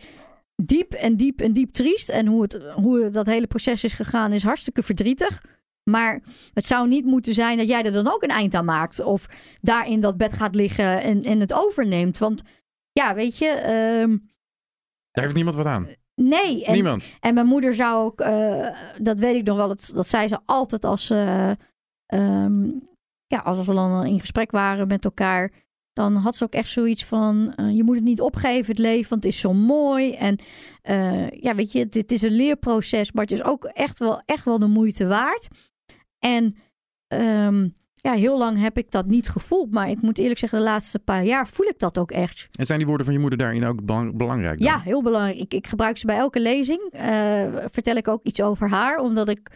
diep 0.56 0.94
en 0.94 1.18
diep 1.18 1.42
en 1.42 1.54
diep 1.54 1.72
triest. 1.72 2.10
En 2.10 2.28
hoe, 2.28 2.42
het, 2.42 2.60
hoe 2.74 3.10
dat 3.10 3.26
hele 3.26 3.48
proces 3.48 3.84
is 3.84 3.94
gegaan 3.94 4.32
is 4.32 4.44
hartstikke 4.44 4.84
verdrietig. 4.84 5.44
Maar 5.84 6.22
het 6.54 6.66
zou 6.66 6.88
niet 6.88 7.06
moeten 7.06 7.34
zijn 7.34 7.58
dat 7.58 7.68
jij 7.68 7.84
er 7.84 7.92
dan 7.92 8.14
ook 8.14 8.24
een 8.24 8.30
eind 8.30 8.54
aan 8.54 8.66
maakt. 8.66 9.04
Of 9.04 9.28
daar 9.62 9.88
in 9.88 10.00
dat 10.00 10.18
bed 10.18 10.34
gaat 10.34 10.56
liggen 10.56 11.02
en, 11.02 11.24
en 11.24 11.40
het 11.40 11.54
overneemt. 11.54 12.18
Want 12.18 12.42
ja, 12.92 13.16
weet 13.16 13.38
je... 13.38 13.56
Uh, 14.08 14.18
daar 15.12 15.24
heeft 15.24 15.36
niemand 15.36 15.56
wat 15.56 15.66
aan. 15.66 15.88
Nee. 16.16 16.66
En, 16.66 16.74
Niemand. 16.74 17.12
En 17.20 17.34
mijn 17.34 17.46
moeder 17.46 17.76
zou 17.76 18.06
ook, 18.06 18.22
uh, 18.22 18.68
dat 19.02 19.20
weet 19.20 19.36
ik 19.36 19.44
nog 19.44 19.58
wel, 19.58 19.68
dat, 19.68 19.92
dat 19.94 20.08
zei 20.08 20.28
ze 20.28 20.40
altijd 20.46 20.86
als, 20.86 21.12
uh, 21.12 21.52
um, 22.14 22.88
ja, 23.28 23.40
als 23.40 23.66
we 23.66 23.74
dan 23.74 24.06
in 24.06 24.20
gesprek 24.20 24.52
waren 24.52 24.88
met 24.88 25.06
elkaar. 25.06 25.52
Dan 25.94 26.16
had 26.16 26.36
ze 26.36 26.44
ook 26.44 26.54
echt 26.54 26.70
zoiets 26.70 27.06
van, 27.06 27.54
uh, 27.56 27.76
je 27.76 27.84
moet 27.84 27.96
het 27.96 28.04
niet 28.04 28.22
opgeven, 28.22 28.66
het 28.66 28.78
leven, 28.78 29.10
want 29.10 29.24
het 29.24 29.34
is 29.34 29.40
zo 29.40 29.54
mooi. 29.54 30.14
En 30.14 30.38
ja, 31.40 31.56
weet 31.56 31.72
je, 31.72 31.88
dit 31.88 32.12
is 32.12 32.22
een 32.22 32.32
leerproces, 32.32 33.12
maar 33.12 33.24
het 33.24 33.34
is 33.34 33.44
ook 33.44 33.66
echt 33.66 34.00
wel, 34.00 34.22
echt 34.26 34.46
wel 34.46 34.60
de 34.60 34.68
moeite 34.68 35.08
waard. 35.08 35.48
En 36.20 36.56
um, 37.14 37.76
ja, 38.08 38.14
heel 38.14 38.38
lang 38.38 38.60
heb 38.60 38.78
ik 38.78 38.92
dat 38.92 39.06
niet 39.06 39.30
gevoeld. 39.30 39.72
Maar 39.72 39.90
ik 39.90 40.02
moet 40.02 40.18
eerlijk 40.18 40.40
zeggen, 40.40 40.60
de 40.60 40.66
laatste 40.66 41.00
paar 41.00 41.24
jaar 41.24 41.48
voel 41.48 41.66
ik 41.66 41.80
dat 41.80 41.98
ook 41.98 42.12
echt. 42.12 42.48
En 42.52 42.66
zijn 42.66 42.78
die 42.78 42.88
woorden 42.88 43.06
van 43.06 43.16
je 43.16 43.22
moeder 43.22 43.40
daarin 43.40 43.66
ook 43.66 43.86
belang 43.86 44.18
belangrijk? 44.18 44.60
Dan? 44.60 44.68
Ja, 44.68 44.80
heel 44.80 45.04
belangrijk. 45.04 45.40
Ik, 45.40 45.54
ik, 45.54 45.68
gebruik 45.68 45.98
ze 45.98 46.06
bij 46.06 46.18
elke 46.18 46.40
lezing. 46.40 46.94
Uh, 46.94 47.02
vertel 47.72 47.96
ik 47.96 48.08
ook 48.08 48.24
iets 48.24 48.42
over 48.42 48.70
haar. 48.70 49.00
Omdat 49.00 49.30
ik, 49.30 49.52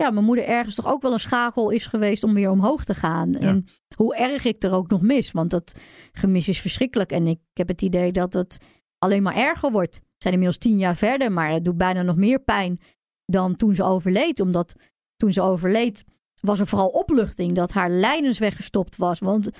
ja, 0.00 0.10
mijn 0.10 0.24
moeder 0.24 0.44
ergens 0.44 0.74
toch 0.74 0.86
ook 0.86 1.02
wel 1.02 1.12
een 1.12 1.20
schakel 1.20 1.70
is 1.70 1.86
geweest 1.86 2.22
om 2.24 2.34
weer 2.34 2.50
omhoog 2.50 2.84
te 2.84 2.94
gaan. 2.94 3.32
Ja. 3.32 3.38
En 3.38 3.64
hoe 3.96 4.16
erg 4.16 4.44
ik 4.44 4.62
er 4.62 4.72
ook 4.72 4.90
nog 4.90 5.00
mis. 5.00 5.32
Want 5.32 5.50
dat 5.50 5.74
gemis 6.12 6.48
is 6.48 6.60
verschrikkelijk. 6.60 7.12
En 7.12 7.26
ik 7.26 7.38
heb 7.52 7.68
het 7.68 7.82
idee 7.82 8.12
dat 8.12 8.32
het 8.32 8.58
alleen 8.98 9.22
maar 9.22 9.36
erger 9.36 9.70
wordt. 9.70 9.96
We 9.96 10.16
zijn 10.18 10.34
inmiddels 10.34 10.62
tien 10.62 10.78
jaar 10.78 10.96
verder, 10.96 11.32
maar 11.32 11.50
het 11.50 11.64
doet 11.64 11.76
bijna 11.76 12.02
nog 12.02 12.16
meer 12.16 12.38
pijn 12.40 12.80
dan 13.24 13.54
toen 13.54 13.74
ze 13.74 13.84
overleed. 13.84 14.40
Omdat 14.40 14.74
toen 15.16 15.32
ze 15.32 15.42
overleed 15.42 16.04
was 16.40 16.60
er 16.60 16.66
vooral 16.66 16.88
opluchting 16.88 17.52
dat 17.52 17.72
haar 17.72 17.90
lijdensweg 17.90 18.56
gestopt 18.56 18.96
was. 18.96 19.18
Want 19.18 19.50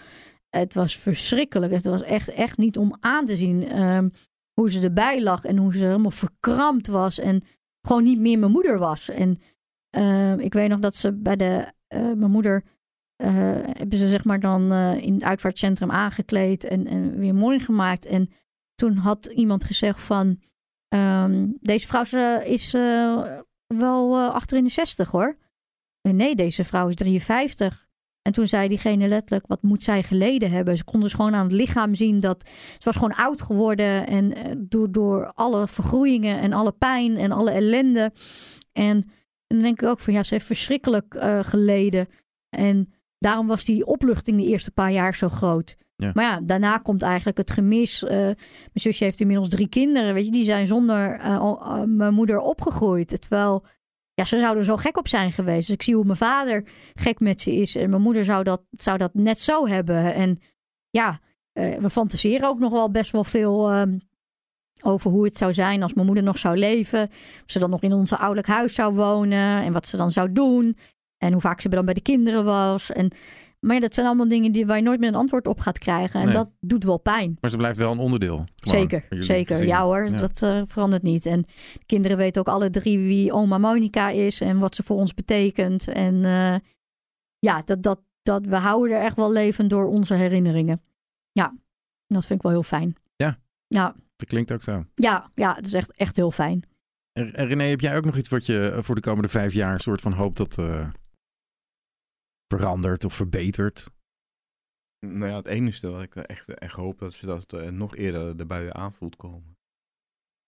het 0.49 0.75
was 0.75 0.97
verschrikkelijk. 0.97 1.73
Het 1.73 1.87
was 1.87 2.03
echt, 2.03 2.29
echt 2.29 2.59
niet 2.59 2.79
om 2.79 2.97
aan 3.01 3.25
te 3.25 3.37
zien 3.37 3.81
um, 3.81 4.11
hoe 4.53 4.71
ze 4.71 4.81
erbij 4.81 5.23
lag 5.23 5.45
en 5.45 5.57
hoe 5.57 5.73
ze 5.73 5.85
helemaal 5.85 6.11
verkrampt 6.11 6.87
was 6.87 7.19
en 7.19 7.43
gewoon 7.87 8.03
niet 8.03 8.21
meer 8.21 8.39
mijn 8.39 8.53
moeder 8.53 8.79
was. 8.79 9.09
En 9.09 9.39
uh, 9.97 10.39
ik 10.39 10.53
weet 10.53 10.69
nog 10.69 10.81
dat 10.81 10.97
ze 10.97 11.13
bij 11.13 11.37
de, 11.37 11.73
uh, 11.89 12.01
mijn 12.01 12.31
moeder, 12.31 12.65
uh, 13.23 13.29
hebben 13.63 13.99
ze 13.99 14.09
zeg 14.09 14.25
maar 14.25 14.41
dan 14.41 14.73
in 15.01 15.15
het 15.15 15.23
uitvaartcentrum 15.23 15.91
aangekleed 15.91 16.65
en, 16.65 16.87
en 16.87 17.19
weer 17.19 17.35
mooi 17.35 17.59
gemaakt. 17.59 18.07
En 18.07 18.31
toen 18.75 18.97
had 18.97 19.27
iemand 19.27 19.65
gezegd 19.65 20.01
van, 20.01 20.41
um, 20.95 21.57
deze 21.61 21.87
vrouw 21.87 22.41
is 22.41 22.73
wel 23.67 24.19
achter 24.19 24.59
in 24.59 24.65
de 24.65 24.71
zestig 24.71 25.11
hoor. 25.11 25.37
Nee, 26.03 26.35
deze 26.35 26.65
vrouw 26.65 26.89
is 26.89 26.95
53. 26.95 27.89
En 28.23 28.33
toen 28.33 28.47
zei 28.47 28.69
diegene 28.69 29.09
letterlijk, 29.09 29.47
wat 29.47 29.63
moet 29.63 29.83
zij 29.83 30.03
geleden 30.03 30.51
hebben? 30.51 30.77
Ze 30.77 30.85
kon 30.85 31.01
dus 31.01 31.13
gewoon 31.13 31.35
aan 31.35 31.45
het 31.45 31.53
lichaam 31.53 31.95
zien 31.95 32.21
dat 32.21 32.49
ze 32.49 32.85
was 32.85 32.95
gewoon 32.95 33.15
oud 33.15 33.43
geworden. 33.43 34.07
En 34.07 34.35
door, 34.69 34.93
door 34.93 35.33
alle 35.35 35.69
vergroeien 35.69 36.41
en 36.41 36.53
alle 36.53 36.73
pijn 36.73 37.17
en 37.17 37.33
alle 37.33 37.51
ellende. 37.51 38.13
En, 38.73 39.11
en 39.51 39.57
dan 39.57 39.65
denk 39.65 39.83
ik 39.83 39.89
ook 39.89 40.01
van, 40.01 40.13
ja, 40.13 40.23
ze 40.23 40.35
heeft 40.35 40.47
verschrikkelijk 40.47 41.15
uh, 41.15 41.39
geleden. 41.43 42.09
En 42.49 42.93
daarom 43.19 43.47
was 43.47 43.65
die 43.65 43.87
opluchting 43.87 44.39
de 44.39 44.47
eerste 44.47 44.71
paar 44.71 44.93
jaar 44.93 45.15
zo 45.15 45.29
groot. 45.29 45.77
Ja. 45.97 46.11
Maar 46.15 46.25
ja, 46.25 46.41
daarna 46.41 46.79
komt 46.79 47.03
eigenlijk 47.03 47.39
het 47.39 47.51
gemis. 47.51 48.03
Uh, 48.03 48.11
mijn 48.11 48.37
zusje 48.73 49.05
heeft 49.05 49.21
inmiddels 49.21 49.49
drie 49.49 49.69
kinderen, 49.69 50.15
weet 50.15 50.25
je. 50.25 50.31
Die 50.31 50.45
zijn 50.45 50.67
zonder 50.67 51.21
uh, 51.21 51.83
mijn 51.87 52.15
moeder 52.15 52.39
opgegroeid. 52.39 53.21
Terwijl 53.21 53.65
ja, 54.15 54.25
ze 54.25 54.39
zouden 54.39 54.65
zo 54.65 54.77
gek 54.77 54.97
op 54.97 55.09
zijn 55.09 55.33
geweest. 55.33 55.67
Dus 55.67 55.77
ik 55.77 55.83
zie 55.83 55.95
hoe 55.95 56.05
mijn 56.05 56.17
vader 56.17 56.65
gek 56.95 57.21
met 57.21 57.41
ze 57.41 57.55
is. 57.55 57.75
En 57.77 57.91
mijn 57.91 58.03
moeder 58.03 58.25
zou 58.25 58.45
dat, 58.45 58.63
zou 58.71 58.99
dat 58.99 59.15
net 59.15 59.39
zo 59.39 59.67
hebben. 59.67 60.15
En 60.15 60.39
ja, 60.91 61.21
we 61.53 61.91
fantaseren 61.91 62.49
ook 62.49 62.59
nog 62.59 62.73
wel 62.73 62.91
best 62.91 63.11
wel 63.11 63.25
veel 63.25 63.73
um, 63.75 63.99
over 64.83 65.11
hoe 65.11 65.25
het 65.25 65.37
zou 65.37 65.53
zijn 65.55 65.83
als 65.83 65.95
mijn 65.95 66.07
moeder 66.07 66.25
nog 66.25 66.39
zou 66.39 66.57
leven. 66.57 67.03
Of 67.45 67.51
ze 67.51 67.59
dan 67.59 67.71
nog 67.71 67.83
in 67.83 67.93
ons 67.93 68.13
ouderlijk 68.13 68.47
huis 68.47 68.75
zou 68.75 68.95
wonen. 68.95 69.63
En 69.63 69.73
wat 69.73 69.87
ze 69.87 69.97
dan 69.97 70.11
zou 70.11 70.33
doen. 70.33 70.77
En 71.19 71.33
hoe 71.33 71.41
vaak 71.41 71.61
ze 71.61 71.69
dan 71.69 71.85
bij 71.85 71.95
de 71.95 72.01
kinderen 72.01 72.45
was. 72.45 72.93
En, 72.93 73.11
maar 73.61 73.75
ja, 73.75 73.81
dat 73.81 73.95
zijn 73.95 74.07
allemaal 74.07 74.29
dingen 74.29 74.53
die, 74.53 74.67
waar 74.67 74.77
je 74.77 74.83
nooit 74.83 75.01
meer 75.01 75.09
een 75.09 75.15
antwoord 75.15 75.47
op 75.47 75.61
gaat 75.61 75.79
krijgen. 75.79 76.21
En 76.21 76.27
Nee. 76.27 76.35
dat 76.35 76.51
doet 76.61 76.85
wel 76.85 76.99
pijn. 76.99 77.37
Maar 77.41 77.51
ze 77.51 77.57
blijft 77.57 77.79
wel 77.79 77.93
een 77.93 77.99
onderdeel. 77.99 78.45
Zeker, 78.57 79.07
zeker. 79.09 79.67
Ja 79.67 79.83
hoor, 79.83 80.09
Ja. 80.09 80.19
dat 80.19 80.43
eh, 80.43 80.63
verandert 80.67 81.03
niet. 81.03 81.27
En 81.27 81.43
de 81.73 81.85
kinderen 81.87 82.17
weten 82.17 82.41
ook 82.41 82.49
alle 82.55 82.71
drie 82.71 82.99
wie 82.99 83.33
oma 83.33 83.59
Monica 83.59 84.09
is 84.11 84.41
en 84.41 84.59
wat 84.59 84.75
ze 84.75 84.83
voor 84.83 84.97
ons 84.97 85.15
betekent. 85.15 85.89
En 85.89 86.25
eh, 86.25 86.55
ja, 87.39 87.63
dat, 87.65 87.83
dat, 87.83 88.01
dat, 88.23 88.47
we 88.47 88.57
houden 88.57 88.97
er 88.97 89.03
echt 89.03 89.17
wel 89.17 89.33
levend 89.33 89.71
door 89.71 89.87
onze 89.87 90.15
herinneringen. 90.15 90.83
Ja, 91.33 91.55
dat 92.07 92.27
vind 92.27 92.39
ik 92.39 92.43
wel 92.43 92.53
heel 92.53 92.63
fijn. 92.63 92.95
Ja. 93.17 93.39
Ja, 93.67 93.95
Dat 94.21 94.29
klinkt 94.29 94.53
ook 94.53 94.63
zo. 94.63 94.87
ja, 94.95 95.31
ja 95.35 95.55
het 95.55 95.67
is 95.67 95.73
echt, 95.73 95.93
echt 95.97 96.17
heel 96.17 96.31
fijn. 96.31 96.63
En, 97.13 97.35
en 97.35 97.47
René, 97.47 97.65
heb 97.65 97.81
jij 97.81 97.97
ook 97.97 98.05
nog 98.05 98.17
iets 98.17 98.29
wat 98.29 98.47
je 98.47 98.69
eh, 98.71 98.83
voor 98.83 98.95
de 98.95 99.01
komende 99.01 99.29
vijf 99.29 99.53
jaar 99.53 99.73
een 99.73 99.81
soort 99.81 100.01
van 100.01 100.13
hoopt 100.13 100.37
dat 100.37 100.59
eh, 100.59 100.91
verandert 102.55 103.05
of 103.05 103.15
verbetert? 103.15 103.91
Nou 105.07 105.31
ja, 105.31 105.37
het 105.37 105.47
enige 105.47 105.91
wat 105.91 106.03
ik 106.03 106.15
echt, 106.17 106.49
echt 106.55 106.75
hoop, 106.75 106.99
dat 106.99 107.13
is 107.13 107.21
dat 107.21 107.53
uh, 107.53 107.69
nog 107.69 107.97
eerder 107.97 108.37
de 108.37 108.47
buien 108.47 108.75
aanvoelt 108.75 109.17
komen. 109.17 109.59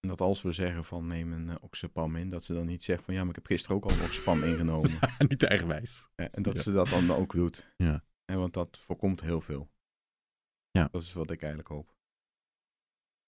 En 0.00 0.08
dat 0.08 0.20
als 0.20 0.42
we 0.42 0.52
zeggen 0.52 0.84
van 0.84 1.06
neem 1.06 1.32
een 1.32 1.48
uh, 1.48 1.54
oxepam 1.60 2.16
in, 2.16 2.30
dat 2.30 2.44
ze 2.44 2.54
dan 2.54 2.66
niet 2.66 2.84
zegt 2.84 3.04
van 3.04 3.14
ja, 3.14 3.20
maar 3.20 3.28
ik 3.28 3.34
heb 3.34 3.46
gisteren 3.46 3.76
ook 3.76 3.84
al 3.84 3.90
een 3.90 4.02
oxepam 4.02 4.42
ingenomen. 4.42 4.90
Niet 5.28 5.42
eigenwijs. 5.42 6.08
Eh, 6.14 6.26
en 6.30 6.42
dat 6.42 6.56
Ja. 6.56 6.62
ze 6.62 6.72
dat 6.72 6.88
dan 6.88 7.10
ook 7.10 7.32
doet. 7.32 7.72
Ja. 7.76 8.04
En 8.24 8.38
want 8.38 8.54
dat 8.54 8.78
voorkomt 8.78 9.20
heel 9.20 9.40
veel. 9.40 9.70
Ja. 10.70 10.88
Dat 10.92 11.02
is 11.02 11.12
wat 11.12 11.30
ik 11.30 11.40
eigenlijk 11.40 11.68
hoop. 11.68 11.94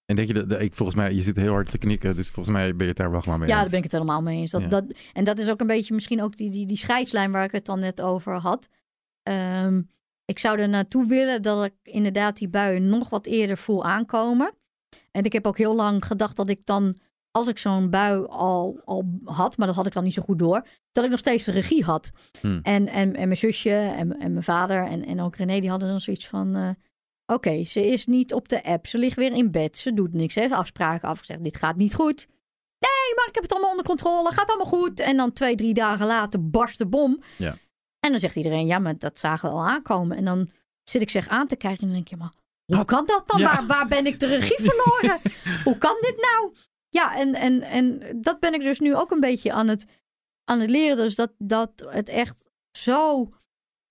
En 0.05 0.15
denk 0.15 0.27
je 0.27 0.33
dat, 0.33 0.49
dat- 0.49 0.61
ik, 0.61 0.73
volgens 0.73 0.97
mij, 0.97 1.13
je 1.13 1.21
zit 1.21 1.35
heel 1.35 1.51
hard 1.51 1.69
te 1.69 1.77
knikken, 1.77 2.15
dus 2.15 2.29
volgens 2.29 2.55
mij 2.55 2.69
ben 2.69 2.81
je 2.81 2.87
het 2.87 2.97
daar 2.97 3.11
wel 3.11 3.21
gewoon 3.21 3.39
mee 3.39 3.47
Ja, 3.47 3.55
daar 3.61 3.69
ben 3.69 3.77
ik 3.77 3.83
het 3.83 3.91
helemaal 3.91 4.21
mee 4.21 4.37
eens. 4.39 4.51
Dat, 4.51 4.61
Ja. 4.61 4.67
dat, 4.67 4.83
en 5.13 5.23
dat 5.23 5.39
is 5.39 5.49
ook 5.49 5.59
een 5.61 5.67
beetje 5.67 5.93
misschien 5.93 6.21
ook 6.21 6.35
die, 6.35 6.49
die, 6.49 6.65
die 6.67 6.77
scheidslijn 6.77 7.31
waar 7.31 7.43
ik 7.43 7.51
het 7.51 7.65
dan 7.65 7.79
net 7.79 8.01
over 8.01 8.33
had. 8.39 8.69
Ehm, 9.23 9.81
ik 10.25 10.39
zou 10.39 10.59
er 10.59 10.69
naartoe 10.69 11.05
willen 11.07 11.41
dat 11.41 11.65
ik 11.65 11.73
inderdaad 11.83 12.37
die 12.37 12.47
buien 12.49 12.89
nog 12.89 13.09
wat 13.09 13.25
eerder 13.25 13.57
voel 13.57 13.83
aankomen. 13.83 14.53
En 15.11 15.23
ik 15.23 15.33
heb 15.33 15.47
ook 15.47 15.57
heel 15.57 15.75
lang 15.75 16.05
gedacht 16.05 16.35
dat 16.35 16.49
ik 16.49 16.59
dan 16.63 16.95
als 17.31 17.47
ik 17.47 17.57
zo'n 17.57 17.89
bui 17.89 18.25
al, 18.27 18.81
al 18.85 19.19
had, 19.23 19.57
maar 19.57 19.67
dat 19.67 19.75
had 19.75 19.85
ik 19.85 19.93
dan 19.93 20.03
niet 20.03 20.13
zo 20.13 20.21
goed 20.21 20.39
door, 20.39 20.65
dat 20.91 21.03
ik 21.03 21.09
nog 21.09 21.19
steeds 21.19 21.45
de 21.45 21.51
regie 21.51 21.83
had. 21.83 22.11
Hmm. 22.41 22.59
En, 22.63 22.87
en, 22.87 23.15
en 23.15 23.27
mijn 23.27 23.37
zusje 23.37 23.69
en, 23.73 24.19
en 24.19 24.31
mijn 24.31 24.43
vader 24.43 24.85
en, 24.87 25.05
en 25.05 25.19
ook 25.21 25.35
René, 25.35 25.59
die 25.59 25.69
hadden 25.69 25.89
dan 25.89 25.99
zoiets 25.99 26.27
van... 26.27 26.55
eh, 26.55 26.69
Oké, 27.25 27.63
ze 27.63 27.87
is 27.87 28.05
niet 28.05 28.33
op 28.33 28.49
de 28.49 28.63
app. 28.63 28.87
Ze 28.87 28.97
ligt 28.97 29.15
weer 29.15 29.33
in 29.33 29.51
bed. 29.51 29.77
Ze 29.77 29.93
doet 29.93 30.13
niks. 30.13 30.33
Ze 30.33 30.39
heeft 30.39 30.53
afspraken 30.53 31.09
afgezegd. 31.09 31.43
Dit 31.43 31.55
gaat 31.55 31.75
niet 31.75 31.93
goed. 31.93 32.27
Nee, 32.79 33.15
maar 33.15 33.27
ik 33.27 33.33
heb 33.33 33.43
het 33.43 33.51
allemaal 33.51 33.69
onder 33.69 33.85
controle. 33.85 34.31
Gaat 34.31 34.49
allemaal 34.49 34.79
goed. 34.79 34.99
En 34.99 35.17
dan 35.17 35.33
twee, 35.33 35.55
drie 35.55 35.73
dagen 35.73 36.05
later 36.05 36.49
barst 36.49 36.77
de 36.77 36.87
bom. 36.87 37.23
Ja. 37.37 37.57
En 37.99 38.11
dan 38.11 38.19
zegt 38.19 38.35
iedereen, 38.35 38.67
ja, 38.67 38.79
maar 38.79 38.97
dat 38.97 39.19
zagen 39.19 39.49
we 39.49 39.55
al 39.55 39.67
aankomen. 39.67 40.17
En 40.17 40.25
dan 40.25 40.49
zit 40.83 41.01
ik 41.01 41.09
zich 41.09 41.27
aan 41.27 41.47
te 41.47 41.55
kijken 41.55 41.79
en 41.79 41.85
dan 41.85 41.95
denk 41.95 42.07
je, 42.07 42.15
maar 42.15 42.33
hoe 42.65 42.85
kan 42.85 43.05
dat 43.05 43.27
dan? 43.27 43.39
Ja. 43.39 43.55
Waar, 43.55 43.65
waar 43.65 43.87
ben 43.87 44.05
ik 44.05 44.19
de 44.19 44.25
regie 44.25 44.59
verloren? 44.69 45.19
hoe 45.63 45.77
kan 45.77 45.97
dit 46.01 46.15
nou? 46.31 46.53
Ja, 46.89 47.15
en, 47.15 47.35
en, 47.35 47.61
en 47.61 48.17
dat 48.21 48.39
ben 48.39 48.53
ik 48.53 48.61
dus 48.61 48.79
nu 48.79 48.95
ook 48.95 49.11
een 49.11 49.19
beetje 49.19 49.53
aan 49.53 49.67
het, 49.67 49.85
aan 50.43 50.59
het 50.59 50.69
leren. 50.69 50.97
Dus 50.97 51.15
dat, 51.15 51.33
dat 51.37 51.85
het 51.87 52.09
echt 52.09 52.49
zo 52.77 53.29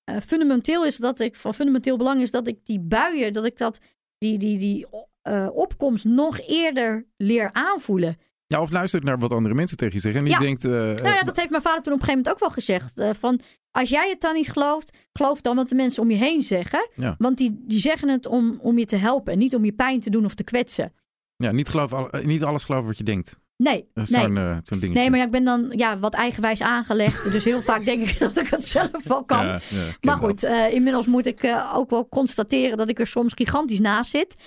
eh, 0.04 0.16
fundamenteel 0.26 0.84
is 0.84 0.96
dat 0.96 1.20
ik, 1.20 1.36
van 1.36 1.54
fundamenteel 1.54 1.96
belang 1.96 2.20
is 2.20 2.30
dat 2.30 2.46
ik 2.46 2.58
die 2.64 2.80
buien, 2.80 3.32
dat 3.32 3.44
ik 3.44 3.58
dat, 3.58 3.78
die, 4.18 4.38
die, 4.38 4.58
die 4.58 4.86
eh, 5.22 5.48
opkomst 5.52 6.04
nog 6.04 6.40
eerder 6.40 7.06
leer 7.16 7.50
aanvoelen. 7.52 8.16
Ja, 8.46 8.60
of 8.60 8.70
luister 8.70 9.04
naar 9.04 9.18
wat 9.18 9.32
andere 9.32 9.54
mensen 9.54 9.76
tegen 9.76 9.94
je 9.94 10.00
zeggen. 10.00 10.20
En 10.20 10.26
die 10.26 10.34
Ja. 10.36 10.40
denkt... 10.42 10.64
eh, 10.64 10.70
Nou 10.70 11.14
ja, 11.14 11.22
dat 11.22 11.36
heeft 11.36 11.50
mijn 11.50 11.62
vader 11.62 11.82
toen 11.82 11.92
op 11.92 11.98
een 12.00 12.04
gegeven 12.04 12.22
moment 12.24 12.28
ook 12.28 12.38
wel 12.38 12.50
gezegd. 12.50 13.18
van, 13.18 13.40
als 13.70 13.88
jij 13.88 14.08
het 14.08 14.20
dan 14.20 14.34
niet 14.34 14.50
gelooft, 14.50 14.96
geloof 15.12 15.40
dan 15.40 15.56
wat 15.56 15.68
de 15.68 15.74
mensen 15.74 16.02
om 16.02 16.10
je 16.10 16.16
heen 16.16 16.42
zeggen. 16.42 16.88
Ja. 16.94 17.14
Want 17.18 17.36
die, 17.36 17.56
die 17.66 17.78
zeggen 17.78 18.08
het 18.08 18.26
om, 18.26 18.58
om 18.62 18.78
je 18.78 18.86
te 18.86 18.96
helpen 18.96 19.32
en 19.32 19.38
niet 19.38 19.54
om 19.54 19.64
je 19.64 19.72
pijn 19.72 20.00
te 20.00 20.10
doen 20.10 20.24
of 20.24 20.34
te 20.34 20.44
kwetsen. 20.44 20.92
ja, 21.36 21.50
niet, 21.52 21.68
geloof, 21.68 21.92
al- 21.92 22.08
niet 22.22 22.42
alles 22.42 22.64
geloven 22.64 22.86
wat 22.86 22.98
je 22.98 23.04
denkt. 23.04 23.38
Nee, 23.64 23.88
nee. 23.94 24.44
eh, 24.44 24.56
dingetje. 24.64 24.88
Nee, 24.88 25.10
maar 25.10 25.18
ja, 25.18 25.24
ik 25.24 25.30
ben 25.30 25.44
dan 25.44 25.72
ja, 25.76 25.98
wat 25.98 26.14
eigenwijs 26.14 26.60
aangelegd. 26.62 27.24
Dus 27.32 27.44
heel 27.44 27.62
vaak 27.62 27.84
denk 27.84 28.08
ik 28.08 28.18
dat 28.28 28.36
ik 28.38 28.48
het 28.48 28.64
zelf 28.64 29.04
wel 29.04 29.24
kan. 29.24 29.46
Ja, 29.46 29.52
ja, 29.52 29.94
Maar 30.00 30.16
goed, 30.16 30.42
eh, 30.42 30.72
inmiddels 30.72 31.06
moet 31.06 31.26
ik 31.26 31.42
eh, 31.42 31.72
ook 31.74 31.90
wel 31.90 32.08
constateren 32.08 32.76
dat 32.76 32.88
ik 32.88 32.98
er 32.98 33.06
soms 33.06 33.32
gigantisch 33.32 33.80
naast 33.80 34.10
zit. 34.10 34.42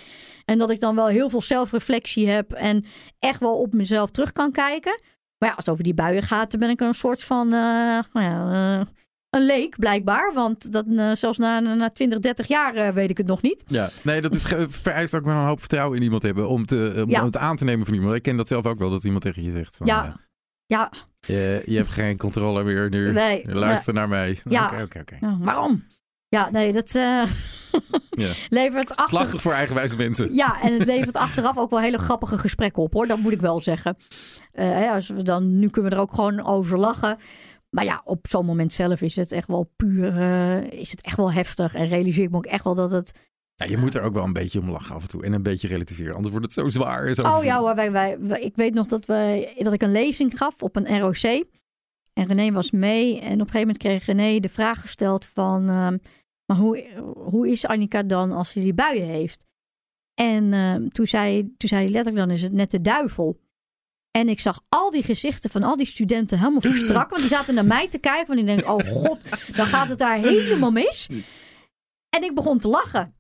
En 0.46 0.58
dat 0.58 0.70
ik 0.70 0.80
dan 0.80 0.96
wel 0.96 1.08
heel 1.08 1.30
veel 1.30 1.42
zelfreflectie 1.42 2.30
heb 2.30 2.52
en 2.52 2.86
echt 3.20 3.40
wel 3.40 3.58
op 3.58 3.74
mezelf 3.74 4.12
terug 4.12 4.32
kan 4.32 4.52
kijken. 4.52 5.02
Maar 5.38 5.50
ja, 5.50 5.56
als 5.56 5.66
het 5.66 5.70
over 5.70 5.84
die 5.84 5.94
buien 5.94 6.24
gaat, 6.24 6.52
dan 6.52 6.60
ben 6.60 6.70
ik 6.70 6.82
een 6.82 6.94
soort 6.94 7.24
van, 7.24 7.48
nou 7.48 8.04
ja, 8.14 8.86
een 9.30 9.46
leek 9.46 9.76
blijkbaar. 9.80 10.34
Want 10.34 10.72
dat, 10.72 10.86
eh, 10.98 11.12
zelfs 11.12 11.38
na, 11.38 11.60
na 11.60 11.90
20, 11.90 12.20
30 12.20 12.48
jaar 12.48 12.76
eh, 12.76 12.94
weet 12.94 13.10
ik 13.10 13.18
het 13.18 13.28
nog 13.28 13.42
niet. 13.42 13.64
Ja, 13.68 13.90
nee, 14.04 14.22
dat 14.22 14.36
is 14.36 14.44
vereist 14.68 15.16
ook 15.16 15.26
wel 15.26 15.36
een 15.36 15.46
hoop 15.46 15.60
vertrouwen 15.60 15.98
in 15.98 16.04
iemand 16.04 16.24
hebben 16.24 16.50
om, 16.50 16.66
te, 16.66 17.02
om 17.04 17.10
Ja. 17.10 17.26
het 17.26 17.38
aan 17.38 17.56
te 17.56 17.64
nemen 17.64 17.86
van 17.86 17.96
iemand. 17.96 18.16
Ik 18.16 18.22
ken 18.22 18.38
dat 18.38 18.48
zelf 18.48 18.66
ook 18.66 18.80
wel, 18.80 18.90
dat 18.90 19.04
iemand 19.04 19.24
tegen 19.24 19.44
je 19.44 19.52
zegt 19.52 19.78
van... 19.78 19.88
Ja. 19.88 20.06
eh, 20.06 20.14
Ja, 20.66 20.92
je, 21.20 21.62
je 21.66 21.78
hebt 21.78 21.90
geen 21.90 22.18
controle 22.18 22.64
meer 22.64 22.90
nu. 22.90 23.12
nee. 23.12 23.44
Luister 23.54 23.94
naar 23.94 24.10
mij. 24.10 24.40
Ja. 24.50 24.66
Oké, 24.66 24.82
oké, 24.82 25.00
oké. 25.00 25.18
Ja, 25.22 25.38
waarom? 25.40 25.84
Ja, 26.30 26.50
nee, 26.52 26.74
dat 26.74 26.96
eh, 26.96 27.02
Ja. 28.10 28.32
levert 28.50 28.90
Het 28.90 28.90
is 28.92 28.96
achter... 28.96 29.18
lastig 29.20 29.42
voor 29.42 29.54
eigenwijze 29.54 29.96
mensen. 29.98 30.34
Ja, 30.34 30.62
en 30.62 30.74
het 30.74 30.86
levert 30.86 31.16
achteraf 31.16 31.58
ook 31.58 31.70
wel 31.70 31.80
hele 31.80 31.98
grappige 31.98 32.38
gesprekken 32.38 32.84
op, 32.84 32.94
hoor. 32.94 33.08
Dat 33.08 33.18
moet 33.18 33.32
ik 33.32 33.42
wel 33.42 33.62
zeggen. 33.62 33.98
Eh, 34.52 34.66
hè, 34.66 34.90
als 34.90 35.08
we 35.08 35.24
dan, 35.24 35.56
nu 35.60 35.70
kunnen 35.70 35.92
we 35.92 35.98
er 35.98 36.02
ook 36.04 36.14
gewoon 36.14 36.46
over 36.46 36.78
lachen. 36.80 37.18
Maar 37.78 37.86
ja, 37.86 38.02
op 38.06 38.28
zo'n 38.28 38.46
moment 38.46 38.74
zelf 38.74 39.02
is 39.02 39.16
het 39.16 39.32
echt 39.32 39.48
wel 39.48 39.72
puur, 39.76 40.18
eh, 40.22 40.80
is 40.80 40.92
het 40.92 41.02
echt 41.02 41.18
wel 41.18 41.32
heftig. 41.32 41.74
En 41.74 41.88
realiseer 41.88 42.24
ik 42.24 42.30
me 42.32 42.38
ook 42.38 42.46
echt 42.46 42.64
wel 42.64 42.76
dat 42.76 42.92
het... 42.92 43.26
Ja, 43.56 43.66
je 43.66 43.78
moet 43.78 43.94
er 43.96 44.02
ook 44.02 44.14
wel 44.14 44.24
een 44.24 44.34
beetje 44.34 44.60
om 44.60 44.70
lachen 44.70 44.96
af 44.96 45.02
en 45.02 45.08
toe. 45.08 45.24
En 45.24 45.34
een 45.34 45.44
beetje 45.44 45.68
relativeren. 45.68 46.14
Anders 46.16 46.30
wordt 46.32 46.46
het 46.46 46.66
zo 46.66 46.70
zwaar. 46.70 47.14
Zo 47.14 47.22
Oh 47.22 47.44
ja 47.44 47.60
hoor, 47.60 47.76
wij, 47.76 47.92
wij, 47.92 48.20
wij- 48.20 48.42
ik 48.42 48.56
weet 48.56 48.74
nog 48.74 48.88
dat, 48.88 49.06
we, 49.06 49.52
dat 49.58 49.74
ik 49.74 49.82
een 49.82 49.92
lezing 49.92 50.38
gaf 50.38 50.64
op 50.64 50.76
een 50.76 51.00
ROC. 51.00 51.46
En 52.14 52.26
René 52.28 52.52
was 52.52 52.72
mee. 52.72 53.14
En 53.20 53.26
op 53.26 53.32
een 53.32 53.38
gegeven 53.40 53.60
moment 53.60 53.78
kreeg 53.78 54.06
René 54.06 54.40
de 54.40 54.50
vraag 54.50 54.82
gesteld 54.82 55.26
van... 55.26 55.70
ehm, 55.70 55.98
maar 56.46 56.58
hoe, 56.58 56.86
hoe 57.32 57.50
is 57.52 57.66
Annika 57.66 58.04
dan 58.04 58.32
als 58.32 58.52
ze 58.52 58.60
die 58.60 58.74
buien 58.74 59.06
heeft? 59.08 59.46
En 60.14 60.54
ehm, 60.54 60.88
toen, 60.88 61.08
zei, 61.08 61.42
toen 61.58 61.70
zei 61.70 61.84
hij 61.84 61.92
letterlijk, 61.92 62.26
dan 62.26 62.36
is 62.36 62.42
het 62.42 62.54
net 62.54 62.72
de 62.72 62.82
duivel. 62.82 63.40
En 64.18 64.30
ik 64.30 64.40
zag 64.40 64.62
al 64.70 64.92
die 64.92 65.04
gezichten 65.04 65.50
van 65.50 65.64
al 65.64 65.76
die 65.76 65.86
studenten 65.86 66.38
helemaal 66.38 66.62
verstrak. 66.62 67.10
Want 67.10 67.22
die 67.22 67.30
zaten 67.30 67.54
naar 67.54 67.66
mij 67.66 67.88
te 67.88 67.98
kijken. 67.98 68.28
Want 68.28 68.40
ik 68.40 68.46
denk, 68.46 68.70
oh 68.70 68.92
god, 68.92 69.22
dan 69.56 69.66
gaat 69.66 69.90
het 69.90 70.00
daar 70.00 70.18
helemaal 70.18 70.72
mis. 70.72 71.08
En 72.10 72.24
ik 72.24 72.36
begon 72.36 72.60
te 72.60 72.68
lachen. 72.68 73.17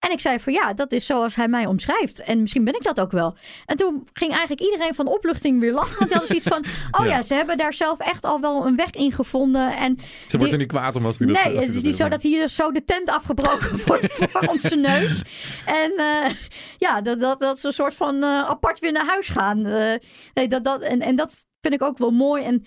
En 0.00 0.10
ik 0.10 0.20
zei 0.20 0.40
van 0.40 0.52
ja, 0.52 0.72
dat 0.72 0.92
is 0.92 1.06
zoals 1.06 1.34
hij 1.34 1.48
mij 1.48 1.66
omschrijft. 1.66 2.20
En 2.22 2.40
misschien 2.40 2.64
ben 2.64 2.74
ik 2.74 2.82
dat 2.82 3.00
ook 3.00 3.10
wel. 3.10 3.36
En 3.66 3.76
toen 3.76 4.08
ging 4.12 4.30
eigenlijk 4.30 4.60
iedereen 4.60 4.94
van 4.94 5.06
opluchting 5.06 5.60
weer 5.60 5.72
lachen. 5.72 5.98
Want 5.98 6.10
die 6.10 6.18
hadden 6.18 6.42
zoiets 6.42 6.48
van, 6.48 6.64
oh 7.00 7.06
ja, 7.06 7.16
Ja. 7.16 7.22
ze 7.22 7.34
hebben 7.34 7.58
daar 7.58 7.74
zelf 7.74 7.98
echt 7.98 8.24
al 8.24 8.40
wel 8.40 8.66
een 8.66 8.76
weg 8.76 8.90
in 8.90 9.12
gevonden. 9.12 9.76
En 9.76 9.96
Ze 9.98 10.04
wordt 10.36 10.42
die- 10.42 10.52
er 10.52 10.58
niet 10.58 10.68
kwaad 10.68 10.96
om 10.96 11.06
als 11.06 11.18
die 11.18 11.26
dat 11.26 11.44
nee, 11.44 11.54
het 11.56 11.68
is 11.74 11.82
niet 11.82 11.96
zo 11.96 12.08
dat 12.08 12.22
hier 12.22 12.48
zo 12.48 12.72
de 12.72 12.84
tent 12.84 13.08
afgebroken 13.08 13.80
wordt 13.86 14.06
voor 14.12 14.40
onze 14.48 14.76
neus. 14.76 15.22
En 15.66 15.92
eh, 15.96 16.30
ja, 16.78 17.00
dat, 17.00 17.20
dat, 17.20 17.40
dat 17.40 17.58
ze 17.58 17.66
een 17.66 17.72
soort 17.72 17.94
van 17.94 18.22
eh, 18.22 18.28
apart 18.42 18.78
weer 18.78 18.92
naar 18.92 19.06
huis 19.06 19.28
gaan. 19.28 19.66
Eh, 19.66 19.94
nee, 20.34 20.48
dat, 20.48 20.64
dat, 20.64 20.80
en, 20.82 21.00
en 21.00 21.16
dat 21.16 21.34
vind 21.60 21.74
ik 21.74 21.82
ook 21.82 21.98
wel 21.98 22.10
mooi. 22.10 22.44
En 22.44 22.64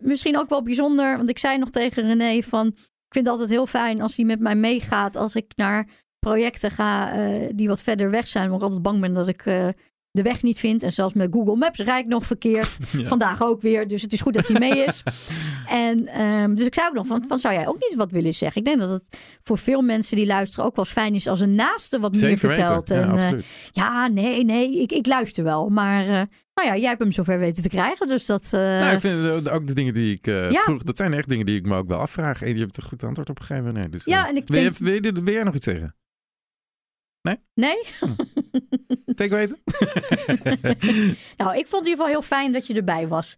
misschien 0.00 0.38
ook 0.38 0.48
wel 0.48 0.62
bijzonder. 0.62 1.16
Want 1.16 1.28
ik 1.28 1.38
zei 1.38 1.58
nog 1.58 1.70
tegen 1.70 2.06
René 2.06 2.42
van... 2.42 2.66
Ik 2.66 3.16
vind 3.16 3.24
het 3.24 3.34
altijd 3.34 3.50
heel 3.58 3.66
fijn 3.66 4.00
als 4.02 4.16
hij 4.16 4.24
met 4.24 4.40
mij 4.40 4.54
meegaat. 4.54 5.16
Als 5.16 5.34
ik 5.34 5.52
naar 5.56 5.88
projecten 6.20 6.70
ga 6.70 7.12
eh, 7.12 7.48
die 7.54 7.68
wat 7.68 7.82
verder 7.82 8.10
weg 8.10 8.28
zijn. 8.28 8.44
Omdat 8.44 8.58
ik 8.58 8.64
altijd 8.64 8.82
bang 8.82 9.00
ben 9.00 9.14
dat 9.14 9.28
ik 9.28 9.42
eh, 9.46 9.68
de 10.12 10.22
weg 10.22 10.42
niet 10.42 10.58
vind. 10.58 10.82
En 10.82 10.92
zelfs 10.92 11.14
met 11.14 11.28
Google 11.32 11.56
Maps 11.56 11.78
rijd 11.78 12.04
ik 12.04 12.10
nog 12.10 12.26
verkeerd. 12.26 12.78
Ja. 12.92 13.04
Vandaag 13.04 13.42
ook 13.42 13.60
weer. 13.60 13.88
Dus 13.88 14.02
het 14.02 14.12
is 14.12 14.20
goed 14.20 14.34
dat 14.34 14.48
hij 14.48 14.58
mee 14.60 14.84
is. 14.84 15.02
en 15.86 16.06
ehm, 16.06 16.54
dus 16.54 16.66
ik 16.66 16.74
zei 16.74 16.86
ook 16.88 16.94
nog 16.94 17.06
van, 17.06 17.24
van, 17.28 17.38
zou 17.38 17.54
jij 17.54 17.66
ook 17.68 17.78
niet 17.88 17.94
wat 17.96 18.10
willen 18.10 18.34
zeggen? 18.34 18.60
Ik 18.60 18.66
denk 18.66 18.80
dat 18.80 18.90
het 18.90 19.18
voor 19.42 19.58
veel 19.58 19.82
mensen 19.82 20.16
die 20.16 20.26
luisteren 20.26 20.64
ook 20.64 20.76
wel 20.76 20.84
eens 20.84 20.94
fijn 20.94 21.14
is 21.14 21.26
als 21.26 21.40
een 21.40 21.54
naaste 21.54 21.98
wat 22.00 22.20
meer 22.20 22.38
vertelt. 22.38 22.88
Ja, 22.88 22.96
en, 22.96 23.02
eh, 23.02 23.10
absoluut. 23.12 23.44
ja, 23.72 24.06
nee, 24.08 24.44
nee, 24.44 24.80
ik, 24.80 24.92
ik 24.92 25.06
luister 25.06 25.44
wel. 25.44 25.68
Maar 25.68 26.02
eh, 26.02 26.22
nou 26.54 26.68
ja, 26.68 26.76
jij 26.76 26.88
hebt 26.88 27.00
hem 27.00 27.12
zover 27.12 27.38
weten 27.38 27.62
te 27.62 27.68
krijgen. 27.68 28.06
Dus 28.06 28.26
dat... 28.26 28.44
eh, 28.44 28.60
nou, 28.60 28.94
ik 28.94 29.00
vind 29.00 29.46
eh, 29.46 29.54
ook 29.54 29.66
de 29.66 29.74
dingen 29.74 29.94
die 29.94 30.14
ik 30.14 30.26
eh, 30.26 30.50
Ja. 30.50 30.62
vroeg, 30.62 30.82
dat 30.82 30.96
zijn 30.96 31.12
echt 31.12 31.28
dingen 31.28 31.46
die 31.46 31.56
ik 31.56 31.66
me 31.66 31.76
ook 31.76 31.88
wel 31.88 31.98
afvraag. 31.98 32.42
En 32.42 32.54
je 32.54 32.60
hebt 32.60 32.76
er 32.76 32.82
goed 32.82 33.04
antwoord 33.04 33.30
op 33.30 33.40
gegeven. 33.40 33.74
Nee, 33.74 33.88
dus, 33.88 34.04
Ja, 34.04 34.22
eh, 34.22 34.28
en 34.30 34.36
ik 34.36 34.48
wil, 34.48 34.62
denk- 34.62 34.76
je, 34.78 34.84
wil, 34.84 35.02
je, 35.14 35.22
wil 35.22 35.34
jij 35.34 35.42
nog 35.42 35.54
iets 35.54 35.64
zeggen? 35.64 35.94
Nee? 37.54 37.80
Zeker 39.20 39.36
weten? 39.36 39.58
nou, 41.36 41.56
ik 41.56 41.66
vond 41.66 41.84
het 41.86 41.86
in 41.86 41.90
ieder 41.90 41.90
geval 41.90 42.06
heel 42.06 42.22
fijn 42.22 42.52
dat 42.52 42.66
je 42.66 42.74
erbij 42.74 43.08
was. 43.08 43.36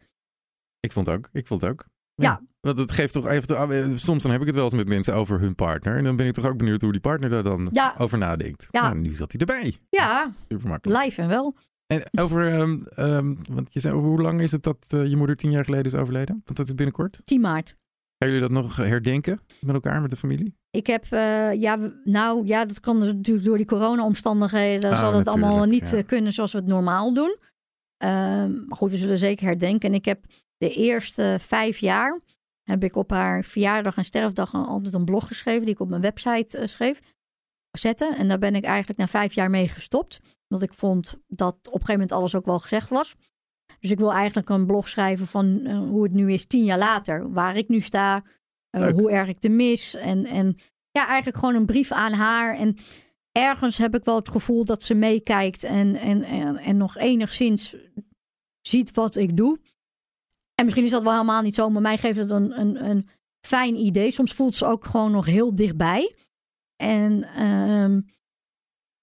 Ik 0.81 0.93
vond 0.93 1.07
het 1.07 1.17
ook. 1.17 1.29
Ik 1.33 1.47
vond 1.47 1.61
het 1.61 1.71
ook. 1.71 1.85
Ja. 2.15 2.41
Want 2.61 2.79
het 2.79 2.91
geeft 2.91 3.13
toch 3.13 3.27
even. 3.27 3.99
Soms 3.99 4.23
dan 4.23 4.33
heb 4.33 4.41
ik 4.41 4.47
het 4.47 4.55
wel 4.57 4.65
eens 4.65 4.75
met 4.75 4.89
mensen 4.89 5.15
over 5.15 5.41
hun 5.41 5.55
partner. 5.55 5.97
En 5.97 6.05
dan 6.05 6.17
ben 6.17 6.27
ik 6.27 6.33
toch 6.35 6.47
ook 6.47 6.57
benieuwd 6.57 6.81
hoe 6.81 6.93
die 6.93 7.01
partner 7.01 7.31
daar 7.31 7.43
dan 7.43 7.69
Ja. 7.73 7.95
over 7.99 8.19
nadenkt. 8.19 8.67
Ja. 8.71 8.81
Nou, 8.83 8.99
nu 8.99 9.15
zat 9.15 9.33
hij 9.33 9.41
erbij. 9.41 9.77
Ja, 9.89 10.33
Super 10.49 10.69
makkelijk. 10.69 11.05
live 11.05 11.23
en 11.23 11.29
wel. 11.29 11.57
En 11.87 12.09
over, 12.21 12.53
ehm, 12.61 12.83
ehm, 12.85 13.35
want 13.51 13.73
je 13.73 13.81
zei, 13.81 13.95
over 13.95 14.09
hoe 14.09 14.21
lang 14.23 14.41
is 14.41 14.53
het 14.53 14.63
dat 14.63 14.87
eh, 14.89 15.07
je 15.07 15.17
moeder 15.17 15.37
tien 15.37 15.51
jaar 15.51 15.65
geleden 15.65 15.87
is 15.87 15.95
overleden? 15.95 16.43
Want 16.45 16.57
dat 16.57 16.67
is 16.67 16.75
binnenkort. 16.75 17.21
10 17.25 17.41
maart. 17.41 17.77
Gaan 18.23 18.32
jullie 18.32 18.49
dat 18.49 18.62
nog 18.62 18.77
herdenken 18.77 19.40
met 19.61 19.74
elkaar, 19.74 20.01
met 20.01 20.11
de 20.11 20.16
familie? 20.16 20.55
Ik 20.70 20.86
heb, 20.86 21.05
eh, 21.11 21.55
ja, 21.55 21.78
nou 22.05 22.47
ja, 22.47 22.65
dat 22.65 22.81
kan 22.81 23.01
dus 23.01 23.12
natuurlijk 23.12 23.47
door 23.47 23.57
die 23.57 23.66
corona-omstandigheden. 23.66 24.90
Ah, 24.90 24.99
zal 24.99 25.15
het 25.15 25.28
allemaal 25.28 25.65
niet 25.65 25.90
ja. 25.90 25.97
eh, 25.97 26.07
kunnen 26.07 26.32
zoals 26.32 26.53
we 26.53 26.59
het 26.59 26.66
normaal 26.66 27.15
doen. 27.15 27.36
Ehm, 27.97 28.65
maar 28.66 28.77
goed, 28.77 28.90
we 28.90 28.97
zullen 28.97 29.19
zeker 29.19 29.47
herdenken. 29.47 29.89
En 29.89 29.94
ik 29.94 30.05
heb 30.05 30.24
de 30.57 30.70
eerste 30.70 31.36
vijf 31.40 31.78
jaar, 31.78 32.20
heb 32.62 32.85
ik 32.85 32.97
op 32.97 33.11
haar 33.11 33.44
verjaardag 33.44 33.97
en 33.97 34.05
sterfdag 34.05 34.55
altijd 34.55 34.94
een 34.94 35.05
blog 35.05 35.27
geschreven, 35.27 35.65
die 35.65 35.74
ik 35.74 35.81
op 35.81 35.89
mijn 35.89 36.03
website 36.03 36.59
eh, 36.59 36.66
schreef, 36.66 37.01
zette. 37.70 38.15
En 38.19 38.28
daar 38.28 38.39
ben 38.39 38.55
ik 38.55 38.65
eigenlijk 38.65 38.99
na 38.99 39.07
vijf 39.07 39.35
jaar 39.35 39.51
mee 39.51 39.69
gestopt. 39.69 40.20
Omdat 40.49 40.69
ik 40.69 40.74
vond 40.74 41.19
dat 41.27 41.55
op 41.55 41.65
een 41.65 41.70
gegeven 41.73 41.93
moment 41.93 42.12
alles 42.12 42.35
ook 42.35 42.47
wel 42.47 42.59
gezegd 42.59 42.89
was. 42.89 43.15
Dus 43.83 43.91
ik 43.91 43.99
wil 43.99 44.13
eigenlijk 44.13 44.49
een 44.49 44.67
blog 44.67 44.89
schrijven 44.89 45.27
van 45.27 45.61
eh, 45.65 45.79
hoe 45.79 46.03
het 46.03 46.13
nu 46.13 46.33
is 46.33 46.47
tien 46.47 46.65
jaar 46.65 46.79
later. 46.79 47.33
Waar 47.33 47.57
ik 47.57 47.69
nu 47.69 47.81
sta, 47.81 48.25
eh, 48.71 48.93
hoe 48.93 49.11
erg 49.11 49.29
ik 49.29 49.39
te 49.39 49.49
mis. 49.49 49.95
En, 49.95 50.25
en 50.25 50.57
ja, 50.91 51.07
eigenlijk 51.07 51.39
gewoon 51.39 51.55
een 51.55 51.67
brief 51.67 51.93
aan 51.93 52.13
haar. 52.13 52.57
En 52.57 52.77
ergens 53.33 53.79
heb 53.79 53.95
ik 53.95 54.05
wel 54.05 54.17
het 54.17 54.29
gevoel 54.29 54.65
dat 54.65 54.83
ze 54.83 54.95
meekijkt 54.95 55.65
en, 55.65 55.97
en, 55.97 56.23
en, 56.23 56.57
en 56.57 56.77
nog 56.77 56.97
enigszins 56.97 57.77
ziet 58.61 58.95
wat 58.95 59.17
ik 59.17 59.37
doe. 59.37 59.61
En 60.55 60.65
misschien 60.65 60.85
is 60.85 60.91
dat 60.91 61.03
wel 61.03 61.13
helemaal 61.13 61.43
niet 61.43 61.55
zo, 61.55 61.71
maar 61.71 61.83
mij 61.83 61.99
geeft 61.99 62.19
het 62.19 62.31
een, 62.31 62.61
een, 62.61 62.85
een 62.85 63.09
fijn 63.47 63.77
idee. 63.77 64.11
Soms 64.11 64.33
voelt 64.33 64.55
ze 64.55 64.67
ook 64.67 64.85
gewoon 64.85 65.11
nog 65.11 65.27
heel 65.27 65.55
dichtbij. 65.55 66.15
En 66.77 67.23
ehm, 67.25 68.01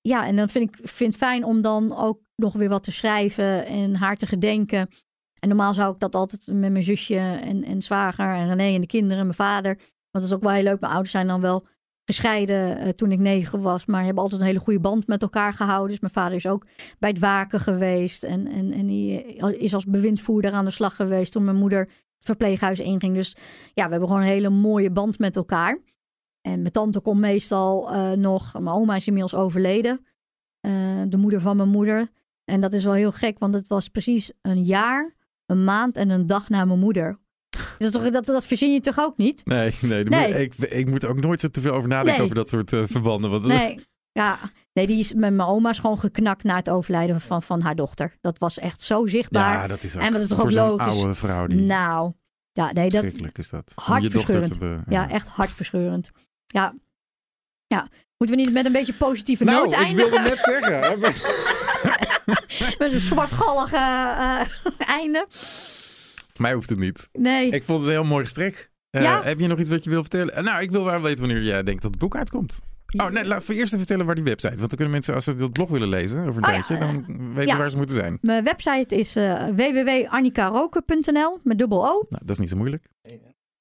ja, 0.01 0.25
en 0.25 0.35
dan 0.35 0.49
vind 0.49 0.69
ik 0.69 0.87
vind 0.87 1.13
het 1.13 1.23
fijn 1.23 1.43
om 1.43 1.61
dan 1.61 1.95
ook 1.97 2.28
nog 2.39 2.53
weer 2.53 2.69
wat 2.69 2.83
te 2.83 2.91
schrijven 2.91 3.65
en 3.65 3.95
haar 3.95 4.15
te 4.15 4.27
gedenken. 4.27 4.89
En 5.39 5.47
normaal 5.47 5.73
zou 5.73 5.93
ik 5.93 5.99
dat 5.99 6.15
altijd 6.15 6.47
met 6.47 6.71
mijn 6.71 6.83
zusje 6.83 7.17
en, 7.41 7.63
en 7.63 7.81
zwager 7.81 8.33
en 8.33 8.47
René 8.47 8.73
en 8.75 8.81
de 8.81 8.87
kinderen 8.87 9.17
en 9.17 9.23
mijn 9.23 9.35
vader. 9.35 9.75
Want 9.75 9.87
dat 10.11 10.23
is 10.23 10.33
ook 10.33 10.41
wel 10.41 10.51
heel 10.51 10.63
leuk. 10.63 10.79
Mijn 10.79 10.91
ouders 10.91 11.11
zijn 11.11 11.27
dan 11.27 11.41
wel 11.41 11.67
gescheiden 12.05 12.77
eh, 12.77 12.89
toen 12.89 13.11
ik 13.11 13.19
negen 13.19 13.61
was, 13.61 13.85
maar 13.85 14.03
hebben 14.03 14.23
altijd 14.23 14.41
een 14.41 14.47
hele 14.47 14.59
goede 14.59 14.79
band 14.79 15.07
met 15.07 15.21
elkaar 15.21 15.53
gehouden. 15.53 15.89
Dus 15.89 15.99
mijn 15.99 16.13
vader 16.13 16.35
is 16.35 16.47
ook 16.47 16.65
bij 16.99 17.09
het 17.09 17.19
waken 17.19 17.59
geweest 17.59 18.23
en, 18.23 18.47
en, 18.47 18.71
en 18.71 18.85
die 18.85 19.23
is 19.57 19.73
als 19.73 19.85
bewindvoerder 19.85 20.51
aan 20.51 20.65
de 20.65 20.71
slag 20.71 20.95
geweest 20.95 21.31
toen 21.31 21.43
mijn 21.43 21.57
moeder 21.57 21.79
het 21.79 22.25
verpleeghuis 22.25 22.79
inging. 22.79 23.15
Dus 23.15 23.35
ja, 23.73 23.83
we 23.85 23.91
hebben 23.91 24.07
gewoon 24.07 24.23
een 24.23 24.29
hele 24.29 24.49
mooie 24.49 24.89
band 24.89 25.19
met 25.19 25.35
elkaar. 25.35 25.79
En 26.41 26.59
mijn 26.59 26.71
tante 26.71 26.99
komt 26.99 27.19
meestal 27.19 27.93
uh, 27.93 28.11
nog. 28.11 28.53
Mijn 28.53 28.75
oma 28.75 28.95
is 28.95 29.07
inmiddels 29.07 29.35
overleden. 29.35 30.05
De 31.07 31.17
moeder 31.17 31.41
van 31.41 31.57
mijn 31.57 31.69
moeder. 31.69 32.11
En 32.49 32.61
dat 32.61 32.73
is 32.73 32.83
wel 32.83 32.93
heel 32.93 33.11
gek, 33.11 33.39
want 33.39 33.53
het 33.53 33.67
was 33.67 33.87
precies 33.87 34.31
een 34.41 34.63
jaar, 34.63 35.15
een 35.45 35.63
maand 35.63 35.97
en 35.97 36.09
een 36.09 36.27
dag 36.27 36.49
na 36.49 36.65
mijn 36.65 36.79
moeder. 36.79 37.19
Dus 37.77 37.91
dat, 37.91 38.13
dat, 38.13 38.25
dat 38.25 38.45
verzin 38.45 38.73
je 38.73 38.79
toch 38.79 38.99
ook 38.99 39.17
niet? 39.17 39.45
Nee, 39.45 39.73
nee, 39.81 40.03
nee. 40.03 40.27
Moet, 40.27 40.39
ik, 40.39 40.71
ik 40.71 40.87
moet 40.87 41.05
ook 41.05 41.19
nooit 41.19 41.39
zo 41.39 41.47
te 41.47 41.61
veel 41.61 41.73
over 41.73 41.89
nadenken 41.89 42.13
nee. 42.13 42.23
over 42.23 42.35
dat 42.35 42.49
soort 42.49 42.71
uh, 42.71 42.83
verbanden. 42.85 43.29
Want... 43.29 43.43
Nee, 43.43 43.79
ja. 44.11 44.37
nee, 44.73 44.87
die 44.87 44.99
is 44.99 45.13
met 45.13 45.33
mijn 45.33 45.49
oma 45.49 45.69
is 45.69 45.79
gewoon 45.79 45.99
geknakt 45.99 46.43
na 46.43 46.55
het 46.55 46.69
overlijden 46.69 47.21
van, 47.21 47.43
van 47.43 47.61
haar 47.61 47.75
dochter. 47.75 48.17
Dat 48.21 48.37
was 48.37 48.59
echt 48.59 48.81
zo 48.81 49.07
zichtbaar. 49.07 49.53
Ja, 49.53 49.67
dat 49.67 49.83
is 49.83 49.95
ook, 49.95 50.01
en 50.01 50.11
dat 50.11 50.21
is 50.21 50.27
toch 50.27 50.41
ook 50.41 50.51
logisch. 50.51 50.95
oude 50.95 51.15
vrouw 51.15 51.47
die... 51.47 51.59
Nou, 51.59 52.11
ja, 52.51 52.71
nee, 52.71 52.89
dat... 52.89 53.03
is 53.33 53.49
dat. 53.49 53.71
Hartverscheurend. 53.75 54.59
Be... 54.59 54.65
Ja. 54.65 55.01
ja, 55.01 55.09
echt 55.09 55.27
hartverscheurend. 55.27 56.11
Ja. 56.45 56.73
ja, 57.67 57.87
moeten 58.17 58.37
we 58.37 58.43
niet 58.43 58.53
met 58.53 58.65
een 58.65 58.71
beetje 58.71 58.93
positieve 58.93 59.43
nou, 59.43 59.63
noot 59.63 59.73
eindigen? 59.73 60.05
ik 60.05 60.11
wilde 60.11 60.29
net 60.29 60.39
zeggen. 60.43 60.99
met 62.79 62.91
een 62.91 62.99
zwartgallig 62.99 63.73
uh, 63.73 64.41
einde. 64.99 65.25
Voor 65.29 66.41
mij 66.41 66.53
hoeft 66.53 66.69
het 66.69 66.79
niet. 66.79 67.09
Nee. 67.13 67.49
Ik 67.49 67.63
vond 67.63 67.79
het 67.79 67.87
een 67.87 67.93
heel 67.93 68.03
mooi 68.03 68.23
gesprek. 68.23 68.71
Uh, 68.91 69.01
Ja? 69.01 69.23
Heb 69.23 69.39
je 69.39 69.47
nog 69.47 69.59
iets 69.59 69.69
wat 69.69 69.83
je 69.83 69.89
wil 69.89 70.01
vertellen? 70.01 70.43
Nou, 70.43 70.61
ik 70.61 70.71
wil 70.71 70.83
wel 70.83 71.01
weten 71.01 71.25
wanneer 71.25 71.43
jij 71.43 71.63
denkt 71.63 71.81
dat 71.81 71.91
het 71.91 71.99
boek 71.99 72.15
uitkomt. 72.15 72.59
Oh, 72.97 73.09
nee, 73.09 73.25
laten 73.25 73.47
we 73.47 73.53
eerst 73.53 73.65
even 73.65 73.77
vertellen 73.77 74.05
waar 74.05 74.15
die 74.15 74.23
website. 74.23 74.55
Want 74.55 74.59
dan 74.59 74.75
kunnen 74.77 74.91
mensen, 74.91 75.13
als 75.13 75.23
ze 75.23 75.35
dat 75.35 75.51
blog 75.51 75.69
willen 75.69 75.87
lezen 75.89 76.19
over 76.19 76.37
een 76.43 76.47
Oh 76.49 76.53
ja, 76.53 76.61
tijdje, 76.61 76.77
dan 76.77 77.05
weten 77.33 77.45
ja. 77.45 77.51
ze 77.51 77.57
waar 77.57 77.69
ze 77.69 77.77
moeten 77.77 77.95
zijn. 77.95 78.17
Mijn 78.21 78.43
website 78.43 78.95
is 78.95 79.15
uh, 79.17 79.47
www.annikaroken.nl 79.55 81.39
met 81.43 81.57
dubbel 81.57 81.87
O 81.87 81.91
Nou, 82.09 82.21
dat 82.25 82.29
is 82.29 82.39
niet 82.39 82.49
zo 82.49 82.55
moeilijk. 82.55 82.85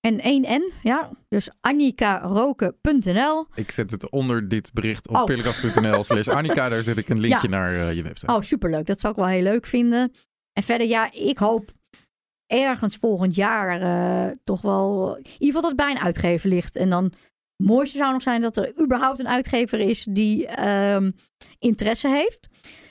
En 0.08 0.20
1 0.20 0.42
N. 0.42 0.72
Ja, 0.82 1.10
dus 1.28 1.48
annikaroken.nl. 1.60 3.46
Ik 3.54 3.70
zet 3.70 3.90
het 3.90 4.10
onder 4.10 4.48
dit 4.48 4.72
bericht 4.72 5.08
op 5.08 5.16
Oh. 5.16 5.24
pillekast.nl 5.24 6.04
slash 6.04 6.28
Annika. 6.38 6.68
Daar 6.68 6.82
zet 6.82 6.96
ik 6.96 7.08
een 7.08 7.20
linkje 7.20 7.48
naar 7.48 7.74
eh, 7.74 7.94
je 7.94 8.02
website. 8.02 8.32
Oh, 8.32 8.40
superleuk. 8.40 8.86
Dat 8.86 9.00
zou 9.00 9.12
ik 9.12 9.18
wel 9.18 9.28
heel 9.28 9.42
leuk 9.42 9.66
vinden. 9.66 10.12
En 10.52 10.62
verder, 10.62 10.86
ja, 10.86 11.12
ik 11.12 11.38
hoop 11.38 11.72
ergens 12.46 12.96
volgend 12.96 13.34
jaar 13.34 13.80
eh, 13.80 14.36
toch 14.44 14.60
wel... 14.60 15.16
In 15.16 15.22
ieder 15.24 15.38
geval 15.38 15.60
dat 15.60 15.70
het 15.70 15.80
bij 15.80 15.90
een 15.90 15.98
uitgever 15.98 16.48
ligt. 16.48 16.76
En 16.76 16.90
dan 16.90 17.04
het 17.04 17.66
mooiste 17.66 17.96
zou 17.98 18.12
nog 18.12 18.22
zijn 18.22 18.40
dat 18.40 18.56
er 18.56 18.80
überhaupt 18.80 19.18
een 19.18 19.28
uitgever 19.28 19.80
is 19.80 20.06
die 20.10 20.46
ehm, 20.46 21.10
interesse 21.58 22.08
heeft. 22.08 22.48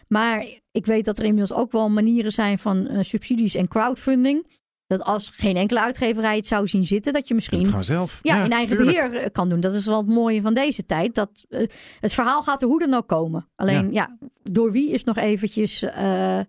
Maar 0.07 0.47
ik 0.71 0.85
weet 0.85 1.05
dat 1.05 1.19
er 1.19 1.25
inmiddels 1.25 1.59
ook 1.59 1.71
wel 1.71 1.89
manieren 1.89 2.31
zijn 2.31 2.59
van 2.59 2.87
eh, 2.87 3.03
subsidies 3.03 3.55
en 3.55 3.67
crowdfunding. 3.67 4.47
Dat 4.87 5.03
als 5.03 5.29
geen 5.29 5.55
enkele 5.55 5.79
uitgeverij 5.81 6.35
het 6.35 6.47
zou 6.47 6.67
zien 6.67 6.85
zitten, 6.85 7.13
dat 7.13 7.27
je 7.27 7.33
misschien 7.33 7.65
gewoon 7.65 7.83
zelf. 7.83 8.19
ja, 8.23 8.43
in 8.43 8.51
eigen 8.51 8.77
tuurlijk. 8.77 9.09
beheer 9.09 9.23
eh, 9.23 9.31
kan 9.31 9.49
doen. 9.49 9.59
Dat 9.59 9.73
is 9.73 9.85
wel 9.85 9.97
het 9.97 10.07
mooie 10.07 10.41
van 10.41 10.53
deze 10.53 10.85
tijd. 10.85 11.15
Dat, 11.15 11.45
eh, 11.49 11.67
het 11.99 12.13
verhaal 12.13 12.43
gaat 12.43 12.61
er 12.61 12.67
hoe 12.67 12.79
dan 12.79 12.93
ook 12.93 13.07
komen. 13.07 13.47
Alleen, 13.55 13.93
ja, 13.93 14.17
door 14.43 14.71
wie 14.71 14.91
is 14.91 15.03
nog 15.03 15.17
eventjes 15.17 15.81
eh, 15.81 16.39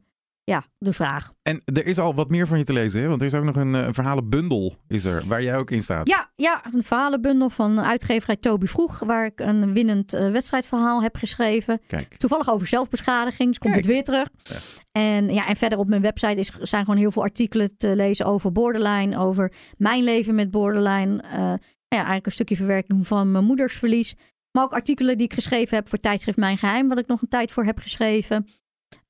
ja, 0.49 0.65
de 0.79 0.93
vraag. 0.93 1.33
En 1.43 1.63
er 1.65 1.87
is 1.87 1.99
al 1.99 2.15
wat 2.15 2.29
meer 2.29 2.47
van 2.47 2.59
je 2.59 2.65
te 2.65 2.73
lezen, 2.73 3.01
hè? 3.01 3.09
Want 3.09 3.21
er 3.21 3.27
is 3.27 3.35
ook 3.35 3.45
nog 3.45 3.57
een, 3.57 3.75
eh, 3.75 3.87
een 3.87 3.95
verhalenbundel, 3.95 4.77
is 4.87 5.05
er, 5.05 5.23
waar 5.27 5.43
jij 5.43 5.57
ook 5.57 5.71
in 5.71 5.83
staat. 5.83 6.09
Ja, 6.09 6.31
ja, 6.37 6.63
een 6.73 6.83
verhalenbundel 6.83 7.51
van 7.51 7.81
uitgeverij 7.81 8.37
Toby 8.37 8.67
Vroeg, 8.67 8.99
waar 8.99 9.27
ik 9.27 9.41
een 9.41 9.73
winnend 9.73 10.13
eh, 10.13 10.31
wedstrijdverhaal 10.31 11.03
heb 11.03 11.17
geschreven. 11.17 11.81
Kijk, 11.87 12.17
Toevallig 12.17 12.51
over 12.51 12.67
zelfbeschadiging, 12.67 13.49
dus 13.49 13.59
komt 13.59 13.73
Kijk. 13.73 13.85
het 13.85 13.95
weer 13.95 14.05
terug. 14.05 14.29
Ja. 14.43 14.57
En, 14.93 15.29
ja, 15.35 15.47
en 15.49 15.57
verder 15.57 15.79
op 15.79 15.89
mijn 15.89 16.03
website 16.03 16.41
is, 16.41 16.53
zijn 16.61 16.85
gewoon 16.85 17.01
heel 17.01 17.11
veel 17.13 17.23
artikelen 17.23 17.77
te 17.77 17.97
lezen 17.97 18.27
over 18.27 18.53
borderline, 18.53 19.19
over 19.19 19.53
mijn 19.77 20.03
leven 20.03 20.35
met 20.35 20.51
borderline. 20.51 21.23
eh, 21.23 21.53
ja, 21.89 21.97
eigenlijk 21.97 22.27
een 22.27 22.33
stukje 22.33 22.57
verwerking 22.57 23.07
van 23.07 23.33
mijn 23.33 23.45
moeders 23.45 23.75
verlies. 23.77 24.15
Maar 24.51 24.65
ook 24.65 24.73
artikelen 24.73 25.17
die 25.17 25.27
ik 25.27 25.33
geschreven 25.33 25.77
heb 25.77 25.89
voor 25.89 25.99
tijdschrift 25.99 26.39
Mijn 26.39 26.59
Geheim, 26.59 26.89
wat 26.89 26.99
ik 26.99 27.07
nog 27.07 27.23
een 27.23 27.29
tijd 27.29 27.53
voor 27.53 27.65
heb 27.65 27.79
geschreven. 27.79 28.47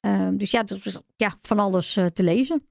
Ehm, 0.00 0.36
dus 0.36 0.50
ja, 0.50 0.62
dat 0.62 0.78
is 0.84 0.98
ja, 1.16 1.36
van 1.40 1.58
alles 1.58 1.96
eh, 1.96 2.06
te 2.06 2.22
lezen. 2.22 2.62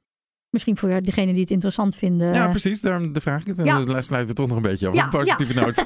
Misschien 0.49 0.77
voor 0.77 1.01
degenen 1.01 1.33
die 1.33 1.41
het 1.43 1.51
interessant 1.51 1.95
vinden. 1.95 2.33
ja, 2.33 2.47
precies. 2.49 2.81
Daarom 2.81 3.13
de 3.13 3.21
vraag 3.21 3.41
ik 3.41 3.47
het. 3.47 3.57
En 3.57 3.65
Ja. 3.65 3.83
dan 3.83 4.03
sluiten 4.03 4.29
we 4.35 4.41
toch 4.41 4.47
nog 4.47 4.57
een 4.57 4.63
beetje 4.63 4.87
af. 4.87 4.93
Ja, 4.95 5.03
een 5.03 5.09
positieve 5.09 5.53
noot. 5.53 5.85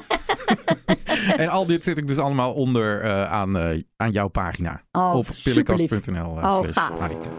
en 1.36 1.48
al 1.48 1.66
dit 1.66 1.84
zit 1.84 1.96
ik 1.98 2.06
dus 2.06 2.18
allemaal 2.18 2.52
onder 2.52 3.00
eh, 3.02 3.32
aan, 3.32 3.56
eh, 3.58 3.82
aan 3.96 4.10
jouw 4.10 4.28
pagina. 4.28 4.82
oh, 4.92 5.14
op 5.14 5.26
superlief. 5.30 5.88
pillekast.nl 5.88 6.38
eh, 6.40 6.44
Oh. 6.44 6.60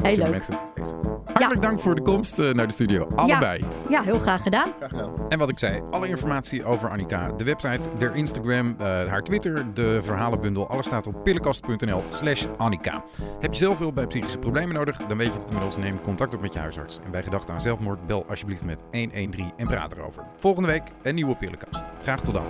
Heel 0.01 0.17
leuk. 0.17 0.29
mensen. 0.29 0.57
Hartelijk 1.25 1.61
dank 1.61 1.79
voor 1.79 1.95
de 1.95 2.01
komst 2.01 2.39
eh, 2.39 2.51
naar 2.53 2.67
de 2.67 2.73
studio. 2.73 3.07
Allebei. 3.15 3.65
Ja, 3.89 4.01
heel 4.01 4.19
graag 4.19 4.41
gedaan. 4.41 4.73
Graag 4.77 4.89
gedaan. 4.89 5.11
En 5.29 5.39
wat 5.39 5.49
ik 5.49 5.59
zei, 5.59 5.81
alle 5.91 6.07
informatie 6.07 6.65
over 6.65 6.89
Annika, 6.89 7.31
de 7.31 7.43
website, 7.43 7.89
de 7.97 8.11
Instagram, 8.13 8.75
eh, 8.79 8.85
haar 8.85 9.23
Twitter, 9.23 9.73
de 9.73 9.99
verhalenbundel, 10.03 10.67
alles 10.69 10.85
staat 10.85 11.07
op 11.07 11.23
pillekast.nl 11.23 12.03
slash 12.09 12.45
Annika. 12.57 13.03
Heb 13.39 13.51
je 13.53 13.57
zelf 13.59 13.77
hulp 13.77 13.95
bij 13.95 14.07
psychische 14.07 14.37
problemen 14.37 14.75
nodig, 14.75 14.97
dan 14.97 15.17
weet 15.17 15.31
je 15.33 15.37
het 15.39 15.47
inmiddels. 15.47 15.77
Neem 15.77 16.01
contact 16.01 16.33
op 16.33 16.41
met 16.41 16.53
je 16.53 16.59
huisarts. 16.59 16.99
En 17.05 17.11
bij 17.11 17.23
gedachten 17.23 17.53
aan 17.53 17.61
zelfmoord, 17.61 18.07
bel 18.07 18.25
alsjeblieft 18.29 18.63
met 18.63 18.83
113 18.91 19.51
en 19.57 19.67
praat 19.67 19.91
erover. 19.91 20.23
Volgende 20.37 20.67
week 20.67 20.83
een 21.01 21.15
nieuwe 21.15 21.35
Pillenkast. 21.35 21.89
Graag 22.01 22.21
tot 22.21 22.33
dan. 22.33 22.45